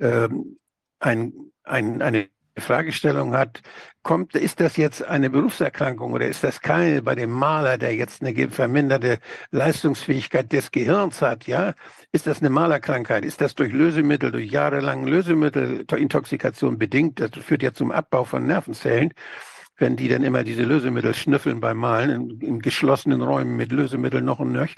ähm, 0.00 0.58
ein, 0.98 1.32
ein, 1.64 2.00
eine 2.00 2.28
Fragestellung 2.58 3.34
hat, 3.34 3.62
kommt, 4.02 4.34
ist 4.34 4.60
das 4.60 4.76
jetzt 4.76 5.02
eine 5.04 5.30
Berufserkrankung 5.30 6.12
oder 6.12 6.26
ist 6.26 6.44
das 6.44 6.60
keine 6.60 7.02
bei 7.02 7.14
dem 7.14 7.30
Maler, 7.30 7.78
der 7.78 7.94
jetzt 7.94 8.22
eine 8.22 8.48
verminderte 8.48 9.18
Leistungsfähigkeit 9.50 10.52
des 10.52 10.70
Gehirns 10.70 11.22
hat, 11.22 11.46
ja? 11.46 11.74
Ist 12.12 12.26
das 12.26 12.40
eine 12.40 12.50
Malerkrankheit? 12.50 13.24
Ist 13.24 13.40
das 13.40 13.54
durch 13.54 13.72
Lösemittel, 13.72 14.30
durch 14.30 14.50
jahrelange 14.50 15.10
Lösemittelintoxikation 15.10 16.78
bedingt? 16.78 17.20
Das 17.20 17.30
führt 17.32 17.62
ja 17.62 17.72
zum 17.72 17.90
Abbau 17.90 18.24
von 18.24 18.46
Nervenzellen 18.46 19.12
wenn 19.78 19.96
die 19.96 20.08
dann 20.08 20.22
immer 20.22 20.42
diese 20.42 20.62
Lösemittel 20.62 21.14
schnüffeln 21.14 21.60
beim 21.60 21.76
Malen 21.76 22.10
in, 22.10 22.40
in 22.40 22.58
geschlossenen 22.60 23.22
Räumen 23.22 23.56
mit 23.56 23.72
Lösemittel 23.72 24.22
noch 24.22 24.38
und 24.38 24.52
nöch. 24.52 24.74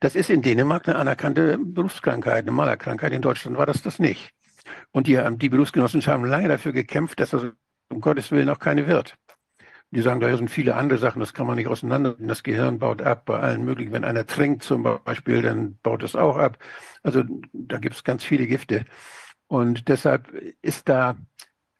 Das 0.00 0.16
ist 0.16 0.30
in 0.30 0.42
Dänemark 0.42 0.88
eine 0.88 0.98
anerkannte 0.98 1.58
Berufskrankheit, 1.58 2.42
eine 2.42 2.52
Malerkrankheit. 2.52 3.12
In 3.12 3.22
Deutschland 3.22 3.56
war 3.56 3.66
das 3.66 3.82
das 3.82 3.98
nicht. 3.98 4.32
Und 4.94 5.08
die, 5.08 5.20
die 5.38 5.48
Berufsgenossen 5.48 6.00
haben 6.06 6.24
lange 6.24 6.48
dafür 6.48 6.72
gekämpft, 6.72 7.18
dass 7.18 7.30
das 7.30 7.42
um 7.90 8.00
Gottes 8.00 8.30
Willen 8.30 8.48
auch 8.48 8.60
keine 8.60 8.86
wird. 8.86 9.16
Die 9.90 10.00
sagen, 10.02 10.20
da 10.20 10.36
sind 10.36 10.50
viele 10.50 10.76
andere 10.76 10.98
Sachen, 10.98 11.18
das 11.18 11.34
kann 11.34 11.48
man 11.48 11.56
nicht 11.56 11.66
auseinander. 11.66 12.14
Das 12.18 12.44
Gehirn 12.44 12.78
baut 12.78 13.02
ab 13.02 13.24
bei 13.24 13.40
allen 13.40 13.64
möglichen. 13.64 13.92
Wenn 13.92 14.04
einer 14.04 14.24
trinkt 14.24 14.62
zum 14.62 14.84
Beispiel, 15.04 15.42
dann 15.42 15.78
baut 15.82 16.04
es 16.04 16.14
auch 16.14 16.36
ab. 16.36 16.58
Also 17.02 17.24
da 17.52 17.78
gibt 17.78 17.96
es 17.96 18.04
ganz 18.04 18.22
viele 18.22 18.46
Gifte. 18.46 18.84
Und 19.48 19.88
deshalb 19.88 20.32
ist 20.62 20.88
da 20.88 21.16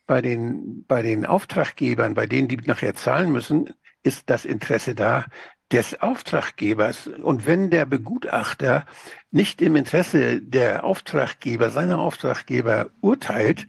bei 0.07 0.21
den, 0.21 0.85
bei 0.87 1.03
den 1.03 1.25
Auftraggebern, 1.25 2.15
bei 2.15 2.27
denen, 2.27 2.49
die 2.49 2.57
nachher 2.57 2.95
zahlen 2.95 3.31
müssen, 3.31 3.73
ist 4.03 4.29
das 4.29 4.45
Interesse 4.45 4.97
da 4.97 5.27
des 5.73 6.01
Auftraggebers. 6.01 7.07
Und 7.07 7.47
wenn 7.47 7.71
der 7.71 7.87
Begutachter 7.87 8.87
nicht 9.31 9.63
im 9.63 9.77
Interesse 9.77 10.41
der 10.41 10.85
Auftraggeber, 10.85 11.71
seiner 11.71 11.99
Auftraggeber 11.99 12.91
urteilt, 13.01 13.67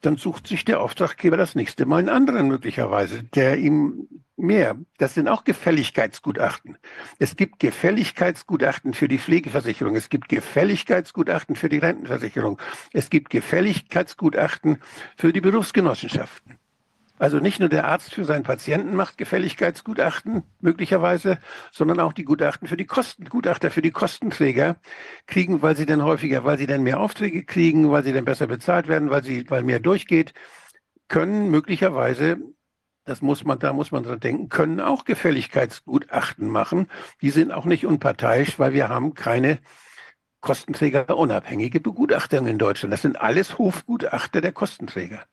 dann 0.00 0.16
sucht 0.16 0.46
sich 0.46 0.64
der 0.64 0.80
Auftraggeber 0.80 1.36
das 1.36 1.54
nächste 1.54 1.86
Mal 1.86 1.98
einen 1.98 2.08
anderen 2.08 2.48
möglicherweise, 2.48 3.22
der 3.22 3.56
ihm 3.58 4.08
mehr. 4.36 4.76
Das 4.98 5.14
sind 5.14 5.28
auch 5.28 5.44
Gefälligkeitsgutachten. 5.44 6.76
Es 7.18 7.36
gibt 7.36 7.58
Gefälligkeitsgutachten 7.60 8.92
für 8.94 9.08
die 9.08 9.18
Pflegeversicherung. 9.18 9.96
Es 9.96 10.08
gibt 10.08 10.28
Gefälligkeitsgutachten 10.28 11.56
für 11.56 11.68
die 11.68 11.78
Rentenversicherung. 11.78 12.60
Es 12.92 13.10
gibt 13.10 13.30
Gefälligkeitsgutachten 13.30 14.78
für 15.16 15.32
die 15.32 15.40
Berufsgenossenschaften. 15.40 16.58
Also 17.16 17.38
nicht 17.38 17.60
nur 17.60 17.68
der 17.68 17.86
Arzt 17.86 18.12
für 18.12 18.24
seinen 18.24 18.42
Patienten 18.42 18.96
macht 18.96 19.16
Gefälligkeitsgutachten 19.18 20.42
möglicherweise, 20.60 21.38
sondern 21.70 22.00
auch 22.00 22.12
die 22.12 22.24
Gutachten 22.24 22.66
für 22.66 22.76
die 22.76 22.86
Kosten, 22.86 23.26
Gutachter 23.26 23.70
für 23.70 23.82
die 23.82 23.92
Kostenträger 23.92 24.76
kriegen, 25.26 25.62
weil 25.62 25.76
sie 25.76 25.86
dann 25.86 26.02
häufiger, 26.02 26.42
weil 26.44 26.58
sie 26.58 26.66
dann 26.66 26.82
mehr 26.82 26.98
Aufträge 26.98 27.44
kriegen, 27.44 27.90
weil 27.92 28.02
sie 28.02 28.12
dann 28.12 28.24
besser 28.24 28.48
bezahlt 28.48 28.88
werden, 28.88 29.10
weil 29.10 29.22
sie, 29.22 29.48
weil 29.48 29.62
mehr 29.62 29.78
durchgeht, 29.78 30.34
können 31.06 31.50
möglicherweise, 31.50 32.38
das 33.04 33.22
muss 33.22 33.44
man, 33.44 33.60
da 33.60 33.72
muss 33.72 33.92
man 33.92 34.02
dran 34.02 34.18
denken, 34.18 34.48
können 34.48 34.80
auch 34.80 35.04
Gefälligkeitsgutachten 35.04 36.48
machen. 36.48 36.88
Die 37.22 37.30
sind 37.30 37.52
auch 37.52 37.64
nicht 37.64 37.86
unparteiisch, 37.86 38.58
weil 38.58 38.72
wir 38.72 38.88
haben 38.88 39.14
keine 39.14 39.60
Kostenträger 40.40 41.16
unabhängige 41.16 41.80
Begutachtung 41.80 42.48
in 42.48 42.58
Deutschland. 42.58 42.92
Das 42.92 43.02
sind 43.02 43.20
alles 43.20 43.56
Hofgutachter 43.56 44.40
der 44.40 44.52
Kostenträger. 44.52 45.24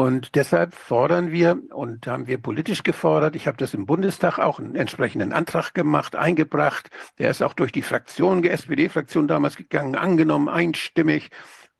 Und 0.00 0.34
deshalb 0.34 0.74
fordern 0.74 1.30
wir 1.30 1.60
und 1.74 2.06
haben 2.06 2.26
wir 2.26 2.38
politisch 2.38 2.82
gefordert, 2.84 3.36
ich 3.36 3.46
habe 3.46 3.58
das 3.58 3.74
im 3.74 3.84
Bundestag 3.84 4.38
auch 4.38 4.58
einen 4.58 4.74
entsprechenden 4.74 5.34
Antrag 5.34 5.74
gemacht, 5.74 6.16
eingebracht. 6.16 6.88
Der 7.18 7.28
ist 7.28 7.42
auch 7.42 7.52
durch 7.52 7.70
die 7.70 7.82
Fraktion, 7.82 8.40
die 8.40 8.48
SPD-Fraktion 8.48 9.28
damals 9.28 9.56
gegangen, 9.56 9.96
angenommen, 9.96 10.48
einstimmig. 10.48 11.28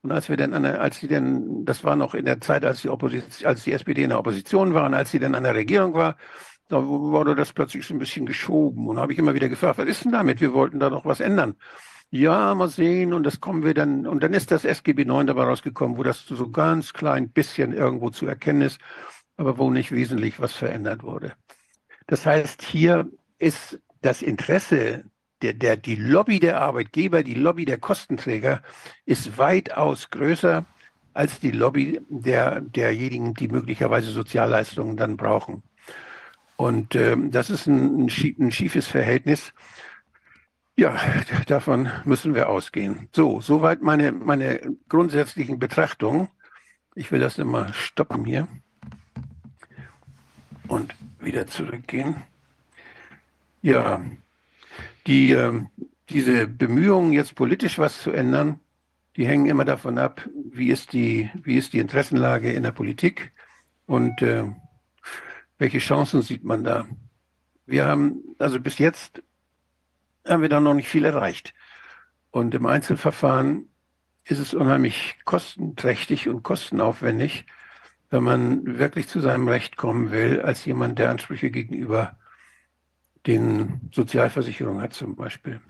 Und 0.02 0.12
als 0.12 0.28
wir 0.28 0.36
dann, 0.36 0.52
an 0.52 0.64
der, 0.64 0.82
als 0.82 0.98
sie 0.98 1.08
denn, 1.08 1.64
das 1.64 1.82
war 1.82 1.96
noch 1.96 2.12
in 2.12 2.26
der 2.26 2.42
Zeit, 2.42 2.62
als 2.62 2.82
die 2.82 2.90
Opposition, 2.90 3.48
als 3.48 3.64
die 3.64 3.72
SPD 3.72 4.02
in 4.02 4.10
der 4.10 4.18
Opposition 4.18 4.74
war 4.74 4.84
und 4.84 4.92
als 4.92 5.10
sie 5.12 5.18
dann 5.18 5.34
an 5.34 5.44
der 5.44 5.54
Regierung 5.54 5.94
war, 5.94 6.18
da 6.68 6.86
wurde 6.86 7.34
das 7.34 7.54
plötzlich 7.54 7.86
so 7.86 7.94
ein 7.94 7.98
bisschen 7.98 8.26
geschoben. 8.26 8.86
Und 8.86 8.98
habe 8.98 9.14
ich 9.14 9.18
immer 9.18 9.32
wieder 9.32 9.48
gefragt, 9.48 9.78
was 9.78 9.88
ist 9.88 10.04
denn 10.04 10.12
damit? 10.12 10.42
Wir 10.42 10.52
wollten 10.52 10.78
da 10.78 10.90
noch 10.90 11.06
was 11.06 11.20
ändern 11.20 11.56
ja, 12.10 12.54
mal 12.54 12.68
sehen, 12.68 13.12
und 13.12 13.22
das 13.24 13.40
kommen 13.40 13.64
wir 13.64 13.74
dann, 13.74 14.06
und 14.06 14.22
dann 14.22 14.34
ist 14.34 14.50
das 14.50 14.64
SGB 14.64 15.04
9 15.04 15.28
dabei 15.28 15.44
rausgekommen, 15.44 15.96
wo 15.96 16.02
das 16.02 16.26
so 16.26 16.50
ganz 16.50 16.92
klein 16.92 17.30
bisschen 17.30 17.72
irgendwo 17.72 18.10
zu 18.10 18.26
erkennen 18.26 18.62
ist, 18.62 18.80
aber 19.36 19.58
wo 19.58 19.70
nicht 19.70 19.92
wesentlich 19.92 20.40
was 20.40 20.52
verändert 20.52 21.02
wurde. 21.02 21.32
Das 22.06 22.26
heißt, 22.26 22.62
hier 22.62 23.08
ist 23.38 23.78
das 24.02 24.22
Interesse 24.22 25.04
der, 25.42 25.54
der, 25.54 25.76
die 25.76 25.94
Lobby 25.94 26.40
der 26.40 26.60
Arbeitgeber, 26.60 27.22
die 27.22 27.34
Lobby 27.34 27.64
der 27.64 27.78
Kostenträger 27.78 28.62
ist 29.06 29.38
weitaus 29.38 30.10
größer 30.10 30.66
als 31.14 31.40
die 31.40 31.50
Lobby 31.50 32.00
der, 32.08 32.60
derjenigen, 32.60 33.34
die 33.34 33.48
möglicherweise 33.48 34.10
Sozialleistungen 34.10 34.96
dann 34.96 35.16
brauchen. 35.16 35.62
Und 36.56 36.94
ähm, 36.94 37.30
das 37.30 37.48
ist 37.48 37.66
ein, 37.66 38.06
ein 38.38 38.50
schiefes 38.52 38.86
Verhältnis. 38.86 39.54
Ja, 40.80 40.98
davon 41.46 41.90
müssen 42.06 42.34
wir 42.34 42.48
ausgehen. 42.48 43.10
So, 43.14 43.42
soweit 43.42 43.82
meine, 43.82 44.12
meine 44.12 44.78
grundsätzlichen 44.88 45.58
Betrachtungen. 45.58 46.28
Ich 46.94 47.12
will 47.12 47.20
das 47.20 47.36
immer 47.36 47.70
stoppen 47.74 48.24
hier 48.24 48.48
und 50.68 50.94
wieder 51.18 51.46
zurückgehen. 51.46 52.22
Ja, 53.60 54.00
die, 55.06 55.32
äh, 55.32 55.60
diese 56.08 56.46
Bemühungen, 56.46 57.12
jetzt 57.12 57.34
politisch 57.34 57.78
was 57.78 58.00
zu 58.00 58.10
ändern, 58.12 58.58
die 59.16 59.26
hängen 59.26 59.50
immer 59.50 59.66
davon 59.66 59.98
ab, 59.98 60.26
wie 60.50 60.70
ist 60.70 60.94
die, 60.94 61.28
wie 61.34 61.58
ist 61.58 61.74
die 61.74 61.80
Interessenlage 61.80 62.54
in 62.54 62.62
der 62.62 62.72
Politik 62.72 63.32
und 63.84 64.22
äh, 64.22 64.44
welche 65.58 65.78
Chancen 65.78 66.22
sieht 66.22 66.42
man 66.42 66.64
da. 66.64 66.88
Wir 67.66 67.84
haben 67.84 68.22
also 68.38 68.58
bis 68.58 68.78
jetzt 68.78 69.22
haben 70.26 70.42
wir 70.42 70.48
da 70.48 70.60
noch 70.60 70.74
nicht 70.74 70.88
viel 70.88 71.04
erreicht. 71.04 71.54
Und 72.30 72.54
im 72.54 72.66
Einzelverfahren 72.66 73.68
ist 74.24 74.38
es 74.38 74.54
unheimlich 74.54 75.16
kostenträchtig 75.24 76.28
und 76.28 76.42
kostenaufwendig, 76.42 77.46
wenn 78.10 78.22
man 78.22 78.78
wirklich 78.78 79.08
zu 79.08 79.20
seinem 79.20 79.48
Recht 79.48 79.76
kommen 79.76 80.10
will, 80.10 80.40
als 80.40 80.64
jemand, 80.64 80.98
der 80.98 81.10
Ansprüche 81.10 81.50
gegenüber 81.50 82.16
den 83.26 83.90
Sozialversicherung 83.92 84.80
hat 84.80 84.94
zum 84.94 85.16
Beispiel. 85.16 85.60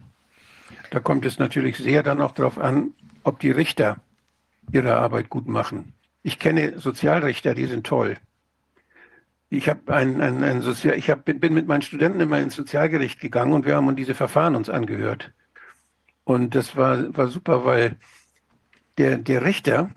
Da 0.90 1.00
kommt 1.00 1.24
es 1.24 1.38
natürlich 1.38 1.76
sehr 1.78 2.02
dann 2.02 2.20
auch 2.20 2.32
darauf 2.32 2.58
an, 2.58 2.94
ob 3.22 3.40
die 3.40 3.50
Richter 3.50 3.96
ihre 4.72 4.96
Arbeit 4.96 5.28
gut 5.28 5.48
machen. 5.48 5.94
Ich 6.22 6.38
kenne 6.38 6.78
Sozialrichter, 6.78 7.54
die 7.54 7.66
sind 7.66 7.86
toll. 7.86 8.18
Ich 9.52 9.68
habe 9.68 9.92
ein, 9.92 10.20
ein, 10.20 10.44
ein 10.44 10.62
Sozial, 10.62 10.96
ich 10.96 11.10
hab, 11.10 11.24
bin 11.24 11.52
mit 11.54 11.66
meinen 11.66 11.82
Studenten 11.82 12.20
immer 12.20 12.38
ins 12.40 12.54
Sozialgericht 12.54 13.20
gegangen 13.20 13.52
und 13.52 13.66
wir 13.66 13.74
haben 13.74 13.88
uns 13.88 13.96
diese 13.96 14.14
Verfahren 14.14 14.54
uns 14.54 14.70
angehört. 14.70 15.32
Und 16.22 16.54
das 16.54 16.76
war, 16.76 17.16
war 17.16 17.26
super, 17.28 17.64
weil 17.64 17.96
der, 18.96 19.18
der 19.18 19.44
Richter, 19.44 19.90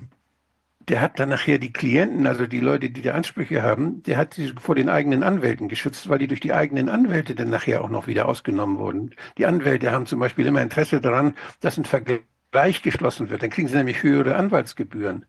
der 0.80 1.02
hat 1.02 1.20
dann 1.20 1.30
nachher 1.30 1.60
die 1.60 1.72
Klienten, 1.72 2.26
also 2.26 2.48
die 2.48 2.60
Leute, 2.60 2.90
die 2.90 3.04
die 3.04 3.12
Ansprüche 3.12 3.62
haben, 3.62 4.02
der 4.04 4.18
hat 4.18 4.34
sie 4.34 4.54
vor 4.60 4.74
den 4.74 4.90
eigenen 4.90 5.22
Anwälten 5.22 5.68
geschützt, 5.70 6.10
weil 6.10 6.18
die 6.18 6.28
durch 6.28 6.40
die 6.40 6.54
eigenen 6.54 6.90
Anwälte 6.90 7.36
dann 7.36 7.52
nachher 7.52 7.84
auch 7.84 7.90
noch 7.90 8.08
wieder 8.08 8.28
ausgenommen 8.28 8.80
wurden. 8.80 9.12
Die 9.38 9.46
Anwälte 9.46 9.92
haben 9.92 10.08
zum 10.08 10.20
Beispiel 10.20 10.48
immer 10.48 10.64
Interesse 10.64 11.00
daran, 11.00 11.36
dass 11.60 11.78
ein 11.78 11.86
Vergleich 11.86 12.82
geschlossen 12.82 13.30
wird. 13.30 13.44
Dann 13.44 13.52
kriegen 13.52 13.68
sie 13.68 13.78
nämlich 13.78 14.02
höhere 14.02 14.36
Anwaltsgebühren. 14.36 15.26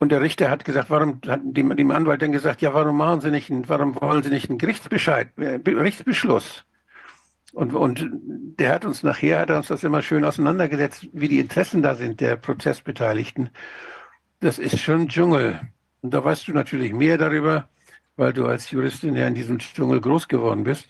Und 0.00 0.10
der 0.12 0.20
Richter 0.20 0.48
hat 0.50 0.64
gesagt, 0.64 0.90
warum 0.90 1.20
hat 1.26 1.40
dem, 1.42 1.74
dem 1.76 1.90
Anwalt 1.90 2.22
dann 2.22 2.32
gesagt, 2.32 2.62
ja, 2.62 2.72
warum 2.72 2.96
machen 2.96 3.20
Sie 3.20 3.30
nicht, 3.30 3.50
warum 3.68 4.00
wollen 4.00 4.22
Sie 4.22 4.30
nicht 4.30 4.48
einen 4.48 4.58
Gerichtsbescheid, 4.58 5.36
äh, 5.38 5.58
Gerichtsbeschluss? 5.58 6.64
Und, 7.52 7.74
und 7.74 8.08
der 8.58 8.74
hat 8.74 8.84
uns 8.84 9.02
nachher, 9.02 9.40
hat 9.40 9.50
uns 9.50 9.68
das 9.68 9.82
immer 9.82 10.02
schön 10.02 10.24
auseinandergesetzt, 10.24 11.08
wie 11.12 11.28
die 11.28 11.40
Interessen 11.40 11.82
da 11.82 11.94
sind 11.96 12.20
der 12.20 12.36
Prozessbeteiligten. 12.36 13.50
Das 14.40 14.58
ist 14.58 14.78
schon 14.78 15.08
Dschungel. 15.08 15.60
Und 16.02 16.14
da 16.14 16.22
weißt 16.22 16.46
du 16.46 16.52
natürlich 16.52 16.92
mehr 16.92 17.18
darüber, 17.18 17.68
weil 18.16 18.32
du 18.32 18.46
als 18.46 18.70
Juristin 18.70 19.16
ja 19.16 19.26
in 19.26 19.34
diesem 19.34 19.58
Dschungel 19.58 20.00
groß 20.00 20.28
geworden 20.28 20.62
bist. 20.62 20.88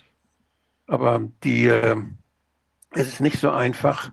Aber 0.86 1.22
die, 1.44 1.66
äh, 1.66 1.96
es 2.90 3.08
ist 3.08 3.20
nicht 3.20 3.38
so 3.38 3.50
einfach. 3.50 4.12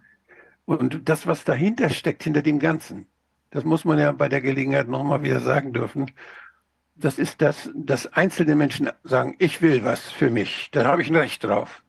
Und 0.65 1.09
das, 1.09 1.27
was 1.27 1.43
dahinter 1.43 1.89
steckt, 1.89 2.23
hinter 2.23 2.41
dem 2.41 2.59
Ganzen, 2.59 3.07
das 3.55 3.63
muss 3.63 3.85
man 3.85 3.97
ja 3.97 4.11
bei 4.11 4.27
der 4.27 4.41
Gelegenheit 4.41 4.89
nochmal 4.89 5.23
wieder 5.23 5.39
sagen 5.39 5.71
dürfen, 5.71 6.11
das 6.95 7.17
ist 7.17 7.41
das, 7.41 7.69
dass 7.73 8.11
einzelne 8.11 8.55
Menschen 8.55 8.89
sagen, 9.03 9.35
ich 9.39 9.61
will 9.61 9.85
was 9.85 10.11
für 10.11 10.29
mich, 10.29 10.69
da 10.71 10.85
habe 10.85 11.01
ich 11.01 11.09
ein 11.09 11.15
Recht 11.15 11.43
drauf. 11.43 11.81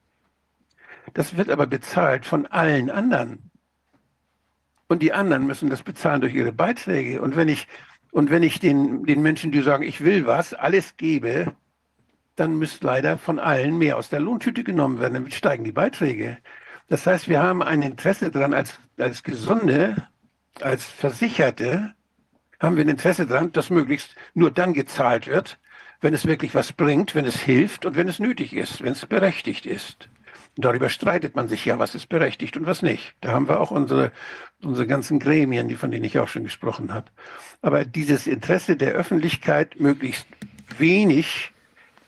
Das 1.12 1.36
wird 1.36 1.50
aber 1.50 1.66
bezahlt 1.66 2.24
von 2.24 2.46
allen 2.46 2.88
anderen. 2.88 3.50
Und 4.88 5.02
die 5.02 5.12
anderen 5.12 5.46
müssen 5.46 5.68
das 5.68 5.82
bezahlen 5.82 6.20
durch 6.20 6.34
ihre 6.34 6.52
Beiträge. 6.52 7.20
Und 7.20 7.34
wenn 7.34 7.48
ich, 7.48 7.66
und 8.12 8.30
wenn 8.30 8.44
ich 8.44 8.60
den, 8.60 9.04
den 9.04 9.22
Menschen, 9.22 9.50
die 9.50 9.62
sagen, 9.62 9.82
ich 9.82 10.04
will 10.04 10.26
was, 10.26 10.54
alles 10.54 10.96
gebe, 10.96 11.52
dann 12.36 12.58
müsste 12.58 12.86
leider 12.86 13.18
von 13.18 13.40
allen 13.40 13.76
mehr 13.76 13.96
aus 13.96 14.08
der 14.08 14.20
Lohntüte 14.20 14.62
genommen 14.62 15.00
werden, 15.00 15.14
damit 15.14 15.34
steigen 15.34 15.64
die 15.64 15.72
Beiträge. 15.72 16.38
Das 16.88 17.06
heißt, 17.06 17.28
wir 17.28 17.42
haben 17.42 17.62
ein 17.62 17.82
Interesse 17.82 18.30
daran, 18.30 18.54
als, 18.54 18.78
als 18.98 19.24
Gesunde 19.24 19.96
als 20.62 20.84
Versicherte 20.84 21.94
haben 22.60 22.76
wir 22.76 22.84
ein 22.84 22.88
Interesse 22.88 23.26
daran, 23.26 23.52
dass 23.52 23.70
möglichst 23.70 24.14
nur 24.34 24.50
dann 24.50 24.72
gezahlt 24.72 25.26
wird, 25.26 25.58
wenn 26.00 26.14
es 26.14 26.26
wirklich 26.26 26.54
was 26.54 26.72
bringt, 26.72 27.14
wenn 27.14 27.24
es 27.24 27.40
hilft 27.40 27.84
und 27.86 27.96
wenn 27.96 28.08
es 28.08 28.18
nötig 28.18 28.54
ist, 28.54 28.82
wenn 28.82 28.92
es 28.92 29.04
berechtigt 29.06 29.66
ist. 29.66 30.08
Und 30.56 30.64
darüber 30.64 30.88
streitet 30.88 31.36
man 31.36 31.48
sich 31.48 31.64
ja, 31.66 31.78
was 31.78 31.94
ist 31.94 32.08
berechtigt 32.08 32.56
und 32.56 32.64
was 32.66 32.80
nicht. 32.82 33.14
Da 33.20 33.32
haben 33.32 33.48
wir 33.48 33.60
auch 33.60 33.70
unsere, 33.70 34.12
unsere 34.62 34.86
ganzen 34.86 35.18
Gremien, 35.18 35.68
von 35.76 35.90
denen 35.90 36.04
ich 36.04 36.18
auch 36.18 36.28
schon 36.28 36.44
gesprochen 36.44 36.94
habe. 36.94 37.10
Aber 37.60 37.84
dieses 37.84 38.26
Interesse 38.26 38.76
der 38.76 38.92
Öffentlichkeit, 38.92 39.78
möglichst 39.78 40.26
wenig 40.78 41.52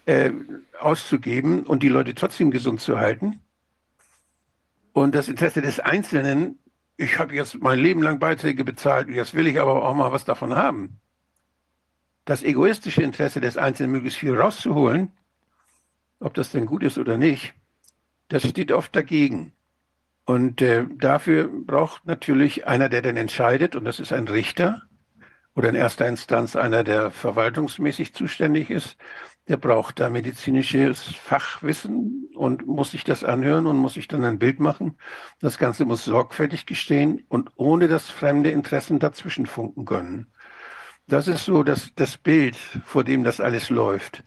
äh, 0.06 0.30
auszugeben 0.80 1.64
und 1.64 1.82
die 1.82 1.88
Leute 1.88 2.14
trotzdem 2.14 2.50
gesund 2.50 2.80
zu 2.80 2.98
halten, 2.98 3.40
und 4.92 5.14
das 5.14 5.28
Interesse 5.28 5.62
des 5.62 5.78
Einzelnen, 5.78 6.58
ich 6.98 7.18
habe 7.18 7.34
jetzt 7.34 7.54
mein 7.62 7.78
Leben 7.78 8.02
lang 8.02 8.18
Beiträge 8.18 8.64
bezahlt, 8.64 9.08
jetzt 9.08 9.32
will 9.32 9.46
ich 9.46 9.60
aber 9.60 9.84
auch 9.84 9.94
mal 9.94 10.12
was 10.12 10.24
davon 10.24 10.56
haben. 10.56 11.00
Das 12.24 12.42
egoistische 12.42 13.02
Interesse 13.02 13.40
des 13.40 13.56
Einzelnen, 13.56 13.92
möglichst 13.92 14.18
viel 14.18 14.38
rauszuholen, 14.38 15.12
ob 16.18 16.34
das 16.34 16.50
denn 16.50 16.66
gut 16.66 16.82
ist 16.82 16.98
oder 16.98 17.16
nicht, 17.16 17.54
das 18.28 18.46
steht 18.46 18.72
oft 18.72 18.94
dagegen. 18.94 19.52
Und 20.24 20.60
äh, 20.60 20.86
dafür 20.90 21.48
braucht 21.48 22.04
natürlich 22.04 22.66
einer, 22.66 22.88
der 22.88 23.00
dann 23.00 23.16
entscheidet, 23.16 23.76
und 23.76 23.84
das 23.84 24.00
ist 24.00 24.12
ein 24.12 24.26
Richter 24.26 24.82
oder 25.54 25.68
in 25.68 25.76
erster 25.76 26.06
Instanz 26.06 26.56
einer, 26.56 26.82
der 26.82 27.12
verwaltungsmäßig 27.12 28.12
zuständig 28.12 28.70
ist, 28.70 28.98
der 29.48 29.56
braucht 29.56 29.98
da 29.98 30.10
medizinisches 30.10 31.02
Fachwissen 31.02 32.28
und 32.34 32.66
muss 32.66 32.90
sich 32.90 33.04
das 33.04 33.24
anhören 33.24 33.66
und 33.66 33.78
muss 33.78 33.94
sich 33.94 34.06
dann 34.08 34.24
ein 34.24 34.38
Bild 34.38 34.60
machen. 34.60 34.98
Das 35.40 35.58
Ganze 35.58 35.84
muss 35.84 36.04
sorgfältig 36.04 36.66
gestehen 36.66 37.24
und 37.28 37.50
ohne 37.56 37.88
dass 37.88 38.10
fremde 38.10 38.50
Interessen 38.50 38.98
dazwischen 38.98 39.46
funken 39.46 39.84
können. 39.84 40.26
Das 41.06 41.26
ist 41.26 41.46
so 41.46 41.62
das, 41.62 41.90
das 41.96 42.18
Bild, 42.18 42.56
vor 42.84 43.02
dem 43.04 43.24
das 43.24 43.40
alles 43.40 43.70
läuft. 43.70 44.22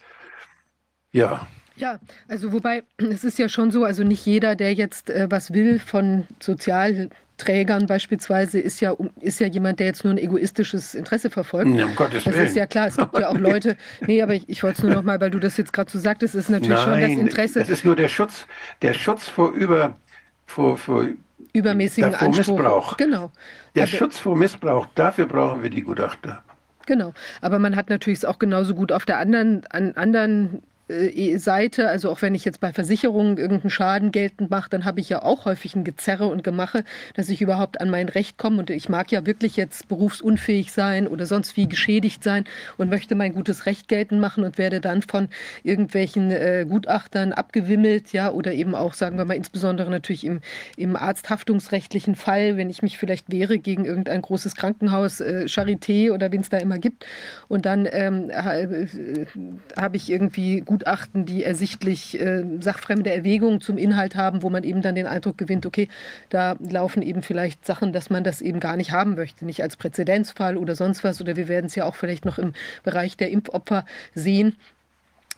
Ja, 1.12 1.46
ja, 1.76 1.98
also 2.28 2.52
wobei 2.52 2.84
es 2.98 3.24
ist 3.24 3.38
ja 3.38 3.48
schon 3.48 3.70
so, 3.70 3.84
also 3.84 4.04
nicht 4.04 4.26
jeder, 4.26 4.56
der 4.56 4.74
jetzt 4.74 5.08
äh, 5.08 5.26
was 5.30 5.52
will 5.52 5.78
von 5.78 6.26
Sozialträgern 7.42 7.86
beispielsweise, 7.86 8.58
ist 8.60 8.80
ja, 8.80 8.94
ist 9.20 9.40
ja 9.40 9.46
jemand, 9.46 9.80
der 9.80 9.86
jetzt 9.86 10.04
nur 10.04 10.14
ein 10.14 10.18
egoistisches 10.18 10.94
Interesse 10.94 11.30
verfolgt. 11.30 11.74
Ja, 11.74 11.86
um 11.86 11.94
Gottes 11.94 12.24
das 12.24 12.34
Willen. 12.34 12.46
ist 12.46 12.56
ja 12.56 12.66
klar, 12.66 12.88
es 12.88 12.96
gibt 12.96 13.18
ja 13.18 13.28
auch 13.28 13.38
Leute, 13.38 13.76
nee, 14.06 14.22
aber 14.22 14.34
ich, 14.34 14.48
ich 14.48 14.62
wollte 14.62 14.78
es 14.78 14.84
nur 14.84 14.94
noch 14.94 15.02
mal, 15.02 15.20
weil 15.20 15.30
du 15.30 15.38
das 15.38 15.56
jetzt 15.56 15.72
gerade 15.72 15.90
so 15.90 15.98
sagtest, 15.98 16.34
ist 16.34 16.50
natürlich 16.50 16.76
Nein, 16.76 16.84
schon 16.84 17.00
das 17.00 17.10
Interesse. 17.10 17.58
Das 17.60 17.68
ist 17.68 17.84
nur 17.84 17.96
der 17.96 18.08
Schutz, 18.08 18.46
der 18.80 18.94
Schutz 18.94 19.28
vor 19.28 19.50
über, 19.50 19.96
vor, 20.46 20.76
vor 20.78 21.06
übermäßigen 21.52 22.12
vor 22.12 22.22
Anspruch. 22.22 22.58
Missbrauch. 22.58 22.96
Genau. 22.96 23.30
Der 23.74 23.84
aber, 23.84 23.92
Schutz 23.92 24.18
vor 24.18 24.36
Missbrauch, 24.36 24.86
dafür 24.94 25.26
brauchen 25.26 25.62
wir 25.62 25.70
die 25.70 25.82
Gutachter. 25.82 26.42
Genau. 26.86 27.12
Aber 27.40 27.58
man 27.58 27.76
hat 27.76 27.90
natürlich 27.90 28.20
es 28.20 28.24
auch 28.24 28.38
genauso 28.38 28.74
gut 28.74 28.92
auf 28.92 29.04
der 29.04 29.18
anderen, 29.18 29.64
an 29.70 29.92
anderen 29.92 30.62
Seite, 31.38 31.88
also 31.88 32.10
auch 32.10 32.22
wenn 32.22 32.34
ich 32.34 32.44
jetzt 32.44 32.60
bei 32.60 32.72
Versicherungen 32.72 33.38
irgendeinen 33.38 33.70
Schaden 33.70 34.12
geltend 34.12 34.50
mache, 34.50 34.70
dann 34.70 34.84
habe 34.84 35.00
ich 35.00 35.08
ja 35.08 35.22
auch 35.22 35.44
häufig 35.44 35.74
ein 35.74 35.84
Gezerre 35.84 36.26
und 36.26 36.44
Gemache, 36.44 36.84
dass 37.14 37.28
ich 37.28 37.40
überhaupt 37.40 37.80
an 37.80 37.90
mein 37.90 38.08
Recht 38.08 38.38
komme. 38.38 38.58
Und 38.58 38.70
ich 38.70 38.88
mag 38.88 39.10
ja 39.12 39.26
wirklich 39.26 39.56
jetzt 39.56 39.88
berufsunfähig 39.88 40.72
sein 40.72 41.06
oder 41.08 41.26
sonst 41.26 41.56
wie 41.56 41.68
geschädigt 41.68 42.22
sein 42.24 42.44
und 42.76 42.90
möchte 42.90 43.14
mein 43.14 43.34
gutes 43.34 43.66
Recht 43.66 43.88
geltend 43.88 44.20
machen 44.20 44.44
und 44.44 44.58
werde 44.58 44.80
dann 44.80 45.02
von 45.02 45.28
irgendwelchen 45.62 46.30
äh, 46.30 46.66
Gutachtern 46.68 47.32
abgewimmelt, 47.32 48.12
ja, 48.12 48.30
oder 48.30 48.52
eben 48.52 48.74
auch, 48.74 48.94
sagen 48.94 49.18
wir 49.18 49.24
mal, 49.24 49.34
insbesondere 49.34 49.90
natürlich 49.90 50.24
im, 50.24 50.40
im 50.76 50.96
arzthaftungsrechtlichen 50.96 52.16
Fall, 52.16 52.56
wenn 52.56 52.70
ich 52.70 52.82
mich 52.82 52.98
vielleicht 52.98 53.30
wehre 53.30 53.58
gegen 53.58 53.84
irgendein 53.84 54.22
großes 54.22 54.54
Krankenhaus, 54.54 55.20
äh, 55.20 55.44
Charité 55.46 56.12
oder 56.12 56.32
wen 56.32 56.40
es 56.40 56.48
da 56.48 56.58
immer 56.58 56.78
gibt. 56.78 57.06
Und 57.48 57.66
dann 57.66 57.88
ähm, 57.90 58.30
äh, 58.30 59.26
habe 59.76 59.96
ich 59.96 60.10
irgendwie 60.10 60.60
gut 60.60 60.81
Gutachten, 60.82 61.24
die 61.24 61.44
ersichtlich 61.44 62.20
äh, 62.20 62.44
sachfremde 62.60 63.12
Erwägungen 63.12 63.60
zum 63.60 63.78
Inhalt 63.78 64.16
haben, 64.16 64.42
wo 64.42 64.50
man 64.50 64.64
eben 64.64 64.82
dann 64.82 64.96
den 64.96 65.06
Eindruck 65.06 65.38
gewinnt, 65.38 65.64
okay, 65.64 65.88
da 66.28 66.56
laufen 66.58 67.02
eben 67.02 67.22
vielleicht 67.22 67.64
Sachen, 67.64 67.92
dass 67.92 68.10
man 68.10 68.24
das 68.24 68.40
eben 68.40 68.58
gar 68.58 68.76
nicht 68.76 68.90
haben 68.90 69.14
möchte, 69.14 69.44
nicht 69.46 69.62
als 69.62 69.76
Präzedenzfall 69.76 70.56
oder 70.56 70.74
sonst 70.74 71.04
was. 71.04 71.20
Oder 71.20 71.36
wir 71.36 71.46
werden 71.46 71.66
es 71.66 71.76
ja 71.76 71.84
auch 71.84 71.94
vielleicht 71.94 72.24
noch 72.24 72.38
im 72.38 72.52
Bereich 72.82 73.16
der 73.16 73.30
Impfopfer 73.30 73.84
sehen, 74.14 74.56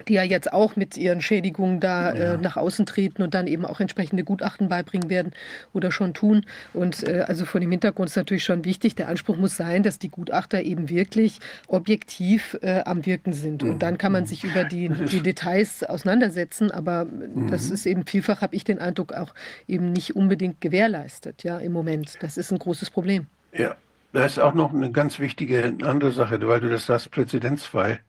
die 0.08 0.14
ja 0.14 0.22
jetzt 0.22 0.52
auch 0.52 0.76
mit 0.76 0.96
ihren 0.96 1.20
Schädigungen 1.20 1.80
da 1.80 2.10
äh, 2.10 2.18
ja. 2.18 2.34
äh, 2.34 2.36
nach 2.38 2.56
außen 2.56 2.86
treten 2.86 3.22
und 3.22 3.34
dann 3.34 3.46
eben 3.46 3.64
auch 3.64 3.80
entsprechende 3.80 4.24
Gutachten 4.24 4.68
beibringen 4.68 5.08
werden 5.08 5.32
oder 5.72 5.92
schon 5.92 6.14
tun. 6.14 6.44
Und 6.72 7.06
äh, 7.06 7.24
also 7.26 7.44
von 7.44 7.60
dem 7.60 7.70
Hintergrund 7.70 8.10
ist 8.10 8.16
natürlich 8.16 8.44
schon 8.44 8.64
wichtig, 8.64 8.94
der 8.96 9.08
Anspruch 9.08 9.36
muss 9.36 9.56
sein, 9.56 9.82
dass 9.82 9.98
die 9.98 10.10
Gutachter 10.10 10.62
eben 10.62 10.88
wirklich 10.88 11.38
objektiv 11.68 12.58
äh, 12.62 12.82
am 12.84 13.06
Wirken 13.06 13.32
sind. 13.32 13.62
Und 13.62 13.82
dann 13.82 13.98
kann 13.98 14.12
man 14.12 14.24
mhm. 14.24 14.26
sich 14.28 14.44
über 14.44 14.64
die, 14.64 14.88
die 14.88 15.20
Details 15.20 15.84
auseinandersetzen, 15.84 16.70
aber 16.70 17.04
mhm. 17.04 17.50
das 17.50 17.70
ist 17.70 17.86
eben 17.86 18.06
vielfach, 18.06 18.40
habe 18.40 18.56
ich 18.56 18.64
den 18.64 18.78
Eindruck, 18.78 19.12
auch 19.12 19.34
eben 19.68 19.92
nicht 19.92 20.16
unbedingt 20.16 20.60
gewährleistet, 20.60 21.42
ja, 21.44 21.58
im 21.58 21.72
Moment. 21.72 22.18
Das 22.20 22.36
ist 22.36 22.50
ein 22.50 22.58
großes 22.58 22.90
Problem. 22.90 23.26
Ja, 23.52 23.76
da 24.12 24.24
ist 24.24 24.38
auch 24.38 24.54
noch 24.54 24.72
eine 24.72 24.90
ganz 24.90 25.18
wichtige 25.18 25.74
andere 25.82 26.12
Sache, 26.12 26.40
weil 26.46 26.60
du 26.60 26.68
das 26.68 26.86
sagst, 26.86 27.10
Präzedenzfall. 27.10 28.00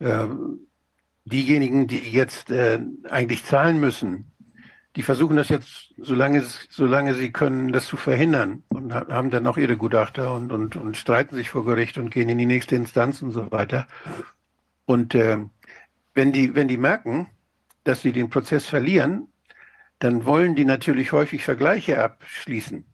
Ähm, 0.00 0.60
diejenigen, 1.28 1.86
die 1.86 1.98
jetzt 1.98 2.50
äh, 2.50 2.80
eigentlich 3.08 3.44
zahlen 3.44 3.80
müssen, 3.80 4.32
die 4.96 5.02
versuchen 5.02 5.36
das 5.36 5.48
jetzt, 5.48 5.94
solange, 5.96 6.44
solange 6.70 7.14
sie 7.14 7.30
können, 7.30 7.72
das 7.72 7.86
zu 7.86 7.96
verhindern 7.96 8.64
und 8.68 8.92
haben 8.92 9.30
dann 9.30 9.46
auch 9.46 9.56
ihre 9.56 9.76
Gutachter 9.76 10.34
und, 10.34 10.50
und, 10.50 10.76
und 10.76 10.96
streiten 10.96 11.36
sich 11.36 11.50
vor 11.50 11.64
Gericht 11.64 11.98
und 11.98 12.10
gehen 12.10 12.28
in 12.28 12.38
die 12.38 12.46
nächste 12.46 12.74
Instanz 12.74 13.22
und 13.22 13.30
so 13.30 13.50
weiter. 13.52 13.86
Und 14.86 15.14
äh, 15.14 15.38
wenn, 16.14 16.32
die, 16.32 16.54
wenn 16.54 16.66
die 16.66 16.78
merken, 16.78 17.28
dass 17.84 18.02
sie 18.02 18.12
den 18.12 18.28
Prozess 18.28 18.66
verlieren, 18.66 19.28
dann 19.98 20.24
wollen 20.24 20.54
die 20.54 20.64
natürlich 20.64 21.12
häufig 21.12 21.44
Vergleiche 21.44 22.02
abschließen. 22.02 22.84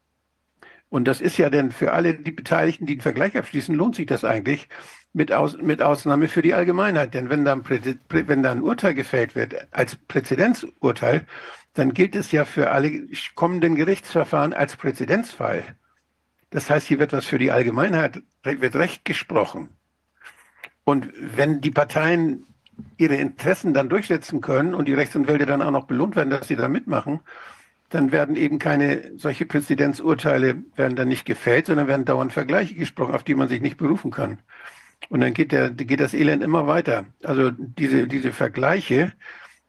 Und 0.89 1.09
das 1.09 1.21
ist 1.21 1.39
ja 1.39 1.51
dann 1.51 1.73
für 1.73 1.93
alle 1.93 2.15
die 2.15 2.33
Beteiligten, 2.33 2.87
die 2.87 2.95
einen 2.95 3.01
Vergleich 3.01 3.37
abschließen, 3.37 3.75
lohnt 3.75 3.97
sich 3.97 4.07
das 4.07 4.25
eigentlich, 4.25 4.69
mit, 5.15 5.33
Aus, 5.33 5.57
mit 5.57 5.81
Ausnahme 5.81 6.29
für 6.29 6.43
die 6.43 6.53
Allgemeinheit. 6.53 7.15
Denn 7.15 7.31
wenn 7.31 7.45
da, 7.45 7.55
ein, 7.55 7.65
wenn 8.11 8.43
da 8.43 8.53
ein 8.53 8.63
Urteil 8.63 8.95
gefällt 8.95 9.35
wird 9.35 9.55
als 9.71 9.97
Präzedenzurteil, 9.97 11.27
dann 11.73 11.95
gilt 11.95 12.15
es 12.15 12.31
ja 12.31 12.45
für 12.45 12.71
alle 12.71 13.09
kommenden 13.35 13.75
Gerichtsverfahren 13.77 14.53
als 14.53 14.77
Präzedenzfall. 14.77 15.65
Das 16.51 16.69
heißt, 16.69 16.87
hier 16.87 16.99
wird 16.99 17.13
was 17.13 17.27
für 17.27 17.39
die 17.39 17.51
Allgemeinheit, 17.51 18.23
wird 18.43 18.77
Recht 18.77 19.05
gesprochen. 19.05 19.71
Und 20.85 21.11
wenn 21.19 21.61
die 21.61 21.71
Parteien 21.71 22.47
ihre 22.97 23.17
Interessen 23.17 23.73
dann 23.73 23.89
durchsetzen 23.89 24.41
können 24.41 24.75
und 24.75 24.87
die 24.87 24.95
Rechtsanwälte 24.95 25.47
dann 25.47 25.63
auch 25.63 25.71
noch 25.71 25.87
belohnt 25.87 26.17
werden, 26.17 26.31
dass 26.31 26.49
sie 26.49 26.57
da 26.57 26.69
mitmachen, 26.69 27.21
dann 27.89 28.13
werden 28.13 28.37
eben 28.37 28.59
keine 28.59 29.13
solche 29.17 29.47
Präzedenzurteile 29.47 30.63
werden 30.75 30.97
dann 30.97 31.09
nicht 31.09 31.25
gefällt, 31.25 31.67
sondern 31.67 31.87
werden 31.87 32.05
dauernd 32.05 32.33
Vergleiche 32.33 32.75
gesprochen, 32.75 33.15
auf 33.15 33.23
die 33.23 33.35
man 33.35 33.49
sich 33.49 33.61
nicht 33.61 33.77
berufen 33.77 34.11
kann. 34.11 34.39
Und 35.09 35.21
dann 35.21 35.35
geht, 35.35 35.53
der, 35.53 35.71
geht 35.71 36.01
das 36.01 36.15
Elend 36.15 36.43
immer 36.43 36.67
weiter. 36.67 37.07
Also 37.23 37.51
diese, 37.51 38.07
diese 38.07 38.33
Vergleiche, 38.33 39.13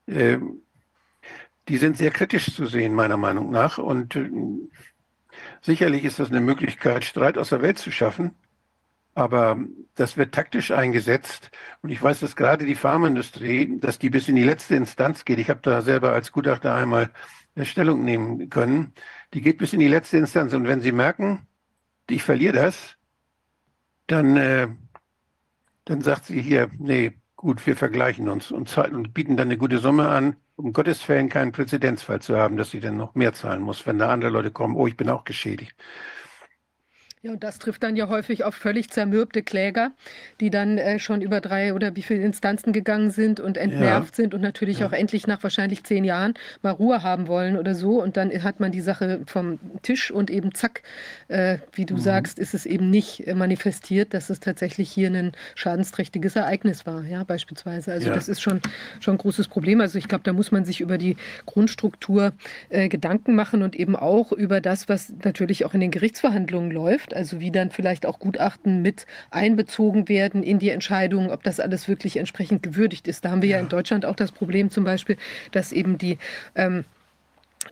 äh, 0.07 0.37
die 1.67 1.77
sind 1.77 1.97
sehr 1.97 2.11
kritisch 2.11 2.53
zu 2.53 2.65
sehen, 2.67 2.93
meiner 2.93 3.17
Meinung 3.17 3.51
nach. 3.51 3.77
Und 3.77 4.15
äh, 4.15 4.29
sicherlich 5.61 6.03
ist 6.03 6.19
das 6.19 6.29
eine 6.29 6.41
Möglichkeit, 6.41 7.05
Streit 7.05 7.37
aus 7.37 7.49
der 7.49 7.61
Welt 7.61 7.77
zu 7.77 7.91
schaffen. 7.91 8.35
Aber 9.13 9.57
das 9.95 10.17
wird 10.17 10.33
taktisch 10.35 10.71
eingesetzt. 10.71 11.49
Und 11.81 11.89
ich 11.89 12.01
weiß, 12.01 12.19
dass 12.19 12.35
gerade 12.35 12.65
die 12.65 12.75
Pharmaindustrie, 12.75 13.79
dass 13.79 13.97
die 13.97 14.09
bis 14.09 14.27
in 14.27 14.35
die 14.35 14.43
letzte 14.43 14.75
Instanz 14.75 15.23
geht. 15.23 15.39
Ich 15.39 15.49
habe 15.49 15.61
da 15.63 15.81
selber 15.81 16.11
als 16.11 16.33
Gutachter 16.33 16.75
einmal 16.75 17.11
Stellung 17.63 18.03
nehmen 18.03 18.49
können. 18.49 18.93
Die 19.33 19.41
geht 19.41 19.57
bis 19.57 19.71
in 19.71 19.79
die 19.79 19.87
letzte 19.87 20.17
Instanz. 20.17 20.53
Und 20.53 20.67
wenn 20.67 20.81
sie 20.81 20.91
merken, 20.91 21.47
ich 22.09 22.23
verliere 22.23 22.53
das, 22.53 22.97
dann, 24.07 24.37
äh, 24.37 24.67
dann 25.85 26.01
sagt 26.01 26.25
sie 26.25 26.41
hier, 26.41 26.69
nee, 26.77 27.13
gut, 27.35 27.65
wir 27.65 27.75
vergleichen 27.77 28.29
uns 28.29 28.51
und, 28.51 28.75
und 28.77 29.13
bieten 29.13 29.37
dann 29.37 29.47
eine 29.47 29.57
gute 29.57 29.79
Summe 29.79 30.09
an, 30.09 30.35
um 30.55 30.73
Gottes 30.73 31.01
Fällen 31.01 31.29
keinen 31.29 31.51
Präzedenzfall 31.51 32.21
zu 32.21 32.37
haben, 32.37 32.57
dass 32.57 32.71
sie 32.71 32.79
dann 32.79 32.97
noch 32.97 33.15
mehr 33.15 33.33
zahlen 33.33 33.61
muss, 33.61 33.85
wenn 33.85 33.97
da 33.99 34.09
andere 34.09 34.31
Leute 34.31 34.51
kommen, 34.51 34.75
oh, 34.75 34.87
ich 34.87 34.97
bin 34.97 35.09
auch 35.09 35.23
geschädigt. 35.25 35.75
Ja, 37.25 37.31
und 37.31 37.43
das 37.43 37.57
trifft 37.57 37.81
dann 37.81 37.95
ja 37.95 38.07
häufig 38.07 38.43
auf 38.43 38.53
völlig 38.53 38.91
zermürbte 38.91 39.41
Kläger, 39.41 39.89
die 40.39 40.51
dann 40.51 40.77
äh, 40.77 40.99
schon 40.99 41.23
über 41.23 41.41
drei 41.41 41.73
oder 41.73 41.95
wie 41.95 42.03
viele 42.03 42.21
Instanzen 42.21 42.71
gegangen 42.71 43.09
sind 43.09 43.39
und 43.39 43.57
entnervt 43.57 44.11
ja. 44.11 44.15
sind 44.15 44.35
und 44.35 44.41
natürlich 44.41 44.79
ja. 44.79 44.87
auch 44.87 44.91
endlich 44.91 45.25
nach 45.25 45.41
wahrscheinlich 45.41 45.83
zehn 45.83 46.03
Jahren 46.03 46.35
mal 46.61 46.69
Ruhe 46.69 47.01
haben 47.01 47.27
wollen 47.27 47.57
oder 47.57 47.73
so. 47.73 47.99
Und 47.99 48.15
dann 48.15 48.31
hat 48.43 48.59
man 48.59 48.71
die 48.71 48.81
Sache 48.81 49.21
vom 49.25 49.57
Tisch 49.81 50.11
und 50.11 50.29
eben 50.29 50.53
zack, 50.53 50.83
äh, 51.27 51.57
wie 51.73 51.87
du 51.87 51.95
mhm. 51.95 51.99
sagst, 51.99 52.37
ist 52.37 52.53
es 52.53 52.67
eben 52.67 52.91
nicht 52.91 53.25
äh, 53.25 53.33
manifestiert, 53.33 54.13
dass 54.13 54.29
es 54.29 54.39
tatsächlich 54.39 54.91
hier 54.91 55.09
ein 55.09 55.31
schadensträchtiges 55.55 56.35
Ereignis 56.35 56.85
war, 56.85 57.05
ja, 57.05 57.23
beispielsweise. 57.23 57.91
Also 57.91 58.09
ja. 58.09 58.13
das 58.13 58.29
ist 58.29 58.39
schon, 58.39 58.61
schon 58.99 59.15
ein 59.15 59.17
großes 59.17 59.47
Problem. 59.47 59.81
Also 59.81 59.97
ich 59.97 60.07
glaube, 60.07 60.23
da 60.25 60.31
muss 60.31 60.51
man 60.51 60.63
sich 60.63 60.79
über 60.79 60.99
die 60.99 61.17
Grundstruktur 61.47 62.33
äh, 62.69 62.87
Gedanken 62.87 63.33
machen 63.33 63.63
und 63.63 63.75
eben 63.75 63.95
auch 63.95 64.31
über 64.31 64.61
das, 64.61 64.87
was 64.87 65.11
natürlich 65.23 65.65
auch 65.65 65.73
in 65.73 65.79
den 65.79 65.89
Gerichtsverhandlungen 65.89 66.69
läuft 66.69 67.14
also 67.15 67.39
wie 67.39 67.51
dann 67.51 67.71
vielleicht 67.71 68.05
auch 68.05 68.19
Gutachten 68.19 68.81
mit 68.81 69.05
einbezogen 69.31 70.09
werden 70.09 70.43
in 70.43 70.59
die 70.59 70.69
Entscheidung, 70.69 71.31
ob 71.31 71.43
das 71.43 71.59
alles 71.59 71.87
wirklich 71.87 72.17
entsprechend 72.17 72.63
gewürdigt 72.63 73.07
ist. 73.07 73.25
Da 73.25 73.31
haben 73.31 73.41
wir 73.41 73.49
ja, 73.49 73.57
ja 73.57 73.63
in 73.63 73.69
Deutschland 73.69 74.05
auch 74.05 74.15
das 74.15 74.31
Problem 74.31 74.69
zum 74.69 74.83
Beispiel, 74.83 75.17
dass 75.51 75.71
eben 75.71 75.97
die 75.97 76.17
ähm, 76.55 76.85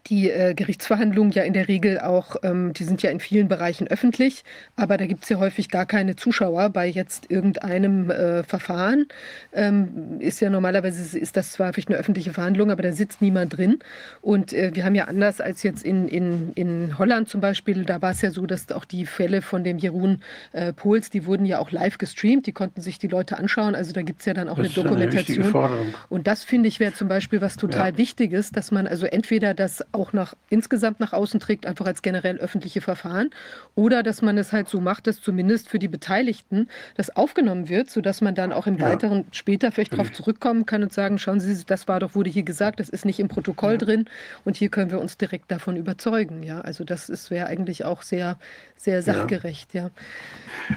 die 0.08 0.30
äh, 0.30 0.54
Gerichtsverhandlungen 0.54 1.32
ja 1.32 1.44
in 1.44 1.54
der 1.54 1.68
Regel 1.68 2.00
auch, 2.00 2.36
ähm, 2.44 2.74
die 2.74 2.84
sind 2.84 3.02
ja 3.02 3.10
in 3.10 3.20
vielen 3.20 3.48
Bereichen 3.48 3.88
öffentlich, 3.88 4.44
aber 4.76 4.98
da 4.98 5.06
gibt 5.06 5.24
es 5.24 5.30
ja 5.30 5.40
häufig 5.40 5.70
gar 5.70 5.86
keine 5.86 6.16
Zuschauer 6.16 6.70
bei 6.70 6.88
jetzt 6.88 7.30
irgendeinem 7.30 8.10
äh, 8.10 8.44
Verfahren. 8.44 9.08
Ähm, 9.54 10.20
ist 10.20 10.40
ja 10.42 10.50
normalerweise, 10.50 11.18
ist 11.18 11.38
das 11.38 11.52
zwar 11.52 11.74
vielleicht 11.74 11.90
eine 11.90 11.98
öffentliche 11.98 12.34
Verhandlung, 12.34 12.72
aber 12.72 12.84
da 12.84 12.92
sitzt 12.92 13.22
niemand 13.22 13.58
drin. 13.58 13.80
Und 14.22 14.54
äh, 14.54 14.72
wir 14.74 14.86
haben 14.86 14.96
ja 14.96 15.06
anders 15.06 15.42
als 15.42 15.64
jetzt 15.64 15.84
in, 15.84 16.08
in, 16.08 16.54
in 16.54 16.98
Holland 16.98 17.30
zum 17.30 17.42
Beispiel, 17.42 17.86
da 17.86 18.02
war 18.02 18.12
es 18.12 18.22
ja 18.22 18.32
so, 18.32 18.46
dass 18.46 18.72
auch 18.72 18.86
die 18.86 19.06
Fälle 19.06 19.42
von 19.42 19.64
dem 19.64 19.78
Jeroen 19.78 20.22
äh, 20.52 20.74
Pohls, 20.74 21.10
die 21.10 21.26
wurden 21.26 21.46
ja 21.46 21.60
auch 21.60 21.72
live 21.72 21.98
gestreamt, 21.98 22.48
die 22.48 22.52
konnten 22.52 22.82
sich 22.82 23.00
die 23.00 23.08
Leute 23.08 23.38
anschauen. 23.38 23.76
Also 23.76 23.94
da 23.94 24.02
gibt 24.02 24.22
es 24.22 24.26
ja 24.26 24.34
dann 24.34 24.50
auch 24.50 24.58
das 24.58 24.78
eine 24.78 24.88
Dokumentation. 24.88 25.56
Eine 25.56 25.94
und 26.10 26.28
das 26.28 26.44
finde 26.44 26.70
ich 26.70 26.80
wäre 26.80 26.94
zum 26.94 27.08
Beispiel 27.08 27.42
was 27.42 27.56
total 27.56 27.92
ja. 27.92 27.98
Wichtiges, 27.98 28.52
dass 28.52 28.72
man 28.72 28.88
also 28.88 29.06
entweder 29.06 29.54
das 29.54 29.83
auch 29.92 30.14
nach, 30.14 30.36
insgesamt 30.50 31.00
nach 31.00 31.14
außen 31.14 31.40
trägt, 31.40 31.66
einfach 31.66 31.86
als 31.86 32.02
generell 32.02 32.38
öffentliche 32.38 32.82
Verfahren. 32.82 33.30
Oder 33.76 34.04
dass 34.04 34.22
man 34.22 34.38
es 34.38 34.52
halt 34.52 34.70
so 34.70 34.80
macht, 34.80 35.08
dass 35.08 35.22
zumindest 35.22 35.70
für 35.70 35.80
die 35.80 35.88
Beteiligten 35.88 36.70
das 36.96 37.16
aufgenommen 37.16 37.70
wird, 37.70 37.90
sodass 37.90 38.22
man 38.22 38.36
dann 38.36 38.54
auch 38.54 38.68
im 38.68 38.78
ja. 38.78 38.90
Weiteren 38.90 39.26
später 39.32 39.72
vielleicht 39.72 39.94
darauf 39.94 40.12
zurückkommen 40.12 40.66
kann 40.66 40.84
und 40.84 40.94
sagen, 40.94 41.20
schauen 41.20 41.40
Sie, 41.40 41.64
das 41.66 41.88
war 41.88 42.00
doch, 42.00 42.16
wurde 42.16 42.30
hier 42.30 42.44
gesagt, 42.44 42.80
das 42.80 42.90
ist 42.90 43.06
nicht 43.06 43.20
im 43.20 43.28
Protokoll 43.28 43.74
ja. 43.74 43.78
drin 43.78 44.06
und 44.46 44.58
hier 44.58 44.70
können 44.70 44.92
wir 44.92 45.00
uns 45.00 45.18
direkt 45.18 45.52
davon 45.52 45.76
überzeugen. 45.76 46.44
Ja, 46.44 46.62
also 46.62 46.84
das 46.84 47.30
wäre 47.30 47.48
eigentlich 47.48 47.86
auch 47.86 48.02
sehr, 48.02 48.38
sehr 48.84 49.02
sachgerecht. 49.02 49.74
Ja. 49.74 49.84
ja. 49.84 49.90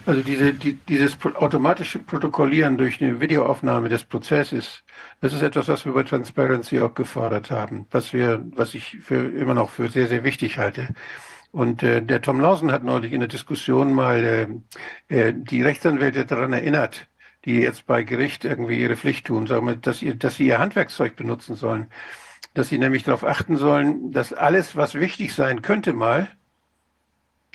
Also 0.06 0.22
diese, 0.22 0.52
die, 0.54 0.74
dieses 0.88 1.16
automatische 1.22 1.98
Protokollieren 1.98 2.78
durch 2.78 3.02
eine 3.02 3.20
Videoaufnahme 3.20 3.88
des 3.88 4.04
Prozesses 4.04 4.84
das 5.20 5.32
ist 5.32 5.42
etwas, 5.42 5.68
was 5.68 5.84
wir 5.84 5.92
bei 5.92 6.02
Transparency 6.02 6.80
auch 6.80 6.94
gefordert 6.94 7.50
haben, 7.50 7.86
was 7.90 8.12
wir, 8.12 8.44
was 8.54 8.74
ich 8.74 8.98
für 9.00 9.16
immer 9.16 9.54
noch 9.54 9.70
für 9.70 9.88
sehr, 9.88 10.08
sehr 10.08 10.24
wichtig 10.24 10.58
halte. 10.58 10.88
Und 11.52 11.82
äh, 11.82 12.02
der 12.02 12.20
Tom 12.20 12.40
Lausen 12.40 12.70
hat 12.70 12.84
neulich 12.84 13.12
in 13.12 13.20
der 13.20 13.28
Diskussion 13.28 13.94
mal 13.94 14.62
äh, 15.08 15.28
äh, 15.28 15.32
die 15.34 15.62
Rechtsanwälte 15.62 16.26
daran 16.26 16.52
erinnert, 16.52 17.06
die 17.46 17.54
jetzt 17.60 17.86
bei 17.86 18.02
Gericht 18.02 18.44
irgendwie 18.44 18.80
ihre 18.80 18.96
Pflicht 18.96 19.26
tun, 19.26 19.46
sagen 19.46 19.66
wir, 19.66 19.76
dass, 19.76 20.02
ihr, 20.02 20.14
dass 20.16 20.36
sie 20.36 20.46
ihr 20.48 20.58
Handwerkszeug 20.58 21.16
benutzen 21.16 21.54
sollen. 21.56 21.88
Dass 22.52 22.68
sie 22.68 22.78
nämlich 22.78 23.04
darauf 23.04 23.24
achten 23.24 23.56
sollen, 23.56 24.12
dass 24.12 24.32
alles, 24.32 24.76
was 24.76 24.94
wichtig 24.94 25.34
sein 25.34 25.62
könnte 25.62 25.92
mal, 25.92 26.28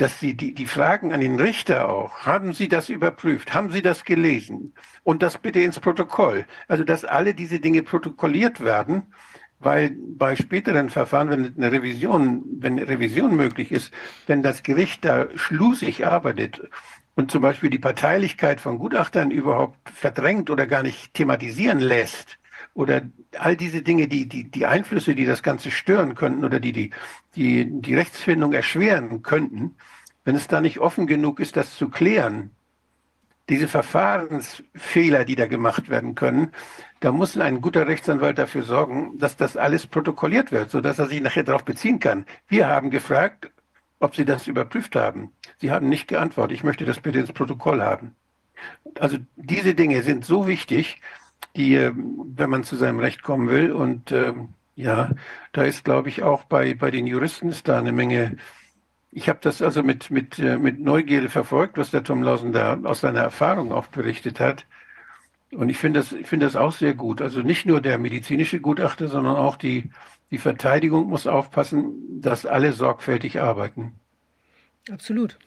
dass 0.01 0.19
Sie 0.19 0.33
die, 0.33 0.55
die 0.55 0.65
Fragen 0.65 1.13
an 1.13 1.21
den 1.21 1.39
Richter 1.39 1.87
auch, 1.87 2.25
haben 2.25 2.53
Sie 2.53 2.67
das 2.67 2.89
überprüft? 2.89 3.53
Haben 3.53 3.69
Sie 3.69 3.83
das 3.83 4.03
gelesen? 4.03 4.73
Und 5.03 5.21
das 5.21 5.37
bitte 5.37 5.59
ins 5.61 5.79
Protokoll. 5.79 6.45
Also, 6.67 6.83
dass 6.83 7.05
alle 7.05 7.35
diese 7.35 7.59
Dinge 7.59 7.83
protokolliert 7.83 8.61
werden, 8.61 9.13
weil 9.59 9.95
bei 10.17 10.35
späteren 10.35 10.89
Verfahren, 10.89 11.29
wenn 11.29 11.53
eine 11.55 11.71
Revision, 11.71 12.43
wenn 12.59 12.79
eine 12.79 12.87
Revision 12.87 13.35
möglich 13.35 13.71
ist, 13.71 13.93
wenn 14.25 14.41
das 14.41 14.63
Gericht 14.63 15.05
da 15.05 15.27
schlusig 15.35 16.03
arbeitet 16.03 16.67
und 17.13 17.29
zum 17.29 17.43
Beispiel 17.43 17.69
die 17.69 17.77
Parteilichkeit 17.77 18.59
von 18.59 18.79
Gutachtern 18.79 19.29
überhaupt 19.29 19.77
verdrängt 19.93 20.49
oder 20.49 20.65
gar 20.65 20.81
nicht 20.81 21.13
thematisieren 21.13 21.79
lässt, 21.79 22.39
oder 22.73 23.01
all 23.37 23.57
diese 23.57 23.81
Dinge, 23.81 24.07
die, 24.07 24.27
die, 24.27 24.49
die 24.49 24.65
Einflüsse, 24.65 25.13
die 25.13 25.25
das 25.25 25.43
Ganze 25.43 25.71
stören 25.71 26.15
könnten 26.15 26.45
oder 26.45 26.59
die, 26.59 26.71
die, 26.71 26.91
die, 27.35 27.67
die 27.69 27.95
Rechtsfindung 27.95 28.53
erschweren 28.53 29.21
könnten, 29.23 29.75
wenn 30.23 30.35
es 30.35 30.47
da 30.47 30.61
nicht 30.61 30.79
offen 30.79 31.07
genug 31.07 31.39
ist, 31.39 31.55
das 31.57 31.75
zu 31.75 31.89
klären, 31.89 32.51
diese 33.49 33.67
Verfahrensfehler, 33.67 35.25
die 35.25 35.35
da 35.35 35.47
gemacht 35.47 35.89
werden 35.89 36.15
können, 36.15 36.51
da 36.99 37.11
muss 37.11 37.37
ein 37.37 37.61
guter 37.61 37.87
Rechtsanwalt 37.87 38.37
dafür 38.37 38.63
sorgen, 38.63 39.17
dass 39.17 39.35
das 39.35 39.57
alles 39.57 39.87
protokolliert 39.87 40.51
wird, 40.51 40.71
sodass 40.71 40.99
er 40.99 41.07
sich 41.07 41.21
nachher 41.21 41.43
darauf 41.43 41.65
beziehen 41.65 41.99
kann. 41.99 42.25
Wir 42.47 42.67
haben 42.67 42.91
gefragt, 42.91 43.51
ob 43.99 44.15
Sie 44.15 44.25
das 44.25 44.47
überprüft 44.47 44.95
haben. 44.95 45.31
Sie 45.59 45.71
haben 45.71 45.89
nicht 45.89 46.07
geantwortet. 46.07 46.55
Ich 46.55 46.63
möchte 46.63 46.85
das 46.85 46.99
bitte 46.99 47.19
ins 47.19 47.33
Protokoll 47.33 47.81
haben. 47.81 48.15
Also 48.99 49.17
diese 49.35 49.75
Dinge 49.75 50.01
sind 50.03 50.25
so 50.25 50.47
wichtig, 50.47 51.01
die, 51.55 51.75
ähm, 51.75 52.33
wenn 52.35 52.49
man 52.49 52.63
zu 52.63 52.75
seinem 52.75 52.99
Recht 52.99 53.23
kommen 53.23 53.49
will. 53.49 53.71
Und 53.71 54.11
ähm, 54.11 54.49
ja, 54.75 55.11
da 55.51 55.63
ist, 55.63 55.83
glaube 55.83 56.09
ich, 56.09 56.23
auch 56.23 56.45
bei, 56.45 56.73
bei 56.73 56.91
den 56.91 57.07
Juristen 57.07 57.49
ist 57.49 57.67
da 57.67 57.77
eine 57.77 57.91
Menge 57.91 58.37
ich 59.11 59.27
habe 59.27 59.39
das 59.41 59.61
also 59.61 59.83
mit, 59.83 60.09
mit, 60.09 60.39
äh, 60.39 60.57
mit 60.57 60.79
Neugierde 60.79 61.29
verfolgt, 61.29 61.77
was 61.77 61.91
der 61.91 62.03
Tom 62.03 62.23
Lausen 62.23 62.53
da 62.53 62.79
aus 62.83 63.01
seiner 63.01 63.19
Erfahrung 63.19 63.71
auch 63.71 63.87
berichtet 63.87 64.39
hat. 64.39 64.65
Und 65.51 65.67
ich 65.69 65.77
finde 65.77 65.99
das, 65.99 66.13
ich 66.13 66.27
finde 66.27 66.45
das 66.45 66.55
auch 66.55 66.71
sehr 66.71 66.93
gut. 66.93 67.21
Also 67.21 67.41
nicht 67.41 67.65
nur 67.65 67.81
der 67.81 67.97
medizinische 67.97 68.61
Gutachter, 68.61 69.09
sondern 69.09 69.35
auch 69.35 69.57
die, 69.57 69.91
die 70.31 70.37
Verteidigung 70.37 71.07
muss 71.07 71.27
aufpassen, 71.27 72.21
dass 72.21 72.45
alle 72.45 72.71
sorgfältig 72.71 73.41
arbeiten. 73.41 73.99
Absolut. 74.89 75.37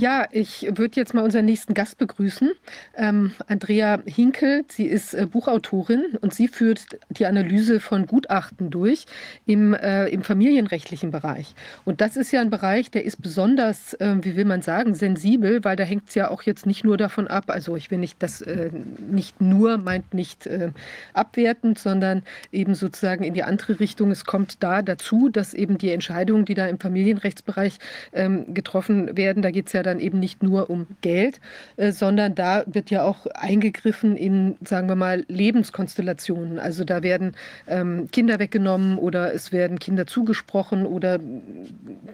Ja, 0.00 0.26
ich 0.30 0.66
würde 0.74 0.96
jetzt 0.96 1.12
mal 1.12 1.22
unseren 1.22 1.44
nächsten 1.44 1.74
Gast 1.74 1.98
begrüßen. 1.98 2.52
Ähm, 2.96 3.32
Andrea 3.46 4.00
Hinkel, 4.06 4.64
sie 4.68 4.86
ist 4.86 5.12
äh, 5.12 5.26
Buchautorin 5.26 6.16
und 6.20 6.32
sie 6.32 6.48
führt 6.48 6.86
die 7.10 7.26
Analyse 7.26 7.78
von 7.78 8.06
Gutachten 8.06 8.70
durch 8.70 9.04
im, 9.44 9.74
äh, 9.74 10.08
im 10.08 10.22
familienrechtlichen 10.22 11.10
Bereich. 11.10 11.54
Und 11.84 12.00
das 12.00 12.16
ist 12.16 12.32
ja 12.32 12.40
ein 12.40 12.48
Bereich, 12.50 12.90
der 12.90 13.04
ist 13.04 13.20
besonders, 13.20 13.92
äh, 13.94 14.16
wie 14.22 14.34
will 14.34 14.46
man 14.46 14.62
sagen, 14.62 14.94
sensibel, 14.94 15.62
weil 15.62 15.76
da 15.76 15.84
hängt 15.84 16.08
es 16.08 16.14
ja 16.14 16.30
auch 16.30 16.42
jetzt 16.42 16.64
nicht 16.64 16.84
nur 16.84 16.96
davon 16.96 17.28
ab, 17.28 17.44
also 17.48 17.76
ich 17.76 17.90
will 17.90 17.98
nicht 17.98 18.22
das 18.22 18.40
äh, 18.40 18.70
nicht 19.10 19.40
nur, 19.40 19.76
meint 19.76 20.14
nicht 20.14 20.46
äh, 20.46 20.70
abwertend, 21.12 21.78
sondern 21.78 22.22
eben 22.50 22.74
sozusagen 22.74 23.24
in 23.24 23.34
die 23.34 23.42
andere 23.42 23.78
Richtung. 23.78 24.10
Es 24.10 24.24
kommt 24.24 24.62
da 24.62 24.80
dazu, 24.80 25.28
dass 25.28 25.52
eben 25.52 25.76
die 25.76 25.90
Entscheidungen, 25.90 26.46
die 26.46 26.54
da 26.54 26.66
im 26.66 26.80
Familienrechtsbereich 26.80 27.78
ähm, 28.12 28.54
getroffen 28.54 29.16
werden, 29.16 29.42
Da 29.42 29.50
geht 29.50 29.66
es 29.66 29.72
ja 29.74 29.81
dann 29.82 30.00
eben 30.00 30.18
nicht 30.18 30.42
nur 30.42 30.70
um 30.70 30.86
Geld, 31.00 31.40
äh, 31.76 31.92
sondern 31.92 32.34
da 32.34 32.64
wird 32.66 32.90
ja 32.90 33.04
auch 33.04 33.26
eingegriffen 33.26 34.16
in, 34.16 34.56
sagen 34.64 34.88
wir 34.88 34.96
mal, 34.96 35.24
Lebenskonstellationen. 35.28 36.58
Also 36.58 36.84
da 36.84 37.02
werden 37.02 37.34
ähm, 37.66 38.08
Kinder 38.10 38.38
weggenommen 38.38 38.98
oder 38.98 39.34
es 39.34 39.52
werden 39.52 39.78
Kinder 39.78 40.06
zugesprochen 40.06 40.86
oder 40.86 41.18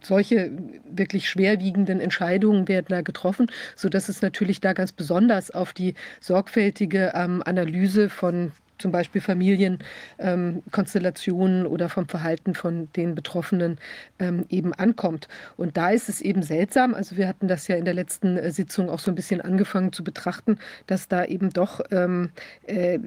solche 0.02 0.50
wirklich 0.90 1.28
schwerwiegenden 1.28 2.00
Entscheidungen 2.00 2.68
werden 2.68 2.86
da 2.88 3.02
getroffen, 3.02 3.50
sodass 3.76 4.08
es 4.08 4.22
natürlich 4.22 4.60
da 4.60 4.72
ganz 4.72 4.92
besonders 4.92 5.50
auf 5.50 5.72
die 5.72 5.94
sorgfältige 6.20 7.12
ähm, 7.14 7.42
Analyse 7.44 8.08
von 8.08 8.52
zum 8.78 8.92
Beispiel 8.92 9.20
Familienkonstellationen 9.20 11.66
ähm, 11.66 11.70
oder 11.70 11.88
vom 11.88 12.08
Verhalten 12.08 12.54
von 12.54 12.92
den 12.92 13.14
Betroffenen 13.14 13.78
ähm, 14.18 14.44
eben 14.48 14.72
ankommt. 14.72 15.28
Und 15.56 15.76
da 15.76 15.90
ist 15.90 16.08
es 16.08 16.20
eben 16.20 16.42
seltsam, 16.42 16.94
also 16.94 17.16
wir 17.16 17.28
hatten 17.28 17.48
das 17.48 17.68
ja 17.68 17.76
in 17.76 17.84
der 17.84 17.94
letzten 17.94 18.36
äh, 18.36 18.50
Sitzung 18.50 18.90
auch 18.90 19.00
so 19.00 19.10
ein 19.10 19.14
bisschen 19.14 19.40
angefangen 19.40 19.92
zu 19.92 20.04
betrachten, 20.04 20.58
dass 20.86 21.08
da 21.08 21.24
eben 21.24 21.50
doch 21.50 21.80
ähm, 21.90 22.30
äh, 22.66 22.98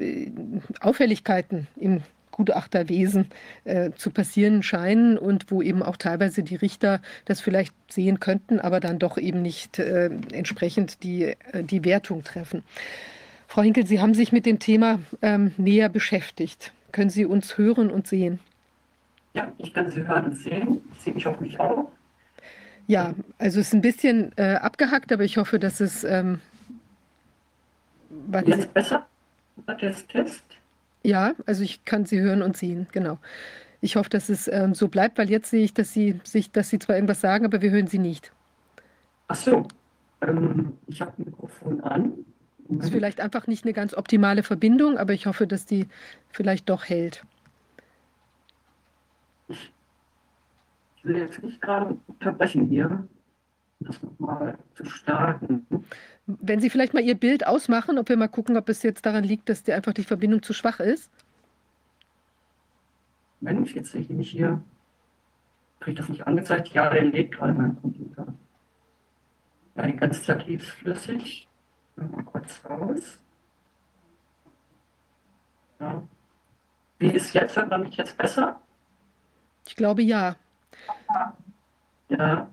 Auffälligkeiten 0.79 1.67
im 1.75 2.01
Gutachterwesen 2.31 3.27
äh, 3.65 3.91
zu 3.91 4.09
passieren 4.09 4.63
scheinen 4.63 5.17
und 5.17 5.51
wo 5.51 5.61
eben 5.61 5.83
auch 5.83 5.97
teilweise 5.97 6.43
die 6.43 6.55
Richter 6.55 7.01
das 7.25 7.41
vielleicht 7.41 7.73
sehen 7.91 8.19
könnten, 8.19 8.59
aber 8.59 8.79
dann 8.79 8.99
doch 8.99 9.17
eben 9.17 9.41
nicht 9.41 9.79
äh, 9.79 10.09
entsprechend 10.31 11.03
die, 11.03 11.25
äh, 11.25 11.63
die 11.63 11.83
Wertung 11.83 12.23
treffen. 12.23 12.63
Frau 13.51 13.63
Hinkel, 13.63 13.85
Sie 13.85 13.99
haben 13.99 14.13
sich 14.13 14.31
mit 14.31 14.45
dem 14.45 14.59
Thema 14.59 14.99
ähm, 15.21 15.51
näher 15.57 15.89
beschäftigt. 15.89 16.71
Können 16.93 17.09
Sie 17.09 17.25
uns 17.25 17.57
hören 17.57 17.91
und 17.91 18.07
sehen? 18.07 18.39
Ja, 19.33 19.51
ich 19.57 19.73
kann 19.73 19.91
Sie 19.91 20.07
hören 20.07 20.27
und 20.27 20.37
sehen. 20.37 20.79
Ich 20.95 21.01
sehe 21.01 21.13
mich 21.13 21.27
auf 21.27 21.37
mich 21.41 21.59
auch. 21.59 21.91
Ja, 22.87 23.13
also 23.39 23.59
es 23.59 23.67
ist 23.67 23.73
ein 23.73 23.81
bisschen 23.81 24.31
äh, 24.37 24.53
abgehackt, 24.53 25.11
aber 25.11 25.25
ich 25.25 25.35
hoffe, 25.35 25.59
dass 25.59 25.81
es. 25.81 26.05
Ähm, 26.05 26.39
Jetzt 28.45 28.73
besser? 28.73 29.05
Test, 29.77 30.07
Test. 30.07 30.43
Ja, 31.03 31.33
also 31.45 31.63
ich 31.63 31.83
kann 31.83 32.05
Sie 32.05 32.21
hören 32.21 32.43
und 32.43 32.55
sehen, 32.55 32.87
genau. 32.93 33.19
Ich 33.81 33.97
hoffe, 33.97 34.09
dass 34.09 34.29
es 34.29 34.47
ähm, 34.47 34.73
so 34.73 34.87
bleibt, 34.87 35.17
weil 35.17 35.29
jetzt 35.29 35.49
sehe 35.49 35.65
ich, 35.65 35.73
dass 35.73 35.91
Sie 35.91 36.21
sich, 36.23 36.53
dass 36.53 36.69
Sie 36.69 36.79
zwar 36.79 36.95
irgendwas 36.95 37.19
sagen, 37.19 37.43
aber 37.43 37.61
wir 37.61 37.71
hören 37.71 37.87
Sie 37.87 37.99
nicht. 37.99 38.31
Ach 39.27 39.35
so, 39.35 39.67
ähm, 40.21 40.71
ich 40.87 41.01
habe 41.01 41.11
ein 41.17 41.25
Mikrofon 41.25 41.81
an. 41.81 42.13
Das 42.77 42.85
ist 42.85 42.93
vielleicht 42.93 43.19
einfach 43.19 43.47
nicht 43.47 43.65
eine 43.65 43.73
ganz 43.73 43.93
optimale 43.93 44.43
Verbindung, 44.43 44.97
aber 44.97 45.11
ich 45.13 45.25
hoffe, 45.25 45.45
dass 45.45 45.65
die 45.65 45.87
vielleicht 46.29 46.69
doch 46.69 46.85
hält. 46.85 47.25
Ich 49.49 51.03
will 51.03 51.17
jetzt 51.17 51.43
nicht 51.43 51.59
gerade 51.59 51.97
unterbrechen 52.07 52.67
hier, 52.67 53.05
das 53.81 54.01
nochmal 54.01 54.57
zu 54.75 54.85
starten. 54.85 55.65
Wenn 56.27 56.61
Sie 56.61 56.69
vielleicht 56.69 56.93
mal 56.93 57.03
Ihr 57.03 57.15
Bild 57.15 57.45
ausmachen, 57.45 57.97
ob 57.97 58.07
wir 58.07 58.15
mal 58.15 58.29
gucken, 58.29 58.55
ob 58.55 58.69
es 58.69 58.83
jetzt 58.83 59.05
daran 59.05 59.25
liegt, 59.25 59.49
dass 59.49 59.63
die 59.63 59.73
einfach 59.73 59.93
die 59.93 60.05
Verbindung 60.05 60.41
zu 60.41 60.53
schwach 60.53 60.79
ist. 60.79 61.11
Mensch, 63.41 63.75
jetzt 63.75 63.91
sehe 63.91 64.01
ich 64.01 64.09
mich 64.09 64.31
hier. 64.31 64.63
Kriege 65.81 65.91
ich 65.91 65.97
das 65.97 66.07
nicht 66.07 66.25
angezeigt? 66.25 66.69
Ja, 66.69 66.89
der 66.89 67.03
lädt 67.03 67.33
gerade 67.33 67.53
mein 67.53 67.75
Computer. 67.81 68.33
Ja, 69.75 69.87
die 69.87 69.97
ganze 69.97 70.21
Zeit 70.21 70.47
lief 70.47 70.63
flüssig. 70.63 71.49
Mal 71.95 72.23
kurz 72.23 72.61
raus. 72.67 73.19
Ja. 75.79 76.03
Wie 76.99 77.09
ist 77.09 77.33
jetzt? 77.33 77.55
Hört 77.55 77.69
man 77.69 77.81
mich 77.81 77.95
jetzt 77.97 78.17
besser? 78.17 78.59
Ich 79.67 79.75
glaube 79.75 80.01
ja. 80.01 80.35
Ja. 82.09 82.47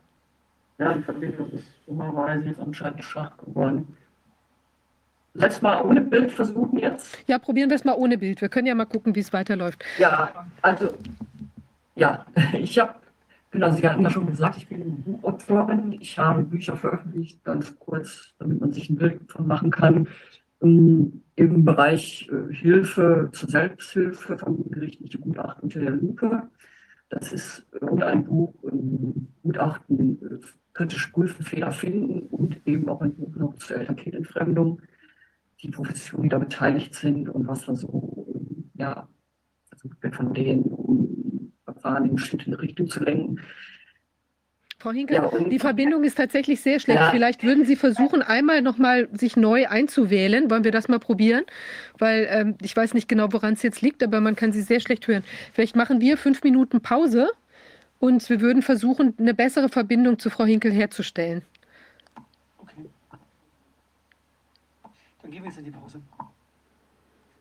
Ja, 0.78 0.94
die 0.94 1.02
Verbindung 1.02 1.50
ist 1.50 1.66
dummerweise 1.86 2.44
jetzt 2.48 2.60
anscheinend 2.60 3.02
schwach 3.02 3.36
geworden. 3.38 3.96
Letztes 5.34 5.62
Mal 5.62 5.82
ohne 5.82 6.00
Bild 6.00 6.32
versuchen 6.32 6.78
jetzt. 6.78 7.16
Ja, 7.26 7.38
probieren 7.38 7.70
wir 7.70 7.76
es 7.76 7.84
mal 7.84 7.94
ohne 7.94 8.18
Bild. 8.18 8.40
Wir 8.40 8.48
können 8.48 8.66
ja 8.66 8.74
mal 8.74 8.86
gucken, 8.86 9.14
wie 9.14 9.20
es 9.20 9.32
weiterläuft. 9.32 9.84
Ja, 9.98 10.46
also, 10.62 10.94
ja, 11.94 12.26
ich 12.54 12.78
habe 12.78 12.94
Genau, 13.50 13.70
Sie 13.72 13.88
hatten 13.88 14.02
ja 14.02 14.10
schon 14.10 14.26
gesagt, 14.26 14.58
ich 14.58 14.68
bin 14.68 15.02
Buchautorin. 15.02 15.92
Ich 16.00 16.18
habe 16.18 16.42
Bücher 16.42 16.76
veröffentlicht, 16.76 17.42
ganz 17.44 17.78
kurz, 17.78 18.34
damit 18.38 18.60
man 18.60 18.72
sich 18.72 18.90
ein 18.90 18.96
Bild 18.96 19.22
davon 19.28 19.46
machen 19.46 19.70
kann, 19.70 20.06
im 20.60 21.64
Bereich 21.64 22.28
äh, 22.30 22.52
Hilfe 22.52 23.30
zur 23.32 23.48
Selbsthilfe, 23.48 24.36
familiengerichtliche 24.36 25.18
Gutachten 25.18 25.62
unter 25.62 25.80
der 25.80 25.90
Lupe. 25.90 26.48
Das 27.08 27.32
ist 27.32 27.66
äh, 27.80 28.02
ein 28.02 28.24
Buch, 28.24 28.54
Gutachten 29.42 30.20
äh, 30.20 30.38
kritisch 30.74 31.06
prüfen, 31.08 31.44
Fehler 31.44 31.72
finden 31.72 32.26
und 32.26 32.60
eben 32.66 32.88
auch 32.88 33.00
ein 33.00 33.14
Buch 33.14 33.34
noch 33.36 33.54
zur 33.56 33.76
Elternkindentfremdung, 33.76 34.82
die 35.62 35.70
Professionen, 35.70 36.24
die 36.24 36.28
da 36.28 36.38
beteiligt 36.38 36.94
sind 36.94 37.28
und 37.28 37.46
was 37.46 37.64
da 37.66 37.74
so, 37.74 38.26
ja, 38.74 39.08
versucht 39.68 40.02
wird 40.02 40.16
von 40.16 40.34
denen, 40.34 40.64
Verfahren 41.88 42.04
in 42.10 42.16
bestimmte 42.16 42.60
Richtung 42.60 42.88
zu 42.88 43.00
lenken. 43.02 43.40
Frau 44.80 44.92
Hinkel, 44.92 45.16
ja, 45.16 45.30
die 45.50 45.58
Verbindung 45.58 46.04
ist 46.04 46.16
tatsächlich 46.16 46.60
sehr 46.60 46.78
schlecht. 46.78 47.00
Ja. 47.00 47.10
Vielleicht 47.10 47.42
würden 47.42 47.64
Sie 47.64 47.74
versuchen, 47.74 48.22
einmal 48.22 48.62
nochmal 48.62 49.08
sich 49.12 49.36
neu 49.36 49.66
einzuwählen. 49.66 50.48
Wollen 50.50 50.62
wir 50.62 50.70
das 50.70 50.86
mal 50.86 51.00
probieren? 51.00 51.44
Weil 51.98 52.28
ähm, 52.30 52.54
ich 52.62 52.76
weiß 52.76 52.94
nicht 52.94 53.08
genau, 53.08 53.32
woran 53.32 53.54
es 53.54 53.62
jetzt 53.62 53.82
liegt, 53.82 54.04
aber 54.04 54.20
man 54.20 54.36
kann 54.36 54.52
Sie 54.52 54.62
sehr 54.62 54.78
schlecht 54.78 55.08
hören. 55.08 55.24
Vielleicht 55.52 55.74
machen 55.74 56.00
wir 56.00 56.16
fünf 56.16 56.44
Minuten 56.44 56.80
Pause 56.80 57.28
und 57.98 58.28
wir 58.30 58.40
würden 58.40 58.62
versuchen, 58.62 59.14
eine 59.18 59.34
bessere 59.34 59.68
Verbindung 59.68 60.20
zu 60.20 60.30
Frau 60.30 60.44
Hinkel 60.44 60.70
herzustellen. 60.70 61.42
Okay. 62.58 62.88
Dann 65.22 65.30
gehen 65.32 65.42
wir 65.42 65.48
jetzt 65.48 65.58
in 65.58 65.64
die 65.64 65.72
Pause. 65.72 66.00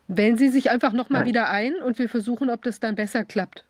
Wählen 0.08 0.36
Sie 0.36 0.48
sich 0.48 0.70
einfach 0.72 0.92
nochmal 0.92 1.24
wieder 1.24 1.50
ein 1.50 1.76
und 1.76 2.00
wir 2.00 2.08
versuchen, 2.08 2.50
ob 2.50 2.62
das 2.62 2.80
dann 2.80 2.96
besser 2.96 3.24
klappt. 3.24 3.64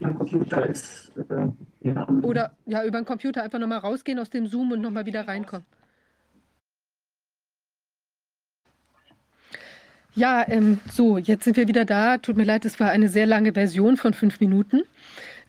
Computer 0.00 0.66
ist. 0.66 1.12
Äh, 1.16 1.88
ja. 1.88 2.08
Oder 2.22 2.52
ja, 2.66 2.84
über 2.84 3.00
den 3.00 3.04
Computer 3.04 3.42
einfach 3.42 3.58
nochmal 3.58 3.78
rausgehen 3.78 4.18
aus 4.18 4.30
dem 4.30 4.46
Zoom 4.46 4.72
und 4.72 4.80
nochmal 4.80 5.06
wieder 5.06 5.26
reinkommen. 5.26 5.66
Ja, 10.14 10.44
ähm, 10.48 10.80
so, 10.90 11.16
jetzt 11.16 11.44
sind 11.44 11.56
wir 11.56 11.68
wieder 11.68 11.84
da. 11.84 12.18
Tut 12.18 12.36
mir 12.36 12.44
leid, 12.44 12.64
es 12.64 12.80
war 12.80 12.90
eine 12.90 13.08
sehr 13.08 13.26
lange 13.26 13.52
Version 13.52 13.96
von 13.96 14.14
fünf 14.14 14.40
Minuten. 14.40 14.82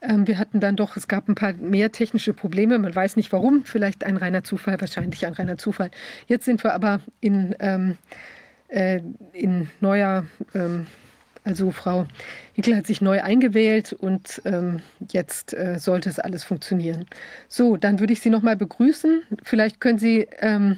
Ähm, 0.02 0.28
wir 0.28 0.38
hatten 0.38 0.60
dann 0.60 0.76
doch, 0.76 0.96
es 0.96 1.08
gab 1.08 1.28
ein 1.28 1.36
paar 1.36 1.54
mehr 1.54 1.92
technische 1.92 2.34
Probleme. 2.34 2.78
Man 2.78 2.94
weiß 2.94 3.16
nicht 3.16 3.32
warum. 3.32 3.66
Vielleicht 3.66 4.04
ein 4.04 4.18
reiner 4.18 4.44
Zufall, 4.44 4.80
wahrscheinlich 4.80 5.26
ein 5.26 5.34
reiner 5.34 5.58
Zufall. 5.58 5.90
Jetzt 6.28 6.46
sind 6.46 6.64
wir 6.64 6.74
aber 6.74 7.02
in, 7.20 7.56
ähm, 7.60 7.98
äh, 8.68 9.02
in 9.34 9.70
neuer 9.82 10.26
ähm, 10.54 10.86
also 11.44 11.72
Frau 11.72 12.06
Hickel 12.54 12.76
hat 12.76 12.88
sich 12.88 13.02
neu 13.02 13.22
eingewählt 13.22 13.94
und 13.94 14.42
ähm, 14.46 14.82
jetzt 15.12 15.54
äh, 15.54 15.80
sollte 15.80 16.10
es 16.10 16.20
alles 16.20 16.44
funktionieren. 16.44 17.06
So, 17.48 17.78
dann 17.78 18.00
würde 18.00 18.14
ich 18.14 18.22
Sie 18.22 18.30
noch 18.30 18.42
mal 18.42 18.56
begrüßen. 18.56 19.24
Vielleicht 19.44 19.80
können 19.80 20.00
Sie 20.00 20.28
ähm, 20.40 20.78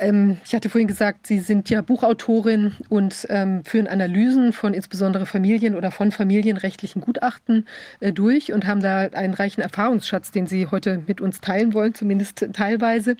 ähm, 0.00 0.38
ich 0.44 0.54
hatte 0.54 0.68
vorhin 0.68 0.88
gesagt, 0.88 1.26
Sie 1.26 1.40
sind 1.40 1.70
ja 1.70 1.82
Buchautorin 1.82 2.76
und 2.88 3.26
ähm, 3.30 3.64
führen 3.64 3.86
Analysen 3.86 4.52
von 4.52 4.74
insbesondere 4.74 5.26
Familien 5.26 5.74
oder 5.74 5.90
von 5.90 6.12
familienrechtlichen 6.12 7.00
Gutachten 7.00 7.66
äh, 8.00 8.12
durch 8.12 8.52
und 8.52 8.66
haben 8.66 8.80
da 8.80 9.00
einen 9.12 9.34
reichen 9.34 9.60
Erfahrungsschatz, 9.60 10.30
den 10.30 10.46
Sie 10.46 10.66
heute 10.66 11.02
mit 11.06 11.20
uns 11.20 11.40
teilen 11.40 11.74
wollen, 11.74 11.94
zumindest 11.94 12.46
teilweise. 12.52 13.16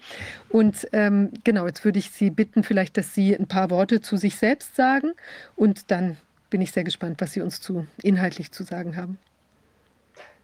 Und 0.49 0.89
ähm, 0.93 1.31
genau, 1.45 1.67
jetzt 1.67 1.85
würde 1.85 1.99
ich 1.99 2.11
Sie 2.11 2.31
bitten, 2.31 2.63
vielleicht, 2.63 2.97
dass 2.97 3.15
Sie 3.15 3.35
ein 3.35 3.47
paar 3.47 3.71
Worte 3.71 4.01
zu 4.01 4.17
sich 4.17 4.37
selbst 4.37 4.77
sagen 4.77 5.13
und 5.57 5.91
dann 5.91 6.17
bin 6.51 6.61
ich 6.61 6.73
sehr 6.73 6.85
gespannt, 6.85 7.21
was 7.21 7.33
Sie 7.33 7.41
uns 7.41 7.61
zu 7.61 7.87
inhaltlich 8.03 8.53
zu 8.53 8.63
sagen 8.63 8.97
haben. 8.97 9.19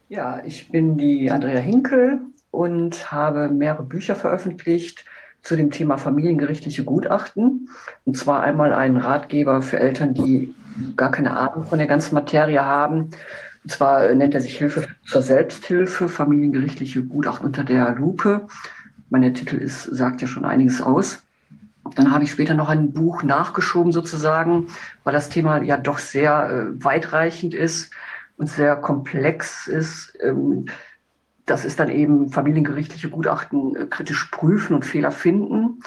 Ja, 0.09 0.43
ich 0.45 0.69
bin 0.71 0.97
die 0.97 1.31
Andrea 1.31 1.61
Hinkel 1.61 2.21
und 2.51 3.13
habe 3.13 3.49
mehrere 3.49 3.83
Bücher 3.83 4.17
veröffentlicht 4.17 5.05
zu 5.43 5.57
dem 5.57 5.71
Thema 5.71 5.99
familiengerichtliche 5.99 6.85
Gutachten. 6.85 7.71
Und 8.05 8.17
zwar 8.17 8.43
einmal 8.43 8.73
einen 8.73 8.97
Ratgeber 8.97 9.63
für 9.63 9.79
Eltern, 9.79 10.15
die 10.15 10.55
gar 10.97 11.11
keine 11.11 11.37
Ahnung 11.37 11.67
von 11.67 11.79
der 11.79 11.89
ganzen 11.89 12.15
Materie 12.15 12.65
haben. 12.65 13.11
Und 13.65 13.73
zwar 13.73 14.15
nennt 14.15 14.35
er 14.35 14.41
sich 14.41 14.57
Hilfe 14.57 14.87
zur 15.07 15.23
Selbsthilfe, 15.23 16.09
familiengerichtliche 16.09 17.03
Gutachten 17.03 17.47
unter 17.47 17.65
der 17.65 17.95
Lupe. 17.95 18.47
Mein 19.11 19.35
Titel 19.35 19.57
ist, 19.57 19.85
sagt 19.85 20.21
ja 20.21 20.29
schon 20.29 20.45
einiges 20.45 20.81
aus. 20.81 21.23
Dann 21.95 22.11
habe 22.11 22.25
ich 22.25 22.31
später 22.31 22.55
noch 22.55 22.69
ein 22.69 22.93
Buch 22.93 23.23
nachgeschoben 23.23 23.93
sozusagen, 23.93 24.69
weil 25.05 25.15
das 25.15 25.31
Thema 25.31 25.63
ja 25.63 25.77
doch 25.77 25.99
sehr 25.99 26.51
äh, 26.51 26.85
weitreichend 26.85 27.55
ist 27.55 27.91
und 28.37 28.49
sehr 28.49 28.77
komplex 28.77 29.67
ist. 29.67 30.13
Ähm, 30.23 30.67
das 31.51 31.65
ist 31.65 31.81
dann 31.81 31.91
eben 31.91 32.31
familiengerichtliche 32.31 33.11
Gutachten 33.11 33.77
äh, 33.77 33.87
kritisch 33.87 34.27
prüfen 34.31 34.75
und 34.75 34.85
Fehler 34.85 35.11
finden. 35.11 35.81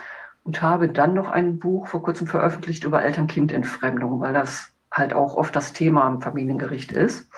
Und 0.43 0.61
habe 0.64 0.90
dann 0.90 1.14
noch 1.14 1.30
ein 1.30 1.59
Buch 1.59 1.88
vor 1.88 2.01
kurzem 2.01 2.25
veröffentlicht 2.25 2.83
über 2.83 3.03
Eltern-Kind-Entfremdung, 3.03 4.22
weil 4.22 4.33
das 4.33 4.72
halt 4.91 5.14
auch 5.14 5.35
oft 5.35 5.56
das 5.56 5.72
Thema 5.72 6.03
am 6.03 6.19
Familiengericht 6.19 6.91
ist. 6.91 7.30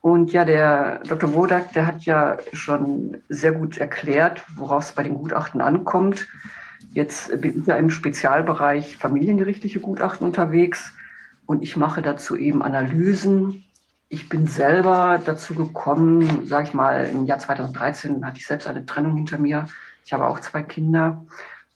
Und 0.00 0.32
ja, 0.32 0.44
der 0.44 1.00
Dr. 1.08 1.32
Wodak, 1.34 1.72
der 1.72 1.86
hat 1.86 2.02
ja 2.02 2.36
schon 2.52 3.18
sehr 3.28 3.52
gut 3.52 3.78
erklärt, 3.78 4.44
worauf 4.56 4.84
es 4.84 4.92
bei 4.92 5.02
den 5.02 5.14
Gutachten 5.14 5.60
ankommt. 5.60 6.28
Jetzt 6.92 7.40
bin 7.40 7.60
ich 7.60 7.66
ja 7.66 7.76
im 7.76 7.90
Spezialbereich 7.90 8.96
familiengerichtliche 8.96 9.80
Gutachten 9.80 10.26
unterwegs 10.26 10.92
und 11.46 11.62
ich 11.62 11.76
mache 11.76 12.02
dazu 12.02 12.36
eben 12.36 12.62
Analysen. 12.62 13.64
Ich 14.10 14.28
bin 14.30 14.46
selber 14.46 15.20
dazu 15.22 15.54
gekommen, 15.54 16.46
sage 16.46 16.68
ich 16.68 16.74
mal, 16.74 17.06
im 17.06 17.26
Jahr 17.26 17.38
2013 17.38 18.24
hatte 18.24 18.38
ich 18.38 18.46
selbst 18.46 18.66
eine 18.66 18.86
Trennung 18.86 19.16
hinter 19.16 19.36
mir. 19.36 19.68
Ich 20.04 20.14
habe 20.14 20.26
auch 20.26 20.40
zwei 20.40 20.62
Kinder. 20.62 21.26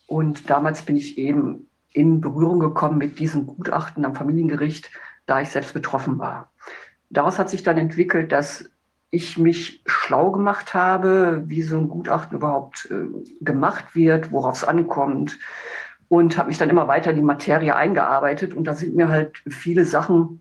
Und 0.07 0.49
damals 0.49 0.83
bin 0.83 0.97
ich 0.97 1.19
eben 1.19 1.69
in 1.93 2.23
Berührung 2.23 2.59
gekommen 2.59 2.97
mit 2.97 3.19
diesen 3.19 3.47
Gutachten 3.47 4.07
am 4.07 4.15
Familiengericht, 4.15 4.91
da 5.27 5.43
ich 5.43 5.51
selbst 5.51 5.75
betroffen 5.75 6.19
war. 6.19 6.51
Daraus 7.11 7.39
hat 7.39 7.51
sich 7.51 7.63
dann 7.63 7.77
entwickelt, 7.77 8.33
dass 8.33 8.65
ich 9.11 9.37
mich 9.37 9.83
schlau 9.85 10.31
gemacht 10.31 10.73
habe, 10.73 11.43
wie 11.47 11.61
so 11.61 11.77
ein 11.77 11.91
Gutachten 11.91 12.39
überhaupt 12.39 12.91
äh, 12.91 13.09
gemacht 13.43 13.95
wird, 13.95 14.33
worauf 14.33 14.57
es 14.57 14.65
ankommt 14.65 15.39
und 16.09 16.39
habe 16.39 16.49
mich 16.49 16.57
dann 16.57 16.71
immer 16.71 16.89
weiter 16.89 17.11
in 17.11 17.17
die 17.17 17.23
Materie 17.23 17.77
eingearbeitet. 17.77 18.55
Und 18.55 18.65
da 18.65 18.75
sind 18.75 18.97
mir 18.97 19.09
halt 19.09 19.43
viele 19.49 19.85
Sachen 19.85 20.41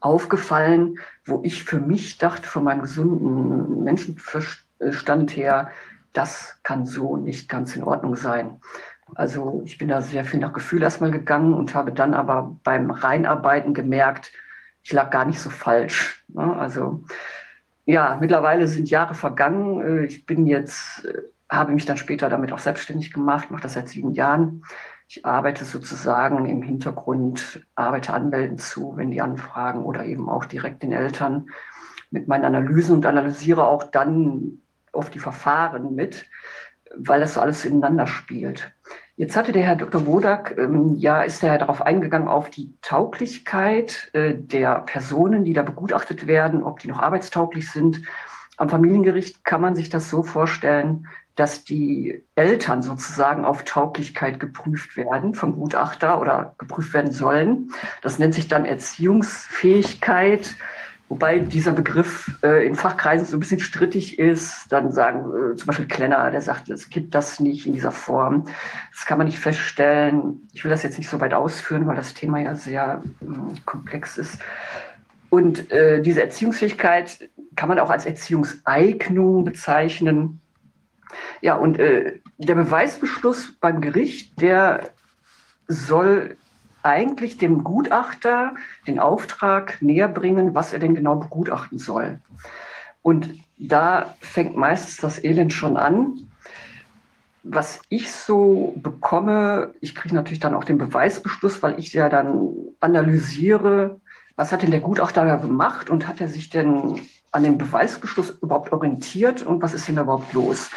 aufgefallen, 0.00 0.98
wo 1.24 1.40
ich 1.44 1.64
für 1.64 1.80
mich 1.80 2.18
dachte, 2.18 2.48
von 2.48 2.64
meinem 2.64 2.82
gesunden 2.82 3.84
Menschenverstand 3.84 5.36
her, 5.36 5.70
das 6.12 6.58
kann 6.62 6.86
so 6.86 7.16
nicht 7.16 7.48
ganz 7.48 7.76
in 7.76 7.84
Ordnung 7.84 8.16
sein. 8.16 8.60
Also 9.14 9.62
ich 9.64 9.78
bin 9.78 9.88
da 9.88 10.02
sehr 10.02 10.24
viel 10.24 10.40
nach 10.40 10.52
Gefühl 10.52 10.82
erstmal 10.82 11.10
gegangen 11.10 11.54
und 11.54 11.74
habe 11.74 11.92
dann 11.92 12.14
aber 12.14 12.56
beim 12.62 12.90
Reinarbeiten 12.90 13.74
gemerkt, 13.74 14.32
ich 14.82 14.92
lag 14.92 15.10
gar 15.10 15.24
nicht 15.24 15.40
so 15.40 15.50
falsch. 15.50 16.24
Ne? 16.28 16.56
Also 16.56 17.04
ja, 17.84 18.16
mittlerweile 18.20 18.66
sind 18.68 18.88
Jahre 18.88 19.14
vergangen. 19.14 19.80
Äh, 19.80 20.04
ich 20.06 20.26
bin 20.26 20.46
jetzt, 20.46 21.04
äh, 21.04 21.22
habe 21.48 21.72
mich 21.72 21.84
dann 21.84 21.96
später 21.96 22.28
damit 22.28 22.52
auch 22.52 22.58
selbstständig 22.58 23.12
gemacht, 23.12 23.50
mache 23.50 23.62
das 23.62 23.74
seit 23.74 23.88
sieben 23.88 24.12
Jahren. 24.12 24.62
Ich 25.12 25.26
arbeite 25.26 25.64
sozusagen 25.64 26.46
im 26.46 26.62
Hintergrund, 26.62 27.66
arbeite 27.74 28.12
Anwälten 28.12 28.58
zu, 28.58 28.96
wenn 28.96 29.10
die 29.10 29.20
anfragen 29.20 29.82
oder 29.82 30.04
eben 30.04 30.28
auch 30.28 30.44
direkt 30.44 30.84
den 30.84 30.92
Eltern 30.92 31.50
mit 32.12 32.28
meinen 32.28 32.44
Analysen 32.44 32.94
und 32.94 33.06
analysiere 33.06 33.66
auch 33.66 33.82
dann 33.82 34.60
oft 34.92 35.12
die 35.12 35.18
Verfahren 35.18 35.96
mit, 35.96 36.26
weil 36.94 37.18
das 37.18 37.34
so 37.34 37.40
alles 37.40 37.64
ineinander 37.64 38.06
spielt. 38.06 38.70
Jetzt 39.16 39.36
hatte 39.36 39.50
der 39.50 39.64
Herr 39.64 39.74
Dr. 39.74 40.06
Wodak, 40.06 40.56
ähm, 40.56 40.94
ja, 40.94 41.22
ist 41.22 41.42
er 41.42 41.58
darauf 41.58 41.82
eingegangen, 41.82 42.28
auf 42.28 42.48
die 42.48 42.72
Tauglichkeit 42.80 44.10
äh, 44.12 44.36
der 44.36 44.82
Personen, 44.82 45.44
die 45.44 45.54
da 45.54 45.62
begutachtet 45.62 46.28
werden, 46.28 46.62
ob 46.62 46.78
die 46.78 46.88
noch 46.88 47.00
arbeitstauglich 47.00 47.68
sind. 47.68 48.00
Am 48.58 48.68
Familiengericht 48.68 49.42
kann 49.42 49.60
man 49.60 49.74
sich 49.74 49.88
das 49.88 50.08
so 50.08 50.22
vorstellen, 50.22 51.08
dass 51.40 51.64
die 51.64 52.22
Eltern 52.34 52.82
sozusagen 52.82 53.44
auf 53.44 53.64
Tauglichkeit 53.64 54.38
geprüft 54.38 54.96
werden 54.96 55.34
vom 55.34 55.56
Gutachter 55.56 56.20
oder 56.20 56.54
geprüft 56.58 56.92
werden 56.92 57.12
sollen. 57.12 57.72
Das 58.02 58.18
nennt 58.18 58.34
sich 58.34 58.46
dann 58.46 58.64
Erziehungsfähigkeit 58.64 60.54
Wobei 61.10 61.40
dieser 61.40 61.72
Begriff 61.72 62.30
äh, 62.44 62.64
in 62.64 62.76
Fachkreisen 62.76 63.26
so 63.26 63.36
ein 63.36 63.40
bisschen 63.40 63.58
strittig 63.58 64.20
ist. 64.20 64.66
Dann 64.68 64.92
sagen 64.92 65.24
äh, 65.24 65.56
zum 65.56 65.66
Beispiel 65.66 65.88
Klenner, 65.88 66.30
der 66.30 66.40
sagt, 66.40 66.68
es 66.68 66.88
gibt 66.88 67.16
das 67.16 67.40
nicht 67.40 67.66
in 67.66 67.72
dieser 67.72 67.90
Form. 67.90 68.46
Das 68.94 69.06
kann 69.06 69.18
man 69.18 69.26
nicht 69.26 69.40
feststellen. 69.40 70.48
Ich 70.52 70.62
will 70.62 70.70
das 70.70 70.84
jetzt 70.84 70.98
nicht 70.98 71.10
so 71.10 71.18
weit 71.18 71.34
ausführen, 71.34 71.84
weil 71.88 71.96
das 71.96 72.14
Thema 72.14 72.38
ja 72.38 72.54
sehr 72.54 73.02
äh, 73.22 73.60
komplex 73.66 74.18
ist. 74.18 74.38
Und 75.30 75.72
äh, 75.72 76.00
diese 76.00 76.22
Erziehungsfähigkeit 76.22 77.28
kann 77.56 77.68
man 77.68 77.80
auch 77.80 77.90
als 77.90 78.06
Erziehungseignung 78.06 79.44
bezeichnen. 79.44 80.40
Ja, 81.40 81.54
und 81.54 81.78
äh, 81.78 82.18
der 82.38 82.54
Beweisbeschluss 82.54 83.52
beim 83.60 83.80
Gericht, 83.80 84.40
der 84.40 84.90
soll 85.68 86.36
eigentlich 86.82 87.38
dem 87.38 87.62
Gutachter 87.64 88.54
den 88.86 88.98
Auftrag 88.98 89.80
näher 89.82 90.08
bringen, 90.08 90.54
was 90.54 90.72
er 90.72 90.78
denn 90.78 90.94
genau 90.94 91.16
begutachten 91.16 91.78
soll. 91.78 92.20
Und 93.02 93.30
da 93.58 94.14
fängt 94.20 94.56
meistens 94.56 94.96
das 94.96 95.22
Elend 95.22 95.52
schon 95.52 95.76
an. 95.76 96.26
Was 97.42 97.80
ich 97.88 98.12
so 98.12 98.74
bekomme, 98.76 99.74
ich 99.80 99.94
kriege 99.94 100.14
natürlich 100.14 100.40
dann 100.40 100.54
auch 100.54 100.64
den 100.64 100.78
Beweisbeschluss, 100.78 101.62
weil 101.62 101.78
ich 101.78 101.92
ja 101.92 102.08
dann 102.08 102.52
analysiere, 102.80 104.00
was 104.36 104.52
hat 104.52 104.62
denn 104.62 104.70
der 104.70 104.80
Gutachter 104.80 105.38
gemacht 105.38 105.90
und 105.90 106.06
hat 106.06 106.20
er 106.20 106.28
sich 106.28 106.50
denn 106.50 107.00
an 107.32 107.44
dem 107.44 107.58
Beweisbeschluss 107.58 108.30
überhaupt 108.42 108.72
orientiert 108.72 109.42
und 109.42 109.62
was 109.62 109.74
ist 109.74 109.88
denn 109.88 109.98
überhaupt 109.98 110.32
los? 110.32 110.70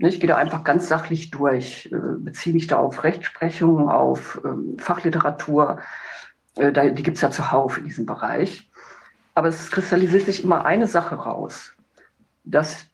Ne, 0.00 0.08
ich 0.08 0.18
gehe 0.18 0.28
da 0.28 0.36
einfach 0.36 0.64
ganz 0.64 0.88
sachlich 0.88 1.30
durch, 1.30 1.90
äh, 1.92 1.98
beziehe 2.20 2.54
mich 2.54 2.66
da 2.66 2.78
auf 2.78 3.04
Rechtsprechung, 3.04 3.90
auf 3.90 4.40
ähm, 4.46 4.78
Fachliteratur. 4.78 5.80
Äh, 6.56 6.94
die 6.94 7.02
gibt 7.02 7.16
es 7.18 7.20
ja 7.20 7.30
zuhauf 7.30 7.76
in 7.76 7.84
diesem 7.84 8.06
Bereich. 8.06 8.66
Aber 9.34 9.48
es 9.48 9.70
kristallisiert 9.70 10.24
sich 10.24 10.42
immer 10.42 10.64
eine 10.64 10.86
Sache 10.86 11.16
raus, 11.16 11.74
dass 12.44 12.86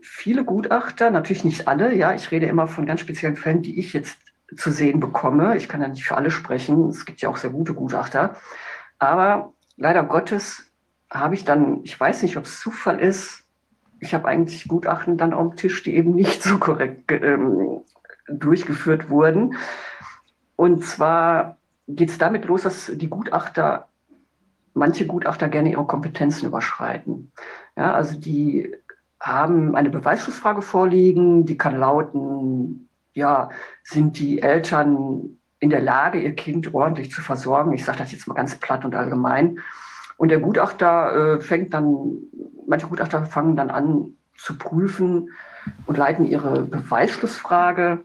viele 0.00 0.46
Gutachter, 0.46 1.10
natürlich 1.10 1.44
nicht 1.44 1.68
alle, 1.68 1.94
ja, 1.94 2.14
ich 2.14 2.30
rede 2.30 2.46
immer 2.46 2.68
von 2.68 2.86
ganz 2.86 3.02
speziellen 3.02 3.36
Fällen, 3.36 3.60
die 3.60 3.78
ich 3.78 3.92
jetzt 3.92 4.16
zu 4.56 4.70
sehen 4.70 4.98
bekomme. 4.98 5.58
Ich 5.58 5.68
kann 5.68 5.82
ja 5.82 5.88
nicht 5.88 6.04
für 6.04 6.16
alle 6.16 6.30
sprechen. 6.30 6.88
Es 6.88 7.04
gibt 7.04 7.20
ja 7.20 7.28
auch 7.28 7.36
sehr 7.36 7.50
gute 7.50 7.74
Gutachter. 7.74 8.34
Aber 8.98 9.52
leider 9.76 10.04
Gottes 10.04 10.72
habe 11.10 11.34
ich 11.34 11.44
dann, 11.44 11.84
ich 11.84 12.00
weiß 12.00 12.22
nicht, 12.22 12.38
ob 12.38 12.44
es 12.44 12.60
Zufall 12.60 12.98
ist, 12.98 13.45
ich 14.06 14.14
habe 14.14 14.28
eigentlich 14.28 14.68
Gutachten 14.68 15.18
dann 15.18 15.34
am 15.34 15.56
Tisch, 15.56 15.82
die 15.82 15.96
eben 15.96 16.14
nicht 16.14 16.42
so 16.42 16.58
korrekt 16.58 17.10
ähm, 17.12 17.82
durchgeführt 18.28 19.10
wurden. 19.10 19.56
Und 20.56 20.84
zwar 20.84 21.58
geht 21.88 22.10
es 22.10 22.18
damit 22.18 22.44
los, 22.46 22.62
dass 22.62 22.90
die 22.94 23.08
Gutachter, 23.08 23.88
manche 24.74 25.06
Gutachter 25.06 25.48
gerne 25.48 25.72
ihre 25.72 25.86
Kompetenzen 25.86 26.46
überschreiten. 26.46 27.32
Ja, 27.76 27.94
also 27.94 28.18
die 28.18 28.74
haben 29.20 29.74
eine 29.74 29.90
Beweisschlussfrage 29.90 30.62
vorliegen, 30.62 31.46
die 31.46 31.58
kann 31.58 31.78
lauten, 31.78 32.88
ja, 33.12 33.50
sind 33.82 34.18
die 34.18 34.40
Eltern 34.40 35.38
in 35.58 35.70
der 35.70 35.80
Lage, 35.80 36.20
ihr 36.20 36.34
Kind 36.34 36.72
ordentlich 36.74 37.10
zu 37.10 37.22
versorgen? 37.22 37.72
Ich 37.72 37.84
sage 37.84 37.98
das 37.98 38.12
jetzt 38.12 38.28
mal 38.28 38.34
ganz 38.34 38.54
platt 38.56 38.84
und 38.84 38.94
allgemein. 38.94 39.58
Und 40.16 40.30
der 40.30 40.40
Gutachter 40.40 41.36
äh, 41.36 41.40
fängt 41.40 41.74
dann, 41.74 42.18
manche 42.66 42.86
Gutachter 42.86 43.26
fangen 43.26 43.56
dann 43.56 43.70
an 43.70 44.14
zu 44.36 44.56
prüfen 44.56 45.30
und 45.86 45.96
leiten 45.96 46.26
ihre 46.26 46.62
Beweisschlussfrage 46.62 48.04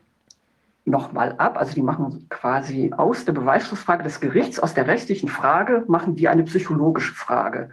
nochmal 0.85 1.35
ab. 1.37 1.57
Also 1.57 1.73
die 1.73 1.81
machen 1.81 2.27
quasi 2.29 2.91
aus 2.95 3.25
der 3.25 3.33
Beweisschlussfrage 3.33 4.03
des 4.03 4.19
Gerichts, 4.19 4.59
aus 4.59 4.73
der 4.73 4.87
rechtlichen 4.87 5.29
Frage, 5.29 5.83
machen 5.87 6.15
die 6.15 6.27
eine 6.27 6.43
psychologische 6.43 7.13
Frage. 7.13 7.69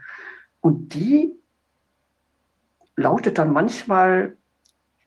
Und 0.61 0.95
die 0.95 1.33
lautet 2.97 3.39
dann 3.39 3.53
manchmal 3.53 4.37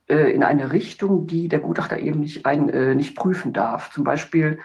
äh, 0.07 0.31
in 0.33 0.43
eine 0.43 0.71
Richtung, 0.71 1.27
die 1.27 1.47
der 1.47 1.59
Gutachter 1.59 1.99
eben 1.99 2.21
nicht, 2.21 2.45
ein, 2.45 2.69
äh, 2.69 2.95
nicht 2.95 3.15
prüfen 3.15 3.53
darf. 3.53 3.91
Zum 3.91 4.03
Beispiel 4.03 4.59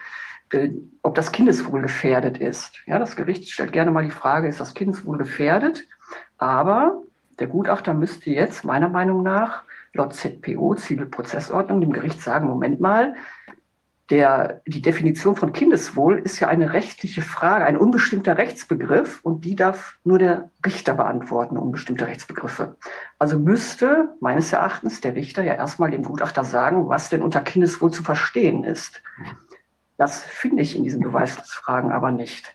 ob 1.01 1.15
das 1.15 1.31
Kindeswohl 1.31 1.81
gefährdet 1.81 2.37
ist. 2.37 2.81
Ja, 2.85 2.99
das 2.99 3.15
Gericht 3.15 3.49
stellt 3.49 3.71
gerne 3.71 3.91
mal 3.91 4.05
die 4.05 4.11
Frage, 4.11 4.47
ist 4.47 4.59
das 4.59 4.73
Kindeswohl 4.73 5.17
gefährdet? 5.17 5.87
Aber 6.37 7.03
der 7.39 7.47
Gutachter 7.47 7.93
müsste 7.93 8.29
jetzt 8.29 8.63
meiner 8.63 8.89
Meinung 8.89 9.23
nach 9.23 9.63
laut 9.93 10.13
ZPO, 10.13 10.75
Zivilprozessordnung, 10.75 11.81
dem 11.81 11.93
Gericht 11.93 12.21
sagen, 12.21 12.47
Moment 12.47 12.79
mal, 12.79 13.15
der, 14.09 14.61
die 14.65 14.81
Definition 14.81 15.35
von 15.35 15.51
Kindeswohl 15.51 16.19
ist 16.19 16.39
ja 16.39 16.47
eine 16.47 16.71
rechtliche 16.71 17.21
Frage, 17.21 17.65
ein 17.65 17.75
unbestimmter 17.75 18.37
Rechtsbegriff 18.37 19.19
und 19.21 19.43
die 19.43 19.55
darf 19.55 19.97
nur 20.05 20.17
der 20.17 20.49
Richter 20.65 20.93
beantworten, 20.93 21.57
unbestimmte 21.57 22.07
Rechtsbegriffe. 22.07 22.77
Also 23.19 23.37
müsste 23.37 24.15
meines 24.21 24.53
Erachtens 24.53 25.01
der 25.01 25.15
Richter 25.15 25.43
ja 25.43 25.55
erstmal 25.55 25.91
dem 25.91 26.03
Gutachter 26.03 26.45
sagen, 26.45 26.87
was 26.87 27.09
denn 27.09 27.21
unter 27.21 27.41
Kindeswohl 27.41 27.91
zu 27.91 28.01
verstehen 28.01 28.63
ist. 28.63 29.01
Das 29.97 30.23
finde 30.23 30.61
ich 30.61 30.75
in 30.75 30.83
diesen 30.83 31.01
Beweisfragen 31.01 31.91
aber 31.91 32.11
nicht. 32.11 32.53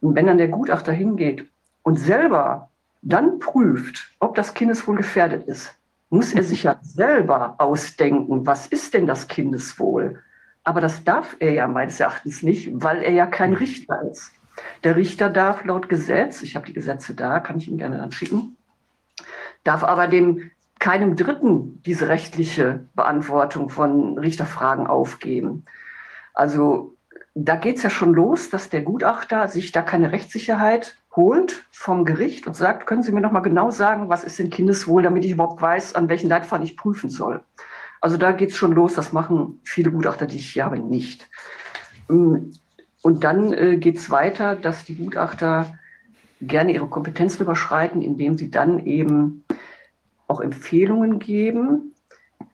Und 0.00 0.14
wenn 0.14 0.26
dann 0.26 0.38
der 0.38 0.48
Gutachter 0.48 0.92
hingeht 0.92 1.46
und 1.82 1.96
selber 1.98 2.70
dann 3.02 3.38
prüft, 3.38 4.12
ob 4.18 4.34
das 4.34 4.54
Kindeswohl 4.54 4.96
gefährdet 4.96 5.46
ist, 5.46 5.74
muss 6.10 6.32
er 6.32 6.42
sich 6.42 6.64
ja 6.64 6.76
selber 6.82 7.54
ausdenken, 7.58 8.46
was 8.46 8.66
ist 8.66 8.94
denn 8.94 9.06
das 9.06 9.28
Kindeswohl? 9.28 10.22
Aber 10.64 10.80
das 10.80 11.04
darf 11.04 11.36
er 11.38 11.52
ja 11.52 11.68
meines 11.68 12.00
Erachtens 12.00 12.42
nicht, 12.42 12.68
weil 12.72 13.02
er 13.02 13.12
ja 13.12 13.26
kein 13.26 13.54
Richter 13.54 14.02
ist. 14.10 14.32
Der 14.84 14.96
Richter 14.96 15.30
darf 15.30 15.64
laut 15.64 15.88
Gesetz, 15.88 16.42
ich 16.42 16.56
habe 16.56 16.66
die 16.66 16.72
Gesetze 16.72 17.14
da, 17.14 17.40
kann 17.40 17.58
ich 17.58 17.68
Ihnen 17.68 17.78
gerne 17.78 17.98
dann 17.98 18.12
schicken, 18.12 18.56
darf 19.64 19.84
aber 19.84 20.08
dem 20.08 20.50
keinem 20.78 21.14
Dritten 21.14 21.82
diese 21.84 22.08
rechtliche 22.08 22.86
Beantwortung 22.94 23.70
von 23.70 24.18
Richterfragen 24.18 24.86
aufgeben. 24.86 25.64
Also 26.40 26.96
da 27.34 27.54
geht 27.54 27.76
es 27.76 27.82
ja 27.82 27.90
schon 27.90 28.14
los, 28.14 28.48
dass 28.48 28.70
der 28.70 28.80
Gutachter 28.80 29.46
sich 29.48 29.72
da 29.72 29.82
keine 29.82 30.10
Rechtssicherheit 30.10 30.96
holt 31.14 31.66
vom 31.70 32.06
Gericht 32.06 32.46
und 32.46 32.56
sagt, 32.56 32.86
können 32.86 33.02
Sie 33.02 33.12
mir 33.12 33.20
noch 33.20 33.30
mal 33.30 33.40
genau 33.40 33.70
sagen, 33.70 34.08
was 34.08 34.24
ist 34.24 34.38
denn 34.38 34.48
Kindeswohl, 34.48 35.02
damit 35.02 35.26
ich 35.26 35.32
überhaupt 35.32 35.60
weiß, 35.60 35.94
an 35.96 36.08
welchen 36.08 36.30
Leitfaden 36.30 36.64
ich 36.64 36.78
prüfen 36.78 37.10
soll. 37.10 37.42
Also 38.00 38.16
da 38.16 38.32
geht 38.32 38.52
es 38.52 38.56
schon 38.56 38.72
los, 38.72 38.94
das 38.94 39.12
machen 39.12 39.60
viele 39.64 39.90
Gutachter, 39.90 40.24
die 40.24 40.38
ich 40.38 40.50
hier 40.50 40.64
habe, 40.64 40.78
nicht. 40.78 41.28
Ähm, 42.08 42.54
und 43.02 43.22
dann 43.22 43.52
äh, 43.52 43.76
geht 43.76 43.98
es 43.98 44.08
weiter, 44.08 44.56
dass 44.56 44.86
die 44.86 44.94
Gutachter 44.94 45.74
gerne 46.40 46.72
ihre 46.72 46.88
Kompetenzen 46.88 47.42
überschreiten, 47.42 48.00
indem 48.00 48.38
sie 48.38 48.50
dann 48.50 48.86
eben 48.86 49.44
auch 50.26 50.40
Empfehlungen 50.40 51.18
geben 51.18 51.94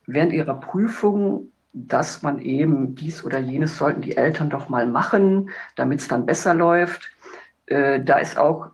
während 0.06 0.32
ihrer 0.32 0.58
Prüfung, 0.58 1.52
dass 1.78 2.22
man 2.22 2.40
eben 2.40 2.94
dies 2.94 3.22
oder 3.22 3.38
jenes 3.38 3.76
sollten 3.76 4.00
die 4.00 4.16
Eltern 4.16 4.48
doch 4.48 4.70
mal 4.70 4.86
machen, 4.86 5.50
damit 5.76 6.00
es 6.00 6.08
dann 6.08 6.24
besser 6.24 6.54
läuft. 6.54 7.10
Äh, 7.66 8.00
da 8.02 8.16
ist 8.16 8.38
auch 8.38 8.70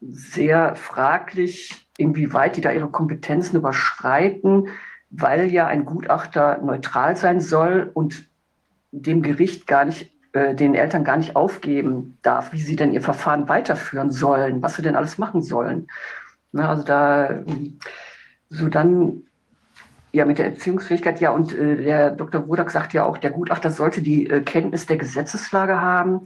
sehr 0.00 0.74
fraglich, 0.74 1.86
inwieweit 1.96 2.56
die 2.56 2.60
da 2.60 2.72
ihre 2.72 2.88
Kompetenzen 2.88 3.56
überschreiten, 3.56 4.68
weil 5.10 5.52
ja 5.52 5.68
ein 5.68 5.84
Gutachter 5.84 6.58
neutral 6.58 7.16
sein 7.16 7.40
soll 7.40 7.90
und 7.94 8.28
dem 8.90 9.22
Gericht 9.22 9.68
gar 9.68 9.84
nicht, 9.84 10.10
äh, 10.32 10.56
den 10.56 10.74
Eltern 10.74 11.04
gar 11.04 11.18
nicht 11.18 11.36
aufgeben 11.36 12.18
darf, 12.22 12.52
wie 12.52 12.60
sie 12.60 12.74
denn 12.74 12.92
ihr 12.92 13.02
Verfahren 13.02 13.48
weiterführen 13.48 14.10
sollen, 14.10 14.60
was 14.60 14.74
sie 14.74 14.82
denn 14.82 14.96
alles 14.96 15.18
machen 15.18 15.42
sollen. 15.42 15.86
Na, 16.50 16.68
also 16.68 16.82
da, 16.82 17.44
so 18.50 18.68
dann, 18.68 19.22
ja, 20.12 20.26
mit 20.26 20.38
der 20.38 20.46
Erziehungsfähigkeit, 20.46 21.20
ja, 21.20 21.30
und 21.30 21.54
äh, 21.54 21.76
der 21.82 22.10
Dr. 22.10 22.46
Wodak 22.46 22.70
sagt 22.70 22.92
ja 22.92 23.04
auch, 23.04 23.18
der 23.18 23.30
Gutachter 23.30 23.70
sollte 23.70 24.02
die 24.02 24.28
äh, 24.28 24.42
Kenntnis 24.42 24.86
der 24.86 24.98
Gesetzeslage 24.98 25.80
haben 25.80 26.22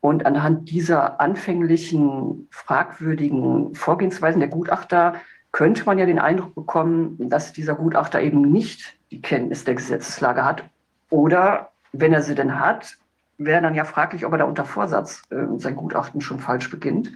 und 0.00 0.24
anhand 0.24 0.70
dieser 0.70 1.20
anfänglichen 1.20 2.48
fragwürdigen 2.50 3.74
Vorgehensweisen 3.74 4.40
der 4.40 4.48
Gutachter 4.48 5.16
könnte 5.50 5.84
man 5.84 5.98
ja 5.98 6.06
den 6.06 6.18
Eindruck 6.18 6.54
bekommen, 6.54 7.16
dass 7.30 7.52
dieser 7.52 7.74
Gutachter 7.74 8.20
eben 8.20 8.42
nicht 8.42 8.96
die 9.10 9.20
Kenntnis 9.20 9.64
der 9.64 9.74
Gesetzeslage 9.74 10.44
hat. 10.44 10.64
Oder 11.10 11.70
wenn 11.92 12.12
er 12.12 12.22
sie 12.22 12.34
denn 12.34 12.60
hat, 12.60 12.98
wäre 13.38 13.62
dann 13.62 13.74
ja 13.74 13.84
fraglich, 13.84 14.24
ob 14.26 14.32
er 14.32 14.38
da 14.38 14.44
unter 14.44 14.64
Vorsatz 14.64 15.22
äh, 15.30 15.36
sein 15.58 15.74
Gutachten 15.74 16.20
schon 16.20 16.40
falsch 16.40 16.70
beginnt. 16.70 17.12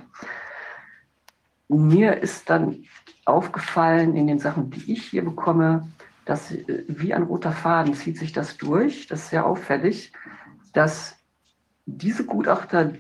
Mir 1.68 2.16
ist 2.22 2.50
dann 2.50 2.84
aufgefallen 3.24 4.16
in 4.16 4.26
den 4.26 4.39
Sachen, 4.39 4.70
die 4.70 4.92
ich 4.92 5.05
hier 5.05 5.24
bekomme, 5.24 5.86
dass 6.31 6.52
äh, 6.52 6.84
wie 6.86 7.12
ein 7.12 7.25
roter 7.25 7.52
Faden 7.52 7.94
zieht 7.94 8.17
sich 8.17 8.33
das 8.33 8.57
durch. 8.57 9.09
Das 9.09 9.20
ist 9.20 9.31
sehr 9.31 9.44
auffällig, 9.44 10.12
dass 10.73 11.17
diese 11.86 12.25
Gutachter, 12.25 12.92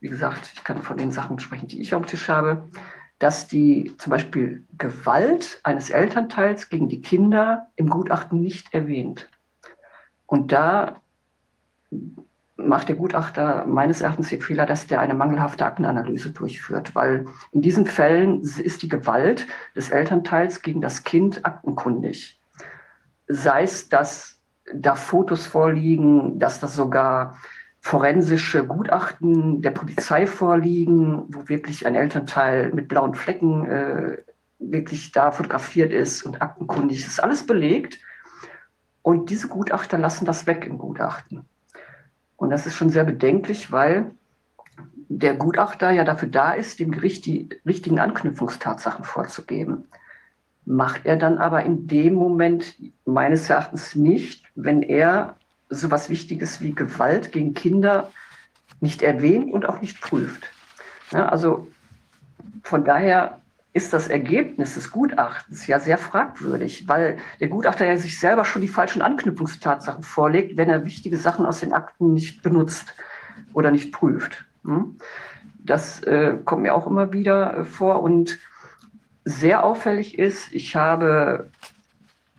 wie 0.00 0.08
gesagt, 0.08 0.50
ich 0.52 0.62
kann 0.64 0.82
von 0.82 0.98
den 0.98 1.10
Sachen 1.10 1.38
sprechen, 1.38 1.68
die 1.68 1.80
ich 1.80 1.94
auf 1.94 2.02
dem 2.02 2.08
Tisch 2.08 2.28
habe, 2.28 2.68
dass 3.18 3.48
die 3.48 3.94
zum 3.96 4.10
Beispiel 4.10 4.66
Gewalt 4.76 5.60
eines 5.62 5.88
Elternteils 5.88 6.68
gegen 6.68 6.88
die 6.88 7.00
Kinder 7.00 7.68
im 7.76 7.88
Gutachten 7.88 8.40
nicht 8.40 8.74
erwähnt. 8.74 9.30
Und 10.26 10.52
da 10.52 11.00
macht 12.56 12.88
der 12.88 12.96
Gutachter 12.96 13.64
meines 13.66 14.02
Erachtens 14.02 14.28
den 14.28 14.42
Fehler, 14.42 14.66
dass 14.66 14.86
der 14.86 15.00
eine 15.00 15.14
mangelhafte 15.14 15.64
Aktenanalyse 15.64 16.30
durchführt, 16.30 16.94
weil 16.94 17.26
in 17.52 17.62
diesen 17.62 17.86
Fällen 17.86 18.42
ist 18.42 18.82
die 18.82 18.88
Gewalt 18.88 19.46
des 19.74 19.88
Elternteils 19.88 20.60
gegen 20.60 20.82
das 20.82 21.02
Kind 21.04 21.46
aktenkundig. 21.46 22.38
Sei 23.26 23.62
es, 23.62 23.88
dass 23.88 24.38
da 24.72 24.94
Fotos 24.94 25.46
vorliegen, 25.46 26.38
dass 26.38 26.60
das 26.60 26.74
sogar 26.74 27.36
forensische 27.80 28.64
Gutachten 28.66 29.60
der 29.60 29.70
Polizei 29.70 30.26
vorliegen, 30.26 31.24
wo 31.28 31.48
wirklich 31.48 31.86
ein 31.86 31.94
Elternteil 31.94 32.72
mit 32.72 32.88
blauen 32.88 33.14
Flecken 33.14 33.66
äh, 33.66 34.18
wirklich 34.58 35.12
da 35.12 35.32
fotografiert 35.32 35.92
ist 35.92 36.22
und 36.22 36.40
aktenkundig. 36.40 37.06
Ist 37.06 37.22
alles 37.22 37.44
belegt. 37.44 37.98
Und 39.02 39.28
diese 39.28 39.48
Gutachter 39.48 39.98
lassen 39.98 40.24
das 40.24 40.46
weg 40.46 40.64
im 40.64 40.78
Gutachten. 40.78 41.44
Und 42.36 42.50
das 42.50 42.66
ist 42.66 42.74
schon 42.74 42.88
sehr 42.88 43.04
bedenklich, 43.04 43.70
weil 43.70 44.12
der 45.08 45.34
Gutachter 45.34 45.90
ja 45.90 46.04
dafür 46.04 46.28
da 46.28 46.52
ist, 46.52 46.80
dem 46.80 46.90
Gericht 46.90 47.26
die 47.26 47.50
richtigen 47.66 48.00
Anknüpfungstatsachen 48.00 49.04
vorzugeben. 49.04 49.88
Macht 50.66 51.04
er 51.04 51.16
dann 51.16 51.38
aber 51.38 51.62
in 51.64 51.86
dem 51.86 52.14
Moment 52.14 52.76
meines 53.04 53.50
Erachtens 53.50 53.94
nicht, 53.94 54.44
wenn 54.54 54.82
er 54.82 55.36
so 55.68 55.90
was 55.90 56.08
Wichtiges 56.08 56.60
wie 56.60 56.74
Gewalt 56.74 57.32
gegen 57.32 57.54
Kinder 57.54 58.10
nicht 58.80 59.02
erwähnt 59.02 59.52
und 59.52 59.68
auch 59.68 59.80
nicht 59.80 60.00
prüft. 60.00 60.50
Ja, 61.10 61.28
also 61.28 61.68
von 62.62 62.84
daher 62.84 63.40
ist 63.74 63.92
das 63.92 64.08
Ergebnis 64.08 64.74
des 64.74 64.90
Gutachtens 64.92 65.66
ja 65.66 65.80
sehr 65.80 65.98
fragwürdig, 65.98 66.86
weil 66.86 67.18
der 67.40 67.48
Gutachter 67.48 67.84
ja 67.84 67.96
sich 67.96 68.20
selber 68.20 68.44
schon 68.44 68.62
die 68.62 68.68
falschen 68.68 69.02
Anknüpfungstatsachen 69.02 70.04
vorlegt, 70.04 70.56
wenn 70.56 70.70
er 70.70 70.84
wichtige 70.84 71.16
Sachen 71.16 71.44
aus 71.44 71.60
den 71.60 71.72
Akten 71.72 72.14
nicht 72.14 72.42
benutzt 72.42 72.94
oder 73.52 73.72
nicht 73.72 73.92
prüft. 73.92 74.44
Hm? 74.64 74.96
Das 75.58 76.02
äh, 76.04 76.38
kommt 76.44 76.62
mir 76.62 76.74
auch 76.74 76.86
immer 76.86 77.12
wieder 77.12 77.58
äh, 77.58 77.64
vor 77.64 78.02
und 78.02 78.38
sehr 79.24 79.64
auffällig 79.64 80.18
ist, 80.18 80.52
ich 80.52 80.76
habe 80.76 81.50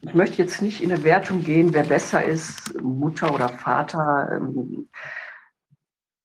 ich 0.08 0.14
möchte 0.14 0.38
jetzt 0.38 0.62
nicht 0.62 0.84
in 0.84 0.92
eine 0.92 1.04
Wertung 1.04 1.44
gehen, 1.44 1.74
wer 1.74 1.84
besser 1.84 2.24
ist, 2.24 2.80
Mutter 2.80 3.34
oder 3.34 3.50
Vater. 3.50 4.30
Ähm, 4.34 4.88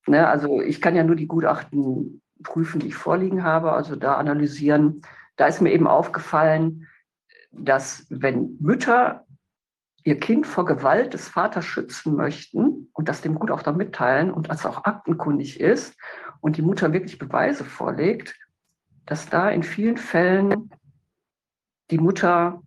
ne, 0.07 0.29
also 0.29 0.61
ich 0.61 0.83
kann 0.83 0.95
ja 0.95 1.03
nur 1.03 1.17
die 1.17 1.27
Gutachten 1.27 2.21
prüfen, 2.43 2.81
die 2.81 2.89
ich 2.89 2.95
vorliegen 2.95 3.43
habe, 3.43 3.73
also 3.73 3.97
da 3.97 4.17
analysieren. 4.17 5.03
Da 5.37 5.47
ist 5.47 5.63
mir 5.63 5.73
eben 5.73 5.87
aufgefallen, 5.87 6.89
dass 7.53 8.07
wenn 8.11 8.59
Mütter 8.61 9.25
ihr 10.05 10.19
Kind 10.21 10.47
vor 10.47 10.67
Gewalt 10.67 11.15
des 11.15 11.29
Vaters 11.29 11.65
schützen 11.65 12.17
möchten 12.17 12.89
und 12.93 13.09
das 13.09 13.23
dem 13.23 13.35
Gutachter 13.39 13.73
mitteilen 13.73 14.31
und 14.31 14.51
als 14.51 14.67
auch 14.67 14.85
aktenkundig 14.85 15.59
ist 15.59 15.97
und 16.41 16.57
die 16.57 16.63
Mutter 16.63 16.93
wirklich 16.93 17.19
Beweise 17.19 17.65
vorlegt, 17.65 18.35
dass 19.07 19.29
da 19.29 19.51
in 19.51 19.63
vielen 19.63 19.97
Fällen 19.97 20.71
die 21.91 21.99
Mutter 21.99 22.63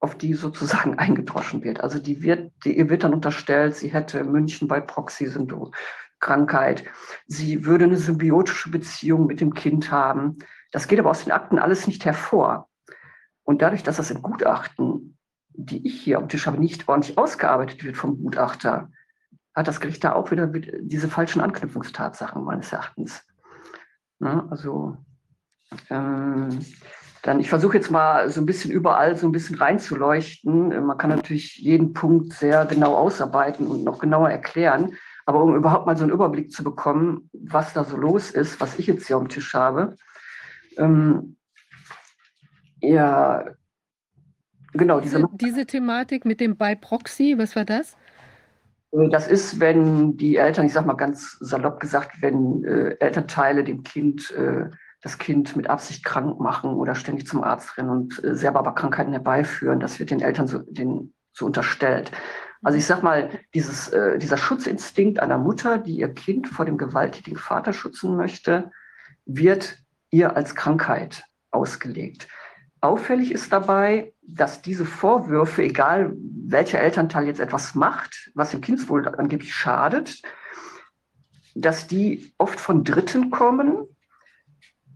auf 0.00 0.16
die 0.16 0.34
sozusagen 0.34 0.98
eingedroschen 0.98 1.62
wird. 1.62 1.80
Also 1.80 1.98
die 1.98 2.22
wird, 2.22 2.52
die, 2.64 2.76
ihr 2.78 2.88
wird 2.88 3.04
dann 3.04 3.14
unterstellt, 3.14 3.76
sie 3.76 3.88
hätte 3.88 4.24
München 4.24 4.66
bei 4.66 4.80
Proxy-Syndrom, 4.80 5.72
Krankheit. 6.20 6.84
Sie 7.26 7.64
würde 7.64 7.84
eine 7.84 7.96
symbiotische 7.96 8.70
Beziehung 8.70 9.26
mit 9.26 9.40
dem 9.40 9.54
Kind 9.54 9.90
haben. 9.90 10.38
Das 10.72 10.88
geht 10.88 10.98
aber 10.98 11.10
aus 11.10 11.24
den 11.24 11.32
Akten 11.32 11.58
alles 11.58 11.86
nicht 11.86 12.04
hervor. 12.04 12.68
Und 13.42 13.62
dadurch, 13.62 13.82
dass 13.82 13.96
das 13.96 14.10
in 14.10 14.22
Gutachten, 14.22 15.18
die 15.48 15.86
ich 15.86 16.00
hier 16.00 16.18
am 16.18 16.28
Tisch 16.28 16.46
habe, 16.46 16.58
nicht 16.58 16.88
ordentlich 16.88 17.18
ausgearbeitet 17.18 17.84
wird 17.84 17.96
vom 17.96 18.18
Gutachter, 18.18 18.90
hat 19.54 19.68
das 19.68 19.80
Gericht 19.80 20.04
da 20.04 20.12
auch 20.12 20.30
wieder 20.30 20.46
diese 20.46 21.08
falschen 21.08 21.40
Anknüpfungstatsachen 21.40 22.44
meines 22.44 22.72
Erachtens. 22.72 23.26
Na, 24.18 24.46
also 24.50 24.96
ähm, 25.88 26.60
dann, 27.22 27.40
ich 27.40 27.50
versuche 27.50 27.76
jetzt 27.76 27.90
mal 27.90 28.30
so 28.30 28.40
ein 28.40 28.46
bisschen 28.46 28.70
überall 28.70 29.16
so 29.16 29.26
ein 29.26 29.32
bisschen 29.32 29.56
reinzuleuchten. 29.56 30.86
Man 30.86 30.96
kann 30.96 31.10
natürlich 31.10 31.56
jeden 31.58 31.92
Punkt 31.92 32.32
sehr 32.32 32.64
genau 32.64 32.94
ausarbeiten 32.96 33.66
und 33.66 33.84
noch 33.84 33.98
genauer 33.98 34.30
erklären. 34.30 34.94
Aber 35.26 35.42
um 35.42 35.54
überhaupt 35.54 35.86
mal 35.86 35.96
so 35.96 36.04
einen 36.04 36.12
Überblick 36.12 36.50
zu 36.50 36.64
bekommen, 36.64 37.28
was 37.32 37.74
da 37.74 37.84
so 37.84 37.96
los 37.96 38.30
ist, 38.30 38.60
was 38.60 38.78
ich 38.78 38.86
jetzt 38.86 39.06
hier 39.06 39.16
am 39.16 39.28
Tisch 39.28 39.52
habe. 39.54 39.96
Ähm, 40.78 41.36
ja, 42.80 43.44
genau. 44.72 45.00
Diese, 45.00 45.22
diese 45.34 45.66
Thematik 45.66 46.24
mit 46.24 46.40
dem 46.40 46.56
By 46.56 46.74
Proxy, 46.74 47.34
was 47.36 47.54
war 47.54 47.66
das? 47.66 47.96
Äh, 48.92 49.08
das 49.10 49.28
ist, 49.28 49.60
wenn 49.60 50.16
die 50.16 50.36
Eltern, 50.36 50.66
ich 50.66 50.72
sage 50.72 50.86
mal 50.86 50.94
ganz 50.94 51.36
salopp 51.40 51.80
gesagt, 51.80 52.22
wenn 52.22 52.64
äh, 52.64 52.96
Elternteile 52.98 53.62
dem 53.62 53.82
Kind 53.82 54.30
äh, 54.30 54.70
das 55.02 55.18
Kind 55.18 55.56
mit 55.56 55.68
Absicht 55.68 56.04
krank 56.04 56.40
machen 56.40 56.74
oder 56.74 56.94
ständig 56.94 57.26
zum 57.26 57.42
Arzt 57.42 57.76
rennen 57.76 57.90
und 57.90 58.22
äh, 58.24 58.34
selber 58.34 58.58
aber 58.60 58.74
Krankheiten 58.74 59.12
herbeiführen. 59.12 59.80
Das 59.80 59.98
wird 59.98 60.10
den 60.10 60.20
Eltern 60.20 60.46
so, 60.46 60.58
den, 60.58 61.14
so 61.32 61.46
unterstellt. 61.46 62.12
Also 62.62 62.76
ich 62.76 62.84
sag 62.84 63.02
mal, 63.02 63.30
dieses, 63.54 63.88
äh, 63.88 64.18
dieser 64.18 64.36
Schutzinstinkt 64.36 65.20
einer 65.20 65.38
Mutter, 65.38 65.78
die 65.78 65.96
ihr 65.96 66.12
Kind 66.12 66.48
vor 66.48 66.66
dem 66.66 66.76
gewalttätigen 66.76 67.38
Vater 67.38 67.72
schützen 67.72 68.16
möchte, 68.16 68.70
wird 69.24 69.78
ihr 70.10 70.36
als 70.36 70.54
Krankheit 70.54 71.24
ausgelegt. 71.50 72.28
Auffällig 72.82 73.32
ist 73.32 73.52
dabei, 73.52 74.12
dass 74.22 74.62
diese 74.62 74.86
Vorwürfe, 74.86 75.62
egal 75.62 76.14
welcher 76.46 76.80
Elternteil 76.80 77.26
jetzt 77.26 77.40
etwas 77.40 77.74
macht, 77.74 78.30
was 78.34 78.50
dem 78.50 78.60
Kindeswohl 78.60 79.06
angeblich 79.08 79.54
schadet, 79.54 80.22
dass 81.54 81.86
die 81.86 82.32
oft 82.38 82.58
von 82.58 82.84
Dritten 82.84 83.30
kommen, 83.30 83.86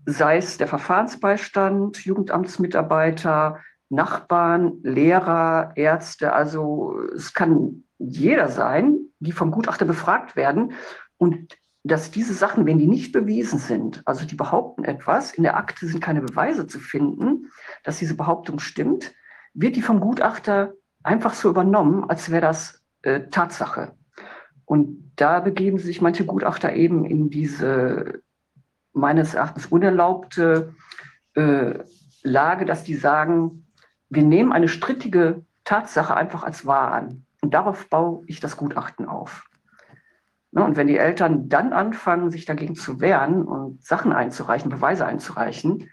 sei 0.06 0.36
es 0.38 0.58
der 0.58 0.68
Verfahrensbeistand, 0.68 2.04
Jugendamtsmitarbeiter, 2.04 3.60
Nachbarn, 3.88 4.80
Lehrer, 4.82 5.72
Ärzte, 5.76 6.32
also 6.32 6.98
es 7.14 7.32
kann 7.32 7.84
jeder 7.98 8.48
sein, 8.48 8.98
die 9.18 9.32
vom 9.32 9.50
Gutachter 9.50 9.84
befragt 9.84 10.36
werden. 10.36 10.72
Und 11.16 11.56
dass 11.84 12.10
diese 12.10 12.32
Sachen, 12.32 12.66
wenn 12.66 12.78
die 12.78 12.86
nicht 12.86 13.12
bewiesen 13.12 13.58
sind, 13.58 14.02
also 14.06 14.24
die 14.24 14.36
behaupten 14.36 14.84
etwas, 14.84 15.32
in 15.32 15.42
der 15.42 15.56
Akte 15.56 15.86
sind 15.86 16.02
keine 16.02 16.22
Beweise 16.22 16.66
zu 16.66 16.80
finden, 16.80 17.50
dass 17.84 17.98
diese 17.98 18.16
Behauptung 18.16 18.58
stimmt, 18.58 19.14
wird 19.52 19.76
die 19.76 19.82
vom 19.82 20.00
Gutachter 20.00 20.72
einfach 21.02 21.34
so 21.34 21.50
übernommen, 21.50 22.08
als 22.08 22.30
wäre 22.30 22.40
das 22.40 22.82
äh, 23.02 23.28
Tatsache. 23.30 23.92
Und 24.64 25.12
da 25.16 25.40
begeben 25.40 25.78
sich 25.78 26.00
manche 26.00 26.24
Gutachter 26.24 26.72
eben 26.72 27.04
in 27.04 27.28
diese 27.28 28.22
meines 28.94 29.34
Erachtens 29.34 29.66
unerlaubte 29.66 30.74
äh, 31.34 31.74
Lage, 32.22 32.64
dass 32.64 32.84
die 32.84 32.94
sagen, 32.94 33.66
wir 34.08 34.22
nehmen 34.22 34.52
eine 34.52 34.68
strittige 34.68 35.44
Tatsache 35.64 36.16
einfach 36.16 36.42
als 36.42 36.64
wahr 36.64 36.92
an. 36.92 37.26
Und 37.42 37.52
darauf 37.52 37.88
baue 37.90 38.22
ich 38.26 38.40
das 38.40 38.56
Gutachten 38.56 39.06
auf. 39.06 39.44
Ne, 40.52 40.64
und 40.64 40.76
wenn 40.76 40.86
die 40.86 40.96
Eltern 40.96 41.48
dann 41.48 41.72
anfangen, 41.72 42.30
sich 42.30 42.44
dagegen 42.44 42.76
zu 42.76 43.00
wehren 43.00 43.42
und 43.42 43.84
Sachen 43.84 44.12
einzureichen, 44.12 44.70
Beweise 44.70 45.04
einzureichen, 45.04 45.90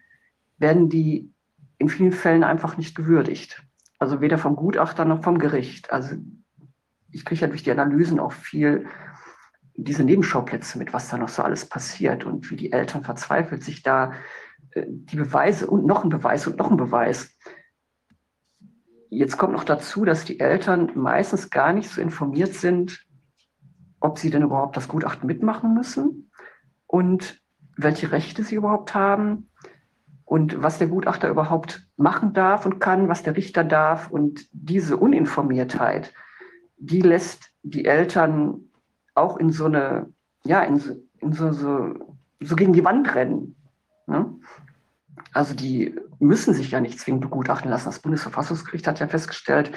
werden 0.57 0.87
die 0.87 1.33
in 1.79 1.89
vielen 1.89 2.11
Fällen 2.11 2.43
einfach 2.43 2.77
nicht 2.77 2.95
gewürdigt. 2.95 3.63
Also 3.97 4.21
weder 4.21 4.37
vom 4.37 4.55
Gutachter 4.55 5.03
noch 5.03 5.23
vom 5.23 5.39
Gericht. 5.39 5.91
Also 5.91 6.15
ich 7.09 7.25
kriege 7.25 7.41
ja 7.41 7.47
durch 7.47 7.63
die 7.63 7.71
Analysen 7.71 8.19
auch 8.19 8.31
viel 8.31 8.85
diese 9.83 10.03
Nebenschauplätze 10.03 10.77
mit, 10.77 10.93
was 10.93 11.09
da 11.09 11.17
noch 11.17 11.29
so 11.29 11.41
alles 11.41 11.65
passiert 11.65 12.25
und 12.25 12.49
wie 12.51 12.55
die 12.55 12.71
Eltern 12.71 13.03
verzweifelt 13.03 13.63
sich 13.63 13.81
da 13.81 14.13
äh, 14.71 14.85
die 14.87 15.15
Beweise 15.15 15.67
und 15.67 15.85
noch 15.85 16.03
ein 16.03 16.09
Beweis 16.09 16.47
und 16.47 16.57
noch 16.57 16.69
ein 16.69 16.77
Beweis. 16.77 17.35
Jetzt 19.09 19.37
kommt 19.37 19.53
noch 19.53 19.63
dazu, 19.63 20.05
dass 20.05 20.23
die 20.23 20.39
Eltern 20.39 20.91
meistens 20.95 21.49
gar 21.49 21.73
nicht 21.73 21.89
so 21.89 21.99
informiert 21.99 22.53
sind, 22.53 23.05
ob 23.99 24.17
sie 24.17 24.29
denn 24.29 24.43
überhaupt 24.43 24.77
das 24.77 24.87
Gutachten 24.87 25.27
mitmachen 25.27 25.73
müssen 25.73 26.31
und 26.87 27.41
welche 27.77 28.11
Rechte 28.11 28.43
sie 28.43 28.55
überhaupt 28.55 28.93
haben 28.95 29.49
und 30.25 30.63
was 30.63 30.77
der 30.77 30.87
Gutachter 30.87 31.29
überhaupt 31.29 31.85
machen 31.97 32.33
darf 32.33 32.65
und 32.65 32.79
kann, 32.79 33.09
was 33.09 33.23
der 33.23 33.35
Richter 33.35 33.63
darf. 33.63 34.09
Und 34.09 34.47
diese 34.53 34.95
Uninformiertheit, 34.95 36.13
die 36.77 37.01
lässt 37.01 37.51
die 37.63 37.85
Eltern 37.85 38.70
auch 39.15 39.37
in 39.37 39.51
so 39.51 39.65
eine, 39.65 40.11
ja, 40.43 40.61
in, 40.63 40.79
so, 40.79 40.93
in 41.19 41.33
so, 41.33 41.51
so, 41.51 41.93
so 42.39 42.55
gegen 42.55 42.73
die 42.73 42.83
Wand 42.83 43.13
rennen. 43.13 43.55
Ne? 44.07 44.33
Also 45.33 45.53
die 45.53 45.95
müssen 46.19 46.53
sich 46.53 46.71
ja 46.71 46.79
nicht 46.79 46.99
zwingend 46.99 47.21
begutachten 47.21 47.69
lassen. 47.69 47.85
Das 47.85 47.99
Bundesverfassungsgericht 47.99 48.87
hat 48.87 48.99
ja 48.99 49.07
festgestellt, 49.07 49.71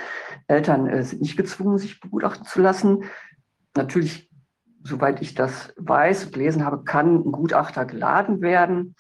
Eltern 0.47 0.87
äh, 0.87 1.03
sind 1.03 1.23
nicht 1.23 1.37
gezwungen, 1.37 1.79
sich 1.79 2.01
begutachten 2.01 2.45
zu 2.45 2.61
lassen. 2.61 3.05
Natürlich, 3.77 4.31
soweit 4.83 5.23
ich 5.23 5.35
das 5.35 5.73
weiß 5.77 6.27
und 6.27 6.33
gelesen 6.35 6.65
habe, 6.65 6.85
kann 6.85 7.17
ein 7.17 7.33
Gutachter 7.33 7.87
geladen 7.87 8.41
werden. 8.43 8.95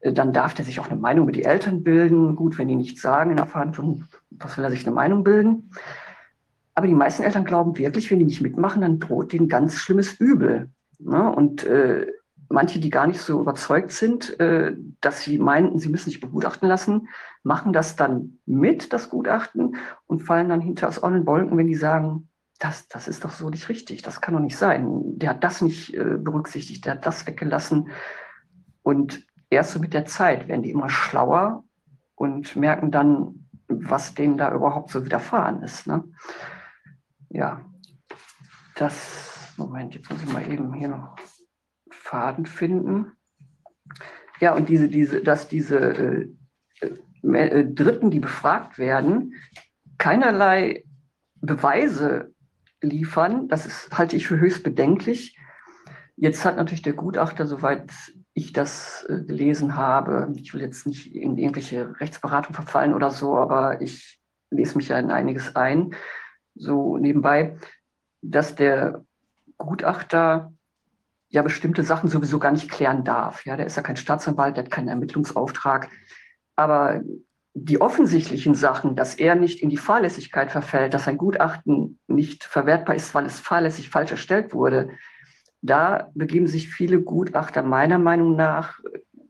Äh, 0.00 0.12
dann 0.12 0.32
darf 0.32 0.54
der 0.54 0.64
sich 0.64 0.80
auch 0.80 0.90
eine 0.90 1.00
Meinung 1.00 1.24
über 1.24 1.32
die 1.32 1.44
Eltern 1.44 1.82
bilden. 1.82 2.36
Gut, 2.36 2.58
wenn 2.58 2.68
die 2.68 2.76
nichts 2.76 3.00
sagen 3.00 3.30
in 3.30 3.36
der 3.36 3.46
Verhandlung, 3.46 4.04
was 4.30 4.56
will 4.56 4.64
er 4.64 4.70
sich 4.70 4.86
eine 4.86 4.94
Meinung 4.94 5.24
bilden? 5.24 5.70
Aber 6.80 6.86
die 6.86 6.94
meisten 6.94 7.24
Eltern 7.24 7.44
glauben 7.44 7.76
wirklich, 7.76 8.10
wenn 8.10 8.20
die 8.20 8.24
nicht 8.24 8.40
mitmachen, 8.40 8.80
dann 8.80 9.00
droht 9.00 9.34
denen 9.34 9.50
ganz 9.50 9.74
schlimmes 9.74 10.14
Übel. 10.14 10.70
Ne? 10.98 11.30
Und 11.30 11.62
äh, 11.64 12.06
manche, 12.48 12.80
die 12.80 12.88
gar 12.88 13.06
nicht 13.06 13.20
so 13.20 13.38
überzeugt 13.38 13.92
sind, 13.92 14.40
äh, 14.40 14.74
dass 15.02 15.20
sie 15.20 15.36
meinten, 15.36 15.78
sie 15.78 15.90
müssen 15.90 16.08
sich 16.08 16.20
begutachten 16.20 16.66
lassen, 16.66 17.08
machen 17.42 17.74
das 17.74 17.96
dann 17.96 18.38
mit, 18.46 18.94
das 18.94 19.10
Gutachten, 19.10 19.76
und 20.06 20.20
fallen 20.22 20.48
dann 20.48 20.62
hinter 20.62 20.88
aus 20.88 21.02
allen 21.02 21.26
Wolken, 21.26 21.58
wenn 21.58 21.66
die 21.66 21.74
sagen, 21.74 22.30
das, 22.58 22.88
das 22.88 23.08
ist 23.08 23.26
doch 23.26 23.32
so 23.32 23.50
nicht 23.50 23.68
richtig, 23.68 24.00
das 24.00 24.22
kann 24.22 24.32
doch 24.32 24.40
nicht 24.40 24.56
sein. 24.56 25.18
Der 25.18 25.28
hat 25.28 25.44
das 25.44 25.60
nicht 25.60 25.92
äh, 25.92 26.16
berücksichtigt, 26.16 26.86
der 26.86 26.94
hat 26.94 27.04
das 27.04 27.26
weggelassen. 27.26 27.90
Und 28.80 29.22
erst 29.50 29.72
so 29.72 29.80
mit 29.80 29.92
der 29.92 30.06
Zeit 30.06 30.48
werden 30.48 30.62
die 30.62 30.70
immer 30.70 30.88
schlauer 30.88 31.62
und 32.14 32.56
merken 32.56 32.90
dann, 32.90 33.48
was 33.68 34.14
denen 34.14 34.38
da 34.38 34.54
überhaupt 34.54 34.88
so 34.88 35.04
widerfahren 35.04 35.62
ist. 35.62 35.86
Ne? 35.86 36.04
Ja, 37.30 37.64
das, 38.74 39.54
Moment, 39.56 39.94
jetzt 39.94 40.10
muss 40.10 40.22
ich 40.22 40.32
mal 40.32 40.50
eben 40.50 40.72
hier 40.74 40.88
noch 40.88 41.16
Faden 41.90 42.44
finden. 42.44 43.12
Ja, 44.40 44.54
und 44.54 44.68
diese, 44.68 44.88
diese, 44.88 45.22
dass 45.22 45.48
diese 45.48 45.78
äh, 45.78 46.28
äh, 47.22 47.64
Dritten, 47.72 48.10
die 48.10 48.20
befragt 48.20 48.78
werden, 48.78 49.34
keinerlei 49.98 50.84
Beweise 51.36 52.34
liefern, 52.80 53.48
das 53.48 53.66
ist, 53.66 53.96
halte 53.96 54.16
ich 54.16 54.26
für 54.26 54.40
höchst 54.40 54.64
bedenklich. 54.64 55.38
Jetzt 56.16 56.44
hat 56.44 56.56
natürlich 56.56 56.82
der 56.82 56.94
Gutachter, 56.94 57.46
soweit 57.46 57.92
ich 58.34 58.52
das 58.52 59.06
äh, 59.08 59.22
gelesen 59.22 59.76
habe, 59.76 60.32
ich 60.34 60.52
will 60.52 60.62
jetzt 60.62 60.86
nicht 60.86 61.14
in 61.14 61.38
irgendwelche 61.38 62.00
Rechtsberatung 62.00 62.54
verfallen 62.54 62.94
oder 62.94 63.10
so, 63.10 63.36
aber 63.36 63.80
ich 63.82 64.20
lese 64.50 64.76
mich 64.76 64.88
ja 64.88 64.98
in 64.98 65.10
einiges 65.10 65.54
ein, 65.54 65.94
so 66.60 66.98
nebenbei, 66.98 67.56
dass 68.22 68.54
der 68.54 69.04
Gutachter 69.56 70.52
ja 71.28 71.42
bestimmte 71.42 71.82
Sachen 71.82 72.10
sowieso 72.10 72.38
gar 72.38 72.52
nicht 72.52 72.70
klären 72.70 73.04
darf. 73.04 73.44
Ja, 73.46 73.56
der 73.56 73.66
ist 73.66 73.76
ja 73.76 73.82
kein 73.82 73.96
Staatsanwalt, 73.96 74.56
der 74.56 74.64
hat 74.64 74.70
keinen 74.70 74.88
Ermittlungsauftrag. 74.88 75.88
Aber 76.56 77.00
die 77.54 77.80
offensichtlichen 77.80 78.54
Sachen, 78.54 78.96
dass 78.96 79.14
er 79.14 79.34
nicht 79.34 79.62
in 79.62 79.70
die 79.70 79.76
Fahrlässigkeit 79.76 80.52
verfällt, 80.52 80.94
dass 80.94 81.04
sein 81.04 81.18
Gutachten 81.18 81.98
nicht 82.06 82.44
verwertbar 82.44 82.96
ist, 82.96 83.14
weil 83.14 83.26
es 83.26 83.40
fahrlässig 83.40 83.90
falsch 83.90 84.10
erstellt 84.10 84.52
wurde, 84.52 84.90
da 85.62 86.10
begeben 86.14 86.46
sich 86.46 86.68
viele 86.68 87.00
Gutachter 87.00 87.62
meiner 87.62 87.98
Meinung 87.98 88.36
nach, 88.36 88.78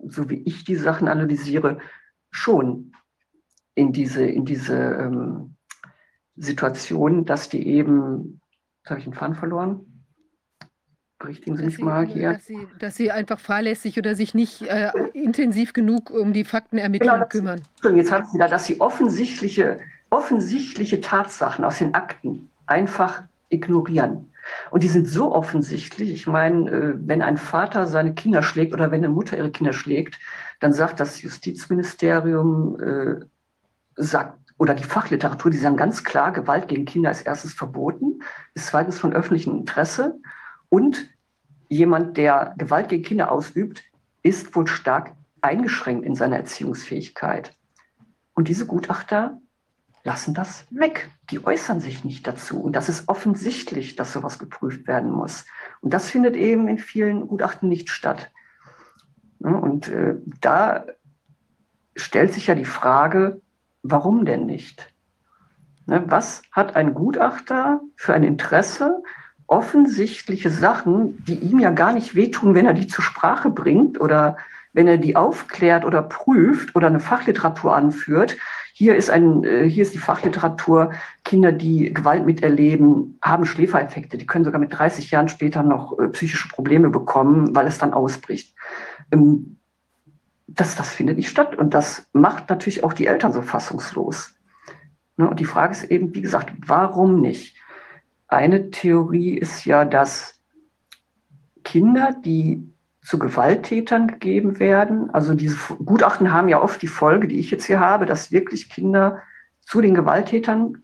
so 0.07 0.29
wie 0.29 0.43
ich 0.43 0.65
die 0.65 0.77
Sachen 0.77 1.09
analysiere, 1.09 1.79
schon 2.31 2.93
in 3.75 3.93
diese, 3.93 4.25
in 4.25 4.45
diese 4.45 4.77
ähm, 4.77 5.57
Situation, 6.37 7.25
dass 7.25 7.49
die 7.49 7.67
eben, 7.67 8.41
jetzt 8.83 8.91
habe 8.91 9.01
ich 9.01 9.05
den 9.05 9.15
Faden 9.15 9.37
verloren, 9.37 10.05
berichtigen 11.19 11.57
Sie 11.57 11.63
dass 11.63 11.67
mich 11.67 11.77
sie, 11.77 11.83
mal 11.83 12.07
hier. 12.07 12.33
Dass 12.33 12.47
sie, 12.47 12.69
dass 12.79 12.97
sie, 12.97 13.11
einfach 13.11 13.39
fahrlässig 13.39 13.99
oder 13.99 14.15
sich 14.15 14.35
nicht 14.35 14.63
äh, 14.63 14.91
intensiv 15.13 15.73
genug 15.73 16.11
um 16.11 16.33
die 16.33 16.45
Faktenermittlung 16.45 17.15
genau, 17.15 17.27
kümmern. 17.27 17.63
Jetzt 17.95 18.11
haben 18.11 18.27
Sie 18.27 18.39
da, 18.39 18.49
dass 18.49 18.67
Sie 18.67 18.81
offensichtliche, 18.81 19.81
offensichtliche 20.11 21.01
Tatsachen 21.01 21.65
aus 21.65 21.79
den 21.79 21.95
Akten 21.95 22.51
einfach 22.67 23.23
ignorieren. 23.51 24.33
Und 24.71 24.83
die 24.83 24.89
sind 24.89 25.07
so 25.07 25.35
offensichtlich. 25.35 26.11
Ich 26.11 26.27
meine, 26.27 26.71
äh, 26.71 26.95
wenn 26.97 27.23
ein 27.23 27.37
Vater 27.37 27.87
seine 27.87 28.15
Kinder 28.15 28.43
schlägt 28.43 28.73
oder 28.73 28.91
wenn 28.91 29.05
eine 29.05 29.13
Mutter 29.13 29.37
ihre 29.37 29.51
Kinder 29.51 29.73
schlägt, 29.73 30.19
dann 30.61 30.73
sagt 30.73 31.01
das 31.01 31.23
Justizministerium, 31.23 32.81
äh, 32.81 33.21
sagt 33.97 34.40
oder 34.61 34.75
die 34.75 34.85
Fachliteratur, 34.85 35.51
die 35.51 35.57
sagen 35.57 35.79
ganz 35.79 36.05
klar, 36.05 36.33
Gewalt 36.33 36.69
gegen 36.69 36.85
Kinder 36.85 37.11
ist 37.11 37.23
erstens 37.23 37.55
verboten, 37.55 38.21
ist 38.53 38.67
zweitens 38.67 38.99
von 38.99 39.15
öffentlichem 39.15 39.57
Interesse 39.57 40.21
und 40.69 41.09
jemand, 41.71 42.19
der 42.19 42.55
Gewalt 42.59 42.91
gegen 42.91 43.03
Kinder 43.03 43.33
ausübt, 43.33 43.83
ist 44.23 44.55
wohl 44.55 44.67
stark 44.67 45.15
eingeschränkt 45.41 46.05
in 46.05 46.15
seiner 46.15 46.37
Erziehungsfähigkeit. 46.37 47.57
Und 48.35 48.49
diese 48.49 48.67
Gutachter 48.67 49.41
lassen 50.05 50.35
das 50.35 50.67
weg. 50.71 51.11
Die 51.31 51.43
äußern 51.43 51.81
sich 51.81 52.05
nicht 52.05 52.27
dazu. 52.27 52.61
Und 52.61 52.77
das 52.77 52.91
ist 52.91 53.09
offensichtlich, 53.09 53.97
dass 53.97 54.13
sowas 54.13 54.39
geprüft 54.39 54.87
werden 54.87 55.11
muss. 55.11 55.47
Und 55.81 55.95
das 55.95 56.11
findet 56.11 56.37
eben 56.37 56.69
in 56.69 56.77
vielen 56.77 57.27
Gutachten 57.29 57.71
nicht 57.71 57.89
statt. 57.89 58.31
Und 59.39 59.89
äh, 59.89 60.17
da 60.43 60.85
stellt 61.97 62.35
sich 62.35 62.49
ja 62.49 62.55
die 62.55 62.67
Frage, 62.67 63.41
warum 63.83 64.25
denn 64.25 64.47
nicht? 64.47 64.93
Ne, 65.87 66.05
was 66.07 66.43
hat 66.53 66.77
ein 66.77 66.95
Gutachter 66.95 67.81
für 67.97 68.15
ein 68.15 68.23
Interesse, 68.23 69.03
offensichtliche 69.47 70.51
Sachen, 70.51 71.25
die 71.25 71.35
ihm 71.35 71.59
ja 71.59 71.71
gar 71.71 71.93
nicht 71.93 72.15
wehtun, 72.15 72.55
wenn 72.55 72.67
er 72.67 72.75
die 72.75 72.87
zur 72.87 73.03
Sprache 73.03 73.51
bringt 73.51 74.01
oder 74.01 74.37
wenn 74.73 74.87
er 74.87 74.99
die 74.99 75.17
aufklärt 75.17 75.85
oder 75.85 76.03
prüft 76.03 76.77
oder 76.77 76.87
eine 76.87 77.01
Fachliteratur 77.01 77.75
anführt. 77.75 78.37
Hier 78.73 78.95
ist, 78.95 79.11
ein, 79.11 79.43
äh, 79.45 79.69
hier 79.69 79.83
ist 79.83 79.93
die 79.93 79.99
Fachliteratur, 79.99 80.93
Kinder, 81.25 81.51
die 81.51 81.93
Gewalt 81.93 82.25
miterleben, 82.25 83.19
haben 83.21 83.45
Schläfereffekte. 83.45 84.17
Die 84.17 84.27
können 84.27 84.45
sogar 84.45 84.61
mit 84.61 84.73
30 84.73 85.11
Jahren 85.11 85.29
später 85.29 85.63
noch 85.63 85.99
äh, 85.99 86.09
psychische 86.09 86.49
Probleme 86.49 86.89
bekommen, 86.89 87.55
weil 87.55 87.67
es 87.67 87.79
dann 87.79 87.93
ausbricht. 87.93 88.55
Ähm, 89.11 89.57
das, 90.55 90.77
das 90.77 90.91
findet 90.91 91.17
nicht 91.17 91.29
statt. 91.29 91.57
Und 91.57 91.75
das 91.75 92.07
macht 92.13 92.51
natürlich 92.51 92.85
auch 92.85 92.93
die 92.93 93.07
Eltern 93.07 93.33
so 93.33 93.43
fassungslos. 93.43 94.35
Ne, 95.17 95.29
und 95.29 95.39
die 95.39 95.45
Frage 95.45 95.73
ist 95.73 95.85
eben, 95.85 96.15
wie 96.15 96.23
gesagt, 96.23 96.53
warum 96.67 97.21
nicht? 97.21 97.57
Eine 98.27 98.71
Theorie 98.71 99.37
ist 99.37 99.65
ja, 99.65 99.85
dass 99.85 100.41
Kinder, 101.63 102.15
die 102.25 102.67
zu 103.03 103.19
Gewalttätern 103.19 104.07
gegeben 104.09 104.59
werden, 104.59 105.11
also 105.11 105.35
diese 105.35 105.57
Gutachten 105.85 106.33
haben 106.33 106.49
ja 106.49 106.63
oft 106.63 106.81
die 106.81 106.87
Folge, 106.87 107.29
die 107.29 107.39
ich 107.39 107.51
jetzt 107.51 107.65
hier 107.65 107.81
habe, 107.81 108.07
dass 108.07 108.33
wirklich 108.33 108.71
Kinder 108.71 109.21
zu 109.61 109.81
den 109.81 109.95
Gewalttätern 109.95 110.83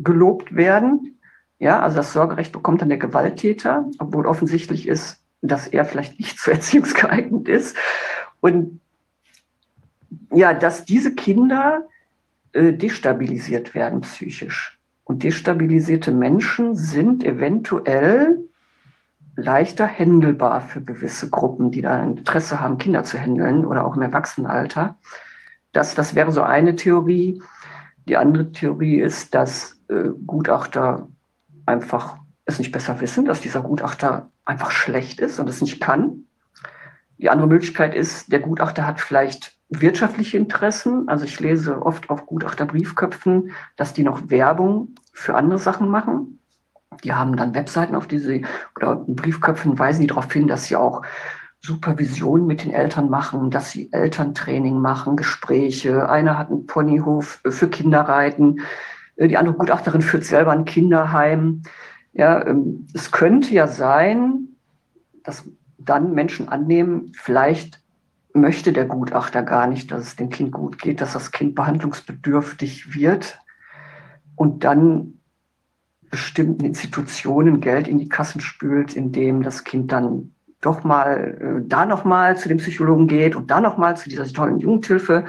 gelobt 0.00 0.54
werden. 0.54 1.18
Ja, 1.58 1.80
also 1.80 1.96
das 1.96 2.12
Sorgerecht 2.12 2.52
bekommt 2.52 2.82
dann 2.82 2.88
der 2.88 2.98
Gewalttäter, 2.98 3.88
obwohl 3.98 4.26
offensichtlich 4.26 4.86
ist, 4.86 5.22
dass 5.40 5.66
er 5.66 5.84
vielleicht 5.84 6.18
nicht 6.18 6.38
zu 6.38 6.50
erziehungsgeeignet 6.52 7.48
ist. 7.48 7.76
Und 8.40 8.81
ja, 10.30 10.54
dass 10.54 10.84
diese 10.84 11.14
Kinder 11.14 11.88
äh, 12.52 12.72
destabilisiert 12.72 13.74
werden 13.74 14.02
psychisch. 14.02 14.78
Und 15.04 15.24
destabilisierte 15.24 16.12
Menschen 16.12 16.76
sind 16.76 17.24
eventuell 17.24 18.38
leichter 19.36 19.86
händelbar 19.86 20.60
für 20.60 20.82
gewisse 20.82 21.30
Gruppen, 21.30 21.70
die 21.70 21.82
da 21.82 22.02
Interesse 22.02 22.60
haben, 22.60 22.78
Kinder 22.78 23.04
zu 23.04 23.18
handeln 23.18 23.64
oder 23.64 23.86
auch 23.86 23.96
im 23.96 24.02
Erwachsenenalter. 24.02 24.96
Das, 25.72 25.94
das 25.94 26.14
wäre 26.14 26.32
so 26.32 26.42
eine 26.42 26.76
Theorie. 26.76 27.42
Die 28.06 28.16
andere 28.16 28.52
Theorie 28.52 29.00
ist, 29.00 29.34
dass 29.34 29.80
äh, 29.88 30.10
Gutachter 30.26 31.08
einfach 31.66 32.18
es 32.44 32.58
nicht 32.58 32.72
besser 32.72 33.00
wissen, 33.00 33.24
dass 33.24 33.40
dieser 33.40 33.62
Gutachter 33.62 34.30
einfach 34.44 34.70
schlecht 34.70 35.20
ist 35.20 35.38
und 35.38 35.48
es 35.48 35.60
nicht 35.60 35.80
kann. 35.80 36.24
Die 37.18 37.30
andere 37.30 37.46
Möglichkeit 37.46 37.94
ist, 37.94 38.32
der 38.32 38.40
Gutachter 38.40 38.86
hat 38.86 39.00
vielleicht 39.00 39.56
wirtschaftliche 39.80 40.36
Interessen. 40.36 41.08
Also 41.08 41.24
ich 41.24 41.38
lese 41.40 41.84
oft 41.84 42.10
auf 42.10 42.26
Gutachterbriefköpfen, 42.26 43.52
dass 43.76 43.92
die 43.92 44.04
noch 44.04 44.30
Werbung 44.30 44.94
für 45.12 45.34
andere 45.34 45.58
Sachen 45.58 45.88
machen. 45.88 46.40
Die 47.04 47.12
haben 47.12 47.36
dann 47.36 47.54
Webseiten, 47.54 47.94
auf 47.94 48.06
die 48.06 48.18
sie 48.18 48.44
oder 48.76 49.04
in 49.06 49.16
Briefköpfen 49.16 49.78
weisen 49.78 50.02
die 50.02 50.06
darauf 50.08 50.30
hin, 50.32 50.46
dass 50.46 50.66
sie 50.66 50.76
auch 50.76 51.02
Supervision 51.60 52.46
mit 52.46 52.64
den 52.64 52.72
Eltern 52.72 53.08
machen, 53.08 53.50
dass 53.50 53.70
sie 53.70 53.90
Elterntraining 53.92 54.78
machen, 54.78 55.16
Gespräche. 55.16 56.08
Einer 56.08 56.36
hat 56.36 56.50
einen 56.50 56.66
Ponyhof 56.66 57.40
für 57.48 57.68
Kinderreiten. 57.68 58.60
Die 59.16 59.36
andere 59.36 59.56
Gutachterin 59.56 60.02
führt 60.02 60.24
selber 60.24 60.50
ein 60.52 60.64
Kinderheim. 60.64 61.62
Ja, 62.12 62.44
ähm, 62.46 62.88
es 62.94 63.10
könnte 63.12 63.54
ja 63.54 63.68
sein, 63.68 64.48
dass 65.22 65.44
dann 65.78 66.14
Menschen 66.14 66.48
annehmen, 66.48 67.12
vielleicht 67.16 67.81
möchte 68.34 68.72
der 68.72 68.86
Gutachter 68.86 69.42
gar 69.42 69.66
nicht, 69.66 69.90
dass 69.90 70.02
es 70.02 70.16
dem 70.16 70.30
Kind 70.30 70.52
gut 70.52 70.78
geht, 70.78 71.00
dass 71.00 71.12
das 71.12 71.30
Kind 71.30 71.54
behandlungsbedürftig 71.54 72.94
wird 72.94 73.38
und 74.36 74.64
dann 74.64 75.18
bestimmten 76.10 76.64
Institutionen 76.64 77.60
Geld 77.60 77.88
in 77.88 77.98
die 77.98 78.08
Kassen 78.08 78.40
spült, 78.40 78.94
indem 78.94 79.42
das 79.42 79.64
Kind 79.64 79.92
dann 79.92 80.32
doch 80.60 80.84
mal 80.84 81.38
äh, 81.40 81.68
da 81.68 81.86
noch 81.86 82.04
mal 82.04 82.36
zu 82.36 82.48
dem 82.48 82.58
Psychologen 82.58 83.08
geht 83.08 83.34
und 83.34 83.50
da 83.50 83.60
noch 83.60 83.78
mal 83.78 83.96
zu 83.96 84.08
dieser 84.08 84.26
tollen 84.26 84.60
Jugendhilfe. 84.60 85.24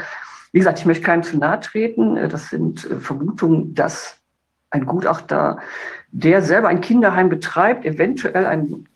Wie 0.52 0.60
gesagt, 0.60 0.80
ich 0.80 0.86
möchte 0.86 1.04
keinem 1.04 1.24
zu 1.24 1.38
nahe 1.38 1.60
treten. 1.60 2.18
Äh, 2.18 2.28
das 2.28 2.50
sind 2.50 2.90
äh, 2.90 3.00
Vermutungen, 3.00 3.74
dass 3.74 4.20
ein 4.70 4.86
Gutachter, 4.86 5.60
der 6.12 6.42
selber 6.42 6.68
ein 6.68 6.82
Kinderheim 6.82 7.30
betreibt, 7.30 7.86
eventuell 7.86 8.46
einen 8.46 8.88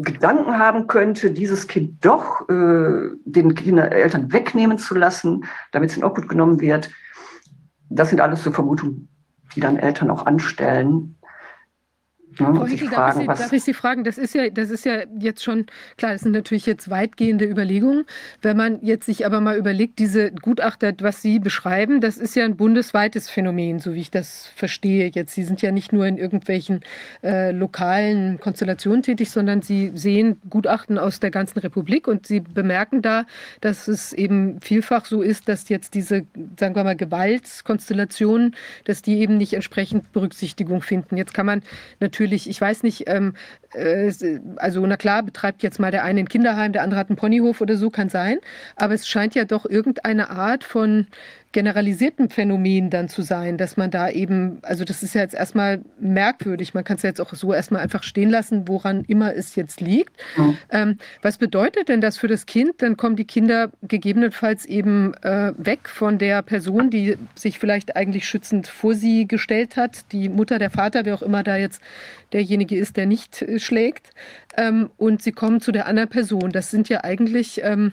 Gedanken 0.00 0.58
haben 0.58 0.86
könnte, 0.86 1.30
dieses 1.32 1.66
Kind 1.66 2.04
doch 2.04 2.48
äh, 2.48 3.10
den 3.24 3.54
Kinder, 3.54 3.90
Eltern 3.90 4.32
wegnehmen 4.32 4.78
zu 4.78 4.94
lassen, 4.94 5.44
damit 5.72 5.90
es 5.90 5.96
in 5.96 6.04
Obhut 6.04 6.28
genommen 6.28 6.60
wird. 6.60 6.90
Das 7.90 8.10
sind 8.10 8.20
alles 8.20 8.44
so 8.44 8.52
Vermutungen, 8.52 9.08
die 9.54 9.60
dann 9.60 9.76
Eltern 9.76 10.10
auch 10.10 10.26
anstellen. 10.26 11.16
Ja, 12.38 12.54
Frau 12.54 12.66
Hickel, 12.66 12.90
darf, 12.90 13.16
ich 13.16 13.20
Sie, 13.20 13.26
darf 13.26 13.52
ich 13.52 13.64
Sie 13.64 13.74
fragen, 13.74 14.04
das 14.04 14.18
ist, 14.18 14.34
ja, 14.34 14.48
das 14.50 14.70
ist 14.70 14.84
ja 14.84 15.02
jetzt 15.18 15.42
schon, 15.42 15.66
klar, 15.96 16.12
das 16.12 16.22
sind 16.22 16.32
natürlich 16.32 16.66
jetzt 16.66 16.90
weitgehende 16.90 17.44
Überlegungen. 17.46 18.04
Wenn 18.42 18.56
man 18.56 18.78
jetzt 18.82 19.06
sich 19.06 19.26
aber 19.26 19.40
mal 19.40 19.56
überlegt, 19.56 19.98
diese 19.98 20.30
Gutachter, 20.30 20.92
was 21.00 21.22
Sie 21.22 21.38
beschreiben, 21.38 22.00
das 22.00 22.16
ist 22.18 22.36
ja 22.36 22.44
ein 22.44 22.56
bundesweites 22.56 23.30
Phänomen, 23.30 23.78
so 23.78 23.94
wie 23.94 24.00
ich 24.00 24.10
das 24.10 24.46
verstehe 24.54 25.10
jetzt. 25.12 25.34
Sie 25.34 25.42
sind 25.42 25.62
ja 25.62 25.72
nicht 25.72 25.92
nur 25.92 26.06
in 26.06 26.18
irgendwelchen 26.18 26.80
äh, 27.22 27.50
lokalen 27.50 28.38
Konstellationen 28.40 29.02
tätig, 29.02 29.30
sondern 29.30 29.62
Sie 29.62 29.92
sehen 29.94 30.40
Gutachten 30.48 30.98
aus 30.98 31.20
der 31.20 31.30
ganzen 31.30 31.58
Republik 31.60 32.06
und 32.06 32.26
Sie 32.26 32.40
bemerken 32.40 33.02
da, 33.02 33.24
dass 33.60 33.88
es 33.88 34.12
eben 34.12 34.60
vielfach 34.60 35.06
so 35.06 35.22
ist, 35.22 35.48
dass 35.48 35.68
jetzt 35.68 35.94
diese, 35.94 36.26
sagen 36.58 36.76
wir 36.76 36.84
mal, 36.84 36.96
Gewaltkonstellationen, 36.96 38.54
dass 38.84 39.02
die 39.02 39.18
eben 39.18 39.38
nicht 39.38 39.54
entsprechend 39.54 40.12
Berücksichtigung 40.12 40.82
finden. 40.82 41.16
Jetzt 41.16 41.34
kann 41.34 41.46
man 41.46 41.62
natürlich 42.00 42.27
natürlich, 42.28 42.48
ich 42.48 42.60
weiß 42.60 42.82
nicht, 42.82 43.04
ähm, 43.06 43.34
äh, 43.72 44.12
also 44.56 44.86
na 44.86 44.96
klar, 44.96 45.22
betreibt 45.22 45.62
jetzt 45.62 45.80
mal 45.80 45.90
der 45.90 46.04
eine 46.04 46.20
ein 46.20 46.28
Kinderheim, 46.28 46.72
der 46.72 46.82
andere 46.82 47.00
hat 47.00 47.08
einen 47.08 47.16
Ponyhof 47.16 47.60
oder 47.60 47.76
so, 47.76 47.90
kann 47.90 48.10
sein, 48.10 48.38
aber 48.76 48.94
es 48.94 49.08
scheint 49.08 49.34
ja 49.34 49.44
doch 49.44 49.64
irgendeine 49.64 50.30
Art 50.30 50.64
von 50.64 51.06
generalisierten 51.52 52.28
Phänomen 52.28 52.90
dann 52.90 53.08
zu 53.08 53.22
sein, 53.22 53.56
dass 53.56 53.76
man 53.76 53.90
da 53.90 54.10
eben, 54.10 54.58
also 54.62 54.84
das 54.84 55.02
ist 55.02 55.14
ja 55.14 55.22
jetzt 55.22 55.34
erstmal 55.34 55.80
merkwürdig, 55.98 56.74
man 56.74 56.84
kann 56.84 56.96
es 56.96 57.02
ja 57.02 57.08
jetzt 57.08 57.20
auch 57.20 57.32
so 57.32 57.54
erstmal 57.54 57.80
einfach 57.80 58.02
stehen 58.02 58.28
lassen, 58.28 58.68
woran 58.68 59.04
immer 59.04 59.34
es 59.34 59.56
jetzt 59.56 59.80
liegt. 59.80 60.12
Mhm. 60.36 60.58
Ähm, 60.70 60.98
was 61.22 61.38
bedeutet 61.38 61.88
denn 61.88 62.02
das 62.02 62.18
für 62.18 62.28
das 62.28 62.44
Kind? 62.44 62.82
Dann 62.82 62.98
kommen 62.98 63.16
die 63.16 63.24
Kinder 63.24 63.70
gegebenenfalls 63.82 64.66
eben 64.66 65.14
äh, 65.22 65.52
weg 65.56 65.88
von 65.88 66.18
der 66.18 66.42
Person, 66.42 66.90
die 66.90 67.16
sich 67.34 67.58
vielleicht 67.58 67.96
eigentlich 67.96 68.28
schützend 68.28 68.66
vor 68.66 68.94
sie 68.94 69.26
gestellt 69.26 69.76
hat, 69.76 70.12
die 70.12 70.28
Mutter, 70.28 70.58
der 70.58 70.70
Vater, 70.70 71.06
wer 71.06 71.14
auch 71.14 71.22
immer 71.22 71.42
da 71.42 71.56
jetzt 71.56 71.80
derjenige 72.34 72.76
ist, 72.76 72.98
der 72.98 73.06
nicht 73.06 73.40
äh, 73.40 73.58
schlägt. 73.58 74.10
Ähm, 74.56 74.90
und 74.98 75.22
sie 75.22 75.32
kommen 75.32 75.60
zu 75.62 75.72
der 75.72 75.86
anderen 75.86 76.10
Person. 76.10 76.52
Das 76.52 76.70
sind 76.70 76.90
ja 76.90 77.04
eigentlich 77.04 77.62
ähm, 77.64 77.92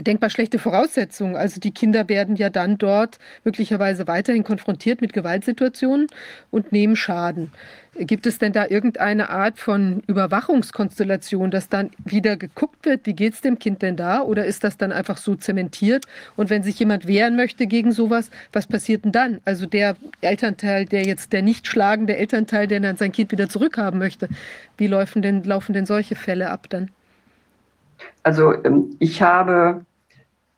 denkbar 0.00 0.30
schlechte 0.30 0.58
Voraussetzungen. 0.58 1.36
Also 1.36 1.60
die 1.60 1.72
Kinder 1.72 2.08
werden 2.08 2.36
ja 2.36 2.50
dann 2.50 2.78
dort 2.78 3.18
möglicherweise 3.44 4.06
weiterhin 4.06 4.44
konfrontiert 4.44 5.00
mit 5.00 5.12
Gewaltsituationen 5.12 6.06
und 6.50 6.72
nehmen 6.72 6.96
Schaden. 6.96 7.52
Gibt 7.94 8.26
es 8.26 8.38
denn 8.38 8.52
da 8.52 8.66
irgendeine 8.68 9.28
Art 9.28 9.58
von 9.58 10.04
Überwachungskonstellation, 10.06 11.50
dass 11.50 11.68
dann 11.68 11.90
wieder 12.04 12.36
geguckt 12.36 12.86
wird, 12.86 13.06
wie 13.06 13.14
geht 13.14 13.34
es 13.34 13.40
dem 13.40 13.58
Kind 13.58 13.82
denn 13.82 13.96
da? 13.96 14.22
Oder 14.22 14.44
ist 14.44 14.62
das 14.62 14.76
dann 14.76 14.92
einfach 14.92 15.16
so 15.16 15.34
zementiert? 15.34 16.04
Und 16.36 16.48
wenn 16.48 16.62
sich 16.62 16.78
jemand 16.78 17.08
wehren 17.08 17.34
möchte 17.34 17.66
gegen 17.66 17.90
sowas, 17.90 18.30
was 18.52 18.68
passiert 18.68 19.04
denn 19.04 19.12
dann? 19.12 19.40
Also 19.44 19.66
der 19.66 19.96
Elternteil, 20.20 20.84
der 20.84 21.06
jetzt 21.06 21.32
der 21.32 21.42
nicht 21.42 21.66
schlagende 21.66 22.16
Elternteil, 22.16 22.68
der 22.68 22.78
dann 22.78 22.96
sein 22.96 23.10
Kind 23.10 23.32
wieder 23.32 23.48
zurückhaben 23.48 23.98
möchte, 23.98 24.28
wie 24.76 24.86
laufen 24.86 25.20
denn, 25.20 25.42
laufen 25.42 25.72
denn 25.72 25.86
solche 25.86 26.14
Fälle 26.14 26.50
ab 26.50 26.66
dann? 26.68 26.90
Also 28.22 28.52
ähm, 28.64 28.96
ich 29.00 29.22
habe 29.22 29.84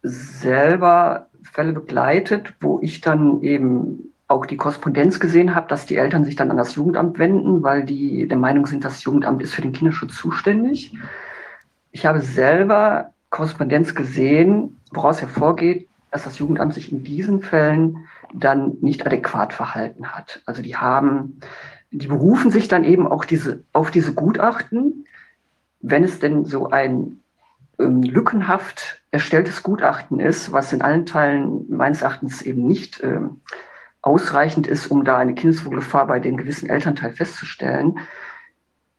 selber 0.03 1.29
Fälle 1.43 1.73
begleitet, 1.73 2.55
wo 2.61 2.81
ich 2.83 3.01
dann 3.01 3.43
eben 3.43 4.13
auch 4.29 4.47
die 4.47 4.57
Korrespondenz 4.57 5.19
gesehen 5.19 5.55
habe, 5.55 5.69
dass 5.69 5.87
die 5.87 5.97
Eltern 5.97 6.25
sich 6.25 6.37
dann 6.37 6.51
an 6.51 6.57
das 6.57 6.77
Jugendamt 6.77 7.19
wenden, 7.19 7.63
weil 7.63 7.85
die 7.85 8.29
der 8.29 8.39
Meinung 8.39 8.67
sind, 8.67 8.85
das 8.85 9.03
Jugendamt 9.03 9.43
ist 9.43 9.55
für 9.55 9.63
den 9.63 9.73
Kinderschutz 9.73 10.17
zuständig. 10.17 10.95
Ich 11.91 12.07
habe 12.07 12.21
selber 12.21 13.13
Korrespondenz 13.31 13.95
gesehen, 13.95 14.81
woraus 14.93 15.21
hervorgeht, 15.21 15.89
dass 16.13 16.25
das 16.25 16.39
Jugendamt 16.39 16.75
sich 16.75 16.93
in 16.93 17.03
diesen 17.03 17.43
Fällen 17.43 18.07
dann 18.33 18.77
nicht 18.81 19.05
adäquat 19.05 19.53
verhalten 19.53 20.07
hat. 20.13 20.43
Also 20.47 20.63
die 20.63 20.77
haben, 20.77 21.41
die 21.91 22.07
berufen 22.07 22.53
sich 22.53 22.69
dann 22.69 22.85
eben 22.85 23.09
auch 23.09 23.25
diese, 23.25 23.65
auf 23.73 23.91
diese 23.91 24.15
Gutachten, 24.15 25.07
wenn 25.81 26.05
es 26.05 26.21
denn 26.21 26.45
so 26.45 26.71
ein 26.71 27.21
ähm, 27.81 28.03
lückenhaft 28.03 29.00
erstelltes 29.11 29.63
Gutachten 29.63 30.21
ist, 30.21 30.53
was 30.53 30.73
in 30.73 30.83
allen 30.83 31.07
Teilen 31.07 31.67
meines 31.69 32.03
Erachtens 32.03 32.43
eben 32.43 32.67
nicht 32.67 33.03
ähm, 33.03 33.41
ausreichend 34.03 34.67
ist, 34.67 34.87
um 34.87 35.05
da 35.05 35.19
eine 35.19 35.35
Kindeswohlgefahr 35.35 36.07
bei 36.07 36.21
dem 36.21 36.37
gewissen 36.37 36.69
Elternteil 36.69 37.13
festzustellen. 37.13 37.99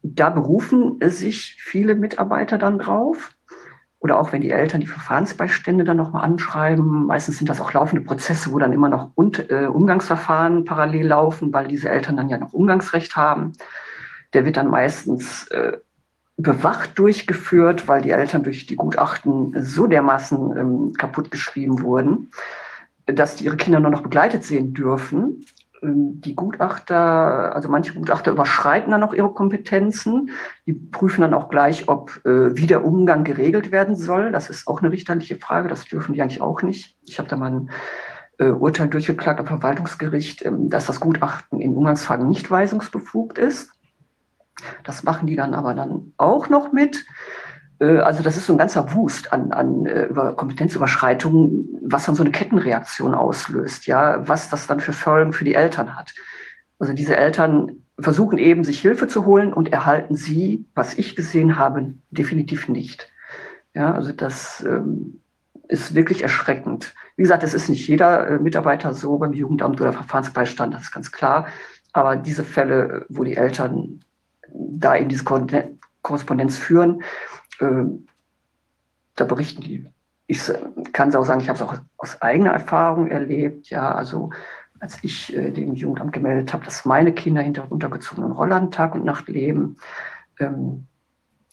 Da 0.02 0.30
berufen 0.30 0.98
sich 1.02 1.56
viele 1.60 1.94
Mitarbeiter 1.94 2.58
dann 2.58 2.78
drauf. 2.78 3.30
Oder 3.98 4.18
auch 4.18 4.32
wenn 4.32 4.42
die 4.42 4.50
Eltern 4.50 4.80
die 4.80 4.88
Verfahrensbeistände 4.88 5.84
dann 5.84 5.96
nochmal 5.96 6.24
anschreiben. 6.24 7.06
Meistens 7.06 7.38
sind 7.38 7.48
das 7.48 7.60
auch 7.60 7.72
laufende 7.72 8.04
Prozesse, 8.04 8.50
wo 8.50 8.58
dann 8.58 8.72
immer 8.72 8.88
noch 8.88 9.12
äh, 9.48 9.66
Umgangsverfahren 9.66 10.64
parallel 10.64 11.06
laufen, 11.06 11.52
weil 11.52 11.68
diese 11.68 11.88
Eltern 11.88 12.16
dann 12.16 12.28
ja 12.28 12.36
noch 12.36 12.52
Umgangsrecht 12.52 13.14
haben. 13.14 13.52
Der 14.34 14.44
wird 14.44 14.56
dann 14.56 14.68
meistens 14.68 15.46
äh, 15.48 15.78
bewacht 16.42 16.98
durchgeführt, 16.98 17.88
weil 17.88 18.02
die 18.02 18.10
Eltern 18.10 18.42
durch 18.42 18.66
die 18.66 18.76
Gutachten 18.76 19.54
so 19.62 19.86
dermaßen 19.86 20.56
ähm, 20.56 20.92
kaputt 20.94 21.30
geschrieben 21.30 21.82
wurden, 21.82 22.30
dass 23.06 23.36
die 23.36 23.44
ihre 23.44 23.56
Kinder 23.56 23.80
nur 23.80 23.90
noch 23.90 24.02
begleitet 24.02 24.44
sehen 24.44 24.74
dürfen. 24.74 25.46
Ähm, 25.82 26.20
die 26.20 26.34
Gutachter, 26.34 27.54
also 27.54 27.68
manche 27.68 27.94
Gutachter 27.94 28.30
überschreiten 28.30 28.92
dann 28.92 29.02
auch 29.02 29.14
ihre 29.14 29.32
Kompetenzen. 29.32 30.30
Die 30.66 30.72
prüfen 30.72 31.22
dann 31.22 31.34
auch 31.34 31.48
gleich, 31.48 31.88
ob 31.88 32.20
äh, 32.24 32.56
wie 32.56 32.66
der 32.66 32.84
Umgang 32.84 33.24
geregelt 33.24 33.70
werden 33.70 33.96
soll. 33.96 34.32
Das 34.32 34.50
ist 34.50 34.66
auch 34.66 34.80
eine 34.80 34.92
richterliche 34.92 35.36
Frage. 35.36 35.68
Das 35.68 35.84
dürfen 35.84 36.14
die 36.14 36.22
eigentlich 36.22 36.40
auch 36.40 36.62
nicht. 36.62 36.96
Ich 37.06 37.18
habe 37.18 37.28
da 37.28 37.36
mal 37.36 37.50
ein 37.50 37.70
äh, 38.38 38.46
Urteil 38.46 38.88
durchgeklagt 38.88 39.40
am 39.40 39.46
Verwaltungsgericht, 39.46 40.44
ähm, 40.44 40.70
dass 40.70 40.86
das 40.86 41.00
Gutachten 41.00 41.60
in 41.60 41.76
Umgangsfragen 41.76 42.28
nicht 42.28 42.50
weisungsbefugt 42.50 43.38
ist. 43.38 43.70
Das 44.84 45.02
machen 45.02 45.26
die 45.26 45.36
dann 45.36 45.54
aber 45.54 45.74
dann 45.74 46.12
auch 46.16 46.48
noch 46.48 46.72
mit. 46.72 47.04
Äh, 47.82 47.98
also 47.98 48.22
das 48.22 48.36
ist 48.36 48.46
so 48.46 48.54
ein 48.54 48.58
ganzer 48.58 48.94
Wust 48.94 49.32
an, 49.32 49.52
an 49.52 49.86
äh, 49.86 50.04
über 50.04 50.34
Kompetenzüberschreitungen, 50.34 51.68
was 51.82 52.06
dann 52.06 52.14
so 52.14 52.22
eine 52.22 52.32
Kettenreaktion 52.32 53.14
auslöst, 53.14 53.86
ja, 53.86 54.26
was 54.26 54.48
das 54.48 54.66
dann 54.66 54.80
für 54.80 54.92
Folgen 54.92 55.32
für 55.32 55.44
die 55.44 55.54
Eltern 55.54 55.96
hat. 55.96 56.14
Also 56.78 56.94
diese 56.94 57.16
Eltern 57.16 57.82
versuchen 57.98 58.38
eben, 58.38 58.64
sich 58.64 58.80
Hilfe 58.80 59.08
zu 59.08 59.24
holen 59.24 59.52
und 59.52 59.72
erhalten 59.72 60.16
sie, 60.16 60.64
was 60.74 60.94
ich 60.94 61.14
gesehen 61.14 61.58
habe, 61.58 61.94
definitiv 62.10 62.68
nicht. 62.68 63.10
Ja, 63.74 63.92
also 63.92 64.12
das 64.12 64.64
ähm, 64.66 65.20
ist 65.68 65.94
wirklich 65.94 66.22
erschreckend. 66.22 66.94
Wie 67.16 67.22
gesagt, 67.22 67.42
es 67.42 67.54
ist 67.54 67.68
nicht 67.68 67.86
jeder 67.88 68.28
äh, 68.28 68.38
Mitarbeiter 68.38 68.94
so 68.94 69.18
beim 69.18 69.32
Jugendamt 69.32 69.80
oder 69.80 69.92
Verfahrensbeistand, 69.92 70.74
das 70.74 70.82
ist 70.82 70.92
ganz 70.92 71.12
klar. 71.12 71.46
Aber 71.92 72.16
diese 72.16 72.44
Fälle, 72.44 73.06
wo 73.08 73.24
die 73.24 73.36
Eltern 73.36 74.00
da 74.52 74.96
eben 74.96 75.08
diese 75.08 75.24
Korrespondenz 76.02 76.58
führen, 76.58 77.02
äh, 77.60 77.84
da 79.16 79.24
berichten 79.24 79.62
die. 79.62 79.86
Ich 80.26 80.40
kann 80.92 81.10
es 81.10 81.16
auch 81.16 81.24
sagen, 81.24 81.40
ich 81.40 81.48
habe 81.48 81.56
es 81.56 81.62
auch 81.62 81.74
aus 81.98 82.20
eigener 82.22 82.52
Erfahrung 82.52 83.08
erlebt. 83.08 83.68
Ja, 83.70 83.94
also 83.94 84.30
als 84.80 84.98
ich 85.02 85.34
äh, 85.36 85.50
dem 85.50 85.74
Jugendamt 85.74 86.12
gemeldet 86.12 86.52
habe, 86.52 86.64
dass 86.64 86.84
meine 86.84 87.12
Kinder 87.12 87.42
hinter 87.42 87.70
untergezogenen 87.70 88.32
Rollern 88.32 88.70
Tag 88.70 88.94
und 88.94 89.04
Nacht 89.04 89.28
leben, 89.28 89.76
ähm, 90.40 90.86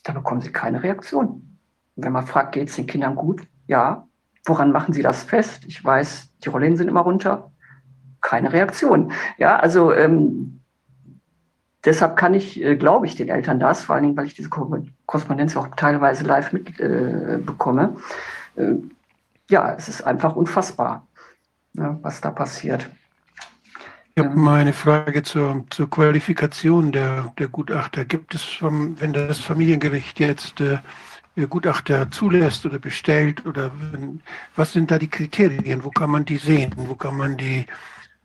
da 0.03 0.14
bekommen 0.14 0.42
sie 0.42 0.52
keine 0.52 0.82
Reaktion. 0.82 1.58
Wenn 1.95 2.14
man 2.14 2.26
fragt, 2.26 2.53
geht 2.53 2.69
es 2.69 2.76
den 2.76 2.88
Kindern 2.88 3.16
gut? 3.16 3.42
Ja. 3.68 4.08
Woran 4.45 4.72
machen 4.72 4.94
sie 4.94 5.03
das 5.03 5.24
fest? 5.24 5.66
Ich 5.68 5.84
weiß, 5.84 6.30
die 6.44 6.50
Rollen 6.50 6.78
sind 6.78 6.88
immer 6.88 7.02
runter. 7.02 7.52
Keine 8.22 8.52
Reaktion. 8.52 9.11
Ja, 9.38 9.58
also 9.58 9.94
ähm, 9.94 10.58
deshalb 11.85 12.16
kann 12.17 12.33
ich, 12.33 12.61
äh, 12.61 12.75
glaube 12.75 13.06
ich, 13.06 13.16
den 13.16 13.30
Eltern 13.30 13.59
das, 13.59 13.83
vor 13.83 13.95
allen 13.95 14.03
Dingen, 14.03 14.17
weil 14.17 14.25
ich 14.25 14.35
diese 14.35 14.49
Korrespondenz 14.49 15.56
auch 15.56 15.67
teilweise 15.75 16.24
live 16.24 16.51
mitbekomme. 16.51 17.95
Äh, 18.56 18.64
äh, 18.64 18.77
ja, 19.49 19.74
es 19.77 19.90
ist 19.90 20.03
einfach 20.03 20.35
unfassbar, 20.35 21.08
ne, 21.74 21.98
was 22.01 22.22
da 22.22 22.32
passiert. 22.32 22.90
Ich 24.16 24.25
habe 24.25 24.35
mal 24.35 24.59
eine 24.59 24.74
Frage 24.74 25.24
zur, 25.24 25.64
zur 25.69 25.90
Qualifikation 25.90 26.91
der, 26.91 27.32
der 27.38 27.48
Gutachter. 27.48 28.03
Gibt 28.03 28.35
es, 28.35 28.43
vom, 28.43 28.99
wenn 28.99 29.14
das 29.14 29.40
Familiengericht 29.40 30.19
jetzt 30.19 30.59
äh, 30.59 30.80
Gutachter 31.48 32.11
zulässt 32.11 32.66
oder 32.66 32.80
bestellt 32.80 33.45
oder 33.45 33.72
wenn, 33.80 34.22
was 34.58 34.74
sind 34.74 34.91
da 34.91 34.99
die 34.99 35.09
Kriterien? 35.09 35.85
Wo 35.85 35.90
kann 35.90 36.09
man 36.09 36.25
die 36.25 36.38
sehen? 36.38 36.74
Wo 36.75 36.95
kann 36.95 37.16
man 37.16 37.38
die, 37.38 37.66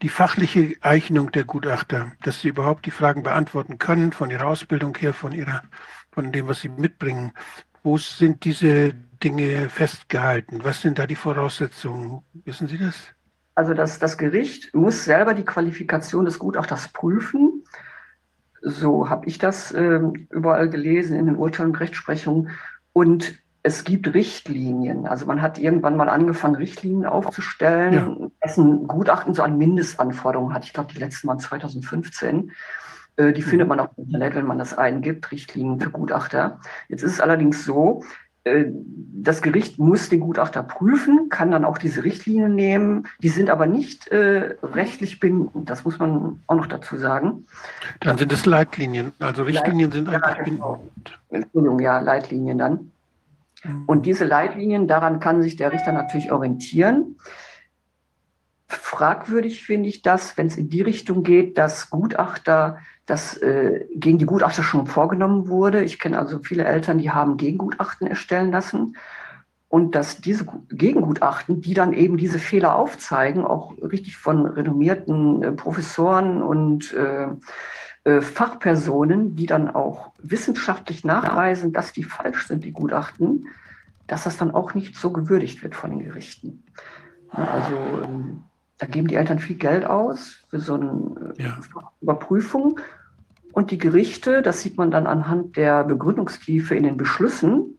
die 0.02 0.08
fachliche 0.08 0.74
Eignung 0.80 1.32
der 1.32 1.44
Gutachter, 1.44 2.12
dass 2.22 2.40
sie 2.40 2.48
überhaupt 2.48 2.86
die 2.86 2.90
Fragen 2.90 3.22
beantworten 3.22 3.78
können, 3.78 4.12
von 4.12 4.30
ihrer 4.30 4.46
Ausbildung 4.46 4.96
her, 4.96 5.14
von 5.14 5.32
ihrer, 5.32 5.62
von 6.10 6.32
dem, 6.32 6.48
was 6.48 6.60
sie 6.60 6.68
mitbringen? 6.68 7.32
Wo 7.82 7.98
sind 7.98 8.44
diese 8.44 8.94
Dinge 9.22 9.68
festgehalten? 9.68 10.64
Was 10.64 10.80
sind 10.80 10.98
da 10.98 11.06
die 11.06 11.16
Voraussetzungen? 11.16 12.22
Wissen 12.44 12.68
Sie 12.68 12.78
das? 12.78 12.94
Also 13.54 13.74
das, 13.74 13.98
das 13.98 14.18
Gericht 14.18 14.74
muss 14.74 15.04
selber 15.04 15.34
die 15.34 15.44
Qualifikation 15.44 16.24
des 16.24 16.38
Gutachters 16.38 16.88
prüfen. 16.88 17.64
So 18.62 19.08
habe 19.08 19.26
ich 19.26 19.38
das 19.38 19.70
äh, 19.72 20.00
überall 20.30 20.68
gelesen 20.68 21.18
in 21.18 21.26
den 21.26 21.36
Urteilen 21.36 21.70
und 21.70 21.80
Rechtsprechungen. 21.80 22.50
Und 22.92 23.38
es 23.66 23.82
gibt 23.82 24.12
Richtlinien. 24.12 25.06
Also 25.06 25.24
man 25.24 25.40
hat 25.40 25.58
irgendwann 25.58 25.96
mal 25.96 26.10
angefangen, 26.10 26.54
Richtlinien 26.54 27.06
aufzustellen, 27.06 28.20
ja. 28.20 28.30
dessen 28.44 28.86
Gutachten 28.86 29.32
so 29.32 29.42
an 29.42 29.56
Mindestanforderungen 29.56 30.54
hat. 30.54 30.66
Ich 30.66 30.74
glaube, 30.74 30.92
die 30.92 31.00
letzten 31.00 31.28
waren 31.28 31.38
2015. 31.38 32.52
Äh, 33.16 33.32
die 33.32 33.40
mhm. 33.40 33.46
findet 33.46 33.68
man 33.68 33.80
auch 33.80 33.88
im 33.96 34.04
Internet, 34.04 34.34
wenn 34.34 34.46
man 34.46 34.58
das 34.58 34.76
eingibt, 34.76 35.32
Richtlinien 35.32 35.80
für 35.80 35.90
Gutachter. 35.90 36.60
Jetzt 36.90 37.02
ist 37.02 37.12
es 37.12 37.20
allerdings 37.20 37.64
so, 37.64 38.02
äh, 38.44 38.66
das 38.68 39.40
Gericht 39.40 39.78
muss 39.78 40.10
den 40.10 40.20
Gutachter 40.20 40.62
prüfen, 40.62 41.30
kann 41.30 41.50
dann 41.50 41.64
auch 41.64 41.78
diese 41.78 42.04
Richtlinien 42.04 42.54
nehmen. 42.54 43.08
Die 43.20 43.30
sind 43.30 43.48
aber 43.48 43.64
nicht 43.64 44.08
äh, 44.08 44.56
rechtlich 44.62 45.20
bindend. 45.20 45.70
Das 45.70 45.86
muss 45.86 45.98
man 45.98 46.42
auch 46.48 46.56
noch 46.56 46.66
dazu 46.66 46.98
sagen. 46.98 47.46
Dann 48.00 48.18
sind 48.18 48.30
es 48.30 48.44
Leitlinien. 48.44 49.12
Also 49.20 49.44
Richtlinien 49.44 49.90
sind 49.90 50.10
eigentlich 50.10 50.36
ja, 50.36 50.42
genau. 50.42 50.74
bindend. 50.74 51.18
Entschuldigung, 51.30 51.80
ja, 51.80 51.98
Leitlinien 52.00 52.58
dann. 52.58 52.90
Mhm. 53.64 53.84
Und 53.86 54.06
diese 54.06 54.24
Leitlinien, 54.24 54.86
daran 54.86 55.20
kann 55.20 55.42
sich 55.42 55.56
der 55.56 55.72
Richter 55.72 55.92
natürlich 55.92 56.30
orientieren. 56.30 57.16
Fragwürdig 58.66 59.64
finde 59.64 59.88
ich 59.88 60.02
das, 60.02 60.36
wenn 60.36 60.46
es 60.46 60.56
in 60.56 60.68
die 60.68 60.82
Richtung 60.82 61.22
geht, 61.22 61.58
dass 61.58 61.90
Gutachter 61.90 62.78
das 63.06 63.36
äh, 63.36 63.86
gegen 63.94 64.18
die 64.18 64.26
Gutachter 64.26 64.62
schon 64.62 64.86
vorgenommen 64.86 65.48
wurde. 65.48 65.84
Ich 65.84 65.98
kenne 65.98 66.18
also 66.18 66.38
viele 66.42 66.64
Eltern, 66.64 66.98
die 66.98 67.10
haben 67.10 67.36
Gegengutachten 67.36 68.06
erstellen 68.06 68.50
lassen. 68.50 68.96
Und 69.68 69.94
dass 69.94 70.20
diese 70.20 70.46
Gegengutachten, 70.70 71.60
die 71.60 71.74
dann 71.74 71.92
eben 71.92 72.16
diese 72.16 72.38
Fehler 72.38 72.76
aufzeigen, 72.76 73.44
auch 73.44 73.74
richtig 73.82 74.16
von 74.16 74.46
renommierten 74.46 75.42
äh, 75.42 75.52
Professoren 75.52 76.42
und 76.42 76.92
äh, 76.94 77.26
Fachpersonen, 78.20 79.34
die 79.34 79.46
dann 79.46 79.74
auch 79.74 80.12
wissenschaftlich 80.18 81.04
nachweisen, 81.04 81.72
dass 81.72 81.92
die 81.92 82.04
falsch 82.04 82.48
sind, 82.48 82.64
die 82.64 82.72
Gutachten, 82.72 83.46
dass 84.06 84.24
das 84.24 84.36
dann 84.36 84.50
auch 84.50 84.74
nicht 84.74 84.96
so 84.96 85.10
gewürdigt 85.10 85.62
wird 85.62 85.74
von 85.74 85.90
den 85.90 86.00
Gerichten. 86.00 86.64
Also 87.30 87.76
ähm, 88.04 88.42
da 88.78 88.86
geben 88.86 89.08
die 89.08 89.14
Eltern 89.14 89.38
viel 89.38 89.56
Geld 89.56 89.86
aus 89.86 90.44
für 90.48 90.60
so 90.60 90.74
eine 90.74 91.34
äh, 91.38 91.42
ja. 91.42 91.58
Überprüfung. 92.00 92.80
Und 93.52 93.70
die 93.70 93.78
Gerichte, 93.78 94.42
das 94.42 94.60
sieht 94.60 94.76
man 94.76 94.90
dann 94.90 95.06
anhand 95.06 95.56
der 95.56 95.84
Begründungstiefe 95.84 96.74
in 96.74 96.82
den 96.82 96.96
Beschlüssen, 96.96 97.78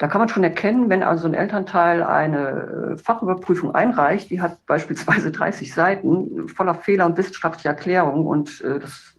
da 0.00 0.08
kann 0.08 0.18
man 0.18 0.30
schon 0.30 0.44
erkennen, 0.44 0.88
wenn 0.88 1.02
also 1.02 1.28
ein 1.28 1.34
Elternteil 1.34 2.02
eine 2.02 2.94
äh, 2.94 2.96
Fachüberprüfung 2.96 3.74
einreicht, 3.74 4.30
die 4.30 4.40
hat 4.40 4.64
beispielsweise 4.64 5.30
30 5.32 5.74
Seiten 5.74 6.48
voller 6.48 6.74
Fehler 6.74 7.04
und 7.04 7.18
wissenschaftlicher 7.18 7.68
Erklärungen 7.68 8.26
und 8.26 8.62
äh, 8.62 8.80
das 8.80 9.14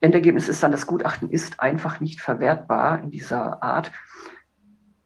Endergebnis 0.00 0.48
ist 0.48 0.62
dann, 0.62 0.72
das 0.72 0.86
Gutachten 0.86 1.30
ist 1.30 1.60
einfach 1.60 2.00
nicht 2.00 2.20
verwertbar 2.20 3.02
in 3.02 3.10
dieser 3.10 3.62
Art. 3.62 3.90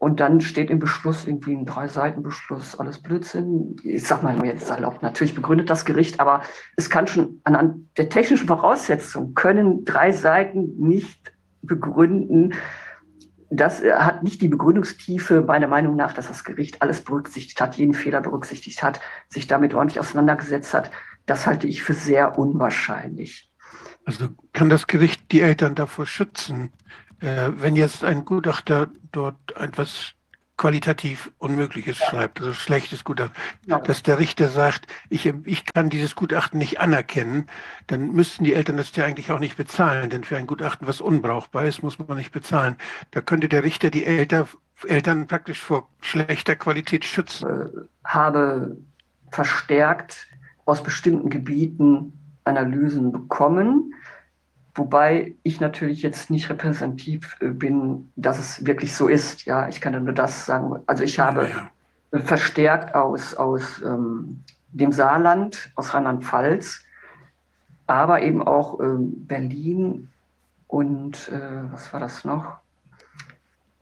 Und 0.03 0.19
dann 0.19 0.41
steht 0.41 0.69
im 0.69 0.81
Beschluss 0.81 1.29
irgendwie 1.29 1.55
ein 1.55 1.65
Drei-Seiten-Beschluss, 1.65 2.77
alles 2.77 3.01
Blödsinn. 3.01 3.77
Ich 3.85 4.05
sag 4.05 4.25
mal 4.25 4.45
jetzt 4.45 4.67
salopp, 4.67 5.01
natürlich 5.01 5.37
begründet 5.37 5.71
das 5.71 5.85
Gericht, 5.85 6.19
aber 6.19 6.43
es 6.77 6.91
kann 6.91 7.07
schon 7.07 7.41
anhand 7.45 7.97
der 7.97 8.09
technischen 8.09 8.49
Voraussetzungen 8.49 9.35
können 9.35 9.85
drei 9.85 10.11
Seiten 10.11 10.77
nicht 10.77 11.33
begründen. 11.63 12.55
Das 13.49 13.81
hat 13.81 14.25
nicht 14.25 14.43
die 14.43 14.49
Begründungstiefe, 14.49 15.43
meiner 15.43 15.69
Meinung 15.69 15.95
nach, 15.95 16.15
dass 16.15 16.27
das 16.27 16.43
Gericht 16.43 16.83
alles 16.83 17.05
berücksichtigt 17.05 17.61
hat, 17.61 17.77
jeden 17.77 17.95
Fehler 17.95 18.23
berücksichtigt 18.23 18.83
hat, 18.83 19.01
sich 19.29 19.47
damit 19.47 19.73
ordentlich 19.73 20.01
auseinandergesetzt 20.01 20.75
hat. 20.75 20.91
Das 21.27 21.47
halte 21.47 21.69
ich 21.69 21.85
für 21.85 21.95
sehr 21.95 22.37
unwahrscheinlich. 22.37 23.52
Also 24.05 24.29
kann 24.53 24.69
das 24.69 24.87
Gericht 24.87 25.31
die 25.31 25.41
Eltern 25.41 25.75
davor 25.75 26.07
schützen, 26.07 26.73
äh, 27.21 27.51
wenn 27.55 27.77
jetzt 27.77 28.05
ein 28.05 28.25
Gutachter 28.25 28.89
dort 29.13 29.57
etwas 29.57 30.15
qualitativ 30.57 31.33
Unmögliches 31.39 31.99
ja. 31.99 32.07
schreibt, 32.07 32.41
also 32.41 32.53
schlechtes 32.53 33.05
Gutachten, 33.05 33.35
ja. 33.67 33.81
dass 33.81 34.03
der 34.03 34.19
Richter 34.19 34.49
sagt, 34.49 34.87
ich, 35.09 35.27
ich 35.45 35.65
kann 35.65 35.91
dieses 35.91 36.15
Gutachten 36.15 36.59
nicht 36.59 36.79
anerkennen, 36.79 37.47
dann 37.87 38.13
müssten 38.13 38.45
die 38.45 38.55
Eltern 38.55 38.77
das 38.77 38.95
ja 38.95 39.05
eigentlich 39.05 39.33
auch 39.33 39.41
nicht 39.41 39.57
bezahlen, 39.57 40.11
denn 40.11 40.25
für 40.25 40.37
ein 40.37 40.47
Gutachten, 40.47 40.87
was 40.87 41.01
unbrauchbar 41.01 41.65
ist, 41.65 41.83
muss 41.83 41.99
man 41.99 42.17
nicht 42.17 42.33
bezahlen. 42.33 42.77
Da 43.11 43.21
könnte 43.21 43.49
der 43.49 43.65
Richter 43.65 43.91
die 43.91 44.05
Eltern, 44.05 44.47
Eltern 44.87 45.27
praktisch 45.27 45.61
vor 45.61 45.89
schlechter 46.01 46.55
Qualität 46.55 47.05
schützen. 47.05 47.49
Äh, 47.49 47.69
habe 48.05 48.77
verstärkt 49.31 50.29
aus 50.65 50.83
bestimmten 50.83 51.31
Gebieten 51.31 52.13
Analysen 52.45 53.13
bekommen, 53.13 53.95
Wobei 54.75 55.35
ich 55.43 55.61
natürlich 55.61 56.01
jetzt 56.01 56.31
nicht 56.31 56.49
repräsentativ 56.49 57.37
äh, 57.41 57.49
bin, 57.49 58.11
dass 58.17 58.39
es 58.39 58.65
wirklich 58.65 58.97
so 58.97 59.07
ist. 59.07 59.45
Ja, 59.45 59.69
ich 59.69 59.81
kann 59.81 60.03
nur 60.03 60.15
das 60.15 60.47
sagen. 60.47 60.77
Also 60.87 61.05
ich 61.05 61.19
habe 61.19 61.51
ja. 62.13 62.21
verstärkt 62.21 62.95
aus, 62.95 63.35
aus 63.35 63.83
ähm, 63.83 64.43
dem 64.69 64.93
Saarland, 64.93 65.71
aus 65.75 65.93
Rheinland-Pfalz, 65.93 66.83
aber 67.87 68.23
eben 68.23 68.43
auch 68.43 68.81
ähm, 68.81 69.27
Berlin 69.27 70.09
und 70.69 71.29
äh, 71.29 71.71
was 71.71 71.93
war 71.93 72.01
das 72.01 72.25
noch? 72.25 72.57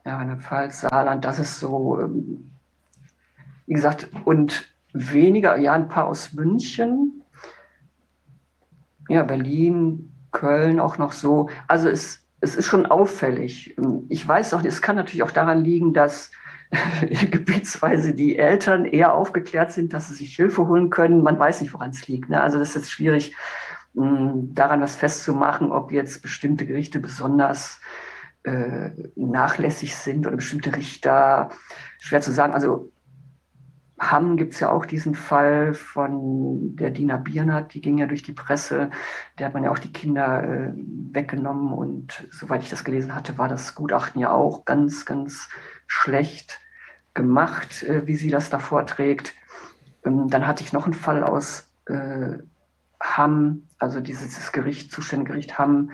Ja, 0.05 0.16
Rheinland-Pfalz, 0.16 0.80
Saarland, 0.80 1.24
das 1.24 1.39
ist 1.39 1.60
so, 1.60 2.00
ähm, 2.00 2.50
wie 3.66 3.74
gesagt, 3.74 4.08
und 4.24 4.74
weniger, 4.92 5.56
ja, 5.56 5.74
ein 5.74 5.89
paar 5.89 6.06
aus 6.06 6.32
München, 6.32 7.19
ja, 9.10 9.24
Berlin, 9.24 10.12
Köln 10.30 10.78
auch 10.78 10.98
noch 10.98 11.12
so. 11.12 11.50
Also 11.66 11.89
es, 11.89 12.24
es 12.40 12.55
ist 12.55 12.66
schon 12.66 12.86
auffällig. 12.86 13.76
Ich 14.08 14.26
weiß 14.26 14.55
auch, 14.55 14.64
es 14.64 14.80
kann 14.80 14.97
natürlich 14.97 15.22
auch 15.22 15.32
daran 15.32 15.64
liegen, 15.64 15.92
dass 15.92 16.30
gebietsweise 17.30 18.14
die 18.14 18.39
Eltern 18.39 18.84
eher 18.84 19.14
aufgeklärt 19.14 19.72
sind, 19.72 19.92
dass 19.92 20.08
sie 20.08 20.14
sich 20.14 20.36
Hilfe 20.36 20.68
holen 20.68 20.90
können. 20.90 21.22
Man 21.22 21.39
weiß 21.39 21.60
nicht, 21.60 21.74
woran 21.74 21.90
es 21.90 22.06
liegt. 22.06 22.30
Ne? 22.30 22.40
Also 22.40 22.58
das 22.58 22.70
ist 22.70 22.76
jetzt 22.76 22.90
schwierig, 22.92 23.34
daran 23.94 24.80
was 24.80 24.94
festzumachen, 24.94 25.72
ob 25.72 25.90
jetzt 25.90 26.22
bestimmte 26.22 26.64
Gerichte 26.64 27.00
besonders 27.00 27.80
äh, 28.44 28.90
nachlässig 29.16 29.97
sind 29.97 30.24
oder 30.24 30.36
bestimmte 30.36 30.76
Richter. 30.76 31.50
Schwer 31.98 32.20
zu 32.20 32.30
sagen. 32.30 32.55
Also 32.55 32.92
Hamm 34.00 34.38
gibt 34.38 34.54
es 34.54 34.60
ja 34.60 34.70
auch 34.70 34.86
diesen 34.86 35.14
Fall 35.14 35.74
von 35.74 36.74
der 36.74 36.90
Dina 36.90 37.18
Biernat, 37.18 37.74
die 37.74 37.82
ging 37.82 37.98
ja 37.98 38.06
durch 38.06 38.22
die 38.22 38.32
Presse. 38.32 38.90
Der 39.38 39.46
hat 39.46 39.54
man 39.54 39.62
ja 39.62 39.70
auch 39.70 39.78
die 39.78 39.92
Kinder 39.92 40.42
äh, 40.42 40.72
weggenommen 41.12 41.74
und 41.74 42.26
soweit 42.30 42.62
ich 42.62 42.70
das 42.70 42.82
gelesen 42.82 43.14
hatte, 43.14 43.36
war 43.36 43.48
das 43.48 43.74
Gutachten 43.74 44.20
ja 44.20 44.32
auch 44.32 44.64
ganz, 44.64 45.04
ganz 45.04 45.50
schlecht 45.86 46.60
gemacht, 47.12 47.82
äh, 47.82 48.06
wie 48.06 48.16
sie 48.16 48.30
das 48.30 48.48
da 48.48 48.58
vorträgt. 48.58 49.34
Ähm, 50.04 50.30
dann 50.30 50.46
hatte 50.46 50.64
ich 50.64 50.72
noch 50.72 50.86
einen 50.86 50.94
Fall 50.94 51.22
aus 51.22 51.68
äh, 51.84 52.38
Hamm, 53.02 53.68
also 53.78 54.00
dieses 54.00 54.50
Gericht, 54.52 54.92
zuständige 54.92 55.32
Gericht 55.32 55.58
Hamm, 55.58 55.90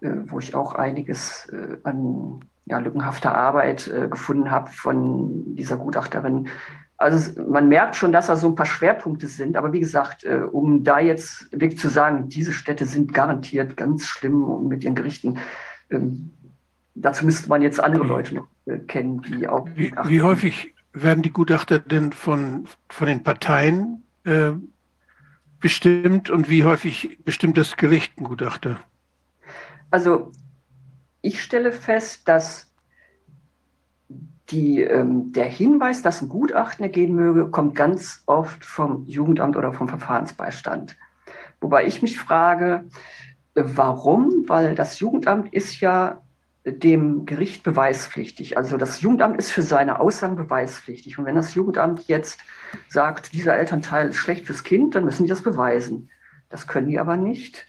äh, 0.00 0.10
wo 0.26 0.38
ich 0.38 0.54
auch 0.54 0.74
einiges 0.74 1.46
äh, 1.50 1.76
an 1.84 2.40
ja, 2.66 2.78
lückenhafter 2.78 3.34
Arbeit 3.34 3.86
äh, 3.88 4.08
gefunden 4.08 4.50
habe 4.50 4.70
von 4.70 5.54
dieser 5.54 5.76
Gutachterin. 5.76 6.48
Also 6.96 7.42
man 7.42 7.68
merkt 7.68 7.96
schon, 7.96 8.12
dass 8.12 8.28
da 8.28 8.36
so 8.36 8.48
ein 8.48 8.54
paar 8.54 8.66
Schwerpunkte 8.66 9.26
sind, 9.26 9.56
aber 9.56 9.72
wie 9.72 9.80
gesagt, 9.80 10.24
äh, 10.24 10.42
um 10.50 10.84
da 10.84 11.00
jetzt 11.00 11.50
wirklich 11.50 11.78
zu 11.78 11.88
sagen, 11.88 12.28
diese 12.28 12.52
Städte 12.52 12.86
sind 12.86 13.12
garantiert 13.12 13.76
ganz 13.76 14.06
schlimm 14.06 14.68
mit 14.68 14.84
ihren 14.84 14.94
Gerichten, 14.94 15.38
ähm, 15.90 16.30
dazu 16.94 17.24
müsste 17.24 17.48
man 17.48 17.62
jetzt 17.62 17.80
andere 17.80 18.04
Leute 18.04 18.36
noch 18.36 18.48
äh, 18.66 18.78
kennen, 18.78 19.22
die 19.22 19.48
auch. 19.48 19.68
Wie, 19.74 19.92
wie, 20.04 20.22
häufig 20.22 20.74
werden 20.92 21.22
die 21.22 21.32
Gutachter 21.32 21.80
denn 21.80 22.12
von, 22.12 22.68
von 22.88 23.08
den 23.08 23.24
Parteien 23.24 24.04
äh, 24.24 24.52
bestimmt 25.58 26.30
und 26.30 26.48
wie 26.48 26.64
häufig 26.64 27.18
bestimmt 27.24 27.58
das 27.58 27.76
Gericht 27.76 28.16
ein 28.18 28.24
Gutachter? 28.24 28.78
Also 29.90 30.30
ich 31.22 31.42
stelle 31.42 31.72
fest, 31.72 32.28
dass 32.28 32.70
die, 34.50 34.82
ähm, 34.82 35.32
der 35.32 35.46
Hinweis, 35.46 36.02
dass 36.02 36.20
ein 36.20 36.28
Gutachten 36.28 36.84
ergehen 36.84 37.14
möge, 37.14 37.48
kommt 37.50 37.74
ganz 37.74 38.22
oft 38.26 38.64
vom 38.64 39.06
Jugendamt 39.06 39.56
oder 39.56 39.72
vom 39.72 39.88
Verfahrensbeistand. 39.88 40.96
Wobei 41.60 41.86
ich 41.86 42.02
mich 42.02 42.18
frage, 42.18 42.84
warum? 43.54 44.44
Weil 44.46 44.74
das 44.74 44.98
Jugendamt 44.98 45.52
ist 45.54 45.80
ja 45.80 46.20
dem 46.66 47.26
Gericht 47.26 47.62
beweispflichtig. 47.62 48.56
Also 48.56 48.76
das 48.76 49.00
Jugendamt 49.00 49.38
ist 49.38 49.50
für 49.50 49.62
seine 49.62 50.00
Aussagen 50.00 50.36
beweispflichtig. 50.36 51.18
Und 51.18 51.26
wenn 51.26 51.34
das 51.34 51.54
Jugendamt 51.54 52.06
jetzt 52.08 52.40
sagt, 52.88 53.32
dieser 53.32 53.56
Elternteil 53.56 54.08
ist 54.08 54.16
schlecht 54.16 54.46
fürs 54.46 54.64
Kind, 54.64 54.94
dann 54.94 55.04
müssen 55.04 55.24
die 55.24 55.28
das 55.28 55.42
beweisen. 55.42 56.10
Das 56.48 56.66
können 56.66 56.88
die 56.88 56.98
aber 56.98 57.16
nicht 57.16 57.66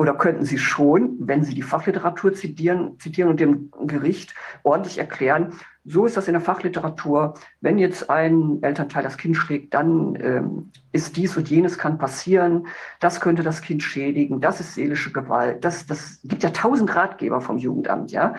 oder 0.00 0.14
könnten 0.14 0.46
Sie 0.46 0.56
schon, 0.56 1.18
wenn 1.20 1.44
Sie 1.44 1.54
die 1.54 1.60
Fachliteratur 1.60 2.32
zitieren, 2.32 2.98
zitieren 2.98 3.28
und 3.28 3.38
dem 3.38 3.70
Gericht 3.86 4.34
ordentlich 4.62 4.96
erklären, 4.96 5.52
so 5.84 6.06
ist 6.06 6.16
das 6.16 6.26
in 6.26 6.32
der 6.32 6.40
Fachliteratur, 6.40 7.34
wenn 7.60 7.76
jetzt 7.76 8.08
ein 8.08 8.62
Elternteil 8.62 9.02
das 9.02 9.18
Kind 9.18 9.36
schlägt, 9.36 9.74
dann 9.74 10.16
ähm, 10.18 10.72
ist 10.92 11.18
dies 11.18 11.36
und 11.36 11.50
jenes 11.50 11.76
kann 11.76 11.98
passieren, 11.98 12.66
das 12.98 13.20
könnte 13.20 13.42
das 13.42 13.60
Kind 13.60 13.82
schädigen, 13.82 14.40
das 14.40 14.58
ist 14.58 14.74
seelische 14.74 15.12
Gewalt, 15.12 15.66
das, 15.66 15.84
das 15.84 16.20
gibt 16.24 16.44
ja 16.44 16.50
tausend 16.50 16.94
Ratgeber 16.96 17.42
vom 17.42 17.58
Jugendamt, 17.58 18.10
ja, 18.10 18.36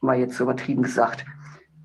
mal 0.00 0.16
jetzt 0.16 0.36
so 0.36 0.44
übertrieben 0.44 0.84
gesagt. 0.84 1.24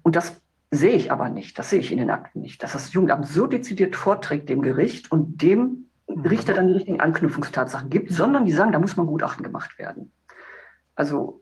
Und 0.03 0.15
das 0.15 0.39
sehe 0.69 0.93
ich 0.93 1.11
aber 1.11 1.30
nicht, 1.30 1.57
das 1.57 1.72
sehe 1.72 1.80
ich 1.80 1.91
in 1.91 1.97
den 1.97 2.11
Akten 2.11 2.41
nicht, 2.41 2.61
dass 2.61 2.73
das 2.73 2.93
Jugendamt 2.93 3.27
so 3.27 3.47
dezidiert 3.47 3.95
vorträgt 3.95 4.49
dem 4.49 4.61
Gericht 4.61 5.11
und 5.11 5.41
dem 5.41 5.86
Richter 6.07 6.53
dann 6.53 6.67
die 6.67 6.73
richtigen 6.73 6.99
Anknüpfungstatsachen 6.99 7.89
gibt, 7.89 8.11
sondern 8.11 8.45
die 8.45 8.51
sagen, 8.51 8.71
da 8.71 8.79
muss 8.79 8.95
man 8.97 9.07
Gutachten 9.07 9.43
gemacht 9.43 9.77
werden. 9.77 10.11
Also. 10.95 11.41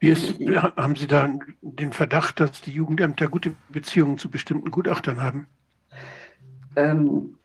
Ist, 0.00 0.38
haben 0.76 0.94
Sie 0.96 1.06
da 1.06 1.28
den 1.62 1.92
Verdacht, 1.92 2.38
dass 2.40 2.60
die 2.60 2.72
Jugendämter 2.72 3.28
gute 3.28 3.54
Beziehungen 3.70 4.18
zu 4.18 4.30
bestimmten 4.30 4.70
Gutachtern 4.70 5.22
haben? 5.22 5.46
Ähm, 6.76 7.38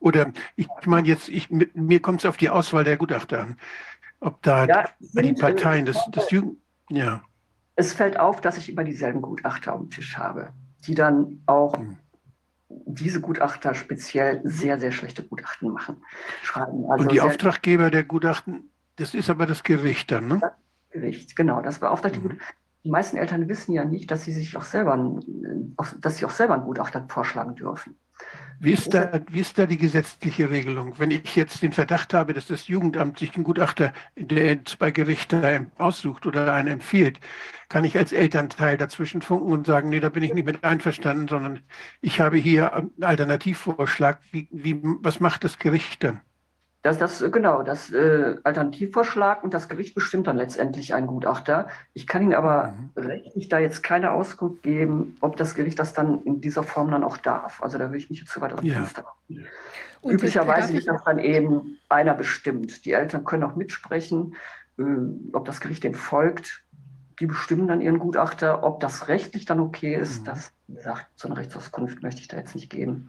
Oder 0.00 0.32
ich 0.56 0.68
meine 0.84 1.08
jetzt, 1.08 1.28
ich, 1.28 1.48
mir 1.50 2.00
kommt 2.00 2.20
es 2.20 2.26
auf 2.26 2.36
die 2.36 2.50
Auswahl 2.50 2.84
der 2.84 2.98
Gutachter 2.98 3.40
an. 3.40 3.56
Ob 4.20 4.42
da 4.42 4.66
ja, 4.66 4.84
die 5.00 5.32
Parteien 5.32 5.86
des, 5.86 5.98
des 6.10 6.30
Jugend. 6.30 6.58
Ja. 6.90 7.22
Es 7.76 7.94
fällt 7.94 8.18
auf, 8.18 8.40
dass 8.40 8.58
ich 8.58 8.70
immer 8.70 8.84
dieselben 8.84 9.22
Gutachter 9.22 9.72
dem 9.72 9.90
Tisch 9.90 10.16
habe, 10.18 10.50
die 10.86 10.94
dann 10.94 11.42
auch 11.46 11.76
hm 11.76 11.96
diese 12.68 13.20
Gutachter 13.20 13.74
speziell 13.74 14.40
sehr, 14.44 14.80
sehr 14.80 14.92
schlechte 14.92 15.22
Gutachten 15.22 15.70
machen, 15.70 16.02
schreiben. 16.42 16.90
Also 16.90 17.04
Und 17.04 17.12
die 17.12 17.20
Auftraggeber 17.20 17.90
der 17.90 18.04
Gutachten, 18.04 18.70
das 18.96 19.14
ist 19.14 19.30
aber 19.30 19.46
das 19.46 19.62
Gericht 19.62 20.10
dann, 20.10 20.28
ne? 20.28 20.38
Das 20.40 20.52
Gericht, 20.90 21.36
genau. 21.36 21.62
Das 21.62 21.78
beauftragt 21.78 22.22
mhm. 22.22 22.38
die 22.84 22.90
meisten 22.90 23.16
Eltern 23.16 23.48
wissen 23.48 23.72
ja 23.72 23.84
nicht, 23.84 24.10
dass 24.10 24.24
sie 24.24 24.32
sich 24.32 24.56
auch 24.56 24.64
selber, 24.64 25.20
dass 26.00 26.16
sie 26.16 26.24
auch 26.24 26.30
selber 26.30 26.54
einen 26.54 26.64
Gutachter 26.64 27.04
vorschlagen 27.08 27.54
dürfen. 27.54 27.96
Wie 28.58 28.72
ist, 28.72 28.94
da, 28.94 29.20
wie 29.30 29.40
ist 29.40 29.58
da 29.58 29.66
die 29.66 29.76
gesetzliche 29.76 30.48
Regelung? 30.50 30.98
Wenn 30.98 31.10
ich 31.10 31.36
jetzt 31.36 31.62
den 31.62 31.72
Verdacht 31.72 32.14
habe, 32.14 32.32
dass 32.32 32.46
das 32.46 32.68
Jugendamt 32.68 33.18
sich 33.18 33.34
einen 33.34 33.44
Gutachter, 33.44 33.92
der 34.16 34.58
bei 34.78 34.90
Gericht 34.90 35.34
aussucht 35.78 36.26
oder 36.26 36.52
einen 36.54 36.68
empfiehlt, 36.68 37.20
kann 37.68 37.84
ich 37.84 37.96
als 37.98 38.12
Elternteil 38.12 38.78
dazwischen 38.78 39.20
funken 39.20 39.52
und 39.52 39.66
sagen, 39.66 39.90
nee, 39.90 40.00
da 40.00 40.08
bin 40.08 40.22
ich 40.22 40.32
nicht 40.32 40.46
mit 40.46 40.64
einverstanden, 40.64 41.28
sondern 41.28 41.60
ich 42.00 42.20
habe 42.20 42.38
hier 42.38 42.72
einen 42.72 42.92
Alternativvorschlag. 43.02 44.20
Wie, 44.30 44.48
wie, 44.50 44.80
was 44.82 45.20
macht 45.20 45.44
das 45.44 45.58
Gericht 45.58 46.02
dann? 46.04 46.20
Das, 46.86 46.98
das, 46.98 47.32
genau, 47.32 47.64
das 47.64 47.90
äh, 47.90 48.36
Alternativvorschlag 48.44 49.42
und 49.42 49.52
das 49.52 49.68
Gericht 49.68 49.96
bestimmt 49.96 50.28
dann 50.28 50.36
letztendlich 50.36 50.94
einen 50.94 51.08
Gutachter. 51.08 51.68
Ich 51.94 52.06
kann 52.06 52.22
Ihnen 52.22 52.34
aber 52.34 52.74
mhm. 52.94 53.02
rechtlich 53.02 53.48
da 53.48 53.58
jetzt 53.58 53.82
keine 53.82 54.12
Auskunft 54.12 54.62
geben, 54.62 55.16
ob 55.20 55.36
das 55.36 55.56
Gericht 55.56 55.80
das 55.80 55.94
dann 55.94 56.22
in 56.22 56.40
dieser 56.40 56.62
Form 56.62 56.92
dann 56.92 57.02
auch 57.02 57.16
darf. 57.16 57.60
Also 57.60 57.76
da 57.76 57.90
will 57.90 57.98
ich 57.98 58.08
mich 58.08 58.20
jetzt 58.20 58.30
zu 58.30 58.40
weit 58.40 58.52
aus 58.52 58.60
dem 58.60 58.68
ja. 58.68 58.74
Fenster 58.76 59.02
machen. 59.02 59.46
Üblicherweise 60.04 60.74
wird 60.74 60.86
das 60.86 61.02
dann 61.02 61.18
eben 61.18 61.78
einer 61.88 62.14
bestimmt. 62.14 62.84
Die 62.84 62.92
Eltern 62.92 63.24
können 63.24 63.42
auch 63.42 63.56
mitsprechen, 63.56 64.36
äh, 64.78 64.82
ob 65.32 65.44
das 65.44 65.60
Gericht 65.60 65.82
dem 65.82 65.94
folgt 65.94 66.62
die 67.20 67.26
bestimmen 67.26 67.66
dann 67.66 67.80
ihren 67.80 67.98
Gutachter, 67.98 68.62
ob 68.62 68.80
das 68.80 69.08
rechtlich 69.08 69.46
dann 69.46 69.60
okay 69.60 69.94
ist. 69.94 70.20
Mhm. 70.20 70.24
Das, 70.26 70.52
gesagt, 70.74 71.06
so 71.14 71.28
eine 71.28 71.36
Rechtsauskunft 71.36 72.02
möchte 72.02 72.20
ich 72.20 72.28
da 72.28 72.38
jetzt 72.38 72.54
nicht 72.54 72.70
geben. 72.70 73.08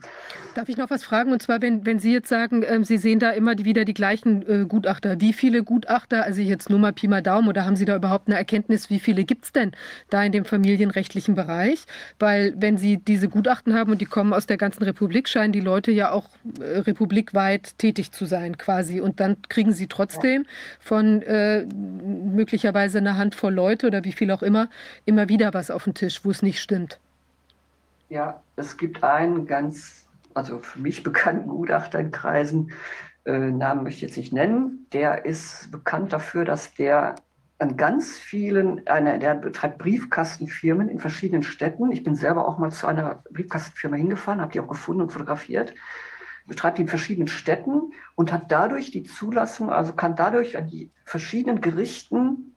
Darf 0.53 0.69
ich 0.69 0.77
noch 0.77 0.91
was 0.91 1.03
fragen? 1.03 1.31
Und 1.31 1.41
zwar, 1.41 1.61
wenn, 1.61 1.85
wenn 1.87 1.99
Sie 1.99 2.13
jetzt 2.13 2.29
sagen, 2.29 2.61
äh, 2.61 2.83
Sie 2.83 2.97
sehen 2.97 3.19
da 3.19 3.31
immer 3.31 3.57
wieder 3.57 3.83
die 3.83 3.95
gleichen 3.95 4.47
äh, 4.47 4.65
Gutachter. 4.65 5.19
Wie 5.21 5.33
viele 5.33 5.63
Gutachter, 5.63 6.23
also 6.23 6.41
jetzt 6.41 6.69
nur 6.69 6.77
mal 6.77 6.93
Pi 6.93 7.07
mal 7.07 7.23
Daumen, 7.23 7.47
oder 7.47 7.65
haben 7.65 7.75
Sie 7.75 7.85
da 7.85 7.95
überhaupt 7.95 8.27
eine 8.27 8.37
Erkenntnis, 8.37 8.91
wie 8.91 8.99
viele 8.99 9.23
gibt 9.23 9.45
es 9.45 9.51
denn 9.51 9.71
da 10.09 10.23
in 10.23 10.31
dem 10.31 10.45
familienrechtlichen 10.45 11.33
Bereich? 11.33 11.85
Weil 12.19 12.53
wenn 12.57 12.77
Sie 12.77 12.97
diese 12.97 13.27
Gutachten 13.27 13.73
haben 13.73 13.91
und 13.91 14.01
die 14.01 14.05
kommen 14.05 14.33
aus 14.33 14.45
der 14.45 14.57
ganzen 14.57 14.83
Republik, 14.83 15.27
scheinen 15.27 15.51
die 15.51 15.61
Leute 15.61 15.91
ja 15.91 16.11
auch 16.11 16.29
äh, 16.59 16.79
republikweit 16.79 17.77
tätig 17.79 18.11
zu 18.11 18.25
sein 18.25 18.57
quasi. 18.59 19.01
Und 19.01 19.19
dann 19.19 19.37
kriegen 19.49 19.73
Sie 19.73 19.87
trotzdem 19.87 20.43
ja. 20.43 20.49
von 20.79 21.23
äh, 21.23 21.65
möglicherweise 21.65 22.99
einer 22.99 23.17
Handvoll 23.17 23.53
Leute 23.53 23.87
oder 23.87 24.03
wie 24.03 24.11
viel 24.11 24.29
auch 24.29 24.43
immer, 24.43 24.69
immer 25.05 25.27
wieder 25.27 25.55
was 25.55 25.71
auf 25.71 25.85
den 25.85 25.95
Tisch, 25.95 26.23
wo 26.23 26.29
es 26.29 26.43
nicht 26.43 26.59
stimmt. 26.59 26.99
Ja, 28.09 28.41
es 28.55 28.77
gibt 28.77 29.03
einen 29.03 29.45
ganz, 29.45 30.07
also 30.33 30.59
für 30.59 30.79
mich 30.79 31.03
bekannten 31.03 31.49
Gutachter 31.49 31.99
in 31.99 32.11
Kreisen, 32.11 32.71
äh, 33.25 33.51
Namen 33.51 33.83
möchte 33.83 33.97
ich 33.97 34.01
jetzt 34.03 34.17
nicht 34.17 34.33
nennen, 34.33 34.87
der 34.93 35.25
ist 35.25 35.69
bekannt 35.71 36.13
dafür, 36.13 36.45
dass 36.45 36.73
der 36.73 37.15
an 37.59 37.75
ganz 37.75 38.17
vielen, 38.17 38.85
eine, 38.87 39.17
der 39.19 39.33
betreibt 39.33 39.79
Briefkastenfirmen 39.79 40.89
in 40.89 40.99
verschiedenen 40.99 41.43
Städten. 41.43 41.91
Ich 41.91 42.03
bin 42.03 42.15
selber 42.15 42.47
auch 42.47 42.59
mal 42.59 42.71
zu 42.71 42.85
einer 42.85 43.23
Briefkastenfirma 43.31 43.95
hingefahren, 43.95 44.41
habe 44.41 44.51
die 44.51 44.59
auch 44.59 44.67
gefunden 44.67 45.01
und 45.01 45.11
fotografiert. 45.11 45.73
Betreibt 46.45 46.77
die 46.77 46.83
in 46.83 46.87
verschiedenen 46.87 47.27
Städten 47.27 47.93
und 48.15 48.31
hat 48.31 48.51
dadurch 48.51 48.91
die 48.91 49.03
Zulassung, 49.03 49.71
also 49.71 49.93
kann 49.93 50.15
dadurch 50.15 50.55
an 50.55 50.67
die 50.67 50.91
verschiedenen 51.03 51.59
Gerichten 51.59 52.56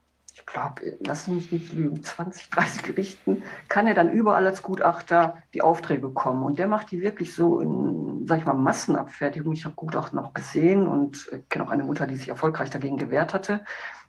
glaube, 0.53 0.97
lass 1.05 1.27
mich 1.27 1.51
nicht 1.51 1.73
lügen, 1.73 2.03
20, 2.03 2.49
30 2.49 2.83
Gerichten, 2.83 3.43
kann 3.67 3.87
er 3.87 3.93
dann 3.93 4.11
überall 4.11 4.45
als 4.45 4.61
Gutachter 4.61 5.37
die 5.53 5.61
Aufträge 5.61 6.01
bekommen. 6.01 6.43
Und 6.43 6.59
der 6.59 6.67
macht 6.67 6.91
die 6.91 7.01
wirklich 7.01 7.33
so 7.33 7.59
in, 7.59 8.25
sag 8.27 8.39
ich 8.39 8.45
mal, 8.45 8.53
Massenabfertigung. 8.53 9.53
Ich 9.53 9.65
habe 9.65 9.75
Gutachten 9.75 10.19
auch 10.19 10.33
gesehen 10.33 10.87
und 10.87 11.29
kenne 11.49 11.65
auch 11.65 11.71
eine 11.71 11.83
Mutter, 11.83 12.07
die 12.07 12.15
sich 12.15 12.29
erfolgreich 12.29 12.69
dagegen 12.69 12.97
gewehrt 12.97 13.33
hatte, 13.33 13.63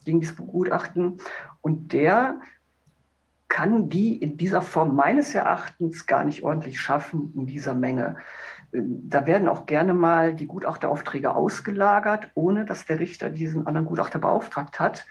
gegen 0.04 0.20
dieses 0.20 0.36
Gutachten. 0.36 1.18
Und 1.60 1.92
der 1.92 2.40
kann 3.48 3.90
die 3.90 4.16
in 4.16 4.38
dieser 4.38 4.62
Form 4.62 4.96
meines 4.96 5.34
Erachtens 5.34 6.06
gar 6.06 6.24
nicht 6.24 6.42
ordentlich 6.42 6.80
schaffen, 6.80 7.32
in 7.36 7.46
dieser 7.46 7.74
Menge. 7.74 8.16
Da 8.72 9.26
werden 9.26 9.48
auch 9.48 9.66
gerne 9.66 9.92
mal 9.92 10.34
die 10.34 10.46
Gutachteraufträge 10.46 11.34
ausgelagert, 11.34 12.30
ohne 12.34 12.64
dass 12.64 12.86
der 12.86 12.98
Richter 12.98 13.28
diesen 13.28 13.66
anderen 13.66 13.86
Gutachter 13.86 14.18
beauftragt 14.18 14.80
hat. 14.80 15.04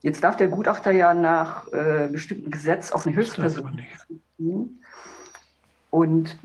Jetzt 0.00 0.24
darf 0.24 0.36
der 0.36 0.48
Gutachter 0.48 0.92
ja 0.92 1.12
nach 1.12 1.68
äh, 1.72 2.08
bestimmten 2.10 2.50
Gesetz 2.50 2.90
auf 2.90 3.06
eine 3.06 3.14
Hilfsperson 3.14 3.80
ziehen. 4.36 4.82
Und 5.90 6.38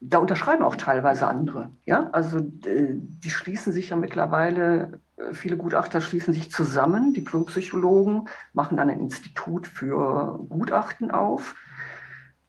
da 0.00 0.18
unterschreiben 0.18 0.62
auch 0.64 0.76
teilweise 0.76 1.26
andere. 1.26 1.70
Ja, 1.84 2.10
also 2.10 2.38
die 2.40 3.30
schließen 3.30 3.72
sich 3.72 3.90
ja 3.90 3.96
mittlerweile, 3.96 5.00
äh, 5.16 5.32
viele 5.32 5.56
Gutachter 5.56 6.00
schließen 6.00 6.34
sich 6.34 6.50
zusammen, 6.50 7.14
Diplompsychologen 7.14 8.28
machen 8.52 8.76
dann 8.76 8.90
ein 8.90 9.00
Institut 9.00 9.66
für 9.66 10.40
Gutachten 10.48 11.10
auf. 11.10 11.54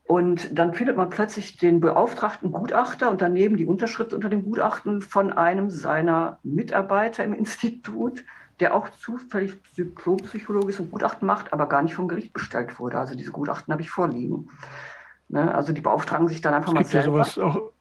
Und 0.04 0.58
dann 0.58 0.74
findet 0.74 0.96
man 0.96 1.10
plötzlich 1.10 1.56
den 1.56 1.78
beauftragten 1.78 2.50
Gutachter 2.50 3.12
und 3.12 3.22
daneben 3.22 3.56
die 3.56 3.66
Unterschrift 3.66 4.12
unter 4.12 4.28
dem 4.28 4.42
Gutachten 4.42 5.02
von 5.02 5.32
einem 5.32 5.70
seiner 5.70 6.40
Mitarbeiter 6.42 7.22
im 7.22 7.32
Institut, 7.32 8.24
der 8.60 8.74
auch 8.74 8.88
zufällig 8.90 9.58
Diplompsychologe 9.76 10.68
ist 10.68 10.80
und 10.80 10.90
Gutachten 10.90 11.26
macht, 11.26 11.52
aber 11.52 11.68
gar 11.68 11.82
nicht 11.82 11.94
vom 11.94 12.08
Gericht 12.08 12.32
bestellt 12.32 12.78
wurde. 12.78 12.98
Also 12.98 13.14
diese 13.14 13.32
Gutachten 13.32 13.72
habe 13.72 13.82
ich 13.82 13.90
vorliegen. 13.90 14.50
Ne? 15.28 15.54
Also 15.54 15.72
die 15.72 15.80
beauftragen 15.80 16.28
sich 16.28 16.40
dann 16.40 16.54
einfach 16.54 16.68
es 16.68 16.74
mal 16.74 16.80
gibt 16.82 16.92
ja 16.92 17.02
selber 17.02 17.24
sowas 17.24 17.38
auch, 17.38 17.72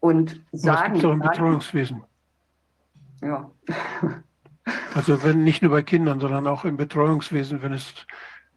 und 0.00 0.44
sagen, 0.52 0.94
gibt 0.94 1.04
es 1.04 1.10
auch 1.10 1.12
im 1.12 1.20
Betreuungswesen. 1.20 2.04
ja, 3.22 3.50
Also 4.94 5.22
wenn 5.22 5.44
nicht 5.44 5.62
nur 5.62 5.72
bei 5.72 5.82
Kindern, 5.82 6.20
sondern 6.20 6.46
auch 6.46 6.64
im 6.64 6.76
Betreuungswesen, 6.76 7.62
wenn 7.62 7.72
es, 7.72 7.92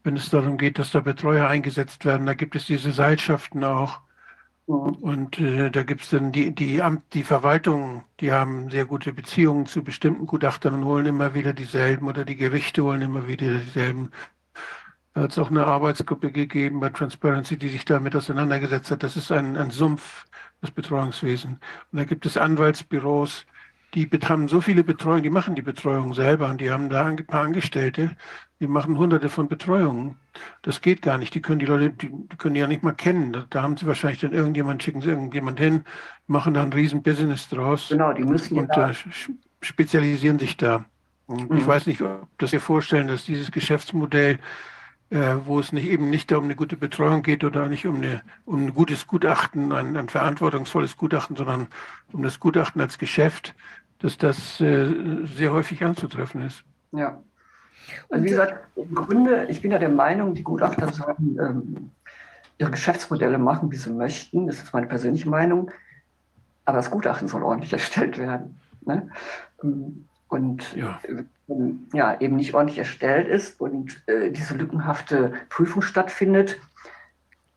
wenn 0.04 0.16
es 0.16 0.30
darum 0.30 0.58
geht, 0.58 0.80
dass 0.80 0.92
da 0.92 1.00
Betreuer 1.00 1.48
eingesetzt 1.48 2.06
werden, 2.06 2.26
da 2.28 2.34
gibt 2.34 2.56
es 2.56 2.66
diese 2.66 2.92
Seilschaften 2.92 3.64
auch. 3.64 4.02
Mhm. 4.68 4.96
Und 4.96 5.40
äh, 5.40 5.70
da 5.72 5.84
gibt 5.84 6.02
es 6.02 6.10
dann 6.10 6.32
die, 6.32 6.54
die 6.54 6.82
Amt, 6.82 7.14
die 7.14 7.24
Verwaltung, 7.24 8.04
die 8.20 8.32
haben 8.32 8.70
sehr 8.70 8.86
gute 8.86 9.14
Beziehungen 9.14 9.66
zu 9.66 9.84
bestimmten 9.84 10.28
Gutachtern 10.28 10.76
und 10.76 10.86
holen 10.86 11.06
immer 11.06 11.34
wieder 11.34 11.54
dieselben 11.54 12.08
oder 12.08 12.26
die 12.26 12.36
Gerichte 12.36 12.84
holen 12.84 13.02
immer 13.02 13.28
wieder 13.28 13.60
dieselben. 13.60 14.12
Da 15.14 15.24
hat 15.24 15.32
es 15.32 15.40
auch 15.40 15.50
eine 15.50 15.66
Arbeitsgruppe 15.66 16.32
gegeben 16.32 16.80
bei 16.80 16.90
Transparency, 16.90 17.58
die 17.58 17.70
sich 17.70 17.86
damit 17.86 18.16
auseinandergesetzt 18.16 18.92
hat. 18.92 19.04
Das 19.04 19.18
ist 19.18 19.32
ein, 19.32 19.58
ein 19.58 19.72
Sumpf, 19.72 20.26
das 20.62 20.72
Betreuungswesen. 20.72 21.60
Und 21.92 21.98
da 22.00 22.06
gibt 22.06 22.26
es 22.26 22.38
Anwaltsbüros, 22.38 23.46
die 23.94 24.10
haben 24.26 24.48
so 24.48 24.62
viele 24.62 24.84
Betreuungen, 24.84 25.24
die 25.24 25.30
machen 25.30 25.56
die 25.56 25.62
Betreuung 25.62 26.14
selber 26.14 26.50
und 26.50 26.60
die 26.62 26.70
haben 26.72 26.90
da 26.90 27.06
ein 27.06 27.26
paar 27.26 27.44
Angestellte, 27.44 28.16
die 28.60 28.68
machen 28.68 28.98
hunderte 28.98 29.30
von 29.30 29.48
Betreuungen. 29.48 30.18
Das 30.62 30.82
geht 30.82 31.02
gar 31.02 31.18
nicht. 31.18 31.34
Die 31.34 31.42
können 31.42 31.60
die 31.60 31.66
Leute, 31.66 31.92
die, 31.92 32.12
können 32.38 32.56
die 32.56 32.60
ja 32.62 32.68
nicht 32.68 32.84
mal 32.84 32.94
kennen. 32.94 33.34
Da, 33.34 33.46
da 33.50 33.62
haben 33.62 33.78
sie 33.78 33.86
wahrscheinlich 33.88 34.20
dann 34.22 34.34
irgendjemand, 34.34 34.84
schicken 34.84 35.02
sie 35.02 35.10
irgendjemand 35.10 35.60
hin, 35.60 35.84
machen 36.28 36.54
da 36.54 36.64
ein 36.64 36.74
riesen 36.74 37.02
Business 37.04 37.50
draus 37.50 37.90
genau, 37.90 38.14
die 38.14 38.24
müssen 38.24 38.58
und 38.58 38.70
da, 38.70 38.90
sch- 38.90 39.32
spezialisieren 39.62 40.40
sich 40.40 40.58
da. 40.58 40.86
Und 41.26 41.54
ich 41.54 41.64
Mhm. 41.64 41.68
weiß 41.68 41.88
nicht, 41.88 42.02
ob 42.02 42.28
das 42.38 42.52
wir 42.52 42.62
vorstellen, 42.62 43.08
dass 43.08 43.26
dieses 43.26 43.52
Geschäftsmodell, 43.52 44.40
wo 45.10 45.60
es 45.60 45.72
nicht 45.72 45.88
eben 45.88 46.10
nicht 46.10 46.32
um 46.34 46.44
eine 46.46 46.56
gute 46.56 46.76
Betreuung 46.76 47.24
geht 47.24 47.44
oder 47.44 47.68
nicht 47.68 47.86
um, 47.88 47.98
eine, 47.98 48.22
um 48.46 48.66
ein 48.66 48.74
gutes 48.74 49.08
Gutachten, 49.08 49.72
ein, 49.72 49.96
ein 49.96 50.10
verantwortungsvolles 50.10 50.98
Gutachten, 50.98 51.36
sondern 51.36 51.68
um 52.12 52.24
das 52.24 52.40
Gutachten 52.40 52.82
als 52.82 52.98
Geschäft, 52.98 53.56
dass 54.00 54.18
das 54.18 54.60
äh, 54.60 55.26
sehr 55.36 55.54
häufig 55.54 55.84
anzutreffen 55.84 56.42
ist. 56.42 56.64
ja. 56.92 57.22
Und 58.10 58.24
wie 58.24 58.30
gesagt, 58.30 58.68
im 58.76 58.94
Grunde, 58.94 59.46
ich 59.50 59.62
bin 59.62 59.72
ja 59.72 59.80
der 59.80 59.90
Meinung, 59.90 60.34
die 60.34 60.44
Gutachter 60.44 60.92
sollen 60.92 61.38
ähm, 61.40 61.92
ihre 62.58 62.72
Geschäftsmodelle 62.72 63.38
machen, 63.38 63.72
wie 63.72 63.78
sie 63.78 63.92
möchten. 63.92 64.48
Das 64.48 64.58
ist 64.58 64.74
meine 64.74 64.88
persönliche 64.88 65.30
Meinung. 65.30 65.72
Aber 66.66 66.78
das 66.78 66.92
Gutachten 66.92 67.28
soll 67.28 67.44
ordentlich 67.44 67.72
erstellt 67.74 68.18
werden. 68.18 68.60
Ne? 68.82 69.10
Und 70.28 70.76
Ja. 70.76 71.00
wenn 71.48 71.88
ja, 71.94 72.20
eben 72.20 72.36
nicht 72.36 72.54
ordentlich 72.54 72.78
erstellt 72.78 73.28
ist 73.28 73.60
und 73.62 74.02
äh, 74.08 74.32
diese 74.32 74.56
lückenhafte 74.56 75.34
Prüfung 75.50 75.82
stattfindet, 75.82 76.60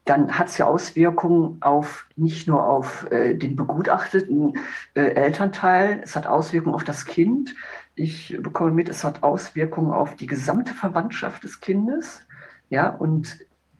dann 0.04 0.38
hat 0.38 0.48
es 0.48 0.58
ja 0.58 0.66
Auswirkungen 0.66 1.58
auf 1.60 2.06
nicht 2.16 2.48
nur 2.48 2.64
auf 2.66 3.10
äh, 3.10 3.34
den 3.34 3.54
begutachteten 3.56 4.54
äh, 4.94 5.00
Elternteil, 5.00 6.00
es 6.02 6.16
hat 6.16 6.26
Auswirkungen 6.26 6.74
auf 6.74 6.84
das 6.84 7.04
Kind. 7.04 7.54
Ich 7.94 8.36
bekomme 8.40 8.70
mit, 8.70 8.88
es 8.88 9.04
hat 9.04 9.22
Auswirkungen 9.22 9.92
auf 9.92 10.16
die 10.16 10.26
gesamte 10.26 10.72
Verwandtschaft 10.72 11.44
des 11.44 11.60
Kindes. 11.60 12.24
Ja, 12.70 12.88
und 12.88 13.38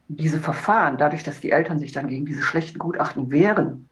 diese 0.09 0.39
Verfahren, 0.39 0.97
dadurch, 0.97 1.23
dass 1.23 1.39
die 1.39 1.51
Eltern 1.51 1.79
sich 1.79 1.91
dann 1.91 2.07
gegen 2.07 2.25
diese 2.25 2.43
schlechten 2.43 2.77
Gutachten 2.77 3.31
wehren, 3.31 3.89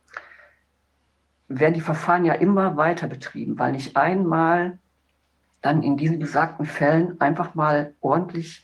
werden 1.47 1.73
die 1.73 1.81
Verfahren 1.81 2.25
ja 2.25 2.33
immer 2.33 2.77
weiter 2.77 3.07
betrieben, 3.07 3.57
weil 3.57 3.71
nicht 3.71 3.97
einmal 3.97 4.77
dann 5.61 5.83
in 5.83 5.97
diesen 5.97 6.19
besagten 6.19 6.65
Fällen 6.65 7.19
einfach 7.19 7.55
mal 7.55 7.93
ordentlich 8.01 8.63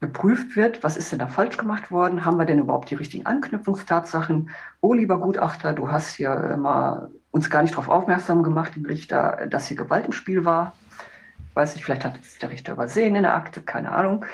geprüft 0.00 0.56
wird, 0.56 0.82
was 0.82 0.96
ist 0.96 1.12
denn 1.12 1.20
da 1.20 1.28
falsch 1.28 1.56
gemacht 1.56 1.90
worden? 1.90 2.24
Haben 2.24 2.36
wir 2.36 2.44
denn 2.44 2.58
überhaupt 2.58 2.90
die 2.90 2.96
richtigen 2.96 3.24
Anknüpfungstatsachen? 3.24 4.50
Oh, 4.80 4.92
lieber 4.92 5.18
Gutachter, 5.18 5.72
du 5.72 5.90
hast 5.90 6.16
hier 6.16 6.32
immer 6.52 7.10
uns 7.30 7.48
gar 7.48 7.62
nicht 7.62 7.72
darauf 7.72 7.88
aufmerksam 7.88 8.42
gemacht, 8.42 8.74
den 8.76 8.84
Richter, 8.84 9.46
dass 9.48 9.68
hier 9.68 9.76
Gewalt 9.76 10.04
im 10.04 10.12
Spiel 10.12 10.44
war. 10.44 10.74
Weiß 11.54 11.74
nicht, 11.74 11.84
vielleicht 11.84 12.04
hat 12.04 12.18
es 12.20 12.38
der 12.38 12.50
Richter 12.50 12.72
übersehen 12.72 13.14
in 13.14 13.22
der 13.22 13.34
Akte, 13.34 13.62
keine 13.62 13.92
Ahnung. 13.92 14.24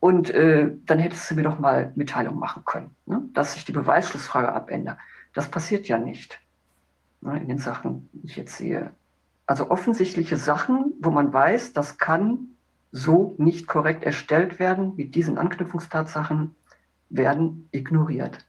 Und 0.00 0.30
äh, 0.30 0.70
dann 0.86 0.98
hättest 0.98 1.30
du 1.30 1.34
mir 1.34 1.42
doch 1.42 1.58
mal 1.58 1.92
Mitteilung 1.94 2.38
machen 2.38 2.64
können, 2.64 2.96
ne? 3.06 3.22
dass 3.32 3.56
ich 3.56 3.64
die 3.64 3.72
Beweisschlussfrage 3.72 4.52
abändere. 4.52 4.98
Das 5.34 5.50
passiert 5.50 5.88
ja 5.88 5.98
nicht 5.98 6.40
ne, 7.20 7.38
in 7.38 7.48
den 7.48 7.58
Sachen, 7.58 8.08
die 8.12 8.26
ich 8.26 8.36
jetzt 8.36 8.56
sehe. 8.56 8.92
Also 9.46 9.70
offensichtliche 9.70 10.36
Sachen, 10.36 10.94
wo 11.00 11.10
man 11.10 11.32
weiß, 11.32 11.72
das 11.72 11.98
kann 11.98 12.48
so 12.92 13.34
nicht 13.38 13.66
korrekt 13.66 14.04
erstellt 14.04 14.58
werden, 14.58 14.94
mit 14.96 15.14
diesen 15.14 15.36
Anknüpfungstatsachen, 15.36 16.54
werden 17.10 17.68
ignoriert. 17.72 18.46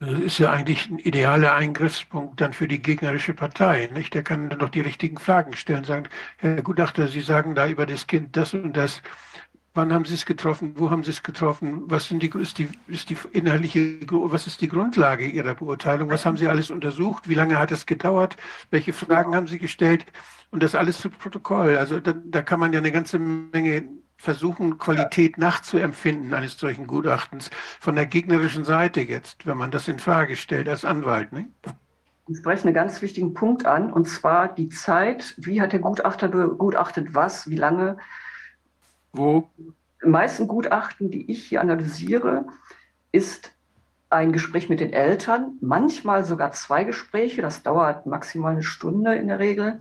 Das 0.00 0.20
ist 0.20 0.38
ja 0.38 0.50
eigentlich 0.50 0.90
ein 0.90 0.98
idealer 0.98 1.54
Eingriffspunkt 1.54 2.40
dann 2.40 2.52
für 2.52 2.68
die 2.68 2.82
gegnerische 2.82 3.32
Partei. 3.32 3.88
Nicht? 3.92 4.12
Der 4.12 4.22
kann 4.22 4.50
dann 4.50 4.58
doch 4.58 4.68
die 4.68 4.80
richtigen 4.80 5.18
Fragen 5.18 5.54
stellen, 5.54 5.84
sagen, 5.84 6.08
Herr 6.38 6.62
Gutachter, 6.62 7.08
Sie 7.08 7.20
sagen 7.20 7.54
da 7.54 7.68
über 7.68 7.86
das 7.86 8.06
Kind 8.06 8.36
das 8.36 8.54
und 8.54 8.76
das. 8.76 9.02
Wann 9.76 9.92
haben 9.92 10.04
Sie 10.04 10.14
es 10.14 10.24
getroffen? 10.24 10.74
Wo 10.76 10.90
haben 10.90 11.02
Sie 11.02 11.10
es 11.10 11.24
getroffen? 11.24 11.82
Was 11.86 12.08
die, 12.08 12.30
ist 12.40 12.58
die, 12.58 12.68
ist 12.86 13.10
die 13.10 13.16
inhaltliche, 13.32 13.98
was 14.08 14.46
ist 14.46 14.60
die 14.60 14.68
Grundlage 14.68 15.26
Ihrer 15.26 15.56
Beurteilung? 15.56 16.10
Was 16.10 16.24
haben 16.24 16.36
Sie 16.36 16.46
alles 16.46 16.70
untersucht? 16.70 17.28
Wie 17.28 17.34
lange 17.34 17.58
hat 17.58 17.72
es 17.72 17.84
gedauert? 17.84 18.36
Welche 18.70 18.92
Fragen 18.92 19.34
haben 19.34 19.48
Sie 19.48 19.58
gestellt? 19.58 20.06
Und 20.52 20.62
das 20.62 20.76
alles 20.76 20.98
zu 20.98 21.10
Protokoll. 21.10 21.76
Also 21.76 21.98
da, 21.98 22.12
da 22.12 22.42
kann 22.42 22.60
man 22.60 22.72
ja 22.72 22.78
eine 22.78 22.92
ganze 22.92 23.18
Menge 23.18 23.88
versuchen, 24.16 24.78
Qualität 24.78 25.38
nachzuempfinden 25.38 26.32
eines 26.34 26.56
solchen 26.56 26.86
Gutachtens 26.86 27.50
von 27.80 27.96
der 27.96 28.06
gegnerischen 28.06 28.64
Seite 28.64 29.00
jetzt, 29.00 29.44
wenn 29.44 29.58
man 29.58 29.72
das 29.72 29.88
in 29.88 29.98
Frage 29.98 30.36
stellt 30.36 30.68
als 30.68 30.84
Anwalt. 30.84 31.32
Ne? 31.32 31.48
Sie 32.28 32.36
sprechen 32.36 32.68
einen 32.68 32.74
ganz 32.74 33.02
wichtigen 33.02 33.34
Punkt 33.34 33.66
an, 33.66 33.92
und 33.92 34.08
zwar 34.08 34.54
die 34.54 34.68
Zeit. 34.68 35.34
Wie 35.36 35.60
hat 35.60 35.72
der 35.72 35.80
Gutachter 35.80 36.28
begutachtet 36.28 37.12
was? 37.12 37.50
Wie 37.50 37.56
lange? 37.56 37.96
Wo? 39.14 39.48
Die 40.02 40.08
meisten 40.08 40.48
Gutachten, 40.48 41.10
die 41.10 41.30
ich 41.30 41.46
hier 41.46 41.60
analysiere, 41.60 42.44
ist 43.12 43.52
ein 44.10 44.32
Gespräch 44.32 44.68
mit 44.68 44.80
den 44.80 44.92
Eltern, 44.92 45.56
manchmal 45.60 46.24
sogar 46.24 46.52
zwei 46.52 46.84
Gespräche, 46.84 47.42
das 47.42 47.62
dauert 47.62 48.06
maximal 48.06 48.52
eine 48.52 48.62
Stunde 48.62 49.14
in 49.14 49.28
der 49.28 49.38
Regel, 49.38 49.80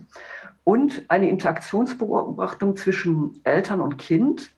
und 0.63 1.03
eine 1.09 1.29
Interaktionsbeobachtung 1.29 2.77
zwischen 2.77 3.41
Eltern 3.43 3.81
und 3.81 3.97
Kind, 3.97 4.51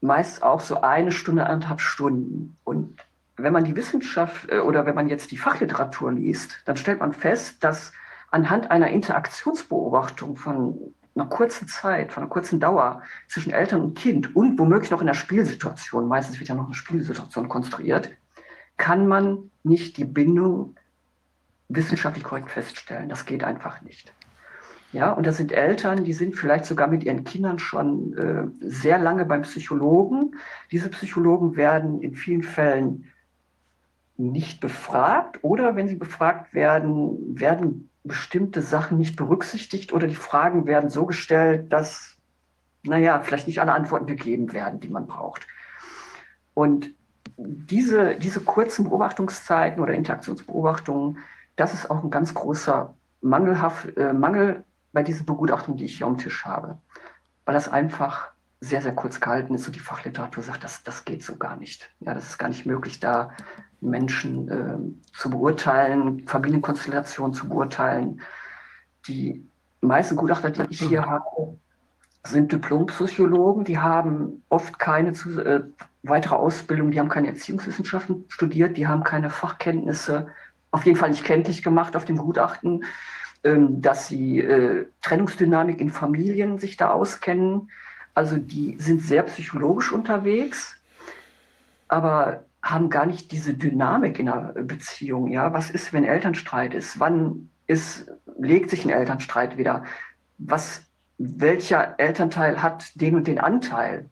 meist 0.00 0.42
auch 0.42 0.60
so 0.60 0.82
eine 0.82 1.10
Stunde, 1.10 1.46
anderthalb 1.46 1.80
Stunden. 1.80 2.56
Und 2.62 3.00
wenn 3.36 3.52
man 3.52 3.64
die 3.64 3.74
Wissenschaft 3.74 4.48
äh, 4.50 4.58
oder 4.60 4.86
wenn 4.86 4.94
man 4.94 5.08
jetzt 5.08 5.30
die 5.32 5.38
Fachliteratur 5.38 6.12
liest, 6.12 6.60
dann 6.66 6.76
stellt 6.76 7.00
man 7.00 7.12
fest, 7.12 7.64
dass 7.64 7.92
anhand 8.30 8.70
einer 8.70 8.88
Interaktionsbeobachtung 8.88 10.36
von 10.36 10.94
einer 11.16 11.26
kurzen 11.26 11.66
Zeit, 11.68 12.12
von 12.12 12.22
einer 12.22 12.30
kurzen 12.30 12.60
Dauer 12.60 13.02
zwischen 13.28 13.52
Eltern 13.52 13.80
und 13.80 13.98
Kind 13.98 14.36
und 14.36 14.58
womöglich 14.58 14.90
noch 14.90 15.00
in 15.00 15.06
der 15.06 15.14
Spielsituation, 15.14 16.06
meistens 16.06 16.38
wird 16.38 16.48
ja 16.48 16.54
noch 16.54 16.66
eine 16.66 16.74
Spielsituation 16.74 17.48
konstruiert, 17.48 18.10
kann 18.76 19.06
man 19.08 19.50
nicht 19.62 19.96
die 19.96 20.04
Bindung 20.04 20.76
wissenschaftlich 21.68 22.24
korrekt 22.24 22.50
feststellen. 22.50 23.08
Das 23.08 23.24
geht 23.24 23.42
einfach 23.42 23.82
nicht. 23.82 24.12
Ja, 24.92 25.12
und 25.12 25.26
das 25.26 25.36
sind 25.36 25.52
Eltern, 25.52 26.04
die 26.04 26.12
sind 26.12 26.36
vielleicht 26.36 26.64
sogar 26.64 26.86
mit 26.86 27.04
ihren 27.04 27.24
Kindern 27.24 27.58
schon 27.58 28.16
äh, 28.16 28.46
sehr 28.60 28.98
lange 28.98 29.24
beim 29.24 29.42
Psychologen. 29.42 30.36
Diese 30.70 30.88
Psychologen 30.90 31.56
werden 31.56 32.00
in 32.02 32.14
vielen 32.14 32.42
Fällen 32.42 33.12
nicht 34.16 34.60
befragt 34.60 35.38
oder 35.42 35.76
wenn 35.76 35.88
sie 35.88 35.96
befragt 35.96 36.54
werden, 36.54 37.38
werden 37.38 37.90
bestimmte 38.06 38.62
Sachen 38.62 38.98
nicht 38.98 39.16
berücksichtigt 39.16 39.92
oder 39.92 40.06
die 40.06 40.14
Fragen 40.14 40.66
werden 40.66 40.90
so 40.90 41.06
gestellt, 41.06 41.72
dass, 41.72 42.16
naja, 42.82 43.20
vielleicht 43.20 43.46
nicht 43.46 43.60
alle 43.60 43.72
Antworten 43.72 44.06
gegeben 44.06 44.52
werden, 44.52 44.80
die 44.80 44.88
man 44.88 45.06
braucht. 45.06 45.46
Und 46.54 46.94
diese, 47.36 48.16
diese 48.16 48.40
kurzen 48.40 48.84
Beobachtungszeiten 48.84 49.82
oder 49.82 49.94
Interaktionsbeobachtungen, 49.94 51.18
das 51.56 51.74
ist 51.74 51.90
auch 51.90 52.02
ein 52.02 52.10
ganz 52.10 52.32
großer 52.34 52.94
Mangelhaft, 53.20 53.96
äh, 53.96 54.12
Mangel 54.12 54.64
bei 54.92 55.02
diesen 55.02 55.26
Begutachtungen, 55.26 55.76
die 55.76 55.84
ich 55.84 55.98
hier 55.98 56.06
am 56.06 56.18
Tisch 56.18 56.44
habe, 56.44 56.78
weil 57.44 57.54
das 57.54 57.68
einfach 57.68 58.30
sehr, 58.60 58.80
sehr 58.80 58.94
kurz 58.94 59.20
gehalten 59.20 59.54
ist 59.54 59.66
und 59.66 59.76
die 59.76 59.80
Fachliteratur 59.80 60.42
sagt, 60.42 60.64
das, 60.64 60.82
das 60.82 61.04
geht 61.04 61.22
so 61.22 61.36
gar 61.36 61.56
nicht. 61.56 61.90
Ja, 62.00 62.14
das 62.14 62.26
ist 62.26 62.38
gar 62.38 62.48
nicht 62.48 62.64
möglich, 62.64 63.00
da 63.00 63.30
Menschen 63.80 64.48
äh, 64.48 65.16
zu 65.16 65.30
beurteilen, 65.30 66.26
Familienkonstellationen 66.26 67.34
zu 67.34 67.48
beurteilen. 67.48 68.20
Die 69.06 69.46
meisten 69.80 70.16
Gutachter, 70.16 70.50
die 70.50 70.66
ich 70.70 70.80
hier 70.80 71.06
habe, 71.06 71.58
sind 72.24 72.52
Diplompsychologen, 72.52 73.64
die 73.64 73.78
haben 73.78 74.42
oft 74.48 74.78
keine 74.78 75.10
äh, 75.10 75.62
weitere 76.02 76.34
Ausbildung, 76.34 76.90
die 76.90 76.98
haben 76.98 77.08
keine 77.08 77.28
Erziehungswissenschaften 77.28 78.24
studiert, 78.28 78.76
die 78.76 78.86
haben 78.86 79.04
keine 79.04 79.30
Fachkenntnisse, 79.30 80.28
auf 80.70 80.84
jeden 80.84 80.98
Fall 80.98 81.10
nicht 81.10 81.24
kenntlich 81.24 81.62
gemacht 81.62 81.96
auf 81.96 82.04
dem 82.04 82.16
Gutachten, 82.16 82.84
ähm, 83.44 83.80
dass 83.80 84.08
sie 84.08 84.40
äh, 84.40 84.86
Trennungsdynamik 85.02 85.80
in 85.80 85.90
Familien 85.90 86.58
sich 86.58 86.76
da 86.76 86.90
auskennen. 86.90 87.70
Also 88.14 88.36
die 88.36 88.76
sind 88.80 89.02
sehr 89.02 89.22
psychologisch 89.24 89.92
unterwegs, 89.92 90.76
aber 91.88 92.45
haben 92.70 92.90
gar 92.90 93.06
nicht 93.06 93.30
diese 93.32 93.54
Dynamik 93.54 94.18
in 94.18 94.28
einer 94.28 94.52
Beziehung. 94.52 95.28
Ja, 95.28 95.52
was 95.52 95.70
ist, 95.70 95.92
wenn 95.92 96.04
Elternstreit 96.04 96.74
ist? 96.74 96.98
Wann 96.98 97.50
ist, 97.66 98.10
legt 98.38 98.70
sich 98.70 98.84
ein 98.84 98.90
Elternstreit 98.90 99.56
wieder? 99.56 99.84
Was, 100.38 100.82
welcher 101.16 101.98
Elternteil 101.98 102.62
hat 102.62 103.00
den 103.00 103.14
und 103.14 103.26
den 103.26 103.38
Anteil? 103.38 104.10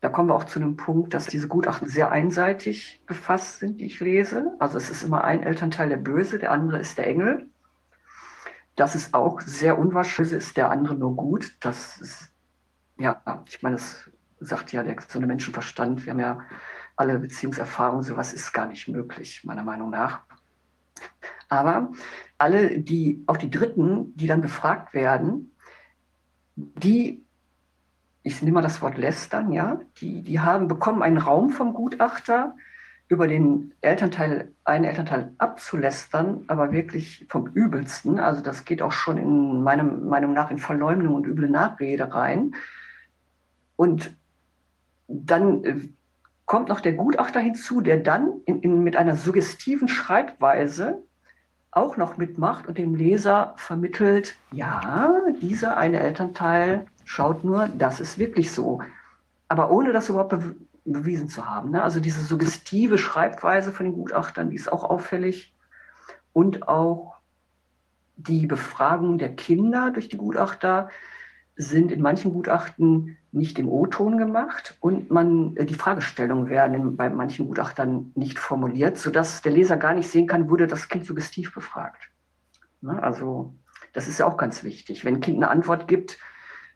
Da 0.00 0.08
kommen 0.08 0.30
wir 0.30 0.34
auch 0.34 0.44
zu 0.44 0.58
einem 0.58 0.76
Punkt, 0.76 1.14
dass 1.14 1.26
diese 1.26 1.46
Gutachten 1.46 1.88
sehr 1.88 2.10
einseitig 2.10 3.02
gefasst 3.06 3.60
sind, 3.60 3.80
die 3.80 3.86
ich 3.86 4.00
lese. 4.00 4.56
Also 4.58 4.78
es 4.78 4.90
ist 4.90 5.04
immer 5.04 5.22
ein 5.22 5.42
Elternteil 5.42 5.90
der 5.90 5.98
Böse, 5.98 6.38
der 6.38 6.50
andere 6.50 6.78
ist 6.78 6.98
der 6.98 7.06
Engel. 7.06 7.48
Das 8.74 8.94
ist 8.94 9.14
auch 9.14 9.40
sehr 9.42 9.78
unwahrscheinlich, 9.78 10.34
ist 10.34 10.56
der 10.56 10.70
andere 10.70 10.94
nur 10.94 11.14
gut. 11.14 11.54
Das 11.60 12.00
ist, 12.00 12.30
ja, 12.98 13.22
ich 13.46 13.62
meine, 13.62 13.76
das 13.76 14.10
sagt 14.40 14.72
ja 14.72 14.82
der 14.82 14.96
gesunde 14.96 15.28
Menschenverstand. 15.28 16.04
Wir 16.04 16.12
haben 16.12 16.20
ja 16.20 16.40
alle 16.96 17.18
Beziehungserfahrungen, 17.18 18.04
sowas 18.04 18.32
ist 18.32 18.52
gar 18.52 18.66
nicht 18.66 18.88
möglich, 18.88 19.42
meiner 19.44 19.64
Meinung 19.64 19.90
nach. 19.90 20.20
Aber 21.48 21.92
alle, 22.38 22.80
die, 22.80 23.22
auch 23.26 23.36
die 23.36 23.50
Dritten, 23.50 24.16
die 24.16 24.26
dann 24.26 24.40
befragt 24.40 24.94
werden, 24.94 25.54
die, 26.56 27.24
ich 28.22 28.42
nehme 28.42 28.56
mal 28.56 28.62
das 28.62 28.82
Wort 28.82 28.98
lästern, 28.98 29.52
ja, 29.52 29.80
die, 29.98 30.22
die 30.22 30.40
haben, 30.40 30.68
bekommen 30.68 31.02
einen 31.02 31.18
Raum 31.18 31.50
vom 31.50 31.74
Gutachter, 31.74 32.54
über 33.12 33.28
den 33.28 33.74
Elternteil, 33.82 34.54
einen 34.64 34.84
Elternteil 34.84 35.34
abzulästern, 35.36 36.44
aber 36.46 36.72
wirklich 36.72 37.26
vom 37.28 37.46
Übelsten. 37.48 38.18
Also 38.18 38.40
das 38.40 38.64
geht 38.64 38.80
auch 38.80 38.92
schon 38.92 39.18
in 39.18 39.62
meiner 39.62 39.84
Meinung 39.84 40.32
nach 40.32 40.50
in 40.50 40.58
Verleumdung 40.58 41.16
und 41.16 41.26
üble 41.26 41.50
Nachrede 41.50 42.14
rein. 42.14 42.54
Und 43.76 44.16
dann 45.08 45.64
äh, 45.64 45.76
kommt 46.46 46.68
noch 46.68 46.80
der 46.80 46.92
Gutachter 46.92 47.40
hinzu, 47.40 47.80
der 47.80 47.98
dann 47.98 48.40
in, 48.46 48.60
in, 48.60 48.82
mit 48.82 48.96
einer 48.96 49.16
suggestiven 49.16 49.88
Schreibweise 49.88 51.02
auch 51.70 51.96
noch 51.96 52.18
mitmacht 52.18 52.66
und 52.66 52.76
dem 52.76 52.94
Leser 52.94 53.54
vermittelt, 53.56 54.36
ja, 54.52 55.14
dieser 55.40 55.78
eine 55.78 56.00
Elternteil 56.00 56.86
schaut 57.04 57.44
nur, 57.44 57.68
das 57.68 57.98
ist 57.98 58.18
wirklich 58.18 58.52
so. 58.52 58.82
Aber 59.48 59.70
ohne 59.70 59.92
das 59.92 60.08
überhaupt 60.08 60.30
be 60.30 60.54
bewiesen 60.84 61.28
zu 61.28 61.48
haben. 61.48 61.70
Ne? 61.70 61.80
Also 61.80 62.00
diese 62.00 62.22
suggestive 62.22 62.98
Schreibweise 62.98 63.70
von 63.70 63.86
den 63.86 63.94
Gutachtern, 63.94 64.50
die 64.50 64.56
ist 64.56 64.72
auch 64.72 64.82
auffällig. 64.82 65.54
Und 66.32 66.66
auch 66.66 67.18
die 68.16 68.48
Befragung 68.48 69.16
der 69.16 69.34
Kinder 69.36 69.92
durch 69.92 70.08
die 70.08 70.16
Gutachter 70.16 70.90
sind 71.56 71.92
in 71.92 72.00
manchen 72.00 72.32
Gutachten 72.32 73.18
nicht 73.30 73.58
im 73.58 73.68
O-Ton 73.68 74.18
gemacht 74.18 74.76
und 74.80 75.10
man, 75.10 75.56
äh, 75.56 75.64
die 75.64 75.74
Fragestellungen 75.74 76.48
werden 76.48 76.96
bei 76.96 77.10
manchen 77.10 77.46
Gutachtern 77.46 78.12
nicht 78.14 78.38
formuliert, 78.38 78.98
sodass 78.98 79.42
der 79.42 79.52
Leser 79.52 79.76
gar 79.76 79.94
nicht 79.94 80.08
sehen 80.08 80.26
kann, 80.26 80.50
wurde 80.50 80.66
das 80.66 80.88
Kind 80.88 81.06
suggestiv 81.06 81.54
befragt. 81.54 82.10
Ne? 82.80 83.02
Also 83.02 83.54
das 83.92 84.08
ist 84.08 84.18
ja 84.18 84.26
auch 84.26 84.36
ganz 84.36 84.64
wichtig. 84.64 85.04
Wenn 85.04 85.16
ein 85.16 85.20
Kind 85.20 85.36
eine 85.38 85.50
Antwort 85.50 85.88
gibt, 85.88 86.18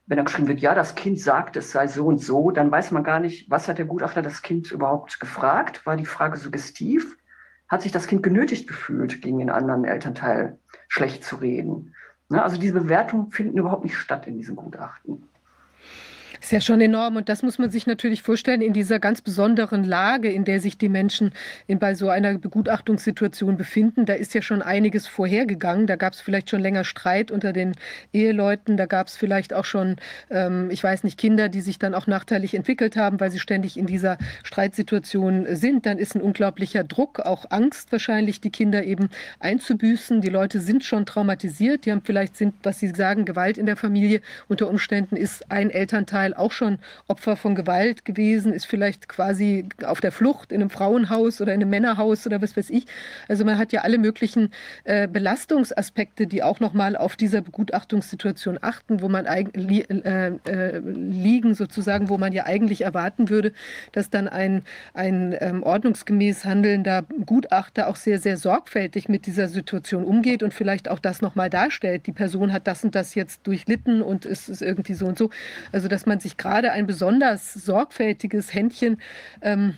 wenn 0.07 0.17
dann 0.17 0.27
geschrieben 0.27 0.49
wird, 0.49 0.61
ja, 0.61 0.75
das 0.75 0.95
Kind 0.95 1.21
sagt, 1.21 1.57
es 1.57 1.73
sei 1.73 1.89
so 1.89 2.07
und 2.07 2.19
so, 2.19 2.51
dann 2.51 2.71
weiß 2.71 2.93
man 2.93 3.03
gar 3.03 3.19
nicht, 3.19 3.51
was 3.51 3.67
hat 3.67 3.79
der 3.79 3.87
Gutachter 3.87 4.23
das 4.23 4.41
Kind 4.41 4.71
überhaupt 4.71 5.19
gefragt? 5.19 5.85
War 5.85 5.97
die 5.97 6.07
Frage 6.07 6.37
suggestiv? 6.37 7.17
Hat 7.69 7.83
sich 7.83 7.91
das 7.91 8.07
Kind 8.07 8.23
genötigt 8.23 8.69
gefühlt, 8.69 9.21
gegen 9.21 9.39
den 9.39 9.51
anderen 9.51 9.85
Elternteil 9.85 10.61
schlecht 10.89 11.25
zu 11.25 11.37
reden? 11.37 11.95
Ne? 12.29 12.43
Also 12.43 12.59
diese 12.59 12.75
Bewertungen 12.75 13.31
finden 13.31 13.59
überhaupt 13.59 13.85
nicht 13.85 13.97
statt 13.97 14.27
in 14.27 14.39
diesem 14.39 14.57
Gutachten. 14.57 15.29
Ist 16.41 16.53
ja 16.53 16.61
schon 16.61 16.81
enorm 16.81 17.17
und 17.17 17.29
das 17.29 17.43
muss 17.43 17.59
man 17.59 17.71
sich 17.71 17.87
natürlich 17.87 18.23
vorstellen 18.23 18.61
in 18.61 18.73
dieser 18.73 18.99
ganz 18.99 19.23
besonderen 19.23 19.85
Lage, 19.85 20.31
in 20.31 20.45
der 20.45 20.61
sich 20.61 20.79
die 20.79 20.89
Menschen 20.89 21.33
in, 21.67 21.79
bei 21.79 21.95
so 21.95 22.09
einer 22.09 22.39
Begutachtungssituation 22.39 23.57
befinden. 23.57 24.07
Da 24.07 24.15
ist 24.15 24.35
ja 24.35 24.43
schon 24.43 24.63
einiges 24.63 25.07
vorhergegangen. 25.07 25.87
Da 25.87 25.97
gab 25.97 26.13
es 26.13 26.21
vielleicht 26.21 26.51
schon 26.51 26.61
länger 26.61 26.85
Streit 26.85 27.31
unter 27.31 27.53
den 27.53 27.75
Eheleuten. 28.13 28.77
Da 28.77 28.87
gab 28.87 29.09
es 29.09 29.17
vielleicht 29.17 29.55
auch 29.55 29.65
schon, 29.65 29.97
ähm, 30.31 30.71
ich 30.71 30.83
weiß 30.83 31.05
nicht, 31.05 31.19
Kinder, 31.19 31.49
die 31.49 31.61
sich 31.61 31.79
dann 31.79 31.95
auch 31.95 32.07
nachteilig 32.07 32.55
entwickelt 32.55 32.97
haben, 32.97 33.21
weil 33.21 33.31
sie 33.31 33.41
ständig 33.41 33.77
in 33.77 33.87
dieser 33.87 34.19
Streitsituation 34.43 35.47
sind. 35.57 35.87
Dann 35.87 35.99
ist 35.99 36.15
ein 36.15 36.23
unglaublicher 36.23 36.85
Druck, 36.85 37.21
auch 37.21 37.47
Angst 37.51 37.93
wahrscheinlich, 37.93 38.41
die 38.41 38.51
Kinder 38.51 38.85
eben 38.85 39.09
einzubüßen. 39.41 40.21
Die 40.21 40.29
Leute 40.29 40.61
sind 40.61 40.85
schon 40.85 41.07
traumatisiert. 41.07 41.87
Die 41.87 41.93
haben 41.93 42.03
vielleicht 42.05 42.37
sind, 42.37 42.55
was 42.63 42.79
sie 42.79 42.89
sagen, 42.89 43.25
Gewalt 43.25 43.59
in 43.59 43.67
der 43.67 43.77
Familie. 43.77 44.21
Unter 44.49 44.69
Umständen 44.69 45.17
ist 45.17 45.51
ein 45.51 45.71
Elternteil 45.71 46.27
Teil 46.27 46.35
auch 46.39 46.53
schon 46.53 46.79
Opfer 47.09 47.37
von 47.37 47.55
Gewalt 47.55 48.05
gewesen, 48.05 48.53
ist 48.53 48.67
vielleicht 48.67 49.09
quasi 49.09 49.69
auf 49.85 50.01
der 50.01 50.13
Flucht 50.13 50.53
in 50.53 50.61
einem 50.61 50.71
Frauenhaus 50.71 51.41
oder 51.41 51.53
in 51.53 51.61
einem 51.61 51.71
Männerhaus 51.71 52.27
oder 52.27 52.43
was 52.43 52.57
weiß 52.57 52.71
ich. 52.71 52.87
Also 53.29 53.45
man 53.45 53.59
hat 53.59 53.73
ja 53.73 53.83
alle 53.83 53.99
möglichen 53.99 54.51
äh, 54.85 55.09
Belastungsaspekte, 55.09 56.27
die 56.27 56.43
auch 56.43 56.61
nochmal 56.61 56.97
auf 56.97 57.17
dieser 57.17 57.41
Begutachtungssituation 57.41 58.59
achten, 58.61 59.03
wo 59.03 59.09
man 59.09 59.27
li 59.55 59.81
äh, 59.81 60.33
äh, 60.49 60.79
liegen 60.79 61.55
sozusagen, 61.55 62.09
wo 62.09 62.19
man 62.19 62.33
ja 62.33 62.47
eigentlich 62.47 62.83
erwarten 62.83 63.29
würde, 63.29 63.53
dass 63.93 64.11
dann 64.11 64.29
ein, 64.29 64.63
ein 64.95 65.37
ähm, 65.41 65.63
ordnungsgemäß 65.63 66.45
handelnder 66.45 67.05
Gutachter 67.25 67.89
auch 67.89 67.97
sehr, 67.97 68.19
sehr 68.19 68.37
sorgfältig 68.37 69.09
mit 69.09 69.27
dieser 69.27 69.49
Situation 69.49 70.05
umgeht 70.05 70.43
und 70.43 70.55
vielleicht 70.55 70.89
auch 70.89 70.99
das 70.99 71.23
nochmal 71.23 71.51
darstellt. 71.51 72.07
Die 72.07 72.13
Person 72.13 72.53
hat 72.53 72.67
das 72.67 72.85
und 72.85 72.95
das 72.95 73.15
jetzt 73.15 73.47
durchlitten 73.47 74.03
und 74.03 74.27
es 74.27 74.49
ist 74.49 74.63
irgendwie 74.63 74.95
so 74.95 75.07
und 75.07 75.19
so. 75.19 75.31
Also 75.73 75.89
dass 75.89 76.07
man 76.07 76.16
man 76.17 76.21
sich 76.21 76.37
gerade 76.39 76.73
ein 76.73 76.87
besonders 76.87 77.53
sorgfältiges 77.53 78.55
Händchen 78.55 79.01
ähm, 79.43 79.75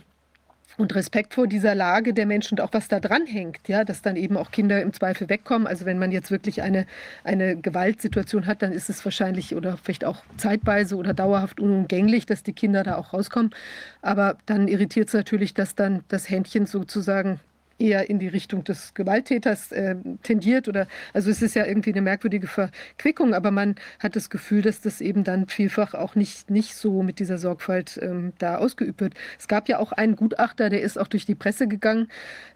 und 0.77 0.95
Respekt 0.95 1.33
vor 1.33 1.47
dieser 1.47 1.75
Lage 1.75 2.13
der 2.13 2.25
Menschen 2.25 2.57
und 2.57 2.61
auch 2.61 2.71
was 2.71 2.87
da 2.87 3.01
dran 3.01 3.25
hängt, 3.25 3.67
ja, 3.67 3.83
dass 3.83 4.01
dann 4.01 4.15
eben 4.15 4.37
auch 4.37 4.51
Kinder 4.51 4.81
im 4.81 4.93
Zweifel 4.93 5.27
wegkommen. 5.27 5.67
Also 5.67 5.85
wenn 5.85 5.99
man 5.99 6.13
jetzt 6.13 6.31
wirklich 6.31 6.61
eine, 6.61 6.85
eine 7.25 7.57
Gewaltsituation 7.57 8.45
hat, 8.47 8.61
dann 8.61 8.71
ist 8.71 8.89
es 8.89 9.03
wahrscheinlich 9.03 9.53
oder 9.53 9.75
vielleicht 9.75 10.05
auch 10.05 10.23
zeitweise 10.37 10.95
oder 10.95 11.13
dauerhaft 11.13 11.59
unumgänglich, 11.59 12.25
dass 12.25 12.43
die 12.43 12.53
Kinder 12.53 12.83
da 12.83 12.95
auch 12.95 13.11
rauskommen. 13.11 13.53
Aber 14.01 14.37
dann 14.45 14.69
irritiert 14.69 15.09
es 15.09 15.13
natürlich, 15.13 15.53
dass 15.53 15.75
dann 15.75 16.05
das 16.07 16.29
Händchen 16.29 16.65
sozusagen 16.65 17.41
eher 17.79 18.09
in 18.09 18.19
die 18.19 18.27
Richtung 18.27 18.63
des 18.63 18.93
Gewalttäters 18.93 19.71
äh, 19.71 19.95
tendiert 20.23 20.67
oder 20.67 20.87
also 21.13 21.29
es 21.29 21.41
ist 21.41 21.55
ja 21.55 21.65
irgendwie 21.65 21.91
eine 21.91 22.01
merkwürdige 22.01 22.47
Verquickung, 22.47 23.33
aber 23.33 23.51
man 23.51 23.75
hat 23.99 24.15
das 24.15 24.29
Gefühl, 24.29 24.61
dass 24.61 24.81
das 24.81 25.01
eben 25.01 25.23
dann 25.23 25.47
vielfach 25.47 25.93
auch 25.93 26.15
nicht, 26.15 26.49
nicht 26.49 26.75
so 26.75 27.03
mit 27.03 27.19
dieser 27.19 27.37
Sorgfalt 27.37 27.99
ähm, 28.01 28.33
da 28.37 28.57
ausgeübt 28.57 29.01
wird. 29.01 29.13
Es 29.37 29.47
gab 29.47 29.69
ja 29.69 29.79
auch 29.79 29.91
einen 29.91 30.15
Gutachter, 30.15 30.69
der 30.69 30.81
ist 30.81 30.99
auch 30.99 31.07
durch 31.07 31.25
die 31.25 31.35
Presse 31.35 31.67
gegangen, 31.67 32.07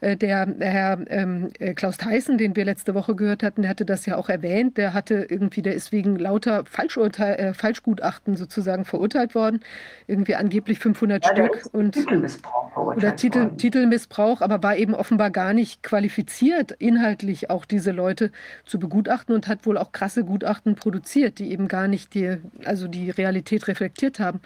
äh, 0.02 0.18
der, 0.18 0.48
Herr 0.60 1.00
ähm, 1.08 1.52
äh, 1.60 1.74
Klaus 1.74 1.98
Theissen, 1.98 2.38
den 2.38 2.56
wir 2.56 2.66
letzte 2.66 2.93
Woche 2.93 3.16
gehört 3.16 3.43
hatten, 3.43 3.61
der 3.61 3.69
hatte 3.69 3.85
das 3.85 4.06
ja 4.06 4.18
auch 4.18 4.30
erwähnt, 4.30 4.77
der 4.77 4.93
hatte 4.93 5.26
irgendwie, 5.30 5.61
der 5.61 5.74
ist 5.74 5.92
wegen 5.92 6.18
lauter 6.18 6.66
Falschurteil, 6.66 7.35
äh, 7.35 7.53
Falschgutachten 7.53 8.35
sozusagen 8.35 8.85
verurteilt 8.85 9.35
worden, 9.35 9.61
irgendwie 10.08 10.35
angeblich 10.35 10.80
500 10.80 11.24
ja, 11.26 11.32
Stück 11.32 11.74
und 11.74 11.93
Titelmissbrauch 11.93 12.76
oder 12.77 13.16
Titel, 13.16 13.56
Titelmissbrauch, 13.56 14.42
aber 14.42 14.61
war 14.64 14.76
eben 14.76 14.93
offen 14.93 15.12
offenbar 15.14 15.30
gar 15.30 15.53
nicht 15.53 15.83
qualifiziert, 15.83 16.72
inhaltlich 16.72 17.51
auch 17.51 17.66
diese 17.66 17.92
Leute 17.92 18.32
zu 18.66 18.80
begutachten 18.80 19.35
und 19.35 19.48
hat 19.48 19.67
wohl 19.67 19.77
auch 19.77 19.92
krasse 19.92 20.25
Gutachten 20.25 20.74
produziert, 20.74 21.38
die 21.38 21.51
eben 21.51 21.67
gar 21.67 21.88
nicht 21.88 22.16
die, 22.16 22.38
also 22.66 22.88
die 22.88 23.11
Realität 23.11 23.67
reflektiert 23.67 24.19
haben. 24.19 24.42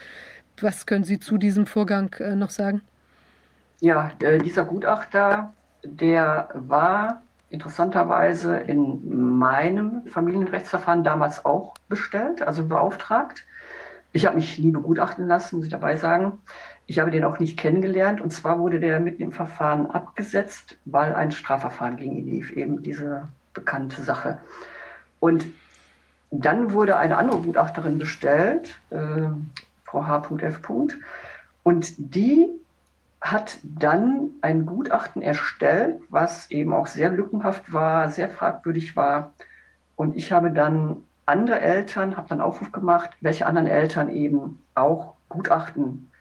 Was 0.59 0.85
können 0.85 1.05
Sie 1.05 1.21
zu 1.21 1.37
diesem 1.37 1.67
Vorgang 1.67 2.13
äh, 2.19 2.35
noch 2.35 2.49
sagen? 2.49 2.81
Ja, 3.79 4.11
äh, 4.19 4.39
dieser 4.39 4.65
Gutachter, 4.65 5.53
der 5.85 6.49
war 6.53 7.21
interessanterweise 7.49 8.57
in 8.57 9.37
meinem 9.37 10.05
Familienrechtsverfahren 10.07 11.05
damals 11.05 11.45
auch 11.45 11.75
bestellt, 11.87 12.41
also 12.41 12.65
beauftragt. 12.67 13.45
Ich 14.11 14.25
habe 14.25 14.35
mich 14.35 14.59
nie 14.59 14.71
begutachten 14.71 15.27
lassen, 15.27 15.55
muss 15.55 15.65
ich 15.65 15.71
dabei 15.71 15.95
sagen. 15.95 16.39
Ich 16.87 16.99
habe 16.99 17.11
den 17.11 17.25
auch 17.25 17.39
nicht 17.39 17.57
kennengelernt 17.57 18.21
und 18.21 18.31
zwar 18.31 18.59
wurde 18.59 18.79
der 18.79 18.99
mitten 18.99 19.21
im 19.21 19.31
Verfahren 19.33 19.91
abgesetzt, 19.91 20.77
weil 20.85 21.13
ein 21.13 21.31
Strafverfahren 21.31 21.97
gegen 21.97 22.15
ihn 22.15 22.25
lief, 22.25 22.51
eben 22.51 22.81
diese 22.81 23.27
bekannte 23.53 24.01
Sache. 24.01 24.39
Und 25.19 25.45
dann 26.31 26.71
wurde 26.71 26.97
eine 26.97 27.17
andere 27.17 27.41
Gutachterin 27.41 27.97
bestellt, 27.99 28.79
äh, 28.89 29.27
Frau 29.85 30.05
H.F. 30.05 30.59
Und 31.63 31.93
die 31.97 32.47
hat 33.21 33.57
dann 33.63 34.31
ein 34.41 34.65
Gutachten 34.65 35.21
erstellt, 35.21 35.99
was 36.09 36.49
eben 36.51 36.73
auch 36.73 36.87
sehr 36.87 37.09
lückenhaft 37.09 37.73
war, 37.73 38.09
sehr 38.09 38.29
fragwürdig 38.29 38.95
war. 38.95 39.33
Und 39.95 40.15
ich 40.15 40.31
habe 40.31 40.51
dann 40.51 41.03
andere 41.25 41.59
Eltern, 41.59 42.15
habe 42.15 42.29
dann 42.29 42.41
Aufruf 42.41 42.71
gemacht, 42.71 43.11
welche 43.21 43.45
anderen 43.45 43.67
Eltern 43.67 44.09
eben 44.09 44.63
auch 44.75 45.15
Gutachten 45.29 46.11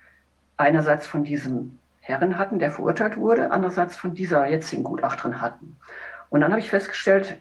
einerseits 0.56 1.06
von 1.06 1.24
diesem 1.24 1.78
Herren 2.00 2.38
hatten, 2.38 2.58
der 2.58 2.72
verurteilt 2.72 3.16
wurde, 3.16 3.50
andererseits 3.50 3.96
von 3.96 4.14
dieser 4.14 4.46
jetzigen 4.46 4.84
Gutachterin 4.84 5.40
hatten. 5.40 5.76
Und 6.30 6.40
dann 6.40 6.50
habe 6.50 6.60
ich 6.60 6.70
festgestellt, 6.70 7.40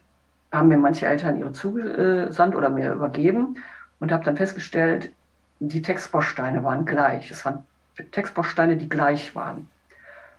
haben 0.52 0.70
mir 0.70 0.78
manche 0.78 1.06
Eltern 1.06 1.38
ihre 1.38 1.54
zugesandt 1.54 2.56
oder 2.56 2.70
mir 2.70 2.94
übergeben 2.94 3.58
und 4.00 4.12
habe 4.12 4.24
dann 4.24 4.38
festgestellt, 4.38 5.12
die 5.60 5.82
Textbausteine 5.82 6.64
waren 6.64 6.86
gleich. 6.86 7.32
Es 7.32 7.46
waren 7.46 7.64
Textbausteine, 8.12 8.78
die 8.78 8.90
gleich 8.90 9.36
waren. 9.36 9.70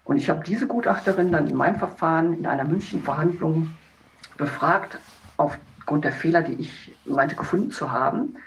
Und 0.03 0.17
ich 0.17 0.29
habe 0.29 0.43
diese 0.43 0.67
Gutachterin 0.67 1.31
dann 1.31 1.47
in 1.47 1.55
meinem 1.55 1.77
Verfahren 1.77 2.33
in 2.33 2.45
einer 2.45 2.63
München-Verhandlung 2.63 3.73
befragt, 4.37 4.99
aufgrund 5.37 6.05
der 6.05 6.13
Fehler, 6.13 6.41
die 6.41 6.53
ich 6.53 6.95
meinte 7.05 7.35
gefunden 7.35 7.71
zu 7.71 7.91
haben. 7.91 8.37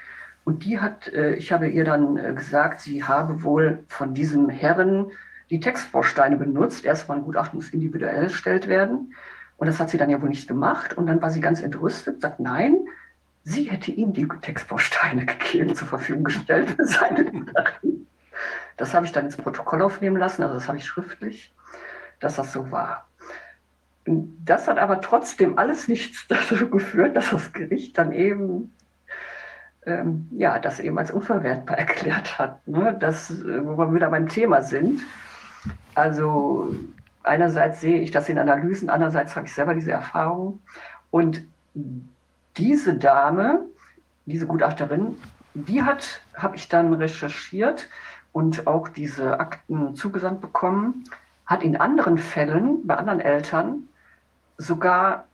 Und 0.50 0.64
die 0.64 0.80
hat, 0.80 1.06
äh, 1.06 1.34
ich 1.34 1.52
habe 1.52 1.68
ihr 1.68 1.84
dann 1.84 2.16
äh, 2.16 2.32
gesagt, 2.34 2.80
sie 2.80 3.04
habe 3.04 3.44
wohl 3.44 3.84
von 3.86 4.14
diesem 4.14 4.48
Herren 4.48 5.12
die 5.48 5.60
Textbausteine 5.60 6.36
benutzt. 6.36 6.84
Erstmal 6.84 7.18
ein 7.18 7.22
Gutachten 7.22 7.56
muss 7.56 7.68
individuell 7.68 8.24
erstellt 8.24 8.66
werden. 8.66 9.14
Und 9.58 9.68
das 9.68 9.78
hat 9.78 9.90
sie 9.90 9.96
dann 9.96 10.10
ja 10.10 10.20
wohl 10.20 10.28
nicht 10.28 10.48
gemacht. 10.48 10.98
Und 10.98 11.06
dann 11.06 11.22
war 11.22 11.30
sie 11.30 11.40
ganz 11.40 11.62
entrüstet, 11.62 12.20
sagt, 12.20 12.40
nein, 12.40 12.78
sie 13.44 13.70
hätte 13.70 13.92
ihm 13.92 14.12
die 14.12 14.26
Textbausteine 14.26 15.24
gegeben, 15.38 15.76
zur 15.76 15.86
Verfügung 15.86 16.24
gestellt 16.24 16.70
für 16.70 16.84
seine 16.84 17.26
Gutachten. 17.26 18.08
Das 18.76 18.92
habe 18.92 19.06
ich 19.06 19.12
dann 19.12 19.26
ins 19.26 19.36
Protokoll 19.36 19.82
aufnehmen 19.82 20.16
lassen, 20.16 20.42
also 20.42 20.54
das 20.54 20.66
habe 20.66 20.78
ich 20.78 20.84
schriftlich, 20.84 21.54
dass 22.18 22.34
das 22.34 22.52
so 22.52 22.72
war. 22.72 23.08
Das 24.04 24.66
hat 24.66 24.80
aber 24.80 25.00
trotzdem 25.00 25.58
alles 25.58 25.86
nichts 25.86 26.26
dazu 26.28 26.68
geführt, 26.68 27.14
dass 27.14 27.30
das 27.30 27.52
Gericht 27.52 27.96
dann 27.96 28.10
eben 28.10 28.74
ähm, 29.86 30.28
ja, 30.32 30.58
das 30.58 30.80
eben 30.80 30.98
als 30.98 31.10
unverwertbar 31.10 31.78
erklärt 31.78 32.38
hat. 32.38 32.66
Ne? 32.66 32.96
Das, 32.98 33.32
wo 33.44 33.76
wir 33.76 33.94
wieder 33.94 34.10
beim 34.10 34.28
Thema 34.28 34.62
sind. 34.62 35.02
Also 35.94 36.74
einerseits 37.22 37.80
sehe 37.80 38.00
ich 38.00 38.10
das 38.10 38.28
in 38.28 38.38
Analysen, 38.38 38.90
andererseits 38.90 39.36
habe 39.36 39.46
ich 39.46 39.54
selber 39.54 39.74
diese 39.74 39.92
Erfahrung. 39.92 40.60
Und 41.10 41.42
diese 42.56 42.94
Dame, 42.94 43.66
diese 44.26 44.46
Gutachterin, 44.46 45.16
die 45.54 45.82
hat, 45.82 46.22
habe 46.34 46.56
ich 46.56 46.68
dann 46.68 46.94
recherchiert 46.94 47.88
und 48.32 48.66
auch 48.66 48.88
diese 48.88 49.40
Akten 49.40 49.94
zugesandt 49.96 50.40
bekommen, 50.40 51.04
hat 51.46 51.62
in 51.62 51.76
anderen 51.76 52.18
Fällen 52.18 52.86
bei 52.86 52.96
anderen 52.96 53.20
Eltern 53.20 53.88
sogar 54.56 55.24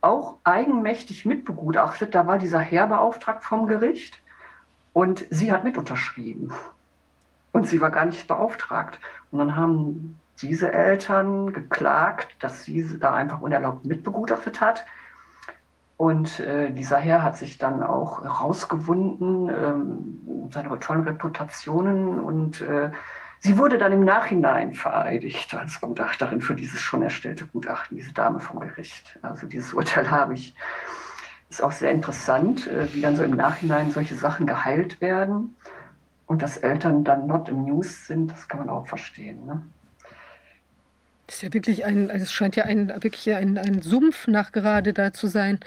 auch 0.00 0.38
eigenmächtig 0.44 1.24
mitbegutachtet. 1.24 2.14
Da 2.14 2.26
war 2.26 2.38
dieser 2.38 2.60
Herr 2.60 2.86
beauftragt 2.86 3.44
vom 3.44 3.66
Gericht 3.66 4.22
und 4.92 5.26
sie 5.30 5.52
hat 5.52 5.64
mit 5.64 5.76
unterschrieben. 5.76 6.52
Und 7.52 7.66
sie 7.66 7.80
war 7.80 7.90
gar 7.90 8.04
nicht 8.04 8.28
beauftragt. 8.28 9.00
Und 9.30 9.38
dann 9.38 9.56
haben 9.56 10.20
diese 10.42 10.72
Eltern 10.72 11.52
geklagt, 11.52 12.36
dass 12.40 12.64
sie 12.64 12.98
da 12.98 13.14
einfach 13.14 13.40
unerlaubt 13.40 13.84
mitbegutachtet 13.84 14.60
hat. 14.60 14.84
Und 15.96 16.40
äh, 16.40 16.70
dieser 16.70 16.98
Herr 16.98 17.22
hat 17.22 17.38
sich 17.38 17.56
dann 17.56 17.82
auch 17.82 18.24
rausgewunden, 18.24 19.48
ähm, 19.48 20.50
seine 20.52 20.78
tollen 20.78 21.04
Reputationen. 21.04 22.20
Und 22.20 22.60
äh, 22.60 22.90
sie 23.40 23.58
wurde 23.58 23.78
dann 23.78 23.92
im 23.92 24.04
Nachhinein 24.04 24.74
vereidigt 24.74 25.54
als 25.54 25.80
Gutachterin 25.80 26.40
für 26.40 26.54
dieses 26.54 26.80
schon 26.80 27.02
erstellte 27.02 27.46
Gutachten, 27.46 27.96
diese 27.96 28.12
Dame 28.12 28.40
vom 28.40 28.60
Gericht. 28.60 29.18
Also 29.22 29.46
dieses 29.46 29.72
Urteil 29.72 30.10
habe 30.10 30.34
ich. 30.34 30.54
Ist 31.48 31.62
auch 31.62 31.72
sehr 31.72 31.92
interessant, 31.92 32.66
äh, 32.66 32.92
wie 32.92 33.00
dann 33.00 33.14
so 33.14 33.22
im 33.22 33.36
Nachhinein 33.36 33.92
solche 33.92 34.16
Sachen 34.16 34.46
geheilt 34.46 35.00
werden. 35.00 35.56
Und 36.26 36.42
dass 36.42 36.56
Eltern 36.56 37.04
dann 37.04 37.28
not 37.28 37.48
amused 37.48 38.06
sind, 38.06 38.32
das 38.32 38.48
kann 38.48 38.58
man 38.58 38.68
auch 38.68 38.88
verstehen. 38.88 39.46
Ne? 39.46 39.62
Das 41.26 41.36
ist 41.36 41.42
ja 41.42 41.52
wirklich 41.52 41.84
ein, 41.84 42.10
also 42.10 42.22
es 42.22 42.32
scheint 42.32 42.54
ja 42.54 42.64
ein, 42.64 42.88
wirklich 43.02 43.34
ein, 43.34 43.58
ein 43.58 43.82
Sumpf 43.82 44.28
nach 44.28 44.52
gerade 44.52 44.92
da 44.92 45.12
zu 45.12 45.26
sein, 45.26 45.58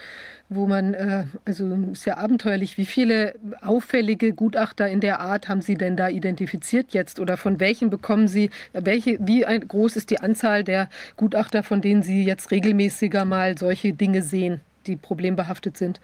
wo 0.47 0.67
man, 0.67 0.93
äh, 0.93 1.25
also 1.45 1.71
ist 1.91 2.05
ja 2.05 2.17
abenteuerlich, 2.17 2.77
wie 2.77 2.85
viele 2.85 3.35
auffällige 3.61 4.33
Gutachter 4.33 4.87
in 4.87 5.01
der 5.01 5.19
Art 5.19 5.49
haben 5.49 5.61
Sie 5.61 5.75
denn 5.75 5.97
da 5.97 6.07
identifiziert 6.07 6.93
jetzt? 6.93 7.19
Oder 7.19 7.35
von 7.35 7.59
welchen 7.59 7.89
bekommen 7.89 8.27
Sie, 8.27 8.49
welche, 8.71 9.17
wie 9.19 9.45
ein, 9.45 9.67
groß 9.67 9.97
ist 9.97 10.09
die 10.09 10.19
Anzahl 10.21 10.63
der 10.63 10.89
Gutachter, 11.17 11.61
von 11.61 11.81
denen 11.81 12.03
Sie 12.03 12.23
jetzt 12.23 12.51
regelmäßiger 12.51 13.25
mal 13.25 13.57
solche 13.57 13.93
Dinge 13.93 14.23
sehen, 14.23 14.61
die 14.87 14.95
problembehaftet 14.95 15.77
sind? 15.77 15.99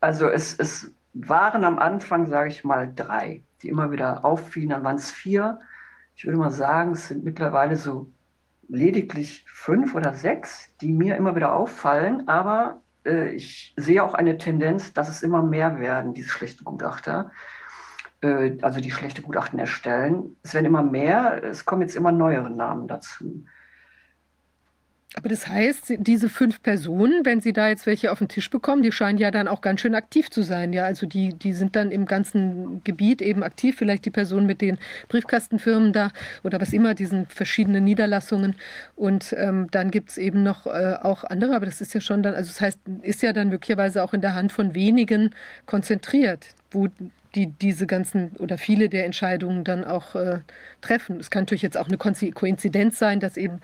Also 0.00 0.28
es, 0.28 0.54
es 0.54 0.90
waren 1.14 1.64
am 1.64 1.78
Anfang, 1.78 2.28
sage 2.28 2.50
ich 2.50 2.62
mal, 2.62 2.90
drei, 2.94 3.42
die 3.62 3.68
immer 3.68 3.90
wieder 3.90 4.24
auffielen, 4.24 4.70
dann 4.70 4.84
waren 4.84 4.96
es 4.96 5.10
vier 5.10 5.58
ich 6.14 6.24
würde 6.24 6.38
mal 6.38 6.50
sagen, 6.50 6.92
es 6.92 7.08
sind 7.08 7.24
mittlerweile 7.24 7.76
so 7.76 8.10
lediglich 8.68 9.44
fünf 9.48 9.94
oder 9.94 10.14
sechs, 10.14 10.70
die 10.80 10.92
mir 10.92 11.16
immer 11.16 11.36
wieder 11.36 11.54
auffallen, 11.54 12.28
aber 12.28 12.80
äh, 13.04 13.30
ich 13.30 13.74
sehe 13.76 14.02
auch 14.02 14.14
eine 14.14 14.38
Tendenz, 14.38 14.92
dass 14.92 15.08
es 15.08 15.22
immer 15.22 15.42
mehr 15.42 15.78
werden, 15.78 16.14
diese 16.14 16.30
schlechten 16.30 16.64
Gutachter, 16.64 17.30
äh, 18.22 18.56
also 18.62 18.80
die 18.80 18.90
schlechte 18.90 19.22
Gutachten 19.22 19.58
erstellen. 19.58 20.36
Es 20.42 20.54
werden 20.54 20.66
immer 20.66 20.82
mehr, 20.82 21.42
es 21.44 21.64
kommen 21.64 21.82
jetzt 21.82 21.96
immer 21.96 22.12
neuere 22.12 22.50
Namen 22.50 22.88
dazu. 22.88 23.44
Aber 25.16 25.28
das 25.28 25.46
heißt, 25.46 25.94
diese 25.98 26.28
fünf 26.28 26.60
Personen, 26.60 27.24
wenn 27.24 27.40
Sie 27.40 27.52
da 27.52 27.68
jetzt 27.68 27.86
welche 27.86 28.10
auf 28.10 28.18
den 28.18 28.26
Tisch 28.26 28.50
bekommen, 28.50 28.82
die 28.82 28.90
scheinen 28.90 29.16
ja 29.16 29.30
dann 29.30 29.46
auch 29.46 29.60
ganz 29.60 29.80
schön 29.80 29.94
aktiv 29.94 30.28
zu 30.28 30.42
sein. 30.42 30.72
Ja, 30.72 30.84
also 30.84 31.06
die, 31.06 31.28
die 31.28 31.52
sind 31.52 31.76
dann 31.76 31.92
im 31.92 32.04
ganzen 32.04 32.82
Gebiet 32.82 33.22
eben 33.22 33.44
aktiv. 33.44 33.76
Vielleicht 33.78 34.04
die 34.06 34.10
Personen 34.10 34.46
mit 34.46 34.60
den 34.60 34.76
Briefkastenfirmen 35.08 35.92
da 35.92 36.10
oder 36.42 36.60
was 36.60 36.72
immer, 36.72 36.94
diesen 36.94 37.26
verschiedenen 37.26 37.84
Niederlassungen. 37.84 38.56
Und 38.96 39.32
ähm, 39.38 39.68
dann 39.70 39.92
gibt 39.92 40.10
es 40.10 40.18
eben 40.18 40.42
noch 40.42 40.66
äh, 40.66 40.96
auch 41.00 41.22
andere, 41.22 41.54
aber 41.54 41.66
das 41.66 41.80
ist 41.80 41.94
ja 41.94 42.00
schon 42.00 42.24
dann, 42.24 42.34
also 42.34 42.48
das 42.48 42.60
heißt, 42.60 42.80
ist 43.02 43.22
ja 43.22 43.32
dann 43.32 43.50
möglicherweise 43.50 44.02
auch 44.02 44.14
in 44.14 44.20
der 44.20 44.34
Hand 44.34 44.50
von 44.50 44.74
wenigen 44.74 45.30
konzentriert, 45.66 46.44
wo 46.72 46.88
die 47.34 47.48
diese 47.48 47.86
ganzen 47.86 48.36
oder 48.38 48.58
viele 48.58 48.88
der 48.88 49.04
Entscheidungen 49.04 49.64
dann 49.64 49.84
auch 49.84 50.14
äh, 50.14 50.40
treffen. 50.80 51.18
Es 51.18 51.30
kann 51.30 51.42
natürlich 51.42 51.62
jetzt 51.62 51.76
auch 51.76 51.88
eine 51.88 51.98
Koinzidenz 51.98 52.98
sein, 52.98 53.20
dass 53.20 53.36
eben, 53.36 53.60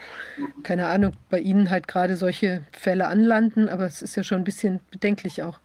keine 0.62 0.86
Ahnung, 0.89 1.12
bei 1.28 1.39
Ihnen 1.39 1.70
halt 1.70 1.89
gerade 1.89 2.16
solche 2.16 2.62
Fälle 2.73 3.07
anlanden, 3.07 3.68
aber 3.68 3.86
es 3.86 4.02
ist 4.02 4.16
ja 4.16 4.23
schon 4.23 4.39
ein 4.39 4.44
bisschen 4.44 4.81
bedenklich 4.90 5.42
auch. 5.42 5.60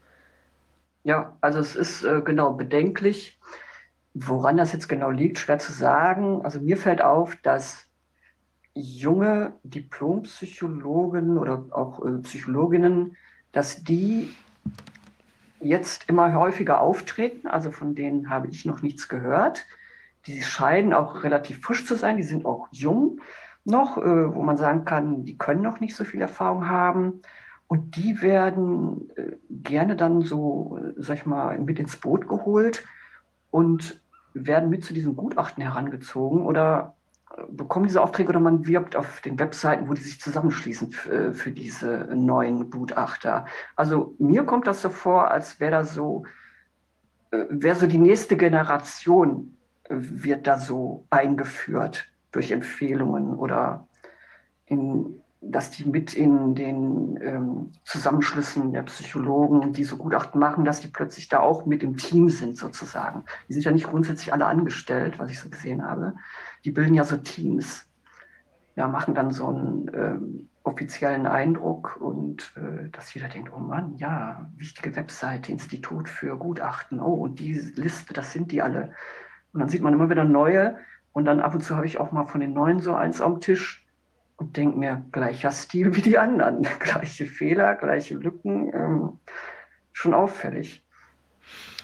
Ja, 1.04 1.38
also 1.42 1.60
es 1.60 1.76
ist 1.76 2.04
äh, 2.04 2.22
genau 2.24 2.54
bedenklich. 2.54 3.40
Woran 4.14 4.58
das 4.58 4.72
jetzt 4.72 4.88
genau 4.88 5.12
liegt, 5.12 5.40
schwer 5.40 5.60
zu 5.60 5.74
sagen. 5.74 6.42
Also 6.44 6.62
mir 6.62 6.78
fällt 6.78 7.02
auf, 7.02 7.36
dass 7.44 7.86
junge 8.74 9.54
Diplompsychologen 9.64 11.38
oder 11.38 11.66
auch 11.72 12.04
äh, 12.06 12.20
Psychologinnen, 12.24 13.18
dass 13.52 13.84
die 13.84 14.34
jetzt 15.66 16.10
immer 16.10 16.34
häufiger 16.34 16.82
auftreten. 16.82 17.48
Also 17.48 17.72
von 17.72 17.96
denen 17.96 18.30
habe 18.30 18.48
ich 18.48 18.66
noch 18.66 18.82
nichts 18.82 19.08
gehört. 19.08 19.66
Die 20.28 20.42
scheinen 20.42 20.94
auch 20.94 21.24
relativ 21.24 21.62
frisch 21.62 21.86
zu 21.86 21.96
sein. 21.96 22.18
Die 22.18 22.24
sind 22.24 22.46
auch 22.46 22.68
jung 22.72 23.22
noch, 23.64 23.98
äh, 23.98 24.34
wo 24.34 24.44
man 24.44 24.58
sagen 24.58 24.86
kann, 24.86 25.26
die 25.26 25.38
können 25.38 25.62
noch 25.62 25.80
nicht 25.80 25.96
so 25.96 26.04
viel 26.04 26.22
Erfahrung 26.22 26.70
haben. 26.70 27.22
Und 27.68 27.96
die 27.96 28.22
werden 28.22 29.10
äh, 29.16 29.32
gerne 29.50 29.96
dann 29.96 30.22
so, 30.22 30.80
sag 30.98 31.18
ich 31.18 31.26
mal, 31.26 31.58
mit 31.60 31.80
ins 31.80 31.98
Boot 31.98 32.28
geholt 32.28 32.86
und 33.50 34.00
werden 34.34 34.70
mit 34.70 34.84
zu 34.84 34.94
diesem 34.94 35.16
Gutachten 35.16 35.64
herangezogen 35.64 36.46
oder 36.46 36.95
bekommen 37.50 37.88
diese 37.88 38.02
Aufträge 38.02 38.30
oder 38.30 38.40
man 38.40 38.66
wirbt 38.66 38.96
auf 38.96 39.22
den 39.22 39.38
Webseiten, 39.40 39.90
wo 39.90 39.94
die 39.94 40.02
sich 40.02 40.20
zusammenschließen 40.20 40.92
für, 40.92 41.34
für 41.34 41.52
diese 41.52 42.08
neuen 42.14 42.70
Gutachter. 42.70 43.46
Also 43.76 44.16
mir 44.20 44.44
kommt 44.44 44.68
das 44.68 44.82
so 44.82 44.90
vor, 44.90 45.32
als 45.32 45.60
wäre 45.60 45.72
da 45.72 45.84
so, 45.84 46.26
äh, 47.32 47.46
wäre 47.50 47.76
so 47.76 47.88
die 47.88 47.98
nächste 47.98 48.38
Generation 48.38 49.58
äh, 49.84 49.96
wird 49.98 50.48
da 50.48 50.60
so 50.60 51.06
eingeführt 51.10 52.06
durch 52.32 52.52
Empfehlungen 52.52 53.36
oder 53.36 53.88
in, 54.66 55.22
dass 55.42 55.72
die 55.72 55.86
mit 55.86 56.14
in 56.14 56.56
den 56.56 57.20
ähm, 57.22 57.72
Zusammenschlüssen 57.84 58.72
der 58.72 58.84
Psychologen, 58.84 59.74
die 59.74 59.84
so 59.84 59.98
Gutachten 59.98 60.40
machen, 60.40 60.66
dass 60.66 60.80
die 60.80 60.88
plötzlich 60.88 61.28
da 61.28 61.40
auch 61.40 61.66
mit 61.66 61.84
im 61.84 61.98
Team 61.98 62.30
sind 62.30 62.58
sozusagen. 62.58 63.24
Die 63.48 63.54
sind 63.54 63.64
ja 63.64 63.72
nicht 63.72 63.88
grundsätzlich 63.88 64.34
alle 64.34 64.46
angestellt, 64.46 65.20
was 65.20 65.30
ich 65.32 65.40
so 65.40 65.50
gesehen 65.50 65.84
habe 65.84 66.14
die 66.66 66.72
bilden 66.72 66.96
ja 66.96 67.04
so 67.04 67.18
Teams, 67.18 67.88
ja, 68.76 68.88
machen 68.88 69.14
dann 69.14 69.32
so 69.32 69.48
einen 69.48 69.92
ähm, 69.94 70.50
offiziellen 70.64 71.28
Eindruck 71.28 71.98
und 72.02 72.52
äh, 72.58 72.90
dass 72.90 73.14
jeder 73.14 73.30
denkt, 73.30 73.52
oh 73.56 73.60
Mann, 73.60 73.96
ja, 73.98 74.50
wichtige 74.58 74.96
Webseite, 74.96 75.52
Institut 75.52 76.10
für 76.10 76.38
Gutachten, 76.38 77.00
oh, 77.00 77.14
und 77.14 77.40
die 77.40 77.54
Liste, 77.54 78.14
das 78.14 78.34
sind 78.34 78.52
die 78.52 78.62
alle. 78.62 78.92
Und 79.54 79.62
dann 79.62 79.70
sieht 79.70 79.82
man 79.82 79.94
immer 79.94 80.10
wieder 80.10 80.26
neue 80.26 80.78
und 81.14 81.26
dann 81.26 81.40
ab 81.40 81.56
und 81.56 81.62
zu 81.62 81.76
habe 81.76 81.86
ich 81.86 82.00
auch 82.00 82.12
mal 82.12 82.26
von 82.26 82.42
den 82.42 82.54
neuen 82.54 82.82
so 82.82 82.94
eins 82.96 83.22
am 83.22 83.40
Tisch 83.40 83.88
und 84.38 84.58
denke 84.58 84.78
mir, 84.78 85.06
gleicher 85.12 85.52
Stil 85.52 85.96
wie 85.96 86.02
die 86.02 86.18
anderen, 86.18 86.64
gleiche 86.80 87.28
Fehler, 87.28 87.76
gleiche 87.76 88.16
Lücken. 88.16 88.74
Ähm, 88.74 89.20
schon 89.94 90.14
auffällig. 90.14 90.85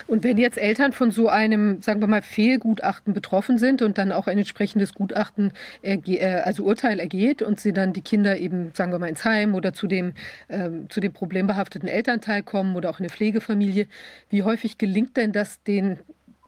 Und 0.07 0.23
wenn 0.23 0.37
jetzt 0.37 0.57
Eltern 0.57 0.93
von 0.93 1.11
so 1.11 1.29
einem, 1.29 1.81
sagen 1.81 2.01
wir 2.01 2.07
mal, 2.07 2.21
Fehlgutachten 2.21 3.13
betroffen 3.13 3.57
sind 3.57 3.81
und 3.81 3.97
dann 3.97 4.11
auch 4.11 4.27
ein 4.27 4.37
entsprechendes 4.37 4.93
Gutachten, 4.93 5.53
äh, 5.81 6.41
also 6.43 6.63
Urteil 6.63 6.99
ergeht 6.99 7.41
und 7.41 7.59
sie 7.59 7.73
dann 7.73 7.93
die 7.93 8.01
Kinder 8.01 8.37
eben, 8.37 8.71
sagen 8.73 8.91
wir 8.91 8.99
mal, 8.99 9.09
ins 9.09 9.25
Heim 9.25 9.55
oder 9.55 9.73
zu 9.73 9.87
dem, 9.87 10.13
ähm, 10.49 10.89
zu 10.89 10.99
dem 10.99 11.13
problembehafteten 11.13 11.87
Elternteil 11.87 12.43
kommen 12.43 12.75
oder 12.75 12.89
auch 12.89 12.99
in 12.99 13.05
eine 13.05 13.09
Pflegefamilie, 13.09 13.87
wie 14.29 14.43
häufig 14.43 14.77
gelingt 14.77 15.17
denn 15.17 15.31
das 15.31 15.61
den 15.63 15.99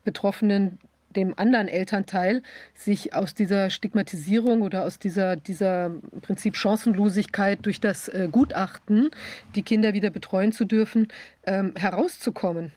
Betroffenen, 0.04 0.80
dem 1.16 1.38
anderen 1.38 1.68
Elternteil, 1.68 2.42
sich 2.74 3.14
aus 3.14 3.34
dieser 3.34 3.70
Stigmatisierung 3.70 4.62
oder 4.62 4.84
aus 4.84 5.00
dieser, 5.00 5.36
dieser 5.36 5.92
Prinzip 6.22 6.58
Chancenlosigkeit 6.58 7.60
durch 7.66 7.80
das 7.80 8.08
äh, 8.10 8.28
Gutachten, 8.32 9.12
die 9.56 9.64
Kinder 9.64 9.94
wieder 9.94 10.10
betreuen 10.10 10.52
zu 10.52 10.66
dürfen, 10.66 11.08
ähm, 11.46 11.74
herauszukommen? 11.78 12.72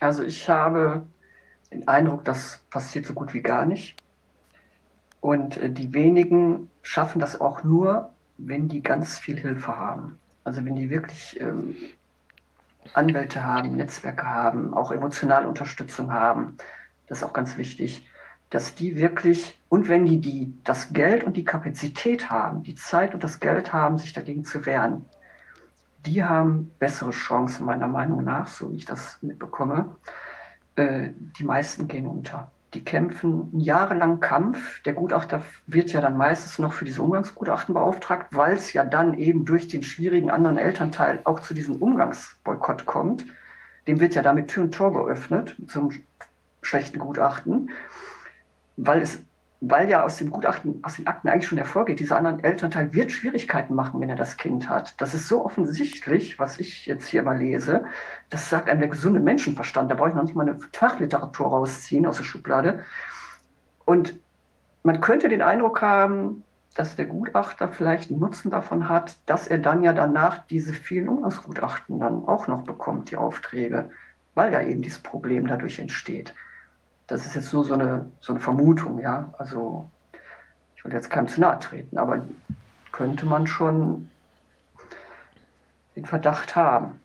Also 0.00 0.22
ich 0.22 0.48
habe 0.48 1.06
den 1.72 1.86
Eindruck, 1.88 2.24
das 2.24 2.60
passiert 2.70 3.06
so 3.06 3.14
gut 3.14 3.34
wie 3.34 3.42
gar 3.42 3.66
nicht. 3.66 3.96
Und 5.20 5.56
äh, 5.56 5.70
die 5.70 5.92
wenigen 5.92 6.70
schaffen 6.82 7.20
das 7.20 7.40
auch 7.40 7.64
nur, 7.64 8.10
wenn 8.38 8.68
die 8.68 8.82
ganz 8.82 9.18
viel 9.18 9.38
Hilfe 9.38 9.76
haben. 9.76 10.18
Also 10.44 10.64
wenn 10.64 10.76
die 10.76 10.90
wirklich 10.90 11.40
ähm, 11.40 11.76
Anwälte 12.92 13.42
haben, 13.42 13.76
Netzwerke 13.76 14.26
haben, 14.26 14.74
auch 14.74 14.92
emotionale 14.92 15.48
Unterstützung 15.48 16.12
haben 16.12 16.56
das 17.06 17.18
ist 17.18 17.24
auch 17.24 17.32
ganz 17.32 17.56
wichtig, 17.56 18.06
dass 18.50 18.74
die 18.74 18.96
wirklich, 18.96 19.58
und 19.68 19.88
wenn 19.88 20.06
die, 20.06 20.20
die 20.20 20.54
das 20.64 20.92
Geld 20.92 21.24
und 21.24 21.36
die 21.36 21.44
Kapazität 21.44 22.30
haben, 22.30 22.62
die 22.62 22.74
Zeit 22.74 23.14
und 23.14 23.24
das 23.24 23.40
Geld 23.40 23.72
haben, 23.72 23.98
sich 23.98 24.12
dagegen 24.12 24.44
zu 24.44 24.64
wehren, 24.66 25.04
die 26.06 26.24
haben 26.24 26.70
bessere 26.78 27.10
Chancen, 27.10 27.66
meiner 27.66 27.88
Meinung 27.88 28.24
nach, 28.24 28.46
so 28.46 28.70
wie 28.72 28.76
ich 28.76 28.84
das 28.84 29.18
mitbekomme. 29.22 29.96
Äh, 30.76 31.10
die 31.38 31.44
meisten 31.44 31.88
gehen 31.88 32.06
unter. 32.06 32.50
Die 32.74 32.84
kämpfen 32.84 33.50
einen 33.52 33.60
jahrelangen 33.60 34.20
Kampf. 34.20 34.82
Der 34.82 34.92
Gutachter 34.92 35.42
wird 35.66 35.92
ja 35.92 36.00
dann 36.00 36.16
meistens 36.16 36.58
noch 36.58 36.72
für 36.72 36.84
diese 36.84 37.02
Umgangsgutachten 37.02 37.74
beauftragt, 37.74 38.28
weil 38.32 38.54
es 38.56 38.72
ja 38.72 38.84
dann 38.84 39.14
eben 39.14 39.44
durch 39.44 39.68
den 39.68 39.82
schwierigen 39.82 40.30
anderen 40.30 40.58
Elternteil 40.58 41.20
auch 41.24 41.40
zu 41.40 41.54
diesem 41.54 41.76
Umgangsboykott 41.76 42.86
kommt. 42.86 43.24
Dem 43.86 44.00
wird 44.00 44.14
ja 44.14 44.22
damit 44.22 44.48
Tür 44.48 44.64
und 44.64 44.74
Tor 44.74 44.92
geöffnet, 44.92 45.56
zum 45.68 45.90
schlechten 46.60 46.98
Gutachten, 46.98 47.70
weil 48.76 49.00
es 49.00 49.20
weil 49.70 49.88
ja 49.88 50.04
aus 50.04 50.16
dem 50.16 50.30
Gutachten, 50.30 50.80
aus 50.82 50.96
den 50.96 51.06
Akten 51.06 51.28
eigentlich 51.28 51.46
schon 51.46 51.58
hervorgeht, 51.58 52.00
dieser 52.00 52.16
andere 52.16 52.42
Elternteil 52.42 52.92
wird 52.92 53.10
Schwierigkeiten 53.10 53.74
machen, 53.74 54.00
wenn 54.00 54.10
er 54.10 54.16
das 54.16 54.36
Kind 54.36 54.68
hat. 54.68 55.00
Das 55.00 55.14
ist 55.14 55.28
so 55.28 55.44
offensichtlich, 55.44 56.38
was 56.38 56.58
ich 56.58 56.86
jetzt 56.86 57.08
hier 57.08 57.22
mal 57.22 57.38
lese. 57.38 57.84
Das 58.30 58.50
sagt 58.50 58.68
einem 58.68 58.80
der 58.80 58.90
gesunde 58.90 59.20
Menschenverstand. 59.20 59.90
Da 59.90 59.94
brauche 59.94 60.10
ich 60.10 60.14
noch 60.14 60.22
nicht 60.22 60.34
mal 60.34 60.48
eine 60.48 60.58
Fachliteratur 60.72 61.48
rausziehen 61.48 62.06
aus 62.06 62.18
der 62.18 62.24
Schublade. 62.24 62.84
Und 63.84 64.18
man 64.82 65.00
könnte 65.00 65.28
den 65.28 65.42
Eindruck 65.42 65.82
haben, 65.82 66.44
dass 66.74 66.94
der 66.94 67.06
Gutachter 67.06 67.68
vielleicht 67.68 68.10
einen 68.10 68.20
Nutzen 68.20 68.50
davon 68.50 68.88
hat, 68.88 69.16
dass 69.26 69.48
er 69.48 69.58
dann 69.58 69.82
ja 69.82 69.92
danach 69.92 70.46
diese 70.46 70.74
vielen 70.74 71.08
Umgangsgutachten 71.08 72.00
dann 72.00 72.26
auch 72.26 72.46
noch 72.48 72.62
bekommt, 72.62 73.10
die 73.10 73.16
Aufträge, 73.16 73.90
weil 74.34 74.52
ja 74.52 74.60
eben 74.60 74.82
dieses 74.82 74.98
Problem 74.98 75.46
dadurch 75.46 75.78
entsteht 75.78 76.34
das 77.06 77.24
ist 77.24 77.34
jetzt 77.34 77.52
nur 77.52 77.64
so 77.64 77.74
eine, 77.74 78.10
so 78.20 78.32
eine 78.32 78.40
Vermutung, 78.40 78.98
ja. 78.98 79.32
Also 79.38 79.90
ich 80.74 80.84
will 80.84 80.92
jetzt 80.92 81.10
keinem 81.10 81.28
zu 81.28 81.40
nahe 81.40 81.58
treten, 81.58 81.98
aber 81.98 82.26
könnte 82.92 83.26
man 83.26 83.46
schon 83.46 84.10
den 85.94 86.04
Verdacht 86.04 86.56
haben. 86.56 87.00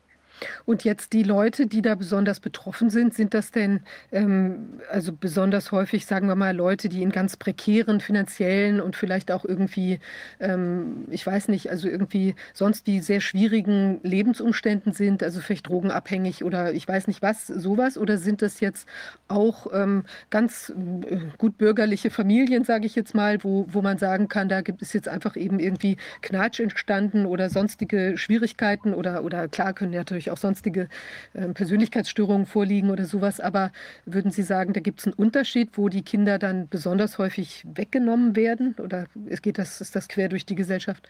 Und 0.64 0.84
jetzt 0.84 1.12
die 1.12 1.22
Leute, 1.22 1.66
die 1.66 1.82
da 1.82 1.94
besonders 1.94 2.40
betroffen 2.40 2.90
sind, 2.90 3.14
sind 3.14 3.34
das 3.34 3.50
denn 3.50 3.80
ähm, 4.10 4.80
also 4.90 5.12
besonders 5.12 5.72
häufig, 5.72 6.06
sagen 6.06 6.28
wir 6.28 6.34
mal, 6.34 6.54
Leute, 6.54 6.88
die 6.88 7.02
in 7.02 7.10
ganz 7.10 7.36
prekären 7.36 8.00
finanziellen 8.00 8.80
und 8.80 8.96
vielleicht 8.96 9.30
auch 9.30 9.44
irgendwie, 9.44 10.00
ähm, 10.40 11.06
ich 11.10 11.26
weiß 11.26 11.48
nicht, 11.48 11.70
also 11.70 11.88
irgendwie 11.88 12.34
sonst 12.52 12.86
die 12.86 13.00
sehr 13.00 13.20
schwierigen 13.20 14.00
Lebensumständen 14.02 14.92
sind, 14.92 15.22
also 15.22 15.40
vielleicht 15.40 15.68
drogenabhängig 15.68 16.44
oder 16.44 16.72
ich 16.72 16.86
weiß 16.86 17.06
nicht 17.06 17.22
was, 17.22 17.46
sowas? 17.46 17.98
Oder 17.98 18.18
sind 18.18 18.42
das 18.42 18.60
jetzt 18.60 18.88
auch 19.28 19.66
ähm, 19.72 20.04
ganz 20.30 20.70
äh, 20.70 21.18
gut 21.38 21.58
bürgerliche 21.58 22.10
Familien, 22.10 22.64
sage 22.64 22.86
ich 22.86 22.94
jetzt 22.94 23.14
mal, 23.14 23.42
wo, 23.42 23.66
wo 23.68 23.82
man 23.82 23.98
sagen 23.98 24.28
kann, 24.28 24.48
da 24.48 24.60
gibt 24.60 24.82
es 24.82 24.92
jetzt 24.92 25.08
einfach 25.08 25.36
eben 25.36 25.58
irgendwie 25.58 25.96
Knatsch 26.20 26.60
entstanden 26.60 27.26
oder 27.26 27.50
sonstige 27.50 28.16
Schwierigkeiten 28.16 28.94
oder, 28.94 29.24
oder 29.24 29.48
klar 29.48 29.72
können 29.72 29.92
natürlich 29.92 30.30
auch 30.30 30.31
sonstige 30.38 30.88
äh, 31.34 31.48
Persönlichkeitsstörungen 31.48 32.46
vorliegen 32.46 32.90
oder 32.90 33.04
sowas. 33.04 33.40
Aber 33.40 33.72
würden 34.04 34.30
Sie 34.30 34.42
sagen, 34.42 34.72
da 34.72 34.80
gibt 34.80 35.00
es 35.00 35.06
einen 35.06 35.14
Unterschied, 35.14 35.76
wo 35.76 35.88
die 35.88 36.02
Kinder 36.02 36.38
dann 36.38 36.68
besonders 36.68 37.18
häufig 37.18 37.66
weggenommen 37.74 38.36
werden? 38.36 38.74
Oder 38.78 39.06
geht 39.42 39.58
das, 39.58 39.80
ist 39.80 39.96
das 39.96 40.08
quer 40.08 40.28
durch 40.28 40.46
die 40.46 40.54
Gesellschaft? 40.54 41.08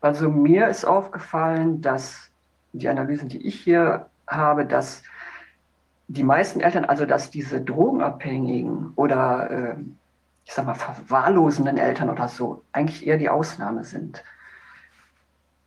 Also 0.00 0.28
mir 0.28 0.68
ist 0.68 0.84
aufgefallen, 0.84 1.80
dass 1.80 2.30
die 2.72 2.88
Analysen, 2.88 3.28
die 3.28 3.46
ich 3.46 3.60
hier 3.60 4.06
habe, 4.26 4.66
dass 4.66 5.02
die 6.08 6.24
meisten 6.24 6.60
Eltern, 6.60 6.84
also 6.84 7.06
dass 7.06 7.30
diese 7.30 7.60
drogenabhängigen 7.60 8.92
oder 8.96 9.50
äh, 9.50 9.76
ich 10.44 10.52
sag 10.52 10.66
mal 10.66 10.74
verwahrlosenden 10.74 11.78
Eltern 11.78 12.10
oder 12.10 12.28
so, 12.28 12.64
eigentlich 12.72 13.06
eher 13.06 13.16
die 13.16 13.28
Ausnahme 13.28 13.84
sind 13.84 14.24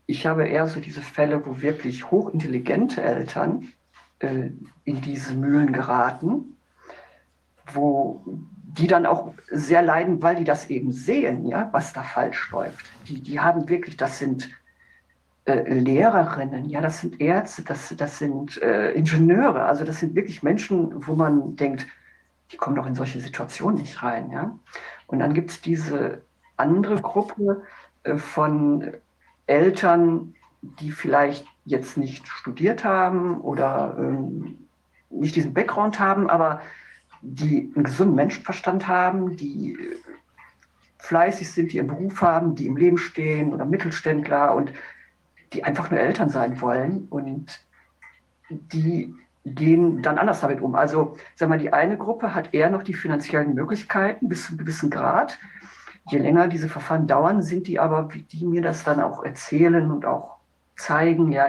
ich 0.07 0.25
habe 0.25 0.47
eher 0.47 0.67
so 0.67 0.79
diese 0.79 1.01
Fälle, 1.01 1.45
wo 1.45 1.61
wirklich 1.61 2.09
hochintelligente 2.11 3.01
Eltern 3.01 3.73
äh, 4.19 4.49
in 4.83 5.01
diese 5.01 5.33
Mühlen 5.33 5.73
geraten, 5.73 6.57
wo 7.73 8.23
die 8.25 8.87
dann 8.87 9.05
auch 9.05 9.33
sehr 9.49 9.81
leiden, 9.81 10.21
weil 10.21 10.35
die 10.35 10.43
das 10.43 10.69
eben 10.69 10.91
sehen, 10.91 11.45
ja, 11.45 11.69
was 11.71 11.93
da 11.93 12.03
falsch 12.03 12.51
läuft. 12.51 12.85
Die, 13.07 13.21
die 13.21 13.39
haben 13.39 13.67
wirklich, 13.69 13.97
das 13.97 14.19
sind 14.19 14.49
äh, 15.45 15.73
Lehrerinnen, 15.73 16.69
ja, 16.69 16.81
das 16.81 17.01
sind 17.01 17.19
Ärzte, 17.21 17.63
das, 17.63 17.93
das 17.95 18.19
sind 18.19 18.61
äh, 18.61 18.91
Ingenieure, 18.91 19.63
also 19.63 19.85
das 19.85 19.99
sind 19.99 20.15
wirklich 20.15 20.43
Menschen, 20.43 21.07
wo 21.07 21.15
man 21.15 21.55
denkt, 21.55 21.87
die 22.51 22.57
kommen 22.57 22.75
doch 22.75 22.85
in 22.85 22.95
solche 22.95 23.21
Situationen 23.21 23.79
nicht 23.79 24.03
rein, 24.03 24.29
ja. 24.31 24.57
Und 25.07 25.19
dann 25.19 25.33
gibt 25.33 25.51
es 25.51 25.61
diese 25.61 26.21
andere 26.57 27.01
Gruppe 27.01 27.63
äh, 28.03 28.17
von 28.17 28.93
Eltern, 29.47 30.35
die 30.61 30.91
vielleicht 30.91 31.45
jetzt 31.65 31.97
nicht 31.97 32.27
studiert 32.27 32.83
haben 32.83 33.41
oder 33.41 33.95
ähm, 33.99 34.67
nicht 35.09 35.35
diesen 35.35 35.53
Background 35.53 35.99
haben, 35.99 36.29
aber 36.29 36.61
die 37.21 37.71
einen 37.75 37.85
gesunden 37.85 38.15
Menschenverstand 38.15 38.87
haben, 38.87 39.35
die 39.35 39.77
fleißig 40.99 41.51
sind, 41.51 41.71
die 41.71 41.77
ihren 41.77 41.87
Beruf 41.87 42.21
haben, 42.21 42.55
die 42.55 42.67
im 42.67 42.77
Leben 42.77 42.97
stehen 42.97 43.53
oder 43.53 43.65
Mittelständler 43.65 44.55
und 44.55 44.73
die 45.53 45.63
einfach 45.63 45.89
nur 45.89 45.99
Eltern 45.99 46.29
sein 46.29 46.59
wollen 46.61 47.07
und 47.09 47.59
die 48.49 49.13
gehen 49.45 50.01
dann 50.01 50.17
anders 50.17 50.41
damit 50.41 50.61
um. 50.61 50.75
Also, 50.75 51.17
sag 51.35 51.49
mal, 51.49 51.59
die 51.59 51.71
eine 51.71 51.97
Gruppe 51.97 52.33
hat 52.33 52.53
eher 52.53 52.69
noch 52.69 52.83
die 52.83 52.93
finanziellen 52.93 53.53
Möglichkeiten 53.53 54.27
bis 54.27 54.45
zu 54.45 54.49
einem 54.49 54.59
gewissen 54.59 54.89
Grad 54.89 55.37
je 56.09 56.19
länger 56.19 56.47
diese 56.47 56.69
Verfahren 56.69 57.07
dauern, 57.07 57.41
sind 57.41 57.67
die 57.67 57.79
aber, 57.79 58.13
wie 58.13 58.21
die 58.21 58.45
mir 58.45 58.61
das 58.61 58.83
dann 58.83 59.01
auch 59.01 59.23
erzählen 59.23 59.89
und 59.91 60.05
auch 60.05 60.37
zeigen, 60.75 61.31
ja, 61.31 61.47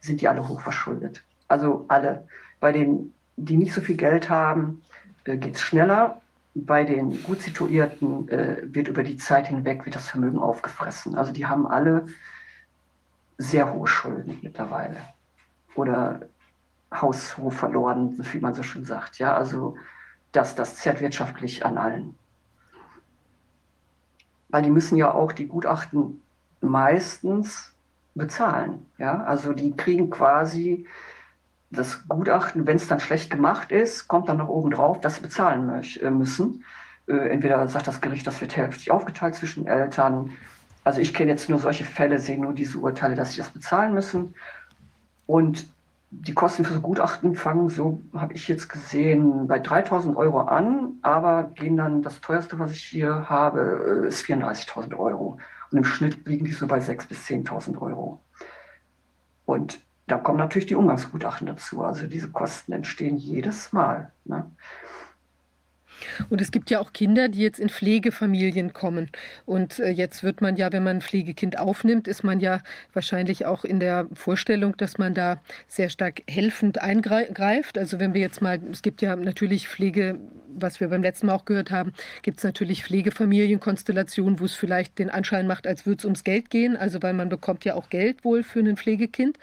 sind 0.00 0.20
die 0.20 0.28
alle 0.28 0.46
hochverschuldet. 0.46 1.24
Also 1.48 1.84
alle. 1.88 2.26
Bei 2.60 2.72
denen, 2.72 3.14
die 3.36 3.56
nicht 3.56 3.72
so 3.72 3.80
viel 3.80 3.96
Geld 3.96 4.30
haben, 4.30 4.82
äh, 5.24 5.36
geht 5.36 5.56
es 5.56 5.62
schneller. 5.62 6.20
Bei 6.54 6.84
den 6.84 7.22
gut 7.22 7.42
situierten 7.42 8.28
äh, 8.28 8.62
wird 8.62 8.88
über 8.88 9.02
die 9.02 9.16
Zeit 9.16 9.48
hinweg 9.48 9.84
wird 9.84 9.96
das 9.96 10.08
Vermögen 10.08 10.38
aufgefressen. 10.38 11.16
Also 11.16 11.32
die 11.32 11.46
haben 11.46 11.66
alle 11.66 12.06
sehr 13.38 13.72
hohe 13.72 13.86
Schulden 13.86 14.38
mittlerweile. 14.42 15.00
Oder 15.74 16.20
Haushof 16.92 17.54
verloren, 17.54 18.16
wie 18.32 18.40
man 18.40 18.54
so 18.54 18.62
schön 18.62 18.84
sagt. 18.84 19.18
Ja, 19.18 19.36
also 19.36 19.76
das, 20.32 20.54
das 20.54 20.76
zerrt 20.76 21.00
wirtschaftlich 21.00 21.64
an 21.64 21.78
allen 21.78 22.18
weil 24.48 24.62
die 24.62 24.70
müssen 24.70 24.96
ja 24.96 25.12
auch 25.12 25.32
die 25.32 25.46
Gutachten 25.46 26.22
meistens 26.60 27.72
bezahlen. 28.14 28.86
Ja? 28.98 29.22
Also 29.24 29.52
die 29.52 29.76
kriegen 29.76 30.10
quasi 30.10 30.86
das 31.70 32.06
Gutachten, 32.08 32.66
wenn 32.66 32.76
es 32.76 32.88
dann 32.88 33.00
schlecht 33.00 33.30
gemacht 33.30 33.70
ist, 33.72 34.08
kommt 34.08 34.28
dann 34.28 34.38
noch 34.38 34.48
oben 34.48 34.70
drauf, 34.70 35.00
dass 35.00 35.16
sie 35.16 35.22
bezahlen 35.22 35.82
äh, 36.00 36.10
müssen. 36.10 36.64
Äh, 37.06 37.28
entweder 37.28 37.66
sagt 37.68 37.88
das 37.88 38.00
Gericht, 38.00 38.26
das 38.26 38.40
wird 38.40 38.56
hälftig 38.56 38.90
aufgeteilt 38.90 39.34
zwischen 39.34 39.66
Eltern. 39.66 40.32
Also 40.84 41.00
ich 41.00 41.12
kenne 41.12 41.30
jetzt 41.30 41.50
nur 41.50 41.58
solche 41.58 41.84
Fälle, 41.84 42.18
sehe 42.18 42.40
nur 42.40 42.54
diese 42.54 42.78
Urteile, 42.78 43.14
dass 43.14 43.32
sie 43.32 43.38
das 43.38 43.50
bezahlen 43.50 43.92
müssen. 43.92 44.34
Und 45.26 45.68
die 46.10 46.34
Kosten 46.34 46.64
für 46.64 46.80
Gutachten 46.80 47.34
fangen, 47.34 47.68
so 47.68 48.02
habe 48.14 48.32
ich 48.34 48.48
jetzt 48.48 48.68
gesehen, 48.68 49.46
bei 49.46 49.58
3000 49.58 50.16
Euro 50.16 50.40
an, 50.40 50.94
aber 51.02 51.44
gehen 51.54 51.76
dann, 51.76 52.02
das 52.02 52.20
teuerste, 52.20 52.58
was 52.58 52.72
ich 52.72 52.84
hier 52.84 53.28
habe, 53.28 54.04
äh, 54.04 54.08
ist 54.08 54.24
34.000 54.24 54.96
Euro. 54.98 55.38
Und 55.70 55.78
im 55.78 55.84
Schnitt 55.84 56.26
liegen 56.26 56.46
die 56.46 56.52
so 56.52 56.66
bei 56.66 56.78
6.000 56.78 57.08
bis 57.08 57.26
10.000 57.26 57.80
Euro. 57.80 58.20
Und 59.44 59.80
da 60.06 60.16
kommen 60.16 60.38
natürlich 60.38 60.66
die 60.66 60.74
Umgangsgutachten 60.74 61.46
dazu. 61.46 61.82
Also 61.82 62.06
diese 62.06 62.30
Kosten 62.30 62.72
entstehen 62.72 63.18
jedes 63.18 63.72
Mal. 63.72 64.12
Ne? 64.24 64.50
Und 66.30 66.40
es 66.40 66.50
gibt 66.50 66.70
ja 66.70 66.80
auch 66.80 66.92
Kinder, 66.92 67.28
die 67.28 67.40
jetzt 67.40 67.58
in 67.58 67.68
Pflegefamilien 67.68 68.72
kommen. 68.72 69.10
Und 69.46 69.78
äh, 69.78 69.90
jetzt 69.90 70.22
wird 70.22 70.40
man 70.40 70.56
ja, 70.56 70.72
wenn 70.72 70.82
man 70.82 70.98
ein 70.98 71.02
Pflegekind 71.02 71.58
aufnimmt, 71.58 72.08
ist 72.08 72.24
man 72.24 72.40
ja 72.40 72.60
wahrscheinlich 72.92 73.46
auch 73.46 73.64
in 73.64 73.80
der 73.80 74.06
Vorstellung, 74.14 74.76
dass 74.76 74.98
man 74.98 75.14
da 75.14 75.40
sehr 75.66 75.90
stark 75.90 76.22
helfend 76.28 76.80
eingreift. 76.80 77.78
Also 77.78 77.98
wenn 77.98 78.14
wir 78.14 78.20
jetzt 78.20 78.42
mal, 78.42 78.60
es 78.70 78.82
gibt 78.82 79.02
ja 79.02 79.16
natürlich 79.16 79.68
Pflege, 79.68 80.18
was 80.60 80.80
wir 80.80 80.88
beim 80.88 81.02
letzten 81.02 81.26
Mal 81.26 81.34
auch 81.34 81.44
gehört 81.44 81.70
haben, 81.70 81.92
gibt 82.22 82.38
es 82.38 82.44
natürlich 82.44 82.84
Pflegefamilienkonstellationen, 82.84 84.40
wo 84.40 84.44
es 84.44 84.54
vielleicht 84.54 84.98
den 84.98 85.10
Anschein 85.10 85.46
macht, 85.46 85.66
als 85.66 85.86
würde 85.86 85.98
es 85.98 86.04
ums 86.04 86.24
Geld 86.24 86.50
gehen. 86.50 86.76
Also 86.76 87.02
weil 87.02 87.14
man 87.14 87.28
bekommt 87.28 87.64
ja 87.64 87.74
auch 87.74 87.88
Geld 87.90 88.24
wohl 88.24 88.42
für 88.42 88.60
ein 88.60 88.76
Pflegekind. 88.76 89.38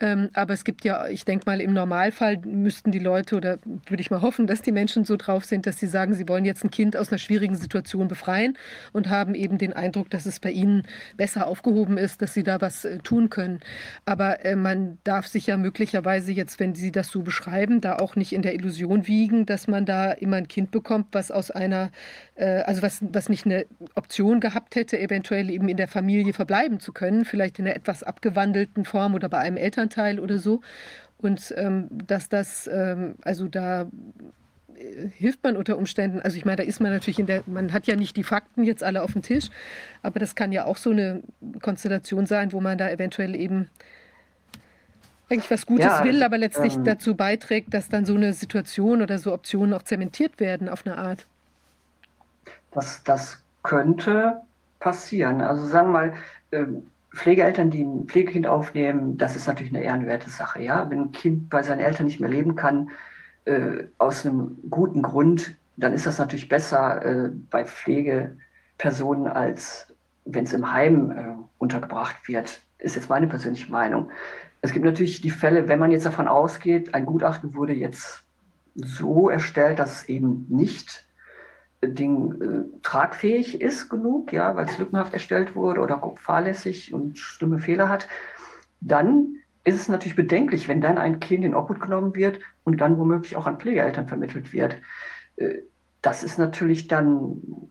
Ähm, 0.00 0.30
aber 0.32 0.54
es 0.54 0.64
gibt 0.64 0.84
ja, 0.84 1.08
ich 1.08 1.24
denke 1.24 1.44
mal, 1.46 1.60
im 1.60 1.74
Normalfall 1.74 2.38
müssten 2.38 2.90
die 2.90 2.98
Leute 2.98 3.36
oder 3.36 3.58
würde 3.86 4.00
ich 4.00 4.10
mal 4.10 4.22
hoffen, 4.22 4.46
dass 4.46 4.62
die 4.62 4.72
Menschen 4.72 5.04
so 5.04 5.16
drauf 5.16 5.44
sind, 5.44 5.66
dass 5.66 5.78
sie 5.78 5.86
sagen, 5.86 6.14
sie 6.14 6.28
wollen 6.28 6.44
jetzt 6.44 6.64
ein 6.64 6.70
Kind 6.70 6.96
aus 6.96 7.10
einer 7.10 7.18
schwierigen 7.18 7.56
Situation 7.56 8.08
befreien 8.08 8.56
und 8.92 9.10
haben 9.10 9.34
eben 9.34 9.58
den 9.58 9.74
Eindruck, 9.74 10.08
dass 10.10 10.24
es 10.26 10.40
bei 10.40 10.50
ihnen 10.50 10.84
besser 11.16 11.46
aufgehoben 11.46 11.98
ist, 11.98 12.22
dass 12.22 12.32
sie 12.32 12.42
da 12.42 12.60
was 12.60 12.84
äh, 12.84 12.98
tun 12.98 13.28
können. 13.28 13.60
Aber 14.06 14.44
äh, 14.44 14.56
man 14.56 14.98
darf 15.04 15.26
sich 15.26 15.46
ja 15.46 15.56
möglicherweise 15.56 16.32
jetzt, 16.32 16.60
wenn 16.60 16.74
Sie 16.74 16.92
das 16.92 17.08
so 17.08 17.22
beschreiben, 17.22 17.80
da 17.80 17.96
auch 17.96 18.16
nicht 18.16 18.32
in 18.32 18.42
der 18.42 18.54
Illusion 18.54 19.06
wiegen, 19.06 19.46
dass 19.46 19.68
man 19.68 19.84
da 19.84 20.12
immer 20.12 20.36
ein 20.36 20.48
Kind 20.48 20.70
bekommt, 20.70 21.08
was 21.12 21.30
aus 21.30 21.50
einer, 21.50 21.90
also 22.44 22.82
was, 22.82 23.00
was 23.12 23.28
nicht 23.28 23.44
eine 23.44 23.66
Option 23.94 24.40
gehabt 24.40 24.76
hätte, 24.76 24.98
eventuell 24.98 25.50
eben 25.50 25.68
in 25.68 25.76
der 25.76 25.88
Familie 25.88 26.32
verbleiben 26.32 26.80
zu 26.80 26.92
können, 26.92 27.24
vielleicht 27.24 27.58
in 27.58 27.66
einer 27.66 27.76
etwas 27.76 28.02
abgewandelten 28.02 28.84
Form 28.84 29.14
oder 29.14 29.28
bei 29.28 29.38
einem 29.38 29.56
Eltern 29.56 29.80
Elternteil 29.80 30.20
oder 30.20 30.38
so. 30.38 30.60
Und 31.18 31.54
ähm, 31.56 31.88
dass 31.90 32.28
das, 32.28 32.68
ähm, 32.72 33.16
also 33.22 33.48
da 33.48 33.82
äh, 34.74 35.08
hilft 35.10 35.42
man 35.42 35.56
unter 35.56 35.76
Umständen, 35.76 36.20
also 36.20 36.36
ich 36.36 36.44
meine, 36.44 36.56
da 36.56 36.62
ist 36.62 36.80
man 36.80 36.92
natürlich 36.92 37.18
in 37.18 37.26
der, 37.26 37.42
man 37.46 37.72
hat 37.72 37.86
ja 37.86 37.96
nicht 37.96 38.16
die 38.16 38.24
Fakten 38.24 38.64
jetzt 38.64 38.82
alle 38.82 39.02
auf 39.02 39.12
dem 39.12 39.22
Tisch, 39.22 39.50
aber 40.02 40.18
das 40.18 40.34
kann 40.34 40.52
ja 40.52 40.64
auch 40.64 40.76
so 40.76 40.90
eine 40.90 41.22
Konstellation 41.60 42.26
sein, 42.26 42.52
wo 42.52 42.60
man 42.60 42.78
da 42.78 42.88
eventuell 42.90 43.34
eben 43.34 43.68
eigentlich 45.28 45.50
was 45.50 45.66
Gutes 45.66 45.84
ja, 45.84 46.04
will, 46.04 46.22
aber 46.22 46.38
letztlich 46.38 46.74
ähm, 46.74 46.84
dazu 46.84 47.14
beiträgt, 47.14 47.72
dass 47.74 47.88
dann 47.88 48.04
so 48.04 48.14
eine 48.14 48.32
Situation 48.32 49.02
oder 49.02 49.18
so 49.18 49.32
Optionen 49.32 49.74
auch 49.74 49.82
zementiert 49.82 50.40
werden 50.40 50.68
auf 50.68 50.86
eine 50.86 50.96
Art. 50.96 51.26
Das, 52.70 53.02
das 53.04 53.42
könnte 53.62 54.40
passieren. 54.78 55.40
Also 55.40 55.66
sagen 55.66 55.88
wir 55.88 55.92
mal, 55.92 56.14
ähm, 56.52 56.90
Pflegeeltern, 57.14 57.70
die 57.70 57.82
ein 57.82 58.06
Pflegekind 58.06 58.46
aufnehmen, 58.46 59.18
das 59.18 59.34
ist 59.34 59.48
natürlich 59.48 59.74
eine 59.74 59.82
ehrenwerte 59.82 60.30
Sache. 60.30 60.62
Ja? 60.62 60.88
Wenn 60.90 61.00
ein 61.00 61.12
Kind 61.12 61.50
bei 61.50 61.62
seinen 61.62 61.80
Eltern 61.80 62.06
nicht 62.06 62.20
mehr 62.20 62.30
leben 62.30 62.54
kann, 62.54 62.90
äh, 63.46 63.84
aus 63.98 64.24
einem 64.24 64.58
guten 64.68 65.02
Grund, 65.02 65.56
dann 65.76 65.92
ist 65.92 66.06
das 66.06 66.18
natürlich 66.18 66.48
besser 66.48 67.04
äh, 67.04 67.30
bei 67.50 67.64
Pflegepersonen, 67.64 69.26
als 69.26 69.92
wenn 70.24 70.44
es 70.44 70.52
im 70.52 70.72
Heim 70.72 71.10
äh, 71.10 71.34
untergebracht 71.58 72.28
wird. 72.28 72.60
Ist 72.78 72.96
jetzt 72.96 73.08
meine 73.08 73.26
persönliche 73.26 73.70
Meinung. 73.70 74.10
Es 74.62 74.72
gibt 74.72 74.84
natürlich 74.84 75.20
die 75.20 75.30
Fälle, 75.30 75.68
wenn 75.68 75.78
man 75.78 75.90
jetzt 75.90 76.06
davon 76.06 76.28
ausgeht, 76.28 76.94
ein 76.94 77.06
Gutachten 77.06 77.54
wurde 77.54 77.72
jetzt 77.72 78.22
so 78.74 79.30
erstellt, 79.30 79.78
dass 79.78 80.02
es 80.02 80.08
eben 80.08 80.46
nicht 80.48 81.06
Ding 81.82 82.40
äh, 82.40 82.80
tragfähig 82.82 83.60
ist 83.60 83.88
genug, 83.88 84.32
ja, 84.32 84.54
weil 84.54 84.66
es 84.66 84.78
lückenhaft 84.78 85.12
erstellt 85.12 85.54
wurde 85.54 85.80
oder 85.80 86.14
fahrlässig 86.16 86.92
und 86.92 87.18
schlimme 87.18 87.58
Fehler 87.58 87.88
hat, 87.88 88.06
dann 88.80 89.36
ist 89.64 89.76
es 89.76 89.88
natürlich 89.88 90.16
bedenklich, 90.16 90.68
wenn 90.68 90.80
dann 90.80 90.98
ein 90.98 91.20
Kind 91.20 91.44
in 91.44 91.54
Obhut 91.54 91.80
genommen 91.80 92.14
wird 92.14 92.40
und 92.64 92.80
dann 92.80 92.98
womöglich 92.98 93.36
auch 93.36 93.46
an 93.46 93.58
Pflegeeltern 93.58 94.08
vermittelt 94.08 94.52
wird. 94.52 94.76
Äh, 95.36 95.58
das 96.02 96.22
ist 96.22 96.38
natürlich 96.38 96.86
dann 96.86 97.70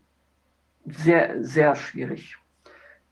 sehr, 0.86 1.44
sehr 1.44 1.76
schwierig 1.76 2.38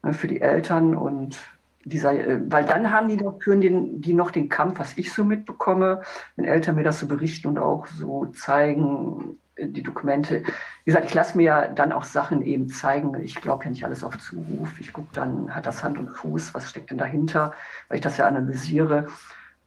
ne, 0.03 0.13
für 0.13 0.27
die 0.27 0.41
Eltern 0.41 0.95
und 0.95 1.39
dieser, 1.85 2.13
äh, 2.13 2.39
weil 2.51 2.65
dann 2.65 2.91
haben 2.91 3.07
die 3.07 3.17
noch, 3.17 3.41
führen 3.41 3.61
den, 3.61 4.01
die 4.01 4.13
noch 4.13 4.31
den 4.31 4.49
Kampf, 4.49 4.79
was 4.79 4.97
ich 4.97 5.13
so 5.13 5.23
mitbekomme, 5.23 6.01
wenn 6.35 6.45
Eltern 6.45 6.75
mir 6.75 6.83
das 6.83 6.99
so 6.99 7.07
berichten 7.07 7.47
und 7.47 7.59
auch 7.59 7.87
so 7.87 8.25
zeigen, 8.27 9.39
die 9.59 9.83
Dokumente. 9.83 10.43
Wie 10.43 10.91
gesagt, 10.91 11.05
ich 11.05 11.13
lasse 11.13 11.37
mir 11.37 11.71
dann 11.75 11.91
auch 11.91 12.03
Sachen 12.03 12.41
eben 12.41 12.69
zeigen. 12.69 13.19
Ich 13.21 13.35
glaube 13.35 13.65
ja 13.65 13.69
nicht 13.69 13.83
alles 13.83 14.03
auf 14.03 14.17
Zuruf. 14.17 14.79
Ich 14.79 14.93
gucke 14.93 15.09
dann, 15.13 15.53
hat 15.53 15.65
das 15.65 15.83
Hand 15.83 15.97
und 15.97 16.09
Fuß, 16.09 16.53
was 16.53 16.69
steckt 16.69 16.91
denn 16.91 16.97
dahinter, 16.97 17.53
weil 17.87 17.97
ich 17.97 18.03
das 18.03 18.17
ja 18.17 18.27
analysiere. 18.27 19.07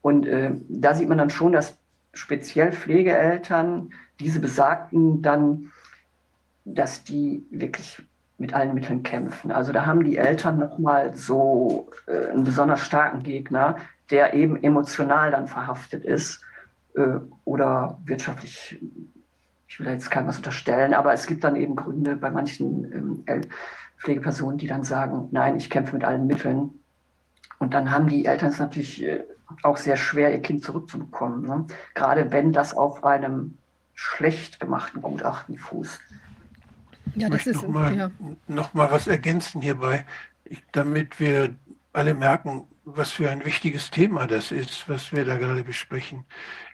Und 0.02 0.26
äh, 0.26 0.52
da 0.68 0.94
sieht 0.94 1.08
man 1.08 1.18
dann 1.18 1.30
schon, 1.30 1.52
dass 1.52 1.76
speziell 2.14 2.72
Pflegeeltern, 2.72 3.92
diese 4.18 4.40
Besagten 4.40 5.22
dann, 5.22 5.72
dass 6.64 7.04
die 7.04 7.44
wirklich 7.50 8.02
mit 8.38 8.54
allen 8.54 8.74
Mitteln 8.74 9.02
kämpfen. 9.02 9.52
Also 9.52 9.72
da 9.72 9.84
haben 9.84 10.02
die 10.04 10.16
Eltern 10.16 10.58
nochmal 10.58 11.14
so 11.14 11.90
äh, 12.06 12.30
einen 12.30 12.44
besonders 12.44 12.80
starken 12.80 13.22
Gegner, 13.22 13.76
der 14.10 14.34
eben 14.34 14.62
emotional 14.62 15.30
dann 15.30 15.46
verhaftet 15.46 16.04
ist 16.04 16.40
äh, 16.94 17.18
oder 17.44 17.98
wirtschaftlich 18.04 18.78
ich 18.80 19.09
will 19.80 19.86
da 19.86 19.92
jetzt 19.92 20.10
keinem 20.10 20.28
was 20.28 20.36
unterstellen, 20.36 20.94
aber 20.94 21.12
es 21.12 21.26
gibt 21.26 21.42
dann 21.42 21.56
eben 21.56 21.74
Gründe 21.74 22.16
bei 22.16 22.30
manchen 22.30 23.24
ähm, 23.26 23.48
Pflegepersonen, 23.98 24.58
die 24.58 24.66
dann 24.66 24.84
sagen, 24.84 25.28
nein, 25.32 25.56
ich 25.56 25.68
kämpfe 25.68 25.94
mit 25.94 26.04
allen 26.04 26.26
Mitteln. 26.26 26.70
Und 27.58 27.74
dann 27.74 27.90
haben 27.90 28.08
die 28.08 28.24
Eltern 28.24 28.50
es 28.50 28.58
natürlich 28.58 29.02
äh, 29.02 29.24
auch 29.62 29.76
sehr 29.76 29.96
schwer, 29.96 30.32
ihr 30.32 30.40
Kind 30.40 30.64
zurückzubekommen. 30.64 31.46
Ne? 31.46 31.66
Gerade 31.94 32.30
wenn 32.30 32.52
das 32.52 32.74
auf 32.74 33.04
einem 33.04 33.58
schlecht 33.94 34.60
gemachten 34.60 35.02
Gutachten 35.02 35.58
fußt. 35.58 36.00
Ja, 37.16 37.28
das 37.28 37.46
ist 37.46 37.62
noch 37.62 37.68
mal, 37.68 37.96
ja. 37.96 38.10
noch 38.46 38.72
mal 38.72 38.90
was 38.90 39.06
ergänzen 39.06 39.60
hierbei, 39.60 40.06
ich, 40.44 40.62
damit 40.72 41.18
wir 41.18 41.54
alle 41.92 42.14
merken, 42.14 42.66
was 42.84 43.10
für 43.10 43.30
ein 43.30 43.44
wichtiges 43.44 43.90
Thema 43.90 44.26
das 44.26 44.52
ist, 44.52 44.88
was 44.88 45.12
wir 45.12 45.24
da 45.24 45.36
gerade 45.36 45.64
besprechen. 45.64 46.24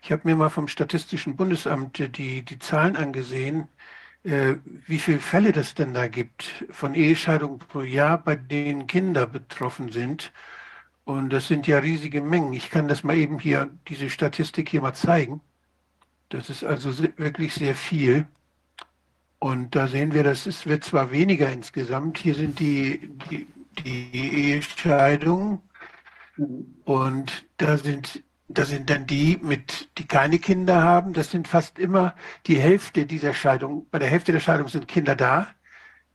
Ich 0.07 0.13
habe 0.13 0.23
mir 0.23 0.37
mal 0.37 0.51
vom 0.51 0.69
Statistischen 0.69 1.35
Bundesamt 1.35 1.99
die, 2.17 2.43
die 2.43 2.59
Zahlen 2.61 2.95
angesehen, 2.95 3.67
äh, 4.23 4.55
wie 4.87 5.01
viele 5.01 5.19
Fälle 5.19 5.51
das 5.51 5.75
denn 5.75 5.95
da 5.95 6.07
gibt 6.07 6.65
von 6.71 6.95
Ehescheidungen 6.95 7.59
pro 7.59 7.81
Jahr, 7.81 8.17
bei 8.17 8.37
denen 8.37 8.87
Kinder 8.87 9.27
betroffen 9.27 9.91
sind. 9.91 10.33
Und 11.05 11.31
das 11.31 11.49
sind 11.49 11.67
ja 11.67 11.79
riesige 11.79 12.21
Mengen. 12.21 12.53
Ich 12.53 12.71
kann 12.71 12.87
das 12.87 13.03
mal 13.03 13.17
eben 13.17 13.41
hier, 13.41 13.69
diese 13.89 14.09
Statistik 14.09 14.69
hier 14.69 14.81
mal 14.81 14.95
zeigen. 14.95 15.41
Das 16.29 16.51
ist 16.51 16.63
also 16.63 16.97
wirklich 17.17 17.55
sehr 17.55 17.75
viel. 17.75 18.29
Und 19.41 19.75
da 19.75 19.89
sehen 19.89 20.15
wir, 20.15 20.23
das 20.23 20.47
ist, 20.47 20.69
wird 20.69 20.85
zwar 20.85 21.11
weniger 21.11 21.51
insgesamt. 21.51 22.19
Hier 22.19 22.37
sind 22.37 22.61
die, 22.61 23.11
die, 23.29 23.49
die 23.83 24.53
Ehescheidungen 24.53 25.63
und 26.85 27.45
da 27.57 27.77
sind, 27.77 28.23
da 28.49 28.65
sind 28.65 28.91
dann 28.91 29.07
die, 29.07 29.39
mit, 29.43 29.91
die 29.99 30.07
keine 30.07 30.39
Kinder 30.39 30.83
haben. 30.83 31.13
Das 31.13 31.31
sind 31.31 31.49
fast 31.49 31.79
immer 31.79 32.15
die 32.47 32.59
Hälfte 32.59 33.07
dieser 33.07 33.35
Scheidung. 33.35 33.87
Bei 33.91 33.99
der 33.99 34.09
Hälfte 34.09 34.33
der 34.33 34.41
Scheidung 34.41 34.69
sind 34.69 34.87
Kinder 34.89 35.17
da, 35.17 35.49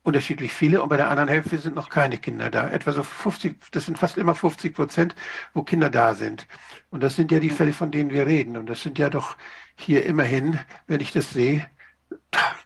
unterschiedlich 0.03 0.53
viele, 0.53 0.81
und 0.81 0.89
bei 0.89 0.97
der 0.97 1.09
anderen 1.09 1.29
Hälfte 1.29 1.57
sind 1.57 1.75
noch 1.75 1.89
keine 1.89 2.17
Kinder 2.17 2.49
da. 2.49 2.69
Etwa 2.69 2.93
so 2.93 3.03
50, 3.03 3.57
das 3.71 3.85
sind 3.85 3.99
fast 3.99 4.17
immer 4.17 4.35
50 4.35 4.73
Prozent, 4.73 5.15
wo 5.53 5.63
Kinder 5.63 5.89
da 5.89 6.15
sind. 6.15 6.47
Und 6.89 7.03
das 7.03 7.15
sind 7.15 7.31
ja 7.31 7.39
die 7.39 7.49
Fälle, 7.49 7.73
von 7.73 7.91
denen 7.91 8.11
wir 8.11 8.25
reden. 8.25 8.57
Und 8.57 8.67
das 8.67 8.81
sind 8.81 8.97
ja 8.97 9.09
doch 9.09 9.37
hier 9.75 10.05
immerhin, 10.05 10.59
wenn 10.87 11.01
ich 11.01 11.11
das 11.11 11.31
sehe, 11.31 11.67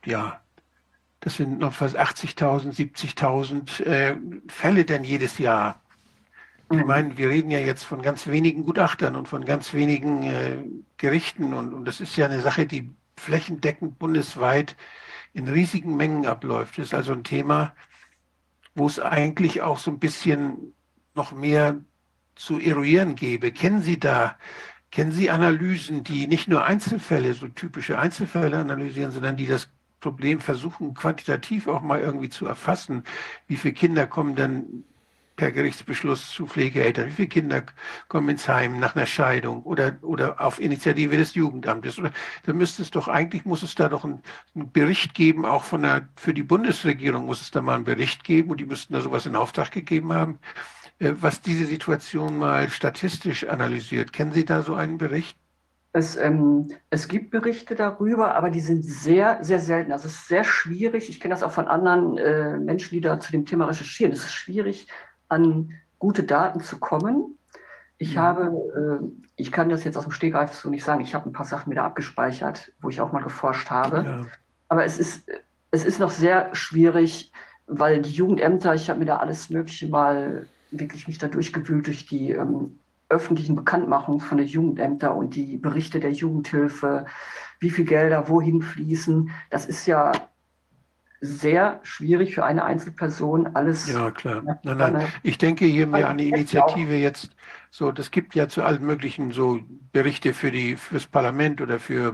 ja, 0.06 0.42
das 1.20 1.38
sind 1.38 1.60
noch 1.60 1.74
fast 1.74 1.98
80.000, 1.98 2.76
70.000 2.76 3.84
äh, 3.84 4.18
Fälle 4.48 4.86
denn 4.86 5.04
jedes 5.04 5.40
Jahr. 5.40 5.82
Ich 6.72 6.78
mhm. 6.78 6.88
meine, 6.88 7.18
wir 7.18 7.30
reden 7.30 7.52
ja 7.52 7.60
jetzt 7.60 7.84
von 7.84 8.02
ganz 8.02 8.28
wenigen 8.28 8.66
Gutachtern 8.66 9.16
und 9.16 9.28
von 9.28 9.46
ganz 9.46 9.74
wenigen 9.74 10.24
äh, 10.24 10.58
Gerichten 10.98 11.54
und, 11.54 11.74
und 11.74 11.86
das 11.86 12.02
ist 12.02 12.16
ja 12.16 12.26
eine 12.26 12.42
Sache, 12.42 12.66
die 12.66 12.92
flächendeckend 13.18 14.00
bundesweit 14.00 14.76
in 15.34 15.48
riesigen 15.48 15.96
Mengen 15.96 16.26
abläuft. 16.26 16.78
Das 16.78 16.88
ist 16.88 16.94
also 16.94 17.14
ein 17.14 17.24
Thema, 17.24 17.74
wo 18.74 18.88
es 18.88 19.00
eigentlich 19.00 19.62
auch 19.62 19.78
so 19.78 19.92
ein 19.92 20.00
bisschen 20.00 20.74
noch 21.14 21.32
mehr 21.32 21.80
zu 22.36 22.60
eruieren 22.60 23.16
gäbe. 23.16 23.52
Kennen 23.52 23.82
Sie 23.82 24.00
da, 24.00 24.38
kennen 24.92 25.12
Sie 25.12 25.30
Analysen, 25.30 26.04
die 26.04 26.28
nicht 26.28 26.48
nur 26.48 26.66
Einzelfälle, 26.66 27.34
so 27.34 27.48
typische 27.48 28.00
Einzelfälle 28.00 28.58
analysieren, 28.58 29.12
sondern 29.12 29.38
die 29.38 29.48
das 29.48 29.70
Problem 30.00 30.40
versuchen, 30.40 30.94
quantitativ 30.94 31.68
auch 31.68 31.82
mal 31.82 32.02
irgendwie 32.02 32.30
zu 32.30 32.46
erfassen? 32.46 33.04
Wie 33.48 33.56
viele 33.56 33.74
Kinder 33.74 34.08
kommen 34.08 34.36
dann 34.36 34.84
per 35.36 35.52
Gerichtsbeschluss 35.52 36.32
zu 36.32 36.48
Pflegeeltern? 36.48 37.08
Wie 37.08 37.12
viele 37.12 37.28
Kinder 37.28 37.64
kommen 38.08 38.30
ins 38.30 38.48
Heim 38.48 38.80
nach 38.80 38.96
einer 38.96 39.06
Scheidung 39.06 39.64
oder, 39.64 39.98
oder 40.02 40.42
auf 40.42 40.60
Initiative 40.60 41.18
des 41.18 41.36
Jugendamtes? 41.36 42.02
Da 42.46 42.54
müsste 42.54 42.82
es 42.82 42.92
doch, 42.92 43.08
eigentlich 43.08 43.46
muss 43.46 43.64
es 43.64 43.76
da 43.76 43.90
doch 43.90 44.06
einen, 44.06 44.22
einen 44.56 44.72
Bericht 44.72 45.14
geben, 45.14 45.46
auch 45.46 45.64
von 45.64 45.82
der, 45.84 46.08
für 46.16 46.34
die 46.34 46.44
Bundesregierung 46.44 47.26
muss 47.26 47.42
es 47.42 47.52
da 47.52 47.62
mal 47.62 47.76
einen 47.76 47.84
Bericht 47.84 48.24
geben 48.24 48.52
und 48.52 48.60
die 48.60 48.66
müssten 48.66 48.94
da 48.94 49.02
sowas 49.02 49.26
in 49.26 49.36
Auftrag 49.36 49.72
gegeben 49.72 50.14
haben. 50.14 50.40
äh, 51.00 51.14
was 51.20 51.42
diese 51.42 51.66
Situation 51.66 52.38
mal 52.38 52.70
statistisch 52.70 53.48
analysiert. 53.48 54.14
Kennen 54.14 54.32
Sie 54.34 54.46
da 54.46 54.62
so 54.62 54.76
einen 54.76 54.98
Bericht? 54.98 55.38
Es, 55.92 56.18
ähm, 56.18 56.72
es 56.90 57.08
gibt 57.08 57.32
Berichte 57.32 57.74
darüber, 57.76 58.36
aber 58.36 58.50
die 58.50 58.60
sind 58.60 58.84
sehr, 58.84 59.44
sehr 59.44 59.60
selten. 59.60 59.94
Also 59.94 60.08
es 60.08 60.16
ist 60.16 60.28
sehr 60.28 60.44
schwierig. 60.44 61.10
Ich 61.10 61.22
kenne 61.22 61.34
das 61.34 61.44
auch 61.44 61.54
von 61.54 61.68
anderen 61.68 62.18
äh, 62.18 62.58
Menschen, 62.58 62.96
die 62.96 63.02
da 63.02 63.20
zu 63.20 63.32
dem 63.32 63.46
Thema 63.46 63.66
recherchieren. 63.66 64.12
Es 64.12 64.26
ist 64.26 64.34
schwierig, 64.34 64.88
an 65.28 65.72
gute 66.00 66.24
Daten 66.24 66.62
zu 66.62 66.80
kommen. 66.80 67.38
Ich 67.98 68.18
habe, 68.18 69.02
äh, 69.02 69.32
ich 69.36 69.52
kann 69.52 69.70
das 69.70 69.84
jetzt 69.84 69.98
aus 69.98 70.04
dem 70.04 70.12
Stegreif 70.12 70.54
so 70.54 70.70
nicht 70.70 70.84
sagen. 70.84 71.02
Ich 71.02 71.16
habe 71.16 71.30
ein 71.30 71.34
paar 71.34 71.46
Sachen 71.46 71.72
wieder 71.72 71.84
abgespeichert, 71.84 72.72
wo 72.82 72.90
ich 72.90 73.02
auch 73.02 73.12
mal 73.12 73.24
geforscht 73.24 73.70
habe. 73.70 74.04
Ja. 74.06 74.26
Aber 74.68 74.86
es 74.86 74.98
ist, 74.98 75.24
es 75.72 75.86
ist 75.86 76.00
noch 76.00 76.12
sehr 76.12 76.54
schwierig, 76.54 77.32
weil 77.68 78.02
die 78.02 78.12
Jugendämter, 78.12 78.76
ich 78.76 78.90
habe 78.90 79.00
mir 79.00 79.06
da 79.06 79.18
alles 79.18 79.50
Mögliche 79.50 79.88
mal 79.88 80.48
wirklich 80.72 81.08
mich 81.08 81.18
da 81.18 81.28
durchgewühlt 81.28 81.88
durch 81.88 82.06
die 82.06 82.32
ähm, 82.32 82.80
öffentlichen 83.10 83.56
Bekanntmachungen 83.56 84.20
von 84.20 84.38
den 84.38 84.48
Jugendämtern 84.48 85.16
und 85.18 85.36
die 85.36 85.58
Berichte 85.58 86.00
der 86.00 86.12
Jugendhilfe, 86.12 87.06
wie 87.60 87.70
viel 87.70 87.86
Gelder 87.86 88.28
wohin 88.30 88.62
fließen. 88.62 89.32
Das 89.50 89.66
ist 89.66 89.86
ja 89.86 90.12
sehr 91.26 91.80
schwierig 91.84 92.36
für 92.36 92.46
eine 92.46 92.64
Einzelperson 92.64 93.56
alles. 93.56 93.92
Ja, 93.92 94.12
klar. 94.12 94.44
Nein, 94.64 94.78
nein. 94.78 95.08
Ich 95.24 95.38
denke 95.38 95.66
hier 95.66 95.88
mehr 95.88 96.10
an 96.10 96.18
die 96.18 96.30
Initiative 96.30 96.96
jetzt. 96.96 97.32
So, 97.78 97.92
das 97.92 98.10
gibt 98.10 98.36
ja 98.36 98.48
zu 98.48 98.64
allen 98.64 98.86
möglichen 98.86 99.32
so 99.32 99.60
Berichte 99.92 100.34
für 100.34 100.50
die 100.50 100.78
fürs 100.78 101.08
Parlament 101.08 101.60
oder 101.60 101.78
für 101.78 102.14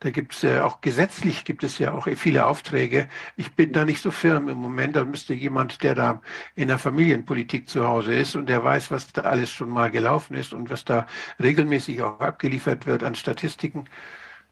da 0.00 0.08
gibt 0.08 0.32
es 0.32 0.40
ja 0.40 0.64
auch 0.64 0.80
gesetzlich 0.80 1.44
gibt 1.44 1.64
es 1.64 1.78
ja 1.78 1.92
auch 1.92 2.08
viele 2.16 2.46
Aufträge. 2.46 3.06
Ich 3.36 3.54
bin 3.54 3.74
da 3.74 3.84
nicht 3.84 4.00
so 4.00 4.10
firm 4.10 4.48
im 4.48 4.56
Moment. 4.56 4.96
Da 4.96 5.04
müsste 5.04 5.34
jemand, 5.34 5.82
der 5.82 5.94
da 5.94 6.22
in 6.54 6.68
der 6.68 6.78
Familienpolitik 6.78 7.68
zu 7.68 7.86
Hause 7.86 8.14
ist 8.14 8.36
und 8.36 8.48
der 8.48 8.64
weiß, 8.64 8.90
was 8.90 9.12
da 9.12 9.20
alles 9.22 9.50
schon 9.50 9.68
mal 9.68 9.90
gelaufen 9.90 10.34
ist 10.34 10.54
und 10.54 10.70
was 10.70 10.86
da 10.86 11.06
regelmäßig 11.42 12.00
auch 12.00 12.18
abgeliefert 12.20 12.86
wird 12.86 13.04
an 13.04 13.14
Statistiken, 13.14 13.84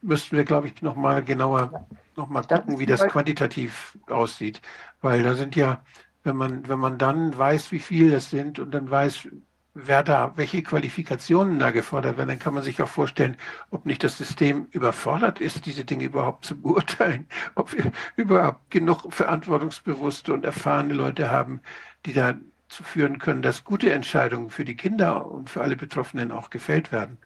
müssten 0.02 0.36
wir, 0.36 0.44
glaube 0.44 0.68
ich, 0.68 0.82
noch 0.82 0.94
mal 0.94 1.24
genauer 1.24 1.86
noch 2.16 2.28
mal 2.28 2.42
gucken, 2.42 2.78
wie 2.78 2.86
das 2.86 3.06
quantitativ 3.06 3.98
aussieht. 4.08 4.60
Weil 5.00 5.22
da 5.22 5.34
sind 5.34 5.56
ja, 5.56 5.82
wenn 6.22 6.36
man, 6.36 6.68
wenn 6.68 6.78
man 6.78 6.98
dann 6.98 7.36
weiß, 7.36 7.72
wie 7.72 7.78
viel 7.78 8.10
das 8.10 8.30
sind 8.30 8.58
und 8.58 8.72
dann 8.72 8.90
weiß, 8.90 9.28
wer 9.74 10.02
da, 10.04 10.32
welche 10.36 10.62
Qualifikationen 10.62 11.58
da 11.58 11.70
gefordert 11.70 12.16
werden, 12.16 12.28
dann 12.28 12.38
kann 12.38 12.54
man 12.54 12.62
sich 12.62 12.80
auch 12.80 12.88
vorstellen, 12.88 13.36
ob 13.70 13.86
nicht 13.86 14.04
das 14.04 14.16
System 14.18 14.68
überfordert 14.70 15.40
ist, 15.40 15.66
diese 15.66 15.84
Dinge 15.84 16.04
überhaupt 16.04 16.44
zu 16.44 16.60
beurteilen, 16.60 17.26
ob 17.56 17.72
wir 17.72 17.92
überhaupt 18.16 18.70
genug 18.70 19.12
verantwortungsbewusste 19.12 20.32
und 20.32 20.44
erfahrene 20.44 20.94
Leute 20.94 21.30
haben, 21.30 21.60
die 22.06 22.12
dazu 22.12 22.84
führen 22.84 23.18
können, 23.18 23.42
dass 23.42 23.64
gute 23.64 23.92
Entscheidungen 23.92 24.50
für 24.50 24.64
die 24.64 24.76
Kinder 24.76 25.26
und 25.26 25.50
für 25.50 25.62
alle 25.62 25.76
Betroffenen 25.76 26.30
auch 26.30 26.50
gefällt 26.50 26.92
werden. 26.92 27.18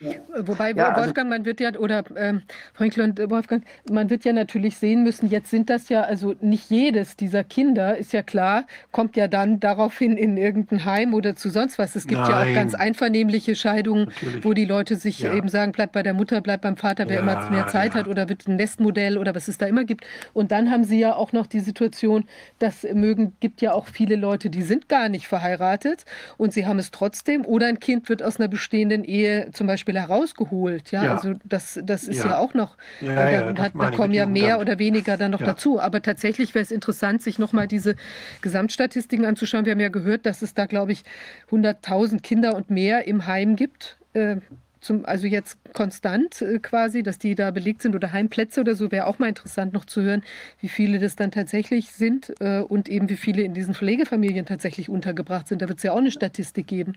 Wobei, 0.00 0.72
ja, 0.72 0.90
also 0.90 1.06
Wolfgang, 1.06 1.28
man 1.28 1.44
wird 1.44 1.60
ja, 1.60 1.74
oder 1.74 2.04
ähm, 2.16 2.42
und 2.78 3.30
Wolfgang, 3.30 3.64
man 3.90 4.10
wird 4.10 4.24
ja 4.24 4.32
natürlich 4.32 4.76
sehen 4.76 5.02
müssen, 5.02 5.28
jetzt 5.28 5.50
sind 5.50 5.68
das 5.68 5.88
ja, 5.88 6.02
also 6.02 6.34
nicht 6.40 6.70
jedes 6.70 7.16
dieser 7.16 7.42
Kinder, 7.42 7.96
ist 7.96 8.12
ja 8.12 8.22
klar, 8.22 8.66
kommt 8.92 9.16
ja 9.16 9.26
dann 9.26 9.58
daraufhin 9.58 10.16
in 10.16 10.36
irgendein 10.36 10.84
Heim 10.84 11.14
oder 11.14 11.34
zu 11.34 11.50
sonst 11.50 11.78
was. 11.78 11.96
Es 11.96 12.06
gibt 12.06 12.20
Nein. 12.20 12.30
ja 12.30 12.42
auch 12.42 12.54
ganz 12.54 12.74
einvernehmliche 12.74 13.56
Scheidungen, 13.56 14.04
natürlich. 14.04 14.44
wo 14.44 14.52
die 14.52 14.66
Leute 14.66 14.94
sich 14.94 15.20
ja. 15.20 15.34
eben 15.34 15.48
sagen, 15.48 15.72
bleib 15.72 15.92
bei 15.92 16.04
der 16.04 16.14
Mutter, 16.14 16.40
bleib 16.40 16.62
beim 16.62 16.76
Vater, 16.76 17.08
wer 17.08 17.20
immer 17.20 17.50
mehr 17.50 17.66
Zeit 17.66 17.94
hat 17.94 18.06
oder 18.06 18.28
wird 18.28 18.46
ein 18.46 18.56
Nestmodell 18.56 19.18
oder 19.18 19.34
was 19.34 19.48
es 19.48 19.58
da 19.58 19.66
immer 19.66 19.84
gibt. 19.84 20.04
Und 20.32 20.52
dann 20.52 20.70
haben 20.70 20.84
sie 20.84 21.00
ja 21.00 21.16
auch 21.16 21.32
noch 21.32 21.46
die 21.46 21.60
Situation, 21.60 22.24
dass 22.60 22.84
mögen, 22.84 23.36
gibt 23.40 23.60
ja 23.62 23.72
auch 23.72 23.88
viele 23.88 24.14
Leute, 24.14 24.48
die 24.48 24.62
sind 24.62 24.88
gar 24.88 25.08
nicht 25.08 25.26
verheiratet 25.26 26.04
und 26.36 26.52
sie 26.52 26.66
haben 26.66 26.78
es 26.78 26.92
trotzdem 26.92 27.44
oder 27.44 27.66
ein 27.66 27.80
Kind 27.80 28.08
wird 28.08 28.22
aus 28.22 28.38
einer 28.38 28.48
bestehenden 28.48 29.02
Ehe 29.02 29.50
zum 29.52 29.66
Beispiel 29.66 29.87
Beispiel 29.88 30.00
herausgeholt. 30.00 30.90
Ja, 30.90 31.04
ja. 31.04 31.16
also 31.16 31.34
das, 31.44 31.78
das 31.82 32.04
ist 32.04 32.18
ja, 32.18 32.30
ja 32.30 32.38
auch 32.38 32.54
noch, 32.54 32.76
ja, 33.00 33.52
da, 33.52 33.62
hat, 33.62 33.72
da 33.74 33.90
kommen 33.90 34.12
ja 34.12 34.26
mehr 34.26 34.60
oder 34.60 34.78
weniger 34.78 35.16
dann 35.16 35.30
noch 35.30 35.42
dazu. 35.42 35.80
Aber 35.80 36.02
tatsächlich 36.02 36.54
wäre 36.54 36.62
es 36.62 36.70
interessant, 36.70 37.22
sich 37.22 37.38
nochmal 37.38 37.66
diese 37.66 37.96
Gesamtstatistiken 38.42 39.24
anzuschauen. 39.24 39.64
Wir 39.64 39.72
haben 39.72 39.80
ja 39.80 39.88
gehört, 39.88 40.26
dass 40.26 40.42
es 40.42 40.54
da, 40.54 40.66
glaube 40.66 40.92
ich, 40.92 41.04
100.000 41.50 42.20
Kinder 42.20 42.54
und 42.54 42.70
mehr 42.70 43.06
im 43.06 43.26
Heim 43.26 43.56
gibt. 43.56 43.98
Äh, 44.12 44.36
zum, 44.80 45.04
also 45.06 45.26
jetzt 45.26 45.58
konstant 45.72 46.40
äh, 46.40 46.60
quasi, 46.60 47.02
dass 47.02 47.18
die 47.18 47.34
da 47.34 47.50
belegt 47.50 47.82
sind 47.82 47.96
oder 47.96 48.12
Heimplätze 48.12 48.60
oder 48.60 48.76
so, 48.76 48.92
wäre 48.92 49.06
auch 49.06 49.18
mal 49.18 49.28
interessant 49.28 49.72
noch 49.72 49.84
zu 49.84 50.02
hören, 50.02 50.22
wie 50.60 50.68
viele 50.68 51.00
das 51.00 51.16
dann 51.16 51.32
tatsächlich 51.32 51.90
sind 51.90 52.32
äh, 52.40 52.60
und 52.60 52.88
eben 52.88 53.08
wie 53.08 53.16
viele 53.16 53.42
in 53.42 53.54
diesen 53.54 53.74
Pflegefamilien 53.74 54.46
tatsächlich 54.46 54.88
untergebracht 54.88 55.48
sind. 55.48 55.62
Da 55.62 55.68
wird 55.68 55.78
es 55.78 55.84
ja 55.84 55.92
auch 55.92 55.98
eine 55.98 56.12
Statistik 56.12 56.68
geben. 56.68 56.94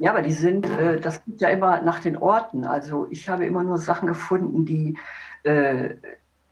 Ja, 0.00 0.12
aber 0.12 0.22
die 0.22 0.32
sind, 0.32 0.64
äh, 0.66 0.98
das 0.98 1.22
geht 1.26 1.42
ja 1.42 1.50
immer 1.50 1.82
nach 1.82 2.00
den 2.00 2.16
Orten. 2.16 2.64
Also 2.64 3.06
ich 3.10 3.28
habe 3.28 3.44
immer 3.44 3.62
nur 3.62 3.76
Sachen 3.76 4.08
gefunden, 4.08 4.64
die 4.64 4.96
äh, 5.42 5.90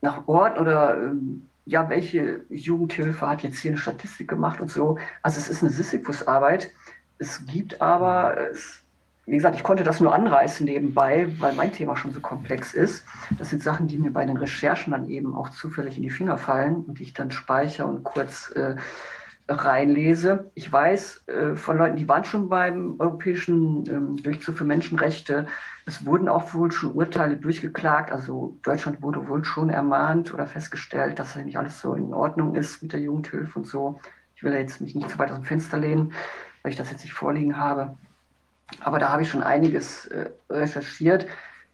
nach 0.03 0.29
Ort 0.29 0.61
oder 0.61 0.99
ähm, 0.99 1.49
ja, 1.65 1.89
welche 1.89 2.45
Jugendhilfe 2.51 3.27
hat 3.27 3.43
jetzt 3.43 3.59
hier 3.61 3.71
eine 3.71 3.79
Statistik 3.79 4.29
gemacht 4.29 4.61
und 4.61 4.71
so. 4.71 4.99
Also 5.23 5.41
es 5.41 5.49
ist 5.49 5.63
eine 5.63 5.73
Sisyphus-Arbeit. 5.73 6.71
Es 7.17 7.47
gibt 7.47 7.81
aber, 7.81 8.37
es, 8.53 8.83
wie 9.25 9.37
gesagt, 9.37 9.57
ich 9.57 9.63
konnte 9.63 9.83
das 9.83 9.99
nur 9.99 10.15
anreißen 10.15 10.67
nebenbei, 10.67 11.29
weil 11.39 11.55
mein 11.55 11.73
Thema 11.73 11.97
schon 11.97 12.13
so 12.13 12.21
komplex 12.21 12.75
ist. 12.75 13.03
Das 13.39 13.49
sind 13.49 13.63
Sachen, 13.63 13.89
die 13.89 13.97
mir 13.97 14.11
bei 14.11 14.27
den 14.27 14.37
Recherchen 14.37 14.91
dann 14.91 15.09
eben 15.09 15.35
auch 15.35 15.49
zufällig 15.49 15.97
in 15.97 16.03
die 16.03 16.11
Finger 16.11 16.37
fallen 16.37 16.85
und 16.87 16.99
die 16.99 17.05
ich 17.05 17.15
dann 17.15 17.31
speichere 17.31 17.87
und 17.87 18.05
kurz 18.05 18.51
äh, 18.51 18.77
reinlese. 19.49 20.51
Ich 20.55 20.71
weiß 20.71 21.27
äh, 21.27 21.55
von 21.57 21.79
Leuten, 21.79 21.97
die 21.97 22.09
waren 22.09 22.25
schon 22.25 22.49
beim 22.49 22.97
Europäischen 22.99 23.89
ähm, 23.89 24.17
Gerichtshof 24.17 24.57
für 24.57 24.65
Menschenrechte. 24.65 25.47
Es 25.87 26.05
wurden 26.05 26.29
auch 26.29 26.53
wohl 26.53 26.71
schon 26.71 26.93
Urteile 26.93 27.37
durchgeklagt. 27.37 28.13
Also 28.13 28.59
Deutschland 28.63 29.01
wurde 29.03 29.27
wohl 29.29 29.45
schon 29.45 29.71
ermahnt 29.71 30.35
oder 30.35 30.47
festgestellt, 30.47 31.19
dass 31.19 31.37
nicht 31.37 31.59
alles 31.59 31.81
so 31.81 31.95
in 31.95 32.13
Ordnung 32.13 32.55
ist 32.55 32.83
mit 32.83 32.93
der 32.93 33.01
Jugendhilfe 33.01 33.59
und 33.59 33.67
so. 33.67 33.99
Ich 34.37 34.43
will 34.43 34.53
jetzt 34.53 34.81
mich 34.81 34.95
nicht 34.95 35.11
zu 35.11 35.19
weit 35.19 35.31
aus 35.31 35.39
dem 35.39 35.45
Fenster 35.45 35.79
lehnen, 35.79 36.13
weil 36.63 36.73
ich 36.73 36.79
das 36.79 36.91
jetzt 36.91 37.03
nicht 37.03 37.15
vorliegen 37.15 37.57
habe. 37.57 37.97
Aber 38.81 38.99
da 38.99 39.09
habe 39.09 39.23
ich 39.23 39.31
schon 39.31 39.43
einiges 39.43 40.07
äh, 40.07 40.31
recherchiert. 40.51 41.27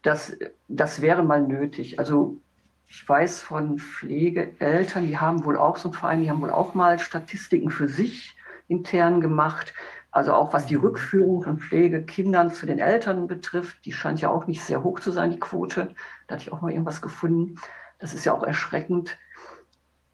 Das, 0.03 0.37
das 0.69 1.03
wäre 1.03 1.25
mal 1.25 1.43
nötig. 1.43 1.99
Also 1.99 2.39
ich 2.89 3.09
weiß 3.09 3.41
von 3.41 3.79
Pflegeeltern, 3.79 5.07
die 5.07 5.19
haben 5.19 5.45
wohl 5.45 5.57
auch 5.57 5.77
so 5.77 5.89
einen 5.89 5.99
Verein, 5.99 6.23
die 6.23 6.31
haben 6.31 6.43
wohl 6.43 6.51
auch 6.51 6.75
mal 6.75 6.99
Statistiken 6.99 7.71
für 7.71 7.89
sich 7.89 8.37
intern 8.69 9.21
gemacht. 9.21 9.75
Also 10.11 10.33
auch 10.33 10.53
was 10.53 10.67
die 10.67 10.77
Rückführung 10.77 11.43
von 11.43 11.59
Pflegekindern 11.59 12.53
zu 12.53 12.67
den 12.67 12.79
Eltern 12.79 13.27
betrifft, 13.27 13.85
die 13.85 13.93
scheint 13.93 14.21
ja 14.21 14.31
auch 14.31 14.47
nicht 14.47 14.63
sehr 14.63 14.85
hoch 14.85 15.01
zu 15.01 15.11
sein, 15.11 15.33
die 15.33 15.41
Quote. 15.41 15.95
Da 16.29 16.35
hatte 16.35 16.45
ich 16.45 16.53
auch 16.53 16.61
mal 16.61 16.71
irgendwas 16.71 17.03
gefunden. 17.03 17.57
Das 17.99 18.15
ist 18.15 18.25
ja 18.25 18.33
auch 18.33 18.45
erschreckend. 18.45 19.19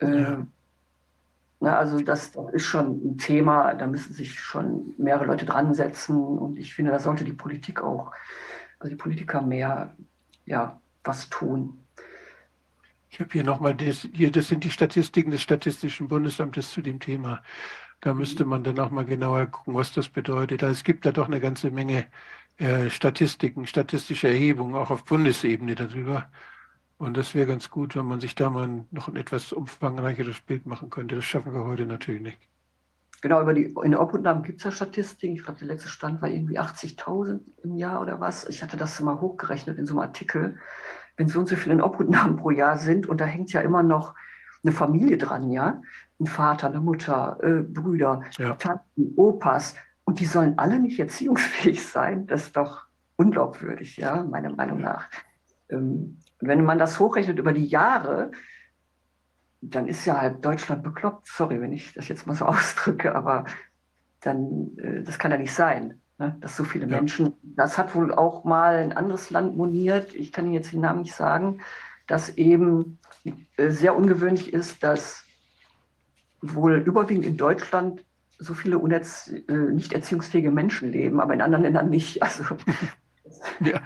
Ja. 0.00 0.08
Äh, 0.08 0.38
na, 1.62 1.76
also 1.76 2.00
das, 2.00 2.32
das, 2.32 2.50
ist 2.54 2.64
schon 2.64 3.04
ein 3.04 3.18
Thema, 3.18 3.74
da 3.74 3.86
müssen 3.86 4.14
sich 4.14 4.40
schon 4.40 4.94
mehrere 4.96 5.26
Leute 5.26 5.44
dran 5.44 5.74
setzen. 5.74 6.16
Und 6.16 6.58
ich 6.58 6.74
finde, 6.74 6.92
da 6.92 6.98
sollte 6.98 7.24
die 7.24 7.34
Politik 7.34 7.82
auch, 7.82 8.12
also 8.78 8.88
die 8.88 8.96
Politiker 8.96 9.42
mehr 9.42 9.94
ja, 10.46 10.80
was 11.04 11.28
tun. 11.28 11.84
Ich 13.10 13.18
habe 13.18 13.30
hier 13.32 13.42
nochmal, 13.42 13.74
das, 13.74 14.08
das 14.12 14.48
sind 14.48 14.62
die 14.62 14.70
Statistiken 14.70 15.32
des 15.32 15.42
Statistischen 15.42 16.06
Bundesamtes 16.06 16.70
zu 16.70 16.80
dem 16.80 17.00
Thema. 17.00 17.42
Da 18.00 18.14
müsste 18.14 18.44
man 18.44 18.62
dann 18.62 18.78
auch 18.78 18.90
mal 18.90 19.04
genauer 19.04 19.46
gucken, 19.46 19.74
was 19.74 19.92
das 19.92 20.08
bedeutet. 20.08 20.62
Also 20.62 20.74
es 20.74 20.84
gibt 20.84 21.04
da 21.04 21.12
doch 21.12 21.26
eine 21.26 21.40
ganze 21.40 21.70
Menge 21.70 22.06
äh, 22.58 22.88
Statistiken, 22.88 23.66
statistische 23.66 24.28
Erhebungen, 24.28 24.76
auch 24.76 24.90
auf 24.90 25.04
Bundesebene 25.04 25.74
darüber. 25.74 26.30
Und 26.98 27.16
das 27.16 27.34
wäre 27.34 27.46
ganz 27.46 27.68
gut, 27.68 27.96
wenn 27.96 28.06
man 28.06 28.20
sich 28.20 28.34
da 28.36 28.48
mal 28.48 28.84
noch 28.90 29.08
ein 29.08 29.16
etwas 29.16 29.52
umfangreicheres 29.52 30.40
Bild 30.42 30.66
machen 30.66 30.88
könnte. 30.88 31.16
Das 31.16 31.24
schaffen 31.24 31.52
wir 31.52 31.64
heute 31.64 31.86
natürlich 31.86 32.22
nicht. 32.22 32.38
Genau, 33.22 33.42
über 33.42 33.52
die, 33.52 33.74
in 33.82 33.90
der 33.90 34.00
Obhutnahme 34.00 34.42
gibt 34.42 34.58
es 34.58 34.64
ja 34.64 34.70
Statistiken. 34.70 35.34
Ich 35.34 35.42
glaube, 35.42 35.58
der 35.58 35.68
letzte 35.68 35.88
Stand 35.88 36.22
war 36.22 36.28
irgendwie 36.28 36.58
80.000 36.58 37.40
im 37.64 37.76
Jahr 37.76 38.00
oder 38.00 38.20
was. 38.20 38.48
Ich 38.48 38.62
hatte 38.62 38.76
das 38.76 39.00
mal 39.00 39.20
hochgerechnet 39.20 39.78
in 39.78 39.86
so 39.86 39.94
einem 39.94 40.08
Artikel 40.08 40.58
wenn 41.20 41.28
so 41.28 41.38
und 41.38 41.50
so 41.50 41.54
viele 41.54 41.84
Obhutnahmen 41.84 42.38
pro 42.38 42.50
Jahr 42.50 42.78
sind 42.78 43.06
und 43.06 43.20
da 43.20 43.26
hängt 43.26 43.52
ja 43.52 43.60
immer 43.60 43.82
noch 43.82 44.14
eine 44.64 44.72
Familie 44.72 45.18
dran, 45.18 45.50
ja, 45.50 45.82
ein 46.18 46.26
Vater, 46.26 46.68
eine 46.68 46.80
Mutter, 46.80 47.38
äh, 47.42 47.62
Brüder, 47.62 48.22
ja. 48.38 48.54
Tanten, 48.54 49.12
Opas 49.16 49.74
und 50.04 50.18
die 50.18 50.24
sollen 50.24 50.58
alle 50.58 50.80
nicht 50.80 50.98
erziehungsfähig 50.98 51.86
sein, 51.86 52.26
das 52.26 52.44
ist 52.44 52.56
doch 52.56 52.86
unglaubwürdig, 53.16 53.98
ja, 53.98 54.24
meiner 54.24 54.50
Meinung 54.50 54.80
nach. 54.80 55.10
Ähm, 55.68 56.20
wenn 56.40 56.64
man 56.64 56.78
das 56.78 56.98
hochrechnet 56.98 57.38
über 57.38 57.52
die 57.52 57.66
Jahre, 57.66 58.30
dann 59.60 59.88
ist 59.88 60.06
ja 60.06 60.18
halb 60.18 60.40
Deutschland 60.40 60.82
bekloppt. 60.82 61.28
Sorry, 61.28 61.60
wenn 61.60 61.74
ich 61.74 61.92
das 61.92 62.08
jetzt 62.08 62.26
mal 62.26 62.34
so 62.34 62.46
ausdrücke, 62.46 63.14
aber 63.14 63.44
dann, 64.20 64.74
äh, 64.78 65.02
das 65.02 65.18
kann 65.18 65.32
ja 65.32 65.36
nicht 65.36 65.52
sein 65.52 66.00
ne, 66.20 66.36
dass 66.40 66.56
so 66.56 66.62
viele 66.62 66.86
ja. 66.86 66.96
Menschen, 66.96 67.34
das 67.42 67.76
hat 67.78 67.94
wohl 67.94 68.14
auch 68.14 68.44
mal 68.44 68.76
ein 68.76 68.92
anderes 68.92 69.30
Land 69.30 69.56
moniert, 69.56 70.14
ich 70.14 70.32
kann 70.32 70.44
Ihnen 70.44 70.54
jetzt 70.54 70.72
den 70.72 70.82
Namen 70.82 71.02
nicht 71.02 71.14
sagen, 71.14 71.60
dass 72.06 72.28
eben 72.36 72.98
äh, 73.24 73.70
sehr 73.70 73.96
ungewöhnlich 73.96 74.52
ist, 74.52 74.82
dass 74.82 75.24
wohl 76.40 76.76
überwiegend 76.76 77.24
in 77.26 77.36
Deutschland 77.36 78.04
so 78.38 78.54
viele 78.54 78.78
unerz 78.78 79.28
äh, 79.28 79.52
nicht 79.52 79.92
erziehungsfähige 79.92 80.50
Menschen 80.50 80.92
leben, 80.92 81.20
aber 81.20 81.34
in 81.34 81.42
anderen 81.42 81.64
Ländern 81.64 81.90
nicht. 81.90 82.20
Also, 82.30 82.44
ja. 83.60 83.80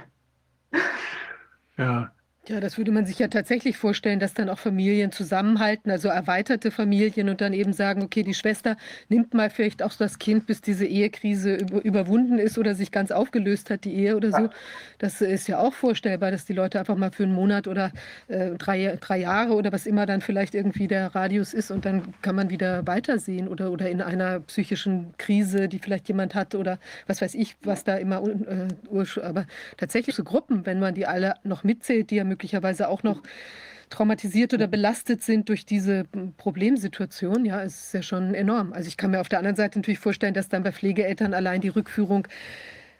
ja. 1.76 2.13
Ja, 2.46 2.60
das 2.60 2.76
würde 2.76 2.92
man 2.92 3.06
sich 3.06 3.18
ja 3.18 3.28
tatsächlich 3.28 3.78
vorstellen, 3.78 4.20
dass 4.20 4.34
dann 4.34 4.50
auch 4.50 4.58
Familien 4.58 5.10
zusammenhalten, 5.12 5.90
also 5.90 6.08
erweiterte 6.08 6.70
Familien 6.70 7.30
und 7.30 7.40
dann 7.40 7.54
eben 7.54 7.72
sagen, 7.72 8.02
okay, 8.02 8.22
die 8.22 8.34
Schwester 8.34 8.76
nimmt 9.08 9.32
mal 9.32 9.48
vielleicht 9.48 9.82
auch 9.82 9.94
das 9.94 10.18
Kind, 10.18 10.44
bis 10.44 10.60
diese 10.60 10.84
Ehekrise 10.84 11.54
über, 11.54 11.82
überwunden 11.82 12.38
ist 12.38 12.58
oder 12.58 12.74
sich 12.74 12.90
ganz 12.92 13.12
aufgelöst 13.12 13.70
hat, 13.70 13.84
die 13.84 13.94
Ehe 13.94 14.14
oder 14.14 14.30
so. 14.30 14.50
Das 14.98 15.22
ist 15.22 15.48
ja 15.48 15.58
auch 15.58 15.72
vorstellbar, 15.72 16.32
dass 16.32 16.44
die 16.44 16.52
Leute 16.52 16.78
einfach 16.78 16.96
mal 16.96 17.10
für 17.12 17.22
einen 17.22 17.32
Monat 17.32 17.66
oder 17.66 17.92
äh, 18.28 18.50
drei, 18.58 18.98
drei 19.00 19.20
Jahre 19.20 19.54
oder 19.54 19.72
was 19.72 19.86
immer 19.86 20.04
dann 20.04 20.20
vielleicht 20.20 20.54
irgendwie 20.54 20.86
der 20.86 21.14
Radius 21.14 21.54
ist 21.54 21.70
und 21.70 21.86
dann 21.86 22.12
kann 22.20 22.36
man 22.36 22.50
wieder 22.50 22.86
weitersehen 22.86 23.48
oder, 23.48 23.70
oder 23.70 23.88
in 23.88 24.02
einer 24.02 24.40
psychischen 24.40 25.14
Krise, 25.16 25.66
die 25.66 25.78
vielleicht 25.78 26.08
jemand 26.08 26.34
hat 26.34 26.54
oder 26.54 26.78
was 27.06 27.22
weiß 27.22 27.36
ich, 27.36 27.56
was 27.62 27.84
da 27.84 27.96
immer, 27.96 28.22
äh, 28.22 28.68
aber 29.22 29.46
tatsächlich 29.78 30.14
so 30.14 30.24
Gruppen, 30.24 30.66
wenn 30.66 30.78
man 30.78 30.94
die 30.94 31.06
alle 31.06 31.36
noch 31.42 31.64
mitzählt, 31.64 32.10
die 32.10 32.16
ja 32.16 32.33
möglicherweise 32.34 32.88
auch 32.88 33.02
noch 33.04 33.22
traumatisiert 33.90 34.52
oder 34.52 34.66
belastet 34.66 35.22
sind 35.22 35.48
durch 35.48 35.66
diese 35.66 36.04
Problemsituation, 36.36 37.44
ja, 37.44 37.60
ist 37.60 37.94
ja 37.94 38.02
schon 38.02 38.34
enorm. 38.34 38.72
Also 38.72 38.88
ich 38.88 38.96
kann 38.96 39.12
mir 39.12 39.20
auf 39.20 39.28
der 39.28 39.38
anderen 39.38 39.56
Seite 39.56 39.78
natürlich 39.78 40.00
vorstellen, 40.00 40.34
dass 40.34 40.48
dann 40.48 40.64
bei 40.64 40.72
Pflegeeltern 40.72 41.32
allein 41.32 41.60
die 41.60 41.68
Rückführung, 41.68 42.26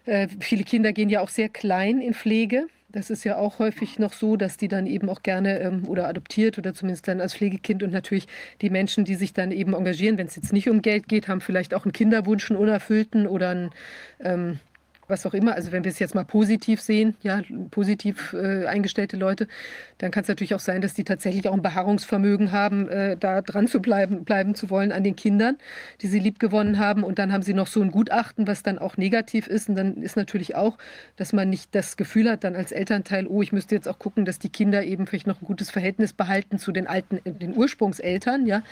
äh, 0.07 0.29
viele 0.41 0.65
Kinder 0.65 0.93
gehen 0.93 1.09
ja 1.09 1.21
auch 1.21 1.31
sehr 1.31 1.49
klein 1.49 2.01
in 2.01 2.15
Pflege. 2.15 2.67
Das 2.91 3.11
ist 3.11 3.25
ja 3.25 3.39
auch 3.39 3.59
häufig 3.59 3.99
noch 3.99 4.13
so, 4.13 4.37
dass 4.37 4.57
die 4.57 4.69
dann 4.69 4.87
eben 4.87 5.09
auch 5.09 5.23
gerne 5.23 5.59
ähm, 5.59 5.89
oder 5.89 6.07
adoptiert 6.07 6.59
oder 6.59 6.75
zumindest 6.75 7.09
dann 7.09 7.21
als 7.21 7.35
Pflegekind 7.35 7.83
und 7.83 7.91
natürlich 7.91 8.29
die 8.61 8.71
Menschen, 8.71 9.05
die 9.05 9.17
sich 9.17 9.33
dann 9.33 9.51
eben 9.51 9.75
engagieren, 9.75 10.17
wenn 10.17 10.29
es 10.29 10.37
jetzt 10.37 10.53
nicht 10.53 10.69
um 10.69 10.81
Geld 10.81 11.09
geht, 11.09 11.27
haben 11.27 11.41
vielleicht 11.41 11.75
auch 11.75 11.85
einen 11.85 11.93
Kinderwunsch, 11.93 12.51
einen 12.51 12.61
unerfüllten 12.61 13.27
oder 13.27 13.51
einen 13.51 13.71
ähm, 14.21 14.61
was 15.09 15.27
auch 15.27 15.35
immer, 15.35 15.55
also 15.55 15.73
wenn 15.73 15.85
wir 15.85 15.91
es 15.91 15.99
jetzt 15.99 16.15
mal 16.15 16.25
positiv 16.25 16.81
sehen, 16.81 17.17
ja, 17.23 17.43
positiv 17.71 18.33
äh, 18.33 18.67
eingestellte 18.67 19.17
Leute, 19.17 19.49
dann 19.99 20.11
kann 20.11 20.23
es 20.23 20.29
natürlich 20.29 20.55
auch 20.55 20.61
sein, 20.61 20.81
dass 20.81 20.95
die 20.95 21.05
tatsächlich 21.05 21.49
auch 21.49 21.53
ein 21.53 21.63
Beharrungsvermögen 21.63 22.53
haben, 22.53 22.89
äh, 22.89 23.17
da 23.17 23.43
dran 23.43 23.69
zu 23.69 23.81
bleiben, 23.81 24.25
bleiben 24.25 24.55
zu 24.55 24.71
wollen 24.71 24.93
an 24.93 25.05
den 25.05 25.17
Kindern, 25.17 25.57
die 26.01 26.09
sie 26.09 26.19
lieb 26.19 26.39
gewonnen 26.39 26.79
haben. 26.79 27.05
Und 27.05 27.19
dann 27.19 27.33
haben 27.33 27.43
sie 27.43 27.55
noch 27.55 27.67
so 27.67 27.81
ein 27.81 27.91
Gutachten, 27.91 28.47
was 28.47 28.63
dann 28.63 28.79
auch 28.79 28.97
negativ 28.97 29.47
ist. 29.47 29.69
Und 29.69 29.77
dann 29.77 30.03
ist 30.03 30.17
natürlich 30.17 30.57
auch, 30.57 30.79
dass 31.17 31.33
man 31.33 31.51
nicht 31.51 31.75
das 31.75 31.97
Gefühl 31.97 32.31
hat, 32.31 32.45
dann 32.45 32.57
als 32.57 32.73
Elternteil, 32.73 33.27
oh, 33.27 33.43
ich 33.43 33.53
müsste 33.53 33.75
jetzt 33.75 33.89
auch 33.89 33.99
gucken, 33.99 34.25
dass 34.25 34.39
die 34.39 34.49
Kinder 34.49 34.85
eben 34.85 35.07
vielleicht 35.07 35.27
noch 35.27 35.41
ein 35.41 35.47
gutes 35.47 35.71
Verhältnis 35.71 36.13
behalten 36.13 36.59
zu 36.59 36.73
den 36.73 36.87
alten, 36.87 37.21
den 37.25 37.57
Ursprungseltern, 37.57 38.47
ja, 38.47 38.63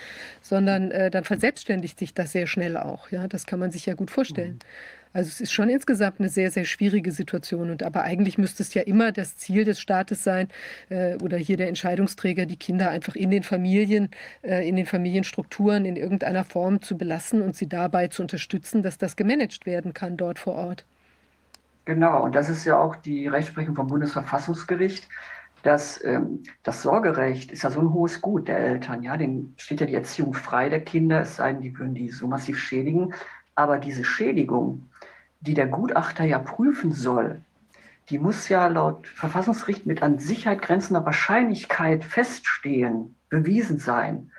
sondern 0.41 0.91
äh, 0.91 1.11
dann 1.11 1.25
verselbstständigt 1.25 1.99
sich 1.99 2.15
das 2.15 2.33
sehr 2.33 2.47
schnell 2.47 2.77
auch. 2.77 3.11
Ja, 3.11 3.28
das 3.28 3.47
kann 3.47 3.59
man 3.59 3.70
sich 3.70 3.86
ja 3.86 3.94
gut 3.94 4.11
vorstellen. 4.11 4.55
Mhm. 4.55 5.02
Also 5.12 5.28
es 5.28 5.41
ist 5.41 5.52
schon 5.52 5.68
insgesamt 5.68 6.20
eine 6.20 6.28
sehr, 6.28 6.50
sehr 6.50 6.65
schwierige 6.65 7.12
Situation. 7.12 7.70
Und 7.70 7.82
aber 7.82 8.02
eigentlich 8.02 8.39
müsste 8.39 8.62
es 8.62 8.74
ja 8.74 8.82
immer 8.82 9.12
das 9.12 9.36
Ziel 9.36 9.65
des 9.65 9.81
Staates 9.81 10.24
sein 10.24 10.49
äh, 10.89 11.16
oder 11.16 11.36
hier 11.36 11.57
der 11.57 11.68
Entscheidungsträger, 11.68 12.47
die 12.47 12.57
Kinder 12.57 12.91
einfach 12.91 13.15
in 13.15 13.31
den 13.31 13.42
Familien, 13.42 14.10
äh, 14.42 14.66
in 14.68 14.76
den 14.76 14.86
Familienstrukturen 14.86 15.84
in 15.84 15.97
irgendeiner 15.97 16.44
Form 16.44 16.81
zu 16.81 16.97
belassen 16.97 17.42
und 17.42 17.57
sie 17.57 17.68
dabei 17.68 18.08
zu 18.08 18.23
unterstützen, 18.23 18.82
dass 18.82 18.99
das 18.99 19.16
gemanagt 19.16 19.66
werden 19.66 19.92
kann 19.92 20.16
dort 20.16 20.39
vor 20.39 20.55
Ort. 20.55 20.84
Genau, 21.84 22.23
und 22.24 22.34
das 22.34 22.49
ist 22.49 22.65
ja 22.65 22.78
auch 22.78 22.97
die 22.97 23.26
Rechtsprechung 23.26 23.74
vom 23.74 23.89
Bundesverfassungsgericht. 23.89 25.08
dass 25.62 26.02
ähm, 26.05 26.42
das 26.65 26.82
Sorgerecht 26.82 27.52
ist 27.52 27.62
ja 27.62 27.70
so 27.70 27.81
ein 27.81 27.92
hohes 27.92 28.20
Gut 28.20 28.49
der 28.49 28.58
Eltern, 28.58 29.02
ja, 29.02 29.16
denen 29.16 29.55
steht 29.58 29.81
ja 29.81 29.86
die 29.86 29.94
Erziehung 29.94 30.34
frei 30.34 30.68
der 30.68 30.81
Kinder, 30.81 31.20
es 31.23 31.36
sei 31.36 31.52
denn, 31.52 31.62
die 31.62 31.78
würden 31.78 31.94
die 31.94 32.08
so 32.10 32.26
massiv 32.26 32.58
schädigen. 32.58 33.15
Aber 33.55 33.78
diese 33.78 34.05
Schädigung, 34.05 34.89
die 35.43 35.55
der 35.55 35.67
Gutachter 35.67 36.25
ja 36.25 36.39
prüfen 36.39 36.93
soll, 36.93 37.43
die 38.09 38.19
muss 38.19 38.49
ja 38.49 38.67
laut 38.67 39.07
Verfassungsgericht 39.07 39.87
mit 39.87 40.03
an 40.03 40.19
Sicherheit 40.19 40.62
grenzender 40.62 41.05
Wahrscheinlichkeit 41.05 42.05
feststehen, 42.05 43.17
bewiesen 43.29 43.79
sein. 43.79 44.31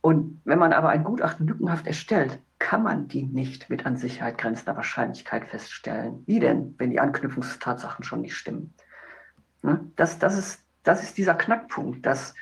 Und 0.00 0.40
wenn 0.44 0.58
man 0.58 0.72
aber 0.72 0.90
ein 0.90 1.04
Gutachten 1.04 1.46
lückenhaft 1.46 1.86
erstellt, 1.86 2.38
kann 2.58 2.82
man 2.82 3.08
die 3.08 3.22
nicht 3.22 3.70
mit 3.70 3.86
an 3.86 3.96
Sicherheit 3.96 4.38
grenzender 4.38 4.76
Wahrscheinlichkeit 4.76 5.44
feststellen. 5.46 6.22
Wie 6.26 6.40
denn, 6.40 6.74
wenn 6.78 6.90
die 6.90 7.00
Anknüpfungstatsachen 7.00 8.04
schon 8.04 8.20
nicht 8.20 8.36
stimmen? 8.36 8.74
Ne? 9.62 9.80
Das, 9.96 10.18
das, 10.18 10.36
ist, 10.36 10.62
das 10.82 11.02
ist 11.02 11.18
dieser 11.18 11.34
Knackpunkt, 11.34 12.04
dass 12.04 12.34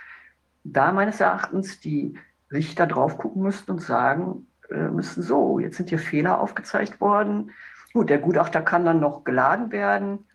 da 0.65 0.93
meines 0.93 1.21
Erachtens 1.21 1.81
die 1.81 2.19
Richter 2.53 2.87
drauf 2.87 3.19
gucken 3.19 3.43
müssten 3.43 3.73
und 3.73 3.83
sagen 3.83 4.47
äh, 4.71 4.89
müssen, 4.89 5.23
so, 5.23 5.59
jetzt 5.59 5.77
sind 5.77 5.89
hier 5.89 5.99
Fehler 5.99 6.41
aufgezeigt 6.41 7.01
worden, 7.01 7.53
Gut, 7.97 8.11
der 8.11 8.19
Gutachter 8.19 8.61
kann 8.61 8.85
dann 8.85 9.01
noch 9.01 9.25
geladen 9.25 9.73
werden 9.73 10.27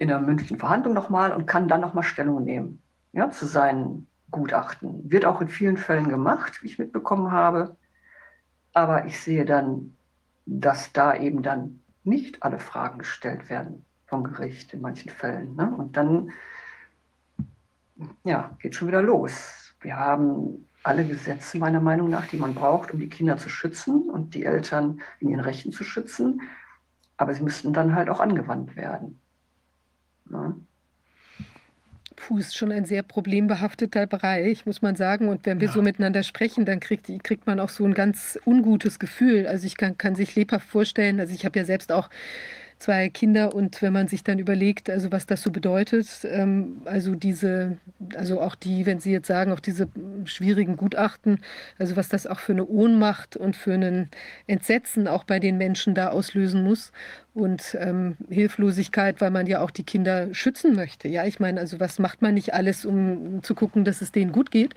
in 0.00 0.08
der 0.08 0.18
mündlichen 0.18 0.58
Verhandlung 0.58 0.92
nochmal 0.92 1.30
und 1.32 1.46
kann 1.46 1.68
dann 1.68 1.80
nochmal 1.80 2.02
Stellung 2.02 2.42
nehmen 2.42 2.82
ja, 3.12 3.30
zu 3.30 3.46
seinen 3.46 4.08
Gutachten. 4.32 5.08
Wird 5.08 5.24
auch 5.24 5.40
in 5.40 5.50
vielen 5.50 5.76
Fällen 5.76 6.08
gemacht, 6.08 6.60
wie 6.60 6.66
ich 6.66 6.80
mitbekommen 6.80 7.30
habe. 7.30 7.76
Aber 8.72 9.04
ich 9.04 9.20
sehe 9.20 9.44
dann, 9.44 9.96
dass 10.46 10.92
da 10.92 11.14
eben 11.14 11.44
dann 11.44 11.78
nicht 12.02 12.42
alle 12.42 12.58
Fragen 12.58 12.98
gestellt 12.98 13.48
werden 13.48 13.86
vom 14.06 14.24
Gericht 14.24 14.74
in 14.74 14.80
manchen 14.80 15.12
Fällen. 15.12 15.54
Ne? 15.54 15.72
Und 15.72 15.96
dann 15.96 16.32
ja, 18.24 18.50
geht 18.58 18.74
schon 18.74 18.88
wieder 18.88 19.00
los. 19.00 19.76
Wir 19.78 19.96
haben 19.96 20.67
alle 20.88 21.04
Gesetze 21.04 21.58
meiner 21.58 21.80
Meinung 21.80 22.08
nach, 22.08 22.26
die 22.26 22.38
man 22.38 22.54
braucht, 22.54 22.92
um 22.92 22.98
die 22.98 23.10
Kinder 23.10 23.36
zu 23.36 23.50
schützen 23.50 24.08
und 24.08 24.34
die 24.34 24.44
Eltern 24.44 25.02
in 25.20 25.28
ihren 25.28 25.40
Rechten 25.40 25.70
zu 25.70 25.84
schützen. 25.84 26.40
Aber 27.18 27.34
sie 27.34 27.42
müssten 27.42 27.74
dann 27.74 27.94
halt 27.94 28.08
auch 28.08 28.20
angewandt 28.20 28.74
werden. 28.74 29.20
Ja. 30.30 30.56
Puh, 32.16 32.38
ist 32.38 32.56
schon 32.56 32.72
ein 32.72 32.86
sehr 32.86 33.02
problembehafteter 33.02 34.06
Bereich, 34.06 34.66
muss 34.66 34.82
man 34.82 34.96
sagen. 34.96 35.28
Und 35.28 35.44
wenn 35.46 35.60
wir 35.60 35.68
ja. 35.68 35.74
so 35.74 35.82
miteinander 35.82 36.22
sprechen, 36.22 36.64
dann 36.64 36.80
kriegt, 36.80 37.06
kriegt 37.22 37.46
man 37.46 37.60
auch 37.60 37.68
so 37.68 37.84
ein 37.84 37.94
ganz 37.94 38.38
ungutes 38.46 38.98
Gefühl. 38.98 39.46
Also 39.46 39.66
ich 39.66 39.76
kann, 39.76 39.98
kann 39.98 40.14
sich 40.14 40.34
lebhaft 40.34 40.66
vorstellen, 40.68 41.20
also 41.20 41.34
ich 41.34 41.44
habe 41.44 41.58
ja 41.58 41.64
selbst 41.64 41.92
auch 41.92 42.08
zwei 42.78 43.08
Kinder 43.08 43.54
und 43.54 43.82
wenn 43.82 43.92
man 43.92 44.08
sich 44.08 44.24
dann 44.24 44.38
überlegt, 44.38 44.88
also 44.90 45.10
was 45.12 45.26
das 45.26 45.42
so 45.42 45.50
bedeutet, 45.50 46.08
ähm, 46.24 46.82
also 46.84 47.14
diese, 47.14 47.78
also 48.14 48.40
auch 48.40 48.54
die, 48.54 48.86
wenn 48.86 49.00
Sie 49.00 49.12
jetzt 49.12 49.26
sagen, 49.26 49.52
auch 49.52 49.60
diese 49.60 49.88
schwierigen 50.24 50.76
Gutachten, 50.76 51.40
also 51.78 51.96
was 51.96 52.08
das 52.08 52.26
auch 52.26 52.38
für 52.38 52.52
eine 52.52 52.66
Ohnmacht 52.66 53.36
und 53.36 53.56
für 53.56 53.74
einen 53.74 54.10
Entsetzen 54.46 55.08
auch 55.08 55.24
bei 55.24 55.38
den 55.40 55.58
Menschen 55.58 55.94
da 55.94 56.08
auslösen 56.08 56.62
muss 56.64 56.92
und 57.38 57.76
ähm, 57.78 58.16
Hilflosigkeit, 58.28 59.20
weil 59.20 59.30
man 59.30 59.46
ja 59.46 59.60
auch 59.60 59.70
die 59.70 59.84
Kinder 59.84 60.34
schützen 60.34 60.74
möchte. 60.74 61.06
Ja, 61.06 61.24
ich 61.24 61.38
meine, 61.38 61.60
also 61.60 61.78
was 61.78 62.00
macht 62.00 62.20
man 62.20 62.34
nicht 62.34 62.52
alles, 62.52 62.84
um 62.84 63.42
zu 63.44 63.54
gucken, 63.54 63.84
dass 63.84 64.02
es 64.02 64.10
denen 64.10 64.32
gut 64.32 64.50
geht 64.50 64.74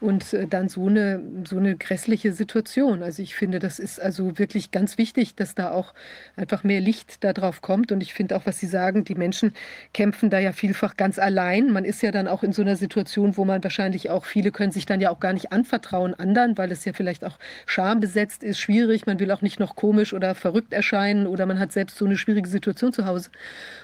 und 0.00 0.32
äh, 0.32 0.46
dann 0.46 0.68
so 0.68 0.86
eine 0.86 1.20
so 1.44 1.58
eine 1.58 1.76
grässliche 1.76 2.32
Situation. 2.32 3.02
Also 3.02 3.20
ich 3.20 3.34
finde, 3.34 3.58
das 3.58 3.80
ist 3.80 4.00
also 4.00 4.38
wirklich 4.38 4.70
ganz 4.70 4.96
wichtig, 4.96 5.34
dass 5.34 5.56
da 5.56 5.72
auch 5.72 5.92
einfach 6.36 6.62
mehr 6.62 6.80
Licht 6.80 7.24
darauf 7.24 7.60
kommt 7.62 7.90
und 7.90 8.00
ich 8.00 8.14
finde 8.14 8.36
auch, 8.36 8.46
was 8.46 8.60
Sie 8.60 8.66
sagen, 8.66 9.02
die 9.02 9.16
Menschen 9.16 9.52
kämpfen 9.92 10.30
da 10.30 10.38
ja 10.38 10.52
vielfach 10.52 10.96
ganz 10.96 11.18
allein. 11.18 11.72
Man 11.72 11.84
ist 11.84 12.00
ja 12.02 12.12
dann 12.12 12.28
auch 12.28 12.44
in 12.44 12.52
so 12.52 12.62
einer 12.62 12.76
Situation, 12.76 13.36
wo 13.36 13.44
man 13.44 13.64
wahrscheinlich 13.64 14.10
auch 14.10 14.24
viele 14.24 14.52
können 14.52 14.70
sich 14.70 14.86
dann 14.86 15.00
ja 15.00 15.10
auch 15.10 15.18
gar 15.18 15.32
nicht 15.32 15.50
anvertrauen 15.50 16.14
anderen, 16.14 16.56
weil 16.56 16.70
es 16.70 16.84
ja 16.84 16.92
vielleicht 16.92 17.24
auch 17.24 17.38
schambesetzt 17.66 18.44
ist, 18.44 18.60
schwierig. 18.60 19.06
Man 19.06 19.18
will 19.18 19.32
auch 19.32 19.42
nicht 19.42 19.58
noch 19.58 19.74
komisch 19.74 20.12
oder 20.12 20.36
verrückt 20.36 20.72
erscheinen 20.72 21.26
oder 21.26 21.44
man 21.46 21.58
hat 21.58 21.72
selbst 21.72 21.98
so 21.98 22.03
so 22.04 22.08
eine 22.08 22.18
schwierige 22.18 22.48
Situation 22.48 22.92
zu 22.92 23.06
Hause. 23.06 23.30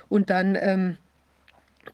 Und 0.09 0.29
dann 0.29 0.57
ähm, 0.61 0.99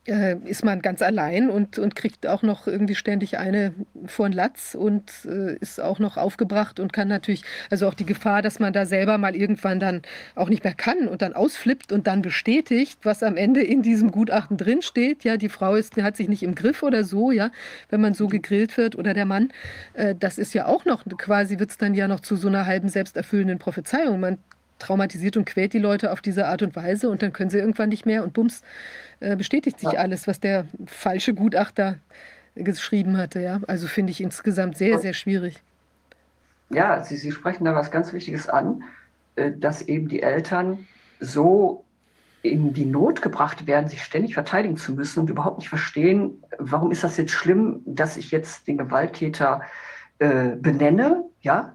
äh, 0.07 0.37
ist 0.45 0.65
man 0.65 0.83
ganz 0.83 1.01
allein 1.03 1.49
und, 1.49 1.79
und 1.79 1.95
kriegt 1.95 2.27
auch 2.27 2.43
noch 2.43 2.67
irgendwie 2.67 2.95
ständig 2.95 3.39
eine 3.39 3.73
vor 4.07 4.29
den 4.29 4.35
Latz 4.35 4.75
und 4.75 5.11
äh, 5.25 5.57
ist 5.57 5.81
auch 5.81 5.99
noch 5.99 6.17
aufgebracht 6.17 6.81
und 6.81 6.93
kann 6.93 7.09
natürlich, 7.09 7.43
also 7.71 7.89
auch 7.89 7.95
die 7.95 8.07
Gefahr, 8.07 8.43
dass 8.43 8.59
man 8.59 8.73
da 8.73 8.87
selber 8.87 9.19
mal 9.19 9.37
irgendwann 9.37 9.81
dann 9.81 10.03
auch 10.35 10.49
nicht 10.49 10.65
mehr 10.65 10.75
kann 10.75 11.09
und 11.09 11.23
dann 11.23 11.35
ausflippt 11.35 11.93
und 11.93 12.07
dann 12.07 12.23
bestätigt, 12.23 13.01
was 13.03 13.23
am 13.23 13.37
Ende 13.37 13.63
in 13.63 13.83
diesem 13.83 14.11
Gutachten 14.11 14.57
drinsteht. 14.57 15.25
Ja, 15.25 15.37
die 15.37 15.49
Frau 15.49 15.75
ist, 15.75 15.97
hat 15.97 16.17
sich 16.17 16.29
nicht 16.29 16.43
im 16.43 16.55
Griff 16.55 16.83
oder 16.83 17.05
so, 17.05 17.31
ja, 17.31 17.51
wenn 17.89 18.01
man 18.01 18.15
so 18.15 18.27
gegrillt 18.29 18.77
wird 18.77 18.97
oder 18.97 19.15
der 19.15 19.27
Mann. 19.27 19.53
Äh, 19.95 20.15
das 20.19 20.39
ist 20.39 20.55
ja 20.55 20.67
auch 20.67 20.85
noch, 20.85 21.05
quasi 21.17 21.59
wird 21.59 21.71
es 21.71 21.79
dann 21.79 21.95
ja 21.95 22.09
noch 22.09 22.21
zu 22.21 22.37
so 22.37 22.49
einer 22.49 22.67
halben 22.67 22.89
selbsterfüllenden 22.89 23.59
Prophezeiung. 23.59 24.21
Man 24.21 24.39
traumatisiert 24.79 25.37
und 25.37 25.45
quält 25.47 25.73
die 25.73 25.79
Leute 25.79 26.13
auf 26.13 26.21
diese 26.21 26.47
Art 26.47 26.63
und 26.63 26.77
Weise 26.77 27.09
und 27.09 27.23
dann 27.23 27.33
können 27.33 27.51
sie 27.51 27.59
irgendwann 27.59 27.89
nicht 27.89 28.07
mehr 28.07 28.23
und 28.23 28.33
bums, 28.33 28.63
äh, 29.21 29.37
bestätigt 29.37 29.81
sich 29.81 29.93
ja. 29.93 30.01
alles, 30.01 30.27
was 30.27 30.41
der 30.41 30.67
falsche 30.87 31.35
Gutachter 31.35 31.99
geschrieben 32.55 33.17
hatte. 33.17 33.41
Ja? 33.41 33.61
Also 33.67 33.87
finde 33.87 34.11
ich 34.11 34.21
insgesamt 34.21 34.77
sehr, 34.77 34.99
sehr 34.99 35.15
schwierig. 35.15 35.63
Ja, 36.71 37.03
Sie, 37.05 37.17
Sie 37.17 37.33
sprechen 37.33 37.65
da 37.65 37.75
was 37.75 37.91
ganz 37.91 38.13
Wichtiges 38.13 38.49
an, 38.49 38.83
äh, 39.37 39.53
dass 39.53 39.83
eben 39.83 40.09
die 40.09 40.23
Eltern 40.23 40.87
so 41.21 41.85
in 42.43 42.73
die 42.73 42.87
Not 42.87 43.23
gebracht 43.23 43.67
werden, 43.67 43.89
sich 43.89 44.03
ständig 44.03 44.35
verteidigen 44.35 44.77
zu 44.77 44.93
müssen 44.93 45.21
und 45.21 45.31
überhaupt 45.31 45.59
nicht 45.59 45.69
verstehen, 45.69 46.43
warum 46.59 46.91
ist 46.93 47.03
das 47.03 47.17
jetzt 47.17 47.33
schlimm, 47.33 47.83
dass 47.85 48.17
ich 48.17 48.31
jetzt 48.31 48.69
den 48.69 48.79
Gewalttäter 48.79 49.63
äh, 50.19 50.51
benenne, 50.57 51.25
ja, 51.43 51.75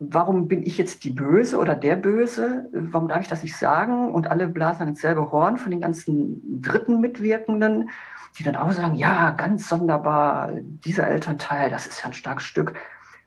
warum 0.00 0.48
bin 0.48 0.62
ich 0.62 0.78
jetzt 0.78 1.04
die 1.04 1.10
Böse 1.10 1.58
oder 1.58 1.76
der 1.76 1.94
Böse? 1.94 2.68
Warum 2.72 3.08
darf 3.08 3.20
ich 3.20 3.28
das 3.28 3.42
nicht 3.42 3.56
sagen? 3.56 4.12
Und 4.12 4.26
alle 4.26 4.48
blasen 4.48 4.88
ins 4.88 5.02
selbe 5.02 5.30
Horn 5.30 5.58
von 5.58 5.70
den 5.70 5.82
ganzen 5.82 6.62
dritten 6.62 7.00
Mitwirkenden, 7.00 7.90
die 8.38 8.42
dann 8.42 8.56
auch 8.56 8.72
sagen, 8.72 8.94
ja, 8.94 9.30
ganz 9.32 9.68
sonderbar, 9.68 10.52
dieser 10.62 11.06
Elternteil, 11.06 11.68
das 11.68 11.86
ist 11.86 12.00
ja 12.00 12.06
ein 12.06 12.14
starkes 12.14 12.44
Stück. 12.44 12.74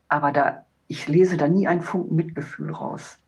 Aber 0.07 0.31
da, 0.31 0.65
ich 0.87 1.07
lese 1.07 1.37
da 1.37 1.47
nie 1.47 1.67
einen 1.67 1.81
Funken 1.81 2.15
Mitgefühl 2.15 2.71
raus. 2.71 3.19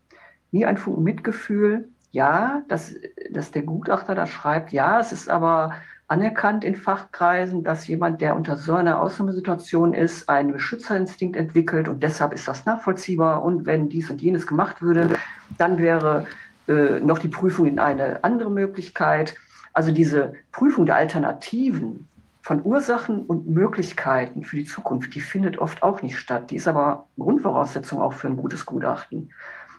Nie 0.52 0.66
einen 0.66 0.78
Funken 0.78 1.04
Mitgefühl. 1.04 1.90
Ja, 2.12 2.64
dass, 2.68 2.96
dass 3.30 3.52
der 3.52 3.64
Gutachter 3.64 4.16
da 4.16 4.26
schreibt, 4.26 4.72
ja, 4.72 5.00
es 5.00 5.12
ist 5.12 5.30
aber 5.30 5.76
anerkannt 6.08 6.64
in 6.64 6.76
Fachkreisen, 6.76 7.64
dass 7.64 7.88
jemand, 7.88 8.22
der 8.22 8.36
unter 8.36 8.58
so 8.58 8.76
einer 8.76 9.02
Ausnahmesituation 9.02 9.94
ist, 9.94 10.30
einen 10.30 10.54
Beschützerinstinkt 10.54 11.36
entwickelt 11.36 11.88
und 11.88 12.04
deshalb 12.04 12.34
ist 12.34 12.48
das 12.48 12.66
nachvollziehbar. 12.66 13.44
Und 13.44 13.66
wenn 13.66 13.90
dies 13.90 14.10
und 14.10 14.22
jenes 14.22 14.46
gemacht 14.46 14.82
würde, 14.82 15.18
dann 15.58 15.80
wäre 15.80 16.28
äh, 16.68 17.00
noch 17.00 17.18
die 17.18 17.28
Prüfung 17.28 17.66
in 17.66 17.80
eine 17.80 18.24
andere 18.24 18.52
Möglichkeit. 18.52 19.36
Also 19.74 19.92
diese 19.92 20.34
Prüfung 20.52 20.86
der 20.86 20.96
Alternativen 20.96 22.08
von 22.44 22.64
Ursachen 22.64 23.26
und 23.26 23.48
Möglichkeiten 23.48 24.44
für 24.44 24.58
die 24.58 24.66
Zukunft, 24.66 25.16
die 25.16 25.22
findet 25.22 25.58
oft 25.58 25.82
auch 25.82 26.04
nicht 26.04 26.18
statt. 26.18 26.52
Die 26.52 26.58
ist 26.58 26.68
aber 26.68 27.08
Grundvoraussetzung 27.18 28.00
auch 28.00 28.14
für 28.14 28.28
ein 28.28 28.38
gutes 28.38 28.68
Gutachten. 28.68 29.32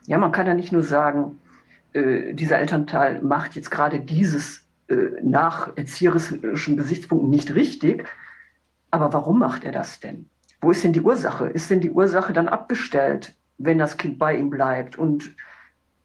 Ja, 0.07 0.19
man 0.19 0.33
kann 0.33 0.49
ja 0.49 0.55
nicht 0.55 0.73
nur 0.73 0.83
sagen, 0.83 1.39
äh, 1.93 2.35
dieser 2.35 2.59
Elternteil 2.59 3.23
macht 3.23 3.55
jetzt 3.55 3.71
gerade 3.71 4.01
dieses 4.01 4.66
nach 5.23 5.77
erzieherischen 5.77 6.77
Gesichtspunkten 6.77 7.31
nicht 7.31 7.55
richtig. 7.55 8.07
Aber 8.91 9.13
warum 9.13 9.39
macht 9.39 9.65
er 9.65 9.73
das 9.73 10.01
denn? 10.01 10.29
Wo 10.61 10.71
ist 10.71 10.85
denn 10.85 10.93
die 10.93 11.01
Ursache? 11.01 11.47
Ist 11.49 11.71
denn 11.71 11.81
die 11.81 11.91
Ursache 11.91 12.33
dann 12.33 12.49
abgestellt, 12.49 13.35
wenn 13.59 13.79
das 13.79 13.97
Kind 13.97 14.19
bei 14.19 14.37
ihm 14.37 14.51
bleibt? 14.51 14.97
Und 14.97 15.35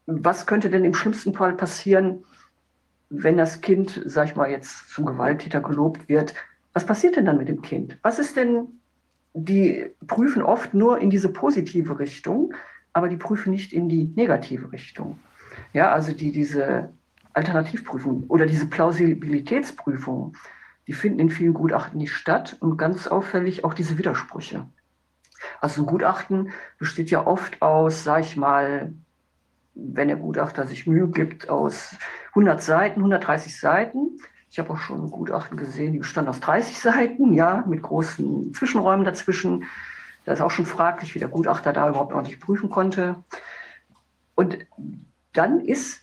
was 0.08 0.46
könnte 0.46 0.70
denn 0.70 0.84
im 0.84 0.94
schlimmsten 0.94 1.34
Fall 1.34 1.54
passieren, 1.54 2.26
wenn 3.10 3.38
das 3.38 3.62
Kind, 3.62 4.02
sag 4.06 4.30
ich 4.30 4.36
mal, 4.36 4.50
jetzt 4.50 4.90
zum 4.90 5.06
Gewalttäter 5.06 5.62
gelobt 5.62 6.10
wird? 6.10 6.34
Was 6.74 6.86
passiert 6.86 7.16
denn 7.16 7.26
dann 7.26 7.38
mit 7.38 7.50
dem 7.50 7.62
Kind? 7.62 7.98
Was 8.02 8.20
ist 8.20 8.36
denn, 8.36 8.68
die 9.34 9.86
prüfen 10.08 10.42
oft 10.42 10.74
nur 10.74 11.00
in 11.00 11.10
diese 11.10 11.30
positive 11.30 12.00
Richtung, 12.00 12.54
aber 12.94 13.08
die 13.08 13.18
prüfen 13.18 13.52
nicht 13.52 13.74
in 13.74 13.90
die 13.90 14.12
negative 14.16 14.72
Richtung. 14.72 15.20
Ja, 15.74 15.92
also 15.92 16.14
die, 16.14 16.32
diese 16.32 16.90
Alternativprüfung 17.34 18.26
oder 18.28 18.46
diese 18.46 18.68
Plausibilitätsprüfung, 18.68 20.36
die 20.88 20.94
finden 20.94 21.20
in 21.20 21.30
vielen 21.30 21.54
Gutachten 21.54 21.98
nicht 21.98 22.14
statt 22.14 22.58
und 22.60 22.78
ganz 22.78 23.08
auffällig 23.08 23.64
auch 23.64 23.74
diese 23.74 23.98
Widersprüche. 23.98 24.68
Also 25.60 25.82
ein 25.82 25.88
Gutachten 25.88 26.52
besteht 26.78 27.10
ja 27.10 27.26
oft 27.26 27.62
aus, 27.62 28.04
sag 28.04 28.22
ich 28.22 28.38
mal, 28.38 28.94
wenn 29.74 30.08
der 30.08 30.18
Gutachter 30.18 30.68
sich 30.68 30.86
Mühe 30.86 31.08
gibt, 31.08 31.50
aus 31.50 31.96
100 32.30 32.62
Seiten, 32.62 33.00
130 33.00 33.60
Seiten. 33.60 34.20
Ich 34.50 34.60
habe 34.60 34.72
auch 34.72 34.78
schon 34.78 35.10
Gutachten 35.10 35.58
gesehen, 35.58 35.94
die 35.94 36.00
bestanden 36.00 36.30
aus 36.30 36.40
30 36.42 36.78
Seiten, 36.78 37.34
ja, 37.34 37.64
mit 37.68 37.82
großen 37.82 38.54
Zwischenräumen 38.54 39.06
dazwischen. 39.06 39.66
Da 40.26 40.34
ist 40.34 40.42
auch 40.42 40.52
schon 40.52 40.66
fraglich, 40.66 41.16
wie 41.16 41.20
der 41.20 41.30
Gutachter 41.30 41.74
da 41.74 41.90
überhaupt 41.90 42.14
ordentlich 42.14 42.40
prüfen 42.40 42.70
konnte. 42.70 43.24
Und 44.36 44.58
dann 45.34 45.62
ist 45.62 46.01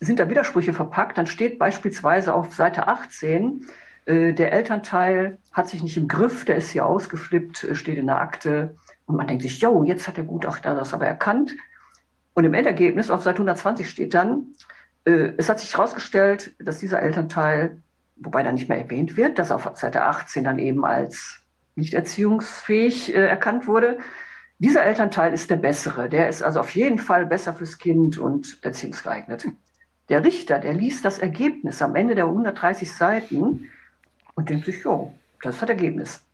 sind 0.00 0.18
da 0.18 0.28
Widersprüche 0.28 0.72
verpackt. 0.72 1.18
Dann 1.18 1.26
steht 1.26 1.58
beispielsweise 1.58 2.34
auf 2.34 2.54
Seite 2.54 2.88
18, 2.88 3.66
äh, 4.08 4.32
der 4.32 4.52
Elternteil 4.52 5.38
hat 5.52 5.68
sich 5.68 5.82
nicht 5.82 5.96
im 5.96 6.08
Griff, 6.08 6.44
der 6.44 6.56
ist 6.56 6.70
hier 6.70 6.86
ausgeflippt, 6.86 7.64
äh, 7.64 7.74
steht 7.74 7.98
in 7.98 8.06
der 8.06 8.20
Akte. 8.20 8.76
Und 9.06 9.16
man 9.16 9.26
denkt 9.26 9.42
sich, 9.42 9.60
jo, 9.60 9.84
jetzt 9.84 10.08
hat 10.08 10.16
der 10.16 10.24
Gutachter 10.24 10.74
das 10.74 10.94
aber 10.94 11.06
erkannt. 11.06 11.52
Und 12.34 12.44
im 12.44 12.54
Endergebnis 12.54 13.10
auf 13.10 13.22
Seite 13.22 13.38
120 13.38 13.88
steht 13.88 14.14
dann, 14.14 14.54
äh, 15.04 15.32
es 15.36 15.48
hat 15.48 15.60
sich 15.60 15.74
herausgestellt, 15.74 16.54
dass 16.58 16.78
dieser 16.78 17.02
Elternteil, 17.02 17.82
wobei 18.16 18.42
da 18.42 18.52
nicht 18.52 18.68
mehr 18.68 18.78
erwähnt 18.78 19.16
wird, 19.16 19.38
dass 19.38 19.50
auf 19.50 19.70
Seite 19.76 20.02
18 20.04 20.44
dann 20.44 20.58
eben 20.58 20.84
als 20.84 21.40
nicht 21.74 21.94
erziehungsfähig 21.94 23.14
äh, 23.14 23.26
erkannt 23.26 23.66
wurde. 23.66 23.98
Dieser 24.58 24.84
Elternteil 24.84 25.34
ist 25.34 25.50
der 25.50 25.56
bessere. 25.56 26.08
Der 26.08 26.28
ist 26.28 26.42
also 26.42 26.60
auf 26.60 26.74
jeden 26.74 26.98
Fall 26.98 27.26
besser 27.26 27.54
fürs 27.54 27.78
Kind 27.78 28.18
und 28.18 28.58
erziehungsgeeignet. 28.62 29.46
Der 30.08 30.24
Richter, 30.24 30.58
der 30.58 30.72
liest 30.72 31.04
das 31.04 31.18
Ergebnis 31.18 31.82
am 31.82 31.94
Ende 31.94 32.14
der 32.14 32.24
130 32.24 32.92
Seiten 32.92 33.68
und 34.34 34.48
denkt 34.48 34.66
sich, 34.66 34.82
jo, 34.82 35.14
das 35.42 35.54
ist 35.54 35.62
das 35.62 35.68
Ergebnis. 35.68 36.24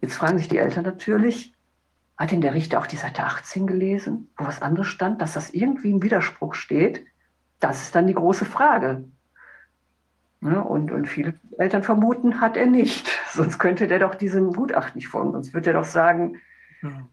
Jetzt 0.00 0.16
fragen 0.16 0.38
sich 0.38 0.48
die 0.48 0.58
Eltern 0.58 0.84
natürlich, 0.84 1.54
hat 2.16 2.32
denn 2.32 2.40
der 2.40 2.54
Richter 2.54 2.80
auch 2.80 2.86
die 2.86 2.96
Seite 2.96 3.22
18 3.22 3.66
gelesen, 3.66 4.28
wo 4.36 4.46
was 4.46 4.62
anderes 4.62 4.88
stand, 4.88 5.22
dass 5.22 5.34
das 5.34 5.50
irgendwie 5.50 5.90
im 5.90 6.02
Widerspruch 6.02 6.54
steht? 6.54 7.06
Das 7.60 7.82
ist 7.82 7.94
dann 7.94 8.06
die 8.06 8.14
große 8.14 8.44
Frage. 8.44 9.04
Ja, 10.40 10.60
und, 10.60 10.92
und 10.92 11.06
viele 11.06 11.34
Eltern 11.58 11.82
vermuten, 11.82 12.40
hat 12.40 12.56
er 12.56 12.66
nicht. 12.66 13.08
Sonst 13.30 13.58
könnte 13.58 13.86
der 13.88 14.00
doch 14.00 14.14
diesem 14.14 14.52
Gutachten 14.52 14.96
nicht 14.96 15.08
folgen. 15.08 15.32
Sonst 15.32 15.54
würde 15.54 15.70
er 15.70 15.74
doch 15.74 15.84
sagen, 15.84 16.40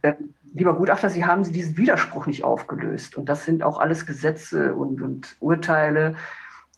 äh, 0.02 0.14
lieber 0.56 0.74
Gutachter, 0.74 1.09
Sie 1.09 1.25
haben 1.25 1.43
diesen 1.43 1.77
Widerspruch 1.77 2.25
nicht 2.25 2.43
aufgelöst. 2.43 3.16
Und 3.16 3.27
das 3.27 3.45
sind 3.45 3.61
auch 3.61 3.77
alles 3.77 4.06
Gesetze 4.06 4.74
und, 4.74 5.01
und 5.01 5.35
Urteile, 5.40 6.16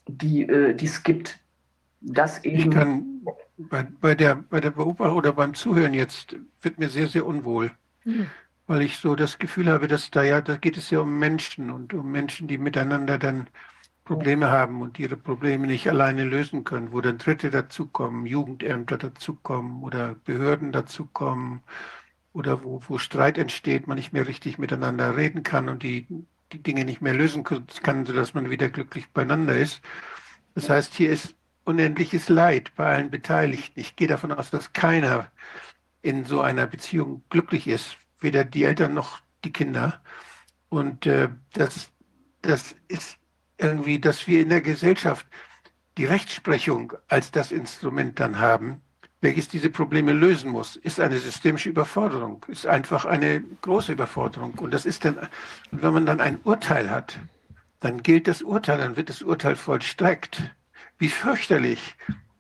die, 0.08 0.44
äh, 0.44 0.76
es 0.84 1.04
gibt. 1.04 1.40
Das 2.00 2.44
eben. 2.44 2.58
Ich 2.58 2.70
kann 2.70 3.26
bei, 3.58 3.88
bei, 4.02 4.16
der, 4.16 4.36
bei 4.36 4.60
der 4.60 4.72
Beobachtung 4.72 5.18
oder 5.18 5.34
beim 5.34 5.54
Zuhören 5.54 5.94
jetzt 5.94 6.36
wird 6.62 6.80
mir 6.80 6.90
sehr, 6.90 7.08
sehr 7.08 7.26
unwohl. 7.26 7.72
Mhm. 8.04 8.28
Weil 8.68 8.82
ich 8.82 8.98
so 8.98 9.16
das 9.16 9.40
Gefühl 9.40 9.70
habe, 9.70 9.88
dass 9.88 10.12
da 10.12 10.24
ja, 10.24 10.42
da 10.42 10.58
geht 10.58 10.78
es 10.78 10.90
ja 10.90 11.00
um 11.00 11.18
Menschen 11.18 11.72
und 11.72 11.94
um 11.94 12.12
Menschen, 12.12 12.48
die 12.48 12.58
miteinander 12.58 13.18
dann 13.18 13.48
Probleme 14.04 14.50
haben 14.50 14.82
und 14.82 15.00
ihre 15.00 15.18
Probleme 15.18 15.68
nicht 15.68 15.90
alleine 15.90 16.24
lösen 16.24 16.64
können, 16.64 16.92
wo 16.92 17.02
dann 17.02 17.18
Dritte 17.18 17.50
dazukommen, 17.50 18.26
Jugendämter 18.26 18.98
dazukommen 18.98 19.84
oder 19.84 20.16
Behörden 20.26 20.72
dazukommen 20.72 21.62
oder 22.38 22.64
wo, 22.64 22.82
wo 22.88 23.00
Streit 23.00 23.40
entsteht, 23.40 23.88
man 23.88 23.98
nicht 23.98 24.14
mehr 24.14 24.28
richtig 24.28 24.60
miteinander 24.60 25.18
reden 25.18 25.42
kann 25.42 25.70
und 25.70 25.82
die, 25.82 26.06
die 26.54 26.62
Dinge 26.62 26.86
nicht 26.86 27.02
mehr 27.02 27.16
lösen 27.16 27.44
kann, 27.44 28.06
sodass 28.06 28.36
man 28.36 28.52
wieder 28.52 28.70
glücklich 28.70 29.10
beieinander 29.10 29.58
ist. 29.58 29.82
Das 30.54 30.70
heißt, 30.70 30.94
hier 30.94 31.10
ist 31.10 31.34
unendliches 31.64 32.30
Leid 32.30 32.72
bei 32.76 32.86
allen 32.86 33.10
Beteiligten. 33.10 33.80
Ich 33.80 33.96
gehe 33.96 34.08
davon 34.08 34.32
aus, 34.32 34.52
dass 34.52 34.72
keiner 34.72 35.32
in 36.04 36.26
so 36.26 36.42
einer 36.42 36.68
Beziehung 36.68 37.24
glücklich 37.30 37.68
ist, 37.68 37.98
weder 38.20 38.46
die 38.46 38.66
Eltern 38.66 38.94
noch 38.94 39.20
die 39.44 39.52
Kinder. 39.52 40.00
Und 40.70 41.08
äh, 41.08 41.30
das, 41.54 41.90
das 42.44 42.76
ist 42.88 43.18
irgendwie, 43.58 44.00
dass 44.00 44.28
wir 44.28 44.42
in 44.42 44.50
der 44.50 44.62
Gesellschaft 44.62 45.26
die 45.98 46.06
Rechtsprechung 46.06 46.94
als 47.08 47.32
das 47.32 47.52
Instrument 47.52 48.20
dann 48.20 48.38
haben, 48.38 48.84
welches 49.22 49.48
diese 49.48 49.70
Probleme 49.70 50.14
lösen 50.14 50.52
muss, 50.52 50.76
ist 50.76 51.00
eine 51.00 51.18
systemische 51.18 51.70
Überforderung, 51.70 52.46
ist 52.50 52.68
einfach 52.68 53.06
eine 53.06 53.42
große 53.62 53.94
Überforderung. 53.94 54.54
Und 54.56 54.74
das 54.74 54.86
ist 54.86 55.06
dann, 55.06 55.18
wenn 55.72 55.94
man 55.94 56.06
dann 56.06 56.22
ein 56.22 56.40
Urteil 56.44 56.90
hat, 56.90 57.20
dann 57.80 58.04
gilt 58.04 58.28
das 58.28 58.42
Urteil, 58.42 58.78
dann 58.78 58.96
wird 58.96 59.10
das 59.10 59.22
Urteil 59.22 59.56
vollstreckt. 59.56 60.56
Wie 61.00 61.10
fürchterlich, 61.10 61.96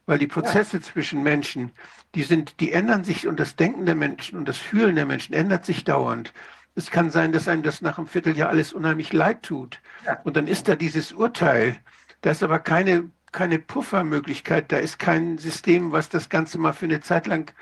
weil 0.08 0.18
die 0.18 0.28
Prozesse 0.28 0.78
ja. 0.78 0.84
zwischen 0.84 1.22
Menschen, 1.22 1.72
die 2.16 2.24
sind, 2.24 2.60
die 2.60 2.72
ändern 2.72 3.04
sich 3.04 3.28
und 3.28 3.40
das 3.40 3.56
Denken 3.56 3.86
der 3.86 3.96
Menschen 3.96 4.38
und 4.38 4.48
das 4.48 4.58
Fühlen 4.58 4.96
der 4.96 5.06
Menschen 5.06 5.34
ändert 5.34 5.66
sich 5.66 5.84
dauernd. 5.84 6.34
Es 6.74 6.90
kann 6.92 7.12
sein, 7.12 7.32
dass 7.32 7.48
einem 7.48 7.64
das 7.64 7.82
nach 7.82 7.98
einem 7.98 8.08
Vierteljahr 8.08 8.50
alles 8.50 8.74
unheimlich 8.74 9.14
leid 9.14 9.44
tut. 9.44 9.80
Ja. 10.06 10.20
Und 10.24 10.38
dann 10.38 10.48
ist 10.48 10.68
da 10.68 10.76
dieses 10.76 11.12
Urteil. 11.12 11.78
Da 12.22 12.32
ist 12.32 12.44
aber 12.44 12.60
keine 12.60 13.10
keine 13.32 13.60
Puffermöglichkeit, 13.60 14.72
da 14.72 14.78
ist 14.78 15.00
kein 15.00 15.38
System, 15.38 15.92
was 15.92 16.10
das 16.10 16.30
Ganze 16.30 16.58
mal 16.58 16.74
für 16.74 16.86
eine 16.86 17.02
Zeit 17.02 17.28
lang 17.28 17.54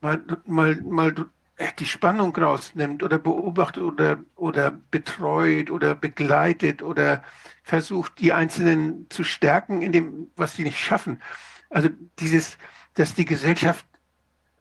mal, 0.00 0.22
mal, 0.44 0.76
mal 0.82 1.14
die 1.78 1.86
Spannung 1.86 2.34
rausnimmt 2.34 3.02
oder 3.02 3.18
beobachtet 3.18 3.82
oder, 3.82 4.18
oder 4.36 4.70
betreut 4.90 5.70
oder 5.70 5.94
begleitet 5.94 6.82
oder 6.82 7.22
versucht, 7.62 8.18
die 8.18 8.32
Einzelnen 8.32 9.06
zu 9.10 9.24
stärken 9.24 9.82
in 9.82 9.92
dem, 9.92 10.30
was 10.36 10.56
sie 10.56 10.64
nicht 10.64 10.78
schaffen. 10.78 11.22
Also 11.70 11.88
dieses, 12.18 12.58
dass 12.94 13.14
die 13.14 13.24
Gesellschaft, 13.24 13.86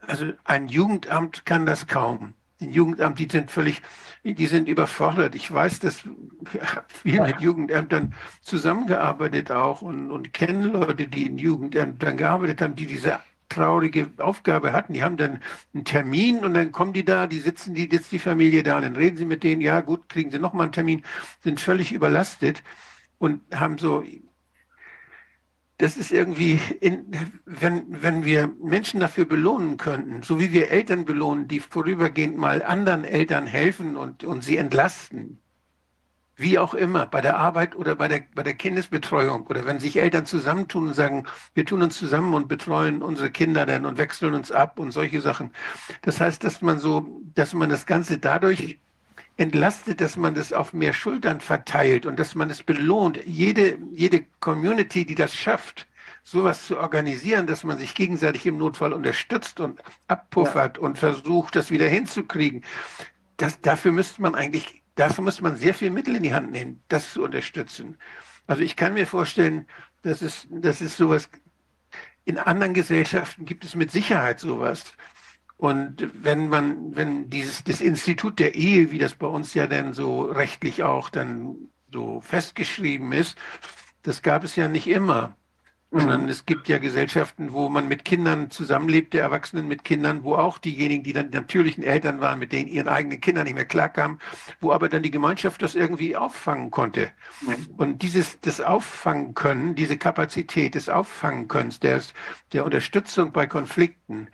also 0.01 0.31
ein 0.43 0.67
Jugendamt 0.67 1.45
kann 1.45 1.65
das 1.65 1.87
kaum. 1.87 2.35
Ein 2.61 2.71
Jugendamt, 2.71 3.19
die 3.19 3.27
sind 3.29 3.49
völlig, 3.49 3.81
die 4.23 4.47
sind 4.47 4.67
überfordert. 4.67 5.35
Ich 5.35 5.51
weiß, 5.51 5.79
dass 5.79 6.05
wir 6.51 6.85
viel 6.87 7.21
mit 7.21 7.41
Jugendämtern 7.41 8.13
zusammengearbeitet 8.41 9.51
auch 9.51 9.81
und, 9.81 10.11
und 10.11 10.33
kennen 10.33 10.71
Leute, 10.71 11.07
die 11.07 11.25
in 11.25 11.37
Jugendämtern 11.37 12.17
gearbeitet 12.17 12.61
haben, 12.61 12.75
die 12.75 12.85
diese 12.85 13.19
traurige 13.49 14.11
Aufgabe 14.17 14.73
hatten. 14.73 14.93
Die 14.93 15.03
haben 15.03 15.17
dann 15.17 15.41
einen 15.73 15.85
Termin 15.85 16.39
und 16.39 16.53
dann 16.53 16.71
kommen 16.71 16.93
die 16.93 17.03
da, 17.05 17.27
die 17.27 17.39
sitzen 17.39 17.75
die 17.75 17.89
jetzt 17.89 18.11
die 18.11 18.19
Familie 18.19 18.63
da 18.63 18.77
und 18.77 18.83
dann 18.83 18.95
reden 18.95 19.17
sie 19.17 19.25
mit 19.25 19.43
denen, 19.43 19.61
ja 19.61 19.81
gut, 19.81 20.07
kriegen 20.09 20.31
sie 20.31 20.39
nochmal 20.39 20.65
einen 20.65 20.71
Termin, 20.71 21.03
sind 21.43 21.59
völlig 21.59 21.91
überlastet 21.91 22.63
und 23.17 23.41
haben 23.53 23.77
so 23.77 24.03
das 25.81 25.97
ist 25.97 26.11
irgendwie, 26.11 26.59
in, 26.79 27.11
wenn, 27.45 28.03
wenn 28.03 28.23
wir 28.23 28.53
Menschen 28.61 28.99
dafür 28.99 29.25
belohnen 29.25 29.77
könnten, 29.77 30.21
so 30.21 30.39
wie 30.39 30.53
wir 30.53 30.69
Eltern 30.69 31.05
belohnen, 31.05 31.47
die 31.47 31.59
vorübergehend 31.59 32.37
mal 32.37 32.61
anderen 32.61 33.03
Eltern 33.03 33.47
helfen 33.47 33.97
und, 33.97 34.23
und 34.23 34.43
sie 34.43 34.57
entlasten, 34.57 35.41
wie 36.35 36.59
auch 36.59 36.75
immer, 36.75 37.07
bei 37.07 37.21
der 37.21 37.37
Arbeit 37.37 37.75
oder 37.75 37.95
bei 37.95 38.07
der, 38.07 38.23
bei 38.35 38.43
der 38.43 38.53
Kindesbetreuung 38.53 39.47
oder 39.47 39.65
wenn 39.65 39.79
sich 39.79 39.97
Eltern 39.97 40.27
zusammentun 40.27 40.89
und 40.89 40.93
sagen, 40.93 41.25
wir 41.55 41.65
tun 41.65 41.81
uns 41.81 41.97
zusammen 41.97 42.35
und 42.35 42.47
betreuen 42.47 43.01
unsere 43.01 43.31
Kinder 43.31 43.65
dann 43.65 43.87
und 43.87 43.97
wechseln 43.97 44.35
uns 44.35 44.51
ab 44.51 44.77
und 44.77 44.91
solche 44.91 45.19
Sachen. 45.19 45.51
Das 46.03 46.21
heißt, 46.21 46.43
dass 46.43 46.61
man 46.61 46.77
so, 46.77 47.21
dass 47.33 47.53
man 47.53 47.69
das 47.69 47.87
Ganze 47.87 48.19
dadurch 48.19 48.79
entlastet, 49.37 50.01
dass 50.01 50.17
man 50.17 50.35
das 50.35 50.53
auf 50.53 50.73
mehr 50.73 50.93
Schultern 50.93 51.39
verteilt 51.39 52.05
und 52.05 52.19
dass 52.19 52.35
man 52.35 52.49
es 52.49 52.63
belohnt. 52.63 53.19
Jede, 53.25 53.77
jede 53.93 54.25
Community, 54.39 55.05
die 55.05 55.15
das 55.15 55.35
schafft, 55.35 55.87
sowas 56.23 56.67
zu 56.67 56.77
organisieren, 56.77 57.47
dass 57.47 57.63
man 57.63 57.77
sich 57.77 57.95
gegenseitig 57.95 58.45
im 58.45 58.57
Notfall 58.57 58.93
unterstützt 58.93 59.59
und 59.59 59.81
abpuffert 60.07 60.77
ja. 60.77 60.83
und 60.83 60.99
versucht, 60.99 61.55
das 61.55 61.71
wieder 61.71 61.87
hinzukriegen. 61.87 62.63
Das, 63.37 63.59
dafür 63.61 63.91
müsste 63.91 64.21
man 64.21 64.35
eigentlich, 64.35 64.83
dafür 64.95 65.23
müsste 65.23 65.43
man 65.43 65.57
sehr 65.57 65.73
viel 65.73 65.89
Mittel 65.89 66.15
in 66.15 66.23
die 66.23 66.33
Hand 66.33 66.51
nehmen, 66.51 66.83
das 66.89 67.13
zu 67.13 67.23
unterstützen. 67.23 67.97
Also 68.47 68.61
ich 68.61 68.75
kann 68.75 68.93
mir 68.93 69.07
vorstellen, 69.07 69.67
dass 70.03 70.21
es, 70.21 70.47
dass 70.49 70.81
es 70.81 70.97
sowas 70.97 71.29
in 72.25 72.37
anderen 72.37 72.73
Gesellschaften 72.73 73.45
gibt 73.45 73.63
es 73.63 73.75
mit 73.75 73.91
Sicherheit 73.91 74.39
sowas. 74.39 74.93
Und 75.61 76.09
wenn 76.15 76.49
man, 76.49 76.95
wenn 76.95 77.29
dieses 77.29 77.63
das 77.63 77.81
Institut 77.81 78.39
der 78.39 78.55
Ehe, 78.55 78.89
wie 78.89 78.97
das 78.97 79.13
bei 79.13 79.27
uns 79.27 79.53
ja 79.53 79.67
dann 79.67 79.93
so 79.93 80.23
rechtlich 80.23 80.81
auch 80.81 81.11
dann 81.11 81.55
so 81.93 82.19
festgeschrieben 82.19 83.11
ist, 83.11 83.37
das 84.01 84.23
gab 84.23 84.43
es 84.43 84.55
ja 84.55 84.67
nicht 84.67 84.87
immer. 84.87 85.35
Sondern 85.91 86.23
mhm. 86.23 86.29
es 86.29 86.47
gibt 86.47 86.67
ja 86.67 86.79
Gesellschaften, 86.79 87.53
wo 87.53 87.69
man 87.69 87.87
mit 87.87 88.05
Kindern 88.05 88.49
zusammenlebt, 88.49 89.13
der 89.13 89.21
Erwachsenen 89.21 89.67
mit 89.67 89.83
Kindern, 89.83 90.23
wo 90.23 90.33
auch 90.33 90.57
diejenigen, 90.57 91.03
die 91.03 91.13
dann 91.13 91.29
die 91.29 91.37
natürlichen 91.37 91.83
Eltern 91.83 92.21
waren, 92.21 92.39
mit 92.39 92.53
denen 92.53 92.67
ihren 92.67 92.87
eigenen 92.87 93.21
Kindern 93.21 93.43
nicht 93.43 93.53
mehr 93.53 93.65
klarkamen, 93.65 94.19
wo 94.61 94.71
aber 94.71 94.89
dann 94.89 95.03
die 95.03 95.11
Gemeinschaft 95.11 95.61
das 95.61 95.75
irgendwie 95.75 96.15
auffangen 96.15 96.71
konnte. 96.71 97.11
Mhm. 97.41 97.67
Und 97.77 98.01
dieses, 98.01 98.39
das 98.41 98.61
Auffangen 98.61 99.35
können, 99.35 99.75
diese 99.75 99.99
Kapazität 99.99 100.73
des 100.73 100.89
Auffangen 100.89 101.47
können, 101.47 101.71
der, 101.83 102.01
der 102.51 102.65
Unterstützung 102.65 103.31
bei 103.31 103.45
Konflikten, 103.45 104.29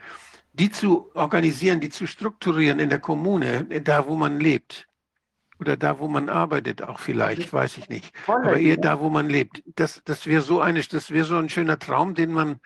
die 0.58 0.70
zu 0.70 1.10
organisieren, 1.14 1.80
die 1.80 1.90
zu 1.90 2.06
strukturieren 2.06 2.80
in 2.80 2.88
der 2.88 2.98
Kommune, 2.98 3.64
da 3.64 4.06
wo 4.06 4.16
man 4.16 4.40
lebt. 4.40 4.86
Oder 5.60 5.76
da, 5.76 5.98
wo 5.98 6.06
man 6.06 6.28
arbeitet, 6.28 6.82
auch 6.82 7.00
vielleicht, 7.00 7.52
weiß 7.52 7.78
ich 7.78 7.88
nicht. 7.88 8.14
Aber 8.28 8.58
eher 8.58 8.76
da, 8.76 9.00
wo 9.00 9.10
man 9.10 9.28
lebt. 9.28 9.62
Das, 9.74 10.00
das 10.04 10.26
wäre 10.26 10.42
so 10.42 10.60
eine, 10.60 10.82
das 10.82 11.10
wäre 11.10 11.24
so 11.24 11.36
ein 11.36 11.48
schöner 11.48 11.78
Traum, 11.78 12.14
den 12.14 12.32
man, 12.32 12.60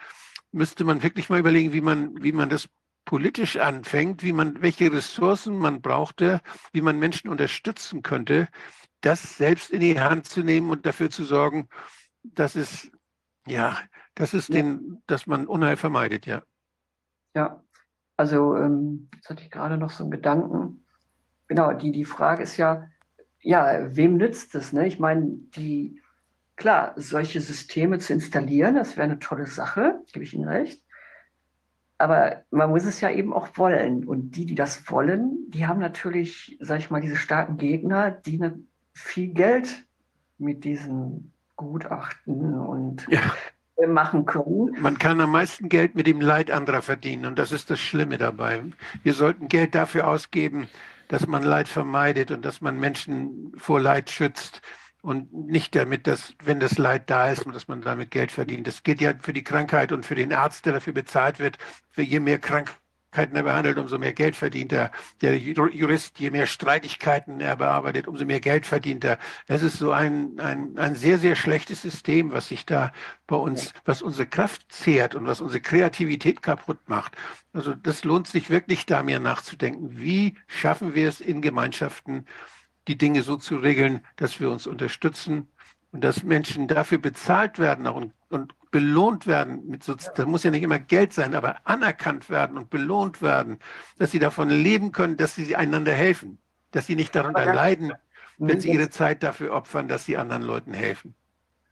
müsste 0.53 0.85
man 0.85 1.03
wirklich 1.03 1.31
mal 1.31 1.41
überlegen, 1.41 1.73
wie 1.73 1.81
man, 1.81 2.23
wie 2.23 2.33
man 2.33 2.51
das 2.51 2.69
politisch 3.05 3.57
anfängt, 3.57 4.23
wie 4.23 4.33
man, 4.33 4.61
welche 4.61 4.93
Ressourcen 4.93 5.57
man 5.57 5.81
brauchte, 5.81 6.41
wie 6.73 6.83
man 6.83 6.99
Menschen 6.99 7.31
unterstützen 7.31 8.03
könnte, 8.03 8.49
das 9.01 9.39
selbst 9.39 9.71
in 9.71 9.81
die 9.81 9.99
Hand 9.99 10.27
zu 10.27 10.43
nehmen 10.43 10.71
und 10.71 10.85
dafür 10.85 11.11
zu 11.11 11.25
sorgen, 11.25 11.69
dass 12.23 12.55
es, 12.57 12.91
ja, 13.47 13.79
das 14.15 14.35
ist 14.35 14.51
ja. 14.51 14.57
den, 14.57 15.03
dass 15.07 15.27
man 15.27 15.47
Unheil 15.47 15.77
vermeidet, 15.77 16.27
ja. 16.27 16.43
Ja, 17.35 17.62
also, 18.23 18.57
ähm, 18.57 19.09
jetzt 19.17 19.29
hatte 19.29 19.43
ich 19.43 19.51
gerade 19.51 19.77
noch 19.77 19.91
so 19.91 20.05
einen 20.05 20.13
Gedanken. 20.13 20.85
Genau, 21.49 21.73
die, 21.73 21.91
die 21.91 22.05
Frage 22.05 22.45
ist 22.45 22.57
ja, 22.57 22.87
ja, 23.41 23.97
wem 23.97 24.17
nützt 24.17 24.55
es? 24.55 24.73
Ne? 24.73 24.87
Ich 24.87 25.01
meine, 25.01 25.27
die, 25.57 26.01
klar, 26.55 26.93
solche 26.95 27.41
Systeme 27.41 27.99
zu 27.99 28.13
installieren, 28.13 28.77
das 28.77 28.97
wäre 28.97 29.07
eine 29.07 29.19
tolle 29.19 29.49
Sache, 29.49 30.05
gebe 30.13 30.25
ich 30.25 30.35
Ihnen 30.35 30.49
recht. 30.49 30.81
Aber 31.99 32.45
man 32.53 32.71
muss 32.71 32.85
es 32.85 33.01
ja 33.01 33.11
eben 33.11 33.33
auch 33.33 33.49
wollen. 33.57 34.05
Und 34.05 34.37
die, 34.37 34.47
die 34.47 34.55
das 34.55 34.89
wollen, 34.89 35.51
die 35.51 35.67
haben 35.67 35.81
natürlich, 35.81 36.57
sag 36.61 36.79
ich 36.79 36.91
mal, 36.91 37.01
diese 37.01 37.17
starken 37.17 37.57
Gegner, 37.57 38.13
die 38.13 38.39
ne, 38.39 38.57
viel 38.95 39.35
Geld 39.35 39.85
mit 40.39 40.63
diesen 40.63 41.33
Gutachten 41.57 42.55
und 42.55 43.05
ja 43.11 43.35
machen 43.89 44.27
können. 44.27 44.77
Man 44.81 44.99
kann 44.99 45.21
am 45.21 45.33
meisten 45.33 45.69
Geld 45.69 45.95
mit 45.95 46.07
dem 46.07 46.21
Leid 46.21 46.51
anderer 46.51 46.83
verdienen 46.83 47.27
und 47.27 47.39
das 47.39 47.53
ist 47.53 47.71
das 47.71 47.81
Schlimme 47.81 48.19
dabei. 48.19 48.63
Wir 49.03 49.15
sollten 49.15 49.49
Geld 49.49 49.75
dafür 49.75 50.07
ausgeben, 50.07 50.69
dass 51.09 51.27
man 51.27 51.43
Leid 51.43 51.69
vermeidet 51.69 52.31
und 52.31 52.45
dass 52.45 52.61
man 52.61 52.79
Menschen 52.79 53.53
vor 53.57 53.81
Leid 53.81 54.11
schützt 54.11 54.63
und 55.03 55.33
nicht 55.33 55.75
damit, 55.75 56.07
dass, 56.07 56.35
wenn 56.45 56.61
das 56.61 56.79
Leid 56.79 57.11
da 57.11 57.31
ist, 57.31 57.45
dass 57.53 57.69
man 57.69 57.83
damit 57.83 58.11
Geld 58.11 58.31
verdient. 58.31 58.67
Das 58.67 58.83
geht 58.83 59.01
ja 59.01 59.13
für 59.21 59.33
die 59.33 59.43
Krankheit 59.43 59.91
und 59.93 60.07
für 60.07 60.15
den 60.15 60.33
Arzt, 60.33 60.65
der 60.65 60.75
dafür 60.75 60.93
bezahlt 60.93 61.39
wird. 61.39 61.59
Für 61.91 62.03
je 62.03 62.21
mehr 62.21 62.39
Krankheit 62.39 62.77
er 63.13 63.43
behandelt, 63.43 63.79
umso 63.79 63.99
mehr 63.99 64.13
Geld 64.13 64.37
verdient 64.37 64.73
er. 64.73 64.91
Der 65.21 65.39
Jurist, 65.39 66.19
je 66.19 66.31
mehr 66.31 66.47
Streitigkeiten 66.47 67.41
er 67.41 67.57
bearbeitet, 67.57 68.09
umso 68.09 68.25
mehr 68.25 68.41
Geld 68.41 68.67
verdient 68.67 69.05
er. 69.05 69.19
Das 69.47 69.63
ist 69.63 69.79
so 69.79 69.93
ein, 69.93 70.41
ein, 70.41 70.79
ein 70.79 70.95
sehr, 70.95 71.19
sehr 71.19 71.37
schlechtes 71.37 71.83
System, 71.83 72.33
was 72.33 72.49
sich 72.49 72.65
da 72.65 72.93
bei 73.27 73.37
uns, 73.37 73.73
was 73.85 74.03
unsere 74.03 74.27
Kraft 74.27 74.73
zehrt 74.73 75.15
und 75.15 75.27
was 75.27 75.41
unsere 75.41 75.61
Kreativität 75.61 76.43
kaputt 76.43 76.79
macht. 76.89 77.17
Also 77.53 77.75
das 77.75 78.05
lohnt 78.05 78.29
sich 78.29 78.51
wirklich 78.51 78.87
da 78.87 79.03
mir 79.03 79.21
nachzudenken. 79.21 79.99
Wie 79.99 80.39
schaffen 80.47 80.95
wir 80.95 81.09
es 81.09 81.21
in 81.21 81.43
Gemeinschaften, 81.43 82.27
die 82.89 82.97
Dinge 82.99 83.23
so 83.23 83.37
zu 83.37 83.57
regeln, 83.57 84.05
dass 84.17 84.41
wir 84.41 84.51
uns 84.51 84.67
unterstützen 84.67 85.49
und 85.93 86.03
dass 86.03 86.23
Menschen 86.23 86.67
dafür 86.67 86.99
bezahlt 86.99 87.59
werden 87.59 87.87
und, 87.87 88.13
und 88.31 88.55
belohnt 88.73 89.29
werden, 89.29 89.69
mit 89.69 89.85
so, 89.85 89.95
das 89.95 90.27
muss 90.27 90.43
ja 90.43 90.51
nicht 90.51 90.65
immer 90.65 90.81
Geld 90.81 91.13
sein, 91.13 91.37
aber 91.37 91.59
anerkannt 91.65 92.29
werden 92.31 92.57
und 92.59 92.71
belohnt 92.71 93.23
werden, 93.23 93.59
dass 93.99 94.11
sie 94.11 94.19
davon 94.19 94.49
leben 94.49 94.91
können, 94.91 95.17
dass 95.17 95.37
sie 95.37 95.55
einander 95.55 95.93
helfen, 95.93 96.39
dass 96.73 96.87
sie 96.87 96.97
nicht 96.97 97.15
darunter 97.15 97.55
leiden, 97.55 97.93
wenn 98.39 98.61
sie 98.61 98.73
ihre 98.73 98.91
Zeit 98.91 99.23
dafür 99.23 99.53
opfern, 99.53 99.87
dass 99.87 100.07
sie 100.07 100.17
anderen 100.17 100.43
Leuten 100.43 100.73
helfen. 100.73 101.15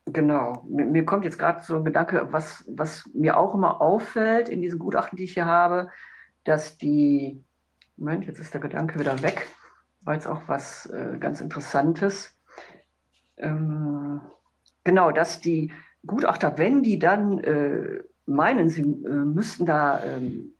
Genau. 0.07 0.65
Mir 0.69 1.05
kommt 1.05 1.25
jetzt 1.25 1.39
gerade 1.39 1.65
so 1.65 1.77
ein 1.77 1.85
Gedanke, 1.85 2.29
was, 2.31 2.65
was 2.69 3.09
mir 3.12 3.37
auch 3.37 3.55
immer 3.55 3.81
auffällt 3.81 4.49
in 4.49 4.61
diesen 4.62 4.79
Gutachten, 4.79 5.17
die 5.17 5.25
ich 5.25 5.35
hier 5.35 5.47
habe, 5.47 5.89
dass 6.45 6.77
die, 6.77 7.43
Moment, 7.97 8.27
jetzt 8.27 8.39
ist 8.39 8.53
der 8.53 8.61
Gedanke 8.61 8.99
wieder 8.99 9.23
weg, 9.23 9.49
war 10.03 10.15
jetzt 10.15 10.27
auch 10.27 10.43
was 10.47 10.87
äh, 10.87 11.17
ganz 11.19 11.41
Interessantes. 11.41 12.37
Ähm, 13.37 14.20
genau, 14.85 15.11
dass 15.12 15.41
die 15.41 15.73
Gutachter, 16.07 16.57
wenn 16.57 16.83
die 16.83 16.99
dann 16.99 17.39
äh, 17.41 18.03
meinen, 18.27 18.70
sie 18.70 18.83
äh, 18.83 18.85
müssten 18.85 19.67
da 19.67 20.03
ähm, 20.05 20.55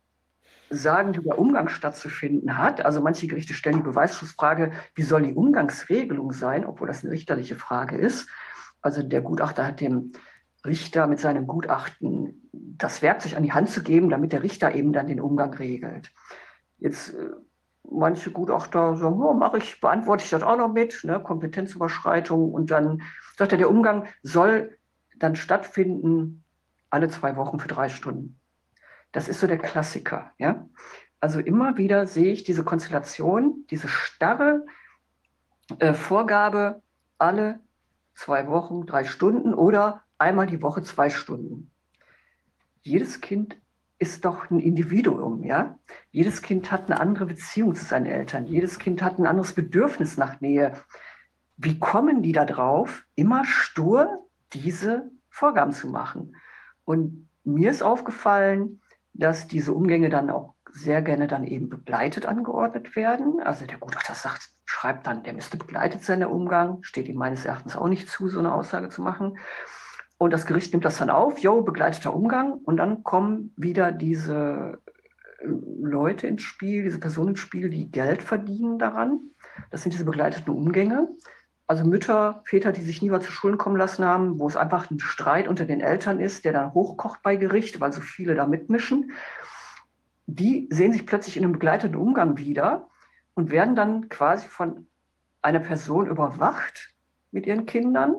sagen, 0.71 1.17
wie 1.17 1.23
der 1.23 1.39
Umgang 1.39 1.69
stattzufinden 1.69 2.57
hat, 2.57 2.85
also 2.85 3.01
manche 3.01 3.27
Gerichte 3.27 3.55
stellen 3.55 3.79
die 3.79 3.83
Beweisschlussfrage, 3.83 4.73
wie 4.95 5.03
soll 5.03 5.23
die 5.23 5.35
Umgangsregelung 5.35 6.33
sein, 6.33 6.65
obwohl 6.65 6.87
das 6.89 7.03
eine 7.03 7.13
richterliche 7.13 7.57
Frage 7.57 7.97
ist. 7.97 8.29
Also 8.81 9.03
der 9.03 9.21
Gutachter 9.21 9.67
hat 9.67 9.81
dem 9.81 10.13
Richter 10.65 11.07
mit 11.07 11.19
seinem 11.19 11.47
Gutachten 11.47 12.49
das 12.53 13.03
Werkzeug 13.03 13.37
an 13.37 13.43
die 13.43 13.53
Hand 13.53 13.71
zu 13.71 13.83
geben, 13.83 14.11
damit 14.11 14.33
der 14.33 14.43
Richter 14.43 14.75
eben 14.75 14.93
dann 14.93 15.09
den 15.09 15.21
Umgang 15.21 15.53
regelt. 15.55 16.13
Jetzt 16.79 17.15
äh, 17.15 17.31
manche 17.91 18.31
Gutachter 18.31 18.97
sagen, 18.97 19.21
oh, 19.21 19.35
mache 19.35 19.59
ich, 19.59 19.81
beantworte 19.81 20.25
ich 20.25 20.31
das 20.31 20.43
auch 20.43 20.57
noch 20.57 20.73
mit, 20.73 21.03
ne, 21.05 21.21
Kompetenzüberschreitung 21.21 22.53
und 22.53 22.71
dann 22.71 23.03
sagt 23.37 23.53
er, 23.53 23.59
der 23.59 23.71
Umgang 23.71 24.07
soll 24.23 24.79
dann 25.21 25.37
stattfinden 25.37 26.45
alle 26.91 27.09
zwei 27.09 27.37
Wochen 27.37 27.61
für 27.61 27.69
drei 27.69 27.89
Stunden. 27.89 28.41
Das 29.13 29.29
ist 29.29 29.41
so 29.41 29.47
der 29.47 29.59
Klassiker. 29.59 30.33
Ja? 30.39 30.69
Also 31.21 31.39
immer 31.41 31.77
wieder 31.77 32.07
sehe 32.07 32.33
ich 32.33 32.45
diese 32.45 32.65
Konstellation, 32.65 33.67
diese 33.71 33.89
starre 33.89 34.67
äh, 35.79 35.95
Vorgabe, 35.95 36.83
alle 37.19 37.61
zwei 38.15 38.49
Wochen 38.49 38.87
drei 38.87 39.05
Stunden 39.05 39.55
oder 39.55 40.03
einmal 40.19 40.47
die 40.47 40.63
Woche 40.63 40.83
zwei 40.83 41.11
Stunden. 41.11 41.71
Jedes 42.83 43.21
Kind 43.21 43.57
ist 43.99 44.25
doch 44.25 44.51
ein 44.51 44.61
Individuum, 44.61 45.45
ja. 45.45 45.79
Jedes 46.11 46.41
Kind 46.41 46.73
hat 46.73 46.87
eine 46.87 46.99
andere 46.99 47.27
Beziehung 47.27 47.75
zu 47.75 47.85
seinen 47.85 48.07
Eltern. 48.07 48.47
Jedes 48.47 48.79
Kind 48.79 49.03
hat 49.03 49.19
ein 49.19 49.27
anderes 49.27 49.53
Bedürfnis 49.53 50.17
nach 50.17 50.41
Nähe. 50.41 50.73
Wie 51.59 51.79
kommen 51.79 52.23
die 52.23 52.33
da 52.33 52.47
drauf, 52.47 53.05
immer 53.15 53.45
stur 53.45 54.27
diese 54.53 55.11
Vorgaben 55.29 55.73
zu 55.73 55.89
machen. 55.89 56.37
Und 56.85 57.29
mir 57.45 57.71
ist 57.71 57.83
aufgefallen, 57.83 58.81
dass 59.13 59.47
diese 59.47 59.73
Umgänge 59.73 60.09
dann 60.09 60.31
auch 60.31 60.55
sehr 60.73 61.03
gerne 61.03 61.27
dann 61.27 61.45
eben 61.45 61.69
begleitet 61.69 62.27
angeordnet 62.27 62.95
werden. 62.95 63.41
Also 63.41 63.67
der 63.67 63.79
Gutachter 63.79 64.15
sagt, 64.15 64.51
schreibt 64.65 65.07
dann, 65.07 65.23
der 65.25 65.33
müsste 65.33 65.57
begleitet 65.57 66.05
sein, 66.05 66.21
der 66.21 66.31
Umgang. 66.31 66.83
Steht 66.83 67.09
ihm 67.09 67.17
meines 67.17 67.45
Erachtens 67.45 67.77
auch 67.77 67.89
nicht 67.89 68.09
zu, 68.09 68.29
so 68.29 68.39
eine 68.39 68.55
Aussage 68.55 68.89
zu 68.89 69.03
machen. 69.03 69.39
Und 70.19 70.33
das 70.33 70.47
Gericht 70.47 70.73
nimmt 70.73 70.85
das 70.85 70.99
dann 70.99 71.11
auf, 71.11 71.39
jo, 71.39 71.63
begleiteter 71.63 72.15
Umgang. 72.15 72.53
Und 72.53 72.77
dann 72.77 73.03
kommen 73.03 73.53
wieder 73.57 73.91
diese 73.91 74.79
äh, 75.39 75.47
Leute 75.47 76.27
ins 76.27 76.43
Spiel, 76.43 76.85
diese 76.85 77.01
Personen 77.01 77.31
ins 77.31 77.41
Spiel, 77.41 77.71
die 77.71 77.91
Geld 77.91 78.23
verdienen 78.23 78.79
daran. 78.79 79.21
Das 79.71 79.83
sind 79.83 79.93
diese 79.93 80.05
begleiteten 80.05 80.53
Umgänge. 80.55 81.09
Also 81.71 81.85
Mütter, 81.85 82.43
Väter, 82.47 82.73
die 82.73 82.83
sich 82.83 83.01
nie 83.01 83.13
was 83.13 83.25
zu 83.25 83.31
Schulden 83.31 83.57
kommen 83.57 83.77
lassen 83.77 84.05
haben, 84.05 84.41
wo 84.41 84.49
es 84.49 84.57
einfach 84.57 84.91
ein 84.91 84.99
Streit 84.99 85.47
unter 85.47 85.67
den 85.67 85.81
Eltern 85.81 86.19
ist, 86.19 86.45
der 86.45 86.53
dann 86.53 86.75
hochkocht 86.75 87.23
bei 87.23 87.37
Gericht, 87.37 87.81
weil 87.81 87.93
so 87.93 88.01
viele 88.01 88.35
da 88.35 88.45
mitmischen, 88.45 89.13
die 90.27 90.67
sehen 90.73 90.93
sich 90.93 91.07
plötzlich 91.07 91.37
in 91.37 91.45
einem 91.45 91.53
begleiteten 91.53 91.95
Umgang 91.95 92.39
wieder 92.39 92.89
und 93.35 93.53
werden 93.53 93.77
dann 93.77 94.09
quasi 94.09 94.49
von 94.49 94.89
einer 95.43 95.61
Person 95.61 96.09
überwacht 96.09 96.93
mit 97.31 97.47
ihren 97.47 97.67
Kindern. 97.67 98.17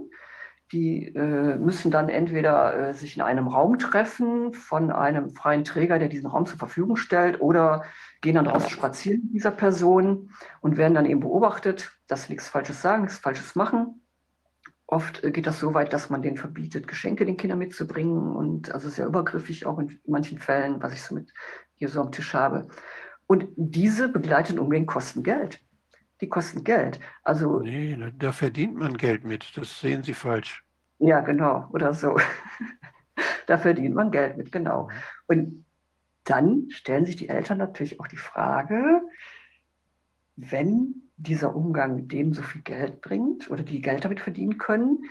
Die 0.72 1.08
äh, 1.14 1.58
müssen 1.58 1.92
dann 1.92 2.08
entweder 2.08 2.92
äh, 2.92 2.94
sich 2.94 3.18
in 3.18 3.22
einem 3.22 3.50
Raum 3.50 3.80
treffen 3.80 4.54
von 4.54 4.94
einem 4.94 5.32
freien 5.32 5.66
Träger, 5.66 6.00
der 6.00 6.08
diesen 6.08 6.28
Raum 6.28 6.46
zur 6.46 6.58
Verfügung 6.58 6.96
stellt, 6.96 7.42
oder 7.42 7.84
gehen 8.22 8.36
dann 8.36 8.46
draußen 8.46 8.70
spazieren 8.70 9.24
mit 9.24 9.34
dieser 9.34 9.52
Person 9.52 10.32
und 10.62 10.78
werden 10.78 10.94
dann 10.94 11.06
eben 11.06 11.20
beobachtet, 11.20 11.92
dass 12.08 12.24
sie 12.24 12.34
nichts 12.34 12.48
Falsches 12.48 12.82
sagen, 12.82 13.04
nichts 13.04 13.18
Falsches 13.18 13.56
machen. 13.56 14.02
Oft 14.86 15.24
äh, 15.24 15.32
geht 15.32 15.48
das 15.48 15.60
so 15.60 15.74
weit, 15.74 15.94
dass 15.94 16.10
man 16.10 16.22
denen 16.22 16.38
verbietet, 16.38 16.88
Geschenke 16.88 17.26
den 17.26 17.38
Kindern 17.38 17.60
mitzubringen 17.60 18.36
und 18.36 18.72
also 18.72 18.90
sehr 18.90 19.08
übergriffig 19.08 19.66
auch 19.66 19.80
in 19.80 20.00
manchen 20.06 20.38
Fällen, 20.38 20.82
was 20.82 20.94
ich 20.94 21.02
so 21.02 21.16
mit 21.16 21.34
hier 21.76 21.90
so 21.90 22.02
am 22.02 22.12
Tisch 22.12 22.34
habe. 22.34 22.68
Und 23.26 23.48
diese 23.56 24.10
begleiteten 24.10 24.60
Umgänge 24.60 24.86
kosten 24.86 25.24
Geld. 25.24 25.60
Die 26.20 26.30
kosten 26.30 26.64
Geld. 26.64 27.00
Also 27.24 27.62
nee, 27.62 27.98
da 28.20 28.32
verdient 28.32 28.76
man 28.76 28.98
Geld 28.98 29.24
mit. 29.24 29.58
Das 29.58 29.80
sehen 29.80 30.04
Sie 30.04 30.14
falsch. 30.14 30.64
Ja, 31.00 31.22
genau, 31.22 31.68
oder 31.72 31.94
so. 31.96 32.18
da 33.48 33.58
verdient 33.58 33.96
man 33.96 34.12
Geld 34.12 34.38
mit, 34.38 34.52
genau. 34.52 34.90
Und 35.28 35.66
dann 36.24 36.70
stellen 36.70 37.06
sich 37.06 37.16
die 37.16 37.30
Eltern 37.30 37.58
natürlich 37.58 38.00
auch 38.00 38.08
die 38.08 38.18
Frage, 38.18 39.02
wenn 40.36 41.10
dieser 41.18 41.56
Umgang 41.56 41.96
mit 41.96 42.12
dem 42.12 42.34
so 42.34 42.42
viel 42.42 42.62
Geld 42.62 43.02
bringt 43.02 43.50
oder 43.50 43.64
die 43.64 43.82
Geld 43.82 44.06
damit 44.06 44.20
verdienen 44.20 44.58
können, 44.58 45.06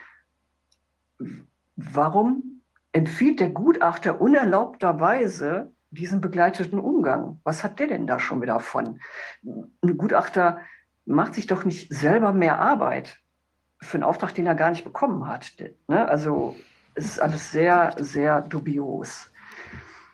warum 1.77 2.63
empfiehlt 2.93 3.41
der 3.41 3.51
Gutachter 3.51 4.21
unerlaubterweise 4.21 5.73
diesen 5.91 6.21
begleiteten 6.21 6.79
Umgang? 6.79 7.41
Was 7.45 7.63
hat 7.63 7.79
der 7.79 7.89
denn 7.89 8.07
da 8.07 8.19
schon 8.19 8.43
wieder 8.43 8.61
von? 8.61 9.01
Ein 9.45 9.97
Gutachter 9.97 10.61
macht 11.05 11.35
sich 11.35 11.47
doch 11.47 11.65
nicht 11.65 11.93
selber 11.93 12.33
mehr 12.33 12.61
Arbeit 12.61 13.19
für 13.81 13.97
einen 13.97 14.05
Auftrag, 14.05 14.35
den 14.35 14.47
er 14.47 14.55
gar 14.55 14.71
nicht 14.71 14.85
bekommen 14.85 15.27
hat. 15.27 15.53
Ne? 15.89 16.07
Also 16.09 16.57
es 16.95 17.07
ist 17.07 17.21
alles 17.21 17.51
sehr, 17.51 17.95
sehr 17.99 18.43
dubios. 18.43 19.31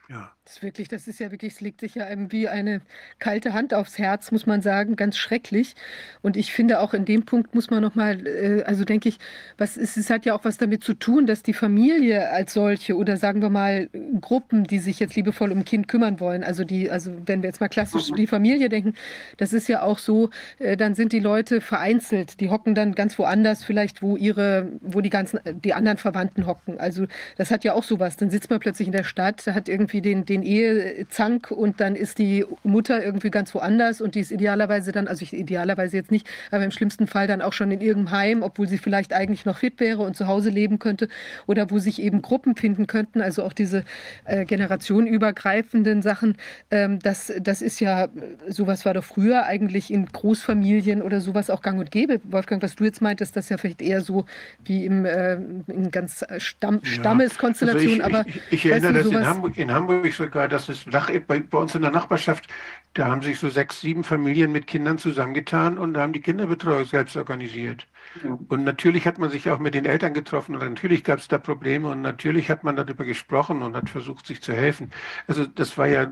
Ja. 0.08 0.35
Das, 0.46 0.62
wirklich, 0.62 0.86
das 0.86 1.08
ist 1.08 1.18
ja 1.18 1.32
wirklich, 1.32 1.54
es 1.54 1.60
legt 1.60 1.80
sich 1.80 1.96
ja 1.96 2.04
einem 2.06 2.30
wie 2.30 2.46
eine 2.46 2.80
kalte 3.18 3.52
Hand 3.52 3.74
aufs 3.74 3.98
Herz, 3.98 4.30
muss 4.30 4.46
man 4.46 4.62
sagen, 4.62 4.94
ganz 4.94 5.18
schrecklich. 5.18 5.74
Und 6.22 6.36
ich 6.36 6.52
finde 6.52 6.78
auch 6.78 6.94
in 6.94 7.04
dem 7.04 7.24
Punkt 7.24 7.52
muss 7.52 7.68
man 7.68 7.82
nochmal, 7.82 8.24
äh, 8.28 8.62
also 8.62 8.84
denke 8.84 9.08
ich, 9.08 9.18
was 9.58 9.76
ist, 9.76 9.96
es 9.96 10.08
hat 10.08 10.24
ja 10.24 10.36
auch 10.36 10.44
was 10.44 10.56
damit 10.56 10.84
zu 10.84 10.94
tun, 10.94 11.26
dass 11.26 11.42
die 11.42 11.52
Familie 11.52 12.30
als 12.30 12.52
solche 12.52 12.96
oder 12.96 13.16
sagen 13.16 13.42
wir 13.42 13.50
mal 13.50 13.88
Gruppen, 14.20 14.62
die 14.62 14.78
sich 14.78 15.00
jetzt 15.00 15.16
liebevoll 15.16 15.50
um 15.50 15.64
Kind 15.64 15.88
kümmern 15.88 16.20
wollen, 16.20 16.44
also 16.44 16.62
die, 16.62 16.92
also 16.92 17.10
wenn 17.26 17.42
wir 17.42 17.48
jetzt 17.48 17.60
mal 17.60 17.68
klassisch 17.68 18.12
die 18.16 18.28
Familie 18.28 18.68
denken, 18.68 18.94
das 19.38 19.52
ist 19.52 19.66
ja 19.66 19.82
auch 19.82 19.98
so, 19.98 20.30
äh, 20.60 20.76
dann 20.76 20.94
sind 20.94 21.12
die 21.12 21.18
Leute 21.18 21.60
vereinzelt, 21.60 22.38
die 22.38 22.50
hocken 22.50 22.76
dann 22.76 22.94
ganz 22.94 23.18
woanders, 23.18 23.64
vielleicht 23.64 24.00
wo 24.00 24.16
ihre, 24.16 24.70
wo 24.80 25.00
die 25.00 25.10
ganzen, 25.10 25.40
die 25.64 25.74
anderen 25.74 25.98
Verwandten 25.98 26.46
hocken. 26.46 26.78
Also 26.78 27.06
das 27.36 27.50
hat 27.50 27.64
ja 27.64 27.74
auch 27.74 27.82
sowas. 27.82 28.16
Dann 28.16 28.30
sitzt 28.30 28.48
man 28.48 28.60
plötzlich 28.60 28.86
in 28.86 28.92
der 28.92 29.02
Stadt, 29.02 29.44
hat 29.48 29.68
irgendwie 29.68 30.00
den, 30.00 30.24
den 30.24 30.35
den 30.36 30.42
Ehezank 30.42 31.50
und 31.50 31.80
dann 31.80 31.96
ist 31.96 32.18
die 32.18 32.44
Mutter 32.62 33.02
irgendwie 33.02 33.30
ganz 33.30 33.54
woanders 33.54 34.00
und 34.00 34.14
die 34.14 34.20
ist 34.20 34.30
idealerweise 34.30 34.92
dann, 34.92 35.08
also 35.08 35.22
ich 35.22 35.32
idealerweise 35.32 35.96
jetzt 35.96 36.10
nicht, 36.10 36.28
aber 36.50 36.64
im 36.64 36.70
schlimmsten 36.70 37.06
Fall 37.06 37.26
dann 37.26 37.40
auch 37.40 37.52
schon 37.52 37.70
in 37.70 37.80
irgendeinem 37.80 38.10
Heim, 38.10 38.42
obwohl 38.42 38.68
sie 38.68 38.78
vielleicht 38.78 39.12
eigentlich 39.12 39.46
noch 39.46 39.58
fit 39.58 39.80
wäre 39.80 40.02
und 40.02 40.16
zu 40.16 40.26
Hause 40.26 40.50
leben 40.50 40.78
könnte 40.78 41.08
oder 41.46 41.70
wo 41.70 41.78
sich 41.78 42.00
eben 42.00 42.22
Gruppen 42.22 42.54
finden 42.56 42.86
könnten, 42.86 43.20
also 43.20 43.42
auch 43.44 43.52
diese 43.52 43.84
äh, 44.24 44.44
generationenübergreifenden 44.44 46.02
Sachen, 46.02 46.36
ähm, 46.70 46.98
das, 46.98 47.32
das 47.40 47.62
ist 47.62 47.80
ja, 47.80 48.08
sowas 48.48 48.84
war 48.84 48.94
doch 48.94 49.04
früher 49.04 49.44
eigentlich 49.44 49.90
in 49.90 50.06
Großfamilien 50.06 51.00
oder 51.02 51.20
sowas 51.20 51.48
auch 51.50 51.62
gang 51.62 51.78
und 51.78 51.90
gäbe. 51.90 52.20
Wolfgang, 52.24 52.62
was 52.62 52.74
du 52.74 52.84
jetzt 52.84 53.00
meintest, 53.00 53.36
das 53.36 53.46
ist 53.46 53.50
ja 53.50 53.56
vielleicht 53.56 53.80
eher 53.80 54.02
so 54.02 54.26
wie 54.64 54.84
im, 54.84 55.06
äh, 55.06 55.34
in 55.34 55.90
ganz 55.90 56.24
Stamm, 56.38 56.80
ja. 56.84 56.90
Stammeskonstellationen, 56.90 58.02
also 58.02 58.18
aber 58.18 58.28
ich, 58.28 58.36
ich, 58.36 58.64
ich 58.64 58.66
erinnere, 58.66 58.92
dass 58.94 59.06
in 59.06 59.26
Hamburg, 59.26 59.56
in 59.56 59.72
Hamburg 59.72 60.12
so 60.12 60.25
sogar, 60.26 60.48
dass 60.48 60.68
es 60.68 60.86
nach, 60.86 61.10
bei, 61.26 61.40
bei, 61.40 61.58
uns 61.58 61.74
in 61.74 61.82
der 61.82 61.90
Nachbarschaft, 61.90 62.48
da 62.94 63.06
haben 63.06 63.22
sich 63.22 63.38
so 63.38 63.48
sechs, 63.48 63.80
sieben 63.80 64.02
Familien 64.02 64.50
mit 64.50 64.66
Kindern 64.66 64.98
zusammengetan 64.98 65.78
und 65.78 65.96
haben 65.96 66.12
die 66.12 66.20
Kinderbetreuung 66.20 66.84
selbst 66.84 67.16
organisiert. 67.16 67.86
Ja. 68.22 68.36
Und 68.48 68.64
natürlich 68.64 69.06
hat 69.06 69.18
man 69.18 69.30
sich 69.30 69.48
auch 69.50 69.58
mit 69.58 69.74
den 69.74 69.84
Eltern 69.84 70.14
getroffen 70.14 70.56
und 70.56 70.68
natürlich 70.68 71.04
gab 71.04 71.20
es 71.20 71.28
da 71.28 71.38
Probleme 71.38 71.88
und 71.88 72.02
natürlich 72.02 72.50
hat 72.50 72.64
man 72.64 72.76
darüber 72.76 73.04
gesprochen 73.04 73.62
und 73.62 73.76
hat 73.76 73.88
versucht, 73.88 74.26
sich 74.26 74.42
zu 74.42 74.52
helfen. 74.52 74.90
Also 75.28 75.46
das 75.46 75.78
war 75.78 75.86
ja 75.86 76.10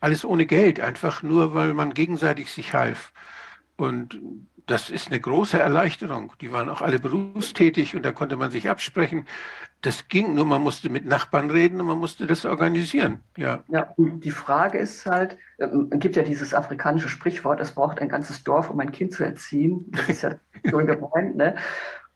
alles 0.00 0.24
ohne 0.24 0.46
Geld, 0.46 0.80
einfach 0.80 1.22
nur, 1.22 1.54
weil 1.54 1.74
man 1.74 1.92
gegenseitig 1.92 2.50
sich 2.52 2.72
half. 2.72 3.12
Und 3.76 4.18
das 4.66 4.90
ist 4.90 5.08
eine 5.08 5.20
große 5.20 5.58
Erleichterung. 5.58 6.32
Die 6.40 6.52
waren 6.52 6.68
auch 6.68 6.82
alle 6.82 7.00
berufstätig 7.00 7.96
und 7.96 8.04
da 8.04 8.12
konnte 8.12 8.36
man 8.36 8.50
sich 8.52 8.68
absprechen 8.68 9.26
das 9.82 10.08
ging, 10.08 10.34
nur 10.34 10.44
man 10.44 10.62
musste 10.62 10.90
mit 10.90 11.06
Nachbarn 11.06 11.50
reden 11.50 11.80
und 11.80 11.86
man 11.86 11.98
musste 11.98 12.26
das 12.26 12.44
organisieren. 12.44 13.20
Ja, 13.36 13.64
ja 13.68 13.94
die 13.96 14.30
Frage 14.30 14.78
ist 14.78 15.06
halt, 15.06 15.38
ähm, 15.58 15.88
es 15.90 16.00
gibt 16.00 16.16
ja 16.16 16.22
dieses 16.22 16.52
afrikanische 16.52 17.08
Sprichwort, 17.08 17.60
es 17.60 17.72
braucht 17.72 18.00
ein 18.00 18.08
ganzes 18.08 18.44
Dorf, 18.44 18.68
um 18.68 18.78
ein 18.80 18.92
Kind 18.92 19.14
zu 19.14 19.24
erziehen. 19.24 19.86
Das 19.90 20.08
ist 20.08 20.22
ja 20.22 20.34
so 20.70 20.78
gemeint. 20.78 21.36
Ne? 21.36 21.56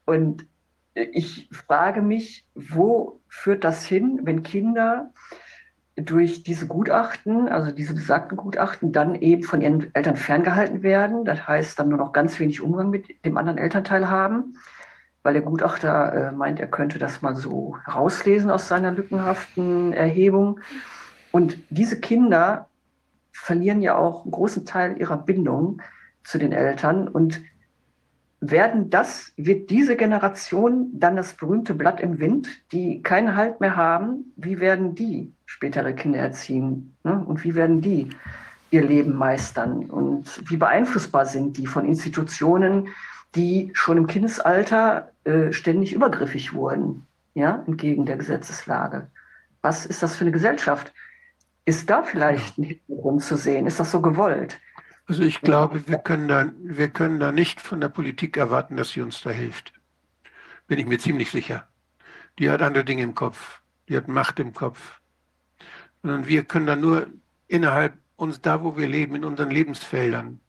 Und 0.04 0.46
ich 0.94 1.48
frage 1.52 2.02
mich, 2.02 2.46
wo 2.54 3.20
führt 3.28 3.64
das 3.64 3.86
hin, 3.86 4.20
wenn 4.24 4.42
Kinder 4.42 5.10
durch 5.96 6.42
diese 6.42 6.66
Gutachten, 6.66 7.48
also 7.48 7.70
diese 7.72 7.94
besagten 7.94 8.36
Gutachten, 8.36 8.92
dann 8.92 9.14
eben 9.14 9.44
von 9.44 9.62
ihren 9.62 9.94
Eltern 9.94 10.16
ferngehalten 10.16 10.82
werden. 10.82 11.24
Das 11.24 11.46
heißt, 11.46 11.78
dann 11.78 11.88
nur 11.88 11.98
noch 11.98 12.12
ganz 12.12 12.38
wenig 12.38 12.60
Umgang 12.60 12.90
mit 12.90 13.24
dem 13.24 13.38
anderen 13.38 13.58
Elternteil 13.58 14.10
haben 14.10 14.56
weil 15.24 15.32
der 15.32 15.42
Gutachter 15.42 16.12
äh, 16.12 16.32
meint, 16.32 16.60
er 16.60 16.68
könnte 16.68 16.98
das 16.98 17.22
mal 17.22 17.34
so 17.34 17.76
rauslesen 17.88 18.50
aus 18.50 18.68
seiner 18.68 18.92
lückenhaften 18.92 19.92
Erhebung. 19.94 20.60
Und 21.32 21.58
diese 21.70 21.98
Kinder 21.98 22.68
verlieren 23.32 23.80
ja 23.80 23.96
auch 23.96 24.22
einen 24.22 24.30
großen 24.30 24.66
Teil 24.66 24.98
ihrer 25.00 25.16
Bindung 25.16 25.80
zu 26.22 26.38
den 26.38 26.52
Eltern 26.52 27.08
und 27.08 27.40
werden 28.40 28.90
das, 28.90 29.32
wird 29.36 29.70
diese 29.70 29.96
Generation 29.96 30.90
dann 30.92 31.16
das 31.16 31.32
berühmte 31.32 31.72
Blatt 31.72 32.00
im 32.00 32.18
Wind, 32.18 32.48
die 32.72 33.02
keinen 33.02 33.34
Halt 33.34 33.60
mehr 33.60 33.76
haben, 33.76 34.32
wie 34.36 34.60
werden 34.60 34.94
die 34.94 35.32
spätere 35.46 35.94
Kinder 35.94 36.18
erziehen? 36.18 36.96
Ne? 37.02 37.24
Und 37.26 37.42
wie 37.44 37.54
werden 37.54 37.80
die 37.80 38.10
ihr 38.70 38.82
Leben 38.82 39.14
meistern? 39.14 39.86
Und 39.86 40.42
wie 40.50 40.58
beeinflussbar 40.58 41.24
sind 41.24 41.56
die 41.56 41.66
von 41.66 41.86
Institutionen, 41.86 42.88
die 43.34 43.70
schon 43.72 43.96
im 43.96 44.06
Kindesalter 44.06 45.10
äh, 45.24 45.52
ständig 45.52 45.92
übergriffig 45.92 46.52
wurden, 46.54 47.06
ja, 47.34 47.64
entgegen 47.66 48.06
der 48.06 48.16
Gesetzeslage. 48.16 49.10
Was 49.62 49.86
ist 49.86 50.02
das 50.02 50.16
für 50.16 50.22
eine 50.22 50.32
Gesellschaft? 50.32 50.92
Ist 51.64 51.88
da 51.88 52.02
vielleicht 52.02 52.58
ein 52.58 52.64
Hintergrund 52.64 53.22
zu 53.22 53.36
sehen? 53.36 53.66
Ist 53.66 53.80
das 53.80 53.90
so 53.90 54.00
gewollt? 54.02 54.60
Also 55.06 55.22
ich 55.22 55.40
glaube, 55.40 55.86
wir 55.86 55.98
können, 55.98 56.28
da, 56.28 56.52
wir 56.62 56.88
können 56.88 57.20
da 57.20 57.32
nicht 57.32 57.60
von 57.60 57.80
der 57.80 57.88
Politik 57.88 58.36
erwarten, 58.36 58.76
dass 58.76 58.90
sie 58.90 59.02
uns 59.02 59.20
da 59.22 59.30
hilft. 59.30 59.72
Bin 60.66 60.78
ich 60.78 60.86
mir 60.86 60.98
ziemlich 60.98 61.30
sicher. 61.30 61.68
Die 62.38 62.50
hat 62.50 62.62
andere 62.62 62.84
Dinge 62.84 63.02
im 63.02 63.14
Kopf. 63.14 63.60
Die 63.88 63.96
hat 63.96 64.08
Macht 64.08 64.38
im 64.40 64.54
Kopf. 64.54 65.00
Und 66.02 66.26
wir 66.26 66.44
können 66.44 66.66
da 66.66 66.76
nur 66.76 67.06
innerhalb 67.48 67.94
uns, 68.16 68.40
da 68.40 68.62
wo 68.62 68.76
wir 68.76 68.88
leben, 68.88 69.14
in 69.14 69.24
unseren 69.24 69.50
Lebensfeldern, 69.50 70.40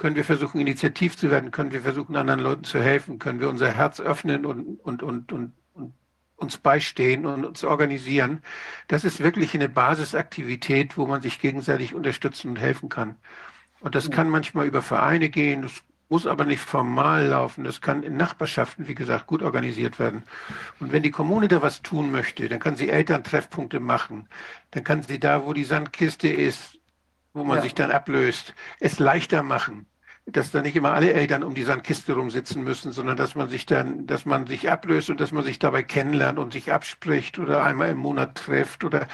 können 0.00 0.16
wir 0.16 0.24
versuchen, 0.24 0.62
initiativ 0.62 1.18
zu 1.18 1.30
werden, 1.30 1.50
können 1.50 1.72
wir 1.72 1.82
versuchen, 1.82 2.16
anderen 2.16 2.40
Leuten 2.40 2.64
zu 2.64 2.82
helfen, 2.82 3.18
können 3.18 3.38
wir 3.38 3.50
unser 3.50 3.70
Herz 3.70 4.00
öffnen 4.00 4.46
und, 4.46 4.80
und, 4.80 5.02
und, 5.02 5.30
und, 5.30 5.52
und 5.74 5.92
uns 6.36 6.56
beistehen 6.56 7.26
und 7.26 7.44
uns 7.44 7.64
organisieren. 7.64 8.42
Das 8.88 9.04
ist 9.04 9.20
wirklich 9.20 9.54
eine 9.54 9.68
Basisaktivität, 9.68 10.96
wo 10.96 11.04
man 11.04 11.20
sich 11.20 11.38
gegenseitig 11.38 11.94
unterstützen 11.94 12.48
und 12.48 12.56
helfen 12.56 12.88
kann. 12.88 13.16
Und 13.80 13.94
das 13.94 14.10
kann 14.10 14.30
manchmal 14.30 14.66
über 14.66 14.80
Vereine 14.80 15.28
gehen, 15.28 15.60
das 15.62 15.82
muss 16.08 16.26
aber 16.26 16.46
nicht 16.46 16.62
formal 16.62 17.26
laufen. 17.26 17.64
Das 17.64 17.82
kann 17.82 18.02
in 18.02 18.16
Nachbarschaften, 18.16 18.88
wie 18.88 18.94
gesagt, 18.94 19.26
gut 19.26 19.42
organisiert 19.42 19.98
werden. 19.98 20.22
Und 20.80 20.92
wenn 20.92 21.02
die 21.02 21.10
Kommune 21.10 21.46
da 21.46 21.60
was 21.60 21.82
tun 21.82 22.10
möchte, 22.10 22.48
dann 22.48 22.58
kann 22.58 22.74
sie 22.74 22.88
Elterntreffpunkte 22.88 23.80
machen. 23.80 24.30
Dann 24.70 24.82
kann 24.82 25.02
sie 25.02 25.20
da, 25.20 25.44
wo 25.44 25.52
die 25.52 25.64
Sandkiste 25.64 26.28
ist, 26.28 26.78
wo 27.34 27.44
man 27.44 27.58
ja. 27.58 27.64
sich 27.64 27.74
dann 27.74 27.90
ablöst, 27.90 28.54
es 28.80 28.98
leichter 28.98 29.42
machen 29.42 29.86
dass 30.26 30.50
da 30.50 30.62
nicht 30.62 30.76
immer 30.76 30.92
alle 30.92 31.12
Eltern 31.12 31.42
um 31.42 31.54
die 31.54 31.64
Sandkiste 31.64 32.14
rumsitzen 32.14 32.62
müssen, 32.62 32.92
sondern 32.92 33.16
dass 33.16 33.34
man 33.34 33.48
sich 33.48 33.66
dann, 33.66 34.06
dass 34.06 34.24
man 34.24 34.46
sich 34.46 34.70
ablöst 34.70 35.10
und 35.10 35.20
dass 35.20 35.32
man 35.32 35.44
sich 35.44 35.58
dabei 35.58 35.82
kennenlernt 35.82 36.38
und 36.38 36.52
sich 36.52 36.72
abspricht 36.72 37.38
oder 37.38 37.64
einmal 37.64 37.90
im 37.90 37.98
Monat 37.98 38.36
trifft 38.36 38.84
oder 38.84 39.08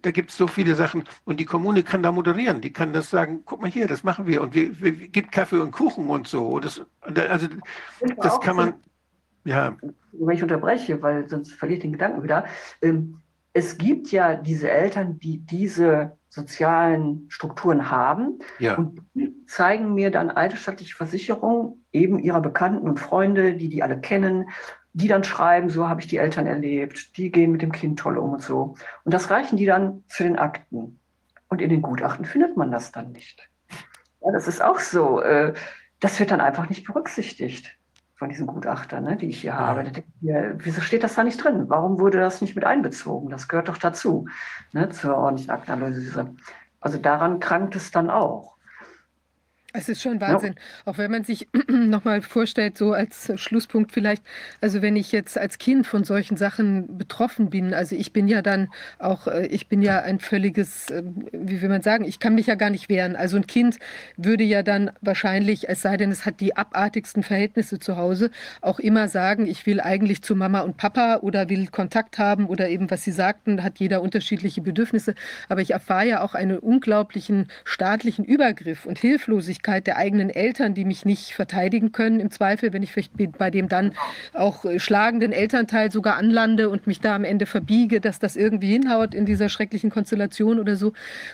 da 0.00 0.10
gibt 0.10 0.30
es 0.30 0.36
so 0.36 0.46
viele 0.46 0.74
Sachen 0.74 1.04
und 1.24 1.40
die 1.40 1.44
Kommune 1.44 1.82
kann 1.82 2.02
da 2.02 2.12
moderieren, 2.12 2.60
die 2.60 2.72
kann 2.72 2.92
das 2.92 3.10
sagen, 3.10 3.42
guck 3.44 3.60
mal 3.60 3.70
hier, 3.70 3.86
das 3.86 4.02
machen 4.02 4.26
wir 4.26 4.42
und 4.42 4.54
wir, 4.54 4.80
wir 4.80 4.92
gibt 4.92 5.32
Kaffee 5.32 5.60
und 5.60 5.72
Kuchen 5.72 6.08
und 6.08 6.26
so. 6.26 6.58
Das, 6.58 6.80
also 7.00 7.48
das 8.16 8.40
kann 8.40 8.56
man, 8.56 8.74
ja. 9.44 9.76
Wenn 10.12 10.36
ich 10.36 10.42
unterbreche, 10.42 11.00
weil 11.02 11.28
sonst 11.28 11.52
verliere 11.52 11.78
ich 11.78 11.82
den 11.82 11.92
Gedanken 11.92 12.22
wieder. 12.22 12.46
Ähm, 12.80 13.18
es 13.52 13.76
gibt 13.76 14.10
ja 14.12 14.34
diese 14.34 14.70
Eltern, 14.70 15.18
die 15.18 15.38
diese 15.38 16.16
sozialen 16.32 17.26
Strukturen 17.28 17.90
haben 17.90 18.38
ja. 18.58 18.76
und 18.76 19.02
zeigen 19.46 19.92
mir 19.92 20.10
dann 20.10 20.30
alte 20.30 20.56
staatliche 20.56 20.96
Versicherungen 20.96 21.84
eben 21.92 22.18
ihrer 22.18 22.40
Bekannten 22.40 22.88
und 22.88 22.98
Freunde, 22.98 23.52
die 23.52 23.68
die 23.68 23.82
alle 23.82 24.00
kennen, 24.00 24.48
die 24.94 25.08
dann 25.08 25.24
schreiben, 25.24 25.68
so 25.68 25.90
habe 25.90 26.00
ich 26.00 26.06
die 26.06 26.16
Eltern 26.16 26.46
erlebt, 26.46 27.18
die 27.18 27.30
gehen 27.30 27.52
mit 27.52 27.60
dem 27.60 27.70
Kind 27.70 27.98
toll 27.98 28.16
um 28.16 28.32
und 28.32 28.42
so. 28.42 28.76
Und 29.04 29.12
das 29.12 29.30
reichen 29.30 29.58
die 29.58 29.66
dann 29.66 30.04
für 30.08 30.24
den 30.24 30.38
Akten. 30.38 30.98
Und 31.48 31.60
in 31.60 31.68
den 31.68 31.82
Gutachten 31.82 32.24
findet 32.24 32.56
man 32.56 32.70
das 32.70 32.92
dann 32.92 33.12
nicht. 33.12 33.46
Ja, 34.22 34.32
das 34.32 34.48
ist 34.48 34.62
auch 34.62 34.80
so. 34.80 35.20
Äh, 35.20 35.52
das 36.00 36.18
wird 36.18 36.30
dann 36.30 36.40
einfach 36.40 36.66
nicht 36.70 36.86
berücksichtigt 36.86 37.76
von 38.22 38.28
diesen 38.28 38.46
Gutachtern, 38.46 39.02
ne, 39.02 39.16
die 39.16 39.30
ich 39.30 39.40
hier 39.40 39.58
habe. 39.58 39.84
Ja, 40.20 40.52
wieso 40.58 40.80
steht 40.80 41.02
das 41.02 41.16
da 41.16 41.24
nicht 41.24 41.42
drin? 41.42 41.64
Warum 41.66 41.98
wurde 41.98 42.20
das 42.20 42.40
nicht 42.40 42.54
mit 42.54 42.64
einbezogen? 42.64 43.30
Das 43.30 43.48
gehört 43.48 43.68
doch 43.68 43.78
dazu, 43.78 44.28
ne, 44.70 44.88
zur 44.90 45.16
ordentlichen 45.16 45.50
Aktenanalyse. 45.50 46.32
Also 46.80 46.98
daran 46.98 47.40
krankt 47.40 47.74
es 47.74 47.90
dann 47.90 48.10
auch. 48.10 48.54
Es 49.74 49.88
ist 49.88 50.02
schon 50.02 50.20
Wahnsinn. 50.20 50.54
Ja. 50.54 50.92
Auch 50.92 50.98
wenn 50.98 51.10
man 51.10 51.24
sich 51.24 51.48
nochmal 51.68 52.20
vorstellt, 52.20 52.76
so 52.76 52.92
als 52.92 53.32
Schlusspunkt 53.36 53.92
vielleicht, 53.92 54.22
also 54.60 54.82
wenn 54.82 54.96
ich 54.96 55.12
jetzt 55.12 55.38
als 55.38 55.56
Kind 55.56 55.86
von 55.86 56.04
solchen 56.04 56.36
Sachen 56.36 56.98
betroffen 56.98 57.48
bin, 57.48 57.72
also 57.72 57.96
ich 57.96 58.12
bin 58.12 58.28
ja 58.28 58.42
dann 58.42 58.68
auch, 58.98 59.28
äh, 59.28 59.46
ich 59.46 59.68
bin 59.68 59.80
ja 59.80 60.02
ein 60.02 60.18
völliges, 60.18 60.90
ähm, 60.90 61.26
wie 61.32 61.62
will 61.62 61.70
man 61.70 61.80
sagen, 61.80 62.04
ich 62.04 62.18
kann 62.18 62.34
mich 62.34 62.48
ja 62.48 62.54
gar 62.54 62.68
nicht 62.68 62.90
wehren. 62.90 63.16
Also 63.16 63.38
ein 63.38 63.46
Kind 63.46 63.78
würde 64.18 64.44
ja 64.44 64.62
dann 64.62 64.90
wahrscheinlich, 65.00 65.70
es 65.70 65.80
sei 65.80 65.96
denn, 65.96 66.12
es 66.12 66.26
hat 66.26 66.40
die 66.40 66.54
abartigsten 66.54 67.22
Verhältnisse 67.22 67.78
zu 67.78 67.96
Hause, 67.96 68.30
auch 68.60 68.78
immer 68.78 69.08
sagen, 69.08 69.46
ich 69.46 69.64
will 69.64 69.80
eigentlich 69.80 70.20
zu 70.22 70.36
Mama 70.36 70.60
und 70.60 70.76
Papa 70.76 71.20
oder 71.22 71.48
will 71.48 71.68
Kontakt 71.68 72.18
haben 72.18 72.46
oder 72.46 72.68
eben, 72.68 72.90
was 72.90 73.04
Sie 73.04 73.12
sagten, 73.12 73.62
hat 73.62 73.78
jeder 73.78 74.02
unterschiedliche 74.02 74.60
Bedürfnisse. 74.60 75.14
Aber 75.48 75.62
ich 75.62 75.70
erfahre 75.70 76.06
ja 76.06 76.20
auch 76.20 76.34
einen 76.34 76.58
unglaublichen 76.58 77.48
staatlichen 77.64 78.26
Übergriff 78.26 78.84
und 78.84 78.98
Hilflosigkeit 78.98 79.61
Ungerechtigkeit 79.62 79.86
der 79.86 79.96
eigenen 79.96 80.30
Eltern, 80.30 80.74
die 80.74 80.84
mich 80.84 81.04
nicht 81.04 81.32
verteidigen 81.34 81.92
können, 81.92 82.20
im 82.20 82.30
Zweifel, 82.30 82.72
wenn 82.72 82.82
ich 82.82 82.92
vielleicht 82.92 83.12
bei 83.38 83.50
dem 83.50 83.68
dann 83.68 83.92
auch 84.32 84.64
äh, 84.64 84.78
schlagenden 84.78 85.32
Elternteil 85.32 85.92
sogar 85.92 86.16
anlande 86.16 86.68
und 86.68 86.86
mich 86.86 87.00
da 87.00 87.14
am 87.14 87.24
Ende 87.24 87.46
verbiege, 87.46 88.00
dass 88.00 88.18
das 88.18 88.36
irgendwie 88.36 88.72
hinhaut 88.72 89.14
in 89.14 89.24
dieser 89.24 89.48
schrecklichen 89.48 89.90
Konstellation 89.90 90.58
oder 90.58 90.76
so. 90.76 90.92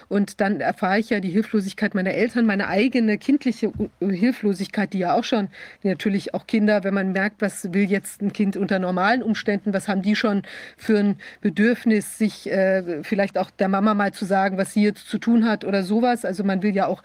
Und 0.08 0.40
dann 0.40 0.60
erfahre 0.60 0.98
ich 0.98 1.10
ja 1.10 1.20
die 1.20 1.30
Hilflosigkeit 1.30 1.94
meiner 1.94 2.12
Eltern, 2.12 2.46
meine 2.46 2.68
eigene 2.68 3.18
kindliche 3.18 3.72
Hilflosigkeit, 4.00 4.92
die 4.92 4.98
ja 4.98 5.14
auch 5.14 5.24
schon, 5.24 5.48
natürlich 5.82 6.34
auch 6.34 6.46
Kinder, 6.46 6.84
wenn 6.84 6.94
man 6.94 7.12
merkt, 7.12 7.40
was 7.40 7.72
will 7.72 7.90
jetzt 7.90 8.20
ein 8.20 8.32
Kind 8.32 8.56
unter 8.56 8.78
normalen 8.78 9.22
Umständen, 9.22 9.72
was 9.72 9.88
haben 9.88 10.02
die 10.02 10.16
schon 10.16 10.42
für 10.76 10.98
ein 10.98 11.16
Bedürfnis, 11.40 12.18
sich 12.18 12.50
äh, 12.50 13.02
vielleicht 13.02 13.38
auch 13.38 13.50
der 13.50 13.68
Mama 13.68 13.94
mal 13.94 14.12
zu 14.12 14.24
sagen, 14.24 14.58
was 14.58 14.74
sie 14.74 14.82
jetzt 14.82 15.08
zu 15.08 15.18
tun 15.18 15.48
hat 15.48 15.64
oder 15.64 15.82
sowas. 15.82 16.24
Also 16.24 16.44
man 16.44 16.62
will 16.62 16.74
ja 16.74 16.86
auch 16.86 17.02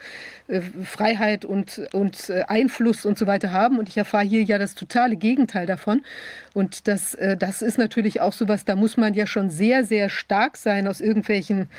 äh, 0.47 0.61
Freiheit 0.83 1.12
und, 1.45 1.81
und 1.93 2.29
äh, 2.29 2.43
Einfluss 2.47 3.05
und 3.05 3.17
so 3.17 3.27
weiter 3.27 3.51
haben. 3.51 3.79
Und 3.79 3.89
ich 3.89 3.97
erfahre 3.97 4.25
hier 4.25 4.43
ja 4.43 4.57
das 4.57 4.75
totale 4.75 5.15
Gegenteil 5.15 5.65
davon. 5.65 6.03
Und 6.53 6.87
das, 6.87 7.15
äh, 7.15 7.35
das 7.37 7.61
ist 7.61 7.77
natürlich 7.77 8.21
auch 8.21 8.33
so 8.33 8.47
was, 8.47 8.65
da 8.65 8.75
muss 8.75 8.97
man 8.97 9.13
ja 9.13 9.27
schon 9.27 9.49
sehr, 9.49 9.83
sehr 9.83 10.09
stark 10.09 10.57
sein 10.57 10.87
aus 10.87 11.01
irgendwelchen 11.01 11.69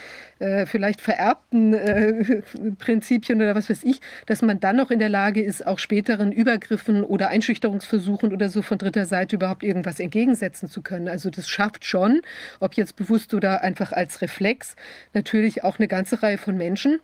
äh, 0.40 0.66
vielleicht 0.66 1.00
vererbten 1.00 1.74
Prinzipien 2.78 3.40
oder 3.40 3.54
was 3.54 3.70
weiß 3.70 3.84
ich, 3.84 4.00
dass 4.26 4.42
man 4.42 4.60
dann 4.60 4.76
noch 4.76 4.90
in 4.90 4.98
der 4.98 5.08
Lage 5.08 5.42
ist, 5.42 5.66
auch 5.66 5.78
späteren 5.78 6.32
Übergriffen 6.32 7.04
oder 7.04 7.28
Einschüchterungsversuchen 7.28 8.32
oder 8.32 8.48
so 8.48 8.62
von 8.62 8.78
dritter 8.78 9.06
Seite 9.06 9.36
überhaupt 9.36 9.62
irgendwas 9.62 10.00
entgegensetzen 10.00 10.68
zu 10.68 10.82
können. 10.82 11.08
Also 11.08 11.30
das 11.30 11.48
schafft 11.48 11.84
schon, 11.84 12.22
ob 12.60 12.74
jetzt 12.74 12.96
bewusst 12.96 13.32
oder 13.34 13.62
einfach 13.62 13.92
als 13.92 14.20
Reflex, 14.22 14.76
natürlich 15.12 15.64
auch 15.64 15.78
eine 15.78 15.88
ganze 15.88 16.22
Reihe 16.22 16.38
von 16.38 16.56
Menschen 16.56 17.00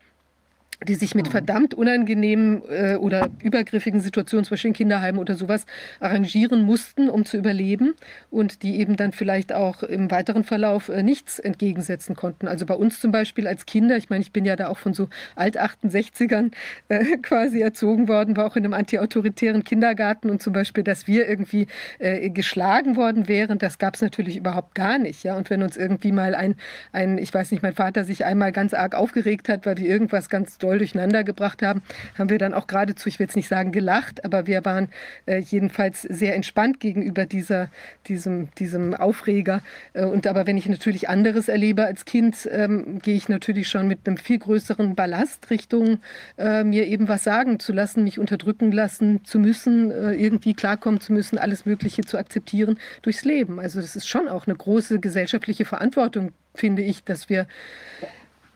die 0.89 0.95
sich 0.95 1.15
mit 1.15 1.27
mhm. 1.27 1.31
verdammt 1.31 1.75
unangenehmen 1.75 2.63
äh, 2.69 2.97
oder 2.97 3.29
übergriffigen 3.43 4.01
Situationen, 4.01 4.45
zum 4.45 4.55
Beispiel 4.55 4.71
in 4.71 4.75
Kinderheimen 4.75 5.21
oder 5.21 5.35
sowas, 5.35 5.67
arrangieren 6.01 6.63
mussten, 6.63 7.11
um 7.11 7.25
zu 7.27 7.37
überleben 7.37 7.95
und 8.31 8.63
die 8.63 8.81
eben 8.81 8.97
dann 8.97 9.13
vielleicht 9.13 9.53
auch 9.53 9.83
im 9.83 10.11
weiteren 10.11 10.45
Verlauf 10.45 10.89
äh, 10.89 11.03
nichts 11.03 11.39
entgegensetzen 11.39 12.17
konnten. 12.17 12.49
Also 12.49 12.65
bei 12.65 12.75
uns 12.75 12.99
zum 13.01 13.13
Beispiel 13.13 13.47
als 13.47 13.67
Kinder, 13.67 13.97
ich 13.99 14.09
meine, 14.09 14.23
ich 14.23 14.33
bin 14.33 14.45
ja 14.45 14.57
da 14.57 14.69
auch 14.69 14.79
von 14.79 14.95
so 14.95 15.09
Alt-68ern 15.37 16.53
äh, 16.89 17.05
quasi 17.23 17.61
erzogen 17.61 18.09
worden, 18.09 18.37
war 18.37 18.47
auch 18.47 18.57
in 18.57 18.65
einem 18.65 18.75
antiautoritären 18.75 19.65
Kindergarten 19.65 20.31
und 20.31 20.43
zum 20.43 20.55
Beispiel, 20.55 20.83
dass 20.83 21.07
wir 21.07 21.29
irgendwie 21.29 21.67
äh, 21.99 22.31
geschlagen 22.31 22.97
worden 22.97 23.29
wären, 23.29 23.59
das 23.59 23.79
gab 23.79 23.97
es 23.97 24.01
natürlich 24.01 24.39
überhaupt 24.39 24.75
gar 24.75 24.99
nicht. 24.99 25.25
Ja? 25.25 25.37
Und 25.37 25.51
wenn 25.51 25.63
uns 25.63 25.77
irgendwie 25.77 26.13
mal 26.13 26.35
ein, 26.35 26.55
ein, 26.93 27.19
ich 27.19 27.35
weiß 27.35 27.51
nicht, 27.51 27.63
mein 27.63 27.75
Vater 27.75 28.05
sich 28.05 28.25
einmal 28.25 28.53
ganz 28.53 28.73
arg 28.73 28.95
aufgeregt 28.95 29.51
hat, 29.51 29.67
weil 29.67 29.77
wir 29.77 29.87
irgendwas 29.87 30.31
ganz 30.31 30.57
doll 30.57 30.70
durcheinander 30.79 31.25
gebracht 31.25 31.63
haben, 31.63 31.83
haben 32.19 32.31
wir 32.31 32.39
dann 32.39 32.55
auch 32.55 32.67
geradezu, 32.67 33.09
ich 33.09 33.19
will 33.19 33.27
jetzt 33.27 33.37
nicht 33.37 33.49
sagen 33.49 33.73
gelacht, 33.73 34.25
aber 34.25 34.47
wir 34.47 34.65
waren 34.65 34.89
äh, 35.27 35.39
jedenfalls 35.39 36.03
sehr 36.03 36.35
entspannt 36.35 36.81
gegenüber 36.81 37.27
dieser, 37.27 37.69
diesem, 38.07 38.51
diesem 38.55 38.95
Aufreger. 38.95 39.63
Äh, 39.93 40.05
und 40.05 40.27
aber 40.27 40.47
wenn 40.47 40.57
ich 40.57 40.69
natürlich 40.69 41.09
anderes 41.09 41.49
erlebe 41.49 41.85
als 41.85 42.05
Kind, 42.05 42.49
ähm, 42.51 43.01
gehe 43.01 43.17
ich 43.17 43.29
natürlich 43.29 43.69
schon 43.69 43.89
mit 43.89 44.07
einem 44.07 44.17
viel 44.17 44.39
größeren 44.39 44.95
Ballast 44.95 45.51
Richtung 45.51 45.99
äh, 46.39 46.65
mir 46.65 46.87
eben 46.87 47.09
was 47.09 47.25
sagen 47.25 47.59
zu 47.59 47.73
lassen, 47.73 48.05
mich 48.05 48.19
unterdrücken 48.19 48.73
lassen 48.73 49.25
zu 49.25 49.39
müssen, 49.39 49.91
äh, 49.91 50.13
irgendwie 50.13 50.55
klarkommen 50.55 51.01
zu 51.01 51.13
müssen, 51.13 51.39
alles 51.39 51.67
Mögliche 51.67 52.03
zu 52.03 52.19
akzeptieren 52.19 52.79
durchs 53.03 53.25
Leben. 53.25 53.61
Also 53.61 53.81
das 53.81 53.97
ist 53.97 54.09
schon 54.09 54.29
auch 54.29 54.47
eine 54.47 54.57
große 54.57 55.01
gesellschaftliche 55.01 55.65
Verantwortung, 55.65 56.33
finde 56.55 56.83
ich, 56.83 57.05
dass 57.05 57.29
wir 57.29 57.47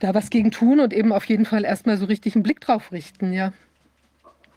da 0.05 0.15
was 0.15 0.31
gegen 0.31 0.51
tun 0.51 0.81
und 0.81 0.93
eben 0.93 1.13
auf 1.13 1.25
jeden 1.25 1.47
Fall 1.47 1.65
erstmal 1.65 1.97
so 1.97 2.05
richtig 2.05 2.35
einen 2.35 2.43
Blick 2.43 2.61
drauf 2.61 2.93
richten, 2.93 3.33
ja. 3.33 3.53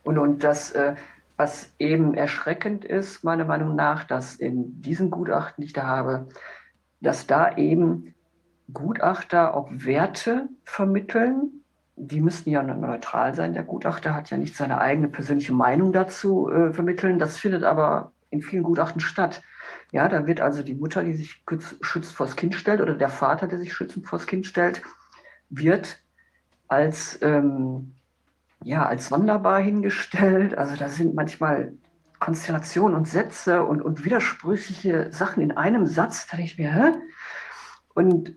Und, 0.03 0.17
und 0.17 0.43
das, 0.43 0.71
äh, 0.71 0.95
was 1.37 1.71
eben 1.79 2.13
erschreckend 2.13 2.85
ist, 2.85 3.23
meiner 3.23 3.45
Meinung 3.45 3.75
nach, 3.75 4.03
dass 4.03 4.35
in 4.35 4.81
diesen 4.81 5.09
Gutachten, 5.09 5.61
die 5.61 5.67
ich 5.67 5.73
da 5.73 5.85
habe, 5.85 6.27
dass 7.01 7.27
da 7.27 7.55
eben 7.57 8.13
Gutachter 8.73 9.53
auch 9.55 9.69
Werte 9.71 10.49
vermitteln. 10.65 11.63
Die 11.95 12.21
müssten 12.21 12.49
ja 12.49 12.61
neutral 12.61 13.33
sein. 13.33 13.53
Der 13.53 13.63
Gutachter 13.63 14.13
hat 14.13 14.29
ja 14.29 14.37
nicht 14.37 14.55
seine 14.55 14.79
eigene 14.79 15.07
persönliche 15.07 15.53
Meinung 15.53 15.93
dazu 15.93 16.49
äh, 16.49 16.73
vermitteln. 16.73 17.19
Das 17.19 17.37
findet 17.37 17.63
aber 17.63 18.11
in 18.29 18.41
vielen 18.41 18.63
Gutachten 18.63 18.99
statt. 18.99 19.41
Ja, 19.91 20.09
da 20.09 20.27
wird 20.27 20.41
also 20.41 20.63
die 20.63 20.75
Mutter, 20.75 21.03
die 21.03 21.13
sich 21.13 21.41
schützt 21.81 22.13
vors 22.13 22.35
Kind 22.35 22.55
stellt, 22.55 22.81
oder 22.81 22.95
der 22.95 23.09
Vater, 23.09 23.47
der 23.47 23.59
sich 23.59 23.73
schützend 23.73 24.05
vors 24.05 24.27
Kind 24.27 24.45
stellt, 24.45 24.81
wird 25.49 25.99
als, 26.67 27.19
ähm, 27.21 27.93
ja, 28.63 28.85
als 28.85 29.07
sonderbar 29.07 29.59
hingestellt. 29.59 30.57
Also 30.57 30.75
da 30.75 30.89
sind 30.89 31.15
manchmal 31.15 31.73
Konstellationen 32.19 32.97
und 32.97 33.07
Sätze 33.07 33.63
und, 33.63 33.81
und 33.81 34.03
widersprüchliche 34.03 35.11
Sachen 35.11 35.43
in 35.43 35.55
einem 35.55 35.85
Satz. 35.85 36.27
Da 36.27 36.37
ich 36.37 36.57
mir, 36.57 36.73
hä? 36.73 36.93
Und 37.93 38.35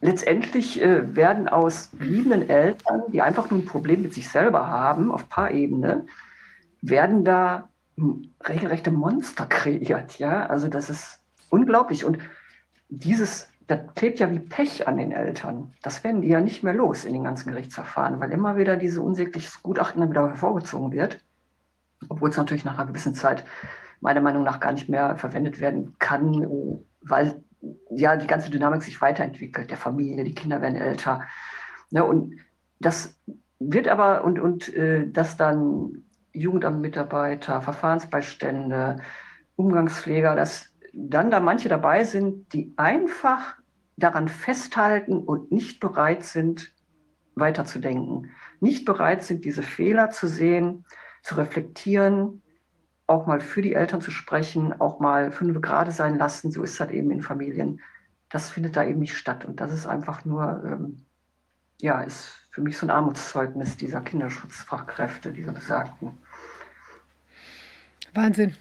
letztendlich 0.00 0.80
äh, 0.80 1.14
werden 1.14 1.48
aus 1.48 1.90
liebenden 1.98 2.48
Eltern, 2.48 3.02
die 3.08 3.22
einfach 3.22 3.50
nur 3.50 3.60
ein 3.60 3.66
Problem 3.66 4.02
mit 4.02 4.14
sich 4.14 4.28
selber 4.28 4.66
haben, 4.68 5.10
auf 5.10 5.28
Paarebene, 5.28 6.06
werden 6.82 7.24
da 7.24 7.68
regelrechte 8.46 8.90
Monster 8.90 9.46
kreiert. 9.46 10.18
Ja, 10.18 10.46
also 10.46 10.68
das 10.68 10.90
ist 10.90 11.20
unglaublich. 11.48 12.04
Und 12.04 12.18
dieses 12.88 13.48
das 13.66 13.80
klebt 13.94 14.20
ja 14.20 14.30
wie 14.30 14.38
Pech 14.38 14.86
an 14.86 14.96
den 14.96 15.12
Eltern. 15.12 15.74
Das 15.82 16.04
werden 16.04 16.22
die 16.22 16.28
ja 16.28 16.40
nicht 16.40 16.62
mehr 16.62 16.74
los 16.74 17.04
in 17.04 17.12
den 17.12 17.24
ganzen 17.24 17.50
Gerichtsverfahren, 17.50 18.20
weil 18.20 18.30
immer 18.30 18.56
wieder 18.56 18.76
diese 18.76 19.02
unsägliches 19.02 19.62
Gutachten 19.62 20.00
dann 20.00 20.10
wieder 20.10 20.28
hervorgezogen 20.28 20.92
wird, 20.92 21.18
obwohl 22.08 22.30
es 22.30 22.36
natürlich 22.36 22.64
nach 22.64 22.78
einer 22.78 22.86
gewissen 22.86 23.14
Zeit 23.14 23.44
meiner 24.00 24.20
Meinung 24.20 24.44
nach 24.44 24.60
gar 24.60 24.72
nicht 24.72 24.88
mehr 24.88 25.16
verwendet 25.16 25.60
werden 25.60 25.96
kann, 25.98 26.46
weil 27.00 27.42
ja 27.90 28.16
die 28.16 28.26
ganze 28.26 28.50
Dynamik 28.50 28.82
sich 28.82 29.00
weiterentwickelt, 29.00 29.70
der 29.70 29.78
Familie, 29.78 30.22
die 30.22 30.34
Kinder 30.34 30.60
werden 30.60 30.76
älter. 30.76 31.22
Ne, 31.90 32.04
und 32.04 32.34
das 32.78 33.18
wird 33.58 33.88
aber, 33.88 34.22
und, 34.24 34.38
und 34.38 34.72
äh, 34.74 35.10
dass 35.10 35.36
dann 35.36 36.04
Jugendamtmitarbeiter, 36.32 37.62
Verfahrensbeistände, 37.62 38.98
Umgangspfleger, 39.56 40.36
das 40.36 40.70
dann 40.96 41.30
da 41.30 41.40
manche 41.40 41.68
dabei 41.68 42.04
sind, 42.04 42.52
die 42.54 42.72
einfach 42.76 43.56
daran 43.96 44.28
festhalten 44.28 45.18
und 45.18 45.52
nicht 45.52 45.78
bereit 45.78 46.24
sind, 46.24 46.72
weiterzudenken, 47.34 48.30
nicht 48.60 48.86
bereit 48.86 49.22
sind, 49.22 49.44
diese 49.44 49.62
Fehler 49.62 50.10
zu 50.10 50.26
sehen, 50.26 50.86
zu 51.22 51.34
reflektieren, 51.34 52.42
auch 53.06 53.26
mal 53.26 53.40
für 53.40 53.62
die 53.62 53.74
Eltern 53.74 54.00
zu 54.00 54.10
sprechen, 54.10 54.80
auch 54.80 54.98
mal 54.98 55.30
fünf 55.30 55.60
gerade 55.60 55.92
sein 55.92 56.16
lassen. 56.18 56.50
So 56.50 56.62
ist 56.62 56.80
das 56.80 56.90
eben 56.90 57.10
in 57.10 57.22
Familien. 57.22 57.80
Das 58.30 58.50
findet 58.50 58.74
da 58.76 58.84
eben 58.84 59.00
nicht 59.00 59.16
statt. 59.16 59.44
Und 59.44 59.60
das 59.60 59.72
ist 59.72 59.86
einfach 59.86 60.24
nur, 60.24 60.62
ähm, 60.64 61.04
ja, 61.80 62.00
ist 62.00 62.48
für 62.50 62.62
mich 62.62 62.78
so 62.78 62.86
ein 62.86 62.90
Armutszeugnis 62.90 63.76
dieser 63.76 64.00
Kinderschutzfachkräfte, 64.00 65.32
dieser 65.32 65.52
Besagten. 65.52 66.18
Wahnsinn. 68.14 68.56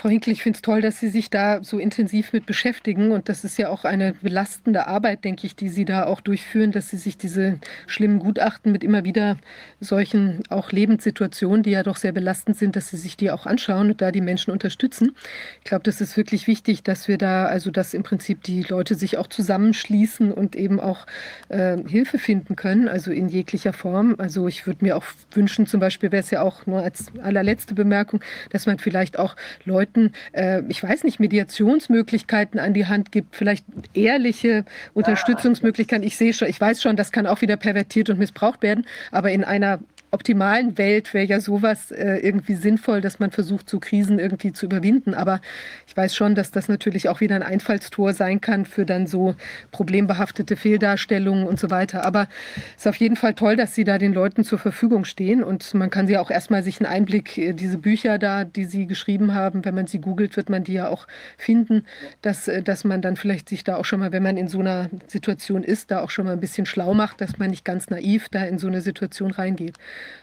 Frau 0.00 0.08
Hinkel, 0.08 0.32
ich 0.32 0.42
finde 0.42 0.56
es 0.56 0.62
toll, 0.62 0.80
dass 0.80 0.98
Sie 0.98 1.10
sich 1.10 1.28
da 1.28 1.62
so 1.62 1.78
intensiv 1.78 2.32
mit 2.32 2.46
beschäftigen. 2.46 3.12
Und 3.12 3.28
das 3.28 3.44
ist 3.44 3.58
ja 3.58 3.68
auch 3.68 3.84
eine 3.84 4.14
belastende 4.14 4.86
Arbeit, 4.86 5.24
denke 5.24 5.46
ich, 5.46 5.56
die 5.56 5.68
Sie 5.68 5.84
da 5.84 6.06
auch 6.06 6.22
durchführen, 6.22 6.72
dass 6.72 6.88
Sie 6.88 6.96
sich 6.96 7.18
diese 7.18 7.58
schlimmen 7.86 8.18
Gutachten 8.18 8.72
mit 8.72 8.82
immer 8.82 9.04
wieder 9.04 9.36
solchen 9.78 10.42
auch 10.48 10.72
Lebenssituationen, 10.72 11.62
die 11.62 11.72
ja 11.72 11.82
doch 11.82 11.96
sehr 11.96 12.12
belastend 12.12 12.56
sind, 12.56 12.76
dass 12.76 12.88
Sie 12.88 12.96
sich 12.96 13.18
die 13.18 13.30
auch 13.30 13.44
anschauen 13.44 13.90
und 13.90 14.00
da 14.00 14.10
die 14.10 14.22
Menschen 14.22 14.52
unterstützen. 14.52 15.14
Ich 15.58 15.64
glaube, 15.64 15.82
das 15.82 16.00
ist 16.00 16.16
wirklich 16.16 16.46
wichtig, 16.46 16.82
dass 16.82 17.06
wir 17.06 17.18
da, 17.18 17.44
also 17.44 17.70
dass 17.70 17.92
im 17.92 18.02
Prinzip 18.02 18.42
die 18.42 18.62
Leute 18.62 18.94
sich 18.94 19.18
auch 19.18 19.26
zusammenschließen 19.26 20.32
und 20.32 20.56
eben 20.56 20.80
auch 20.80 21.04
äh, 21.50 21.76
Hilfe 21.86 22.18
finden 22.18 22.56
können, 22.56 22.88
also 22.88 23.12
in 23.12 23.28
jeglicher 23.28 23.74
Form. 23.74 24.14
Also 24.16 24.48
ich 24.48 24.66
würde 24.66 24.82
mir 24.82 24.96
auch 24.96 25.04
wünschen, 25.32 25.66
zum 25.66 25.78
Beispiel 25.78 26.10
wäre 26.10 26.22
es 26.22 26.30
ja 26.30 26.40
auch 26.40 26.64
nur 26.64 26.82
als 26.82 27.12
allerletzte 27.22 27.74
Bemerkung, 27.74 28.24
dass 28.48 28.64
man 28.64 28.78
vielleicht 28.78 29.18
auch 29.18 29.36
Leute 29.66 29.89
Leuten, 29.90 30.12
äh, 30.32 30.62
ich 30.68 30.82
weiß 30.82 31.04
nicht, 31.04 31.20
Mediationsmöglichkeiten 31.20 32.60
an 32.60 32.74
die 32.74 32.86
Hand 32.86 33.12
gibt, 33.12 33.36
vielleicht 33.36 33.64
ehrliche 33.94 34.64
Unterstützungsmöglichkeiten. 34.94 36.06
Ich 36.06 36.16
sehe 36.16 36.32
schon, 36.32 36.48
ich 36.48 36.60
weiß 36.60 36.82
schon, 36.82 36.96
das 36.96 37.12
kann 37.12 37.26
auch 37.26 37.40
wieder 37.40 37.56
pervertiert 37.56 38.10
und 38.10 38.18
missbraucht 38.18 38.62
werden, 38.62 38.86
aber 39.10 39.30
in 39.32 39.44
einer 39.44 39.80
optimalen 40.12 40.76
Welt 40.78 41.14
wäre 41.14 41.26
ja 41.26 41.40
sowas 41.40 41.90
äh, 41.90 42.16
irgendwie 42.16 42.54
sinnvoll, 42.54 43.00
dass 43.00 43.18
man 43.18 43.30
versucht, 43.30 43.68
so 43.68 43.78
Krisen 43.78 44.18
irgendwie 44.18 44.52
zu 44.52 44.66
überwinden. 44.66 45.14
Aber 45.14 45.40
ich 45.86 45.96
weiß 45.96 46.14
schon, 46.14 46.34
dass 46.34 46.50
das 46.50 46.68
natürlich 46.68 47.08
auch 47.08 47.20
wieder 47.20 47.36
ein 47.36 47.42
Einfallstor 47.42 48.12
sein 48.12 48.40
kann 48.40 48.64
für 48.64 48.84
dann 48.84 49.06
so 49.06 49.34
problembehaftete 49.70 50.56
Fehldarstellungen 50.56 51.46
und 51.46 51.60
so 51.60 51.70
weiter. 51.70 52.04
Aber 52.04 52.28
es 52.76 52.82
ist 52.82 52.88
auf 52.88 52.96
jeden 52.96 53.16
Fall 53.16 53.34
toll, 53.34 53.56
dass 53.56 53.74
Sie 53.74 53.84
da 53.84 53.98
den 53.98 54.12
Leuten 54.12 54.44
zur 54.44 54.58
Verfügung 54.58 55.04
stehen. 55.04 55.44
Und 55.44 55.72
man 55.74 55.90
kann 55.90 56.06
sie 56.06 56.18
auch 56.18 56.30
erstmal 56.30 56.62
sich 56.62 56.80
einen 56.80 56.92
Einblick, 56.92 57.38
äh, 57.38 57.52
diese 57.52 57.78
Bücher 57.78 58.18
da, 58.18 58.44
die 58.44 58.64
Sie 58.64 58.86
geschrieben 58.86 59.34
haben, 59.34 59.64
wenn 59.64 59.74
man 59.74 59.86
sie 59.86 60.00
googelt, 60.00 60.36
wird 60.36 60.48
man 60.50 60.64
die 60.64 60.74
ja 60.74 60.88
auch 60.88 61.06
finden, 61.36 61.84
dass, 62.22 62.48
äh, 62.48 62.62
dass 62.62 62.84
man 62.84 63.02
dann 63.02 63.16
vielleicht 63.16 63.48
sich 63.48 63.64
da 63.64 63.76
auch 63.76 63.84
schon 63.84 64.00
mal, 64.00 64.12
wenn 64.12 64.22
man 64.22 64.36
in 64.36 64.48
so 64.48 64.60
einer 64.60 64.90
Situation 65.06 65.62
ist, 65.62 65.90
da 65.90 66.00
auch 66.00 66.10
schon 66.10 66.26
mal 66.26 66.32
ein 66.32 66.40
bisschen 66.40 66.66
schlau 66.66 66.94
macht, 66.94 67.20
dass 67.20 67.38
man 67.38 67.50
nicht 67.50 67.64
ganz 67.64 67.90
naiv 67.90 68.28
da 68.30 68.44
in 68.44 68.58
so 68.58 68.66
eine 68.66 68.80
Situation 68.80 69.30
reingeht. 69.30 69.76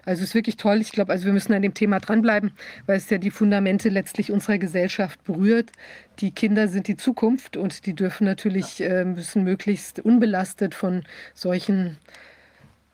Also 0.06 0.24
es 0.24 0.30
ist 0.30 0.36
wirklich 0.36 0.58
toll. 0.58 0.82
Ich 0.82 0.92
glaube, 0.92 1.12
also 1.12 1.26
wir 1.26 1.34
müssen 1.34 1.54
an 1.54 1.62
dem 1.62 1.74
Thema 1.74 2.00
dranbleiben, 2.00 2.52
weil 2.86 2.98
es 2.98 3.10
ja 3.10 3.18
die 3.18 3.32
Fundamente 3.32 3.90
letztlich 3.90 4.32
unserer 4.32 4.58
Gesellschaft 4.58 5.24
berührt. 5.24 5.72
Die 6.20 6.32
Kinder 6.32 6.68
sind 6.68 6.88
die 6.88 6.98
Zukunft 6.98 7.58
und 7.58 7.86
die 7.86 7.94
dürfen 7.94 8.26
natürlich, 8.26 8.82
äh, 8.82 9.06
müssen 9.06 9.44
möglichst 9.44 10.00
unbelastet 10.00 10.76
von 10.76 11.04
solchen 11.34 11.98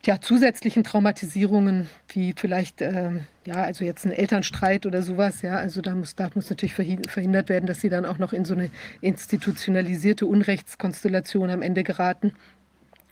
ja, 0.05 0.19
zusätzlichen 0.19 0.83
Traumatisierungen, 0.83 1.89
wie 2.09 2.33
vielleicht, 2.35 2.81
äh, 2.81 3.11
ja, 3.45 3.55
also 3.55 3.85
jetzt 3.85 4.05
ein 4.05 4.11
Elternstreit 4.11 4.85
oder 4.85 5.01
sowas, 5.01 5.41
ja, 5.41 5.55
also 5.55 5.81
da 5.81 5.95
muss, 5.95 6.15
da 6.15 6.29
muss 6.33 6.49
natürlich 6.49 6.73
verhindert 6.73 7.47
werden, 7.47 7.67
dass 7.67 7.79
sie 7.79 7.89
dann 7.89 8.05
auch 8.05 8.17
noch 8.17 8.33
in 8.33 8.43
so 8.43 8.53
eine 8.53 8.69
institutionalisierte 8.99 10.25
Unrechtskonstellation 10.25 11.49
am 11.49 11.61
Ende 11.61 11.83
geraten 11.83 12.33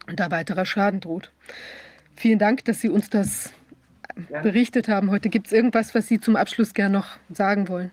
und 0.07 0.19
da 0.19 0.31
weiterer 0.31 0.65
Schaden 0.65 0.99
droht. 0.99 1.31
Vielen 2.15 2.39
Dank, 2.39 2.65
dass 2.65 2.81
Sie 2.81 2.89
uns 2.89 3.09
das 3.09 3.51
ja. 4.29 4.41
berichtet 4.41 4.87
haben 4.87 5.11
heute. 5.11 5.29
Gibt 5.29 5.47
es 5.47 5.53
irgendwas, 5.53 5.95
was 5.95 6.07
Sie 6.07 6.19
zum 6.19 6.35
Abschluss 6.35 6.73
gerne 6.73 6.97
noch 6.97 7.17
sagen 7.29 7.67
wollen? 7.69 7.91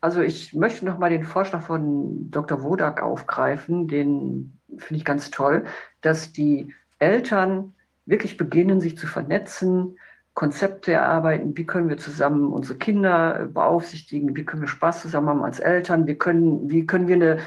Also 0.00 0.20
ich 0.20 0.52
möchte 0.52 0.84
noch 0.84 0.98
mal 0.98 1.10
den 1.10 1.24
Vorschlag 1.24 1.62
von 1.62 2.30
Dr. 2.30 2.62
Wodak 2.62 3.02
aufgreifen, 3.02 3.88
den 3.88 4.58
finde 4.78 4.96
ich 4.96 5.04
ganz 5.04 5.30
toll, 5.30 5.64
dass 6.00 6.32
die 6.32 6.74
Eltern 6.98 7.74
wirklich 8.06 8.36
beginnen, 8.36 8.80
sich 8.80 8.98
zu 8.98 9.06
vernetzen, 9.06 9.96
Konzepte 10.34 10.92
erarbeiten, 10.92 11.56
wie 11.56 11.66
können 11.66 11.88
wir 11.88 11.98
zusammen 11.98 12.52
unsere 12.52 12.78
Kinder 12.78 13.48
beaufsichtigen, 13.52 14.34
wie 14.34 14.44
können 14.44 14.62
wir 14.62 14.68
Spaß 14.68 15.02
zusammen 15.02 15.28
haben 15.28 15.44
als 15.44 15.60
Eltern, 15.60 16.06
wie 16.06 16.14
können, 16.14 16.70
wie 16.70 16.86
können 16.86 17.06
wir 17.06 17.16
eine 17.16 17.38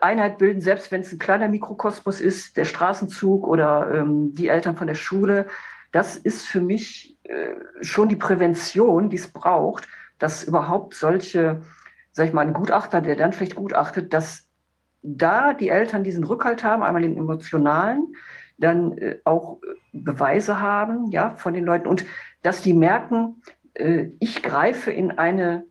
Einheit 0.00 0.38
bilden, 0.38 0.60
selbst 0.60 0.90
wenn 0.90 1.02
es 1.02 1.12
ein 1.12 1.20
kleiner 1.20 1.48
Mikrokosmos 1.48 2.20
ist, 2.20 2.56
der 2.56 2.64
Straßenzug 2.64 3.46
oder 3.46 3.94
ähm, 3.94 4.34
die 4.34 4.48
Eltern 4.48 4.76
von 4.76 4.88
der 4.88 4.96
Schule. 4.96 5.46
Das 5.96 6.16
ist 6.16 6.46
für 6.46 6.60
mich 6.60 7.16
äh, 7.24 7.54
schon 7.80 8.08
die 8.08 8.16
Prävention, 8.16 9.08
die 9.08 9.16
es 9.16 9.28
braucht, 9.28 9.88
dass 10.18 10.44
überhaupt 10.44 10.94
solche, 10.94 11.62
sag 12.12 12.28
ich 12.28 12.32
mal, 12.32 12.46
ein 12.46 12.52
Gutachter, 12.52 13.00
der 13.00 13.16
dann 13.16 13.32
vielleicht 13.32 13.56
gutachtet, 13.56 14.12
dass 14.12 14.46
da 15.02 15.54
die 15.54 15.68
Eltern 15.68 16.04
diesen 16.04 16.24
Rückhalt 16.24 16.64
haben, 16.64 16.82
einmal 16.82 17.02
den 17.02 17.16
emotionalen, 17.16 18.14
dann 18.58 18.98
äh, 18.98 19.18
auch 19.24 19.60
Beweise 19.92 20.60
haben, 20.60 21.10
ja, 21.10 21.36
von 21.36 21.54
den 21.54 21.64
Leuten 21.64 21.88
und 21.88 22.04
dass 22.42 22.62
die 22.62 22.72
merken, 22.72 23.42
äh, 23.74 24.08
ich 24.18 24.42
greife 24.42 24.90
in 24.90 25.12
eine, 25.12 25.64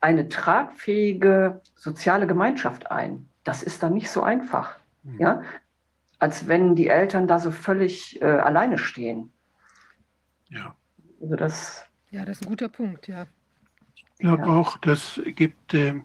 eine 0.00 0.28
tragfähige 0.28 1.60
soziale 1.74 2.26
Gemeinschaft 2.26 2.90
ein 2.90 3.30
das 3.44 3.62
ist 3.62 3.82
dann 3.82 3.94
nicht 3.94 4.10
so 4.10 4.22
einfach. 4.22 4.76
Mhm. 5.02 5.20
Ja? 5.20 5.42
Als 6.18 6.48
wenn 6.48 6.74
die 6.74 6.88
Eltern 6.88 7.26
da 7.26 7.38
so 7.38 7.50
völlig 7.50 8.20
äh, 8.20 8.26
alleine 8.26 8.78
stehen. 8.78 9.32
Ja. 10.50 10.74
Also 11.20 11.36
das, 11.36 11.84
ja, 12.10 12.24
das 12.24 12.38
ist 12.38 12.46
ein 12.46 12.48
guter 12.48 12.68
Punkt, 12.68 13.08
ja. 13.08 13.26
Ich 13.94 14.04
glaube 14.18 14.42
ja. 14.42 14.48
auch, 14.48 14.76
das 14.78 15.20
gibt, 15.24 15.74
äh, 15.74 16.00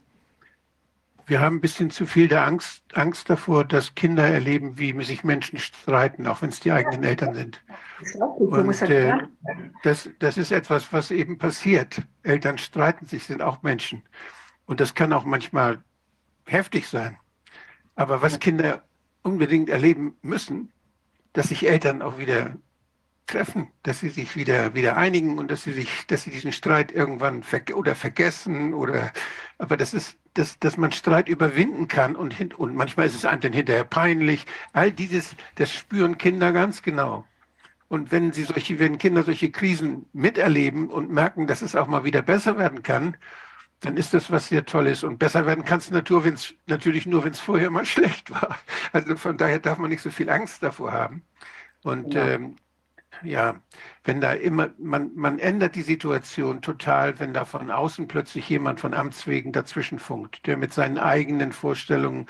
wir 1.26 1.40
haben 1.40 1.58
ein 1.58 1.62
bisschen 1.62 1.90
zu 1.90 2.06
viel 2.06 2.28
der 2.28 2.46
Angst, 2.46 2.84
Angst 2.94 3.30
davor, 3.30 3.66
dass 3.66 3.96
Kinder 3.96 4.28
erleben, 4.28 4.78
wie 4.78 5.04
sich 5.04 5.24
Menschen 5.24 5.58
streiten, 5.58 6.28
auch 6.28 6.42
wenn 6.42 6.50
es 6.50 6.60
die 6.60 6.72
eigenen 6.72 7.04
Eltern 7.04 7.34
sind. 7.34 7.64
Und 8.14 8.82
äh, 8.84 9.18
das, 9.84 10.10
das 10.20 10.38
ist 10.38 10.52
etwas, 10.52 10.94
was 10.94 11.12
eben 11.12 11.38
passiert. 11.38 12.02
Eltern 12.24 12.58
streiten 12.58 13.08
sich, 13.08 13.26
sind 13.26 13.42
auch 13.42 13.64
Menschen. 13.64 14.04
Und 14.66 14.80
das 14.80 14.94
kann 14.94 15.14
auch 15.14 15.26
manchmal 15.26 15.84
heftig 16.46 16.88
sein. 16.88 17.18
Aber 17.96 18.22
was 18.22 18.40
Kinder 18.40 18.84
unbedingt 19.24 19.70
erleben 19.70 20.16
müssen, 20.22 20.72
dass 21.34 21.50
sich 21.50 21.68
Eltern 21.68 22.02
auch 22.02 22.18
wieder 22.20 22.56
treffen, 23.28 23.70
dass 23.84 24.00
sie 24.00 24.10
sich 24.10 24.36
wieder, 24.36 24.74
wieder 24.76 24.98
einigen 24.98 25.38
und 25.40 25.50
dass 25.52 25.64
sie 25.64 25.74
sich, 25.74 26.06
dass 26.08 26.24
sie 26.24 26.32
diesen 26.32 26.52
Streit 26.52 26.92
irgendwann 26.92 27.44
ver 27.44 27.62
oder 27.74 27.96
vergessen 27.96 28.74
oder, 28.74 29.12
aber 29.58 29.78
das 29.78 29.94
ist, 29.94 30.18
dass, 30.34 30.60
dass 30.60 30.78
man 30.78 30.92
Streit 30.92 31.30
überwinden 31.30 31.88
kann 31.88 32.16
und, 32.16 32.34
hin, 32.34 32.54
und 32.54 32.76
manchmal 32.76 33.08
ist 33.08 33.16
es 33.16 33.26
einem 33.26 33.42
dann 33.42 33.54
hinterher 33.54 33.86
peinlich. 33.86 34.46
All 34.74 34.92
dieses, 34.92 35.36
das 35.56 35.74
spüren 35.74 36.18
Kinder 36.18 36.52
ganz 36.52 36.82
genau. 36.82 37.26
Und 37.88 38.12
wenn 38.12 38.34
sie 38.34 38.44
solche, 38.44 38.80
wenn 38.80 38.98
Kinder 38.98 39.24
solche 39.24 39.52
Krisen 39.52 40.08
miterleben 40.14 40.90
und 40.90 41.12
merken, 41.12 41.48
dass 41.48 41.62
es 41.62 41.76
auch 41.76 41.88
mal 41.88 42.04
wieder 42.04 42.22
besser 42.22 42.58
werden 42.58 42.84
kann, 42.84 43.16
dann 43.82 43.98
ist 43.98 44.14
das 44.14 44.32
was 44.32 44.48
sehr 44.48 44.66
Tolles. 44.66 45.04
Und 45.04 45.20
besser 45.20 45.46
werden 45.46 45.64
kann 45.64 45.80
es 45.80 45.92
natürlich 45.92 47.06
nur, 47.06 47.24
wenn 47.24 47.32
es 47.32 47.40
vorher 47.40 47.70
mal 47.70 47.86
schlecht 47.86 48.32
war. 48.32 48.58
Also 48.92 49.16
von 49.16 49.38
daher 49.38 49.60
darf 49.60 49.78
man 49.78 49.90
nicht 49.90 50.02
so 50.02 50.10
viel 50.10 50.30
Angst 50.30 50.64
davor 50.64 50.92
haben. 50.92 51.24
Und 51.84 52.16
ja, 52.16 52.28
ähm, 52.30 52.56
ja 53.24 53.62
wenn 54.06 54.22
da 54.22 54.34
immer, 54.34 54.70
man, 54.78 55.12
man 55.16 55.40
ändert 55.40 55.76
die 55.76 55.82
Situation 55.82 56.62
total, 56.62 57.20
wenn 57.20 57.34
da 57.34 57.44
von 57.46 57.72
außen 57.72 58.08
plötzlich 58.08 58.48
jemand 58.48 58.80
von 58.80 58.94
Amts 58.94 59.28
wegen 59.28 59.52
dazwischen 59.52 60.00
funkt, 60.00 60.46
der 60.46 60.58
mit 60.58 60.74
seinen 60.74 61.00
eigenen 61.00 61.52
Vorstellungen 61.52 62.28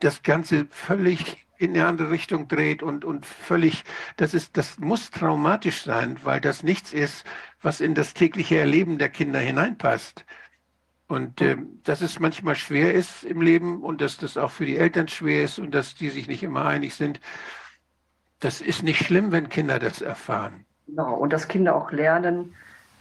das 0.00 0.22
Ganze 0.22 0.66
völlig 0.70 1.46
in 1.58 1.70
eine 1.70 1.86
andere 1.86 2.10
Richtung 2.10 2.48
dreht 2.48 2.82
und, 2.82 3.04
und 3.04 3.24
völlig, 3.24 3.84
das 4.16 4.34
ist, 4.34 4.56
das 4.56 4.78
muss 4.78 5.10
traumatisch 5.10 5.82
sein, 5.82 6.18
weil 6.22 6.40
das 6.40 6.62
nichts 6.62 6.92
ist, 6.92 7.24
was 7.62 7.80
in 7.80 7.94
das 7.94 8.12
tägliche 8.12 8.58
Erleben 8.58 8.98
der 8.98 9.08
Kinder 9.08 9.38
hineinpasst. 9.38 10.26
Und 11.08 11.40
äh, 11.40 11.56
dass 11.84 12.00
es 12.00 12.18
manchmal 12.18 12.56
schwer 12.56 12.92
ist 12.92 13.22
im 13.22 13.40
Leben 13.40 13.82
und 13.82 14.00
dass 14.00 14.18
das 14.18 14.36
auch 14.36 14.50
für 14.50 14.66
die 14.66 14.76
Eltern 14.76 15.06
schwer 15.06 15.44
ist 15.44 15.60
und 15.60 15.70
dass 15.70 15.94
die 15.94 16.10
sich 16.10 16.26
nicht 16.26 16.42
immer 16.42 16.66
einig 16.66 16.94
sind, 16.94 17.20
das 18.40 18.60
ist 18.60 18.82
nicht 18.82 19.04
schlimm, 19.04 19.32
wenn 19.32 19.48
Kinder 19.48 19.78
das 19.78 20.00
erfahren. 20.00 20.64
Genau, 20.86 21.14
und 21.14 21.32
dass 21.32 21.48
Kinder 21.48 21.74
auch 21.74 21.90
lernen, 21.90 22.54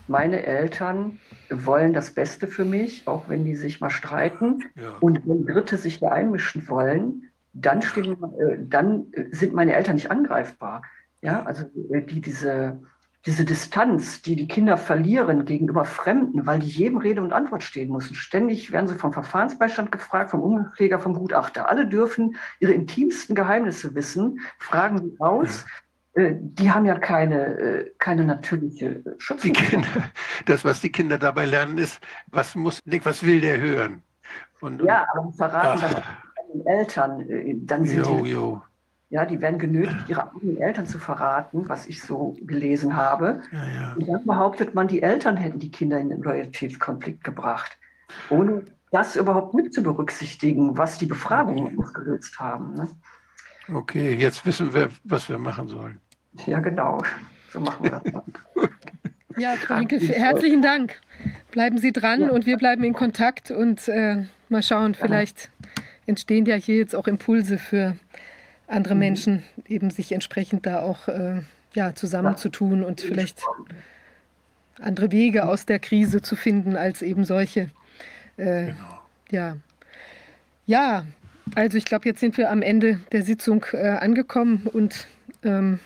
meine 0.08 0.46
Eltern 0.46 1.20
wollen 1.50 1.94
das 1.94 2.12
Beste 2.12 2.48
für 2.48 2.66
mich, 2.66 3.08
auch 3.08 3.28
wenn 3.28 3.44
die 3.44 3.56
sich 3.56 3.82
mal 3.82 3.90
streiten. 3.90 4.64
Ja. 4.76 4.98
Und 5.00 5.28
wenn 5.28 5.46
Dritte 5.46 5.78
sich 5.78 6.00
da 6.00 6.10
einmischen 6.10 6.68
wollen, 6.68 7.32
dann, 7.54 7.82
stehen, 7.82 8.18
äh, 8.38 8.58
dann 8.60 9.08
sind 9.32 9.54
meine 9.54 9.74
Eltern 9.74 9.96
nicht 9.96 10.12
angreifbar. 10.12 10.84
Ja, 11.22 11.44
also 11.44 11.66
äh, 11.92 12.02
die, 12.02 12.22
diese, 12.22 12.80
diese 13.26 13.44
Distanz, 13.44 14.22
die 14.22 14.36
die 14.36 14.48
Kinder 14.48 14.78
verlieren 14.78 15.46
gegenüber 15.46 15.84
Fremden, 15.86 16.46
weil 16.46 16.60
die 16.60 16.68
jedem 16.68 16.98
Rede 16.98 17.22
und 17.22 17.34
Antwort 17.34 17.64
stehen 17.64 17.92
müssen. 17.92 18.14
Ständig 18.16 18.72
werden 18.72 18.88
sie 18.88 18.96
vom 18.96 19.14
Verfahrensbeistand 19.14 19.92
gefragt, 19.92 20.30
vom 20.32 20.42
Umkläger, 20.42 21.00
vom 21.00 21.14
Gutachter. 21.16 21.68
Alle 21.68 21.88
dürfen 21.88 22.36
ihre 22.60 22.74
intimsten 22.74 23.36
Geheimnisse 23.36 23.96
wissen, 23.96 24.40
fragen 24.60 25.00
sie 25.00 25.20
aus. 25.20 25.66
äh, 26.14 26.36
die 26.40 26.72
haben 26.72 26.86
ja 26.86 27.00
keine, 27.00 27.46
äh, 27.58 27.92
keine 27.98 28.26
natürliche 28.26 29.04
Schutzfunktion. 29.18 29.84
Kinder, 29.84 30.10
das, 30.46 30.64
was 30.64 30.82
die 30.82 30.92
Kinder 30.92 31.18
dabei 31.18 31.46
lernen, 31.46 31.78
ist, 31.80 32.00
was 32.28 32.54
muss, 32.56 32.80
was 33.04 33.24
will 33.24 33.42
der 33.42 33.60
hören? 33.60 34.04
Und, 34.62 34.84
Ja, 34.84 35.06
aber 35.14 35.30
die 35.32 35.38
verraten 35.38 35.82
Ach. 35.84 36.04
den 36.54 36.66
Eltern. 36.68 37.22
äh, 37.30 37.56
Dann 37.58 37.86
sind 37.86 38.06
jo, 38.06 38.22
die, 38.24 38.30
jo. 38.32 38.62
Ja, 39.10 39.26
die 39.26 39.40
werden 39.40 39.60
genötigt, 39.60 40.10
ihre 40.10 40.32
eigenen 40.34 40.58
Eltern 40.58 40.86
zu 40.86 40.98
verraten, 41.00 41.68
was 41.70 41.86
ich 41.88 42.02
so 42.02 42.36
gelesen 42.42 42.96
habe. 42.96 43.42
Ja, 43.52 43.66
ja. 43.68 43.94
Und 43.94 44.08
dann 44.08 44.26
behauptet 44.26 44.74
man, 44.74 44.88
die 44.88 45.02
Eltern 45.02 45.38
hätten 45.38 45.60
die 45.60 45.72
Kinder 45.72 46.00
in 46.00 46.10
den 46.10 46.22
Loyalitätskonflikt 46.22 47.24
gebracht, 47.24 47.78
ohne 48.30 48.66
das 48.92 49.16
überhaupt 49.16 49.54
mit 49.54 49.74
zu 49.74 49.84
berücksichtigen, 49.84 50.78
was 50.78 50.98
die 50.98 51.06
Befragungen 51.06 51.78
ausgelöst 51.80 52.40
haben. 52.40 52.76
Ne? 52.76 52.88
Okay, 53.74 54.14
jetzt 54.16 54.46
wissen 54.46 54.74
wir, 54.74 54.90
was 55.04 55.30
wir 55.30 55.38
machen 55.38 55.68
sollen. 55.68 56.00
Ja, 56.46 56.60
genau. 56.60 57.04
So 57.52 57.60
machen 57.60 57.84
wir 57.84 57.92
das. 57.92 58.24
Ja, 59.38 59.56
Hinkel, 59.68 60.00
herzlichen 60.00 60.62
Dank. 60.62 61.02
Bleiben 61.52 61.78
Sie 61.78 61.92
dran 61.92 62.22
Ja. 62.22 62.30
und 62.30 62.46
wir 62.46 62.58
bleiben 62.58 62.86
in 62.86 62.94
Kontakt 62.94 63.52
und 63.52 63.86
äh, 63.90 64.24
mal 64.48 64.64
schauen, 64.64 64.96
vielleicht 64.96 65.52
entstehen 66.06 66.46
ja 66.46 66.56
hier 66.56 66.78
jetzt 66.78 66.96
auch 66.96 67.06
Impulse 67.06 67.58
für 67.58 67.98
andere 68.68 68.96
Mhm. 68.96 69.00
Menschen, 69.00 69.44
eben 69.68 69.90
sich 69.92 70.12
entsprechend 70.12 70.66
da 70.66 70.82
auch 70.82 71.08
äh, 71.08 71.42
ja, 71.74 71.94
zusammenzutun 71.94 72.84
und 72.84 73.02
vielleicht 73.02 73.42
andere 74.80 75.12
Wege 75.12 75.48
aus 75.48 75.66
der 75.66 75.80
Krise 75.80 76.22
zu 76.22 76.36
finden 76.36 76.76
als 76.76 77.02
eben 77.02 77.26
solche. 77.26 77.70
Äh, 78.38 78.68
Genau. 78.68 79.02
ja. 79.32 79.58
Ja, 80.68 81.06
also 81.54 81.78
ich 81.78 81.86
glaube, 81.86 82.10
jetzt 82.10 82.20
sind 82.20 82.38
wir 82.38 82.50
am 82.50 82.62
Ende 82.64 83.00
der 83.12 83.24
Sitzung 83.24 83.66
äh, 83.72 83.88
angekommen 83.90 84.68
und 84.74 85.08
ähm, 85.44 85.80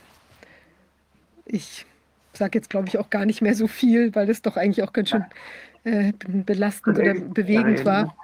ich 1.45 1.85
sage 2.33 2.57
jetzt, 2.57 2.69
glaube 2.69 2.87
ich, 2.87 2.97
auch 2.97 3.09
gar 3.09 3.25
nicht 3.25 3.41
mehr 3.41 3.55
so 3.55 3.67
viel, 3.67 4.15
weil 4.15 4.29
es 4.29 4.41
doch 4.41 4.55
eigentlich 4.55 4.83
auch 4.87 4.93
ganz 4.93 5.09
schön 5.09 5.25
äh, 5.83 6.13
belastend 6.27 6.97
oder 6.97 7.13
bewegend 7.13 7.83
war. 7.83 8.15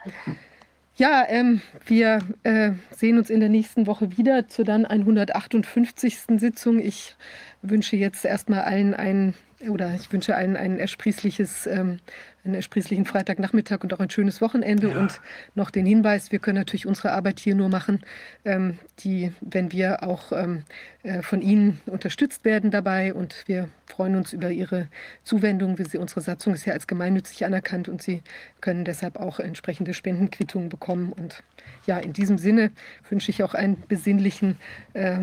Ja, 0.97 1.25
ähm, 1.27 1.61
wir 1.85 2.19
äh, 2.43 2.71
sehen 2.95 3.17
uns 3.17 3.29
in 3.29 3.41
der 3.41 3.49
nächsten 3.49 3.85
Woche 3.85 4.15
wieder 4.17 4.47
zur 4.47 4.63
dann 4.63 4.85
158. 4.85 6.19
Sitzung. 6.37 6.79
Ich 6.79 7.17
wünsche 7.61 7.97
jetzt 7.97 8.23
erstmal 8.23 8.61
allen 8.61 8.93
einen 8.93 9.33
oder 9.69 9.93
ich 9.95 10.11
wünsche 10.11 10.35
allen 10.35 10.55
ein 10.57 10.79
ersprießliches, 10.79 11.67
ähm, 11.67 11.99
einen 12.43 12.53
ersprießlichen 12.55 13.05
Freitagnachmittag 13.05 13.81
und 13.81 13.93
auch 13.93 13.99
ein 13.99 14.09
schönes 14.09 14.39
Wochenende 14.41 14.89
Ja. 14.91 14.99
und 14.99 15.19
noch 15.55 15.71
den 15.71 15.85
Hinweis, 15.85 16.31
wir 16.31 16.39
können 16.39 16.57
natürlich 16.59 16.85
unsere 16.85 17.11
Arbeit 17.11 17.39
hier 17.39 17.55
nur 17.55 17.69
machen, 17.69 18.01
ähm, 18.45 18.77
die, 18.99 19.31
wenn 19.41 19.71
wir 19.71 20.03
auch 20.03 20.31
ähm, 20.31 20.63
äh, 21.03 21.21
von 21.23 21.41
Ihnen 21.41 21.81
unterstützt 21.87 22.45
werden 22.45 22.69
dabei 22.69 23.13
und 23.13 23.43
wir 23.47 23.69
freuen 23.87 24.15
uns 24.15 24.31
über 24.33 24.51
Ihre 24.51 24.87
Zuwendung. 25.23 25.77
Wir, 25.79 25.99
unsere 25.99 26.21
Satzung 26.21 26.53
ist 26.53 26.65
ja 26.65 26.73
als 26.73 26.85
gemeinnützig 26.87 27.45
anerkannt 27.45 27.89
und 27.89 28.01
Sie 28.03 28.21
können 28.61 28.85
deshalb 28.85 29.17
auch 29.17 29.39
entsprechende 29.39 29.93
Spendenquittungen 29.95 30.69
bekommen. 30.69 31.11
Und 31.13 31.43
ja, 31.87 31.97
in 31.97 32.13
diesem 32.13 32.37
Sinne 32.37 32.71
wünsche 33.09 33.31
ich 33.31 33.41
auch 33.43 33.55
einen 33.55 33.81
besinnlichen 33.87 34.57
äh, 34.93 35.19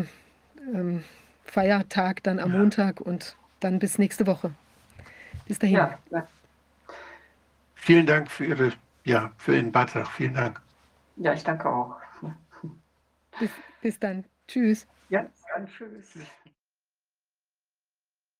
ähm, 0.73 1.03
Feiertag 1.45 2.23
dann 2.23 2.39
am 2.39 2.51
Ja. 2.51 2.57
Montag 2.57 2.99
und 2.99 3.35
dann 3.63 3.79
bis 3.79 3.97
nächste 3.97 4.27
Woche. 4.27 4.51
Bis 5.47 5.59
dahin. 5.59 5.75
Ja, 5.77 5.99
ja. 6.11 6.27
Vielen 7.75 8.05
Dank 8.05 8.29
für 8.29 8.45
Ihre, 8.45 8.71
ja, 9.03 9.31
für 9.37 9.55
Ihren 9.55 9.71
Beitrag. 9.71 10.07
Vielen 10.07 10.33
Dank. 10.33 10.61
ja, 11.17 11.33
ich 11.33 11.43
danke 11.43 11.69
auch. 11.69 11.97
Bis, 13.39 13.49
bis 13.81 13.99
dann. 13.99 14.25
Tschüss. 14.47 14.87
Ja, 15.09 15.25
dann 15.53 15.67
tschüss. 15.67 16.13